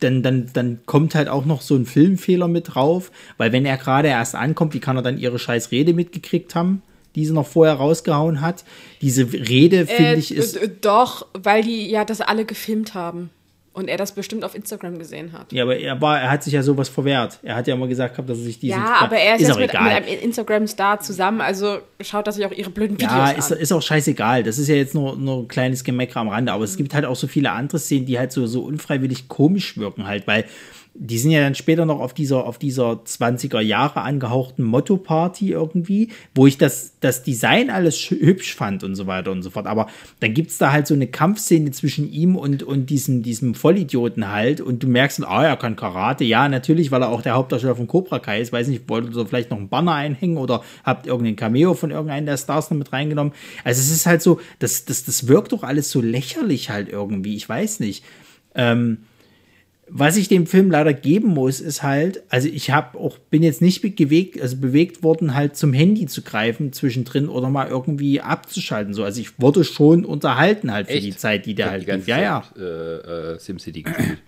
dann, 0.00 0.22
dann, 0.22 0.50
dann 0.52 0.80
kommt 0.86 1.14
halt 1.14 1.28
auch 1.28 1.44
noch 1.46 1.60
so 1.62 1.74
ein 1.74 1.86
Filmfehler 1.86 2.46
mit 2.48 2.74
drauf, 2.74 3.10
weil 3.38 3.52
wenn 3.52 3.64
er 3.64 3.76
gerade 3.78 4.08
erst 4.08 4.34
ankommt, 4.34 4.74
wie 4.74 4.80
kann 4.80 4.96
er 4.96 5.02
dann 5.02 5.18
ihre 5.18 5.38
scheiß 5.38 5.70
Rede 5.70 5.94
mitgekriegt 5.94 6.54
haben, 6.54 6.82
die 7.14 7.24
sie 7.24 7.32
noch 7.32 7.46
vorher 7.46 7.74
rausgehauen 7.74 8.40
hat? 8.40 8.64
Diese 9.00 9.32
Rede, 9.32 9.86
finde 9.86 10.12
Äh, 10.12 10.18
ich, 10.18 10.34
ist. 10.34 10.56
äh, 10.56 10.68
doch, 10.80 11.26
weil 11.32 11.62
die 11.62 11.88
ja 11.90 12.04
das 12.04 12.20
alle 12.20 12.44
gefilmt 12.44 12.94
haben. 12.94 13.30
Und 13.74 13.88
er 13.88 13.96
das 13.96 14.12
bestimmt 14.12 14.44
auf 14.44 14.54
Instagram 14.54 14.98
gesehen 14.98 15.32
hat. 15.32 15.52
Ja, 15.52 15.64
aber 15.64 15.76
er, 15.76 16.00
war, 16.00 16.20
er 16.20 16.30
hat 16.30 16.44
sich 16.44 16.52
ja 16.52 16.62
sowas 16.62 16.88
verwehrt. 16.88 17.40
Er 17.42 17.56
hat 17.56 17.66
ja 17.66 17.74
immer 17.74 17.88
gesagt 17.88 18.14
gehabt, 18.14 18.30
dass 18.30 18.38
er 18.38 18.44
sich 18.44 18.60
diesen. 18.60 18.78
Ja, 18.78 18.98
aber 19.00 19.16
er 19.16 19.34
ist, 19.34 19.42
ist 19.42 19.48
jetzt 19.48 19.56
auch 19.56 19.60
mit, 19.60 19.72
mit 19.72 19.80
einem 19.80 20.06
Instagram-Star 20.22 21.00
zusammen, 21.00 21.40
also 21.40 21.78
schaut 22.00 22.24
er 22.28 22.32
sich 22.32 22.46
auch 22.46 22.52
ihre 22.52 22.70
blöden 22.70 22.96
Videos 22.96 23.12
Ja, 23.12 23.24
an. 23.24 23.36
ist, 23.36 23.50
ist 23.50 23.72
auch 23.72 23.82
scheißegal. 23.82 24.44
Das 24.44 24.58
ist 24.58 24.68
ja 24.68 24.76
jetzt 24.76 24.94
nur, 24.94 25.16
nur 25.16 25.38
ein 25.42 25.48
kleines 25.48 25.82
Gemecker 25.82 26.20
am 26.20 26.28
Rande. 26.28 26.52
Aber 26.52 26.62
es 26.62 26.76
gibt 26.76 26.94
halt 26.94 27.04
auch 27.04 27.16
so 27.16 27.26
viele 27.26 27.50
andere 27.50 27.80
Szenen, 27.80 28.06
die 28.06 28.16
halt 28.16 28.30
so, 28.30 28.46
so 28.46 28.62
unfreiwillig 28.62 29.26
komisch 29.26 29.76
wirken 29.76 30.06
halt, 30.06 30.28
weil 30.28 30.44
die 30.96 31.18
sind 31.18 31.32
ja 31.32 31.40
dann 31.40 31.56
später 31.56 31.86
noch 31.86 31.98
auf 31.98 32.14
dieser, 32.14 32.46
auf 32.46 32.56
dieser 32.56 32.92
20er 33.04 33.58
Jahre 33.60 34.02
angehauchten 34.02 34.62
Motto-Party 34.62 35.50
irgendwie, 35.50 36.10
wo 36.36 36.46
ich 36.46 36.56
das, 36.56 36.92
das 37.00 37.24
Design 37.24 37.68
alles 37.68 37.98
sch- 37.98 38.20
hübsch 38.20 38.54
fand 38.54 38.84
und 38.84 38.94
so 38.94 39.08
weiter 39.08 39.32
und 39.32 39.42
so 39.42 39.50
fort. 39.50 39.66
Aber 39.66 39.88
dann 40.20 40.34
gibt's 40.34 40.56
da 40.58 40.70
halt 40.70 40.86
so 40.86 40.94
eine 40.94 41.08
Kampfszene 41.08 41.72
zwischen 41.72 42.12
ihm 42.12 42.36
und, 42.36 42.62
und 42.62 42.90
diesem, 42.90 43.24
diesem 43.24 43.56
Vollidioten 43.56 44.30
halt. 44.30 44.60
Und 44.60 44.84
du 44.84 44.86
merkst, 44.86 45.24
ah, 45.26 45.44
er 45.44 45.56
kann 45.56 45.74
Karate. 45.74 46.22
Ja, 46.22 46.48
natürlich, 46.48 46.92
weil 46.92 47.02
er 47.02 47.08
auch 47.08 47.22
der 47.22 47.34
Hauptdarsteller 47.34 47.74
von 47.74 47.88
Cobra 47.88 48.20
Kai 48.20 48.40
ist. 48.40 48.52
Weiß 48.52 48.68
nicht, 48.68 48.88
wollt 48.88 49.16
ihr 49.16 49.26
vielleicht 49.26 49.50
noch 49.50 49.58
einen 49.58 49.68
Banner 49.68 49.94
einhängen 49.94 50.36
oder 50.36 50.62
habt 50.84 51.08
irgendein 51.08 51.34
Cameo 51.34 51.74
von 51.74 51.90
irgendeinem 51.90 52.26
der 52.26 52.36
Stars 52.36 52.70
noch 52.70 52.78
mit 52.78 52.92
reingenommen? 52.92 53.32
Also 53.64 53.80
es 53.80 53.90
ist 53.90 54.06
halt 54.06 54.22
so, 54.22 54.40
das, 54.60 54.84
das, 54.84 55.04
das 55.04 55.26
wirkt 55.26 55.50
doch 55.50 55.64
alles 55.64 55.90
so 55.90 56.00
lächerlich 56.00 56.70
halt 56.70 56.88
irgendwie. 56.88 57.34
Ich 57.34 57.48
weiß 57.48 57.80
nicht. 57.80 58.04
Ähm, 58.54 58.98
was 59.88 60.16
ich 60.16 60.28
dem 60.28 60.46
Film 60.46 60.70
leider 60.70 60.92
geben 60.92 61.28
muss, 61.28 61.60
ist 61.60 61.82
halt, 61.82 62.22
also 62.28 62.48
ich 62.48 62.70
habe 62.70 62.98
auch, 62.98 63.18
bin 63.18 63.42
jetzt 63.42 63.60
nicht 63.60 63.82
bewegt, 63.82 64.40
also 64.40 64.56
bewegt 64.56 65.02
worden, 65.02 65.34
halt 65.34 65.56
zum 65.56 65.72
Handy 65.72 66.06
zu 66.06 66.22
greifen 66.22 66.72
zwischendrin 66.72 67.28
oder 67.28 67.50
mal 67.50 67.68
irgendwie 67.68 68.20
abzuschalten. 68.20 68.94
So, 68.94 69.04
also 69.04 69.20
ich 69.20 69.38
wurde 69.38 69.62
schon 69.64 70.04
unterhalten 70.04 70.72
halt 70.72 70.86
für 70.86 70.94
Echt? 70.94 71.06
die 71.06 71.16
Zeit, 71.16 71.46
die 71.46 71.54
der 71.54 71.70
halt 71.70 71.82
die 71.82 71.86
ganze 71.86 72.06
lief. 72.06 72.16
Ja, 72.16 72.20
ja. 72.20 72.44
Äh, 72.56 73.34
äh, 73.34 73.38
SimCity 73.38 73.82
gespielt. 73.82 74.18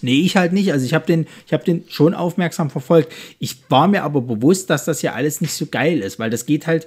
Nee, 0.00 0.20
ich 0.20 0.36
halt 0.36 0.52
nicht. 0.52 0.72
Also 0.72 0.86
ich 0.86 0.94
habe 0.94 1.06
den, 1.06 1.26
ich 1.46 1.52
habe 1.52 1.64
den 1.64 1.84
schon 1.88 2.14
aufmerksam 2.14 2.70
verfolgt. 2.70 3.12
Ich 3.40 3.56
war 3.68 3.88
mir 3.88 4.04
aber 4.04 4.20
bewusst, 4.20 4.70
dass 4.70 4.84
das 4.84 5.02
ja 5.02 5.14
alles 5.14 5.40
nicht 5.40 5.52
so 5.52 5.66
geil 5.66 6.00
ist, 6.00 6.18
weil 6.18 6.30
das 6.30 6.46
geht 6.46 6.66
halt. 6.66 6.86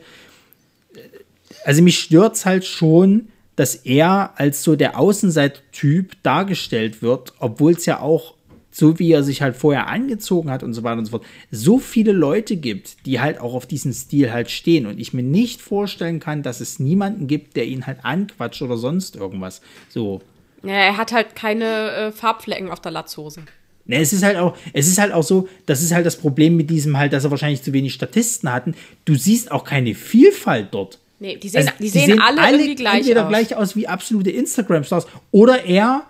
Also 1.65 1.81
mich 1.81 1.99
stört's 1.99 2.45
halt 2.45 2.65
schon, 2.65 3.27
dass 3.61 3.75
er 3.75 4.33
als 4.37 4.63
so 4.63 4.75
der 4.75 4.97
Außenseiter-Typ 4.97 6.23
dargestellt 6.23 7.03
wird, 7.03 7.33
obwohl 7.37 7.73
es 7.73 7.85
ja 7.85 7.99
auch 7.99 8.33
so 8.71 8.97
wie 8.97 9.11
er 9.11 9.21
sich 9.21 9.43
halt 9.43 9.55
vorher 9.55 9.87
angezogen 9.87 10.49
hat 10.49 10.63
und 10.63 10.73
so 10.73 10.81
weiter 10.81 10.97
und 10.97 11.05
so 11.05 11.11
fort, 11.11 11.25
so 11.51 11.77
viele 11.77 12.11
Leute 12.11 12.55
gibt, 12.55 13.05
die 13.05 13.19
halt 13.19 13.39
auch 13.39 13.53
auf 13.53 13.67
diesen 13.67 13.93
Stil 13.93 14.31
halt 14.31 14.49
stehen 14.49 14.87
und 14.87 14.97
ich 14.97 15.13
mir 15.13 15.21
nicht 15.21 15.61
vorstellen 15.61 16.19
kann, 16.19 16.41
dass 16.41 16.59
es 16.59 16.79
niemanden 16.79 17.27
gibt, 17.27 17.55
der 17.55 17.65
ihn 17.65 17.85
halt 17.85 18.03
anquatscht 18.03 18.63
oder 18.63 18.77
sonst 18.77 19.15
irgendwas. 19.15 19.61
So, 19.89 20.21
ja, 20.63 20.71
er 20.71 20.97
hat 20.97 21.11
halt 21.11 21.35
keine 21.35 21.91
äh, 21.91 22.11
Farbflecken 22.11 22.71
auf 22.71 22.79
der 22.79 22.91
Latzhose. 22.91 23.43
Ne, 23.85 23.97
es 23.97 24.11
ist 24.11 24.23
halt 24.23 24.37
auch, 24.37 24.57
es 24.73 24.87
ist 24.87 24.97
halt 24.97 25.11
auch 25.11 25.23
so, 25.23 25.47
das 25.67 25.83
ist 25.83 25.91
halt 25.91 26.07
das 26.07 26.15
Problem 26.15 26.57
mit 26.57 26.71
diesem 26.71 26.97
halt, 26.97 27.13
dass 27.13 27.25
er 27.25 27.31
wahrscheinlich 27.31 27.61
zu 27.61 27.73
wenig 27.73 27.93
Statisten 27.93 28.51
hatten. 28.51 28.73
Du 29.05 29.13
siehst 29.13 29.51
auch 29.51 29.65
keine 29.65 29.93
Vielfalt 29.93 30.69
dort. 30.71 31.00
Nee, 31.21 31.37
die 31.37 31.49
sehen, 31.49 31.67
Also, 31.67 31.71
die 31.79 31.87
sehen, 31.87 32.19
alle, 32.19 32.51
irgendwie 32.51 32.73
gleich 32.73 33.01
entweder 33.01 33.25
aus. 33.25 33.29
gleich 33.29 33.55
aus 33.55 33.75
wie 33.75 33.87
absolute 33.87 34.31
Instagram-Stars 34.31 35.05
oder 35.29 35.63
er, 35.65 36.01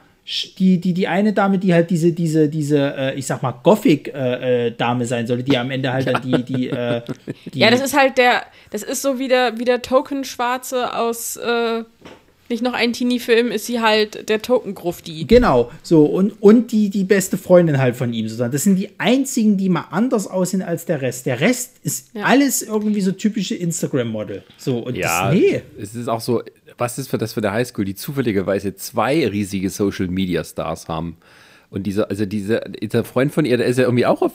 die, 0.57 0.79
die, 0.79 0.93
die 0.93 1.05
eine 1.05 1.33
Dame, 1.33 1.59
die 1.59 1.73
halt 1.73 1.89
diese, 1.89 2.13
diese, 2.13 2.47
diese, 2.47 2.77
äh, 2.95 3.15
ich 3.15 3.25
sag 3.25 3.43
mal, 3.43 3.51
Gothic-Dame 3.51 5.05
sein 5.05 5.27
sollte, 5.27 5.43
die 5.43 5.57
am 5.57 5.69
Ende 5.69 5.91
halt 5.91 6.07
dann 6.07 6.21
die, 6.21 6.43
die, 6.43 6.69
äh, 6.69 7.01
die 7.53 7.59
Ja, 7.59 7.69
das 7.69 7.81
ist 7.81 7.97
halt 7.97 8.17
der, 8.17 8.43
das 8.69 8.83
ist 8.83 9.01
so 9.01 9.19
wie 9.19 9.27
der, 9.27 9.59
wie 9.59 9.65
der 9.65 9.81
Token-Schwarze 9.81 10.95
aus, 10.95 11.35
äh, 11.35 11.83
nicht 12.51 12.61
noch 12.61 12.73
ein 12.73 12.93
Teenie-Film, 12.93 13.51
ist 13.51 13.65
sie 13.65 13.79
halt 13.81 14.29
der 14.29 14.41
Token-Grufti. 14.41 15.25
Genau, 15.25 15.71
so 15.81 16.05
und, 16.05 16.33
und 16.41 16.71
die, 16.71 16.89
die 16.89 17.03
beste 17.03 17.37
Freundin 17.37 17.79
halt 17.79 17.95
von 17.95 18.13
ihm 18.13 18.27
sozusagen. 18.27 18.51
Das 18.51 18.63
sind 18.63 18.75
die 18.75 18.89
einzigen, 18.99 19.57
die 19.57 19.69
mal 19.69 19.85
anders 19.89 20.27
aussehen 20.27 20.61
als 20.61 20.85
der 20.85 21.01
Rest. 21.01 21.25
Der 21.25 21.39
Rest 21.39 21.77
ist 21.83 22.09
Ja. 22.13 22.23
alles 22.25 22.61
irgendwie 22.61 23.01
so 23.01 23.11
typische 23.11 23.55
Instagram-Model. 23.55 24.43
So, 24.57 24.77
und 24.79 24.95
Ja, 24.95 25.31
das, 25.31 25.39
nee. 25.39 25.61
es 25.81 25.95
ist 25.95 26.07
auch 26.07 26.21
so, 26.21 26.43
was 26.77 26.99
ist 26.99 27.07
für 27.09 27.17
das 27.17 27.33
für 27.33 27.41
der 27.41 27.53
Highschool, 27.53 27.85
die 27.85 27.95
zufälligerweise 27.95 28.75
zwei 28.75 29.27
riesige 29.27 29.69
Social 29.69 30.07
Media 30.07 30.43
Stars 30.43 30.87
haben. 30.87 31.17
Und 31.69 31.83
dieser, 31.83 32.09
also 32.09 32.25
dieser, 32.25 32.59
dieser 32.61 33.03
Freund 33.05 33.31
von 33.33 33.45
ihr, 33.45 33.57
der 33.57 33.65
ist 33.67 33.77
ja 33.77 33.85
irgendwie 33.85 34.05
auch 34.05 34.21
auf. 34.21 34.33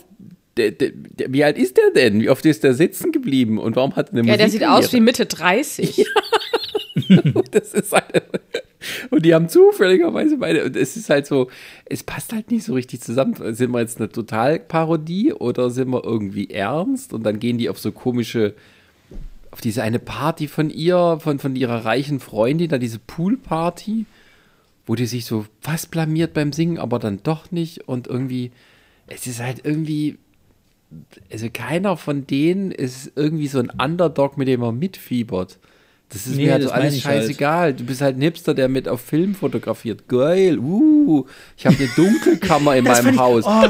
Der, 0.56 0.70
der, 0.70 0.90
der, 0.94 1.30
wie 1.34 1.44
alt 1.44 1.58
ist 1.58 1.76
der 1.76 1.90
denn? 1.90 2.18
Wie 2.18 2.30
oft 2.30 2.46
ist 2.46 2.64
der 2.64 2.72
sitzen 2.72 3.12
geblieben? 3.12 3.58
Und 3.58 3.76
warum 3.76 3.94
hat 3.94 4.08
er 4.08 4.20
eine 4.20 4.26
Ja, 4.28 4.38
der 4.38 4.48
sieht 4.48 4.64
aus 4.64 4.90
wie? 4.94 5.00
Mitte 5.00 5.26
30. 5.26 6.06
das 7.50 7.74
ist 7.74 7.92
halt, 7.92 8.24
und 9.10 9.24
die 9.24 9.34
haben 9.34 9.48
zufälligerweise 9.48 10.38
beide. 10.38 10.64
Und 10.64 10.76
es 10.76 10.96
ist 10.96 11.10
halt 11.10 11.26
so, 11.26 11.48
es 11.84 12.02
passt 12.02 12.32
halt 12.32 12.50
nicht 12.50 12.64
so 12.64 12.74
richtig 12.74 13.00
zusammen. 13.00 13.34
Sind 13.54 13.70
wir 13.72 13.80
jetzt 13.80 13.98
eine 13.98 14.08
Totalparodie 14.08 15.32
oder 15.32 15.70
sind 15.70 15.90
wir 15.90 16.04
irgendwie 16.04 16.50
ernst? 16.50 17.12
Und 17.12 17.24
dann 17.24 17.38
gehen 17.38 17.58
die 17.58 17.68
auf 17.68 17.78
so 17.78 17.92
komische, 17.92 18.54
auf 19.50 19.60
diese 19.60 19.82
eine 19.82 19.98
Party 19.98 20.48
von 20.48 20.70
ihr, 20.70 21.18
von, 21.20 21.38
von 21.38 21.56
ihrer 21.56 21.84
reichen 21.84 22.20
Freundin, 22.20 22.68
da 22.68 22.78
diese 22.78 22.98
Poolparty, 22.98 24.06
wo 24.86 24.94
die 24.94 25.06
sich 25.06 25.24
so 25.24 25.46
fast 25.60 25.90
blamiert 25.90 26.34
beim 26.34 26.52
Singen, 26.52 26.78
aber 26.78 26.98
dann 26.98 27.22
doch 27.22 27.50
nicht. 27.50 27.88
Und 27.88 28.06
irgendwie, 28.06 28.52
es 29.06 29.26
ist 29.26 29.40
halt 29.40 29.64
irgendwie. 29.64 30.18
Also 31.32 31.48
keiner 31.52 31.96
von 31.96 32.28
denen 32.28 32.70
ist 32.70 33.10
irgendwie 33.16 33.48
so 33.48 33.58
ein 33.58 33.70
Underdog, 33.70 34.38
mit 34.38 34.46
dem 34.46 34.60
man 34.60 34.78
mitfiebert. 34.78 35.58
Das 36.08 36.26
ist 36.26 36.36
Nee, 36.36 36.44
mir 36.46 36.52
halt 36.52 36.62
so 36.62 36.70
alles 36.70 36.92
halt. 37.04 37.22
scheißegal. 37.22 37.74
Du 37.74 37.84
bist 37.84 38.00
halt 38.00 38.16
ein 38.16 38.20
Hipster, 38.22 38.54
der 38.54 38.68
mit 38.68 38.88
auf 38.88 39.00
Film 39.00 39.34
fotografiert. 39.34 40.06
Geil. 40.06 40.56
Uh, 40.58 41.26
ich 41.56 41.66
habe 41.66 41.76
eine 41.76 41.88
Dunkelkammer 41.96 42.76
in 42.76 42.84
meinem 42.84 43.14
ich- 43.14 43.18
Haus. 43.20 43.44
oh, 43.44 43.64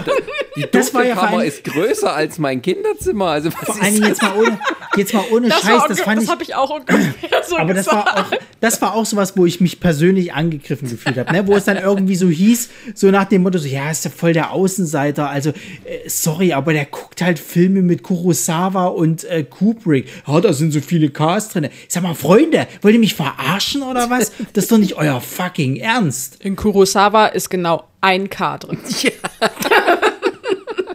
Die 0.57 0.67
das 0.71 0.93
war 0.93 1.05
ja 1.05 1.15
vor 1.15 1.23
Dunkelkammer 1.29 1.39
allem- 1.41 1.49
ist 1.49 1.65
größer 1.65 2.15
als 2.15 2.39
mein 2.39 2.61
Kinderzimmer. 2.61 3.27
Also 3.29 3.49
was 3.53 3.77
Vor 3.77 3.81
Dingen 3.85 4.03
jetzt 4.05 4.23
mal 4.23 4.33
ohne, 4.37 4.59
jetzt 4.97 5.15
mal 5.15 5.25
ohne 5.33 5.49
Das, 5.49 5.61
Scheiß, 5.63 5.81
war 5.81 5.89
das 5.89 6.01
fand 6.01 6.17
das 6.19 6.25
ich. 6.25 6.31
habe 6.31 6.43
ich 6.43 6.55
auch 6.55 6.71
ungefähr 6.71 7.43
so 7.49 7.57
Aber 7.57 7.73
das 7.75 7.87
gesagt. 7.87 8.07
war 8.07 8.19
auch, 8.27 8.31
das 8.61 8.83
war 8.83 8.95
auch 8.95 9.07
sowas, 9.07 9.35
wo 9.37 9.47
ich 9.47 9.61
mich 9.63 9.81
persönlich 9.81 10.35
angegriffen 10.35 10.91
gefühlt 10.91 11.17
habe, 11.17 11.33
ne? 11.33 11.47
wo 11.47 11.55
es 11.57 11.65
dann 11.65 11.79
irgendwie 11.79 12.17
so 12.17 12.29
hieß, 12.29 12.69
so 12.95 13.11
nach 13.11 13.25
dem 13.25 13.43
Motto, 13.43 13.57
so, 13.59 13.67
ja, 13.69 13.91
ist 13.91 14.05
ja 14.05 14.11
voll 14.11 14.35
der 14.35 14.53
Außenseiter, 14.53 15.29
also, 15.31 15.51
äh, 15.51 16.07
sorry, 16.09 16.53
aber 16.53 16.73
der 16.75 16.85
guckt 16.87 17.23
halt 17.23 17.39
Filme 17.39 17.81
mit 17.83 18.03
Kurosawa 18.03 18.87
und 18.89 19.25
äh, 19.25 19.43
Kubrick. 19.45 20.07
Ja, 20.27 20.41
da 20.41 20.53
sind 20.53 20.73
so 20.73 20.81
viele 20.81 21.09
Cars 21.11 21.49
drin. 21.51 21.69
Sag 21.89 22.03
mal, 22.03 22.15
Freunde, 22.27 22.67
wollt 22.83 22.95
ihr 22.95 23.01
mich 23.01 23.15
verarschen 23.15 23.83
oder 23.83 24.11
was? 24.11 24.33
Das 24.53 24.65
ist 24.65 24.73
doch 24.73 24.79
nicht 24.79 24.97
euer 24.97 25.21
fucking 25.21 25.77
Ernst. 25.77 26.45
In 26.45 26.57
Kurosawa 26.57 27.27
ist 27.27 27.51
genau 27.51 27.85
ein 28.01 28.29
K 28.29 28.59
drin. 28.59 28.79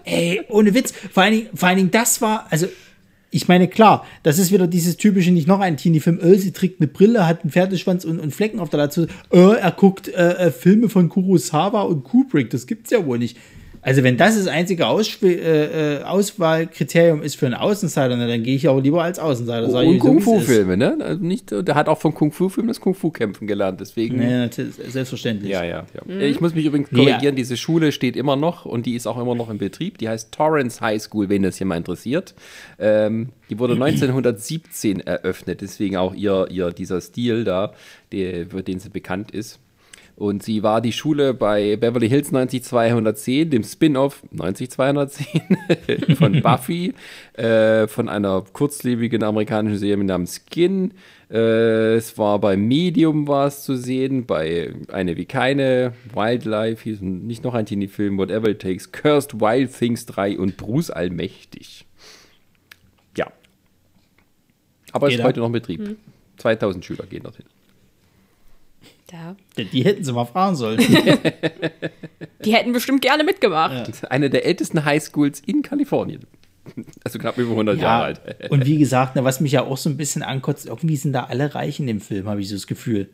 Ey, 0.04 0.42
ohne 0.50 0.74
Witz. 0.74 0.94
Vor 1.14 1.24
allen, 1.24 1.34
Dingen, 1.34 1.50
vor 1.54 1.70
allen 1.70 1.78
Dingen, 1.78 1.92
das 1.92 2.22
war, 2.22 2.48
also, 2.50 2.68
ich 3.30 3.48
meine, 3.48 3.70
klar, 3.70 4.06
das 4.24 4.40
ist 4.40 4.52
wieder 4.52 4.68
dieses 4.68 4.98
typische, 4.98 5.32
nicht 5.32 5.48
noch 5.48 5.62
ein 5.62 5.78
Teenie-Film, 5.78 6.20
äh, 6.20 6.38
sie 6.38 6.52
trägt 6.52 6.82
eine 6.82 6.88
Brille, 6.88 7.26
hat 7.26 7.44
einen 7.44 7.52
Pferdeschwanz 7.52 8.04
und, 8.04 8.20
und 8.20 8.36
Flecken 8.36 8.60
auf 8.60 8.70
der 8.70 8.80
Latzhose, 8.80 9.08
äh, 9.32 9.56
er 9.56 9.72
guckt 9.72 10.10
äh, 10.10 10.48
äh, 10.48 10.52
Filme 10.52 10.90
von 10.90 11.08
Kurosawa 11.08 11.84
und 11.84 12.04
Kubrick, 12.04 12.50
das 12.50 12.68
gibt's 12.68 12.92
ja 12.92 13.06
wohl 13.06 13.20
nicht. 13.20 13.38
Also 13.84 14.04
wenn 14.04 14.16
das 14.16 14.38
das 14.38 14.48
einzige 14.48 14.86
Ausschw 14.88 15.34
äh, 15.34 15.98
äh, 15.98 16.04
Auswahlkriterium 16.04 17.24
ist 17.24 17.36
für 17.36 17.48
einen 17.48 17.56
Außenseiter, 17.56 18.16
dann 18.16 18.44
gehe 18.44 18.56
ich 18.56 18.68
auch 18.68 18.80
lieber 18.80 19.04
als 19.04 19.18
Außenseiter. 19.18 19.68
ich, 19.68 19.74
und 19.74 20.00
so, 20.00 20.06
Kung 20.06 20.16
wie 20.16 20.20
es 20.20 20.24
Fu 20.24 20.38
ist. 20.38 20.46
Filme, 20.46 20.78
ne? 20.78 20.98
Also 21.00 21.24
nicht, 21.24 21.52
der 21.52 21.76
hat 21.76 21.90
auch 21.90 21.98
von 21.98 22.14
Kung 22.14 22.32
Fu 22.32 22.50
Filmen 22.50 22.68
das 22.68 22.80
Kung 22.80 22.94
Fu 22.94 23.10
kämpfen 23.10 23.48
gelernt, 23.48 23.80
deswegen. 23.82 24.18
Nee, 24.18 24.50
selbstverständlich. 24.88 25.52
Ja, 25.52 25.64
ja, 25.64 25.86
ja. 25.94 26.20
Ich 26.20 26.40
muss 26.40 26.54
mich 26.54 26.66
übrigens 26.66 26.90
korrigieren, 26.90 27.22
ja. 27.22 27.32
diese 27.32 27.58
Schule 27.58 27.92
steht 27.92 28.16
immer 28.16 28.36
noch 28.36 28.66
und 28.66 28.86
die 28.86 28.96
ist 28.96 29.08
auch 29.08 29.20
immer 29.20 29.34
noch 29.34 29.50
in 29.50 29.58
Betrieb. 29.58 29.98
Die 29.98 30.08
heißt 30.08 30.32
Torrance 30.32 30.80
High 30.80 31.02
School, 31.02 31.30
wenn 31.30 31.42
das 31.42 31.58
hier 31.58 31.66
mal 31.66 31.78
interessiert. 31.78 32.36
Ähm, 32.78 33.30
die 33.50 33.58
wurde 33.58 33.74
1917 33.84 35.00
eröffnet, 35.00 35.62
deswegen 35.62 35.98
auch 35.98 36.14
ihr, 36.14 36.48
ihr 36.52 36.72
dieser 36.72 37.02
Stil 37.02 37.44
da, 37.44 37.74
der, 38.12 38.48
für 38.48 38.62
den 38.62 38.80
sie 38.80 38.90
bekannt 38.90 39.32
ist. 39.32 39.60
Und 40.16 40.44
sie 40.44 40.62
war 40.62 40.82
die 40.82 40.92
Schule 40.92 41.34
bei 41.34 41.76
Beverly 41.78 42.08
Hills 42.08 42.32
90210, 42.32 43.50
dem 43.50 43.64
Spin-off 43.64 44.22
90210 44.32 46.16
von 46.16 46.42
Buffy, 46.44 46.94
äh, 47.34 47.88
von 47.88 48.10
einer 48.10 48.44
kurzlebigen 48.54 49.24
amerikanischen 49.24 49.78
Serie 49.78 50.04
namens 50.04 50.42
Skin. 50.46 50.94
Äh, 51.30 51.96
es 51.96 52.18
war 52.18 52.40
bei 52.40 52.58
Medium 52.58 53.28
war 53.28 53.48
es 53.48 53.64
zu 53.64 53.76
sehen, 53.76 54.26
bei 54.26 54.74
Eine 54.92 55.18
wie 55.18 55.26
keine, 55.26 55.94
Wildlife, 56.14 56.84
hieß 56.84 57.02
nicht 57.02 57.44
noch 57.44 57.54
ein 57.54 57.66
Teenie-Film, 57.66 58.18
Whatever 58.18 58.50
It 58.50 58.62
Takes, 58.62 58.92
Cursed 58.92 59.40
Wild 59.40 59.78
Things 59.78 60.06
3 60.06 60.38
und 60.38 60.58
Bruce 60.58 60.92
Allmächtig. 60.92 61.86
Ja. 63.18 63.32
Aber 64.92 65.08
es 65.08 65.16
ist 65.16 65.24
heute 65.24 65.40
noch 65.40 65.48
in 65.48 65.54
Betrieb. 65.54 65.98
2000 66.38 66.84
Schüler 66.84 67.06
gehen 67.06 67.24
dorthin. 67.24 67.46
Ja. 69.12 69.36
Die 69.58 69.84
hätten 69.84 70.04
sie 70.04 70.14
mal 70.14 70.26
fragen 70.26 70.56
sollen. 70.56 70.80
Die 72.46 72.54
hätten 72.56 72.72
bestimmt 72.74 73.02
gerne 73.02 73.24
mitgemacht. 73.24 73.88
Ist 73.90 74.10
eine 74.10 74.30
der 74.30 74.46
ältesten 74.46 74.84
Highschools 74.86 75.42
in 75.46 75.62
Kalifornien. 75.62 76.26
Also 77.04 77.20
knapp 77.20 77.38
über 77.38 77.52
100 77.52 77.80
Jahre 77.80 78.04
alt. 78.06 78.22
Und 78.50 78.66
wie 78.66 78.78
gesagt, 78.80 79.16
ne, 79.16 79.24
was 79.24 79.40
mich 79.42 79.52
ja 79.54 79.64
auch 79.64 79.78
so 79.78 79.90
ein 79.90 79.98
bisschen 79.98 80.24
ankotzt, 80.24 80.68
irgendwie 80.68 80.96
sind 80.96 81.14
da 81.14 81.26
alle 81.26 81.54
reich 81.54 81.80
in 81.80 81.88
dem 81.88 82.00
Film, 82.02 82.28
habe 82.30 82.42
ich 82.42 82.50
so 82.50 82.56
das 82.56 82.68
Gefühl. 82.68 83.10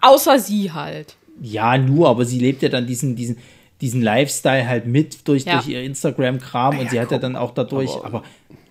Außer 0.00 0.38
sie 0.38 0.70
halt. 0.72 1.16
Ja, 1.40 1.76
nur, 1.78 2.08
aber 2.08 2.24
sie 2.24 2.38
lebt 2.38 2.62
ja 2.62 2.68
dann 2.68 2.86
diesen, 2.86 3.16
diesen, 3.16 3.38
diesen 3.80 4.02
Lifestyle 4.02 4.68
halt 4.68 4.86
mit 4.86 5.26
durch, 5.26 5.44
Ja. 5.44 5.54
durch 5.54 5.68
ihr 5.68 5.82
Instagram-Kram 5.82 6.78
und 6.78 6.90
sie 6.90 7.00
hat 7.00 7.10
ja 7.10 7.18
dann 7.18 7.36
auch 7.36 7.52
dadurch, 7.52 7.90
aber- 7.96 8.04
aber, 8.04 8.24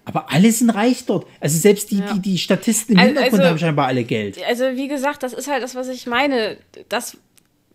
aber 0.07 0.31
alle 0.31 0.51
sind 0.51 0.69
reich 0.71 1.05
dort. 1.05 1.27
Also 1.39 1.57
selbst 1.59 1.91
die, 1.91 2.01
die, 2.01 2.19
die 2.19 2.37
Statisten 2.37 2.93
im 2.95 2.99
Also- 2.99 3.07
Hintergrund 3.09 3.39
also- 3.41 3.49
haben 3.51 3.59
scheinbar 3.59 3.87
alle 3.87 4.03
Geld. 4.03 4.37
Also, 4.47 4.63
wie 4.75 4.87
gesagt, 4.87 5.21
das 5.23 5.33
ist 5.33 5.47
halt 5.47 5.61
das, 5.61 5.75
was 5.75 5.87
ich 5.89 6.07
meine. 6.07 6.57
Das, 6.89 7.17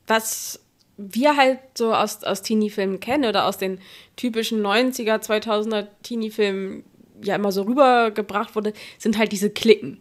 was 0.06 0.58
wir 0.96 1.36
halt 1.36 1.58
so 1.76 1.94
aus, 1.94 2.22
aus 2.24 2.42
Teenie-Filmen 2.42 3.00
kennen 3.00 3.24
oder 3.24 3.46
aus 3.46 3.58
den 3.58 3.78
typischen 4.16 4.60
90er, 4.62 5.20
2000er 5.20 5.86
Teenie-Filmen 6.02 6.84
ja 7.24 7.36
immer 7.36 7.52
so 7.52 7.62
rübergebracht 7.62 8.54
wurde, 8.56 8.72
sind 8.98 9.16
halt 9.18 9.32
diese 9.32 9.50
Klicken. 9.50 10.00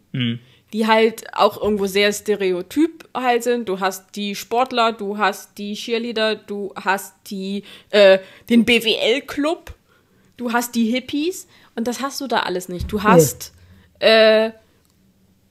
Die 0.74 0.88
halt 0.88 1.34
auch 1.34 1.62
irgendwo 1.62 1.86
sehr 1.86 2.12
stereotyp 2.14 3.08
halt 3.14 3.44
sind. 3.44 3.68
Du 3.70 3.80
hast 3.80 4.16
die 4.16 4.36
Sportler, 4.36 4.92
du 4.94 5.18
hast 5.18 5.58
die 5.58 5.74
Cheerleader, 5.74 6.36
du 6.36 6.74
hast 6.76 7.14
die, 7.28 7.64
äh, 7.90 8.20
den 8.50 8.64
BWL-Club, 8.66 9.74
du 10.38 10.52
hast 10.54 10.76
die 10.76 10.86
Hippies 10.90 11.48
und 11.76 11.88
das 11.88 12.02
hast 12.02 12.22
du 12.22 12.28
da 12.28 12.40
alles 12.40 12.70
nicht. 12.70 12.92
Du 12.92 13.04
hast 13.04 13.54
äh, 14.00 14.52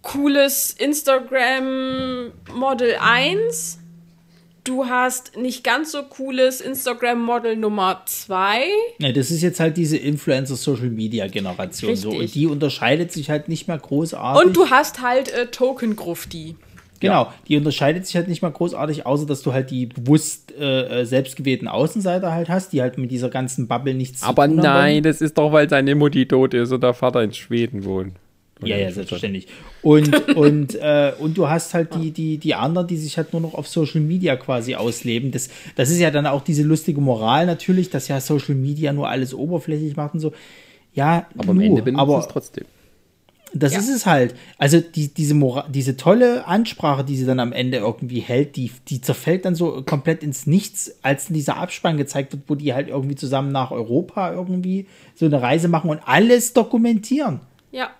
cooles 0.03 0.73
Instagram 0.73 2.33
Model 2.55 2.97
1. 3.01 3.79
Du 4.63 4.87
hast 4.87 5.39
nicht 5.39 5.65
ganz 5.65 5.93
so 5.93 6.03
cooles 6.03 6.61
Instagram 6.61 7.23
Model 7.23 7.57
Nummer 7.57 8.03
2. 8.05 8.63
Ja, 8.99 9.11
das 9.11 9.31
ist 9.31 9.41
jetzt 9.41 9.59
halt 9.59 9.79
diese 9.79 9.97
Influencer-Social-Media-Generation 9.97 11.97
so. 11.97 12.11
Richtig. 12.11 12.29
Und 12.29 12.35
die 12.35 12.47
unterscheidet 12.47 13.11
sich 13.11 13.31
halt 13.31 13.49
nicht 13.49 13.69
mehr 13.69 13.79
großartig. 13.79 14.45
Und 14.45 14.57
du 14.57 14.69
hast 14.69 15.01
halt 15.01 15.33
äh, 15.33 15.47
Token 15.47 15.97
Grufti. 15.97 16.57
Genau, 17.01 17.33
die 17.49 17.57
unterscheidet 17.57 18.07
sich 18.07 18.15
halt 18.15 18.29
nicht 18.29 18.43
mal 18.43 18.51
großartig, 18.51 19.07
außer 19.07 19.27
dass 19.27 19.43
du 19.43 19.53
halt 19.55 19.71
die 19.71 19.87
bewusst 19.87 20.53
äh, 20.53 21.01
äh, 21.01 21.05
selbstgewählten 21.07 21.67
Außenseiter 21.67 22.33
halt 22.33 22.51
hast, 22.51 22.73
die 22.75 22.83
halt 22.83 22.99
mit 22.99 23.11
dieser 23.11 23.31
ganzen 23.31 23.67
Bubble 23.67 23.95
nichts 23.95 24.23
Aber 24.23 24.45
zu 24.45 24.51
tun 24.57 24.59
haben. 24.59 24.75
nein, 24.75 25.03
das 25.03 25.23
ist 25.23 25.39
doch, 25.39 25.51
weil 25.51 25.69
seine 25.69 25.95
Mutti 25.95 26.27
tot 26.27 26.53
ist 26.53 26.73
und 26.73 26.83
der 26.83 26.93
Vater 26.93 27.23
in 27.23 27.33
Schweden 27.33 27.85
wohnt. 27.85 28.15
Ja, 28.63 28.77
ja, 28.77 28.91
selbstverständlich. 28.91 29.47
Und, 29.81 30.37
und, 30.37 30.75
äh, 30.75 31.13
und 31.19 31.39
du 31.39 31.49
hast 31.49 31.73
halt 31.73 31.95
die, 31.95 32.11
die, 32.11 32.37
die 32.37 32.55
anderen, 32.55 32.87
die 32.87 32.99
sich 32.99 33.17
halt 33.17 33.33
nur 33.33 33.41
noch 33.41 33.55
auf 33.55 33.67
Social 33.67 34.03
Media 34.03 34.37
quasi 34.37 34.75
ausleben. 34.75 35.31
Das, 35.31 35.49
das 35.77 35.89
ist 35.89 35.99
ja 35.99 36.11
dann 36.11 36.27
auch 36.27 36.43
diese 36.43 36.63
lustige 36.63 37.01
Moral 37.01 37.47
natürlich, 37.47 37.89
dass 37.89 38.09
ja 38.09 38.21
Social 38.21 38.55
Media 38.55 38.93
nur 38.93 39.09
alles 39.09 39.33
oberflächlich 39.33 39.97
macht 39.97 40.13
und 40.13 40.21
so. 40.21 40.33
Ja, 40.93 41.27
Aber 41.39 41.51
am 41.51 41.61
Ende 41.61 41.81
benutzen 41.81 42.01
aber 42.01 42.19
es 42.19 42.29
trotzdem. 42.29 42.67
Das 43.53 43.73
Ja. 43.73 43.79
ist 43.81 43.89
es 43.89 44.07
halt. 44.07 44.35
Also 44.59 44.81
die, 44.81 45.09
diese, 45.13 45.35
diese 45.69 45.97
tolle 45.97 46.47
Ansprache, 46.47 47.05
die 47.05 47.17
sie 47.17 47.27
dann 47.27 47.41
am 47.41 47.53
Ende 47.53 47.79
irgendwie 47.79 48.21
hält, 48.21 48.57
die, 48.57 48.71
die 48.89 49.01
zerfällt 49.01 49.45
dann 49.45 49.55
so 49.55 49.83
komplett 49.83 50.23
ins 50.23 50.47
Nichts, 50.47 50.93
als 51.03 51.27
dann 51.27 51.35
dieser 51.35 51.57
Abspann 51.57 51.97
gezeigt 51.97 52.33
wird, 52.33 52.45
wo 52.49 52.55
die 52.55 52.75
halt 52.75 52.89
irgendwie 52.89 53.17
zusammen 53.17 53.53
nach 53.53 53.71
Europa 53.71 54.33
irgendwie 54.33 54.87
so 55.15 55.27
eine 55.27 55.41
Reise 55.43 55.69
machen 55.69 55.91
und 55.91 56.01
alles 56.07 56.53
dokumentieren. 56.53 57.41
Ja. 57.73 57.91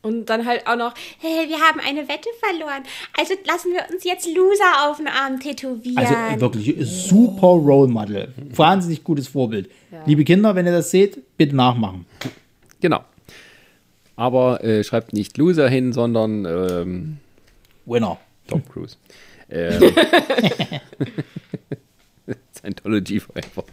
Und- 0.00 0.30
dann 0.30 0.46
halt 0.46 0.66
auch 0.66 0.76
noch, 0.76 0.94
Hey, 1.18 1.48
wir 1.48 1.56
haben 1.58 1.80
eine 1.86 2.08
Wette 2.08 2.28
verloren. 2.40 2.82
Also 3.18 3.34
lassen 3.46 3.72
wir 3.72 3.82
uns 3.92 4.04
jetzt 4.04 4.26
Loser 4.26 4.88
auf 4.88 4.96
den 4.98 5.08
Arm 5.08 5.38
tätowieren. 5.40 5.98
Also 5.98 6.14
wirklich 6.40 6.74
super 6.88 7.48
Role 7.48 7.88
Model. 7.90 8.32
Wahnsinnig 8.54 9.02
gutes 9.04 9.28
Vorbild. 9.28 9.68
Liebe 10.06 10.24
Kinder, 10.24 10.54
wenn 10.54 10.64
ihr 10.66 10.72
das 10.72 10.90
seht, 10.92 11.36
bitte 11.36 11.54
nachmachen. 11.56 12.06
Genau. 12.80 13.00
Aber 14.18 14.64
äh, 14.64 14.82
schreibt 14.82 15.12
nicht 15.12 15.38
Loser 15.38 15.68
hin, 15.68 15.92
sondern 15.92 16.44
ähm, 16.44 17.18
Winner. 17.86 18.18
Tom 18.48 18.64
Cruise. 18.68 18.96
Ähm, 19.48 19.80
Scientology 22.52 23.20
forever. 23.20 23.64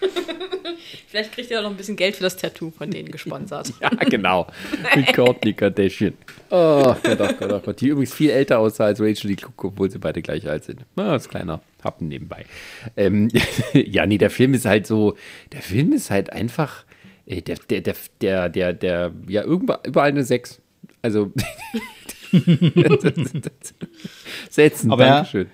vielleicht 1.08 1.32
kriegt 1.32 1.50
ihr 1.50 1.58
auch 1.58 1.64
noch 1.64 1.70
ein 1.70 1.76
bisschen 1.76 1.96
Geld 1.96 2.14
für 2.14 2.22
das 2.22 2.36
Tattoo 2.36 2.70
von 2.70 2.92
denen 2.92 3.10
gesponsert. 3.10 3.72
Ja, 3.80 3.88
genau. 3.88 4.46
Mit 4.94 5.12
Courtney 5.14 5.52
Kardashian. 5.52 6.14
Oh 6.50 6.94
Gott, 7.02 7.20
oh 7.20 7.28
Gott, 7.36 7.52
oh 7.52 7.58
Gott. 7.58 7.80
Die 7.80 7.88
übrigens 7.88 8.14
viel 8.14 8.30
älter 8.30 8.60
aussah 8.60 8.84
als 8.84 9.00
Rachel 9.00 9.30
Lee 9.30 9.36
Cook, 9.42 9.64
obwohl 9.64 9.90
sie 9.90 9.98
beide 9.98 10.22
gleich 10.22 10.48
alt 10.48 10.62
sind. 10.62 10.82
Na, 10.94 11.14
das 11.14 11.28
kleiner 11.28 11.60
Happen 11.82 12.06
nebenbei. 12.06 12.44
Ähm, 12.96 13.30
ja, 13.72 14.06
nee, 14.06 14.18
der 14.18 14.30
Film 14.30 14.54
ist 14.54 14.64
halt 14.64 14.86
so, 14.86 15.16
der 15.50 15.62
Film 15.62 15.92
ist 15.92 16.12
halt 16.12 16.32
einfach, 16.32 16.84
äh, 17.26 17.42
der, 17.42 17.56
der, 17.56 17.80
der, 17.80 17.94
der, 18.20 18.48
der, 18.48 18.72
der 18.72 19.12
ja, 19.28 19.42
irgendwo, 19.42 19.74
überall 19.84 20.08
eine 20.08 20.24
6. 20.24 20.60
Also, 21.02 21.32
setzen, 24.50 24.90
Aber 24.90 25.04
ja. 25.04 25.14
Dankeschön. 25.16 25.48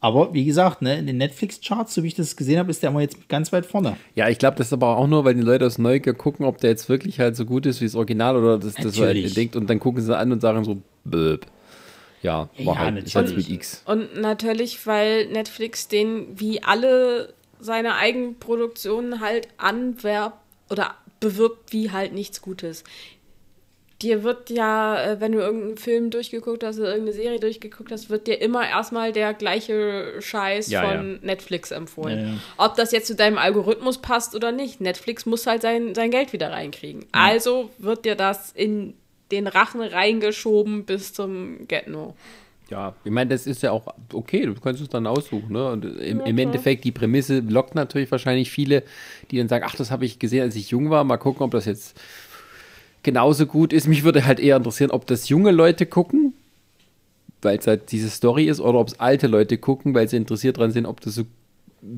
Aber 0.00 0.34
wie 0.34 0.44
gesagt, 0.44 0.82
ne, 0.82 0.98
in 0.98 1.06
den 1.06 1.16
Netflix-Charts, 1.16 1.94
so 1.94 2.02
wie 2.02 2.08
ich 2.08 2.14
das 2.14 2.36
gesehen 2.36 2.58
habe, 2.58 2.70
ist 2.70 2.82
der 2.82 2.90
immer 2.90 3.00
jetzt 3.00 3.26
ganz 3.30 3.54
weit 3.54 3.64
vorne. 3.64 3.96
Ja, 4.14 4.28
ich 4.28 4.36
glaube, 4.36 4.58
das 4.58 4.66
ist 4.66 4.74
aber 4.74 4.98
auch 4.98 5.06
nur, 5.06 5.24
weil 5.24 5.34
die 5.34 5.40
Leute 5.40 5.64
aus 5.64 5.78
Neugier 5.78 6.12
gucken, 6.12 6.44
ob 6.44 6.58
der 6.58 6.68
jetzt 6.68 6.90
wirklich 6.90 7.20
halt 7.20 7.36
so 7.36 7.46
gut 7.46 7.64
ist 7.64 7.80
wie 7.80 7.86
das 7.86 7.94
Original 7.94 8.36
oder 8.36 8.58
das, 8.58 8.74
das 8.74 8.96
so 8.96 9.02
halt 9.02 9.34
denkt 9.34 9.56
und 9.56 9.70
dann 9.70 9.80
gucken 9.80 10.02
sie 10.02 10.14
an 10.14 10.30
und 10.30 10.40
sagen 10.40 10.62
so, 10.62 10.82
blöb. 11.04 11.46
Ja, 12.20 12.50
war 12.64 12.74
Ja, 12.74 12.78
halt, 12.80 13.04
ist 13.04 13.14
halt 13.14 13.34
mit 13.34 13.48
X. 13.48 13.82
Und 13.86 14.20
natürlich, 14.20 14.86
weil 14.86 15.26
Netflix 15.28 15.88
den 15.88 16.38
wie 16.38 16.62
alle 16.62 17.32
seine 17.58 17.94
Eigenproduktionen 17.94 19.20
halt 19.20 19.48
anwerbt 19.56 20.36
oder 20.68 20.94
bewirbt 21.24 21.72
wie 21.72 21.90
halt 21.90 22.12
nichts 22.12 22.42
Gutes. 22.42 22.84
Dir 24.02 24.22
wird 24.22 24.50
ja, 24.50 25.02
äh, 25.02 25.20
wenn 25.20 25.32
du 25.32 25.38
irgendeinen 25.38 25.78
Film 25.78 26.10
durchgeguckt 26.10 26.62
hast 26.62 26.78
oder 26.78 26.90
irgendeine 26.90 27.16
Serie 27.16 27.40
durchgeguckt 27.40 27.90
hast, 27.90 28.10
wird 28.10 28.26
dir 28.26 28.42
immer 28.42 28.68
erstmal 28.68 29.12
der 29.12 29.32
gleiche 29.32 30.20
Scheiß 30.20 30.68
Ja, 30.68 30.82
von 30.82 31.20
Netflix 31.22 31.70
empfohlen. 31.70 32.18
Ja, 32.18 32.26
ja. 32.26 32.38
Ob 32.58 32.76
das 32.76 32.92
jetzt 32.92 33.06
zu 33.06 33.14
deinem 33.14 33.38
Algorithmus 33.38 33.98
passt 33.98 34.34
oder 34.34 34.52
nicht, 34.52 34.82
Netflix 34.82 35.24
muss 35.24 35.46
halt 35.46 35.62
sein, 35.62 35.94
sein 35.94 36.10
Geld 36.10 36.34
wieder 36.34 36.52
reinkriegen. 36.52 37.06
Also 37.12 37.70
wird 37.78 38.04
dir 38.04 38.16
das 38.16 38.52
in 38.52 38.94
den 39.30 39.46
Rachen 39.46 39.80
reingeschoben 39.80 40.84
bis 40.84 41.14
zum 41.14 41.66
Get-No. 41.66 42.14
Ja, 42.70 42.94
ich 43.04 43.10
meine, 43.10 43.30
das 43.30 43.46
ist 43.46 43.62
ja 43.62 43.72
auch 43.72 43.86
okay, 44.12 44.46
du 44.46 44.54
kannst 44.54 44.80
es 44.80 44.88
dann 44.88 45.06
aussuchen. 45.06 45.52
Ne? 45.52 45.70
Und 45.70 45.84
im, 45.84 46.20
Ja, 46.20 46.24
im. 46.24 46.38
Endeffekt, 46.38 46.84
die 46.84 46.92
Prämisse 46.92 47.40
lockt 47.40 47.74
natürlich 47.74 48.10
wahrscheinlich 48.10 48.50
viele, 48.50 48.82
die 49.30 49.36
dann 49.38 49.48
sagen, 49.48 49.64
ach, 49.68 49.76
das 49.76 49.90
habe 49.90 50.06
ich 50.06 50.18
gesehen, 50.18 50.42
als 50.42 50.56
ich 50.56 50.70
jung 50.70 50.90
war, 50.90 51.04
mal 51.04 51.18
gucken, 51.18 51.42
ob 51.42 51.50
das 51.50 51.66
jetzt 51.66 51.94
genauso 53.02 53.46
gut 53.46 53.72
ist. 53.72 53.86
Mich 53.86 54.02
würde 54.02 54.24
halt 54.24 54.40
eher 54.40 54.56
interessieren, 54.56 54.90
ob 54.90 55.06
das 55.06 55.28
junge 55.28 55.50
Leute 55.50 55.84
gucken, 55.84 56.32
weil 57.42 57.58
es 57.58 57.66
halt 57.66 57.92
diese 57.92 58.08
Story 58.08 58.46
ist, 58.46 58.60
oder 58.60 58.78
ob 58.78 58.88
es 58.88 58.98
alte 58.98 59.26
Leute 59.26 59.58
gucken, 59.58 59.94
weil 59.94 60.08
sie 60.08 60.16
interessiert 60.16 60.56
dran 60.56 60.72
sind, 60.72 60.86
ob 60.86 61.02
das 61.02 61.14
so, 61.16 61.24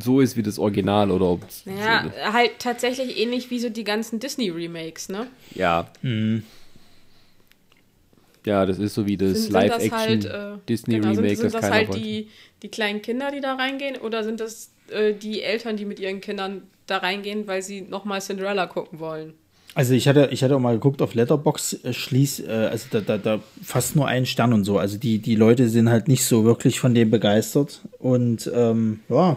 so 0.02 0.20
ist 0.20 0.36
wie 0.36 0.42
das 0.42 0.58
Original 0.58 1.12
oder 1.12 1.26
ob 1.26 1.48
es 1.48 1.62
Ja, 1.64 2.02
so, 2.12 2.32
halt 2.32 2.58
tatsächlich 2.58 3.18
ähnlich 3.20 3.50
wie 3.50 3.60
so 3.60 3.70
die 3.70 3.84
ganzen 3.84 4.18
Disney-Remakes, 4.18 5.10
ne? 5.10 5.28
ja. 5.54 5.88
Ja, 8.46 8.64
das 8.64 8.78
ist 8.78 8.94
so 8.94 9.06
wie 9.06 9.16
das 9.16 9.30
Sind, 9.30 9.52
sind 9.52 9.54
das 9.54 9.62
Live-Action 9.62 9.98
halt, 9.98 10.24
äh, 10.24 10.58
Disney-Remake, 10.68 11.16
genau, 11.16 11.28
sind, 11.28 11.36
sind 11.36 11.44
das 11.44 11.52
das 11.52 11.60
keiner 11.62 11.74
halt 11.74 11.88
wollte. 11.88 12.00
die, 12.00 12.28
die 12.62 12.68
kleinen 12.68 13.02
Kinder, 13.02 13.30
die 13.32 13.40
da 13.40 13.56
reingehen, 13.56 13.96
oder 13.96 14.22
sind 14.22 14.38
das 14.38 14.70
äh, 14.90 15.14
die 15.14 15.42
Eltern, 15.42 15.76
die 15.76 15.84
mit 15.84 15.98
ihren 15.98 16.20
Kindern 16.20 16.62
da 16.86 16.98
reingehen, 16.98 17.48
weil 17.48 17.60
sie 17.62 17.80
nochmal 17.80 18.20
Cinderella 18.20 18.66
gucken 18.66 19.00
wollen? 19.00 19.34
Also 19.74 19.94
ich 19.94 20.06
hatte, 20.06 20.28
ich 20.30 20.44
hatte 20.44 20.54
auch 20.54 20.60
mal 20.60 20.74
geguckt 20.74 21.02
auf 21.02 21.14
Letterbox 21.14 21.84
äh, 21.84 21.92
schließ, 21.92 22.40
äh, 22.46 22.68
also 22.70 22.86
da, 22.92 23.00
da, 23.00 23.18
da 23.18 23.40
fast 23.62 23.96
nur 23.96 24.06
einen 24.06 24.26
Stern 24.26 24.52
und 24.52 24.62
so. 24.62 24.78
Also 24.78 24.96
die, 24.96 25.18
die 25.18 25.34
Leute 25.34 25.68
sind 25.68 25.90
halt 25.90 26.06
nicht 26.06 26.24
so 26.24 26.44
wirklich 26.44 26.78
von 26.78 26.94
dem 26.94 27.10
begeistert. 27.10 27.80
Und 27.98 28.48
ähm, 28.54 29.00
ja. 29.08 29.36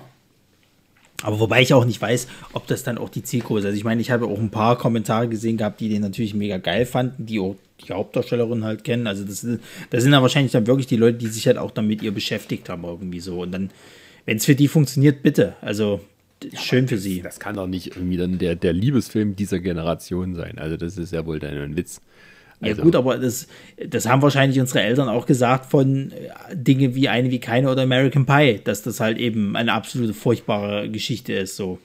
Aber 1.24 1.40
wobei 1.40 1.64
ich 1.64 1.74
auch 1.74 1.84
nicht 1.84 2.02
weiß, 2.02 2.28
ob 2.54 2.68
das 2.68 2.84
dann 2.84 3.00
auch 3.00 3.10
die 3.10 3.24
Zielgröße 3.24 3.62
ist. 3.62 3.66
Also 3.66 3.78
ich 3.78 3.84
meine, 3.84 4.02
ich 4.02 4.12
habe 4.12 4.28
auch 4.28 4.38
ein 4.38 4.52
paar 4.52 4.78
Kommentare 4.78 5.28
gesehen 5.28 5.58
gehabt, 5.58 5.80
die 5.82 5.90
den 5.90 6.04
natürlich 6.04 6.36
mega 6.36 6.58
geil 6.58 6.86
fanden, 6.86 7.26
die 7.26 7.40
auch 7.40 7.56
die 7.88 7.94
Hauptdarstellerin 7.94 8.64
halt 8.64 8.84
kennen. 8.84 9.08
Also 9.08 9.24
das, 9.24 9.46
das 9.90 10.04
sind 10.04 10.12
ja 10.14 10.22
wahrscheinlich 10.22 10.52
dann 10.52 10.68
wirklich 10.68 10.88
die 10.88 10.96
Leute, 10.98 11.18
die 11.18 11.28
sich 11.28 11.48
halt 11.48 11.58
auch 11.58 11.72
damit 11.72 12.02
ihr 12.02 12.12
beschäftigt 12.12 12.70
haben 12.70 12.84
irgendwie 12.84 13.20
so. 13.20 13.42
Und 13.42 13.52
dann, 13.52 13.70
wenn 14.26 14.38
es 14.38 14.46
für 14.46 14.56
die 14.56 14.68
funktioniert, 14.68 15.24
bitte. 15.24 15.56
Also 15.62 16.02
schön 16.58 16.88
für 16.88 16.98
sie. 16.98 17.22
Das 17.22 17.40
kann 17.40 17.56
doch 17.56 17.68
nicht 17.68 17.96
irgendwie 17.96 18.18
dann 18.18 18.38
der, 18.38 18.56
der 18.56 18.74
Liebesfilm 18.74 19.36
dieser 19.36 19.60
Generation 19.60 20.36
sein. 20.36 20.58
Also 20.58 20.78
das 20.78 20.98
ist 20.98 21.12
ja 21.14 21.26
wohl 21.26 21.40
dann 21.40 21.58
ein 21.58 21.76
Witz. 21.76 22.02
Ja 22.62 22.70
Also- 22.70 22.82
gut, 22.82 22.96
aber 22.96 23.18
das, 23.18 23.48
das 23.88 24.06
haben 24.08 24.22
wahrscheinlich 24.22 24.60
unsere 24.60 24.82
Eltern 24.82 25.08
auch 25.08 25.26
gesagt 25.26 25.66
von 25.68 26.12
äh, 26.12 26.56
Dinge 26.56 26.94
wie 26.94 27.08
eine 27.08 27.32
wie 27.32 27.40
keine 27.40 27.70
oder 27.72 27.84
American 27.84 28.26
Pie, 28.26 28.60
dass 28.64 28.82
das 28.82 29.00
halt 29.00 29.18
eben 29.18 29.56
eine 29.56 29.72
absolute 29.74 30.14
furchtbare 30.14 30.90
Geschichte 30.90 31.34
ist. 31.34 31.56
So. 31.56 31.80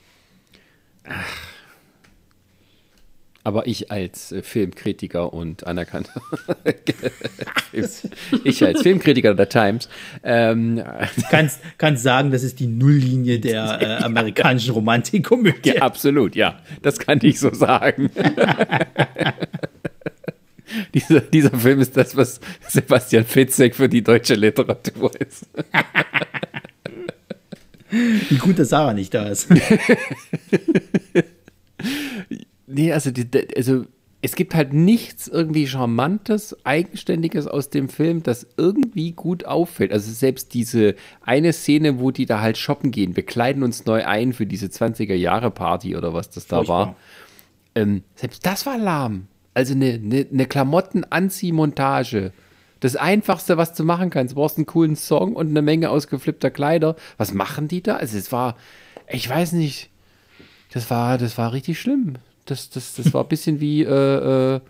Aber 3.47 3.66
ich 3.66 3.91
als 3.91 4.33
äh, 4.33 4.43
Filmkritiker 4.43 5.35
und 5.35 5.66
anerkannter, 5.66 6.23
ich 8.45 8.65
als 8.65 8.81
Filmkritiker 8.81 9.35
der 9.35 9.51
Times, 9.51 9.91
ähm, 10.23 10.83
Kannst, 11.31 11.61
kannst 11.77 12.03
sagen, 12.03 12.31
das 12.31 12.43
ist 12.43 12.59
die 12.59 12.66
Nulllinie 12.66 13.39
der 13.39 13.83
äh, 14.01 14.03
amerikanischen 14.03 14.73
Romantikkomödie. 14.73 15.75
ja, 15.75 15.83
absolut, 15.83 16.35
ja, 16.35 16.59
das 16.81 16.99
kann 16.99 17.21
ich 17.23 17.39
so 17.39 17.53
sagen. 17.53 18.09
dieser, 20.95 21.21
dieser 21.21 21.59
Film 21.59 21.81
ist 21.81 21.99
das, 21.99 22.16
was 22.16 22.41
Sebastian 22.66 23.27
Fitzek 23.27 23.77
für 23.77 23.91
die 23.91 24.03
deutsche 24.03 24.37
Literatur 24.37 25.11
ist. 25.21 25.47
Wie 27.91 28.39
gut, 28.39 28.59
dass 28.59 28.71
Sarah 28.71 28.95
nicht 28.95 29.12
da 29.12 29.29
ist. 29.29 29.51
Nee, 32.75 32.93
also, 32.93 33.11
die, 33.11 33.27
also 33.57 33.87
es 34.21 34.35
gibt 34.35 34.55
halt 34.55 34.73
nichts 34.73 35.29
irgendwie 35.29 35.67
Charmantes, 35.67 36.57
Eigenständiges 36.65 37.47
aus 37.47 37.71
dem 37.71 37.89
Film, 37.89 38.23
das 38.23 38.47
irgendwie 38.57 39.13
gut 39.13 39.45
auffällt. 39.45 39.93
Also 39.93 40.11
selbst 40.11 40.55
diese 40.55 40.95
eine 41.21 41.53
Szene, 41.53 42.01
wo 42.01 42.11
die 42.11 42.27
da 42.27 42.41
halt 42.41 42.59
shoppen 42.59 42.91
gehen, 42.91 43.17
wir 43.17 43.27
kleiden 43.27 43.63
uns 43.63 43.85
neu 43.85 44.05
ein 44.05 44.33
für 44.33 44.47
diese 44.47 44.67
20er-Jahre-Party 44.67 45.95
oder 45.95 46.15
was 46.15 46.31
das 46.31 46.47
da 46.47 46.57
Furchtbar. 46.57 46.87
war. 46.87 46.97
Ähm, 47.75 48.03
selbst 48.15 48.47
das 48.47 48.65
war 48.67 48.79
lahm. 48.79 49.29
Also 49.53 49.75
eine, 49.75 49.93
eine, 49.93 50.27
eine 50.33 50.47
Klamotten-Anziehmontage. 50.47 52.33
Das 52.81 52.97
Einfachste, 52.97 53.57
was 53.57 53.75
du 53.75 53.85
machen 53.85 54.11
kannst. 54.11 54.33
Du 54.33 54.37
brauchst 54.37 54.57
einen 54.57 54.67
coolen 54.67 54.97
Song 54.97 55.37
und 55.37 55.49
eine 55.49 55.63
Menge 55.63 55.91
ausgeflippter 55.91 56.51
Kleider. 56.51 56.97
Was 57.19 57.35
machen 57.35 57.69
die 57.69 57.83
da? 57.83 57.97
Also 57.97 58.17
es 58.17 58.33
war, 58.33 58.57
ich 59.07 59.29
weiß 59.29 59.53
nicht, 59.53 59.91
das 60.73 60.91
war, 60.91 61.19
das 61.19 61.37
war 61.37 61.53
richtig 61.53 61.79
schlimm. 61.79 62.15
Das, 62.45 62.71
das, 62.71 62.95
das 62.95 63.15
war 63.15 63.23
ein 63.25 63.29
bisschen 63.29 63.61
wie, 63.61 63.83
äh, 63.83 64.55
äh, 64.57 64.61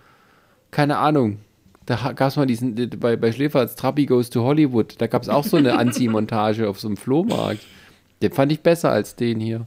keine 0.71 0.99
Ahnung. 0.99 1.39
Da 1.87 2.13
gab 2.13 2.29
es 2.29 2.37
mal 2.37 2.47
diesen, 2.47 2.75
bei, 2.99 3.17
bei 3.17 3.33
Schläferz, 3.33 3.75
Trabi 3.75 4.07
Goes 4.07 4.31
to 4.31 4.43
Hollywood, 4.43 4.95
da 4.99 5.07
gab 5.07 5.23
es 5.23 5.29
auch 5.29 5.45
so 5.45 5.57
eine 5.57 5.77
Anziehmontage 5.79 6.69
auf 6.69 6.81
so 6.81 6.89
einem 6.89 6.97
Flohmarkt. 6.97 7.61
Den 8.23 8.33
fand 8.33 8.53
ich 8.53 8.61
besser 8.61 8.91
als 8.91 9.17
den 9.17 9.41
hier. 9.41 9.67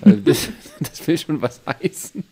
Also 0.00 0.18
das, 0.24 0.48
das 0.80 1.06
will 1.06 1.18
schon 1.18 1.40
was 1.40 1.60
heißen. 1.66 2.24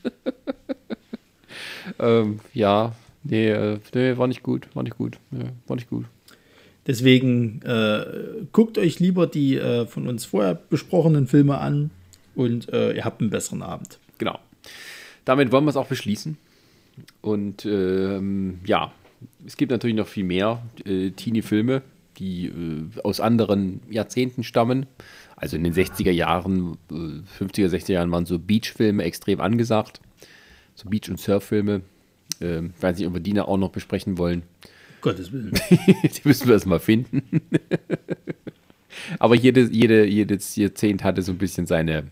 ähm, 2.01 2.41
ja, 2.55 2.93
nee, 3.23 3.51
äh, 3.51 3.79
nee, 3.95 4.17
war 4.17 4.27
nicht 4.27 4.43
gut, 4.43 4.69
war 4.75 4.83
nicht 4.83 4.97
gut, 4.97 5.19
nee, 5.31 5.51
war 5.67 5.77
nicht 5.77 5.91
gut. 5.91 6.07
Deswegen 6.87 7.63
äh, 7.63 8.47
guckt 8.53 8.79
euch 8.79 8.99
lieber 8.99 9.27
die 9.27 9.57
äh, 9.57 9.87
von 9.87 10.09
uns 10.09 10.25
vorher 10.25 10.55
besprochenen 10.55 11.27
Filme 11.27 11.59
an 11.59 11.91
und 12.35 12.73
äh, 12.73 12.93
ihr 12.93 13.05
habt 13.05 13.21
einen 13.21 13.31
besseren 13.31 13.63
Abend. 13.63 13.99
Genau. 14.19 14.39
Damit 15.25 15.53
wollen 15.53 15.65
wir 15.65 15.71
es 15.71 15.77
auch 15.77 15.87
beschließen. 15.87 16.37
Und 17.21 17.65
ähm, 17.65 18.61
ja, 18.65 18.93
es 19.47 19.57
gibt 19.57 19.71
natürlich 19.71 19.97
noch 19.97 20.09
viel 20.09 20.25
mehr 20.25 20.63
äh, 20.85 21.11
Teenie-Filme, 21.11 21.83
die 22.19 22.47
äh, 22.47 23.01
aus 23.03 23.21
anderen 23.21 23.81
Jahrzehnten 23.91 24.43
stammen. 24.43 24.87
Also 25.37 25.57
in 25.57 25.65
den 25.65 25.73
60er 25.73 26.11
Jahren, 26.11 26.77
äh, 26.91 27.45
50er, 27.45 27.69
60er 27.69 27.93
Jahren 27.93 28.11
waren 28.11 28.27
so 28.27 28.39
Beach-Filme 28.39 29.03
extrem 29.05 29.41
angesagt. 29.41 30.01
So 30.75 30.89
Beach- 30.89 31.09
und 31.09 31.19
Surf-Filme. 31.19 31.83
Ähm, 32.41 32.73
ich 32.77 32.83
weiß 32.83 32.99
nicht, 32.99 33.07
ob 33.07 33.15
wir 33.15 33.21
die 33.21 33.39
auch 33.41 33.57
noch 33.57 33.71
besprechen 33.71 34.19
wollen. 34.19 34.43
Gottes 35.01 35.33
Willen. 35.33 35.53
die 35.71 36.21
müssen 36.25 36.47
wir 36.47 36.55
erstmal 36.55 36.81
finden. 36.81 37.23
Aber 39.19 39.35
jede, 39.35 39.63
jede, 39.71 40.07
jedes 40.07 40.57
Jahrzehnt 40.57 41.05
hatte 41.05 41.23
so 41.23 41.33
ein 41.33 41.39
bisschen 41.39 41.67
seine, 41.67 42.09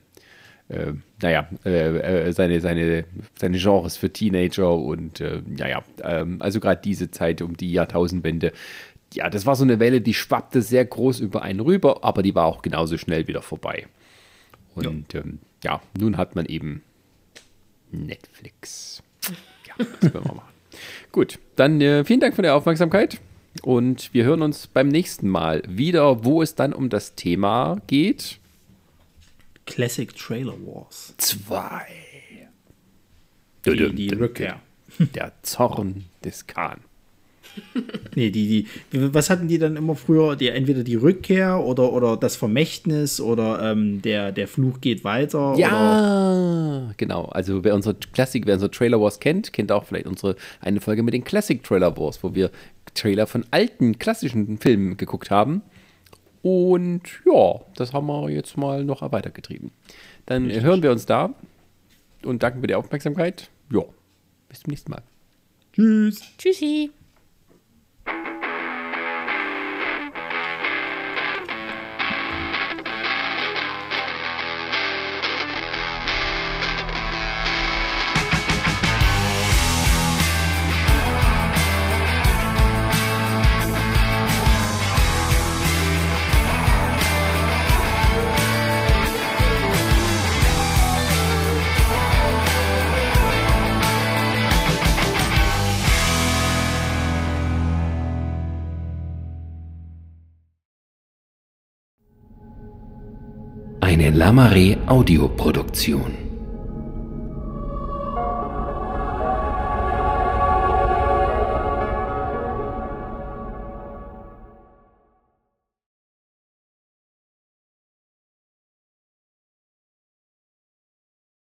äh, 0.68 0.92
naja, 1.22 1.48
äh, 1.64 2.26
äh, 2.28 2.32
seine, 2.32 2.60
seine, 2.60 3.04
seine 3.38 3.58
Genres 3.58 3.96
für 3.96 4.12
Teenager 4.12 4.74
und 4.74 5.20
äh, 5.20 5.42
naja, 5.46 5.82
ähm, 6.02 6.36
also 6.40 6.60
gerade 6.60 6.80
diese 6.82 7.10
Zeit 7.10 7.40
um 7.42 7.56
die 7.56 7.72
Jahrtausendwende. 7.72 8.52
Ja, 9.14 9.30
das 9.30 9.46
war 9.46 9.56
so 9.56 9.64
eine 9.64 9.80
Welle, 9.80 10.00
die 10.02 10.12
schwappte 10.12 10.60
sehr 10.60 10.84
groß 10.84 11.20
über 11.20 11.42
einen 11.42 11.60
rüber, 11.60 12.04
aber 12.04 12.22
die 12.22 12.34
war 12.34 12.44
auch 12.44 12.60
genauso 12.60 12.98
schnell 12.98 13.26
wieder 13.26 13.40
vorbei. 13.40 13.86
Und 14.74 15.14
ja, 15.14 15.20
ähm, 15.20 15.38
ja 15.64 15.80
nun 15.98 16.18
hat 16.18 16.36
man 16.36 16.44
eben 16.44 16.82
Netflix. 17.90 19.02
Ja, 19.66 19.84
das 20.00 20.12
werden 20.12 20.26
wir 20.26 20.34
machen. 20.34 20.52
Gut, 21.12 21.38
dann 21.56 21.80
äh, 21.80 22.04
vielen 22.04 22.20
Dank 22.20 22.36
für 22.36 22.42
die 22.42 22.48
Aufmerksamkeit 22.48 23.18
und 23.62 24.12
wir 24.12 24.24
hören 24.24 24.42
uns 24.42 24.66
beim 24.66 24.88
nächsten 24.88 25.28
Mal 25.28 25.62
wieder, 25.66 26.24
wo 26.24 26.42
es 26.42 26.54
dann 26.54 26.74
um 26.74 26.90
das 26.90 27.14
Thema 27.14 27.80
geht. 27.86 28.38
Classic 29.68 30.14
Trailer 30.16 30.54
Wars. 30.64 31.14
Zwei. 31.18 31.86
Die, 33.66 33.94
die 33.94 34.08
Rückkehr. 34.14 34.60
Der 35.14 35.32
Zorn 35.42 36.06
des 36.24 36.46
Khan. 36.46 36.80
Nee, 38.14 38.30
die, 38.30 38.66
die, 38.92 39.14
was 39.14 39.30
hatten 39.30 39.46
die 39.46 39.58
dann 39.58 39.76
immer 39.76 39.94
früher? 39.94 40.34
Die, 40.34 40.48
entweder 40.48 40.82
die 40.82 40.96
Rückkehr 40.96 41.60
oder, 41.60 41.92
oder 41.92 42.16
das 42.16 42.34
Vermächtnis 42.34 43.20
oder 43.20 43.72
ähm, 43.72 44.02
der, 44.02 44.32
der 44.32 44.48
Fluch 44.48 44.80
geht 44.80 45.04
weiter. 45.04 45.52
Oder, 45.52 45.58
Ja, 45.58 46.92
genau. 46.96 47.26
Also 47.26 47.62
wer 47.62 47.74
unsere 47.74 47.94
Classic, 48.12 48.44
wer 48.44 48.54
unsere 48.54 48.70
Trailer 48.70 49.00
Wars 49.00 49.20
kennt, 49.20 49.52
kennt 49.52 49.70
auch 49.70 49.84
vielleicht 49.84 50.06
unsere 50.06 50.36
eine 50.60 50.80
Folge 50.80 51.02
mit 51.02 51.14
den 51.14 51.22
Classic 51.24 51.62
Trailer 51.62 51.96
Wars, 51.96 52.22
wo 52.22 52.34
wir 52.34 52.50
Trailer 52.94 53.26
von 53.26 53.44
alten 53.50 53.98
klassischen 53.98 54.58
Filmen 54.58 54.96
geguckt 54.96 55.30
haben. 55.30 55.62
Und 56.42 57.02
ja, 57.24 57.60
das 57.76 57.92
haben 57.92 58.06
wir 58.06 58.30
jetzt 58.30 58.56
mal 58.56 58.84
noch 58.84 59.02
weitergetrieben. 59.12 59.70
Dann 60.26 60.50
hören 60.50 60.82
wir 60.82 60.90
uns 60.92 61.06
da 61.06 61.34
und 62.24 62.42
danken 62.42 62.60
für 62.60 62.66
die 62.66 62.74
Aufmerksamkeit. 62.74 63.50
Ja, 63.72 63.82
bis 64.48 64.60
zum 64.60 64.70
nächsten 64.70 64.90
Mal. 64.90 65.02
Tschüss. 65.72 66.20
Tschüssi. 66.38 66.90
Eine 104.08 104.16
Lamare 104.16 104.78
Audioproduktion. 104.86 106.17